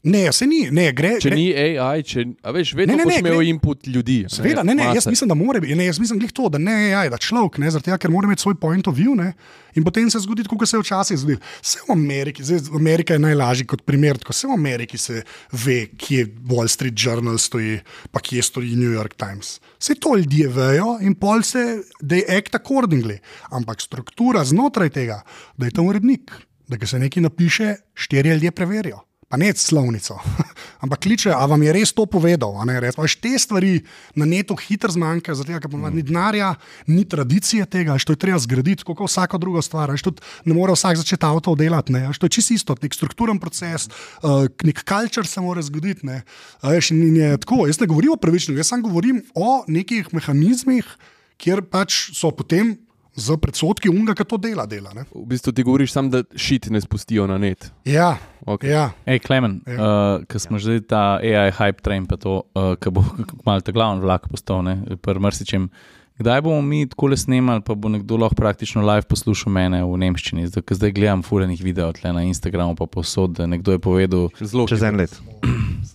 Ne, 0.02 0.32
se 0.32 0.46
ni, 0.48 0.62
ne, 0.72 0.86
gre. 0.96 1.10
Če 1.20 1.28
gre, 1.28 1.36
ni 1.36 1.50
AI, 1.52 2.00
če, 2.08 2.22
a 2.40 2.52
veš, 2.56 2.70
vedno 2.72 2.94
Ne, 2.96 3.02
ne, 3.02 3.04
ne, 3.04 3.16
imel 3.20 3.34
gre- 3.36 3.48
input 3.50 3.84
ljudi. 3.84 4.22
Seveda, 4.32 4.62
ne, 4.64 4.72
ne, 4.72 4.86
jaz 4.96 5.04
mislim, 5.04 5.28
da 5.28 5.36
mora 5.36 5.60
biti. 5.60 5.76
Jaz 5.76 5.98
mislim 6.00 6.22
glih 6.22 6.30
to, 6.32 6.48
da 6.48 6.56
ne 6.56 6.72
je 6.72 6.94
AI, 6.96 7.10
da 7.12 7.18
človek, 7.20 7.58
ne, 7.60 7.68
zaradi 7.68 7.90
tega, 7.90 7.98
ker 8.00 8.10
mora 8.10 8.24
imeti 8.24 8.40
svoj 8.40 8.56
point 8.56 8.88
of 8.88 8.96
view. 8.96 9.12
Ne, 9.12 9.34
in 9.76 9.84
potem 9.84 10.08
se 10.10 10.22
zgodi, 10.24 10.46
kot 10.48 10.64
se 10.64 10.78
je 10.78 10.80
včasih 10.80 11.18
zgodilo. 11.20 11.42
Vse 11.60 11.82
v 11.84 11.92
Ameriki, 11.92 12.46
zdaj, 12.48 12.70
Amerika 12.72 13.12
je 13.12 13.24
najlažji 13.26 13.66
kot 13.68 13.84
primer, 13.84 14.16
tako 14.16 14.32
vse 14.32 14.48
v 14.48 14.56
Ameriki 14.56 14.98
se 14.98 15.20
ve, 15.52 15.76
kje 15.92 16.24
Wall 16.48 16.72
Street 16.72 16.96
Journal 16.96 17.36
stoji, 17.38 17.82
pa 18.10 18.24
kje 18.24 18.42
stoji 18.42 18.80
New 18.80 18.96
York 18.96 19.20
Times. 19.20 19.58
Vse 19.76 19.98
to 20.00 20.16
ljudje 20.16 20.48
vejo 20.48 20.96
in 21.04 21.12
pol 21.14 21.44
se, 21.44 21.66
da 22.00 22.16
je 22.16 22.38
act 22.38 22.56
accordingly. 22.56 23.18
Ampak 23.50 23.84
struktura 23.84 24.44
znotraj 24.44 24.96
tega, 24.96 25.20
da 25.60 25.68
je 25.68 25.76
tam 25.76 25.92
urednik, 25.92 26.32
da 26.72 26.80
se 26.86 26.98
nekaj 26.98 27.20
napiše, 27.22 27.74
štirje 27.94 28.40
ljudje 28.40 28.56
preverijo. 28.56 29.04
Pa 29.30 29.38
ne 29.38 29.52
slovnico, 29.54 30.16
ampak 30.82 31.04
kliče, 31.06 31.30
a 31.30 31.46
vam 31.46 31.62
je 31.62 31.70
res 31.70 31.92
to 31.94 32.02
povedal. 32.10 32.50
Veš, 32.98 33.14
te 33.22 33.30
stvari 33.38 33.76
na 34.18 34.26
netu 34.26 34.56
hitro 34.58 34.90
zmanjkajo, 34.90 35.36
zato 35.38 35.60
ker 35.62 35.70
mm. 35.70 35.94
ni 35.94 36.02
denarja, 36.02 36.48
ni 36.90 37.04
tradicije 37.06 37.62
tega, 37.70 37.94
veš, 37.94 38.08
to 38.08 38.16
je 38.16 38.22
treba 38.26 38.40
zgraditi, 38.42 38.82
kot 38.82 38.98
vsako 38.98 39.38
drugo 39.38 39.62
stvar. 39.62 39.94
Veš, 39.94 40.08
ne 40.50 40.56
more 40.56 40.74
vsak 40.74 40.98
začeti 40.98 41.30
avto 41.30 41.54
delati, 41.54 41.94
veš, 41.94 42.18
to 42.18 42.26
je 42.26 42.34
čisto 42.40 42.58
isto, 42.58 42.78
nek 42.82 42.98
strukturen 42.98 43.38
proces, 43.38 43.86
uh, 44.26 44.50
nek 44.66 44.82
culture 44.82 45.30
se 45.30 45.46
mora 45.46 45.62
zgoditi. 45.62 46.10
Ne, 46.10 46.24
veš, 46.66 46.90
in 46.98 47.22
je 47.22 47.38
tako, 47.38 47.68
jaz 47.70 47.78
ne 47.78 47.86
govorim 47.86 48.18
o 48.18 48.18
pravičnosti, 48.18 48.58
jaz 48.58 48.74
samo 48.74 48.88
govorim 48.90 49.22
o 49.38 49.60
nekih 49.70 50.10
mehanizmih, 50.10 50.90
kjer 51.38 51.62
pač 51.70 52.08
so 52.18 52.34
potem 52.34 52.80
z 53.20 53.36
predsotki 53.36 53.88
unga, 53.88 54.14
ki 54.14 54.24
to 54.24 54.38
dela. 54.38 54.64
dela 54.66 54.90
ne. 54.92 55.04
V 55.06 55.26
bistvu 55.26 55.52
ti 55.52 55.62
govoriš 55.62 55.92
samo, 55.92 56.08
da 56.10 56.24
šit 56.34 56.70
ne 56.70 56.80
spustijo 56.80 57.26
na 57.26 57.38
net. 57.38 57.68
ja, 57.84 58.16
Okay. 58.40 58.70
ja. 58.70 58.90
Ej, 59.04 59.20
Klemen, 59.20 59.60
Ja. 59.66 59.76
uh, 60.16 60.24
ki 60.24 60.38
smo 60.38 60.56
že 60.56 60.80
ta 60.80 61.18
AI 61.18 61.52
hype 61.52 61.82
train, 61.82 62.06
pa 62.06 62.16
to, 62.16 62.48
uh, 62.50 62.72
ki 62.74 62.88
bo 62.90 63.04
malo 63.46 63.60
ta 63.60 63.68
glavni 63.70 64.00
vlak 64.00 64.26
postal, 64.26 64.62
ne, 64.62 64.80
pri 64.96 65.20
marsičem. 65.20 65.68
Kdaj 66.16 66.40
bomo 66.42 66.60
mi 66.60 66.84
tako 66.84 67.06
le 67.06 67.16
snemali, 67.16 67.60
pa 67.60 67.72
bo 67.74 67.88
nekdo 67.88 68.16
lahko 68.16 68.34
praktično 68.34 68.80
live 68.82 69.04
poslušal 69.04 69.48
mene 69.50 69.80
v 69.80 69.96
nemščini? 69.98 70.46
Zdaj, 70.46 70.62
zdaj 70.70 70.92
gledam 70.92 71.22
furanih 71.22 71.56
videov 71.58 71.92
tle 71.94 72.12
na 72.12 72.22
Instagramu, 72.22 72.72
pa 72.74 72.84
posod, 72.86 73.32
da 73.32 73.46
nekdo 73.46 73.72
je 73.72 73.78
povedal, 73.78 74.28
Zelo 74.38 74.64
Čez 74.64 74.82
en 74.82 74.96
let. 74.96 75.12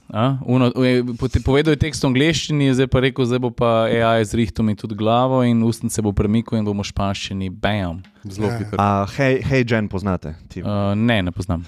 A, 0.10 0.38
uno, 0.46 0.72
je, 0.76 1.04
povedal 1.42 1.74
je 1.74 1.80
tekst 1.80 2.04
v 2.04 2.08
angleščini, 2.08 2.74
zdaj 2.74 2.88
pa 2.88 3.00
rekel, 3.00 3.26
zdaj 3.26 3.40
bo 3.40 3.52
pa 3.52 3.86
AI 3.86 4.26
zrihtel 4.26 4.66
mi 4.66 4.76
tudi 4.76 4.96
glavo 4.96 5.44
in 5.44 5.64
ustnice 5.64 6.02
bo 6.02 6.12
premikal 6.12 6.60
in 6.60 6.66
bomo 6.66 6.84
španščini, 6.84 7.50
bam. 7.50 8.02
Zelo 8.24 8.48
Ja. 8.48 8.58
hitro. 8.58 8.78
A 8.78 9.06
hej, 9.18 9.42
hej, 9.44 9.64
Jen, 9.68 9.88
poznate? 9.88 10.36
Uh, 10.58 10.94
ne, 10.96 11.22
ne 11.22 11.32
poznam. 11.32 11.66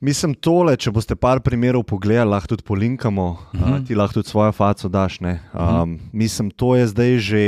Mislim, 0.00 0.34
tole, 0.34 0.76
če 0.76 0.90
boste 0.90 1.16
par 1.16 1.40
primerov 1.40 1.82
pogledali, 1.82 2.30
lahko 2.30 2.48
tudi 2.48 2.62
polinkamo, 2.62 3.26
uh. 3.30 3.38
-huh. 3.52 3.80
uh, 3.80 3.86
ti 3.86 3.94
lahko 3.94 4.14
tudi 4.14 4.28
svojo 4.28 4.52
faco 4.52 4.88
daš. 4.88 5.20
ne. 5.20 5.40
Um, 5.52 5.98
mislim, 6.12 6.50
to 6.50 6.76
je 6.76 6.86
zdaj 6.86 7.18
že 7.18 7.44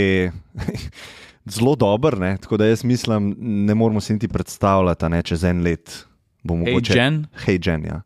zelo 1.54 1.76
dober, 1.76 2.18
ne? 2.18 2.36
tako 2.36 2.56
da 2.56 2.66
jaz 2.66 2.84
mislim, 2.84 3.36
ne 3.38 3.74
moramo 3.74 4.00
si 4.00 4.12
niti 4.12 4.28
predstavljati, 4.28 5.04
a 5.04 5.08
ne 5.08 5.22
čez 5.22 5.44
en 5.44 5.62
let. 5.62 6.06
bo 6.42 6.54
Hey, 6.54 6.58
mogoče- 6.58 6.96
Jen, 6.96 7.26
Hej, 7.44 7.58
Jen. 7.62 7.84
Ja. 7.84 8.00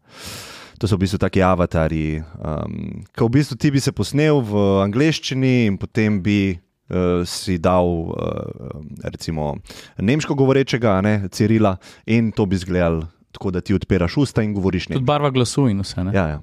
To 0.84 0.88
so 0.88 0.98
v 1.00 1.08
bistvu 1.08 1.16
taki 1.16 1.40
avatari, 1.40 2.20
um, 2.36 3.00
ki 3.16 3.24
v 3.24 3.30
bistvu 3.32 3.56
ti 3.56 3.70
bi 3.72 3.80
se 3.80 3.88
posnel 3.88 4.42
v 4.44 4.64
angleščini 4.84 5.52
in 5.64 5.78
potem 5.80 6.18
bi 6.20 6.52
uh, 6.52 7.24
si 7.24 7.56
dal 7.56 7.88
uh, 8.12 8.84
recimo 9.00 9.54
nemško 9.96 10.36
govorečega, 10.36 10.98
ne, 11.00 11.14
Cirila, 11.32 11.78
in 12.04 12.28
to 12.36 12.44
bi 12.44 12.60
izgledal 12.60 13.00
tako, 13.32 13.54
da 13.56 13.64
ti 13.64 13.72
odpiraš 13.72 14.18
usta 14.26 14.44
in 14.44 14.52
govoriš 14.52 14.90
tudi 14.90 15.00
nekaj. 15.00 15.08
barva 15.08 15.30
glasu 15.32 15.70
in 15.72 15.80
vse. 15.80 16.04
Ne? 16.04 16.12
Ja, 16.12 16.26
ja. 16.36 16.42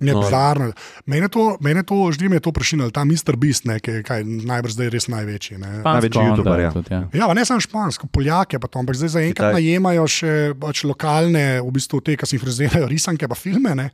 Ne, 0.00 0.12
No. 0.12 0.20
bizarno. 0.20 0.72
Mene 1.06 1.28
to, 1.32 1.56
mene 1.60 1.82
to 1.82 2.12
ždi, 2.12 2.28
me 2.28 2.36
je 2.36 2.44
to 2.44 2.52
prešinilo, 2.52 2.90
ta 2.90 3.04
Mr. 3.04 3.36
Beast, 3.36 3.64
ne, 3.64 3.78
ki 3.80 3.90
je 3.90 4.02
kaj, 4.04 4.24
najbrž 4.24 4.76
zdaj 4.76 4.90
res 4.92 5.08
največji. 5.08 5.56
Največji 5.58 6.20
youtuber, 6.20 6.60
ja. 6.60 6.70
tudi, 6.74 6.92
ja. 6.92 7.00
Ja, 7.16 7.30
ne 7.32 7.44
samo 7.48 7.64
špansko, 7.64 8.06
poljake 8.12 8.60
pa 8.60 8.68
to, 8.68 8.82
ampak 8.84 8.98
zdaj 9.00 9.14
zaenkrat 9.16 9.56
najemajo 9.56 10.04
še 10.04 10.32
pač 10.60 10.84
lokalne, 10.84 11.62
v 11.64 11.72
bistvu 11.72 12.02
te, 12.04 12.16
ki 12.16 12.28
sinhronizirajo 12.28 12.88
risanke 12.92 13.28
pa 13.28 13.38
filme. 13.38 13.72
Ne. 13.72 13.90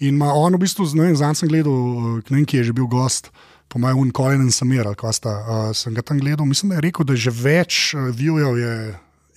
In 0.00 0.14
ima 0.14 0.30
on 0.32 0.54
v 0.54 0.62
bistvu, 0.62 0.86
ne 0.94 1.10
vem, 1.10 1.16
zdaj 1.18 1.42
sem 1.42 1.50
gledal, 1.50 1.74
eh, 1.74 2.30
ne 2.30 2.36
vem, 2.40 2.46
kje 2.46 2.62
je 2.62 2.70
že 2.70 2.76
bil 2.76 2.86
gost. 2.86 3.28
Po 3.70 3.78
mojem, 3.78 3.98
un 4.02 4.10
Colin 4.10 4.40
in 4.42 4.50
Samir, 4.50 4.82
ali 4.86 4.98
kaj 4.98 5.12
sta, 5.14 5.30
uh, 5.30 5.66
sem 5.78 5.94
ga 5.94 6.02
tam 6.02 6.18
gledal. 6.18 6.42
Mislim, 6.46 6.72
da 6.72 6.80
je 6.80 6.88
rekel, 6.88 7.06
da 7.06 7.14
že 7.14 7.30
več 7.30 7.94
uh, 7.94 8.08
viewjev 8.10 8.56
je 8.58 8.72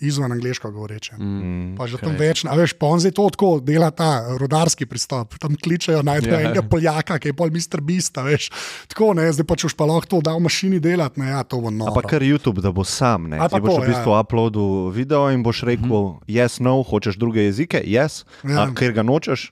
izven 0.03 0.31
angliško 0.31 0.71
govoreče. 0.71 1.15
Mm. 1.17 1.75
Pa 1.77 1.87
že 1.87 1.97
tam 2.01 2.15
več, 2.19 2.43
a 2.45 2.55
veš, 2.57 2.75
pa 2.79 2.89
on 2.91 2.99
zdaj 2.99 3.15
to 3.17 3.27
tako 3.35 3.49
dela 3.63 3.89
ta 3.91 4.37
rodarski 4.39 4.85
pristop. 4.89 5.37
Tam 5.39 5.55
kličejo 5.55 6.03
najprej 6.03 6.33
Ja. 6.33 6.39
yeah. 6.39 6.45
enega 6.49 6.63
Poljaka, 6.65 7.19
ki 7.19 7.31
je 7.31 7.37
pol 7.37 7.51
Mr. 7.53 7.81
Beast, 7.81 8.17
a 8.17 8.25
veš. 8.25 8.49
Tako 8.91 9.13
ne, 9.17 9.27
zdaj 9.33 9.47
pa 9.47 9.57
če 9.59 9.69
už 9.69 9.75
pa 9.77 9.87
lahko 9.89 10.09
to 10.09 10.21
da 10.25 10.33
v 10.35 10.43
mašini 10.47 10.79
delati, 10.83 11.21
ne, 11.21 11.29
ja, 11.29 11.43
to 11.43 11.61
bo 11.61 11.71
noro. 11.71 11.93
Ampak 11.93 12.09
kar 12.15 12.25
YouTube, 12.25 12.63
da 12.63 12.73
bo 12.73 12.85
sam. 12.87 13.29
Ne? 13.29 13.37
Pa 13.37 13.51
Ti 13.51 13.61
boš 13.61 13.77
to, 13.77 13.81
v 13.81 13.91
bistvu 13.91 14.11
ja. 14.15 14.23
uploadil 14.25 14.69
video 14.95 15.23
in 15.31 15.43
boš 15.45 15.63
rekel, 15.69 15.87
mm 15.87 16.19
-hmm. 16.19 16.27
yes, 16.27 16.59
no, 16.59 16.81
hočeš 16.83 17.15
druge 17.17 17.43
jezike, 17.43 17.83
yes, 17.85 18.23
Ja. 18.43 18.65
ja. 18.65 18.71
ker 18.75 18.91
ga 18.91 19.03
nočeš. 19.03 19.51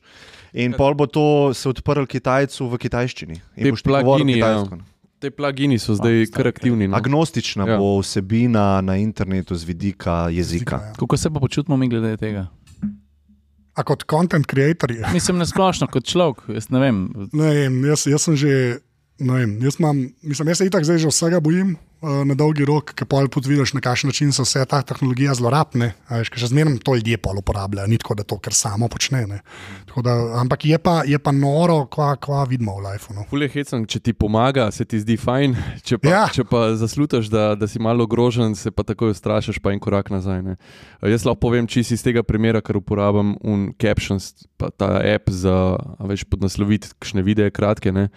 In 0.53 0.73
pol 0.75 0.93
bo 0.93 1.07
to 1.07 1.53
se 1.53 1.69
odprl 1.69 2.05
Kitajcu 2.05 2.67
v 2.67 2.77
kitajščini. 2.77 3.35
Boš 3.71 3.81
ti 3.81 3.89
govoril 3.89 4.03
plugini, 4.03 4.39
ja. 4.39 4.67
Te 5.21 5.29
plugini 5.29 5.77
so 5.79 5.93
zdaj 5.93 6.25
kar 6.33 6.47
aktivni. 6.49 6.87
No. 6.89 6.97
Agnostična 6.97 7.67
Ja. 7.67 7.77
bo 7.77 7.99
vsebina 7.99 8.81
na 8.81 8.95
internetu 8.97 9.55
z 9.55 9.63
vidika 9.63 10.29
jezika. 10.29 10.75
ja. 10.75 10.93
Kako 10.97 11.17
se 11.17 11.29
pa 11.29 11.39
počutimo 11.39 11.77
mi 11.77 11.89
glede 11.89 12.17
tega? 12.17 12.47
A 13.73 13.83
kot 13.83 14.03
content 14.09 14.45
creator 14.45 14.91
je. 14.91 15.05
Mislim, 15.13 15.37
na 15.37 15.45
splošno 15.45 15.87
kot 15.87 16.03
človek, 16.03 16.41
jaz 16.49 16.69
ne 16.69 16.79
vem. 16.79 16.97
Ne 17.33 17.53
vem, 17.53 17.85
jaz, 17.85 18.07
jaz 18.07 18.21
sem 18.21 18.35
že. 18.35 18.79
ne 19.19 19.33
Vem, 19.33 19.61
jaz, 19.61 19.77
imam, 19.79 20.09
mislim, 20.21 20.47
jaz 20.47 20.57
se 20.57 20.65
itak 20.65 20.83
zdaj 20.83 20.97
že 20.97 21.07
vsega 21.07 21.39
bojim 21.39 21.77
na 22.01 22.33
dolgi 22.33 22.65
rok, 22.65 22.95
ker 22.97 23.05
pa 23.05 23.21
tudi 23.29 23.51
vidiš, 23.51 23.75
na 23.77 23.81
kakšen 23.81 24.09
način 24.09 24.31
se 24.33 24.41
vse 24.41 24.63
ta 24.65 24.81
tehnologija 24.81 25.35
zlorabne. 25.37 25.91
Še 26.09 26.49
zmeraj 26.49 26.79
to 26.81 26.95
ljudje 26.97 27.19
pol 27.21 27.37
uporabljajo, 27.37 27.87
ni 27.87 27.99
tako, 28.01 28.15
da 28.17 28.23
to 28.25 28.39
kar 28.41 28.55
samo 28.57 28.87
počne. 28.89 29.21
Da, 30.01 30.13
ampak 30.41 30.65
je 30.65 30.79
pa, 30.81 31.01
je 31.05 31.19
pa 31.21 31.31
noro, 31.35 31.83
kva, 31.91 32.15
kva 32.17 32.43
vidimo 32.49 32.73
v 32.79 32.87
lifeu. 32.87 33.13
No. 33.13 33.25
Fulje 33.29 33.51
hecam, 33.53 33.85
če 33.85 33.99
ti 33.99 34.13
pomaga, 34.17 34.65
se 34.73 34.85
ti 34.85 34.97
zdi 35.01 35.17
fajn, 35.21 35.53
če 35.85 35.99
pa, 36.01 36.09
Ja. 36.09 36.23
če 36.33 36.45
pa 36.49 36.63
zaslutaš, 36.79 37.29
da, 37.29 37.51
da 37.55 37.67
si 37.69 37.79
malo 37.79 38.07
ogrožen, 38.09 38.55
se 38.57 38.71
pa 38.73 38.83
takoj 38.87 39.13
ustrašiš, 39.13 39.59
pa 39.61 39.73
en 39.75 39.79
korak 39.83 40.09
nazaj. 40.09 40.41
Ne. 40.41 40.55
Eh, 41.01 41.11
Jaz 41.13 41.25
lahko 41.27 41.39
povem 41.45 41.67
čisto 41.69 41.93
iz 41.93 42.01
tega 42.01 42.23
primera, 42.23 42.61
ker 42.65 42.79
uporabljam 42.81 43.35
un 43.43 43.69
Captions, 43.77 44.33
pa 44.57 44.71
ta 44.73 44.97
app 45.05 45.29
za 45.29 45.77
a 45.77 46.09
veš, 46.09 46.25
podnasloviti 46.25 46.95
kakšne 46.97 47.21
videe 47.21 47.51
kratke. 47.53 47.93
Ne. 47.93 48.09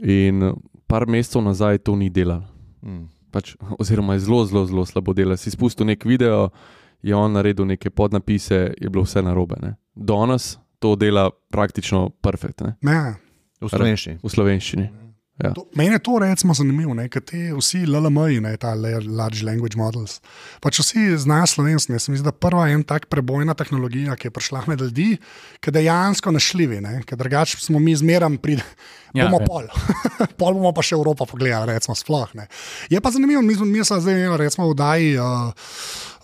In 0.00 0.42
eh, 0.42 0.56
par 0.88 1.04
mesecev 1.04 1.44
nazaj 1.44 1.84
to 1.84 1.96
ni 1.98 2.08
delal. 2.08 2.46
Mm. 2.82 3.08
Pač, 3.30 3.54
oziroma 3.78 4.14
je 4.16 4.20
zelo, 4.26 4.44
zelo, 4.44 4.66
zelo 4.66 4.86
slabo 4.86 5.12
dela. 5.14 5.36
Si 5.36 5.50
spustil 5.50 5.86
nek 5.86 6.04
video, 6.04 6.48
je 7.02 7.14
on 7.14 7.32
naredil 7.32 7.64
neke 7.66 7.90
podnapise, 7.90 8.74
je 8.80 8.88
bilo 8.90 9.04
vse 9.04 9.22
narobe. 9.22 9.56
Ne. 9.62 9.76
Danes 9.94 10.58
to 10.78 10.96
dela 10.96 11.30
praktično 11.50 12.08
perfekt 12.22 12.60
ne, 12.60 12.74
Ne, 12.82 13.14
V 13.60 13.68
slovenščini. 13.68 14.18
v 14.22 14.28
slovenščini. 14.28 14.88
Ja. 15.40 15.52
To, 15.56 15.64
meni 15.74 15.92
je 15.96 15.98
to 16.04 16.18
recimo 16.20 16.54
zanimivo, 16.54 16.94
ne, 16.94 17.06
ker 17.08 17.22
ti 17.24 17.48
vsi 17.56 17.86
LLM-ji, 17.88 18.42
ta 18.60 18.74
la- 18.74 19.00
Large 19.00 19.44
Language 19.46 19.78
Models, 19.80 20.18
pač 20.60 20.82
vsi 20.82 21.16
znajo 21.16 21.46
slovenski. 21.46 21.98
Se 21.98 22.12
mi 22.12 22.18
zdi, 22.20 22.26
da 22.28 22.32
prva 22.32 22.68
en 22.68 22.84
tak 22.84 23.08
prebojna 23.08 23.54
tehnologija, 23.56 24.16
ki 24.20 24.28
je 24.28 24.34
prišla 24.36 24.64
med 24.68 24.84
ljudi, 24.84 25.16
ki 25.60 25.72
je 25.72 25.76
dejansko 25.78 26.32
našljivi, 26.36 26.82
ker 27.06 27.18
drugače 27.18 27.56
smo 27.60 27.78
mi 27.78 27.96
zmeram 27.96 28.36
pri. 28.36 28.60
Ja, 29.14 29.26
bomo 29.26 29.40
ja. 29.40 29.46
pol. 29.46 29.64
pol 30.40 30.54
bomo 30.54 30.70
pa 30.76 30.84
še 30.86 30.94
Evropo 30.94 31.26
pogledali, 31.26 31.72
recimo, 31.74 31.96
sploh 31.98 32.30
ne. 32.38 32.46
Je 32.92 33.00
pa 33.00 33.10
zanimivo, 33.10 33.42
mi 33.42 33.56
smo, 33.56 33.66
zdaj, 33.98 34.36
recimo, 34.38 34.68
v 34.70 34.76
Daji. 34.78 35.18
Uh, 35.18 35.50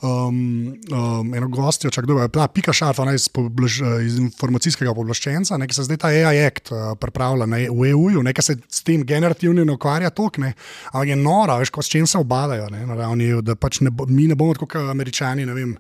Um, 0.03 0.77
um, 0.93 1.35
eno 1.35 1.47
gostjo, 1.49 1.89
če 1.89 2.03
kdo 2.05 2.19
je, 2.21 2.29
ta 2.29 2.45
Pika 2.53 2.73
Šarfa, 2.77 3.07
iz, 3.17 3.31
poblaž, 3.33 3.79
iz 4.05 4.19
informacijskega 4.21 4.93
pooblaščenca, 4.93 5.57
ki 5.57 5.77
se 5.77 5.87
zdaj 5.87 5.99
ta 6.03 6.11
AI 6.13 6.43
Act 6.45 6.69
uh, 6.69 6.91
pripravlja 7.01 7.47
ne, 7.49 7.63
v 7.73 7.89
EU, 7.95 8.11
nekaj 8.27 8.45
se 8.45 8.59
s 8.69 8.85
tem 8.85 9.07
generativno 9.09 9.65
ne 9.65 9.73
ukvarja 9.73 10.13
tok, 10.13 10.37
ne, 10.45 10.53
ampak 10.93 11.15
je 11.15 11.17
nora, 11.17 11.57
veš, 11.63 11.73
ko 11.73 11.81
s 11.81 11.95
čim 11.95 12.05
se 12.05 12.21
obadajo, 12.21 12.69
ne, 12.75 12.85
na 12.85 12.99
ravni, 12.99 13.31
EU, 13.33 13.41
da 13.41 13.57
pač 13.57 13.81
ne 13.81 13.95
mi 14.11 14.29
ne 14.29 14.37
bomo 14.37 14.59
tako 14.59 14.69
kot 14.75 14.93
američani, 14.93 15.49
ne 15.49 15.57
vem, 15.57 15.73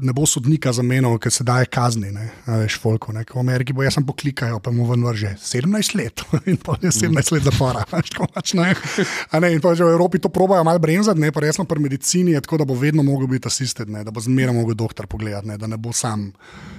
ne 0.00 0.12
bo 0.12 0.26
sodnika 0.26 0.72
za 0.72 0.82
meno, 0.82 1.10
ker 1.18 1.32
se 1.32 1.44
daje 1.44 1.66
kazni, 1.66 2.12
ne, 2.14 2.28
veš, 2.46 2.78
folko, 2.82 3.12
ne, 3.12 3.24
v 3.26 3.40
Ameriki 3.40 3.74
bo 3.74 3.82
jaz 3.82 3.96
sem 3.98 4.06
poklikajo, 4.06 4.60
pa 4.62 4.70
mu 4.70 4.86
ven 4.86 5.02
vrže. 5.04 5.34
17 5.42 5.96
let. 5.98 6.22
In 6.50 6.58
pa 6.62 6.76
je 6.82 6.92
17 6.94 7.32
let 7.34 7.46
zapora, 7.46 7.84
pač 8.34 8.54
ne, 8.54 8.72
a 9.30 9.40
ne, 9.42 9.52
in 9.56 9.60
pa 9.60 9.74
že 9.74 9.84
v 9.84 9.94
Evropi 9.96 10.20
to 10.22 10.30
probajo 10.32 10.64
malo 10.64 10.78
bremzati, 10.82 11.20
ne, 11.20 11.32
pa 11.34 11.42
resno 11.42 11.66
pri 11.66 11.82
medicini 11.82 12.36
je 12.36 12.40
tako, 12.44 12.62
da 12.62 12.68
bo 12.68 12.78
vedno 12.78 13.02
mogel 13.02 13.26
biti 13.26 13.48
asistent, 13.50 13.90
da 13.90 14.10
bo 14.14 14.22
zmeraj 14.22 14.54
mogel 14.54 14.78
doktor 14.78 15.06
pogledati, 15.10 15.48
ne, 15.48 15.58
da 15.58 15.66
ne 15.66 15.76
bo 15.76 15.92
sam, 15.92 16.30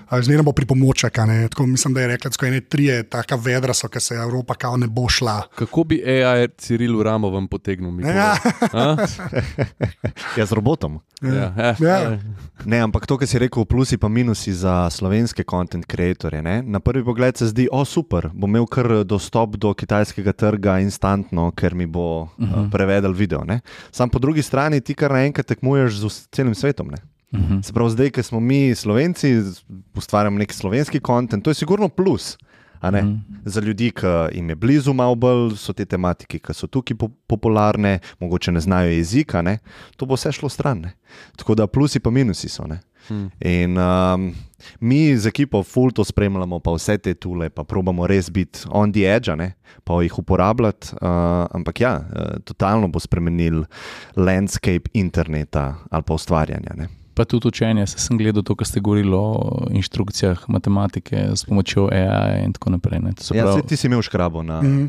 a 0.09 0.21
zmeraj 0.21 0.43
bo 0.43 0.51
pripomoček, 0.51 1.17
a 1.19 1.25
ne, 1.25 1.47
tako 1.47 1.65
mislim, 1.67 1.93
da 1.93 2.01
je 2.01 2.07
rekla, 2.07 2.31
tako 2.31 2.45
ene 2.45 2.61
trije, 2.61 3.03
taka 3.03 3.35
vedra 3.35 3.73
so, 3.73 3.87
ker 3.87 4.01
se 4.01 4.15
Evropa 4.15 4.53
kao 4.53 4.77
ne 4.77 4.87
bo 4.87 5.09
šla. 5.09 5.41
Kako 5.55 5.83
bi 5.83 6.03
AI 6.05 6.47
Cirilu 6.57 7.03
Ramovem 7.03 7.47
potegnil? 7.47 7.91
Mikola? 7.91 8.13
Ja. 8.13 8.35
A? 8.73 8.97
Ja, 10.37 10.45
z 10.45 10.51
robotom. 10.51 10.99
Ja, 11.21 11.53
eh, 11.57 11.75
Ja. 11.79 12.13
eh. 12.13 12.19
Ne, 12.65 12.79
ampak 12.79 13.05
to, 13.05 13.17
kar 13.17 13.27
si 13.27 13.39
rekel, 13.39 13.65
plusi 13.65 13.97
pa 13.97 14.07
minusi 14.07 14.53
za 14.53 14.89
slovenske 14.89 15.43
content 15.49 15.85
creatorje. 15.85 16.41
Ne? 16.41 16.61
Na 16.63 16.79
prvi 16.79 17.03
pogled 17.05 17.37
se 17.37 17.47
zdi, 17.47 17.67
o 17.71 17.85
super, 17.85 18.29
bom 18.33 18.49
imel 18.49 18.65
kar 18.65 19.03
dostop 19.03 19.55
do 19.57 19.73
kitajskega 19.73 20.33
trga 20.33 20.79
instantno, 20.79 21.51
ker 21.51 21.75
mi 21.75 21.85
bo 21.85 22.21
uh 22.21 22.29
-huh. 22.37 22.65
uh, 22.65 22.71
prevedel 22.71 23.13
video. 23.13 23.43
Ne? 23.43 23.59
Sam 23.91 24.09
po 24.09 24.19
drugi 24.19 24.41
strani 24.41 24.81
ti 24.81 24.93
kar 24.93 25.11
naenkrat 25.11 25.45
tekmuješ 25.47 25.93
z 25.93 26.27
celim 26.31 26.55
svetom. 26.55 26.87
Ne? 26.87 26.97
Uh 27.31 27.39
-huh. 27.39 27.63
Se 27.63 27.73
pravi, 27.73 27.89
zdaj, 27.89 28.09
ki 28.09 28.23
smo 28.23 28.39
mi 28.39 28.75
slovenci, 28.75 29.41
ustvarjamo 29.95 30.37
neki 30.37 30.53
slovenski 30.53 30.99
kontent, 30.99 31.43
to 31.43 31.49
je 31.49 31.53
sigurno 31.53 31.89
plus. 31.89 32.37
a 32.79 32.91
ne? 32.91 33.01
Mhm. 33.01 33.15
Za 33.45 33.61
ljudi, 33.61 33.91
ki 33.91 34.05
jim 34.31 34.49
je 34.49 34.55
blizu, 34.55 34.93
malo 34.93 35.15
bolj 35.15 35.55
so 35.57 35.73
te 35.73 35.85
tematike, 35.85 36.39
ki 36.39 36.53
so 36.53 36.67
tukaj 36.67 36.97
po 36.97 37.09
popularne, 37.27 37.99
mogoče 38.19 38.51
ne 38.51 38.59
znajo 38.59 38.91
jezika, 38.91 39.41
ne? 39.41 39.57
to 39.97 40.05
bo 40.05 40.15
vse 40.15 40.31
šlo 40.31 40.49
stran. 40.49 40.81
Ne? 40.81 40.93
Tako 41.35 41.55
da 41.55 41.67
plusi 41.67 41.99
pa 41.99 42.09
minusi 42.09 42.49
so. 42.49 42.67
Ne? 42.67 42.79
Hmm. 43.07 43.29
In 43.39 43.77
um, 43.77 44.35
mi 44.79 45.17
z 45.17 45.27
ekipo 45.27 45.63
full 45.63 45.91
to 45.91 46.03
spremljamo, 46.03 46.59
pa 46.59 46.71
vse 46.75 46.97
te 46.97 47.13
tule, 47.13 47.49
pa 47.49 47.63
probamo 47.63 48.07
res 48.07 48.29
biti 48.29 48.67
on 48.69 48.91
the 48.91 49.07
edge, 49.15 49.35
ne? 49.35 49.53
pa 49.83 50.01
jih 50.03 50.19
uporabljati. 50.19 50.87
Uh, 51.01 51.09
ampak 51.55 51.81
ja, 51.81 51.95
uh, 51.99 52.39
totalno 52.43 52.87
bo 52.87 52.99
spremenil 52.99 53.63
landscape 54.15 54.91
interneta 54.93 55.75
ali 55.91 56.03
pa 56.03 56.13
ustvarjanja. 56.13 56.75
Ne? 56.75 56.87
Pa 57.17 57.25
tudi 57.25 57.47
učenje, 57.47 57.87
se 57.87 57.97
sem 57.97 58.13
gledal 58.15 58.43
to, 58.43 58.53
kar 58.53 58.61
ste 58.63 58.77
govorili 58.77 59.09
o 59.11 59.25
inštrukcijah 59.71 60.45
matematike 60.47 61.33
s 61.33 61.41
pomočjo 61.43 61.89
AI 61.89 62.45
in 62.45 62.53
tako 62.53 62.69
naprej. 62.71 62.99
ne. 62.99 63.13
To 63.13 63.23
se 63.23 63.33
Ja, 63.33 63.49
saj 63.49 63.61
ti 63.63 63.73
si 63.75 63.87
imel 63.87 64.01
škrabo. 64.01 64.43
Na, 64.43 64.61
Mhm. 64.61 64.85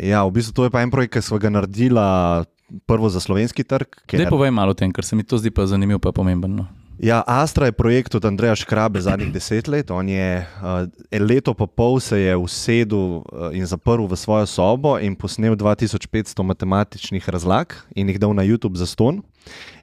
ja, 0.00 0.24
v 0.24 0.32
bistvu 0.32 0.52
to 0.52 0.64
je 0.64 0.70
pa 0.70 0.80
en 0.80 0.90
projekt, 0.90 1.12
ki 1.12 1.22
smo 1.22 1.36
ga 1.36 1.50
naredila 1.50 2.44
prvo 2.82 3.08
za 3.08 3.20
slovenski 3.20 3.62
trg. 3.62 3.86
Ker, 4.06 4.24
povej 4.26 4.50
malo 4.50 4.70
o 4.70 4.74
tem, 4.74 4.90
ker 4.90 5.04
se 5.04 5.12
mi 5.12 5.22
to 5.22 5.36
zdi 5.36 5.50
pa 5.50 5.66
zanimivo, 5.66 5.98
pa 5.98 6.10
pomembno. 6.10 6.66
Ja, 6.98 7.22
Astra 7.26 7.66
je 7.66 7.72
projekt 7.72 8.14
od 8.14 8.24
Andreja 8.24 8.54
Škrabe 8.56 9.00
zadnjih 9.00 9.32
deset 9.32 9.68
let. 9.68 9.90
On 9.90 10.08
je 10.08 10.40
uh, 10.40 11.20
leto 11.20 11.54
pa 11.54 11.66
pol 11.66 12.00
se 12.00 12.20
je 12.20 12.36
usedel 12.36 12.98
uh, 12.98 13.22
in 13.52 13.66
zaprl 13.66 14.06
v 14.06 14.16
svojo 14.16 14.46
sobo 14.46 14.98
in 14.98 15.16
posnel 15.16 15.56
2500 15.56 16.42
matematičnih 16.42 17.28
razlag 17.28 17.74
in 17.94 18.08
jih 18.08 18.18
dal 18.18 18.34
na 18.34 18.42
YouTube 18.42 18.76
za 18.76 18.86
ston. 18.86 19.22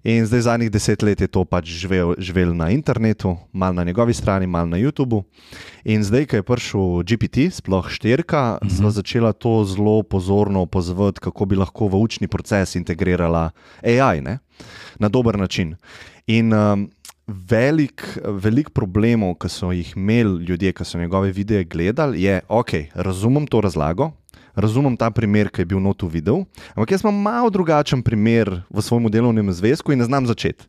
In 0.03 0.26
zdaj 0.26 0.41
zadnjih 0.41 0.72
deset 0.72 1.02
let 1.02 1.22
je 1.22 1.27
to 1.27 1.45
pač 1.45 1.69
živel, 1.72 2.15
živel 2.19 2.52
na 2.52 2.69
internetu, 2.69 3.38
malo 3.53 3.73
na 3.73 3.84
njegovi 3.84 4.14
strani, 4.14 4.48
malo 4.48 4.68
na 4.68 4.77
YouTubu. 4.77 5.23
In 5.84 6.03
zdaj, 6.03 6.26
ko 6.26 6.35
je 6.35 6.44
prišel 6.44 7.03
GPT, 7.07 7.48
sploh 7.53 7.88
štirka, 7.90 8.60
-huh. 8.60 8.77
smo 8.77 8.91
začela 8.91 9.34
to 9.34 9.64
zelo 9.64 10.03
pozorno 10.03 10.61
opazovati, 10.61 11.19
kako 11.19 11.45
bi 11.45 11.56
lahko 11.56 11.88
v 11.88 11.95
učni 11.95 12.27
proces 12.27 12.76
integrirala 12.76 13.52
AI 13.84 14.22
ne? 14.22 14.40
na 14.99 15.10
dober 15.10 15.40
način. 15.40 15.76
In 16.27 16.53
um, 16.53 16.90
velik, 17.28 18.04
velik 18.26 18.74
problemov, 18.76 19.38
ki 19.40 19.50
so 19.52 19.72
jih 19.72 19.94
imeli 19.95 20.44
ljudje, 20.45 20.74
ki 20.74 20.86
so 20.86 21.00
njegove 21.00 21.32
videe 21.32 21.64
gledali, 21.64 22.22
je, 22.24 22.41
ok, 22.48 22.72
razumem 22.94 23.48
to 23.48 23.62
razlago. 23.62 24.12
Razumem 24.56 24.94
ta 24.98 25.08
primer, 25.10 25.48
ki 25.50 25.64
je 25.64 25.66
bil 25.66 25.80
not 25.82 26.04
v 26.06 26.12
videu, 26.14 26.44
ampak 26.76 26.91
jaz 26.94 27.02
imam 27.02 27.16
malo 27.26 27.50
drugačen 27.50 28.04
primer 28.06 28.52
v 28.70 28.82
svojem 28.86 29.10
delovnem 29.10 29.50
zvezku 29.50 29.91
in 29.91 29.98
ne 29.98 30.06
znam 30.06 30.28
začeti. 30.30 30.68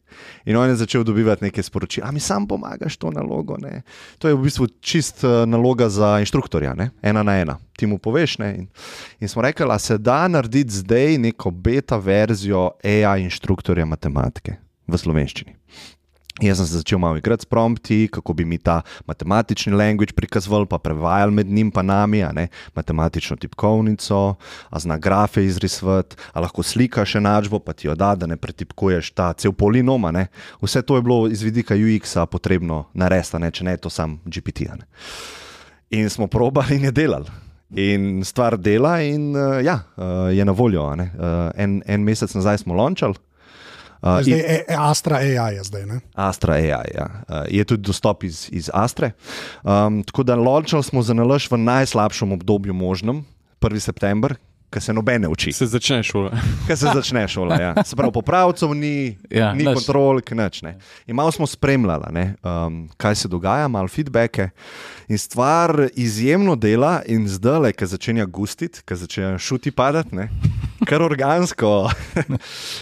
In 0.48 0.56
on 0.56 0.72
je 0.72 0.78
začel 0.80 1.04
dobivati 1.04 1.44
neke 1.44 1.62
sporočila, 1.62 2.08
a 2.08 2.12
mi 2.12 2.20
sam 2.20 2.48
pomagaš 2.48 2.96
to 2.96 3.10
nalogo. 3.12 3.58
Ne? 3.60 3.82
To 4.18 4.28
je 4.28 4.34
v 4.34 4.40
bistvu 4.40 4.70
čist 4.80 5.20
uh, 5.24 5.44
naloga 5.44 5.90
za 5.92 6.16
inštruktorja, 6.24 6.72
ne? 6.74 6.90
ena 7.02 7.22
na 7.22 7.36
ena. 7.36 7.58
Ti 7.76 7.84
mu 7.86 7.98
poveš. 7.98 8.38
Ne? 8.40 8.54
In, 8.56 8.66
in 9.20 9.28
smo 9.28 9.44
rekli, 9.44 9.68
da 9.68 9.76
se 9.78 9.98
da 9.98 10.28
narediti 10.32 10.80
zdaj 10.80 11.18
neko 11.18 11.50
beta 11.50 12.00
verzijo 12.00 12.70
AI 12.80 13.28
inštruktorja 13.28 13.84
matematike 13.84 14.56
v 14.88 14.96
slovenščini. 14.96 15.60
Jaz 16.42 16.58
sem 16.58 16.66
se 16.66 16.80
začel 16.80 16.98
malo 16.98 17.16
igrati 17.16 17.42
s 17.42 17.46
prompti, 17.46 18.08
kako 18.12 18.32
bi 18.34 18.44
mi 18.44 18.58
ta 18.58 18.80
matematični 19.06 19.72
language 19.72 20.12
prikazoval, 20.12 20.66
pa 20.66 20.78
prevajal 20.78 21.30
med 21.30 21.46
njim 21.46 21.70
in 21.76 21.86
nami, 21.86 22.24
ne 22.32 22.48
matematično 22.74 23.36
tipkovnico, 23.36 24.34
a 24.70 24.78
zna 24.78 24.98
grafe 24.98 25.44
izrisovati, 25.44 26.16
a 26.32 26.40
lahko 26.40 26.62
slikaš 26.62 27.14
enačbo, 27.14 27.58
pa 27.58 27.72
ti 27.72 27.86
jo 27.86 27.94
da, 27.94 28.14
da 28.14 28.26
ne 28.26 28.36
pretipkuješ 28.36 29.10
ta 29.10 29.32
cel 29.32 29.52
polinom. 29.52 30.04
a 30.04 30.10
ne. 30.10 30.26
Vse 30.60 30.82
to 30.82 30.96
je 30.96 31.02
bilo 31.02 31.28
iz 31.28 31.42
vidika 31.42 31.74
UX-a 31.74 32.26
potrebno 32.26 32.84
narediti, 32.94 33.38
ne, 33.38 33.50
če 33.50 33.64
ne 33.64 33.76
to 33.76 33.90
sam 33.90 34.18
GPT. 34.24 34.66
In 35.90 36.10
smo 36.10 36.26
probali 36.26 36.76
in 36.76 36.84
je 36.84 36.90
delal. 36.90 37.24
In 37.76 38.24
stvar 38.24 38.58
dela, 38.58 39.00
in 39.00 39.36
uh, 39.36 39.64
ja, 39.64 39.84
uh, 39.96 40.34
je 40.36 40.44
na 40.44 40.52
voljo. 40.52 40.82
Uh, 40.82 41.06
en, 41.54 41.82
en 41.86 42.02
mesec 42.02 42.34
nazaj 42.34 42.58
smo 42.58 42.74
launčali. 42.74 43.14
Uh, 44.04 44.20
Zdaj, 44.20 44.36
e, 44.40 44.64
e, 44.68 44.74
Astra 44.78 45.16
AI 45.16 45.54
je 45.56 45.64
zdaj. 45.64 45.86
Ne? 45.86 46.00
Astra 46.14 46.54
AI. 46.60 46.92
Ja. 46.92 47.24
Uh, 47.24 47.48
je 47.48 47.64
tudi 47.64 47.82
dostop 47.82 48.24
iz, 48.24 48.48
iz 48.52 48.68
Astre. 48.68 49.14
Um, 49.62 50.02
tako 50.04 50.22
da 50.22 50.36
launčali 50.36 50.84
smo 50.84 51.02
za 51.02 51.14
nalož 51.16 51.48
v 51.50 51.56
najslabšem 51.56 52.32
obdobju 52.32 52.74
možnem, 52.76 53.24
1. 53.60 53.80
september, 53.80 54.36
ki 54.68 54.80
se 54.80 54.92
nobene 54.92 55.28
uči, 55.28 55.52
Se 55.52 55.66
začne 55.66 56.02
šola. 56.02 56.34
ki 56.66 56.76
se 56.76 56.90
začne 56.94 57.28
šola. 57.28 57.56
Ja. 57.60 57.72
Se 57.84 57.96
pravi, 57.96 58.12
popravcev 58.12 58.74
ni, 58.74 59.16
Ja, 59.30 59.54
ni 59.54 59.64
nič. 59.64 59.74
kontrol, 59.74 60.20
nič. 60.20 60.62
Ne. 60.62 60.76
In 61.06 61.16
malo 61.16 61.32
smo 61.32 61.46
spremljali, 61.46 62.12
ne, 62.12 62.34
um, 62.42 62.88
kaj 63.00 63.14
se 63.14 63.28
dogaja, 63.28 63.68
malo 63.68 63.88
feedbacke. 63.88 64.50
In 65.08 65.18
stvar 65.18 65.88
izjemno 65.96 66.56
dela, 66.56 67.00
in 67.06 67.28
zdaj, 67.28 67.72
ki 67.72 67.86
začenja 67.86 68.26
gustiti, 68.26 68.82
ki 68.84 68.94
začenja 68.96 69.38
šuti 69.38 69.70
padati, 69.70 70.12
ne, 70.16 70.28
kar 70.84 71.02
organsko. 71.02 71.72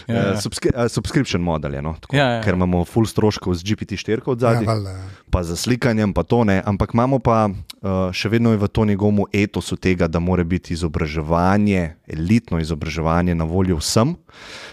Ja, 0.09 0.15
ja. 0.15 0.33
Eh, 0.33 0.41
subskri, 0.41 0.71
uh, 0.75 0.89
subscription 0.91 1.43
model 1.43 1.75
je, 1.75 1.83
no, 1.83 1.95
tako, 2.01 2.17
Ja, 2.17 2.25
ja, 2.25 2.35
ja. 2.39 2.43
ker 2.43 2.55
imamo 2.55 2.85
full 2.85 3.07
stroškov 3.07 3.55
z 3.55 3.65
GPT-4 3.65 4.23
od 4.27 4.41
zadaj 4.41 4.67
Ja, 4.67 4.75
ja. 4.75 5.05
pa 5.31 5.43
za 5.47 5.57
slikanjem, 5.57 6.13
pa 6.13 6.23
to 6.23 6.43
ne, 6.45 6.63
ampak 6.65 6.95
imamo 6.95 7.19
pa 7.23 7.47
uh, 7.49 8.11
še 8.13 8.29
vedno 8.33 8.53
je 8.53 8.61
v 8.61 8.69
to 8.69 8.85
njegovemu 8.85 9.27
etosu 9.33 9.77
tega, 9.77 10.09
da 10.09 10.19
mora 10.19 10.45
biti 10.45 10.75
izobraževanje, 10.75 11.95
elitno 12.07 12.61
izobraževanje 12.61 13.35
na 13.35 13.45
voljo 13.45 13.79
vsem. 13.79 14.17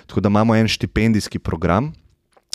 Tako 0.08 0.22
da 0.22 0.30
imamo 0.34 0.56
en 0.56 0.68
štipendijski 0.68 1.40
program. 1.40 1.94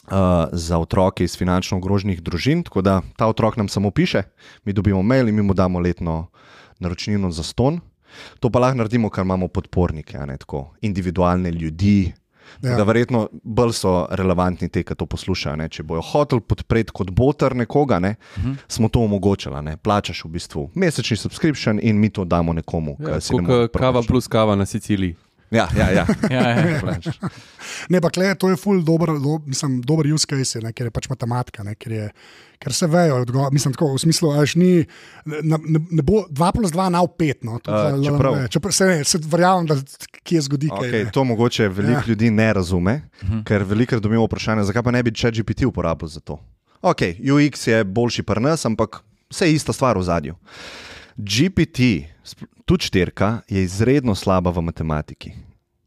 Uh, 0.04 0.44
za 0.52 0.76
otroke 0.76 1.24
iz 1.24 1.32
finančno 1.32 1.78
ogroženih 1.80 2.20
družin, 2.20 2.60
tako 2.60 2.82
da 2.84 3.00
ta 3.16 3.24
otrok 3.24 3.56
nam 3.56 3.72
samo 3.72 3.88
piše, 3.88 4.22
mi 4.64 4.76
dobimo 4.76 5.00
mail 5.02 5.28
in 5.28 5.34
mi 5.34 5.42
mu 5.42 5.54
damo 5.56 5.80
letno 5.80 6.28
naročnino 6.76 7.30
za 7.32 7.42
ston. 7.42 7.80
To 8.40 8.50
pa 8.50 8.62
lahko 8.62 8.78
naredimo, 8.82 9.10
ker 9.10 9.24
imamo 9.24 9.48
podpornike, 9.48 10.18
a 10.18 10.26
ne 10.26 10.36
tako 10.36 10.74
individualne 10.82 11.50
ljudi. 11.50 12.12
Ja. 12.62 12.76
Da, 12.76 12.84
verjetno 12.84 13.28
bolj 13.42 13.72
so 13.72 13.92
relevantni 14.10 14.68
te, 14.68 14.82
ki 14.84 14.94
to 14.94 15.06
poslušajo. 15.10 15.56
Ne? 15.56 15.68
Če 15.72 15.82
bojo 15.82 16.02
hoteli 16.04 16.44
podpreti 16.44 16.92
kot 16.94 17.10
boter 17.10 17.56
nekoga, 17.56 17.98
ne? 17.98 18.14
uh 18.36 18.44
-huh. 18.44 18.56
smo 18.68 18.88
to 18.88 19.00
omogočili. 19.00 19.62
Ne? 19.62 19.76
Plačaš 19.76 20.24
v 20.24 20.28
bistvu 20.28 20.70
mesečni 20.74 21.16
subscription 21.16 21.80
in 21.82 21.96
mi 21.96 22.10
to 22.10 22.24
damo 22.24 22.52
nekomu, 22.52 22.96
Ja, 23.00 23.20
ki 23.20 23.36
ne 23.36 23.42
more 23.42 23.68
Kot 23.68 23.80
kava 23.80 24.02
plus 24.02 24.28
kava 24.28 24.56
na 24.56 24.66
Siciliji. 24.66 25.16
Ja, 25.50 25.68
ja, 25.76 25.90
ja. 25.90 26.04
Ja, 26.30 26.48
ja. 26.50 26.98
Ne, 27.88 28.00
pa 28.00 28.10
kle, 28.10 28.34
to 28.34 28.48
je 28.50 28.56
ful 28.56 28.82
dober, 28.84 29.12
do, 29.20 29.38
mislim, 29.46 29.80
dober 29.80 30.06
use 30.12 30.26
case, 30.26 30.60
ne, 30.60 30.72
ker 30.72 30.86
je 30.86 30.90
pač 30.90 31.08
matematika, 31.08 31.62
ne, 31.62 31.74
ker, 31.74 31.92
je, 31.92 32.08
ker 32.58 32.72
se 32.72 32.86
vejo, 32.86 33.20
odgo, 33.22 33.48
mislim, 33.52 33.74
tako, 33.74 33.92
v 33.94 34.00
smislu, 34.00 34.32
až 34.40 34.54
ni, 34.56 34.86
ne, 35.26 35.58
ne, 35.58 35.80
ne 35.90 36.02
bo 36.02 36.24
2 36.30 36.52
plus 36.52 36.72
2 36.72 36.88
na 36.90 37.02
5, 37.04 37.44
no, 37.44 37.58
to, 37.58 37.70
A, 37.70 37.78
za 37.78 37.88
LLM, 37.92 38.04
čeprav- 38.04 38.48
čeprav, 38.48 38.72
se, 38.72 38.84
ne, 38.86 39.04
se 39.04 39.18
verjamem, 39.22 39.66
da 39.66 39.76
kje 40.22 40.40
zgodi 40.40 40.68
kaj. 40.68 40.88
Okay, 40.88 41.04
ne. 41.04 41.12
to 41.12 41.24
mogoče 41.24 41.68
veliko 41.68 41.92
Ja. 41.92 41.98
ja. 41.98 42.08
ljudi 42.08 42.30
ne 42.30 42.52
razume, 42.52 42.94
uh 43.22 43.28
-huh. 43.28 43.44
ker 43.44 43.62
veliko 43.62 44.00
dobijo 44.00 44.24
vprašanje, 44.24 44.64
zakaj 44.64 44.82
pa 44.82 44.90
ne 44.90 45.02
bi 45.02 45.12
ChatGPT 45.12 45.62
uporabil 45.62 46.08
za 46.08 46.20
to. 46.20 46.40
Ok, 46.82 47.00
UX 47.20 47.66
je 47.66 47.84
boljši 47.84 48.22
pri 48.22 48.40
nas, 48.40 48.64
ampak 48.64 49.00
vse 49.30 49.46
je 49.46 49.54
ista 49.54 49.72
stvar 49.72 49.98
v 49.98 50.02
zadju. 50.02 50.34
GPT, 51.16 51.80
tudi 52.64 52.84
štirka, 52.84 53.40
je 53.48 53.62
izredno 53.62 54.14
slaba 54.14 54.50
v 54.50 54.62
matematiki. 54.62 55.32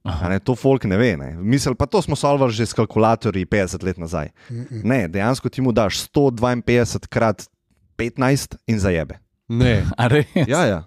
A 0.07 0.29
Ne, 0.29 0.39
to 0.39 0.55
folk 0.55 0.83
ne 0.87 0.97
ve. 0.97 1.17
Ne. 1.19 1.35
Misel, 1.35 1.75
pa 1.75 1.83
to 1.85 1.99
smo 2.01 2.15
solvali 2.15 2.55
že 2.55 2.65
s 2.65 2.73
kalkulatorji 2.73 3.43
50 3.45 3.83
let 3.83 3.97
nazaj. 3.99 4.31
Ne, 4.71 5.07
dejansko 5.07 5.49
ti 5.49 5.59
mu 5.61 5.71
daš 5.75 6.07
152 6.07 7.07
krat 7.11 7.43
15 7.97 8.55
in 8.67 8.79
zajebe. 8.79 9.19
Ne. 9.51 9.83
A 9.99 10.07
res? 10.07 10.25
Ja, 10.47 10.63
ja. 10.63 10.79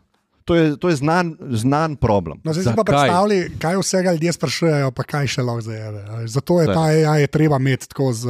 To 0.49 0.57
je, 0.57 0.77
to 0.81 0.89
je 0.89 0.97
znan, 0.97 1.37
znan 1.53 1.95
problem. 2.01 2.41
No, 2.45 2.53
zdaj 2.57 2.73
si 2.73 2.77
pa 2.77 2.83
predstavljaj, 2.83 3.43
kaj 3.61 3.77
vsega 3.77 4.13
ljudje 4.17 4.33
sprašujejo, 4.33 4.89
pa 4.91 5.03
kaj 5.05 5.29
še 5.37 5.45
lahko 5.45 5.69
veš. 5.69 6.33
Zato 6.33 6.57
je 6.61 6.67
Saj. 6.67 6.75
ta 6.75 6.85
AI 6.89 7.21
je 7.21 7.29
treba 7.29 7.61
imeti 7.61 7.87
tako 7.93 8.09
z, 8.17 8.25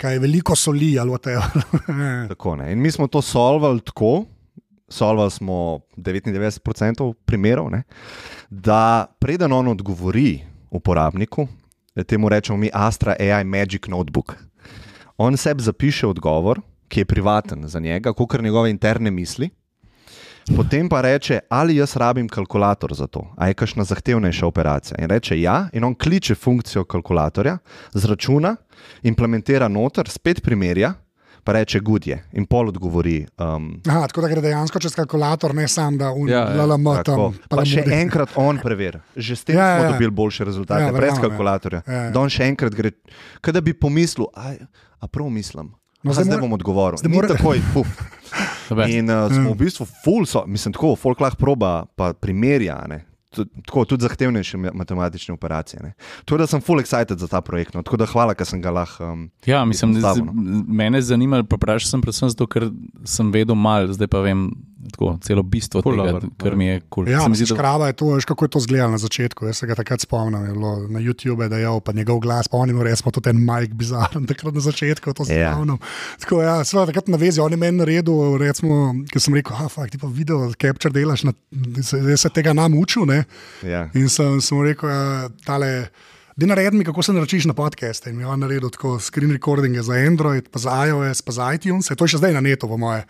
kaj 0.00 0.16
je 0.16 0.22
veliko 0.24 0.56
soli 0.56 0.96
ali 0.98 1.18
te. 1.22 1.36
Tako, 2.32 2.56
ne. 2.56 2.72
in 2.72 2.80
mi 2.80 2.90
smo 2.90 3.06
to 3.06 3.22
solvali 3.22 3.84
tako, 3.86 4.24
solvali 4.88 5.30
smo 5.30 5.80
99% 5.96 7.12
primerov, 7.24 7.70
ne, 7.70 7.82
da 8.50 9.06
preden 9.18 9.52
on 9.52 9.68
odgovori 9.68 10.40
uporabniku, 10.70 11.46
temu 12.06 12.28
rečemo 12.28 12.58
mi 12.58 12.70
Astra 12.72 13.16
AI 13.20 13.44
Magic 13.44 13.86
Notebook. 13.88 14.36
On 15.16 15.36
sebi 15.36 15.62
zapiše 15.62 16.06
odgovor, 16.06 16.60
ki 16.88 17.00
je 17.00 17.04
privaten 17.04 17.68
za 17.68 17.80
njega, 17.80 18.12
kot 18.12 18.40
njegove 18.42 18.70
interne 18.70 19.10
misli. 19.10 19.50
Potem 20.56 20.88
pa 20.88 21.00
reče, 21.00 21.38
ali 21.48 21.76
jaz 21.76 21.96
rabim 21.96 22.28
kalkulator 22.28 22.94
za 22.94 23.06
to, 23.06 23.34
ali 23.36 23.50
je 23.50 23.54
kakšna 23.54 23.84
zahtevnejša 23.84 24.46
operacija. 24.46 24.96
In 25.00 25.08
reče 25.08 25.40
ja, 25.40 25.68
in 25.72 25.84
on 25.84 25.94
kliče 25.94 26.34
funkcijo 26.34 26.84
kalkulatorja, 26.84 27.58
zračuna, 27.92 28.56
implementira 29.02 29.68
noter, 29.68 30.08
spet 30.08 30.42
primerja, 30.42 30.92
pa 31.44 31.52
reče 31.52 31.80
gudje. 31.80 32.22
In 32.32 32.46
pol 32.46 32.68
odgovori. 32.68 33.26
Um, 33.36 33.80
Aha, 33.84 34.06
tako 34.06 34.20
da 34.20 34.28
gre 34.28 34.40
dejansko 34.40 34.80
čez 34.80 34.94
kalkulator, 34.94 35.54
ne 35.54 35.68
samo 35.68 35.96
da 35.96 36.08
Ja, 36.26 36.38
ja. 36.50 36.66
Tako. 36.98 37.04
tam. 37.04 37.38
Pa 37.48 37.62
še 37.62 37.76
palamudi. 37.76 37.94
enkrat 37.94 38.28
on 38.34 38.58
preveri. 38.58 38.98
Že 39.14 39.32
s 39.34 39.44
tem 39.44 39.56
Ja, 39.56 39.66
ja, 39.66 39.76
smo 39.76 39.84
ja. 39.84 39.92
dobili 39.92 40.10
boljše 40.12 40.44
rezultate, 40.44 40.80
Ja, 40.80 40.86
ja, 40.86 40.92
brez 40.94 41.12
ja. 41.12 41.20
kalkulatorja. 41.20 41.82
Ja, 41.82 41.92
ja. 41.94 42.10
Da 42.10 42.20
on 42.20 42.28
še 42.28 42.44
enkrat 42.44 42.72
gre, 42.72 42.90
kaj 43.40 43.52
da 43.52 43.60
bi 43.60 43.72
pomislil, 43.74 44.26
a, 44.32 44.56
a 44.98 45.06
prav 45.06 45.28
mislim. 45.28 45.70
No, 46.02 46.12
zdaj 46.12 46.24
zdaj, 46.26 46.40
bom 46.40 46.52
odgovoril. 46.52 46.98
zdaj 46.98 47.08
mora- 47.10 47.28
takoj, 47.30 47.60
puf. 47.72 47.88
In 48.90 49.08
uh, 49.08 49.28
smo 49.28 49.52
v 49.52 49.58
bistvu 49.58 49.84
full, 50.02 50.24
so, 50.24 50.44
mislim, 50.44 50.72
tako, 50.72 50.96
folk 50.96 51.20
lahko 51.20 51.36
proba, 51.38 51.84
pa 51.86 52.12
primerja. 52.12 52.80
Ne. 52.88 53.04
Tako, 53.64 53.84
tudi 53.84 54.02
zahtevnejše 54.02 54.56
ma- 54.56 54.72
matematične 54.74 55.34
operacije. 55.34 55.82
Ne. 55.82 55.92
Tako 56.20 56.38
da 56.38 56.46
sem 56.46 56.60
full 56.60 56.80
excited 56.80 57.16
za 57.16 57.26
ta 57.26 57.40
projekt. 57.40 57.74
No. 57.74 57.82
Tako 57.82 57.96
da 57.96 58.06
hvala, 58.06 58.34
ker 58.34 58.46
sem 58.46 58.60
ga 58.60 58.70
lahko. 58.72 59.04
Um, 59.06 59.30
Ja, 59.46 59.64
mislim, 59.64 59.94
da 59.94 60.14
z- 60.14 60.22
mene 60.68 60.98
je 60.98 61.02
zanimalo, 61.04 61.44
pa 61.44 61.56
vprašal 61.56 61.88
sem 61.88 62.00
predvsem 62.00 62.28
zato, 62.28 62.46
ker 62.46 62.70
sem 63.04 63.30
vedel 63.30 63.54
malo, 63.56 63.90
zdaj 63.90 64.06
pa 64.08 64.20
vem 64.20 64.50
tako, 64.86 65.18
celo 65.20 65.42
bistvo 65.44 65.82
Ful 65.82 65.92
tega, 65.94 66.12
dobro. 66.12 66.28
kar 66.36 66.56
mi 66.56 66.66
je 66.66 66.80
kul. 66.82 67.06
Ja, 67.06 67.18
Se 67.18 67.24
mi 67.24 67.30
mislim, 67.30 67.46
zdi, 67.46 67.52
da- 67.52 67.56
škraba 67.56 67.86
je 67.86 67.92
to, 67.94 68.06
veš, 68.08 68.24
kako 68.24 68.44
je 68.44 68.48
to 68.48 68.58
izgledalo 68.58 68.90
na 68.90 68.98
začetku. 68.98 69.46
Jaz 69.46 69.56
se 69.56 69.66
ga 69.66 69.74
takrat 69.74 70.00
spomnim, 70.00 70.44
je 70.44 70.52
bilo 70.52 70.88
na 70.88 71.00
YouTubu, 71.00 71.48
da 71.48 71.56
je 71.56 71.80
pa 71.80 71.92
njegov 71.92 72.18
glas, 72.18 72.48
pa 72.48 72.56
oni 72.56 72.84
res 72.84 72.98
smo 72.98 73.10
tudi 73.10 73.30
en 73.30 73.36
majk 73.38 73.74
bizaren, 73.74 74.26
takrat 74.30 74.54
na 74.54 74.60
začetku 74.60 75.12
to 75.12 75.24
se 75.24 75.34
Ja. 75.34 75.52
spomnim. 75.52 75.78
Tako 76.18 76.42
ja, 76.42 76.64
seveda 76.64 76.86
takrat 76.86 77.08
na 77.08 77.16
vezi, 77.16 77.40
on 77.40 77.50
je 77.50 77.56
meni 77.56 77.78
naredil, 77.78 78.14
recimo, 78.38 78.80
ker 79.06 79.20
sem 79.20 79.34
rekel, 79.34 79.56
ah, 79.56 79.68
fakt, 79.68 79.90
ti 79.90 79.98
pa 79.98 80.06
video 80.08 80.50
capture 80.54 80.92
delaš, 80.92 81.24
na, 81.24 81.32
se, 81.82 81.98
jaz 81.98 82.20
se 82.20 82.28
tega 82.30 82.52
nam 82.52 82.74
učil, 82.74 83.06
ne? 83.06 83.24
ja. 83.62 83.88
In 83.94 84.08
sem, 84.08 84.40
sem 84.40 84.56
mu 84.56 84.64
rekel, 84.64 84.88
ja, 84.88 85.28
tale. 85.44 85.88
Da 86.36 86.46
naredi 86.46 86.76
mi, 86.76 86.84
kako 86.84 87.02
se 87.02 87.12
naročiš 87.12 87.44
na 87.44 87.54
podcaste. 87.54 88.10
In 88.10 88.16
mi 88.16 88.22
je 88.22 88.26
on 88.26 88.40
naredil 88.40 88.70
tako 88.70 88.98
screen 89.00 89.30
recordinge 89.32 89.82
za 89.82 89.92
Android, 89.94 90.48
pa 90.50 90.58
za 90.58 90.86
iOS, 90.86 91.22
pa 91.22 91.32
za 91.32 91.52
iTunes, 91.54 91.86
to 91.86 92.04
je 92.04 92.08
še 92.08 92.18
zdaj 92.18 92.34
na 92.34 92.40
netu, 92.42 92.66
po 92.68 92.74
moje. 92.76 93.04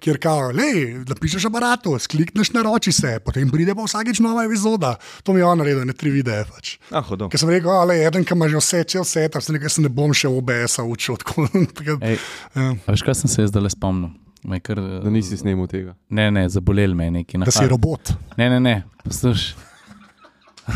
Kjer 0.00 0.16
kao, 0.18 0.46
le, 0.48 0.70
napišeš 1.04 1.44
aparatu, 1.50 1.92
sklikneš 2.00 2.54
naroči 2.56 2.92
se, 2.92 3.18
potem 3.20 3.50
pride 3.52 3.74
pa 3.76 3.84
vsakeč 3.84 4.22
nova 4.24 4.46
epizoda. 4.48 4.94
To 5.28 5.36
mi 5.36 5.42
je 5.42 5.44
on 5.44 5.60
naredil, 5.60 5.84
ne 5.84 5.92
tri 5.92 6.08
videe. 6.14 6.46
Pač. 6.48 6.78
Ah, 6.88 7.04
hodo. 7.04 7.28
Ker 7.28 7.42
sem 7.44 7.52
rekel, 7.52 7.68
ale 7.68 8.00
eden, 8.00 8.24
ki 8.24 8.32
ima 8.32 8.48
že 8.48 8.56
vse, 8.56 8.80
če 8.84 9.04
vse, 9.04 9.28
tam 9.28 9.44
sem 9.44 9.60
rekel, 9.60 9.68
se 9.76 9.84
ne 9.84 9.92
bom 9.92 10.16
še 10.16 10.32
OBS-a 10.32 10.88
učil. 10.88 11.20
Tako, 11.20 11.50
tako, 11.76 12.00
Ej, 12.00 12.16
ja, 12.56 12.72
veš, 12.88 13.04
kaj 13.04 13.20
sem 13.20 13.28
se 13.36 13.50
zdaj 13.52 13.68
le 13.68 13.76
spomnil? 13.76 14.16
Kar, 14.64 14.80
Da 15.04 15.10
nisi 15.12 15.36
snimal 15.36 15.68
tega. 15.68 15.92
ne, 16.08 16.30
ne, 16.32 16.48
zabolel 16.48 16.96
me 16.96 17.10
je 17.10 17.18
neki. 17.20 17.44
da 17.44 17.52
si 17.52 17.68
robot. 17.68 18.16
Ne, 18.40 18.48
ne, 18.48 18.56
ne, 18.60 18.78
poslušaj. 19.04 19.68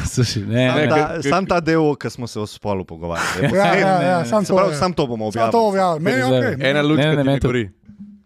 Slušaj, 0.06 0.42
ne, 0.44 0.68
Sam 0.68 0.76
ne, 0.76 0.88
ta, 0.88 1.22
sam 1.22 1.46
ta 1.46 1.60
del, 1.60 1.94
ki 1.94 2.10
smo 2.10 2.26
se 2.26 2.40
o 2.40 2.46
spolu 2.46 2.84
pogovarjali. 2.84 3.50
Ja, 3.52 3.74
ja, 3.74 3.94
ja, 4.02 4.24
sam 4.24 4.42
Se 4.42 4.48
to, 4.48 4.56
pravi, 4.56 4.72
ja. 4.72 4.78
sam 4.78 4.92
to 4.92 5.06
bomo 5.06 5.32
Sam 5.32 5.50
to 5.50 5.68
objavili. 5.68 6.00
objavil. 6.00 6.02
Meni 6.02 6.22
okay. 6.24 6.70
Ena 6.70 6.82
Ne, 6.82 6.82
lučka 6.82 7.06
ne, 7.06 7.16
ne, 7.16 7.24
ne, 7.24 7.32
ne 7.32 7.40
to- 7.40 7.48
gori. 7.48 7.70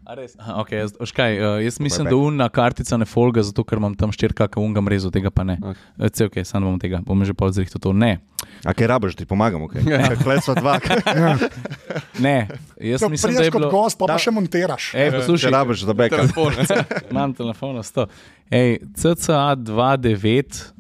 A 0.05 0.15
res? 0.15 0.33
Aha, 0.41 0.55
okay, 0.55 0.79
jaz, 0.79 0.95
veš 0.97 1.13
kaj, 1.13 1.35
uh, 1.37 1.59
jaz 1.61 1.77
mislim, 1.81 2.07
da 2.09 2.17
unna 2.17 2.49
kartica 2.49 2.97
ne 2.97 3.05
folga, 3.05 3.43
zato 3.43 3.61
ker 3.61 3.77
imam 3.77 3.93
tam 3.93 4.09
štirka, 4.09 4.49
ki 4.49 4.57
unga 4.57 4.81
mrezo, 4.81 5.11
tega 5.11 5.29
pa 5.29 5.45
ne. 5.45 5.59
Ok. 5.61 5.77
Okay. 5.99 6.25
Okay, 6.25 6.45
sam 6.45 6.65
bom 6.65 6.79
tega, 6.81 7.03
bom 7.05 7.21
že 7.21 7.35
pa 7.37 7.51
zrihtel 7.53 7.77
to. 7.79 7.93
Ne, 7.93 8.17
A 8.65 8.73
kaj 8.73 8.89
rabiš, 8.89 9.15
ti 9.15 9.27
pomagamo? 9.27 9.69
Okay? 9.69 9.85
Ja. 9.85 10.09
Klej 10.17 10.41
so 10.41 10.55
dva. 10.55 10.79
ne, 12.19 12.49
jaz 12.81 13.01
To 13.01 13.09
mislim, 13.09 13.35
da 13.35 13.43
je 13.43 13.51
kot 13.51 13.61
bilo... 13.61 13.71
gost, 13.71 13.99
pa, 13.99 14.07
pa 14.07 14.13
Da. 14.13 14.19
še 14.19 14.31
montiraš. 14.31 14.95
Ej, 14.95 15.11
Če 15.11 15.17
poslušaj, 15.19 15.51
rabiš 15.51 15.85
za 15.85 15.93
beka. 15.93 16.17
Telefon. 16.17 16.53
imam 17.13 17.35
telefon 17.35 17.77
na 17.77 17.83
100. 17.83 18.07
Ej, 18.51 18.79
CCA 18.95 19.53
29, 19.55 20.73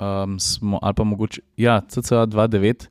um, 0.00 0.38
smo, 0.40 0.78
ali 0.82 0.94
pa 0.94 1.04
mogoče, 1.04 1.40
ja, 1.56 1.80
CCA 1.88 2.26
29. 2.26 2.88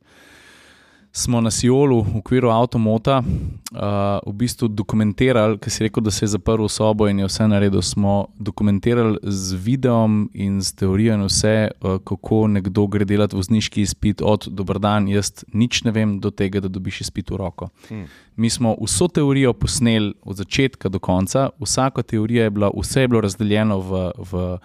Smo 1.16 1.40
na 1.40 1.50
Sijolu 1.50 2.02
v 2.02 2.16
okviru 2.18 2.50
avtomota 2.50 3.22
uh, 3.22 4.18
v 4.26 4.32
bistvu 4.34 4.66
dokumentirali, 4.68 5.60
ker 5.62 5.70
si 5.70 5.84
rekel, 5.86 6.02
da 6.02 6.10
se 6.10 6.24
je 6.24 6.32
zaprl 6.32 6.66
v 6.66 6.72
sobo 6.74 7.06
in 7.06 7.20
je 7.22 7.28
vse 7.28 7.46
naredil. 7.46 7.82
Smo 7.86 8.34
dokumentirali 8.34 9.20
z 9.22 9.54
videom 9.54 10.24
in 10.34 10.58
z 10.58 10.74
teorijo 10.74 11.14
in 11.14 11.22
vse, 11.28 11.70
uh, 11.70 12.00
kako 12.02 12.48
nekdo 12.56 12.88
gre 12.90 13.06
delati 13.06 13.38
vozniški 13.38 13.86
izpit 13.86 14.26
od 14.26 14.48
dober 14.50 14.82
dan, 14.82 15.06
jaz 15.06 15.44
nič 15.54 15.84
ne 15.86 15.94
vem, 15.94 16.18
do 16.18 16.34
tega, 16.34 16.58
da 16.58 16.66
dobiš 16.68 17.04
izpit 17.06 17.30
v 17.30 17.38
roko. 17.38 17.70
Hmm. 17.88 18.10
Mi 18.34 18.50
smo 18.50 18.74
vso 18.82 19.06
teorijo 19.06 19.52
posneli 19.54 20.16
od 20.26 20.42
začetka 20.42 20.90
do 20.90 20.98
konca, 20.98 21.52
vsaka 21.62 22.02
teorija 22.02 22.50
je 22.50 22.50
bila, 22.50 22.74
vse 22.74 23.06
je 23.06 23.08
bilo 23.08 23.22
razdeljeno 23.22 23.78
v, 23.78 24.10
v, 24.18 24.58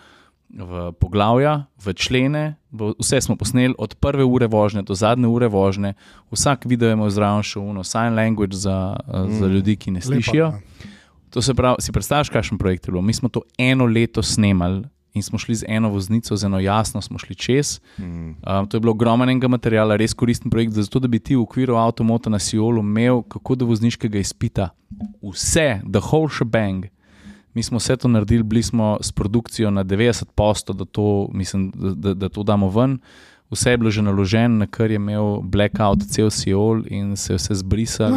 v 0.49 0.91
poglavja, 0.97 1.69
v 1.77 1.93
člene, 1.93 2.45
v, 2.71 2.93
vse 2.99 3.21
smo 3.21 3.37
posneli 3.37 3.75
od 3.77 3.95
prve 4.01 4.25
ure 4.25 4.47
vožnje 4.49 4.81
do 4.81 4.95
zadnje 4.97 5.29
ure 5.29 5.47
vožnje. 5.47 5.93
Vsak 6.33 6.65
video 6.65 6.91
imel 6.91 7.09
zraven 7.13 7.45
še 7.45 7.61
uno, 7.61 7.85
sign 7.85 8.17
language 8.17 8.57
za, 8.57 8.97
mm. 9.05 9.37
za 9.39 9.47
ljudi, 9.47 9.77
ki 9.77 9.97
ne 9.97 10.01
slišijo. 10.01 10.53
Lepo, 10.57 10.95
To 11.29 11.41
se 11.41 11.53
pravi, 11.53 11.77
si 11.79 11.91
predstavljaš, 11.91 12.29
kakšen 12.29 12.57
projekt 12.57 12.87
je 12.87 12.91
bilo. 12.91 13.01
Mi 13.01 13.13
smo 13.13 13.29
to 13.29 13.41
eno 13.57 13.85
leto 13.85 14.23
snemali 14.23 14.83
in 15.13 15.23
smo 15.23 15.37
šli 15.37 15.55
z 15.55 15.65
eno 15.67 15.89
voznico, 15.89 16.35
z 16.37 16.45
eno 16.45 16.59
jasno 16.59 17.01
smo 17.01 17.17
šli 17.17 17.35
čez. 17.35 17.79
Mm. 17.97 18.29
Um, 18.29 18.67
to 18.69 18.77
je 18.77 18.81
bilo 18.81 18.91
ogromnega 18.91 19.47
materiala, 19.47 19.97
res 19.97 20.13
koristen 20.13 20.49
projekt, 20.49 20.73
zato 20.73 20.99
da 20.99 21.07
bi 21.07 21.19
ti 21.19 21.35
v 21.35 21.41
okviru 21.41 21.75
avtomota 21.75 22.29
na 22.29 22.39
Sijolu 22.39 22.81
imel 22.81 23.21
kako 23.21 23.55
do 23.55 23.65
vozniškega 23.65 24.19
izpita 24.19 24.69
vse, 25.21 25.81
the 25.91 26.01
whole 26.01 26.29
shebang. 26.29 26.85
Mi 27.59 27.63
smo 27.63 27.77
vse 27.77 27.95
to 27.97 28.07
naredili, 28.07 28.43
bili 28.43 28.63
smo 28.63 28.97
s 29.01 29.11
produkcijo 29.11 29.71
na 29.71 29.83
90%, 29.83 30.73
da 30.73 30.85
to, 30.85 31.29
mislim, 31.33 31.71
da, 31.75 31.89
da, 31.89 32.13
da 32.13 32.29
to 32.29 32.43
damo 32.43 32.69
ven. 32.69 32.99
Vse 33.51 33.71
je 33.71 33.77
bilo 33.77 33.91
že 33.91 34.01
naloženo, 34.01 34.55
na 34.55 34.67
kar 34.67 34.91
je 34.91 34.95
imel 34.95 35.41
blackout 35.41 35.99
cel 36.09 36.29
Sijol 36.29 36.81
in 36.87 37.17
se 37.17 37.33
je 37.33 37.37
vse 37.37 37.55
zbrisal. 37.55 38.11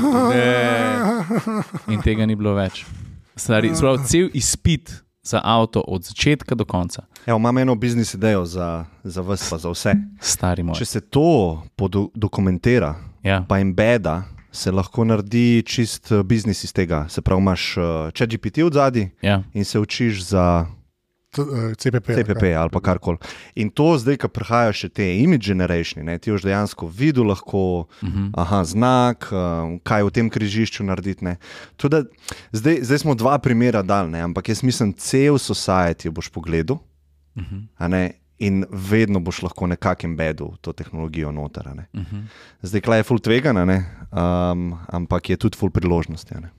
In 1.92 2.02
tega 2.02 2.26
ni 2.26 2.36
bilo 2.36 2.54
več. 2.54 2.84
Stari, 3.36 3.72
sprav, 3.74 3.98
cel 4.06 4.28
izpit 4.32 4.92
za 5.22 5.40
avto 5.44 5.80
od 5.80 6.04
začetka 6.04 6.54
do 6.54 6.64
konca. 6.64 7.02
Evo, 7.26 7.38
imam 7.38 7.58
eno 7.58 7.74
biznis 7.74 8.14
idejo 8.14 8.44
za, 8.44 8.84
za 9.04 9.20
vas, 9.22 9.50
pa 9.50 9.58
za 9.58 9.70
vse. 9.70 9.94
Stari 10.20 10.62
moj. 10.62 10.78
Če 10.78 10.84
se 10.84 11.00
to 11.00 11.62
dokumentira, 12.14 12.94
Ja. 13.22 13.42
pa 13.48 13.58
embeda, 13.58 14.22
se 14.52 14.70
lahko 14.70 15.04
naredi 15.04 15.62
čist 15.62 16.12
eh, 16.12 16.22
biznis 16.22 16.64
iz 16.64 16.72
tega. 16.72 17.06
Se 17.08 17.20
pravi, 17.20 17.40
imaš 17.40 17.76
uh, 17.76 17.84
ChatGPT 18.10 18.58
od 18.58 18.72
zadaj 18.72 19.08
Ja. 19.22 19.42
in 19.52 19.64
se 19.64 19.78
učiš 19.78 20.24
za 20.24 20.66
eh, 21.38 21.74
CPP. 21.74 22.06
CPP 22.14 22.42
ali 22.52 22.70
pa 22.70 22.80
karkoli. 22.80 23.16
In 23.54 23.70
to 23.70 23.98
zdaj, 23.98 24.16
ko 24.16 24.28
prihajajo 24.28 24.72
še 24.74 24.88
te 24.90 25.18
image 25.18 25.46
generation, 25.46 26.04
ne, 26.04 26.18
ti 26.18 26.32
už 26.32 26.42
dejansko 26.42 26.86
videl 26.88 27.24
lahko, 27.24 27.62
uh 27.80 28.08
-huh. 28.08 28.30
aha, 28.34 28.64
znak, 28.64 29.32
kaj 29.82 30.02
v 30.02 30.10
tem 30.10 30.30
križišču 30.30 30.84
narediti. 30.84 31.24
ne. 31.24 31.36
To 31.76 31.88
da- 31.88 32.04
Zdaj, 32.52 32.78
zdaj 32.82 32.98
smo 32.98 33.14
dva 33.14 33.38
primera 33.38 33.82
dal, 33.82 34.10
ne, 34.10 34.20
ampak 34.20 34.48
jaz 34.48 34.62
mislim, 34.62 34.92
cel 34.92 35.34
society 35.34 36.10
boš 36.10 36.28
pogledal. 36.28 36.76
Uh 37.36 37.42
-huh. 37.42 38.12
In 38.38 38.64
vedno 38.70 39.20
boš 39.20 39.42
lahko 39.42 39.66
nekako 39.66 40.06
embedil 40.06 40.56
to 40.60 40.72
tehnologijo 40.72 41.32
noter. 41.32 41.68
Uh 41.68 42.00
-huh. 42.00 42.22
Zdaj, 42.62 42.80
klej 42.80 42.98
je 42.98 43.02
full 43.02 43.20
tvegana, 43.20 43.64
ne, 43.64 43.84
um, 44.10 44.78
ampak 44.88 45.30
je 45.30 45.36
tudi 45.36 45.58
full 45.58 45.70
priložnosti. 45.70 46.34
ne. 46.34 46.50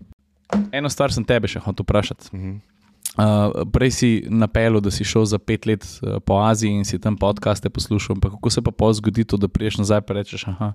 Eno 0.71 0.89
stvar 0.89 1.13
sem 1.13 1.25
tebe 1.25 1.47
še 1.47 1.59
hotel 1.59 1.83
vprašati. 1.83 2.29
Mhm. 2.33 2.55
Uh, 3.13 3.69
prej 3.69 3.91
si 3.91 4.07
napel, 4.25 4.79
da 4.81 4.89
si 4.91 5.05
šel 5.05 5.25
za 5.29 5.37
pet 5.37 5.67
let 5.69 5.85
uh, 5.85 6.17
po 6.25 6.39
Aziji 6.41 6.71
in 6.73 6.85
si 6.85 6.97
tam 6.99 7.17
podcaste 7.17 7.69
poslušal, 7.69 8.15
ampak 8.15 8.31
kako 8.31 8.49
se 8.49 8.61
pa 8.61 8.71
pol 8.71 8.93
zgodi 8.93 9.23
to, 9.23 9.37
da 9.37 9.47
priješ 9.47 9.77
nazaj 9.77 10.01
in 10.01 10.15
rečeš, 10.15 10.47
aha, 10.47 10.73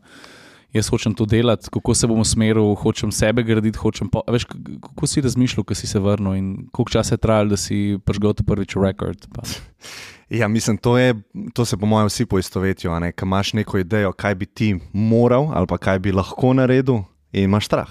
jaz 0.73 0.89
hočem 0.89 1.15
to 1.19 1.27
delati, 1.27 1.67
kako 1.67 1.95
se 1.95 2.07
bom 2.07 2.21
usmeril, 2.21 2.75
hočem 2.79 3.11
sebe 3.13 3.43
graditi. 3.43 3.79
Hočem 3.79 4.07
po, 4.09 4.23
veš, 4.29 4.47
kako 4.81 5.07
si 5.07 5.21
razmišljal, 5.21 5.65
ko 5.65 5.75
si 5.75 5.91
se 5.91 5.99
vrnil 5.99 6.35
in 6.39 6.69
koliko 6.71 6.91
časa 6.91 7.15
je 7.15 7.25
trajalo, 7.27 7.57
da 7.57 7.57
si 7.57 7.99
prižgal 8.05 8.39
prvič 8.47 8.77
rekord. 8.77 9.27
Pa. 9.35 9.43
Ja, 10.31 10.49
mislim, 10.49 10.77
to, 10.77 10.99
je, 10.99 11.15
to 11.55 11.65
se 11.65 11.77
po 11.77 11.87
mojem 11.87 12.07
vsi 12.07 12.27
poistovetijo. 12.27 13.01
ne, 13.01 13.13
Ko 13.13 13.27
imaš 13.27 13.53
neko 13.53 13.79
idejo, 13.79 14.13
kaj 14.13 14.35
bi 14.35 14.47
ti 14.47 14.77
moral 14.93 15.49
ali 15.55 15.67
pa 15.67 15.79
kaj 15.79 15.99
bi 15.99 16.13
lahko 16.13 16.53
naredil, 16.53 17.03
in 17.33 17.45
imaš 17.45 17.67
strah. 17.67 17.89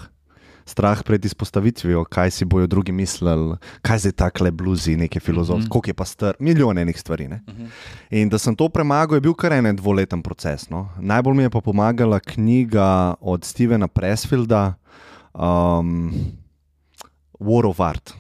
Strah 0.66 1.04
pred 1.04 1.26
izpostavitvijo, 1.26 2.04
kaj 2.04 2.32
si 2.32 2.46
bojo 2.46 2.68
drugi 2.68 2.92
mislili, 2.92 3.56
kaj 3.82 3.98
zdaj 3.98 4.12
takle 4.12 4.52
bluzi, 4.52 4.96
neke 4.96 5.20
filozofije, 5.20 5.62
mm 5.62 5.66
-hmm. 5.66 5.70
koliko 5.70 5.90
je 5.90 5.94
pa 5.94 6.06
star, 6.06 6.36
milijone 6.40 6.82
enih 6.82 7.00
stvari. 7.00 7.28
Mm 7.28 7.42
-hmm. 7.48 7.68
In 8.10 8.30
da 8.30 8.38
sem 8.38 8.56
to 8.56 8.70
premagal, 8.70 9.18
je 9.18 9.22
bil 9.22 9.34
kar 9.34 9.54
en 9.54 9.76
dvoleten 9.76 10.22
proces. 10.22 10.70
No? 10.70 10.90
Najbolj 11.00 11.36
mi 11.36 11.44
je 11.44 11.50
pa 11.50 11.62
pomagala 11.62 12.20
knjiga 12.20 13.14
od 13.22 13.46
Stevena 13.46 13.88
Pressfielda, 13.88 14.74
um, 15.34 16.14
War 17.40 17.66
of 17.66 17.80
Art. 17.80 18.14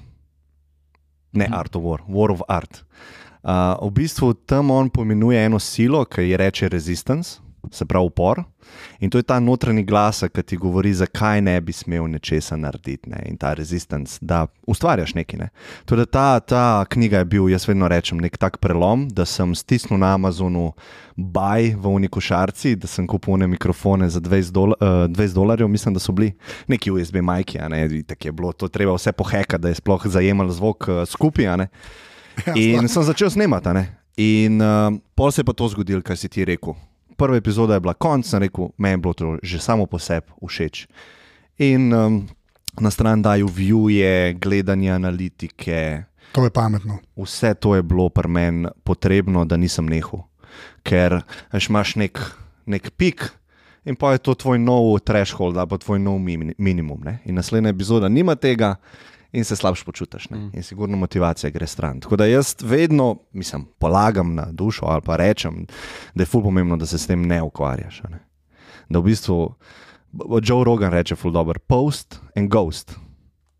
Ne 1.31 1.49
Art 1.51 1.75
of 1.75 1.83
War, 1.83 2.01
War 2.07 2.31
of 2.31 2.41
Art. 2.47 2.71
Uh, 2.81 3.16
v 3.43 3.91
bistvu 3.91 4.33
tam 4.45 4.71
on 4.71 4.89
poimenuje 4.89 5.45
eno 5.45 5.59
silo, 5.59 6.05
ki 6.05 6.21
ji 6.21 6.37
reče 6.37 6.69
resistance, 6.69 7.39
se 7.71 7.85
pravi 7.85 8.05
upor. 8.05 8.43
In 8.99 9.09
to 9.09 9.17
je 9.17 9.23
ta 9.23 9.39
notranji 9.39 9.83
glas, 9.83 10.23
ki 10.33 10.43
ti 10.43 10.57
govori, 10.57 10.93
zakaj 10.93 11.41
ne 11.41 11.55
bi 11.61 11.73
smel 11.73 12.07
nečesa 12.11 12.57
narediti. 12.57 13.09
Ne? 13.09 13.21
In 13.29 13.37
ta 13.37 13.53
resistance, 13.53 14.17
da 14.21 14.45
ustvarjaš 14.67 15.13
nekaj. 15.15 15.39
Ne? 15.39 15.49
Torej, 15.85 16.07
ta, 16.11 16.39
ta 16.39 16.85
knjiga 16.89 17.23
je 17.23 17.25
bil, 17.25 17.49
jaz 17.51 17.67
vedno 17.67 17.87
rečem, 17.87 18.19
nek 18.23 18.37
tak 18.37 18.57
prelom, 18.63 19.07
da 19.09 19.25
sem 19.25 19.55
stisnil 19.55 19.99
na 20.01 20.13
Amazonu 20.17 20.71
baj 21.15 21.73
v 21.75 21.93
unikošarci, 21.99 22.75
da 22.75 22.89
sem 22.89 23.07
kupil 23.07 23.37
one 23.37 23.47
mikrofone 23.47 24.09
za 24.09 24.21
20, 24.21 24.51
dola, 24.53 24.77
uh, 24.81 25.05
20 25.11 25.33
dolarjev, 25.33 25.69
mislim, 25.71 25.95
da 25.97 26.03
so 26.03 26.13
bili 26.13 26.33
neki 26.67 26.91
USB 26.91 27.21
majki, 27.21 27.61
ne, 27.69 27.87
tako 28.03 28.27
je 28.27 28.31
bilo 28.31 28.51
to 28.53 28.67
treba 28.67 28.93
vse 28.95 29.11
pohekati, 29.11 29.61
da 29.61 29.73
je 29.73 29.79
sploh 29.81 30.07
zajemal 30.07 30.51
zvok 30.51 30.87
uh, 30.87 31.05
skupaj. 31.07 31.67
A 32.39 32.51
ne. 32.51 32.61
In 32.61 32.87
sem 32.87 33.03
začel 33.03 33.29
snemati. 33.29 33.69
ne. 33.69 33.83
In 34.17 34.57
uh, 34.57 34.93
pol 35.13 35.31
se 35.31 35.41
je 35.41 35.45
pa 35.45 35.53
to 35.53 35.67
zgodilo, 35.67 36.01
kar 36.01 36.17
si 36.17 36.27
ti 36.27 36.41
rekel. 36.41 36.73
Prva 37.15 37.37
epizoda 37.37 37.73
je 37.73 37.79
bila 37.79 37.93
konc, 37.93 38.25
sem 38.25 38.39
rekel, 38.39 38.69
meni 38.77 38.93
je 38.93 38.97
bilo 38.99 39.13
to 39.13 39.37
že 39.41 39.59
samo 39.59 39.85
po 39.85 39.97
sebi 39.97 40.29
všeč. 40.39 40.87
In 41.59 41.89
um, 41.89 42.27
na 42.75 42.89
stran 42.89 43.21
dajo 43.21 43.47
vjuje, 43.47 44.33
gledanje 44.33 44.91
analitike, 44.91 46.03
To 46.31 46.43
je 46.43 46.49
pametno. 46.49 46.99
vse 47.15 47.53
to 47.53 47.75
je 47.75 47.81
bilo 47.81 48.09
pri 48.09 48.27
meni 48.27 48.67
potrebno, 48.83 49.45
da 49.45 49.57
nisem 49.57 49.85
nehal. 49.85 50.25
Ker 50.83 51.21
veš, 51.51 51.69
imaš 51.69 51.95
nek, 51.95 52.19
nek 52.65 52.91
pik 52.91 53.31
in 53.85 53.95
pa 53.95 54.11
je 54.11 54.17
to 54.19 54.35
tvoj 54.35 54.59
nov 54.59 54.99
threshold 54.99 55.57
ali 55.57 55.67
pa 55.67 55.77
tvoj 55.77 55.99
nov 55.99 56.19
mini- 56.19 56.53
minimum. 56.57 57.01
Ne? 57.03 57.19
In 57.25 57.35
naslednja 57.35 57.69
epizoda 57.69 58.09
nima 58.09 58.35
tega. 58.35 58.75
In 59.31 59.45
se 59.45 59.55
slabš 59.55 59.83
počutiš, 59.83 60.29
ne? 60.29 60.49
in 60.53 60.63
sigurno 60.63 60.97
motivacija 60.97 61.49
gre 61.49 61.67
stran. 61.67 61.99
Tako 61.99 62.15
da 62.15 62.25
jaz 62.25 62.55
vedno, 62.63 63.15
mislim, 63.31 63.65
polagam 63.79 64.35
na 64.35 64.47
dušo 64.51 64.85
ali 64.85 65.01
pa 65.01 65.15
rečem, 65.15 65.65
da 66.15 66.21
je 66.21 66.25
ful 66.25 66.43
pomembno, 66.43 66.77
da 66.77 66.85
se 66.85 66.97
s 66.97 67.07
tem 67.07 67.25
ne 67.25 67.41
ukvarjaš. 67.43 68.01
Ne? 68.09 68.19
Da 68.89 68.99
v 68.99 69.03
bistvu, 69.03 69.55
Joe 70.43 70.63
Rogan 70.63 70.91
reče, 70.91 71.15
ful 71.15 71.31
dobr, 71.31 71.59
post 71.59 72.19
and 72.35 72.49
ghost. 72.49 72.95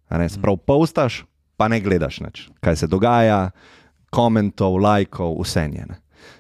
A 0.10 0.18
ne, 0.18 0.30
Sprav 0.30 0.58
postaš, 0.58 1.26
pa 1.58 1.68
ne 1.68 1.82
gledaš 1.84 2.22
več, 2.24 2.48
kaj 2.64 2.76
se 2.76 2.88
dogaja, 2.88 3.50
komentov, 4.10 4.78
lajkov, 4.80 5.36
vse 5.42 5.68
je. 5.74 5.88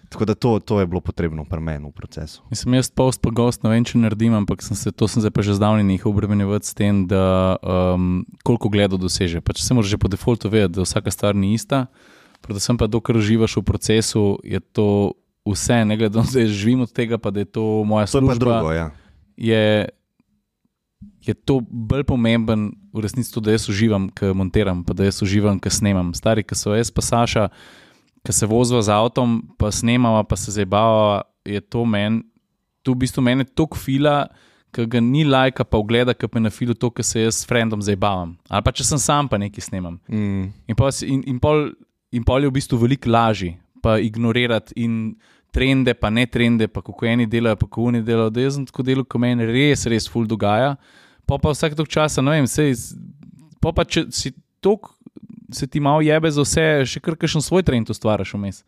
Tako 0.09 0.25
da 0.25 0.35
to, 0.35 0.59
to 0.59 0.79
je 0.79 0.88
bilo 0.88 1.01
potrebno 1.03 1.43
pri 1.43 1.59
meni 1.59 1.89
v 1.89 1.91
procesu. 1.91 2.39
Mislim, 2.49 2.77
jaz 2.79 2.88
post 2.88 3.19
pa 3.21 3.27
gost 3.29 3.63
ne 3.63 3.73
vem, 3.73 3.84
če 3.84 3.99
naredim, 3.99 4.31
ampak 4.39 4.63
sem 4.63 4.77
se, 4.79 4.91
to 4.95 5.07
sem 5.07 5.19
zdaj 5.19 5.34
pa 5.35 5.43
že 5.43 5.57
zdavni 5.59 5.84
nehal 5.84 6.13
obremenjevati 6.15 6.63
s 6.63 6.71
tem, 6.71 7.03
da 7.11 7.59
um, 7.59 8.23
koliko 8.47 8.71
gledov 8.71 9.03
doseže. 9.03 9.43
Pač 9.43 9.59
se 9.59 9.75
moraš 9.75 9.91
že 9.91 9.99
po 9.99 10.07
defaultu 10.07 10.47
vedeti, 10.47 10.79
da 10.79 10.88
vsaka 10.88 11.11
stvar 11.11 11.35
ni 11.35 11.51
ista. 11.59 11.91
Predvsem 12.39 12.79
pa, 12.79 12.88
dokler 12.88 13.19
uživaš 13.19 13.59
v 13.59 13.65
procesu, 13.67 14.39
je 14.47 14.63
to 14.63 15.17
vse, 15.43 15.84
ne 15.84 15.97
glede 15.99 16.15
na 16.15 16.23
to, 16.23 16.39
da 16.39 16.47
živim 16.47 16.88
od 16.88 16.91
tega, 16.91 17.19
pa 17.19 17.31
da 17.31 17.43
je 17.43 17.49
to 17.51 17.84
moja 17.84 18.07
To 18.07 18.17
je 18.17 18.23
služba. 18.23 18.31
pa 18.31 18.39
drugo, 18.39 18.71
ja. 18.71 18.88
je, 19.35 19.89
je 21.19 21.34
to 21.34 21.59
bolj 21.67 22.07
pomemben, 22.07 22.71
v 22.95 23.03
resnici, 23.03 23.34
to, 23.34 23.43
da 23.43 23.51
jaz 23.51 23.67
uživam, 23.67 24.07
ki 24.07 24.31
montiram, 24.31 24.88
pa 24.88 24.95
da 24.95 25.03
jaz 25.03 25.19
uživam, 25.21 25.59
ki 25.59 25.67
snemam. 25.67 26.15
Stari, 26.15 26.47
ki 26.47 26.55
so 26.55 26.71
jaz, 26.71 26.91
pa 26.95 27.03
Saša, 27.03 27.49
ki 28.28 28.36
se 28.36 28.48
voziva 28.49 28.82
z 28.84 28.91
avtom, 28.91 29.40
pa 29.56 29.72
snemava, 29.72 30.26
pa 30.28 30.36
se 30.36 30.52
zabavava, 30.52 31.22
je 31.48 31.62
to 31.64 31.86
meni, 31.88 32.26
tu 32.84 32.91
v 32.91 33.06
bistvu 33.06 33.24
meni 33.24 33.48
toliko 33.48 33.80
fila. 33.80 34.26
Ki 34.76 34.84
ga 34.91 34.99
ni 34.99 35.24
lajka, 35.24 35.64
pa 35.64 35.80
ogleda, 35.80 36.12
ki 36.12 36.28
me 36.36 36.41
na 36.44 36.49
filu 36.52 36.76
to, 36.76 36.90
kar 36.91 37.06
se 37.08 37.22
jaz 37.24 37.38
s 37.40 37.48
frendom 37.48 37.80
zabavam. 37.82 38.34
Ali 38.52 38.66
pa 38.66 38.74
če 38.76 38.84
sem 38.84 38.99
sam, 38.99 39.30
pa 39.32 39.40
nekaj 39.40 39.64
snemam. 39.64 39.95
Mm, 40.12 40.49
In 40.68 40.76
pol, 40.76 40.91
in, 41.08 41.22
in, 41.32 41.38
pol, 41.40 41.70
in 42.12 42.26
pol 42.28 42.44
je 42.44 42.52
v 42.52 42.56
bistvu 42.60 42.82
veliko 42.82 43.10
lažje, 43.10 43.54
pa 43.82 43.95
ignorirati 44.04 44.76
in 44.84 45.16
trende, 45.56 45.95
pa 45.95 46.12
ne 46.12 46.28
trende, 46.28 46.68
pa 46.68 46.84
kako 46.84 47.08
eni 47.08 47.26
delajo, 47.32 47.56
pa 47.64 47.66
kako 47.66 47.88
oni 47.94 48.04
delajo. 48.04 48.34
Da 48.36 48.44
jaz 48.44 48.60
sem 48.60 48.68
tako 48.68 48.84
delal, 48.86 49.08
ko 49.08 49.24
meni 49.24 49.48
res, 49.48 49.88
res 49.88 50.10
ful 50.12 50.28
dogaja. 50.28 50.76
Pa 51.28 51.40
pa 51.40 51.56
vsak 51.56 51.80
tok 51.80 51.88
časa, 51.88 52.22
ne 52.22 52.36
vem, 52.36 52.52
sej, 52.52 52.76
pa 53.64 53.72
pa 53.72 53.88
če 53.88 54.10
si 54.12 54.36
tok, 54.64 54.97
se 55.52 55.68
ti 55.68 55.80
malo 55.80 56.02
jebe 56.02 56.32
za 56.32 56.41
vse, 56.41 56.86
še 56.86 56.99
kar 56.99 57.15
kakšen 57.15 57.41
svoj 57.41 57.64
trend 57.64 57.90
ustvariš 57.90 58.34
vmes. 58.34 58.64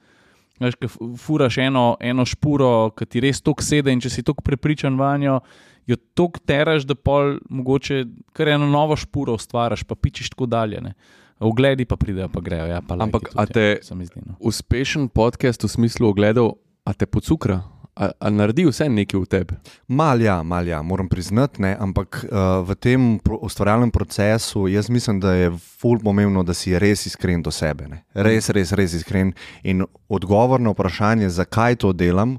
Veš, 0.60 0.76
ki 0.76 0.90
furaš 1.18 1.58
eno, 1.64 1.96
eno 2.04 2.26
špuro, 2.28 2.92
ki 2.92 3.06
ti 3.08 3.22
res 3.24 3.40
tok 3.42 3.64
sede 3.64 3.94
in 3.96 4.02
če 4.04 4.10
si 4.12 4.24
tok 4.28 4.42
prepričan 4.44 4.98
vanjo, 5.00 5.40
jo 5.88 5.96
tok 6.20 6.42
teraš, 6.44 6.84
da 6.84 6.96
pol 7.00 7.38
mogoče 7.50 8.04
kar 8.36 8.52
eno 8.56 8.68
novo 8.68 8.98
špuro 9.00 9.38
ustvariš, 9.40 9.86
pa 9.88 9.96
pičiš 9.96 10.34
tako 10.36 10.50
dalje. 10.52 10.82
Ne. 10.84 10.94
Ogledi 11.40 11.86
pa 11.88 11.96
pridejo, 11.96 12.28
pa 12.28 12.44
grejo. 12.44 12.68
Ja, 12.68 12.82
pa 12.84 12.98
Ampak 13.00 13.32
lajki 13.32 13.40
a 13.40 13.46
tudi, 13.48 13.54
te- 13.54 13.80
ja, 13.80 14.06
zdi, 14.12 14.22
no. 14.28 14.36
Uspešen 14.44 15.08
podcast 15.08 15.64
v 15.64 15.72
smislu 15.72 16.12
ogledov, 16.12 16.58
a 16.84 16.92
te 16.94 17.08
pocukra, 17.08 17.62
a, 18.00 18.12
a 18.20 18.30
naredi 18.32 18.64
vse 18.68 18.88
nekaj 18.90 19.20
v 19.20 19.28
tebi. 19.28 19.56
Mal 19.92 20.22
ja, 20.24 20.38
mal 20.44 20.68
ja, 20.68 20.80
moram 20.82 21.10
priznati, 21.12 21.62
ne, 21.62 21.74
ampak 21.80 22.22
uh, 22.24 22.62
v 22.64 22.76
tem 22.80 23.08
pro, 23.24 23.40
ustvarjalnem 23.44 23.92
procesu 23.92 24.68
jaz 24.72 24.90
mislim, 24.90 25.20
da 25.20 25.34
je 25.36 25.52
ful 25.82 26.00
pomembno, 26.00 26.44
da 26.48 26.56
si 26.56 26.78
res 26.80 27.06
iskren 27.10 27.44
do 27.44 27.52
sebe. 27.52 27.90
Ne. 27.92 28.04
Res, 28.16 28.50
res, 28.56 28.72
res 28.72 28.96
iskren. 28.96 29.34
In 29.64 29.84
odgovor 30.08 30.64
na 30.64 30.72
vprašanje, 30.72 31.30
zakaj 31.30 31.82
to 31.84 31.94
delam, 31.94 32.38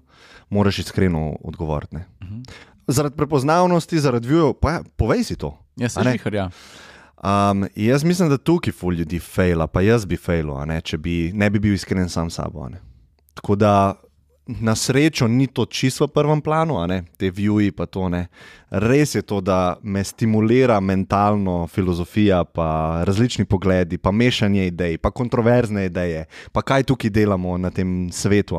moraš 0.50 0.86
iskreno 0.86 1.36
odgovoriti. 1.44 2.00
ne. 2.00 2.06
Zaradi 2.90 3.16
prepoznavnosti, 3.16 4.00
zaradi 4.00 4.28
view, 4.28 4.54
pa 4.56 4.70
ja, 4.70 4.84
povej 4.96 5.24
si 5.24 5.36
to. 5.36 5.52
Ja, 5.76 5.88
se 5.88 6.00
A 6.00 6.04
ne? 6.04 6.16
žihar, 6.16 6.34
ja. 6.34 6.50
Um, 7.20 7.66
jaz 7.76 8.04
mislim, 8.04 8.32
da 8.32 8.38
tukaj 8.38 8.72
ful 8.72 8.96
ljudi 8.96 9.18
fejla, 9.20 9.66
pa 9.66 9.84
jaz 9.84 10.06
bi 10.08 10.16
fejlo, 10.16 10.56
če 10.82 10.98
bi, 10.98 11.32
ne 11.34 11.50
bi 11.50 11.60
bil 11.60 11.76
iskren 11.76 12.08
sam 12.08 12.30
s 12.30 12.40
sabo. 12.40 12.64
Tako 13.34 13.56
da 13.56 13.94
na 14.60 14.74
srečo 14.74 15.28
ni 15.28 15.46
to 15.46 15.66
čisto 15.66 16.06
v 16.06 16.14
prvem 16.14 16.40
planu, 16.42 16.82
te 17.16 17.30
viewi 17.30 17.70
pa 17.70 17.86
to 17.86 18.08
ne. 18.08 18.26
Res 18.70 19.14
je 19.14 19.22
to, 19.22 19.40
da 19.40 19.76
me 19.82 20.02
stimulira 20.04 20.80
mentalno 20.80 21.66
filozofija, 21.66 22.44
pa 22.44 23.02
različni 23.06 23.44
pogledi, 23.44 23.98
pa 23.98 24.10
mešanje 24.10 24.66
idej, 24.66 24.98
pa 24.98 25.10
kontroverzne 25.10 25.86
ideje, 25.86 26.26
pa 26.52 26.62
kaj 26.62 26.86
tukaj 26.90 27.10
delamo 27.10 27.58
na 27.58 27.70
tem 27.70 28.10
svetu. 28.12 28.58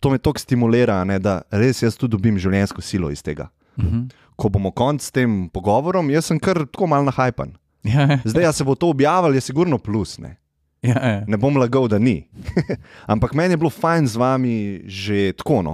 To 0.00 0.10
me 0.10 0.18
toliko 0.18 0.40
stimulira, 0.40 1.04
ne, 1.04 1.18
da 1.18 1.42
res 1.50 1.82
jaz 1.82 1.96
tudi 1.96 2.16
dobim 2.16 2.38
življenjsko 2.38 2.80
silo 2.80 3.10
iz 3.10 3.22
tega. 3.22 3.48
Mhm. 3.78 4.08
Ko 4.36 4.48
bomo 4.48 4.72
konc 4.72 5.02
s 5.02 5.12
tem 5.12 5.48
pogovorom, 5.52 6.10
jaz 6.10 6.26
sem 6.26 6.40
kar 6.40 6.64
tako 6.66 6.86
mal 6.86 7.04
nahajpan. 7.04 7.52
Ja, 7.84 8.06
ja, 8.06 8.18
Zdaj, 8.24 8.44
a 8.46 8.52
se 8.52 8.64
bo 8.64 8.74
to 8.74 8.88
objavilo, 8.88 9.34
je 9.34 9.40
sigurno 9.40 9.78
plus. 9.78 10.18
Ne, 10.18 10.36
ja, 10.82 10.98
ja. 10.98 11.24
ne 11.26 11.36
bom 11.36 11.56
lagal, 11.56 11.88
da 11.88 11.98
ni. 11.98 12.26
Ampak 13.12 13.34
meni 13.34 13.54
je 13.54 13.56
bilo 13.56 13.70
fajn 13.70 14.06
z 14.06 14.16
vami 14.16 14.54
že 14.86 15.32
tako. 15.38 15.62
No. 15.62 15.72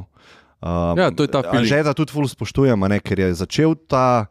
Uh, 0.61 0.99
Ja, 0.99 1.11
to 1.11 1.23
je 1.23 1.31
ta 1.31 1.43
feeling. 1.43 1.67
Že 1.67 1.83
da 1.83 1.95
tudi 1.95 2.13
ful 2.13 2.27
spoštujem, 2.29 2.77
a 2.83 2.89
ne, 2.89 2.99
ker 3.01 3.19
je 3.19 3.35
začel 3.35 3.75
ta, 3.89 4.27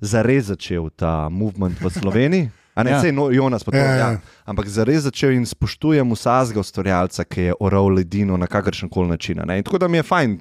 zares 0.00 0.44
začel 0.46 0.90
ta 0.92 1.28
movement 1.28 1.80
v 1.80 1.88
Sloveniji. 1.90 2.50
A 2.76 2.84
ne, 2.84 2.90
Ja. 2.92 3.00
ja. 3.00 3.12
no, 3.12 3.30
Jonas 3.32 3.64
pa 3.64 3.72
to. 3.72 3.78
Ja, 3.78 3.84
Ja, 3.84 3.96
ja. 3.96 4.20
Ampak 4.44 4.68
zares 4.68 5.02
začel 5.02 5.32
in 5.32 5.46
spoštujem 5.46 6.04
vsakega 6.12 6.60
ustvarjalca, 6.60 7.24
ki 7.24 7.40
je 7.40 7.52
oral 7.56 7.88
ledino 7.88 8.36
na 8.36 8.46
kakršen 8.46 8.88
koli 8.88 9.08
način. 9.08 9.40
a 9.40 9.44
ne. 9.44 9.58
In 9.58 9.64
Tako 9.64 9.78
da 9.78 9.88
mi 9.88 9.96
je 9.96 10.02
fajn 10.02 10.38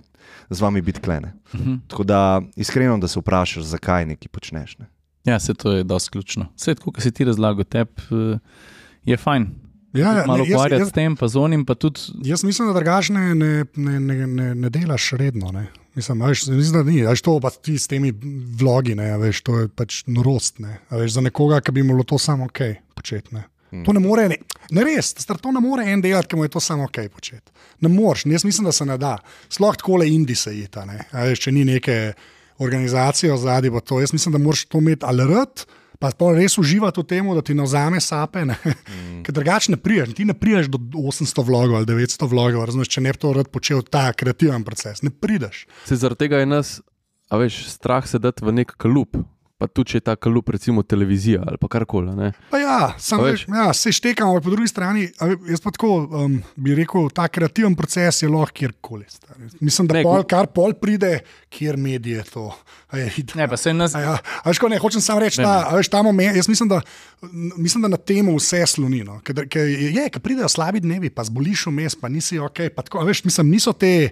z 0.50 0.62
vami 0.62 0.82
biti 0.82 1.00
klene. 1.00 1.34
Mhm. 1.56 1.88
Tako 1.88 2.04
da 2.04 2.42
iskreno, 2.56 2.98
da 2.98 3.08
se 3.08 3.20
vprašaš, 3.20 3.64
zakaj 3.64 4.06
nekaj 4.06 4.28
počneš. 4.28 4.78
Ne. 4.78 4.86
ja, 5.24 5.40
se 5.40 5.54
to 5.54 5.72
je 5.72 5.84
dosti 5.84 6.12
ključno. 6.12 6.52
Vse 6.56 6.76
tako, 6.76 6.92
kot 6.92 7.02
si 7.04 7.12
ti 7.12 7.24
razlagal, 7.24 7.64
tebi 7.64 7.92
uh, 8.12 8.38
je 9.06 9.18
fajn. 9.18 9.48
Ja, 9.96 10.12
ja, 10.18 10.24
Malo 10.28 10.44
ne, 10.44 10.52
ukvarjati 10.52 10.90
s 10.90 10.92
tem, 10.92 11.16
pa 11.16 11.28
z 11.28 11.40
onim, 11.40 11.64
pa 11.66 11.76
tudi. 11.76 12.02
jaz 12.24 12.44
mislim, 12.44 12.68
da 12.68 12.74
drugačne 12.74 13.36
ne, 13.36 13.66
ne, 13.76 14.00
ne, 14.00 14.28
ne, 14.28 14.56
ne 14.56 14.70
delaš 14.70 15.12
redno. 15.12 15.52
Ne. 15.56 15.68
Mislim, 15.96 16.22
a 16.22 16.28
veš, 16.28 16.48
mislim, 16.48 16.74
da 16.74 16.92
ni. 16.92 17.02
Veš, 17.08 17.22
to 17.22 17.40
pa 17.40 17.50
ti 17.50 17.78
s 17.80 17.88
temi 17.88 18.12
vlogi, 18.60 18.96
ne, 18.96 19.12
a 19.16 19.18
veš, 19.18 19.42
to 19.42 19.60
je 19.60 19.70
pač 19.72 20.02
norost. 20.08 20.60
Ne, 20.60 20.82
a 20.90 21.00
veš, 21.00 21.16
za 21.16 21.24
nekoga, 21.24 21.62
ki 21.64 21.72
bi 21.72 21.84
mu 21.84 21.96
bilo 21.96 22.04
to 22.04 22.20
samo 22.20 22.50
ok 22.52 22.60
početi. 22.96 23.36
Ne. 23.36 23.46
To 23.86 23.94
ne 23.96 24.00
more, 24.00 24.28
ne, 24.32 24.38
ne 24.72 24.84
res, 24.88 25.14
star, 25.20 25.40
to 25.42 25.52
ne 25.52 25.60
more 25.64 25.84
en 25.92 26.04
delati, 26.04 26.30
ki 26.32 26.40
mu 26.40 26.46
je 26.46 26.54
to 26.54 26.60
samo 26.64 26.88
ok 26.88 27.00
početi. 27.12 27.52
Ne 27.84 27.90
moreš, 27.92 28.26
jaz 28.26 28.46
mislim, 28.48 28.68
da 28.68 28.72
se 28.76 28.86
ne 28.86 28.98
da. 28.98 29.18
Sploh 29.50 29.76
tako 29.80 30.00
le 30.04 30.08
indise 30.12 30.54
ita, 30.56 30.86
ne, 30.88 31.02
a 31.12 31.26
veš, 31.30 31.48
če 31.48 31.56
ni 31.56 31.66
neke 31.68 32.14
organizacijo 32.60 33.38
zadnji, 33.38 33.72
pa 33.72 33.80
to. 33.80 34.00
Jaz 34.00 34.14
mislim, 34.14 34.36
da 34.36 34.44
moraš 34.44 34.66
to 34.66 34.84
imeti 34.84 35.08
ali 35.08 35.28
rad. 35.34 35.66
Pa 36.00 36.12
pa 36.12 36.32
res 36.36 36.58
uživati 36.62 37.02
v 37.02 37.08
tem, 37.08 37.30
da 37.36 37.44
ti 37.46 37.56
navzame 37.58 38.02
sape, 38.04 38.46
mm. 38.46 39.22
ker 39.26 39.36
drugače 39.36 39.76
ne 39.76 39.80
priješ. 39.82 40.16
Ti 40.18 40.26
ne 40.26 40.36
priješ 40.38 40.72
do 40.74 40.80
800 40.80 41.46
vlogov 41.46 41.80
ali 41.80 41.90
900 41.90 42.30
vlogov, 42.32 42.66
razumeš, 42.70 42.92
če 42.96 43.06
ne 43.06 43.14
bi 43.16 43.22
to 43.22 43.34
rad 43.36 43.52
počel 43.54 43.84
ta 43.84 44.10
kreativen 44.14 44.66
proces. 44.68 45.04
Ne 45.06 45.14
prideš. 45.14 45.66
Se 45.86 46.00
zaradi 46.00 46.26
tega 46.26 46.44
je 46.44 46.50
nas, 46.50 46.76
a 47.30 47.40
veš, 47.42 47.66
strah 47.72 48.08
sedeti 48.08 48.46
v 48.46 48.56
nek 48.62 48.76
kalup. 48.82 49.18
Pa 49.56 49.70
tudi, 49.72 49.88
če 49.88 49.98
je 49.98 50.04
ta 50.04 50.14
kalup, 50.18 50.50
recimo 50.52 50.82
televizija 50.84 51.40
ali 51.42 51.56
pa 51.56 51.70
karkoli. 51.70 52.12
ne. 52.12 52.34
Pa 52.52 52.60
ja, 52.60 52.74
sam, 53.00 53.22
veš, 53.24 53.46
ja, 53.48 53.70
se 53.72 53.88
štekam, 53.90 54.28
ampak 54.28 54.44
po 54.44 54.52
drugi 54.52 54.68
strani, 54.68 55.06
jaz 55.48 55.62
pa 55.64 55.72
tako 55.72 55.92
um, 56.04 56.34
bi 56.58 56.76
rekel, 56.76 57.08
ta 57.10 57.30
kreativen 57.30 57.72
proces 57.74 58.20
je 58.20 58.28
lahko 58.28 58.52
kjerkoli. 58.54 59.06
Mislim, 59.62 59.88
da 59.88 59.96
Ne, 59.96 60.04
pol, 60.04 60.26
kar 60.26 60.50
pol 60.50 60.76
pride, 60.76 61.22
kjer 61.50 61.80
medije 61.80 62.26
to. 62.26 62.50
A 62.90 63.00
je, 63.00 63.08
id- 63.18 63.32
Ne, 63.34 63.48
pa 63.48 63.56
se 63.56 63.72
nas. 63.72 63.96
A 63.96 64.02
Ja, 64.02 64.18
a 64.20 64.46
veš, 64.46 64.60
ko 64.60 64.68
ne, 64.68 64.76
hočem 64.78 65.00
samo 65.00 65.24
reči, 65.24 65.40
ta, 65.40 65.56
a 65.66 65.74
veš, 65.74 65.88
ta 65.88 66.04
moment, 66.04 66.36
jaz 66.36 66.52
mislim, 66.52 66.68
da, 66.68 66.82
mislim, 67.56 67.82
da 67.82 67.96
na 67.96 67.98
tem 67.98 68.28
vse 68.30 68.60
sloni. 68.68 69.06
No. 69.06 69.22
Ker, 69.22 69.48
ker 69.48 69.64
je, 69.66 70.10
ker 70.10 70.20
pridejo 70.20 70.52
slabi 70.52 70.80
dnevi, 70.80 71.08
pa 71.10 71.24
zboliš 71.24 71.68
vmes, 71.68 71.96
pa 71.96 72.12
nisi 72.12 72.36
ok. 72.38 72.68
Pa 72.76 72.84
tako, 72.84 73.00
a 73.00 73.08
veš, 73.08 73.24
mislim, 73.24 73.50
niso 73.50 73.72
te. 73.72 74.10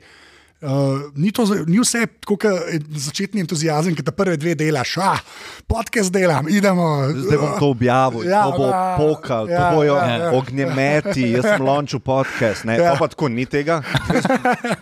Uh, 0.64 0.70
ni, 1.16 1.32
to, 1.32 1.44
ni 1.68 1.76
vse 1.82 2.06
tako, 2.24 2.38
kot 2.40 2.72
začetni 2.96 3.42
entuzijazem, 3.44 3.92
ki 3.96 4.04
te 4.08 4.12
prve 4.16 4.38
dve 4.40 4.54
delaš, 4.56 4.94
ah, 5.04 5.20
podcast 5.68 6.08
delam, 6.14 6.48
idemo. 6.48 6.86
Zdaj 7.12 7.38
bom 7.38 7.52
to 7.60 7.68
objavil, 7.70 8.24
Ja, 8.24 8.46
to 8.46 8.54
bo 8.58 8.68
ja, 8.68 8.96
pokal, 8.96 9.50
ja, 9.50 9.58
to 9.60 9.76
bojo 9.76 9.98
ja, 9.98 10.06
ja. 10.08 10.30
ognjemeti, 10.32 11.26
jaz 11.32 11.44
sem 11.46 11.62
lončil 11.62 12.00
podcast, 12.00 12.64
ne, 12.64 12.78
Ja. 12.78 12.96
pa 12.96 13.08
tako 13.08 13.28
ni 13.28 13.44
tega. 13.46 13.82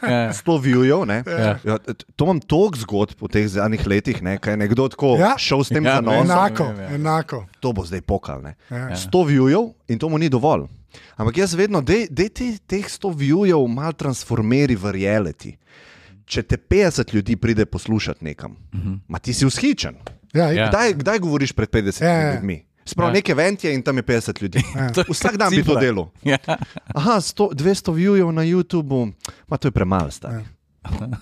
Ja. 0.03 0.33
Sto 0.33 0.57
viewjev, 0.57 1.05
ne. 1.05 1.23
Ja. 1.25 1.57
Ja, 1.63 1.77
to 2.15 2.25
imam 2.25 2.39
toliko 2.39 2.77
zgodb 2.77 3.17
v 3.17 3.29
teh 3.29 3.47
zadnjih 3.47 3.87
letih, 3.87 4.21
ne, 4.21 4.37
kaj 4.37 4.53
je 4.53 4.57
nekdo 4.59 4.85
tako 4.87 5.15
Ja. 5.17 5.33
šel 5.37 5.63
s 5.63 5.69
tem 5.69 5.81
Ja, 5.81 5.95
zanosom. 5.95 6.25
Enako, 6.25 6.63
ja. 6.77 6.89
enako. 6.91 7.45
To 7.59 7.73
bo 7.73 7.85
zdaj 7.85 8.01
pokal. 8.01 8.41
Ne. 8.41 8.53
Ja. 8.69 8.93
Sto 8.95 9.25
viewjev 9.25 9.73
in 9.87 9.97
to 9.97 10.09
mu 10.09 10.17
ni 10.17 10.29
dovolj. 10.29 10.67
Ampak 11.15 11.37
jaz 11.37 11.53
vedno, 11.53 11.81
da 11.81 11.93
te, 12.29 12.57
teh 12.67 12.89
sto 12.89 13.09
viewjev 13.09 13.67
malo 13.67 13.93
transformeri 13.93 14.75
v 14.75 14.91
reality. 14.91 15.55
Če 16.25 16.43
te 16.43 16.57
50 16.57 17.13
ljudi 17.13 17.35
pride 17.35 17.65
poslušati 17.65 18.23
nekam, 18.25 18.51
uh 18.51 18.79
-huh. 18.79 18.99
ma 19.07 19.19
ti 19.19 19.33
si 19.33 19.45
vzhičen. 19.45 19.95
Ja, 20.33 20.45
Ja. 20.45 20.51
ja. 20.51 20.69
Kdaj, 20.69 20.93
kdaj 20.93 21.19
govoriš 21.19 21.51
pred 21.51 21.69
50 21.69 22.03
Ja, 22.03 22.09
ja, 22.09 22.19
ja. 22.19 22.33
ljudmi? 22.33 22.65
Sprav 22.85 23.07
Ja. 23.07 23.09
ja. 23.09 23.13
nek 23.13 23.29
event 23.29 23.63
je 23.63 23.73
in 23.73 23.81
tam 23.81 23.97
je 23.97 24.03
50 24.03 24.41
ljudi. 24.41 24.59
Je 24.97 25.03
Vsak 25.09 25.37
dan 25.37 25.49
bi 25.49 25.63
to 25.63 25.75
delal. 25.75 26.09
Ja. 26.23 26.37
Aha, 26.95 27.19
100, 27.21 27.53
200 27.53 27.93
viewjev 27.93 28.31
na 28.31 28.41
YouTubu, 28.41 29.11
ma 29.47 29.57
to 29.57 29.67
je 29.67 29.71
premalo 29.71 30.11
stari. 30.11 30.43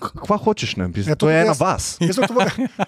Kva 0.00 0.36
hočeš 0.38 0.72
pisati? 0.86 1.00
Ja, 1.02 1.10
Ja, 1.10 1.14
to 1.14 1.28
je 1.28 1.36
ena 1.38 1.52
vas. 1.54 1.96
Jaz 2.00 2.16
od, 2.18 2.30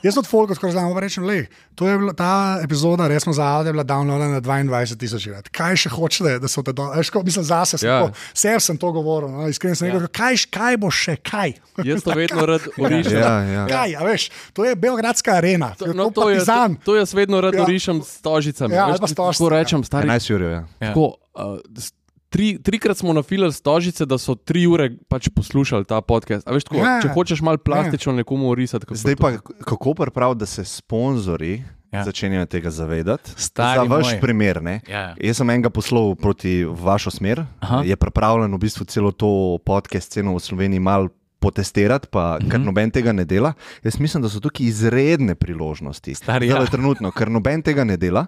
jaz 0.02 0.16
od 0.16 0.26
Folka 0.26 0.54
skoraj 0.54 0.72
znam 0.72 0.98
reči, 0.98 1.20
le, 1.20 1.44
to 1.74 1.84
je 1.84 1.98
bila, 1.98 2.12
ta 2.12 2.30
epizoda, 2.58 3.08
resno 3.08 3.32
za 3.32 3.44
Alde, 3.44 3.72
bila 3.72 3.84
downloadena 3.84 4.32
na 4.32 4.40
22 4.40 4.96
tisoč 4.96 5.26
krat. 5.26 5.48
Kaj 5.50 5.76
še 5.76 5.88
hočete, 5.90 6.38
da 6.38 6.48
so 6.48 6.62
te 6.62 6.72
dol? 6.72 6.88
Veš, 6.94 7.10
ko 7.10 7.20
mislim 7.20 7.44
zase, 7.44 7.76
sem, 7.76 7.84
Ja. 7.84 7.98
ja. 7.98 8.08
sem, 8.32 8.56
sem 8.58 8.76
to 8.76 8.88
govoril, 8.90 9.28
no, 9.28 9.44
iskreno 9.46 9.74
sem 9.74 9.88
Ja. 9.88 9.94
rekel, 9.94 10.08
kaj, 10.10 10.34
kaj 10.48 10.76
bo 10.78 10.88
še, 10.88 11.16
kaj? 11.18 11.52
Jaz 11.82 12.00
to 12.00 12.10
vedno 12.10 12.46
rad 12.46 12.64
orišem. 12.80 13.12
Ja, 13.14 13.34
ja. 13.42 13.62
Kaj, 13.66 13.92
a 13.92 14.02
veš, 14.02 14.22
to 14.52 14.64
je 14.64 14.72
Beogradska 14.74 15.32
arena, 15.34 15.74
to, 15.74 15.92
No, 15.92 16.08
to, 16.08 16.24
to, 16.24 16.30
je, 16.30 16.40
partizan. 16.40 16.74
to, 16.76 16.84
to 16.86 16.96
jaz 16.96 17.12
vedno 17.12 17.40
rad 17.40 17.52
Ja. 17.52 17.60
ja. 17.60 17.64
orišem 17.64 18.00
s 18.00 18.20
tožicami. 18.20 18.72
Ja, 18.72 18.86
veš, 18.86 18.90
ali 18.90 19.00
pa 19.00 19.06
s 19.06 19.12
tako 19.12 19.28
tožicami, 19.28 19.50
rečem, 19.52 19.80
stari. 19.84 20.08
11 20.08 20.30
ur, 20.30 20.40
ja. 20.42 20.50
Ja. 20.80 20.88
Tako, 20.88 21.04
uh, 21.36 21.60
s- 21.76 21.92
tri, 22.32 22.56
trikrat 22.58 22.96
smo 22.96 23.12
nafilali 23.12 23.52
stožice, 23.52 24.06
da 24.06 24.16
so 24.16 24.34
tri 24.34 24.64
ure 24.66 24.88
pač 25.06 25.28
poslušali 25.28 25.84
ta 25.84 26.00
podcast. 26.00 26.48
A 26.48 26.52
veš, 26.52 26.64
tako, 26.64 26.76
Ja. 26.78 26.98
če 26.98 27.08
hočeš 27.08 27.40
malo 27.40 27.58
plastično 27.58 28.12
nekomu 28.14 28.48
orisati, 28.48 28.86
kako 28.86 28.96
Zdaj 28.96 29.14
to- 29.14 29.20
pa 29.20 29.30
kako 29.60 29.94
prav, 30.10 30.34
da 30.34 30.46
se 30.46 30.64
sponzorji 30.64 31.62
Ja. 31.92 31.98
ja. 31.98 32.04
začenjajo 32.04 32.46
tega 32.46 32.70
zavedati. 32.70 33.30
Stari 33.36 33.78
Za 33.78 33.84
vaš 33.86 34.06
moj. 34.06 34.20
primer. 34.20 34.62
Ne? 34.62 34.80
Ja. 34.88 35.14
Jaz 35.18 35.36
sem 35.36 35.50
enega 35.50 35.70
poslal 35.70 36.14
proti 36.14 36.64
vašo 36.64 37.10
smer, 37.10 37.44
Aha. 37.60 37.82
je 37.84 37.96
pripravljen 37.96 38.48
v 38.48 38.58
bistvu 38.58 38.84
celo 38.84 39.12
to 39.12 39.28
podcast 39.60 40.08
sceno 40.08 40.32
v 40.32 40.40
Sloveniji 40.40 40.80
mal 40.80 41.08
potestirati, 41.42 42.06
pa 42.08 42.38
Mhm. 42.38 42.48
ker 42.48 42.60
noben 42.60 42.90
tega 42.90 43.12
ne 43.12 43.24
dela. 43.24 43.52
Jaz 43.82 43.98
mislim, 43.98 44.22
da 44.22 44.28
so 44.28 44.40
tukaj 44.40 44.66
izredne 44.66 45.34
priložnosti. 45.34 46.14
Stari, 46.14 46.48
ja. 46.48 46.62
trenutno, 46.66 47.10
ker 47.10 47.28
noben 47.28 47.62
tega 47.62 47.84
ne 47.84 47.96
dela, 47.96 48.26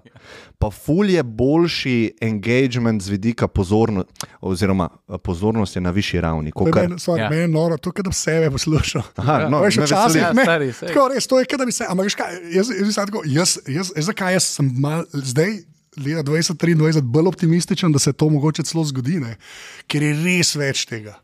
pa 0.59 0.71
ful 0.71 1.07
je 1.07 1.23
boljši 1.23 1.95
engagement 2.21 2.99
z 3.01 3.09
vidika 3.11 3.49
pozornosti, 3.49 4.11
oziroma 4.41 4.89
pozornost 5.19 5.77
je 5.77 5.81
na 5.81 5.91
višji 5.91 6.21
ravni. 6.21 6.53
Kakor- 6.53 6.75
meni, 6.83 6.97
Ja. 7.15 7.29
je 7.33 7.49
noro, 7.49 7.77
to 7.77 7.91
je, 7.91 8.03
da 8.03 8.09
bi 8.09 8.15
sebe 8.17 8.51
poslušal. 8.51 9.03
Aha, 9.17 9.41
Ja. 9.41 9.49
no, 9.49 9.61
Veš, 9.61 9.77
včasih. 9.79 10.23
Ja, 10.23 10.33
stari. 10.35 10.73
Tako 10.73 11.09
res, 11.09 11.27
to 11.27 11.39
je, 11.39 11.47
da 11.55 11.65
bi 11.65 11.73
se. 11.73 11.85
Ampak, 11.85 12.05
veš 12.05 12.15
kaj, 12.15 12.33
jaz, 12.51 12.69
jaz, 12.71 12.89
jaz, 12.89 12.95
tako, 12.97 13.23
jaz, 13.27 13.59
jaz, 13.69 13.91
jaz, 13.91 14.07
zakaj 14.07 14.33
jaz 14.33 14.45
sem 14.51 14.73
mal, 14.75 15.05
zdaj, 15.13 15.63
leta 15.97 16.23
2023, 16.23 17.01
bolj 17.03 17.27
optimističen, 17.27 17.93
da 17.93 17.99
se 17.99 18.13
to 18.13 18.29
mogoče 18.29 18.63
celo 18.63 18.85
zgodi, 18.85 19.21
ne? 19.21 19.37
ker 19.87 20.03
je 20.03 20.13
res 20.17 20.55
več 20.55 20.87
tega. 20.87 21.15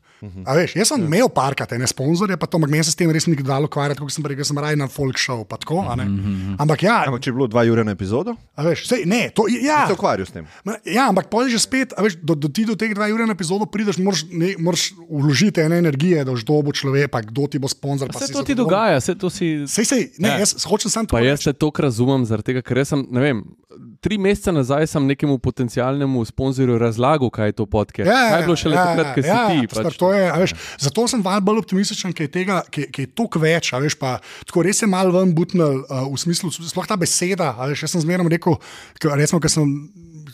A 0.44 0.54
veš, 0.56 0.74
jaz 0.76 0.90
sem 0.92 1.00
imel 1.04 1.28
parkate, 1.32 1.78
ne 1.80 1.86
sponzorje, 1.88 2.36
pa 2.36 2.46
to, 2.46 2.58
meni 2.60 2.84
se 2.84 2.92
s 2.92 2.98
tem 2.98 3.10
res 3.10 3.24
ni 3.26 3.36
dalo 3.40 3.70
ukvarjati, 3.70 4.00
kot 4.00 4.12
sem 4.12 4.26
rekel, 4.26 4.44
sem 4.44 4.58
raje 4.60 4.76
na 4.76 4.88
folk 4.90 5.16
show. 5.16 5.44
pa 5.48 5.56
Tako, 5.56 5.84
a 5.88 5.96
ne. 5.96 6.06
ampak 6.60 6.84
ja, 6.84 7.04
Ampak 7.08 7.24
če 7.24 7.30
je 7.30 7.36
bilo 7.38 7.48
dva 7.48 7.64
ure 7.64 7.84
na 7.84 7.92
epizodo, 7.96 8.36
a 8.56 8.66
veš, 8.66 8.84
sej, 8.88 9.04
ne, 9.08 9.30
to, 9.32 9.48
ja, 9.48 9.86
se 9.88 9.96
ukvarjal 9.96 10.28
s 10.28 10.34
tem. 10.34 10.44
Ma, 10.64 10.76
Ja, 10.84 11.08
ampak 11.08 11.32
je 11.48 11.56
že 11.56 11.60
spet, 11.64 11.94
a 11.96 12.04
veš, 12.04 12.18
do, 12.20 12.34
do 12.36 12.48
ti 12.48 12.64
do 12.68 12.76
teh 12.76 12.92
dveh 12.92 13.12
ur 13.14 13.24
na 13.24 13.32
epizodo 13.32 13.64
prideš, 13.64 13.96
moraš, 13.98 14.26
ne, 14.28 14.54
moraš 14.60 14.92
vložiti 15.08 15.60
ene 15.60 15.80
energije, 15.80 16.24
da 16.24 16.32
boš 16.32 16.44
kdo 16.44 16.60
bo 16.62 16.70
človek, 16.72 17.08
pa 17.10 17.20
kdo 17.24 17.48
ti 17.48 17.56
bo 17.58 17.68
sponzor. 17.68 18.12
pa 18.12 18.20
Vse 18.20 18.32
to 18.32 18.42
ti 18.44 18.54
dogaja, 18.54 19.00
vse 19.00 19.14
to 19.16 19.30
si. 19.30 19.64
Sej, 19.66 19.84
sej, 19.84 20.02
ne, 20.18 20.28
Ja. 20.28 20.34
ja. 20.36 20.44
jaz 20.44 20.56
hočem 20.64 20.90
samo 20.90 21.06
to. 21.08 21.16
Pa 21.16 21.24
jaz 21.24 21.42
se 21.42 21.52
to 21.52 21.72
razumem, 21.80 22.24
zaradi 22.28 22.52
tega, 22.52 22.62
ker 22.62 22.78
jaz 22.82 22.92
sem, 22.92 23.06
ne 23.10 23.20
vem, 23.20 23.38
tri 24.00 24.18
mesece 24.18 24.52
nazaj 24.52 24.86
sem 24.86 25.06
nekemu 25.06 25.38
potencialnemu 25.38 26.24
sponzorju 26.24 26.78
razlagal, 26.80 27.30
kaj 27.30 27.48
je 27.48 27.52
to 27.52 27.66
podcast. 27.66 28.08
kaj 28.10 28.40
je 28.40 28.46
bilo 28.46 28.56
šele 28.56 28.76
takrat, 28.76 29.14
ko 29.14 29.22
si 29.22 29.28
ti. 29.28 29.68
star, 29.70 29.84
Pač, 29.84 29.98
je, 30.16 30.26
veš, 30.40 30.54
zato 30.80 31.06
sem 31.08 31.22
malo 31.24 31.40
bolj 31.40 31.62
optimističen, 31.64 32.12
ker 32.16 32.26
je 32.26 32.32
tega, 32.40 32.62
ki, 32.70 32.88
ki 32.88 33.06
je 33.06 33.12
toliko 33.12 33.38
več. 33.38 33.72
Veš, 33.72 33.98
pa, 34.00 34.16
tako 34.48 34.64
res 34.64 34.82
je 34.82 34.88
malo 34.90 35.12
ven 35.14 35.34
butnil 35.36 35.84
uh, 35.84 36.06
v 36.08 36.16
smislu, 36.20 36.48
sploh 36.50 36.88
ta 36.88 36.96
beseda. 36.96 37.52
Veš, 37.68 37.84
jaz 37.86 37.96
sem 37.96 38.04
zmerno 38.08 38.28
rekel, 38.32 38.56
ke- 38.98 39.12
recimo, 39.16 39.40
ker 39.40 39.52
sem. 39.52 39.68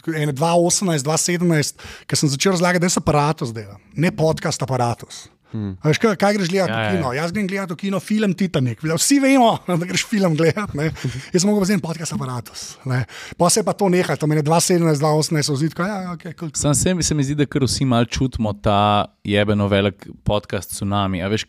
ene 0.07 0.31
2018, 0.31 1.03
2017, 1.03 1.81
ko 2.07 2.15
sem 2.15 2.31
začel 2.31 2.55
razlagati, 2.55 2.85
da 2.85 2.87
je 2.87 3.01
aparatus 3.03 3.51
dela, 3.51 3.75
ne 3.99 4.13
podcast 4.15 4.63
aparatus. 4.63 5.27
Hmm. 5.53 5.77
Veš, 5.79 5.99
kaj, 5.99 6.17
kaj 6.17 6.35
greš 6.35 6.49
gledati 6.49 6.73
Ja, 6.73 6.79
ja, 6.79 6.83
ja. 6.83 6.91
v 6.91 6.97
kino? 6.97 7.13
Jaz 7.13 7.33
grem 7.33 7.47
gledati 7.47 7.73
v 7.73 7.77
kino 7.77 8.01
film 8.01 8.35
Titanic. 8.35 8.79
Vsi 8.83 9.21
vemo, 9.21 9.59
da 9.69 9.77
greš 9.79 10.07
film 10.07 10.35
gledati. 10.35 10.75
ne. 10.75 10.91
Jaz 11.33 11.43
sem 11.43 11.49
mogel 11.49 11.63
vzeti 11.63 11.83
podcast 11.83 12.13
aparatus. 12.13 12.65
ne. 12.85 13.05
Pa 13.37 13.51
se 13.51 13.63
pa 13.63 13.73
to 13.73 13.89
nehalo, 13.89 14.17
to 14.17 14.27
meni 14.27 14.41
je 14.41 14.45
2017, 14.45 14.99
2018, 14.99 15.43
so 15.43 15.57
zdi, 15.57 15.71
ja, 15.79 16.13
okay, 16.13 16.35
cool. 16.35 16.51
Sam 16.55 16.75
se, 16.75 16.95
se 17.01 17.15
mi 17.15 17.25
zdi, 17.25 17.35
da 17.35 17.47
kar 17.47 17.63
vsi 17.63 17.85
malo 17.85 18.05
čutimo 18.05 18.53
ta 18.53 19.05
jebeno 19.25 19.69
velik 19.69 20.07
podcast 20.25 20.71
tsunami. 20.71 21.23
A 21.23 21.29
veš, 21.29 21.47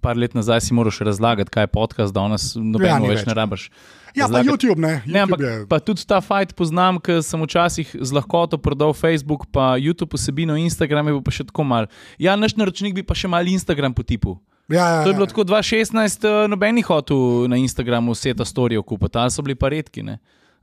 par 0.00 0.16
let 0.16 0.34
nazaj 0.34 0.60
si 0.60 0.74
moraš 0.74 0.98
razlagati, 1.00 1.50
kaj 1.50 1.62
je 1.62 1.66
podcast, 1.68 2.14
danes 2.14 2.54
nobeno 2.54 2.86
Ja, 2.86 2.98
ja, 2.98 3.08
več 3.08 3.22
več. 3.22 3.26
ne 3.26 3.34
rabiš. 3.34 3.70
Ja, 4.14 4.26
pa 4.26 4.40
razlagati. 4.40 4.48
YouTube 4.48 4.80
ne. 4.80 5.02
Ne, 5.06 5.20
ampak 5.20 5.40
YouTube 5.40 5.60
je, 5.60 5.66
pa 5.68 5.78
tudi 5.80 6.06
ta 6.06 6.20
fajt 6.20 6.54
poznam, 6.56 7.00
ker 7.00 7.22
sem 7.22 7.42
včasih 7.42 7.96
z 8.00 8.10
lahkoto 8.14 8.58
prodal 8.58 8.94
Facebook, 8.94 9.46
pa 9.52 9.76
YouTube 9.76 10.16
vsebino, 10.16 10.56
Instagram 10.56 11.08
je 11.08 11.22
pa 11.24 11.34
še 11.34 11.48
tako 11.48 11.64
mal. 11.64 11.88
Ja, 12.18 12.36
naš 12.36 12.56
naročnik 12.56 12.94
bi 12.94 13.02
pa 13.06 13.16
še 13.18 13.28
mal 13.28 13.46
Instagram 13.46 13.94
potipu. 13.94 14.38
ja, 14.68 14.88
ja, 14.88 15.02
To 15.04 15.10
je 15.10 15.14
bilo 15.14 15.24
ja. 15.24 15.32
tako 15.32 15.44
2016, 15.44 16.24
eh, 16.24 16.48
noben 16.48 16.76
jih 16.76 16.86
hotel 16.86 17.48
na 17.48 17.56
Instagramu 17.56 18.12
vse 18.12 18.34
ta 18.34 18.44
storijo 18.44 18.82
kupiti, 18.82 19.18
ali 19.18 19.30
so 19.30 19.42
bili 19.42 19.54
pa 19.54 19.68
redki. 19.68 20.02
Ne? 20.02 20.18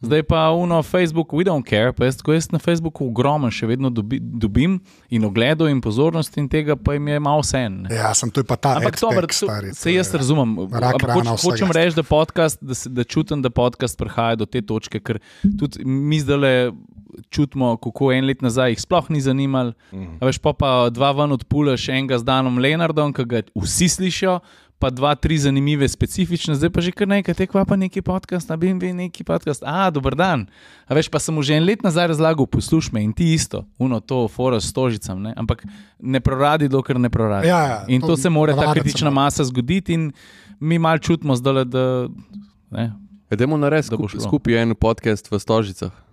Zdaj 0.06 0.24
pa 0.24 0.52
uno 0.52 0.84
Facebook, 0.84 1.34
we 1.34 1.44
don't 1.44 1.66
care, 1.66 1.94
pa 1.94 2.06
jaz, 2.06 2.18
jaz 2.28 2.52
na 2.52 2.60
Facebooku 2.60 3.08
ogromen 3.08 3.52
še 3.52 3.68
vedno 3.68 3.90
dobi, 3.90 4.20
dobim 4.22 4.80
in 5.10 5.26
ogledov 5.26 5.70
in 5.70 5.82
pozornosti 5.82 6.40
in 6.40 6.50
tega 6.50 6.76
pa 6.76 6.94
jim 6.94 7.08
je 7.08 7.20
malo 7.20 7.42
vse 7.42 7.58
en. 7.58 7.82
ne. 7.82 7.96
Ja, 7.96 8.14
sem 8.14 8.32
to 8.32 8.40
je 8.40 8.46
pa 8.46 8.56
ta 8.56 8.76
Ampak 8.78 9.00
dobro, 9.02 9.28
to- 9.28 9.48
to 9.48 9.74
se 9.74 9.94
jaz 9.94 10.14
razumem. 10.14 10.58
Ampak 10.70 11.10
hoč, 11.12 11.28
hočem 11.44 11.72
reči, 11.72 11.96
da, 11.96 12.04
podcast, 12.04 12.62
da, 12.62 12.74
se, 12.74 12.90
da 12.90 13.04
čutim, 13.04 13.42
da 13.42 13.50
podcast 13.50 13.98
prihaja 13.98 14.36
do 14.36 14.46
te 14.46 14.62
točke, 14.62 15.00
ker 15.00 15.20
tudi 15.42 15.86
mi 15.86 16.20
zdaj 16.20 16.72
čutimo, 17.30 17.78
kako 17.78 18.12
en 18.12 18.26
let 18.26 18.42
nazaj 18.42 18.72
jih 18.72 18.82
sploh 18.82 19.10
ni 19.10 19.22
zanimalo. 19.22 19.74
Mm. 19.92 20.18
Veš 20.22 20.38
pa, 20.38 20.54
pa 20.54 20.90
dva 20.90 21.12
ven 21.12 21.32
odpulaš 21.32 21.90
enega 21.90 22.20
z 22.20 22.28
Danom 22.28 22.58
Leonardom, 22.60 23.14
ki 23.14 23.26
ga 23.26 23.42
vsi 23.56 23.90
slišijo. 23.90 24.40
Pa 24.80 24.90
dva, 24.92 25.16
tri 25.16 25.38
zanimive, 25.40 25.88
specifične, 25.88 26.56
zdaj 26.60 26.70
pa 26.70 26.84
že 26.84 26.92
kar 26.92 27.08
nekaj, 27.08 27.32
tekva 27.32 27.64
pa 27.64 27.78
neki 27.80 28.04
podcast, 28.04 28.52
a 28.52 28.58
bi 28.60 28.68
jim 28.68 28.80
bil 28.80 28.92
neki 28.92 29.24
podcast. 29.24 29.64
A, 29.64 29.88
dober 29.88 30.16
dan. 30.20 30.46
A 30.86 30.92
veš, 30.94 31.08
pa 31.08 31.20
sem 31.20 31.32
mu 31.32 31.40
že 31.40 31.56
en 31.56 31.64
let 31.64 31.80
nazaj 31.80 32.12
razlagal, 32.12 32.44
poslušaj 32.44 32.92
me 32.92 33.04
in 33.04 33.16
ti 33.16 33.32
isto, 33.34 33.64
uno 33.80 34.04
to, 34.04 34.28
fora 34.28 34.60
s 34.60 34.76
tožicam, 34.76 35.22
ne? 35.24 35.32
ampak 35.32 35.64
ne 36.00 36.20
proradi, 36.20 36.68
dokler 36.68 37.00
ne 37.00 37.10
proradi. 37.10 37.48
Ja, 37.48 37.62
ja, 37.64 37.80
in 37.88 38.04
to, 38.04 38.14
to 38.14 38.18
se 38.18 38.30
mora 38.30 38.52
ta 38.52 38.74
kritična 38.76 39.10
masa 39.10 39.48
zgoditi, 39.48 39.96
in 39.96 40.12
mi 40.60 40.76
malo 40.80 41.00
čutimo 41.00 41.36
zdaj, 41.36 41.66
da. 41.66 42.12
Ne, 42.72 42.92
Idemo 43.32 43.58
narediti 43.58 43.90
Da 43.90 43.98
bo 43.98 44.08
skup, 44.08 44.22
šlo. 44.22 44.28
skupaj 44.28 44.62
en 44.62 44.76
podcast 44.76 45.32
v 45.32 45.40
Stožicah. 45.40 46.05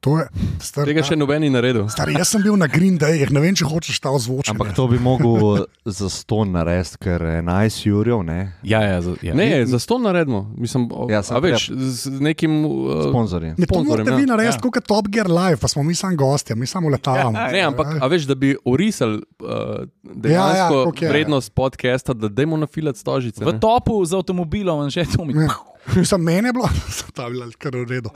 To 0.00 0.12
je, 0.14 0.24
star, 0.60 0.86
Tega 0.86 1.02
še 1.02 1.16
noben 1.16 1.42
ni 1.42 1.48
naredil. 1.50 1.88
Star, 1.90 2.06
jaz 2.08 2.30
sem 2.30 2.38
bil 2.38 2.54
na 2.54 2.66
Green 2.66 2.94
Day, 2.94 3.26
ne 3.26 3.40
vem, 3.40 3.50
če 3.52 3.66
hočeš 3.66 3.98
ta 3.98 4.10
ozvočenje. 4.10 4.54
Ampak 4.54 4.70
to 4.70 4.86
bi 4.86 4.94
mogel 4.96 5.64
za 5.84 6.06
ston 6.08 6.52
narediti, 6.54 7.00
ker 7.00 7.18
je 7.20 7.40
11 7.40 7.82
jurjev, 7.82 8.22
ne? 8.22 8.36
Ja, 8.62 8.78
ja, 8.80 9.00
za- 9.00 9.16
ja. 9.20 9.34
Ne, 9.34 9.66
za 9.66 9.80
to 9.80 9.98
naredimo. 9.98 10.46
Mislim, 10.56 10.86
Ja, 11.08 11.18
ja, 11.18 11.20
sem- 11.20 11.34
a 11.34 11.40
veš, 11.40 11.66
z 11.74 12.14
nekim. 12.20 12.62
Uh, 12.62 13.08
Sponzorji. 13.08 13.50
Ne, 13.50 13.56
to 13.58 13.74
sponzorjem, 13.74 13.88
morate 13.88 14.10
ja. 14.12 14.16
vi 14.16 14.26
narediti, 14.26 14.56
Ja. 14.56 14.62
kot 14.62 14.76
je 14.76 14.82
Top 14.82 15.08
Gear 15.08 15.26
Live, 15.28 15.56
pa 15.56 15.66
smo 15.66 15.82
mi 15.82 15.94
samo 15.94 16.14
gostje, 16.16 16.54
mi 16.54 16.66
samo 16.66 16.88
letavamo. 16.88 17.34
Ja, 17.36 17.50
Ne, 17.50 17.60
ampak 17.64 17.98
a 17.98 18.06
veš, 18.06 18.22
da 18.24 18.34
bi 18.36 18.54
orisali 18.64 19.18
uh, 19.18 19.82
dejansko 20.04 20.94
ja, 20.94 20.94
ja, 21.00 21.10
vrednost 21.10 21.50
podcasta, 21.52 22.14
da 22.14 22.28
dajmo 22.28 22.54
na 22.56 22.66
filat 22.66 22.94
stožice. 22.96 23.42
V 23.42 23.50
ne. 23.50 23.58
topu 23.58 23.98
z 24.00 24.14
avtomobilom 24.14 24.84
in 24.84 24.90
že 24.90 25.02
to 25.08 25.24
mi. 25.24 25.34
Ja. 25.34 25.50
Mislim, 25.90 26.20
meni 26.22 26.48
je 26.48 26.52
bilo, 26.52 26.68
da 27.16 27.24
je 27.24 27.30
bilo 27.30 27.50
kar 27.58 27.72
v 27.72 27.84
redu. 27.88 28.10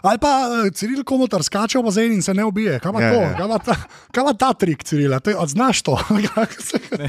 Ali 0.00 0.18
pa 0.18 0.32
uh, 0.44 0.70
Ciril 0.70 1.02
Komotar 1.02 1.42
skače 1.42 1.78
v 1.78 1.82
bazen 1.82 2.12
in 2.12 2.22
se 2.22 2.34
ne 2.34 2.44
ubije. 2.44 2.78
Kaj 2.78 2.92
pa 2.92 3.00
Ja, 3.00 3.10
to? 3.10 3.20
ja. 3.20 3.32
Kaj 3.34 3.48
pa 3.48 3.58
ta, 3.60 3.74
kaj 4.10 4.24
pa 4.24 4.32
ta 4.34 4.50
trik, 4.54 4.84
Ciril? 4.84 5.12
Znaš 5.46 5.82
to? 5.82 5.98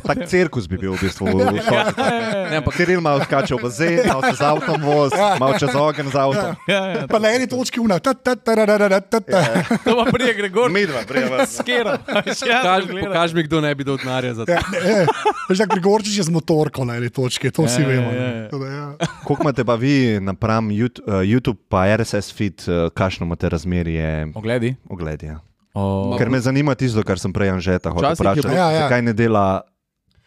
Tak 0.03 0.26
cirkus 0.26 0.68
bi 0.68 0.77
bil 0.77 0.93
v 0.93 1.01
bistvu. 1.01 1.26
v 1.26 1.59
Soči. 1.59 1.93
Ne, 2.50 2.58
ampak 2.58 2.74
Kiril 2.74 2.98
malo 3.00 3.22
skače 3.22 3.56
v 3.56 3.61
bazen, 3.61 4.00
malo 4.08 4.22
se 4.24 4.34
z 4.34 4.42
avtom 4.42 4.82
voz, 4.82 5.11
malo 5.38 5.53
čez 5.56 5.69
ogen 5.72 6.09
z 6.09 6.16
avtom. 6.16 6.56
Ja, 6.66 6.82
ja. 6.88 7.01
pa 7.06 7.19
na 7.19 7.30
eni 7.30 7.45
točki 7.45 7.80
una. 7.80 8.00
ta, 8.00 8.14
ta, 8.14 8.34
ta, 8.34 8.56
ta, 8.56 8.66
ta, 8.66 8.77
ta, 8.80 9.00
ta, 9.01 9.19
ta. 9.19 9.42
To 9.84 9.93
pa 9.95 10.06
prije 10.09 10.34
Gregor. 10.34 10.72
Midva, 10.72 11.03
prijeva. 11.03 11.45
Skero. 11.45 11.98
pokaž, 12.01 12.84
pokaž 12.90 13.30
mi, 13.34 13.43
kdo 13.43 13.61
ne 13.61 13.72
bi 13.72 13.84
dal 13.84 13.98
denarja 13.98 14.34
za 14.34 14.45
to. 14.45 14.51
Ja, 14.51 14.61
ne, 14.72 14.80
ne. 14.82 15.06
Veš, 15.45 15.58
da 15.58 15.66
Grigorčič 15.68 16.16
je 16.16 16.24
z 16.24 16.32
motorko 16.32 16.85
na 16.85 16.95
eni 16.95 17.09
točki, 17.09 17.51
to 17.51 17.66
vsi 17.66 17.82
Ja, 17.82 17.88
vemo. 17.88 18.09
ja, 18.09 18.24
ja. 18.24 18.48
Ja. 18.50 18.88
Koliko 19.24 19.43
imate 19.43 19.64
pa 19.64 19.76
vi 19.76 19.93
napram 20.19 20.69
YouTube, 20.69 21.06
uh, 21.08 21.22
YouTube 21.22 21.59
pa 21.68 21.85
RSS 21.92 22.32
feed, 22.32 22.66
uh, 22.66 22.78
kakšno 22.90 23.25
imate 23.25 23.49
razmerje 23.49 24.32
Ogledi. 24.32 24.75
ogledja? 24.88 25.40
O, 25.74 26.16
Ker 26.17 26.30
me 26.30 26.40
zanima 26.40 26.74
tisto, 26.74 27.03
kar 27.03 27.19
sem 27.19 27.30
prej 27.30 27.51
Anžeta 27.51 27.91
hotel 27.91 28.14
vprašati. 28.14 28.48
Ja, 28.49 28.72
ja. 28.72 28.80
Zakaj 28.82 29.01
ne 29.01 29.14
dela 29.14 29.61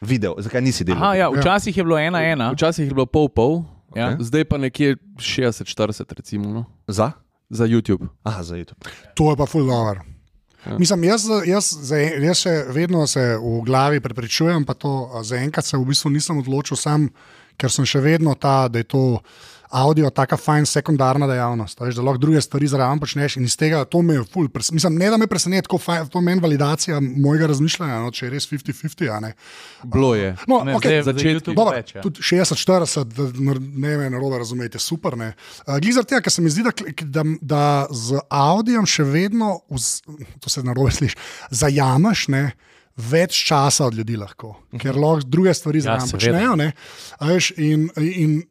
video, 0.00 0.34
zakaj 0.38 0.60
nisi 0.60 0.84
delal? 0.84 1.02
Aha, 1.02 1.14
ja, 1.16 1.26
včasih 1.30 1.72
je 1.72 1.84
bilo 1.84 1.98
ena 1.98 2.20
ena. 2.22 2.50
Včasih 2.50 2.84
je 2.84 2.92
bilo 2.92 3.06
pol-pol, 3.06 3.62
Ja. 3.92 4.16
zdaj 4.16 4.44
pa 4.44 4.56
nekje 4.56 4.96
60-40, 5.16 6.08
recimo, 6.10 6.48
no, 6.50 6.64
Za? 6.86 7.12
za 7.50 7.66
YouTube. 7.66 8.08
Aha, 8.22 8.40
za 8.42 8.56
YouTube. 8.56 8.80
To 9.14 9.28
je 9.28 9.36
pa 9.36 9.46
full 9.46 9.66
dobro. 9.66 10.00
Ja. 10.62 10.78
Mislim, 10.78 11.04
jaz, 11.04 11.26
jaz, 11.44 11.66
za, 11.74 11.96
jaz 11.98 12.38
še 12.38 12.52
vedno 12.68 13.02
se 13.06 13.20
v 13.36 13.60
glavi 13.60 14.00
prepričujem, 14.00 14.64
pa 14.64 14.72
to 14.72 14.88
zaenkrat 15.20 15.64
se 15.64 15.76
v 15.76 15.84
bistvu 15.84 16.10
nisem 16.10 16.38
odločil 16.38 16.76
sam, 16.76 17.10
ker 17.56 17.68
sem 17.68 17.84
še 17.84 18.00
vedno 18.00 18.32
ta, 18.34 18.68
da 18.68 18.78
je 18.78 18.86
to 18.86 19.20
avdio 19.72 20.10
taka 20.10 20.36
fajn 20.36 20.66
sekundarna 20.66 21.26
dejavnost. 21.26 21.80
a 21.80 21.84
Veš, 21.84 21.94
da 21.94 22.02
lahko 22.02 22.18
druge 22.18 22.40
stvari 22.40 22.66
zraven 22.66 23.00
počneš 23.00 23.36
in 23.36 23.44
iz 23.44 23.56
tega 23.56 23.84
to 23.84 24.02
me 24.02 24.14
je 24.14 24.24
ful. 24.24 24.48
pres- 24.48 24.72
Mislim, 24.72 24.94
ne 24.94 25.10
da 25.10 25.16
me 25.16 25.26
preseneti, 25.26 25.62
tako 25.62 25.78
fajn, 25.78 26.08
to 26.08 26.20
meni 26.20 26.40
validacija 26.40 27.00
mojega 27.00 27.46
razmišljanja, 27.46 27.98
no, 27.98 28.10
če 28.10 28.26
je 28.26 28.30
res 28.30 28.46
50-50. 28.46 29.08
a 29.08 29.20
ne. 29.20 29.32
Bilo 29.84 30.14
je. 30.14 30.36
No, 30.46 30.62
Ne, 30.62 30.74
okay, 30.74 31.02
začetki. 31.02 31.54
Več, 31.72 31.94
ja. 31.94 32.02
tudi 32.02 32.20
60-40, 32.20 33.04
da 33.06 33.22
nar- 33.22 33.62
ne 33.76 33.96
me 33.96 34.10
narobe 34.10 34.38
razumete, 34.38 34.78
super. 34.78 35.14
Uh, 35.14 35.32
Glede 35.78 36.04
tega, 36.04 36.20
ker 36.20 36.32
se 36.32 36.42
mi 36.42 36.50
zdi, 36.50 36.62
da, 36.62 36.72
da, 37.02 37.22
da 37.40 37.62
z 37.90 38.20
audijem 38.28 38.86
še 38.86 39.04
vedno, 39.04 39.60
vz, 39.68 40.02
to 40.38 40.48
se 40.48 40.62
narobe 40.62 40.90
sliši, 40.92 41.16
zajameš 41.52 42.28
ne, 42.28 42.50
več 42.96 43.44
časa 43.46 43.86
od 43.86 43.94
ljudi 43.94 44.16
lahko, 44.16 44.54
ker 44.78 44.96
lahko 44.96 45.24
druge 45.26 45.54
stvari 45.54 45.78
Ja, 45.78 45.82
zraven 45.82 46.10
počnejo. 46.10 46.56
ne. 46.56 46.72
A 47.18 47.26
Veš, 47.26 47.52
in, 47.56 47.88
in 47.96 48.42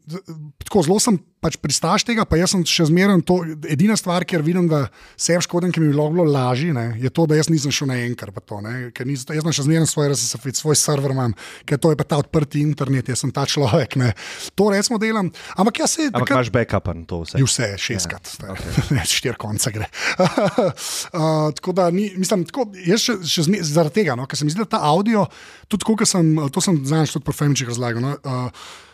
tako 0.64 0.84
zelo 0.84 1.00
sem 1.00 1.20
pač 1.42 1.58
pristaš 1.58 2.06
tega, 2.06 2.24
pa 2.30 2.38
jaz 2.38 2.54
sem 2.54 2.62
še 2.68 2.86
zmeraj 2.92 3.24
to. 3.26 3.40
Edina 3.74 3.96
stvar, 3.98 4.24
kjer 4.30 4.44
vidim, 4.46 4.68
da 4.70 4.86
se 5.20 5.34
škodim, 5.42 5.72
ki 5.74 5.82
mi 5.82 5.90
bi 5.90 5.98
lahko 5.98 6.14
bilo 6.14 6.26
lažje, 6.30 6.70
ne, 6.76 6.92
je 7.02 7.10
to, 7.10 7.26
da 7.30 7.40
jaz 7.40 7.50
nisem 7.50 7.74
šel 7.74 7.90
na 7.90 7.98
enkrat. 8.06 8.34
pa 8.36 8.44
To, 8.46 8.60
ne, 8.62 8.92
ker 8.96 9.08
nisem, 9.10 9.34
jaz 9.34 9.46
imam 9.46 9.56
še 9.56 9.66
zmeraj 9.66 9.90
svoj 9.90 10.12
RSS, 10.12 10.62
svoj 10.62 10.78
server, 10.78 11.16
imam, 11.16 11.34
ker 11.66 11.82
to 11.82 11.94
je 11.94 11.98
pa 11.98 12.06
ta 12.06 12.20
odprti 12.22 12.62
internet, 12.62 13.10
jaz 13.10 13.24
sem 13.24 13.34
ta 13.34 13.48
človek. 13.50 13.98
Ne. 14.02 14.12
To 14.60 14.70
recimo 14.74 15.00
delam. 15.02 15.32
Ampak 15.58 15.82
jaz 15.82 15.98
se 15.98 16.10
Ampak 16.12 16.36
imaš 16.36 16.54
backup 16.54 16.92
na 16.94 17.06
to 17.10 17.24
vse. 17.24 17.42
Je 17.42 17.48
vse 17.48 17.72
šestkrat, 17.82 18.34
ja, 18.44 18.54
okay. 18.54 19.02
štiri 19.18 19.40
konce 19.42 19.74
gre. 19.74 19.90
uh, 20.22 21.50
tako 21.58 21.74
da, 21.78 21.90
ni, 21.94 22.12
mislim, 22.22 22.46
tako, 22.50 22.70
jaz 22.86 23.08
še, 23.08 23.18
še 23.26 23.48
zme, 23.50 23.64
zaradi 23.66 24.02
tega, 24.02 24.20
no, 24.20 24.30
ker 24.30 24.38
se 24.38 24.46
mi 24.46 24.54
zdi, 24.54 24.62
da 24.62 24.78
ta 24.78 24.86
avdio, 24.92 25.26
tudi 25.72 25.88
ko 25.88 25.98
sem, 26.06 26.36
to 26.54 26.62
sem 26.62 26.78
znaš 26.86 27.18
tudi 27.18 27.26
po 27.26 27.36
Femčih 27.36 27.72
razlagal. 27.72 28.06
No, 28.06 28.16
uh, 28.22 28.88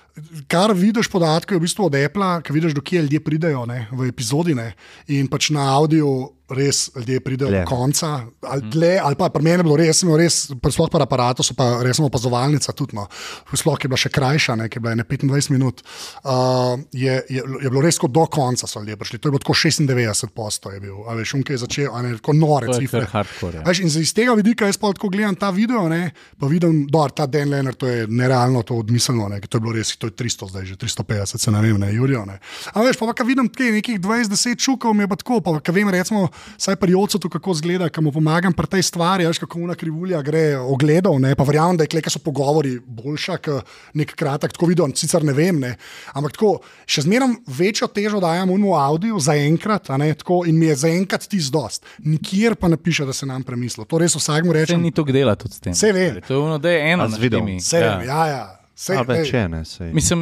Kar 0.49 0.73
vidiš 0.73 1.09
podatke, 1.13 1.53
je 1.53 1.59
v 1.59 1.65
bistvu 1.65 1.85
od 1.87 1.95
Apple, 1.95 2.29
ki 2.43 2.53
vidiš, 2.55 2.73
do 2.73 2.81
kje 2.81 3.03
ljudje 3.05 3.19
pridejo 3.23 3.65
ne, 3.69 3.85
v 3.91 4.09
epizodi. 4.09 4.55
Ne, 4.57 4.71
in 5.13 5.29
pač 5.29 5.51
na 5.53 5.67
audio 5.75 6.36
res 6.49 6.89
ljudje 6.95 7.19
pridejo 7.19 7.49
Dlje. 7.49 7.59
do 7.59 7.67
konca, 7.67 8.09
ali, 8.41 8.69
tle, 8.71 8.93
ali 9.03 9.15
pa 9.19 9.29
pri 9.29 9.43
meni 9.43 9.59
je 9.59 9.65
bilo 9.67 9.75
res, 9.79 10.01
imel 10.03 10.19
res, 10.21 10.37
sploh 10.47 10.89
pa 10.91 11.01
aparatu, 11.03 11.43
so 11.43 11.55
pa 11.57 11.81
res 11.83 11.99
opazovalnica 11.99 12.71
tudi. 12.77 12.95
No, 12.95 13.07
sploh 13.51 13.75
je 13.83 13.91
bila 13.91 13.99
še 13.99 14.11
krajša, 14.13 14.55
ne, 14.61 14.69
ki 14.71 14.79
je 14.79 14.83
bila 14.85 14.95
ene 14.95 15.03
25 15.03 15.51
minut. 15.51 15.83
Uh, 16.23 16.79
je, 16.95 17.19
je, 17.27 17.43
je 17.43 17.71
bilo 17.71 17.83
res 17.83 17.99
kot 17.99 18.13
do 18.15 18.23
konca 18.31 18.67
so 18.67 18.79
ljudje 18.79 18.95
prišli. 19.01 19.19
To 19.19 19.27
je 19.27 19.35
bilo 19.35 19.43
tako 19.43 19.57
96 19.57 20.31
posto 20.35 20.71
je 20.71 20.79
bil, 20.83 21.01
a 21.07 21.17
veš, 21.17 21.35
unke 21.39 21.55
je 21.55 21.63
začel, 21.65 21.91
a 21.91 22.01
ne, 22.05 22.15
tako 22.19 22.37
nore 22.37 22.71
je 22.71 22.79
cifre. 22.83 23.03
hardcore, 23.11 23.59
ja. 23.59 23.65
Veš, 23.67 23.83
in 23.83 23.91
iz 23.91 24.13
tega 24.15 24.35
vidika 24.37 24.69
jaz 24.69 24.79
pa 24.79 24.93
tako 24.95 25.11
gledam 25.11 25.35
ta 25.35 25.51
video, 25.51 25.87
ne, 25.91 26.11
pa 26.39 26.47
vidim, 26.47 26.85
da 26.91 27.07
ta 27.11 27.27
Dan 27.27 27.51
Leonard, 27.51 27.77
to 27.79 27.89
je 27.89 28.07
nerealno, 28.07 28.63
to 28.63 28.79
odmiselno, 28.79 29.27
ne, 29.31 29.41
to 29.43 29.59
je 29.59 29.63
bilo 29.63 29.75
res, 29.75 29.95
to 29.99 30.07
je 30.07 30.15
300 30.15 30.51
zdaj, 30.53 30.65
že 30.71 30.79
350, 30.79 31.43
se 31.43 31.51
ne 31.51 31.61
vem, 31.63 31.79
ne, 31.81 31.91
Jurijo. 31.93 32.23
Ne. 32.29 32.39
A 32.73 32.85
veš, 32.85 32.99
pa, 32.99 33.09
pa 33.11 33.17
ka 33.19 33.27
vidim 33.27 33.49
tukaj 33.51 33.75
nekih 33.79 33.99
20-10 34.03 34.63
čukov, 34.63 34.95
mi 34.95 35.03
je 35.03 35.11
pa 35.11 35.19
tako, 35.19 35.41
pa 35.43 35.57
ka 35.59 35.75
vem, 35.75 35.89
recimo, 35.93 36.27
saj 36.57 36.75
pri 36.75 36.95
ocu 36.95 37.19
to 37.19 37.29
kako 37.29 37.53
zgleda, 37.53 37.89
kam 37.89 38.03
mu 38.03 38.11
pomagam 38.11 38.53
pri 38.53 38.67
tej 38.67 38.83
stvari, 38.83 39.25
veš, 39.27 39.39
kako 39.39 39.59
una 39.59 39.75
krivulja 39.75 40.21
gre 40.21 40.57
ogledov, 40.57 41.19
ne, 41.19 41.35
pa 41.35 41.43
verjamem, 41.43 41.77
da 41.77 41.83
je 41.83 41.93
kleka 41.93 42.09
so 42.09 42.19
pogovori 42.19 42.79
boljša, 42.79 43.37
kot 43.37 43.65
nek 43.93 44.15
kratek, 44.15 44.53
tako 44.53 44.65
video, 44.65 44.87
sicer 44.95 45.23
ne 45.23 45.33
vem, 45.33 45.59
ne, 45.59 45.75
ampak 46.13 46.31
tako, 46.37 46.59
še 46.85 47.01
zmeraj 47.01 47.35
večjo 47.47 47.87
težo 47.87 48.19
dajem 48.19 48.49
v 48.49 48.73
audio 48.73 49.19
zaenkrat, 49.19 49.89
a 49.89 49.97
ne, 49.97 50.13
tako, 50.13 50.43
in 50.47 50.57
mi 50.59 50.65
je 50.65 50.75
zaenkrat 50.75 51.27
ti 51.27 51.39
zdost. 51.39 51.85
Nikjer 52.05 52.55
pa 52.55 52.67
ne 52.67 52.77
piše, 52.77 53.05
da 53.05 53.13
se 53.13 53.25
nam 53.25 53.43
premislil. 53.43 53.85
To 53.85 53.97
res 53.97 54.15
vsakmu 54.15 54.51
Se 54.51 54.57
rečem. 54.57 54.81
ni 54.81 54.91
to 54.91 55.03
dela 55.03 55.35
tudi 55.35 55.53
s 55.53 55.59
tem. 55.59 55.73
Saj 55.73 55.91
vem. 55.93 56.21
To 56.27 56.33
je 56.33 56.39
ono, 56.39 56.57
da 56.57 56.69
je 56.69 56.91
eno 56.93 57.09
z 57.09 57.17
videom? 57.17 57.45
temi. 57.45 57.57
Vse 57.59 57.79
vem, 57.79 58.07
ja, 58.07 58.27
ja. 58.27 58.56
Sej, 58.77 58.93
A 58.93 59.01
več 59.01 59.31
ej. 59.31 59.39
je, 59.39 59.43
ne? 59.49 59.59
Sej. 59.65 59.89
Mislim, 59.89 60.19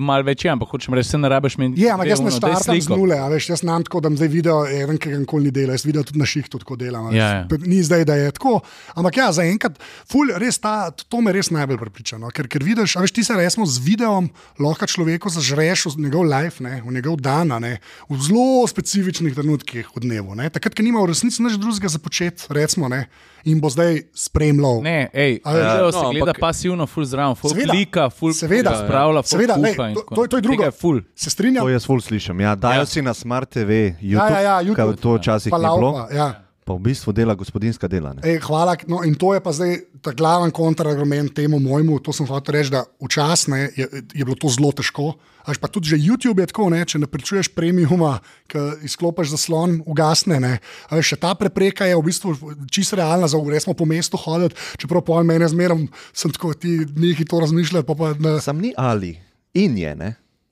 malo 0.00 0.24
več 0.24 0.46
je, 0.46 0.48
ampak 0.48 0.70
hočem 0.72 0.94
reči, 0.96 1.10
se 1.10 1.18
ne 1.20 1.28
rabiš 1.28 1.58
meni. 1.60 1.76
Je, 1.76 1.90
ampak 1.92 2.08
jaz 2.08 2.22
ne 2.24 2.32
štartam 2.32 2.78
z 2.80 2.88
nule, 2.88 3.18
a 3.20 3.26
veš, 3.28 3.50
jaz 3.52 3.60
znam 3.60 3.84
tako, 3.84 4.00
da 4.06 4.10
zdaj 4.16 4.30
video, 4.32 4.62
eden, 4.64 4.96
ki 4.96 5.12
ga 5.12 5.18
nikoli 5.20 5.50
ni 5.50 5.52
delal, 5.52 5.76
jaz 5.76 5.84
video 5.84 6.06
tudi 6.08 6.22
na 6.22 6.28
šihtu 6.28 6.62
tako 6.62 6.78
delam. 6.80 7.10
a 7.10 7.12
veš. 7.12 7.20
Ja, 7.20 7.28
ja. 7.42 7.60
Ni 7.68 7.82
zdaj, 7.84 8.06
da 8.08 8.16
je 8.16 8.32
tako. 8.32 8.54
Ampak 8.96 9.20
ja, 9.20 9.28
zaenkrat, 9.36 9.76
ful, 10.08 10.32
res 10.40 10.56
ta, 10.64 10.88
to 10.88 11.20
me 11.20 11.36
res 11.36 11.52
najbolj 11.52 11.82
prepriča. 11.84 12.16
No? 12.22 12.32
Ker, 12.32 12.48
ker 12.48 12.64
vidiš, 12.64 12.96
a 12.96 13.04
veš, 13.04 13.12
ti 13.12 13.28
se 13.28 13.36
resmo 13.36 13.68
z 13.68 13.84
videom 13.84 14.32
lahko 14.56 14.88
človeku 14.88 15.28
zažreš 15.36 15.90
v 15.92 16.08
njegov 16.08 16.24
life, 16.32 16.64
ne? 16.64 16.80
v 16.80 16.96
njegov 16.96 17.20
dan, 17.20 17.52
a 17.52 17.60
ne? 17.60 17.76
v 18.08 18.22
zelo 18.24 18.64
specifičnih 18.72 19.36
trenutkih 19.36 19.92
v 19.92 20.08
dnevu. 20.08 20.32
Ne? 20.32 20.48
Takrat, 20.48 20.72
ko 20.72 20.80
nima 20.80 21.04
v 21.04 21.12
resnici 21.12 21.44
nič 21.44 21.60
drugega 21.60 21.92
za 21.92 22.00
početi, 22.00 22.48
recimo, 22.56 22.88
ne? 22.88 23.04
In 23.44 23.60
bo 23.60 23.68
zdaj 23.68 24.02
spremljal. 24.14 24.82
Ne, 24.82 25.10
ej, 25.12 25.40
A 25.44 25.52
video 25.52 25.84
no, 25.84 25.92
se 25.92 25.98
gleda 26.10 26.26
ampak- 26.26 26.40
pasivno, 26.40 26.86
full 26.86 27.04
zraven, 27.04 27.34
full 27.34 27.50
Seveda. 27.50 27.72
klika, 27.72 28.10
full 28.10 28.32
Seveda. 28.32 28.74
spravlja, 28.76 29.22
full 29.22 29.28
Seveda, 29.30 29.54
lej, 29.56 29.74
kuha 29.74 29.88
in 29.88 29.94
to, 29.94 30.02
to, 30.14 30.26
to 30.26 30.36
je 30.36 30.42
drugo. 30.42 30.62
Je 30.62 30.70
full. 30.72 31.00
Se 31.14 31.30
strinjam? 31.30 31.64
To 31.64 31.68
jaz 31.68 31.86
ful 31.86 32.00
slišim. 32.00 32.40
Ja, 32.40 32.54
dajo 32.54 32.74
Ja. 32.74 32.78
ja. 32.78 32.86
si 32.86 33.02
na 33.02 33.14
Smart 33.14 33.48
TV, 33.48 33.70
YouTube, 33.94 34.32
ja, 34.32 34.40
ja, 34.40 34.56
YouTube. 34.58 34.74
kar 34.76 34.96
to 34.96 35.14
včasih 35.14 35.50
Pa 35.50 35.58
ni 35.58 35.64
bilo, 35.64 35.76
laupa, 35.92 36.14
ja. 36.14 36.47
Pa 36.68 36.76
v 36.76 36.84
bistvu 36.84 37.16
dela 37.16 37.32
gospodinska 37.32 37.88
dela. 37.88 38.12
Ne? 38.12 38.20
Ej, 38.28 38.44
hvala. 38.44 38.76
No, 38.84 39.00
in 39.00 39.16
to 39.16 39.32
je 39.32 39.40
pa 39.40 39.56
zdaj 39.56 39.72
ta 40.04 40.12
glaven 40.12 40.52
kontrargument 40.52 41.32
temu 41.32 41.56
mojemu. 41.56 41.96
To 42.04 42.12
sem 42.12 42.28
hotel 42.28 42.60
reči, 42.60 42.76
da 42.76 42.84
včasih 43.00 43.72
je, 43.72 43.88
je 44.12 44.24
bilo 44.28 44.36
to 44.36 44.52
zelo 44.52 44.68
težko. 44.76 45.16
Až 45.48 45.56
pa 45.56 45.72
tudi 45.72 45.88
že 45.88 45.96
YouTube 45.96 46.44
je 46.44 46.52
tako, 46.52 46.68
ne, 46.68 46.84
če 46.84 47.00
ne 47.00 47.08
pričuješ 47.08 47.48
premiuma, 47.56 48.20
ki 48.52 48.84
izklopiš 48.84 49.32
zaslon, 49.32 49.80
ugasne. 49.88 50.36
Ne. 50.44 50.60
A 50.92 51.00
še 51.00 51.16
ta 51.16 51.32
prepreka 51.32 51.88
je 51.88 51.96
v 51.96 52.04
bistvu 52.04 52.36
čisto 52.68 53.00
realna, 53.00 53.24
za 53.24 53.40
gremo 53.40 53.72
po 53.72 53.88
mestu 53.88 54.20
hoditi, 54.20 54.52
čeprav 54.76 55.08
po 55.08 55.16
meni 55.24 55.48
zmeraj 55.48 55.88
sem 56.12 56.28
tako, 56.36 56.52
ti 56.52 56.84
neki 56.84 57.24
to 57.24 57.40
razmišljajo. 57.40 57.88
Pa 57.88 57.96
pa, 57.96 58.12
ne, 58.20 58.36
Sam 58.44 58.60
ni 58.60 58.76
ali, 58.76 59.16
in 59.56 59.80
je. 59.80 59.96
Ne? 59.96 60.10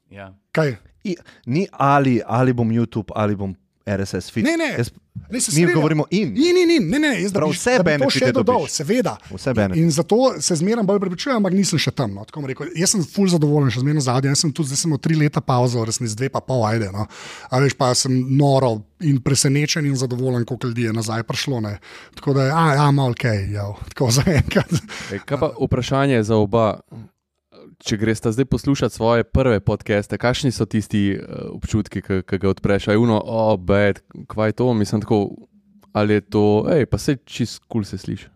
Ja. 0.08 0.32
kaj? 0.56 0.80
I, 1.04 1.12
ni 1.46 1.68
ali, 1.70 2.18
ali 2.24 2.56
bom 2.56 2.72
YouTube, 2.72 3.12
ali 3.12 3.36
bom 3.36 3.52
RSS 3.86 4.30
feed. 4.30 4.44
Ne, 4.44 4.56
ne. 4.56 4.74
Jaz, 4.78 4.90
Ne, 5.16 5.22
mi 5.30 5.40
strinjam. 5.40 5.74
govorimo 5.74 6.04
in. 6.10 6.28
In, 6.36 6.56
in, 6.56 6.70
in. 6.70 6.88
Ne, 6.90 6.98
ne, 6.98 7.22
jaz, 7.22 7.32
da 7.32 7.40
Prav 7.40 7.48
bi, 7.50 7.56
vse 7.56 7.70
da 7.70 7.76
to 7.76 7.84
benefite 7.84 8.18
še 8.18 8.32
dodal, 8.32 8.66
seveda. 8.68 9.14
Vse 9.30 9.54
benefite. 9.54 9.80
In 9.80 9.90
zato 9.90 10.18
se 10.40 10.54
zmeraj 10.54 10.84
bolj 10.84 11.00
prepričujem, 11.00 11.36
ampak 11.36 11.52
nisem 11.52 11.78
še 11.78 11.90
tam. 11.90 12.12
No, 12.14 12.26
rekel. 12.46 12.68
jaz 12.76 12.92
sem 12.92 13.02
full 13.02 13.26
zadovoljen, 13.26 13.72
še 13.72 13.80
zmeraj 13.80 14.04
zadnji. 14.06 14.28
Jaz 14.28 14.44
sem 14.44 14.52
tudi 14.52 14.68
zdaj 14.68 14.84
imel 14.84 14.98
tri 14.98 15.16
leta 15.16 15.40
pauzo, 15.40 15.82
resnici 15.84 16.14
dve 16.14 16.28
pa 16.28 16.40
pol, 16.40 16.62
ajde. 16.68 16.92
No. 16.92 17.08
A 17.50 17.62
veš, 17.62 17.74
pa 17.74 17.90
sem 17.94 18.12
noro 18.36 18.74
in 19.00 19.18
presenečen 19.18 19.88
in 19.88 19.96
zadovoljen, 19.96 20.44
koliko 20.44 20.68
ljudi 20.68 20.82
je 20.82 20.92
nazaj 20.92 21.24
prišlo. 21.24 21.64
Ne. 21.64 21.78
Tako 22.14 22.36
da, 22.36 22.50
a, 22.52 22.64
ja, 22.76 22.86
malo 22.90 23.16
kaj, 23.16 23.50
ja, 23.50 23.66
tako 23.88 24.12
za 24.12 24.22
enkrat. 24.28 24.70
Ej, 25.10 25.24
Kaj 25.24 25.40
pa 25.40 25.50
vprašanje 25.56 26.22
za 26.22 26.36
oba? 26.36 26.76
Če 27.78 27.96
greš 27.96 28.22
zdaj 28.32 28.44
poslušati 28.44 28.94
svoje 28.94 29.24
prve 29.24 29.60
podcaste, 29.60 30.18
kakšni 30.18 30.52
so 30.52 30.66
tisti 30.66 31.16
uh, 31.16 31.50
občutki, 31.56 32.02
ki 32.02 32.38
ga 32.38 32.48
odpreš? 32.48 32.88
Aj 32.88 32.96
uno, 32.96 33.20
oh, 33.20 33.56
bed, 33.60 34.00
kvaj 34.28 34.48
je 34.48 34.58
to, 34.62 34.72
mislim 34.74 35.00
tako, 35.04 35.20
ali 35.92 36.20
je 36.20 36.20
to, 36.20 36.46
hej, 36.70 36.86
pa 36.86 36.98
se 36.98 37.16
čist 37.24 37.62
kul 37.64 37.82
cool 37.82 37.84
se 37.84 37.98
sliši. 37.98 38.35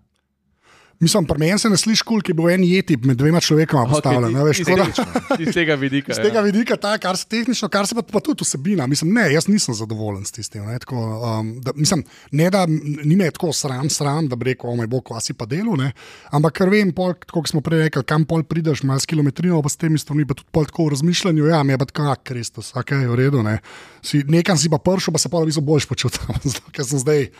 Mislim, 1.01 1.25
pri 1.25 1.39
meni 1.39 1.59
se 1.59 1.69
ne 1.73 1.77
sliši 1.81 2.05
kul, 2.05 2.21
ki 2.21 2.35
bo 2.37 2.51
en 2.53 2.61
jeti 2.65 2.99
med 3.09 3.17
dvema 3.17 3.41
človekoma 3.41 3.87
postavljen. 3.89 4.35
Okay, 4.37 4.61
iz, 4.61 4.69
iz, 4.69 5.47
iz 5.47 5.55
tega 5.57 5.75
vidika. 5.81 6.11
Iz 6.13 6.19
ja. 6.19 6.25
tega 6.27 6.41
vidika, 6.45 6.77
ta, 6.77 6.91
kar 7.01 7.17
se 7.17 7.25
tehnično, 7.25 7.71
kar 7.73 7.87
se 7.89 7.95
pa, 7.97 8.03
pa 8.05 8.21
tudi 8.21 8.45
vsebina. 8.45 8.85
Mislim, 8.87 9.15
ne, 9.17 9.25
jaz 9.33 9.49
nisem 9.49 9.75
zadovoljen 9.75 10.27
s 10.29 10.37
tistim. 10.37 10.67
Ne, 10.69 10.77
tako, 10.79 11.01
um, 11.01 11.55
da, 11.65 11.73
mislim, 11.75 12.03
ne 12.37 12.51
da 12.53 12.67
ni 12.69 13.17
me 13.17 13.31
tako 13.31 13.53
sram, 13.57 13.89
sram, 13.91 14.29
da 14.29 14.37
bi 14.37 14.51
rekel, 14.51 14.75
oj, 14.75 14.91
bo 14.93 15.01
kvasi 15.01 15.33
pa 15.33 15.47
delo. 15.49 15.79
Ne, 15.81 15.95
ampak 16.37 16.59
ker 16.59 16.69
vem, 16.69 16.93
kot 16.93 17.49
smo 17.49 17.63
prej 17.65 17.87
rekli, 17.87 18.05
kam 18.05 18.27
pol 18.29 18.45
prideš, 18.45 18.83
imaš 18.85 19.07
kilometrino, 19.09 19.63
pa 19.65 19.73
s 19.73 19.81
temi 19.81 19.99
stvarmi, 19.99 20.27
pa 20.29 20.37
tudi 20.37 20.53
pol 20.53 20.69
tako 20.69 20.91
v 20.91 20.99
razmišljanju, 20.99 21.47
ja, 21.49 21.63
mi 21.65 21.73
je 21.73 21.81
pa 21.81 21.89
tako, 21.89 22.11
ah, 22.13 22.21
Kristus, 22.21 22.75
ok, 22.77 22.93
v 23.09 23.17
redu. 23.23 23.41
Ne. 23.47 23.57
Si, 24.05 24.21
nekam 24.29 24.61
si 24.61 24.69
pa 24.69 24.77
pršel, 24.77 25.17
pa 25.17 25.25
se 25.25 25.33
pa 25.33 25.41
viso 25.49 25.65
boljš 25.65 25.89
počutil, 25.89 26.29
ker 26.77 26.85
sem 26.85 27.01
zdaj 27.01 27.31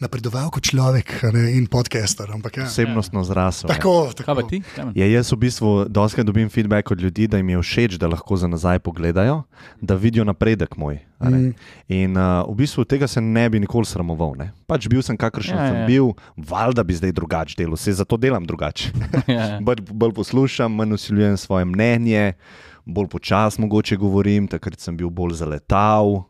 napredoval 0.00 0.50
kot 0.52 0.68
človek 0.68 1.22
ne, 1.32 1.46
in 1.56 1.66
podcaster. 1.70 2.28
Ampak, 2.32 2.60
ja. 2.60 2.66
Osebnostno 2.68 3.24
zrasel. 3.24 3.68
Tako, 3.70 4.12
tako. 4.16 4.36
Pa 4.36 4.44
ti? 4.48 4.60
Ja, 4.94 5.06
jaz 5.08 5.32
v 5.32 5.40
bistvu 5.46 5.72
dosti 5.88 6.24
dobim 6.24 6.48
feedback 6.52 6.90
od 6.90 7.00
ljudi, 7.00 7.26
da 7.30 7.40
jim 7.40 7.54
je 7.54 7.62
všeč, 7.62 7.98
da 8.00 8.10
lahko 8.10 8.36
za 8.36 8.48
nazaj 8.48 8.78
pogledajo, 8.84 9.42
da 9.80 9.96
vidijo 9.96 10.24
napredek 10.24 10.76
moj. 10.76 11.00
Mm. 11.20 11.54
In 11.88 12.16
uh, 12.16 12.44
v 12.44 12.54
bistvu 12.60 12.84
tega 12.84 13.08
se 13.08 13.20
ne 13.20 13.48
bi 13.50 13.60
nikoli 13.60 13.88
sramoval. 13.88 14.36
Ne. 14.36 14.50
Pač 14.68 14.88
bil 14.92 15.00
sem 15.02 15.16
kakršen 15.16 15.56
ja, 15.56 15.68
sem 15.72 15.80
ja. 15.80 15.86
bil, 15.88 16.12
valjda 16.36 16.84
bi 16.84 16.96
zdaj 16.98 17.16
drugače 17.16 17.56
delal, 17.56 17.80
se 17.80 17.96
zato 17.96 18.20
delam 18.20 18.44
drugače. 18.44 18.92
ja. 19.32 19.56
bolj, 19.64 19.80
bolj 19.88 20.12
poslušam, 20.20 20.76
manj 20.76 20.98
usiljujem 20.98 21.36
svoje 21.40 21.64
mnenje, 21.64 22.36
bolj 22.84 23.08
počasno 23.08 23.64
mogoče 23.64 23.96
govorim, 23.96 24.48
takrat 24.48 24.80
sem 24.80 24.96
bil 24.96 25.10
bolj 25.10 25.40
zaletav 25.40 26.26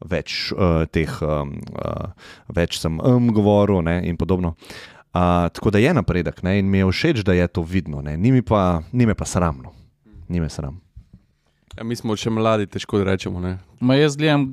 več 0.00 0.52
uh, 0.52 0.86
teh, 0.90 1.10
um, 1.22 1.56
uh, 1.76 2.12
več 2.48 2.78
sem 2.80 3.00
um 3.00 3.32
govoril 3.34 3.82
ne, 3.84 4.00
in 4.08 4.16
podobno. 4.16 4.54
Uh, 5.10 5.48
tako 5.50 5.72
da 5.74 5.78
je 5.82 5.94
napredek 5.94 6.42
ne, 6.46 6.58
in 6.60 6.70
mi 6.70 6.78
je 6.78 6.90
všeč, 6.90 7.24
da 7.26 7.34
je 7.34 7.48
to 7.48 7.62
vidno, 7.66 8.02
ni 8.02 8.32
mi 8.32 8.42
pa, 8.42 8.82
ni 8.92 9.06
me 9.06 9.14
pa 9.14 9.26
sramno. 9.26 9.74
Ni 10.30 10.40
me 10.40 10.48
sram. 10.48 10.78
Ja, 11.78 11.84
mi 11.86 11.96
smo 11.96 12.14
še 12.18 12.30
mladi, 12.34 12.66
težko 12.66 12.98
rečemo. 13.06 13.40
Ma 13.80 13.94
jaz 13.94 14.16
gledam, 14.18 14.48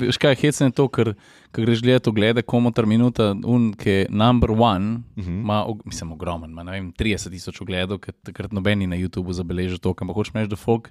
veš 0.00 0.18
kaj 0.22 0.32
je 0.32 0.38
hecno 0.44 0.68
to, 0.72 0.86
ker, 0.88 1.10
ker 1.52 1.66
greš 1.66 1.82
gledati, 1.82 2.12
glede 2.14 2.44
komu 2.46 2.70
ta 2.72 2.84
minuta, 2.86 3.32
un, 3.34 3.72
ki 3.78 3.90
je 3.90 4.06
number 4.10 4.54
one, 4.54 5.02
uh 5.16 5.24
-huh. 5.24 5.42
ma, 5.50 5.58
mislim, 5.84 6.12
ogromen, 6.12 6.50
ima 6.50 6.92
30 6.98 7.30
tisoč 7.30 7.60
ogledov, 7.60 7.98
ker 7.98 8.14
takrat 8.22 8.52
nobeni 8.52 8.86
na 8.86 8.96
YouTubu 8.96 9.32
zabeleži 9.32 9.78
to, 9.78 9.94
ampak 10.00 10.16
hočeš 10.16 10.34
reči, 10.34 10.50
da 10.50 10.56
folk 10.56 10.90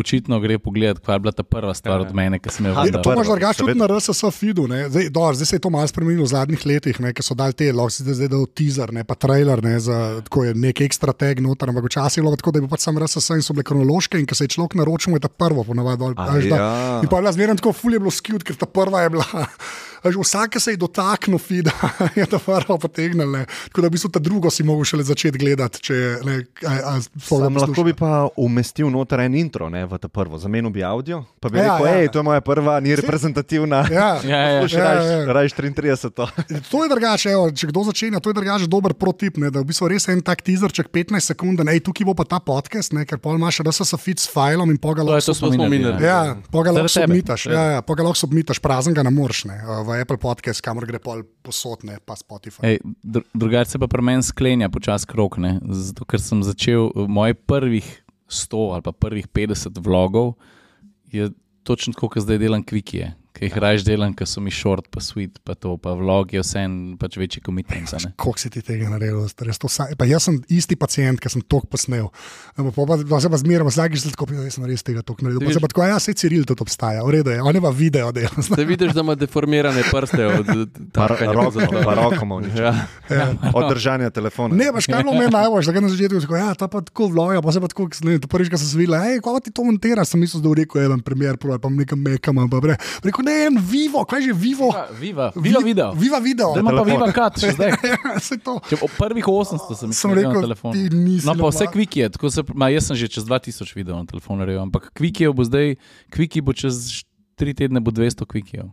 očitno 0.00 0.40
gre 0.40 0.58
pogledat, 0.58 1.00
kaj 1.04 1.14
je 1.14 1.22
bila 1.24 1.32
ta 1.32 1.42
prva 1.42 1.74
stvar 1.74 2.00
ja. 2.00 2.06
od 2.06 2.14
mene, 2.14 2.38
ki 2.42 2.52
sem 2.52 2.66
jo 2.66 2.74
videl. 2.78 3.02
To 3.02 3.12
imaš 3.12 3.30
drugače 3.30 3.62
tudi 3.62 3.74
na 3.78 3.88
RSS 3.90 4.30
feedu, 4.34 4.66
zdaj, 4.68 5.08
do, 5.14 5.24
zdaj 5.38 5.46
se 5.46 5.56
je 5.56 5.62
to 5.66 5.70
malo 5.70 5.88
spremenilo 5.90 6.26
v 6.26 6.32
zadnjih 6.32 6.66
letih, 6.66 7.00
ki 7.14 7.24
so 7.24 7.36
dali 7.38 7.56
te, 7.56 7.70
lahko 7.72 7.94
si 7.94 8.06
zdaj 8.06 8.30
dal 8.32 8.46
teaser, 8.50 8.92
ne 8.94 9.04
pa 9.04 9.16
trailer, 9.18 9.62
ne, 9.64 9.76
za 9.80 10.00
tako 10.26 10.44
je 10.48 10.54
nek 10.58 10.84
ekstra 10.86 11.14
tag 11.16 11.42
noter, 11.44 11.70
ampak 11.72 11.88
včasih 11.90 12.22
je 12.22 12.26
bilo 12.26 12.36
tako, 12.40 12.54
da 12.54 12.62
je 12.62 12.66
bil 12.66 12.72
pač 12.74 12.86
sam 12.86 13.00
RSS 13.00 13.38
in 13.38 13.46
so 13.46 13.56
bile 13.56 13.66
kronološke 13.70 14.20
in 14.20 14.28
ko 14.28 14.38
se 14.38 14.48
je 14.48 14.54
človek 14.56 14.78
naročil, 14.80 15.16
je 15.18 15.24
ta 15.24 15.32
prvo 15.32 15.64
ponavadi 15.64 16.02
dol. 16.02 16.14
Ja. 16.18 17.00
Pa 17.02 17.06
je 17.06 17.22
bila 17.22 17.32
zmerno 17.32 17.58
tako 17.60 17.74
fulje 17.76 18.02
bilo 18.02 18.14
skut, 18.14 18.46
ker 18.46 18.58
ta 18.58 18.66
prva 18.66 19.06
je 19.06 19.14
bila. 19.16 19.46
Vsak 20.04 20.60
se 20.60 20.70
je 20.70 20.76
dotaknil, 20.76 21.38
da 21.62 21.72
je 22.20 22.26
to 22.26 22.38
prvo 22.38 22.78
potegnil. 22.78 23.44
Tako 23.68 23.80
da 23.80 23.88
bi 23.88 23.98
se 23.98 24.08
ta 24.12 24.18
drugo 24.18 24.50
si 24.50 24.62
mogel 24.62 24.84
šele 24.84 25.02
začeti 25.02 25.38
gledati. 25.38 25.80
Če, 25.80 25.94
ne, 26.24 26.36
a, 26.66 26.72
a, 26.94 27.00
Sam, 27.20 27.56
lahko 27.56 27.84
bi 27.84 27.94
pa 27.96 28.28
umestil 28.36 28.90
noter 28.92 29.24
en 29.24 29.34
intro 29.34 29.70
ne, 29.72 29.84
v 29.88 29.98
ta 29.98 30.08
prvo, 30.08 30.38
zamenil 30.38 30.70
bi 30.70 30.84
avdio. 30.84 31.22
Pa 31.40 31.48
bi 31.48 31.58
ja, 31.58 31.76
rekel, 31.76 31.86
hej, 31.88 32.04
ja. 32.04 32.12
to 32.12 32.20
je 32.20 32.26
moja 32.28 32.44
prva, 32.44 32.76
ni 32.84 32.96
reprezentativna. 32.96 33.84
Ja, 33.92 34.08
ja, 34.32 34.42
ja. 34.58 34.68
Še 34.68 34.82
ja, 34.82 34.92
ja. 35.00 35.32
rajš 35.32 35.56
33. 35.56 36.12
To. 36.14 36.28
to 36.70 36.84
je 36.84 36.92
drugače, 36.92 37.32
evo, 37.32 37.48
če 37.50 37.70
kdo 37.72 37.86
začenja, 37.88 38.20
to 38.20 38.32
je 38.32 38.38
drugače 38.40 38.68
dober 38.70 38.96
protip. 38.98 39.40
Ne, 39.40 39.50
da 39.54 39.64
v 39.64 39.70
bistvu 39.72 39.88
res 39.92 40.08
en 40.12 40.20
tak 40.24 40.44
teaserček 40.44 40.92
15 40.92 41.32
sekund, 41.32 41.64
ne, 41.64 41.78
tukaj 41.84 42.08
bo 42.08 42.16
pa 42.18 42.28
ta 42.28 42.40
podcast, 42.44 42.92
ne, 42.96 43.06
ker 43.08 43.20
pol 43.22 43.38
imaš 43.40 43.62
RSS 43.64 43.96
feed 44.00 44.20
s 44.22 44.28
filom 44.30 44.70
in 44.72 44.78
pogalo. 44.80 45.14
To 45.14 45.20
je 45.20 45.26
to, 45.26 45.36
smo 45.38 45.50
minili. 45.68 45.96
Ja, 46.04 46.36
pogalo 46.52 46.84
submitaš, 46.88 47.48
ja, 47.50 47.64
ja, 47.76 47.82
pogalo 47.86 48.14
submitaš, 48.16 48.60
prazen 48.62 48.96
ga 48.96 49.04
ne 49.06 49.12
moreš. 49.14 49.44
Ne, 49.50 49.58
Apple 50.00 50.18
Podcast, 50.20 50.62
kamor 50.64 50.86
gre 50.88 50.98
pol 51.02 51.24
posodne, 51.46 51.98
pa 52.04 52.16
Spotify. 52.18 52.78
Dr 53.02 53.26
drugače 53.34 53.70
se 53.70 53.78
pa 53.78 53.88
pri 53.90 54.02
meni 54.02 54.22
sklenja 54.22 54.68
počasi 54.68 55.06
krok, 55.10 55.38
ne? 55.38 55.58
zato 55.62 56.04
ker 56.04 56.22
sem 56.22 56.42
začel 56.42 56.90
moj 57.08 57.34
prvih 57.34 57.86
100 58.28 58.62
ali 58.74 58.82
pa 58.82 58.92
prvih 58.92 59.28
50 59.28 59.80
vlogov, 59.84 60.34
je 61.12 61.30
točno 61.62 61.94
tako, 61.94 62.08
kot 62.14 62.24
zdaj 62.26 62.38
delam 62.42 62.64
kvikije 62.64 63.14
ki 63.34 63.48
jih 63.48 63.56
raje 63.58 63.82
delam, 63.86 64.12
ker 64.14 64.28
so 64.30 64.40
mi 64.42 64.52
short, 64.54 64.86
pa 64.94 65.02
sweet, 65.02 65.40
pa 65.42 65.56
to, 65.58 65.74
pa 65.82 65.94
vlog 65.98 66.30
je 66.36 66.42
vse 66.42 66.60
en 66.62 66.74
pač 67.00 67.16
večji 67.18 67.42
komitment. 67.42 67.90
Kako 68.20 68.34
si 68.38 68.50
ti 68.54 68.62
tega 68.62 68.86
naredil? 68.92 69.26
Pa 69.98 70.06
jaz 70.06 70.28
sem 70.28 70.38
isti 70.54 70.78
pacijent, 70.78 71.18
ki 71.22 71.32
sem 71.32 71.42
to 71.42 71.58
posnel. 71.70 72.10
Pa, 72.54 72.70
pa, 72.70 72.98
pa 73.10 73.20
se 73.22 73.30
pa 73.32 73.40
zmeraj, 73.40 73.72
zdaj 73.74 73.98
že 73.98 74.12
tako, 74.14 74.28
da 74.30 74.46
sem 74.54 74.66
res 74.70 74.86
tega 74.86 75.02
tako 75.02 75.26
naredil. 75.26 75.42
Pa 75.42 75.56
se 75.56 75.62
pa 75.64 75.70
tako, 75.72 75.86
ja, 75.90 75.98
se 75.98 76.14
Ciril 76.14 76.46
tudi 76.46 76.62
obstaja, 76.62 77.02
v 77.02 77.16
redu 77.16 77.34
je, 77.34 77.40
on 77.42 77.58
ima 77.58 77.74
video 77.74 78.12
del. 78.14 78.30
Ti 78.54 78.64
vidiš, 78.68 78.94
da 78.94 79.02
ima 79.02 79.18
deformirane 79.18 79.82
prste 79.90 80.28
od 80.30 80.54
roko, 80.94 82.38
ja. 82.54 82.72
ja. 83.10 83.26
od 83.50 83.66
držanja 83.72 84.12
telefona. 84.14 84.54
Ne, 84.54 84.70
pač 84.76 84.86
kaj 84.86 85.02
meni 85.08 85.32
najbolj, 85.34 85.66
da 85.66 85.74
ga 85.74 85.82
na 85.82 85.90
začetku 85.90 86.22
tako, 86.22 86.38
ja, 86.38 86.52
ta 86.54 86.70
pa 86.70 86.84
tako 86.86 87.10
vloga, 87.10 87.42
pa 87.42 87.50
se 87.50 87.62
pa 87.62 87.70
tako, 87.72 87.90
ne, 88.06 88.20
to 88.22 88.30
prvič, 88.30 88.52
ko 88.52 88.62
sem 88.62 88.78
videl, 88.78 88.94
hej, 89.02 89.18
kako 89.24 89.42
ti 89.42 89.50
to 89.54 89.66
montiraš, 89.66 90.14
sem 90.14 90.22
mislil, 90.22 90.44
da 90.44 90.52
v 90.54 90.62
reku 90.62 90.78
je 90.78 90.86
en 90.86 91.02
primer, 91.02 91.40
pa 91.42 91.58
nekam 91.66 91.98
mekam, 92.04 92.38
pa 92.46 92.62
rekel, 92.62 93.23
ne, 93.24 93.36
en 93.48 93.58
vivo, 93.58 94.04
kaj 94.08 94.28
že 94.28 94.36
vivo. 94.36 94.70
Ja, 94.74 94.84
viva, 95.00 95.30
viva 95.36 95.62
video. 95.64 95.92
Viva 95.98 96.20
video. 96.22 96.52
Da 96.56 96.62
pa 96.62 96.84
viva 96.86 97.08
kat, 97.14 97.40
še 97.40 97.54
zdaj. 97.56 97.74
ja, 97.92 97.98
to. 98.44 98.58
Če, 98.70 98.80
prvih 98.98 99.30
800 99.30 99.80
sem, 99.80 99.96
sem 99.96 100.14
rekel 100.16 100.38
na 100.38 100.44
telefonu. 100.50 100.86
No, 101.24 101.36
pa 101.40 101.50
vse 101.50 101.70
kviki 101.72 102.04
je, 102.04 102.12
se, 102.36 102.46
ma, 102.54 102.70
jaz 102.74 102.90
sem 102.90 103.00
že 103.00 103.10
čez 103.16 103.26
2000 103.28 103.74
video 103.76 103.98
na 103.98 104.08
telefonu, 104.08 104.46
ampak 104.60 104.92
kviki 104.96 105.28
bo 105.34 105.46
zdaj, 105.46 105.76
kviki 106.14 106.44
bo 106.44 106.54
čez 106.56 107.04
tri 107.34 107.54
tedne 107.54 107.80
bo 107.80 107.90
200 107.90 108.26
kvikijev. 108.26 108.64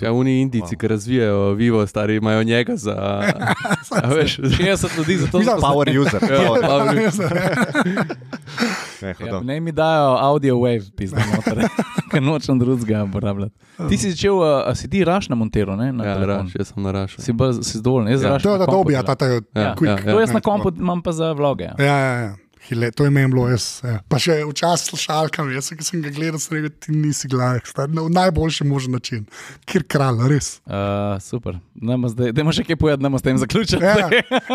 Ja, 0.00 0.12
Oni 0.12 0.40
Indijci, 0.40 0.74
wow. 0.74 0.80
ki 0.80 0.88
razvijajo 0.88 1.52
vivo, 1.52 1.86
stari 1.86 2.16
imajo 2.16 2.42
njega 2.42 2.76
za. 2.76 3.22
Veš, 4.16 4.38
že 4.42 4.64
jaz 4.66 4.80
sem 4.80 4.90
tudi 4.96 5.16
za 5.16 5.26
to. 5.26 5.42
Za 5.42 5.56
power 5.60 6.00
user. 6.00 6.22
Ja, 6.30 6.68
power 6.68 7.08
user. 7.08 7.32
ne, 9.02 9.14
ja, 9.26 9.40
ne 9.40 9.60
mi 9.60 9.72
dajo 9.72 10.16
audio 10.20 10.54
wave, 10.56 10.90
pizda 10.96 11.22
noter, 11.36 11.68
ker 12.10 12.22
nočem 12.22 12.58
drugega 12.58 13.04
uporabljati. 13.04 13.54
Ti 13.88 13.98
si 13.98 14.10
začel, 14.10 14.42
a 14.42 14.74
si 14.74 14.90
ti 14.90 15.04
raš 15.04 15.28
na 15.28 15.36
monteru, 15.36 15.76
ne? 15.76 15.92
Na 15.92 16.04
ja, 16.04 16.26
raš, 16.26 16.54
jaz 16.58 16.72
sem 16.72 16.82
na 16.82 16.92
raš. 16.92 17.16
Si, 17.16 17.32
si 17.62 17.78
zadovoljen, 17.78 18.12
jaz 18.12 18.22
ja. 18.22 18.28
raš. 18.28 18.42
To 18.42 18.52
je 18.52 18.58
da 18.58 18.66
dobija, 18.66 19.02
ta 19.02 19.14
ta. 19.14 19.26
Ja, 19.26 19.32
ja, 19.32 19.40
ja, 19.62 19.90
ja. 19.90 20.12
To 20.12 20.20
jaz 20.20 20.32
na 20.32 20.40
kompu 20.40 20.72
imam 20.78 21.02
pa 21.02 21.12
za 21.12 21.32
vloge. 21.32 21.70
Ja, 21.78 21.96
ja, 21.96 22.14
ja. 22.20 22.43
Hile, 22.64 22.90
to 22.90 23.04
je 23.04 23.10
meni 23.10 23.28
bilo 23.28 23.44
jaz. 23.48 23.80
Ja. 23.84 23.98
Pa 24.08 24.16
še 24.20 24.38
včasih 24.48 24.94
slušalkam, 24.94 25.50
jaz 25.52 25.68
sem 25.68 26.00
ga 26.00 26.12
gledal, 26.14 26.40
sem 26.40 26.56
rekel, 26.56 26.72
ti 26.80 26.94
nisi 26.96 27.28
glavek, 27.28 27.68
na 27.92 28.06
najboljši 28.08 28.64
možen 28.64 28.96
način, 28.96 29.26
kjer 29.68 29.84
kralj, 29.84 30.22
res. 30.32 30.48
Uh, 30.64 31.18
super, 31.20 31.58
da 31.76 32.46
še 32.56 32.64
kaj 32.64 32.78
povedati, 32.80 33.02
da 33.04 33.10
bomo 33.10 33.20
s 33.20 33.26
tem 33.26 33.40
zaključili. 33.40 33.84
Ja. 33.84 34.08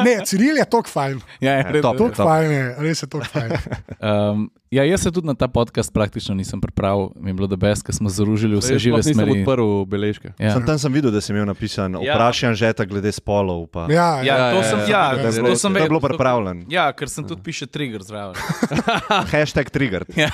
Ne, 0.05 0.15
Ciril 0.25 0.57
je 0.57 0.65
tok 0.69 0.89
fajn. 0.89 1.21
Ja, 1.43 1.59
je 1.59 1.75
res. 1.77 1.85
Tok 1.85 2.17
fajn 2.17 2.55
je, 2.55 2.63
res 2.87 3.05
je 3.05 3.09
tok 3.13 3.27
fajn. 3.29 3.53
um, 4.09 4.47
Ja, 4.69 4.83
jaz 4.85 5.01
se 5.01 5.11
tudi 5.11 5.27
na 5.27 5.33
ta 5.33 5.47
podcast 5.47 5.93
praktično 5.93 6.35
nisem 6.35 6.61
pripravil, 6.61 7.09
mi 7.15 7.29
je 7.29 7.33
bilo 7.33 7.47
debes, 7.49 7.81
ker 7.81 7.95
smo 7.95 8.09
združili 8.09 8.53
vse 8.57 8.75
Lej, 8.75 8.79
žive 8.79 8.99
stvari. 9.03 9.31
Sem 9.31 9.41
odprl 9.41 9.85
beležke. 9.89 10.33
Ja. 10.37 10.53
Sem 10.53 10.65
tam 10.65 10.77
sem 10.77 10.93
videl, 10.93 11.09
da 11.11 11.21
sem 11.25 11.33
imel 11.33 11.47
napisan 11.49 11.97
ja. 11.97 12.13
vprašanje 12.13 12.59
žeta 12.61 12.85
glede 12.85 13.09
spolov. 13.11 13.65
Pa. 13.73 13.87
Ja, 13.89 14.21
ja, 14.21 14.37
ja, 14.37 14.51
to 14.53 14.61
sem, 14.63 14.83
ja, 14.85 15.01
ja, 15.17 15.25
ja, 15.25 15.31
to 15.41 15.55
sem 15.57 15.73
vedel. 15.73 15.87
Je 15.87 15.89
bilo 15.89 16.03
pripravljeno. 16.05 16.69
Ja, 16.69 16.85
ker 16.93 17.09
sem 17.09 17.25
tudi 17.25 17.41
piše 17.41 17.65
trigger 17.65 18.05
zraven. 18.05 18.37
Hashtag 19.33 19.73
trigger. 19.73 20.05
Ja. 20.13 20.29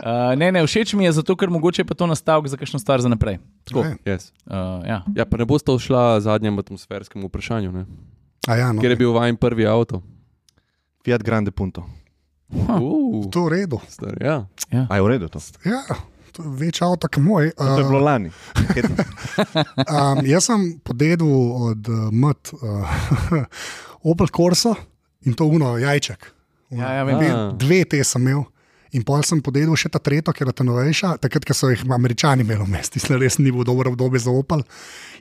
Uh, 0.00 0.32
ne, 0.40 0.48
ne, 0.48 0.64
všeč 0.64 0.96
mi 0.96 1.04
je 1.04 1.12
zato, 1.20 1.36
ker 1.36 1.52
mogoče 1.52 1.84
pa 1.84 1.92
to 1.92 2.08
nastavek 2.08 2.48
za 2.48 2.56
kakšno 2.56 2.80
stvar 2.80 3.04
za 3.04 3.12
naprej. 3.12 3.36
Yes. 4.08 4.32
Uh, 4.48 4.80
ja. 4.88 5.04
ja, 5.12 5.28
pa 5.28 5.36
ne 5.36 5.44
boste 5.44 5.76
šla 5.76 6.24
zadnjem 6.24 6.56
atmosferskem 6.64 7.28
vprašanju. 7.28 7.84
Ja, 8.48 8.72
no, 8.72 8.80
Ker 8.80 8.96
je 8.96 9.02
bil 9.04 9.12
vajen 9.12 9.36
prvi 9.36 9.68
avto. 9.68 10.00
Fiat 11.04 11.20
Grande 11.20 11.52
Punto. 11.52 11.84
Uh, 12.50 13.30
to 13.30 13.38
je 13.38 13.44
v 13.44 13.48
redu. 13.48 13.80
Star, 13.88 14.16
ja. 14.20 14.46
Ja. 14.70 14.86
A 14.90 14.98
je 14.98 15.02
v 15.02 15.08
redu 15.14 15.28
to? 15.30 15.42
Ja. 15.64 15.82
Več 16.40 16.80
avto, 16.82 17.10
kot 17.10 17.22
moj. 17.22 17.50
Uh, 17.54 17.74
to 17.74 17.80
je 17.82 17.88
bilo 17.88 18.00
lani. 18.02 18.30
um, 19.94 20.22
jaz 20.26 20.48
sem 20.48 20.78
podedel 20.84 21.30
od 21.70 21.90
uh, 21.90 22.08
Mt. 22.10 22.54
Uh, 22.62 23.44
Opel 24.10 24.30
Corsa 24.32 24.74
in 25.26 25.36
to 25.36 25.46
uno 25.50 25.76
jajček. 25.78 26.30
Uno. 26.70 26.80
Ja, 26.80 26.92
ja, 27.00 27.04
dve, 27.04 27.30
dve 27.60 27.84
te 27.84 28.00
sem 28.04 28.24
imel. 28.24 28.46
In 28.90 29.04
pol 29.06 29.22
sem 29.22 29.38
podedel 29.38 29.76
še 29.78 29.90
ta 29.92 30.00
tretjo, 30.02 30.32
ker 30.34 30.48
je 30.50 30.54
ta 30.56 30.64
novejša, 30.66 31.12
takrat, 31.22 31.44
ko 31.46 31.54
so 31.54 31.68
jih 31.70 31.84
američani 31.94 32.42
imeli 32.42 32.64
v 32.64 32.72
mestu, 32.72 32.98
res 33.20 33.38
ni 33.38 33.52
bilo 33.52 33.62
dobro 33.66 33.92
obdobje 33.92 34.24
za 34.26 34.34
Opel. 34.34 34.64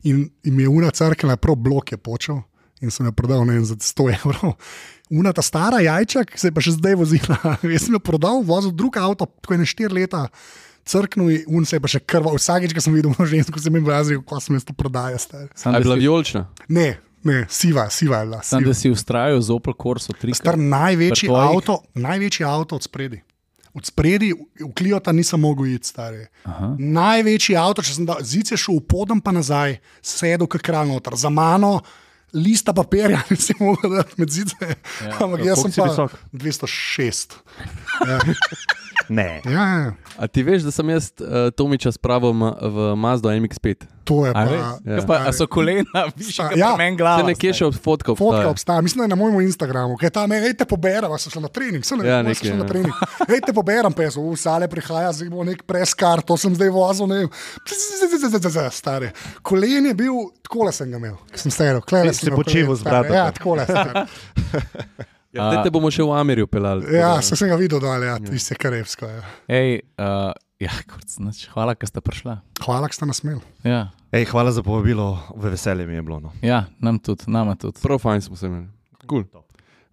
In, 0.10 0.24
in 0.42 0.56
mi 0.58 0.66
je 0.66 0.72
ura 0.74 0.90
crkla, 0.90 1.38
prav 1.38 1.60
blok 1.60 1.94
je 1.94 2.00
počel. 2.02 2.42
in 2.82 2.92
sem 2.92 3.06
jo 3.06 3.12
prodal 3.12 3.44
vem, 3.44 3.64
za 3.66 3.76
100 3.76 4.08
evrov. 4.16 4.56
Una 5.10 5.34
ta 5.34 5.42
stara 5.42 5.80
jajča, 5.82 6.22
ki 6.26 6.38
se 6.38 6.48
je 6.48 6.54
pa 6.54 6.62
še 6.62 6.76
zdaj 6.78 6.96
vozila. 6.96 7.38
Jaz 7.66 7.88
sem 7.88 7.94
jo 7.94 8.00
prodal, 8.00 8.44
vozil 8.46 8.72
drug 8.72 8.98
avto, 8.98 9.26
tako 9.42 9.54
je 9.54 9.60
ne 9.60 9.66
štiri 9.66 9.94
leta. 9.96 10.28
Crknil 10.86 11.30
je, 11.30 11.40
un 11.48 11.66
se 11.66 11.76
je 11.76 11.82
pa 11.82 11.90
še 11.90 12.00
krval. 12.00 12.38
Vsakeč, 12.38 12.74
ko 12.74 12.82
sem 12.82 12.94
videl 12.94 13.14
žensko, 13.14 13.58
sem 13.58 13.74
jim 13.74 13.86
razrekel, 13.86 14.22
kako 14.24 14.42
sem 14.42 14.56
jaz 14.56 14.66
to 14.66 14.74
prodajal. 14.74 15.18
star. 15.18 15.48
Sam, 15.56 15.74
je 15.74 15.80
da 15.80 15.84
bila 15.84 15.96
vijolična? 15.96 16.44
Ne, 16.68 16.88
ne, 17.24 17.46
siva, 17.50 17.90
siva 17.90 18.22
je 18.22 18.26
bila. 18.26 18.42
sam, 18.44 18.64
da 18.64 18.74
si 18.74 18.90
ustrajal 18.90 19.42
z 19.42 19.50
Opel 19.52 19.74
Corso 19.74 20.14
3. 20.14 20.34
Star 20.36 20.58
največji 20.58 21.28
tvojih- 21.28 21.50
avto, 21.52 21.82
največji 21.94 22.46
avto 22.46 22.76
od 22.76 22.84
spredi. 22.84 23.22
Od 23.74 23.86
spredi 23.86 24.34
v 24.34 24.74
Kliota 24.74 25.12
nisem 25.12 25.40
mogel 25.40 25.68
iti, 25.68 25.88
stari. 25.88 26.26
Največji 26.78 27.54
avto, 27.56 27.82
če 27.82 27.94
sem 27.94 28.06
dal, 28.06 28.18
zid 28.22 28.50
je 28.50 28.58
šel 28.58 28.78
v 28.78 28.86
podem 28.88 29.22
pa 29.22 29.32
nazaj, 29.32 29.78
sedel 30.02 30.48
kot 30.48 30.62
kralj 30.62 30.90
noter, 30.90 31.14
za 31.14 31.30
mano. 31.30 31.82
Lista 32.34 32.74
papirja, 32.74 33.22
si 33.46 33.56
mogel 33.60 33.98
dati 33.98 34.20
med 34.22 34.30
zide. 34.30 34.76
Ja, 35.02 35.16
Ampak 35.26 35.46
jaz 35.46 35.64
sem 35.64 35.74
pa 35.74 35.88
visok? 35.90 36.18
206. 36.32 37.28
Ne. 39.10 39.42
Ja, 39.44 39.52
ja, 39.52 39.92
A 40.18 40.28
ti 40.28 40.44
veš, 40.44 40.62
da 40.62 40.72
sem 40.72 40.90
jaz 40.90 41.10
uh, 41.18 41.50
Tomiča 41.50 41.92
spravil 41.92 42.34
ma- 42.34 42.54
v 42.56 42.94
Mazdo 42.96 43.30
MX5? 43.30 43.88
to 44.04 44.26
je 44.26 44.34
pa. 44.34 44.42
res? 44.44 44.62
Ja. 44.86 45.06
Pa, 45.06 45.18
a 45.26 45.32
so 45.32 45.46
kolena, 45.46 45.86
kot 46.10 46.30
ja. 46.34 46.50
ja, 46.56 46.70
meni 46.74 46.94
Se 46.94 46.98
glava. 46.98 47.26
nekje 47.28 47.52
še 47.54 47.66
od 47.68 47.76
fotka 47.76 48.10
Fotka 48.12 48.50
obstaja. 48.50 48.50
obstaja, 48.50 48.82
mislim, 48.82 48.98
da 48.98 49.06
je 49.06 49.10
na 49.10 49.16
mojem 49.16 49.42
Instagramu, 49.44 49.98
ki 49.98 50.06
je 50.06 50.12
tam, 50.12 50.34
ejte 50.34 50.66
poberem, 50.66 51.14
sem 51.18 51.30
šel 51.30 51.42
na 51.42 51.48
trening, 51.48 51.86
sem 51.86 52.02
Ja, 52.02 52.10
ja, 52.12 52.22
nekaj, 52.22 52.42
šel 52.44 52.58
na 52.58 52.66
ja. 52.66 52.70
trening. 52.70 52.94
Ejte 53.28 53.54
poberem, 53.54 53.94
pes, 53.94 54.18
v 54.18 54.34
sale 54.34 54.66
prihaja, 54.66 55.14
zdaj 55.14 55.30
bo 55.30 55.46
nek 55.46 55.62
preskar, 55.62 56.26
to 56.26 56.38
sem 56.38 56.58
zdaj 56.58 56.74
vozil, 56.74 57.06
ne 57.06 57.20
vem, 57.20 57.30
stare. 58.72 59.14
Kolen 59.42 59.86
je 59.86 59.94
bil, 59.96 60.34
takole 60.42 60.74
sem 60.74 60.90
ga 60.90 60.98
imel, 60.98 61.18
sem 61.36 61.54
stari, 61.54 61.78
klele 61.86 62.10
Si 62.10 62.34
počival 62.34 62.74
z 62.76 62.84
bratom. 62.84 63.14
Ja, 63.14 63.30
takole. 63.30 63.66
Ja, 65.30 65.52
zdaj 65.52 65.68
te 65.68 65.72
bomo 65.74 65.92
še 65.94 66.02
v 66.02 66.14
Amerju 66.18 66.48
pelali. 66.50 66.90
Ja, 66.96 67.20
se 67.22 67.38
sem 67.38 67.52
ga 67.52 67.58
videl 67.60 67.82
dol, 67.84 68.02
ja, 68.02 68.16
tisti 68.24 68.56
je 68.56 68.58
karevsko. 68.58 69.06
Ja. 69.06 69.22
Ej, 69.46 69.84
uh, 70.02 70.32
ja, 70.58 70.74
kurc, 70.90 71.14
nič, 71.22 71.44
hvala, 71.54 71.76
ker 71.78 71.92
ste 71.92 72.02
prišla. 72.02 72.40
Hvala, 72.66 72.90
da 72.90 72.98
ste 72.98 73.06
nas 73.06 73.22
imeli. 73.22 73.44
Ja, 73.62 73.92
Ej, 74.10 74.26
hvala 74.32 74.50
za 74.50 74.64
povabilo, 74.66 75.22
v 75.38 75.54
veselje 75.54 75.86
mi 75.86 75.94
je 75.94 76.02
bilo. 76.02 76.18
No. 76.18 76.34
ja 76.42 76.66
nam 76.82 76.98
tudi, 76.98 77.30
nama 77.30 77.54
tudi. 77.54 77.78
Prav 77.78 78.02
fajn 78.02 78.26
smo 78.26 78.40
se 78.40 78.50
imeli. 78.50 78.66
Cool. 79.06 79.28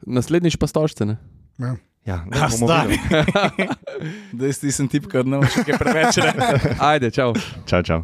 Naslednjič 0.09 0.57
pa 0.57 0.65
stožce, 0.67 1.05
ne? 1.05 1.21
Ja. 1.61 1.77
Ja, 2.07 2.23
ne, 2.25 2.39
A, 2.39 2.49
bomo 2.49 2.69
stari. 2.71 2.97
videli. 2.97 3.69
Zdaj 4.39 4.53
si 4.57 4.73
sem 4.73 4.89
tipka, 4.89 5.21
da 5.27 5.29
ne 5.29 5.41
moreš 5.43 5.59
kaj 5.67 5.79
preveč 5.83 6.21
reči. 6.23 6.77
Ajde, 6.79 7.11
čau. 7.11 7.35
Čau, 7.67 7.83
čau. 7.83 8.01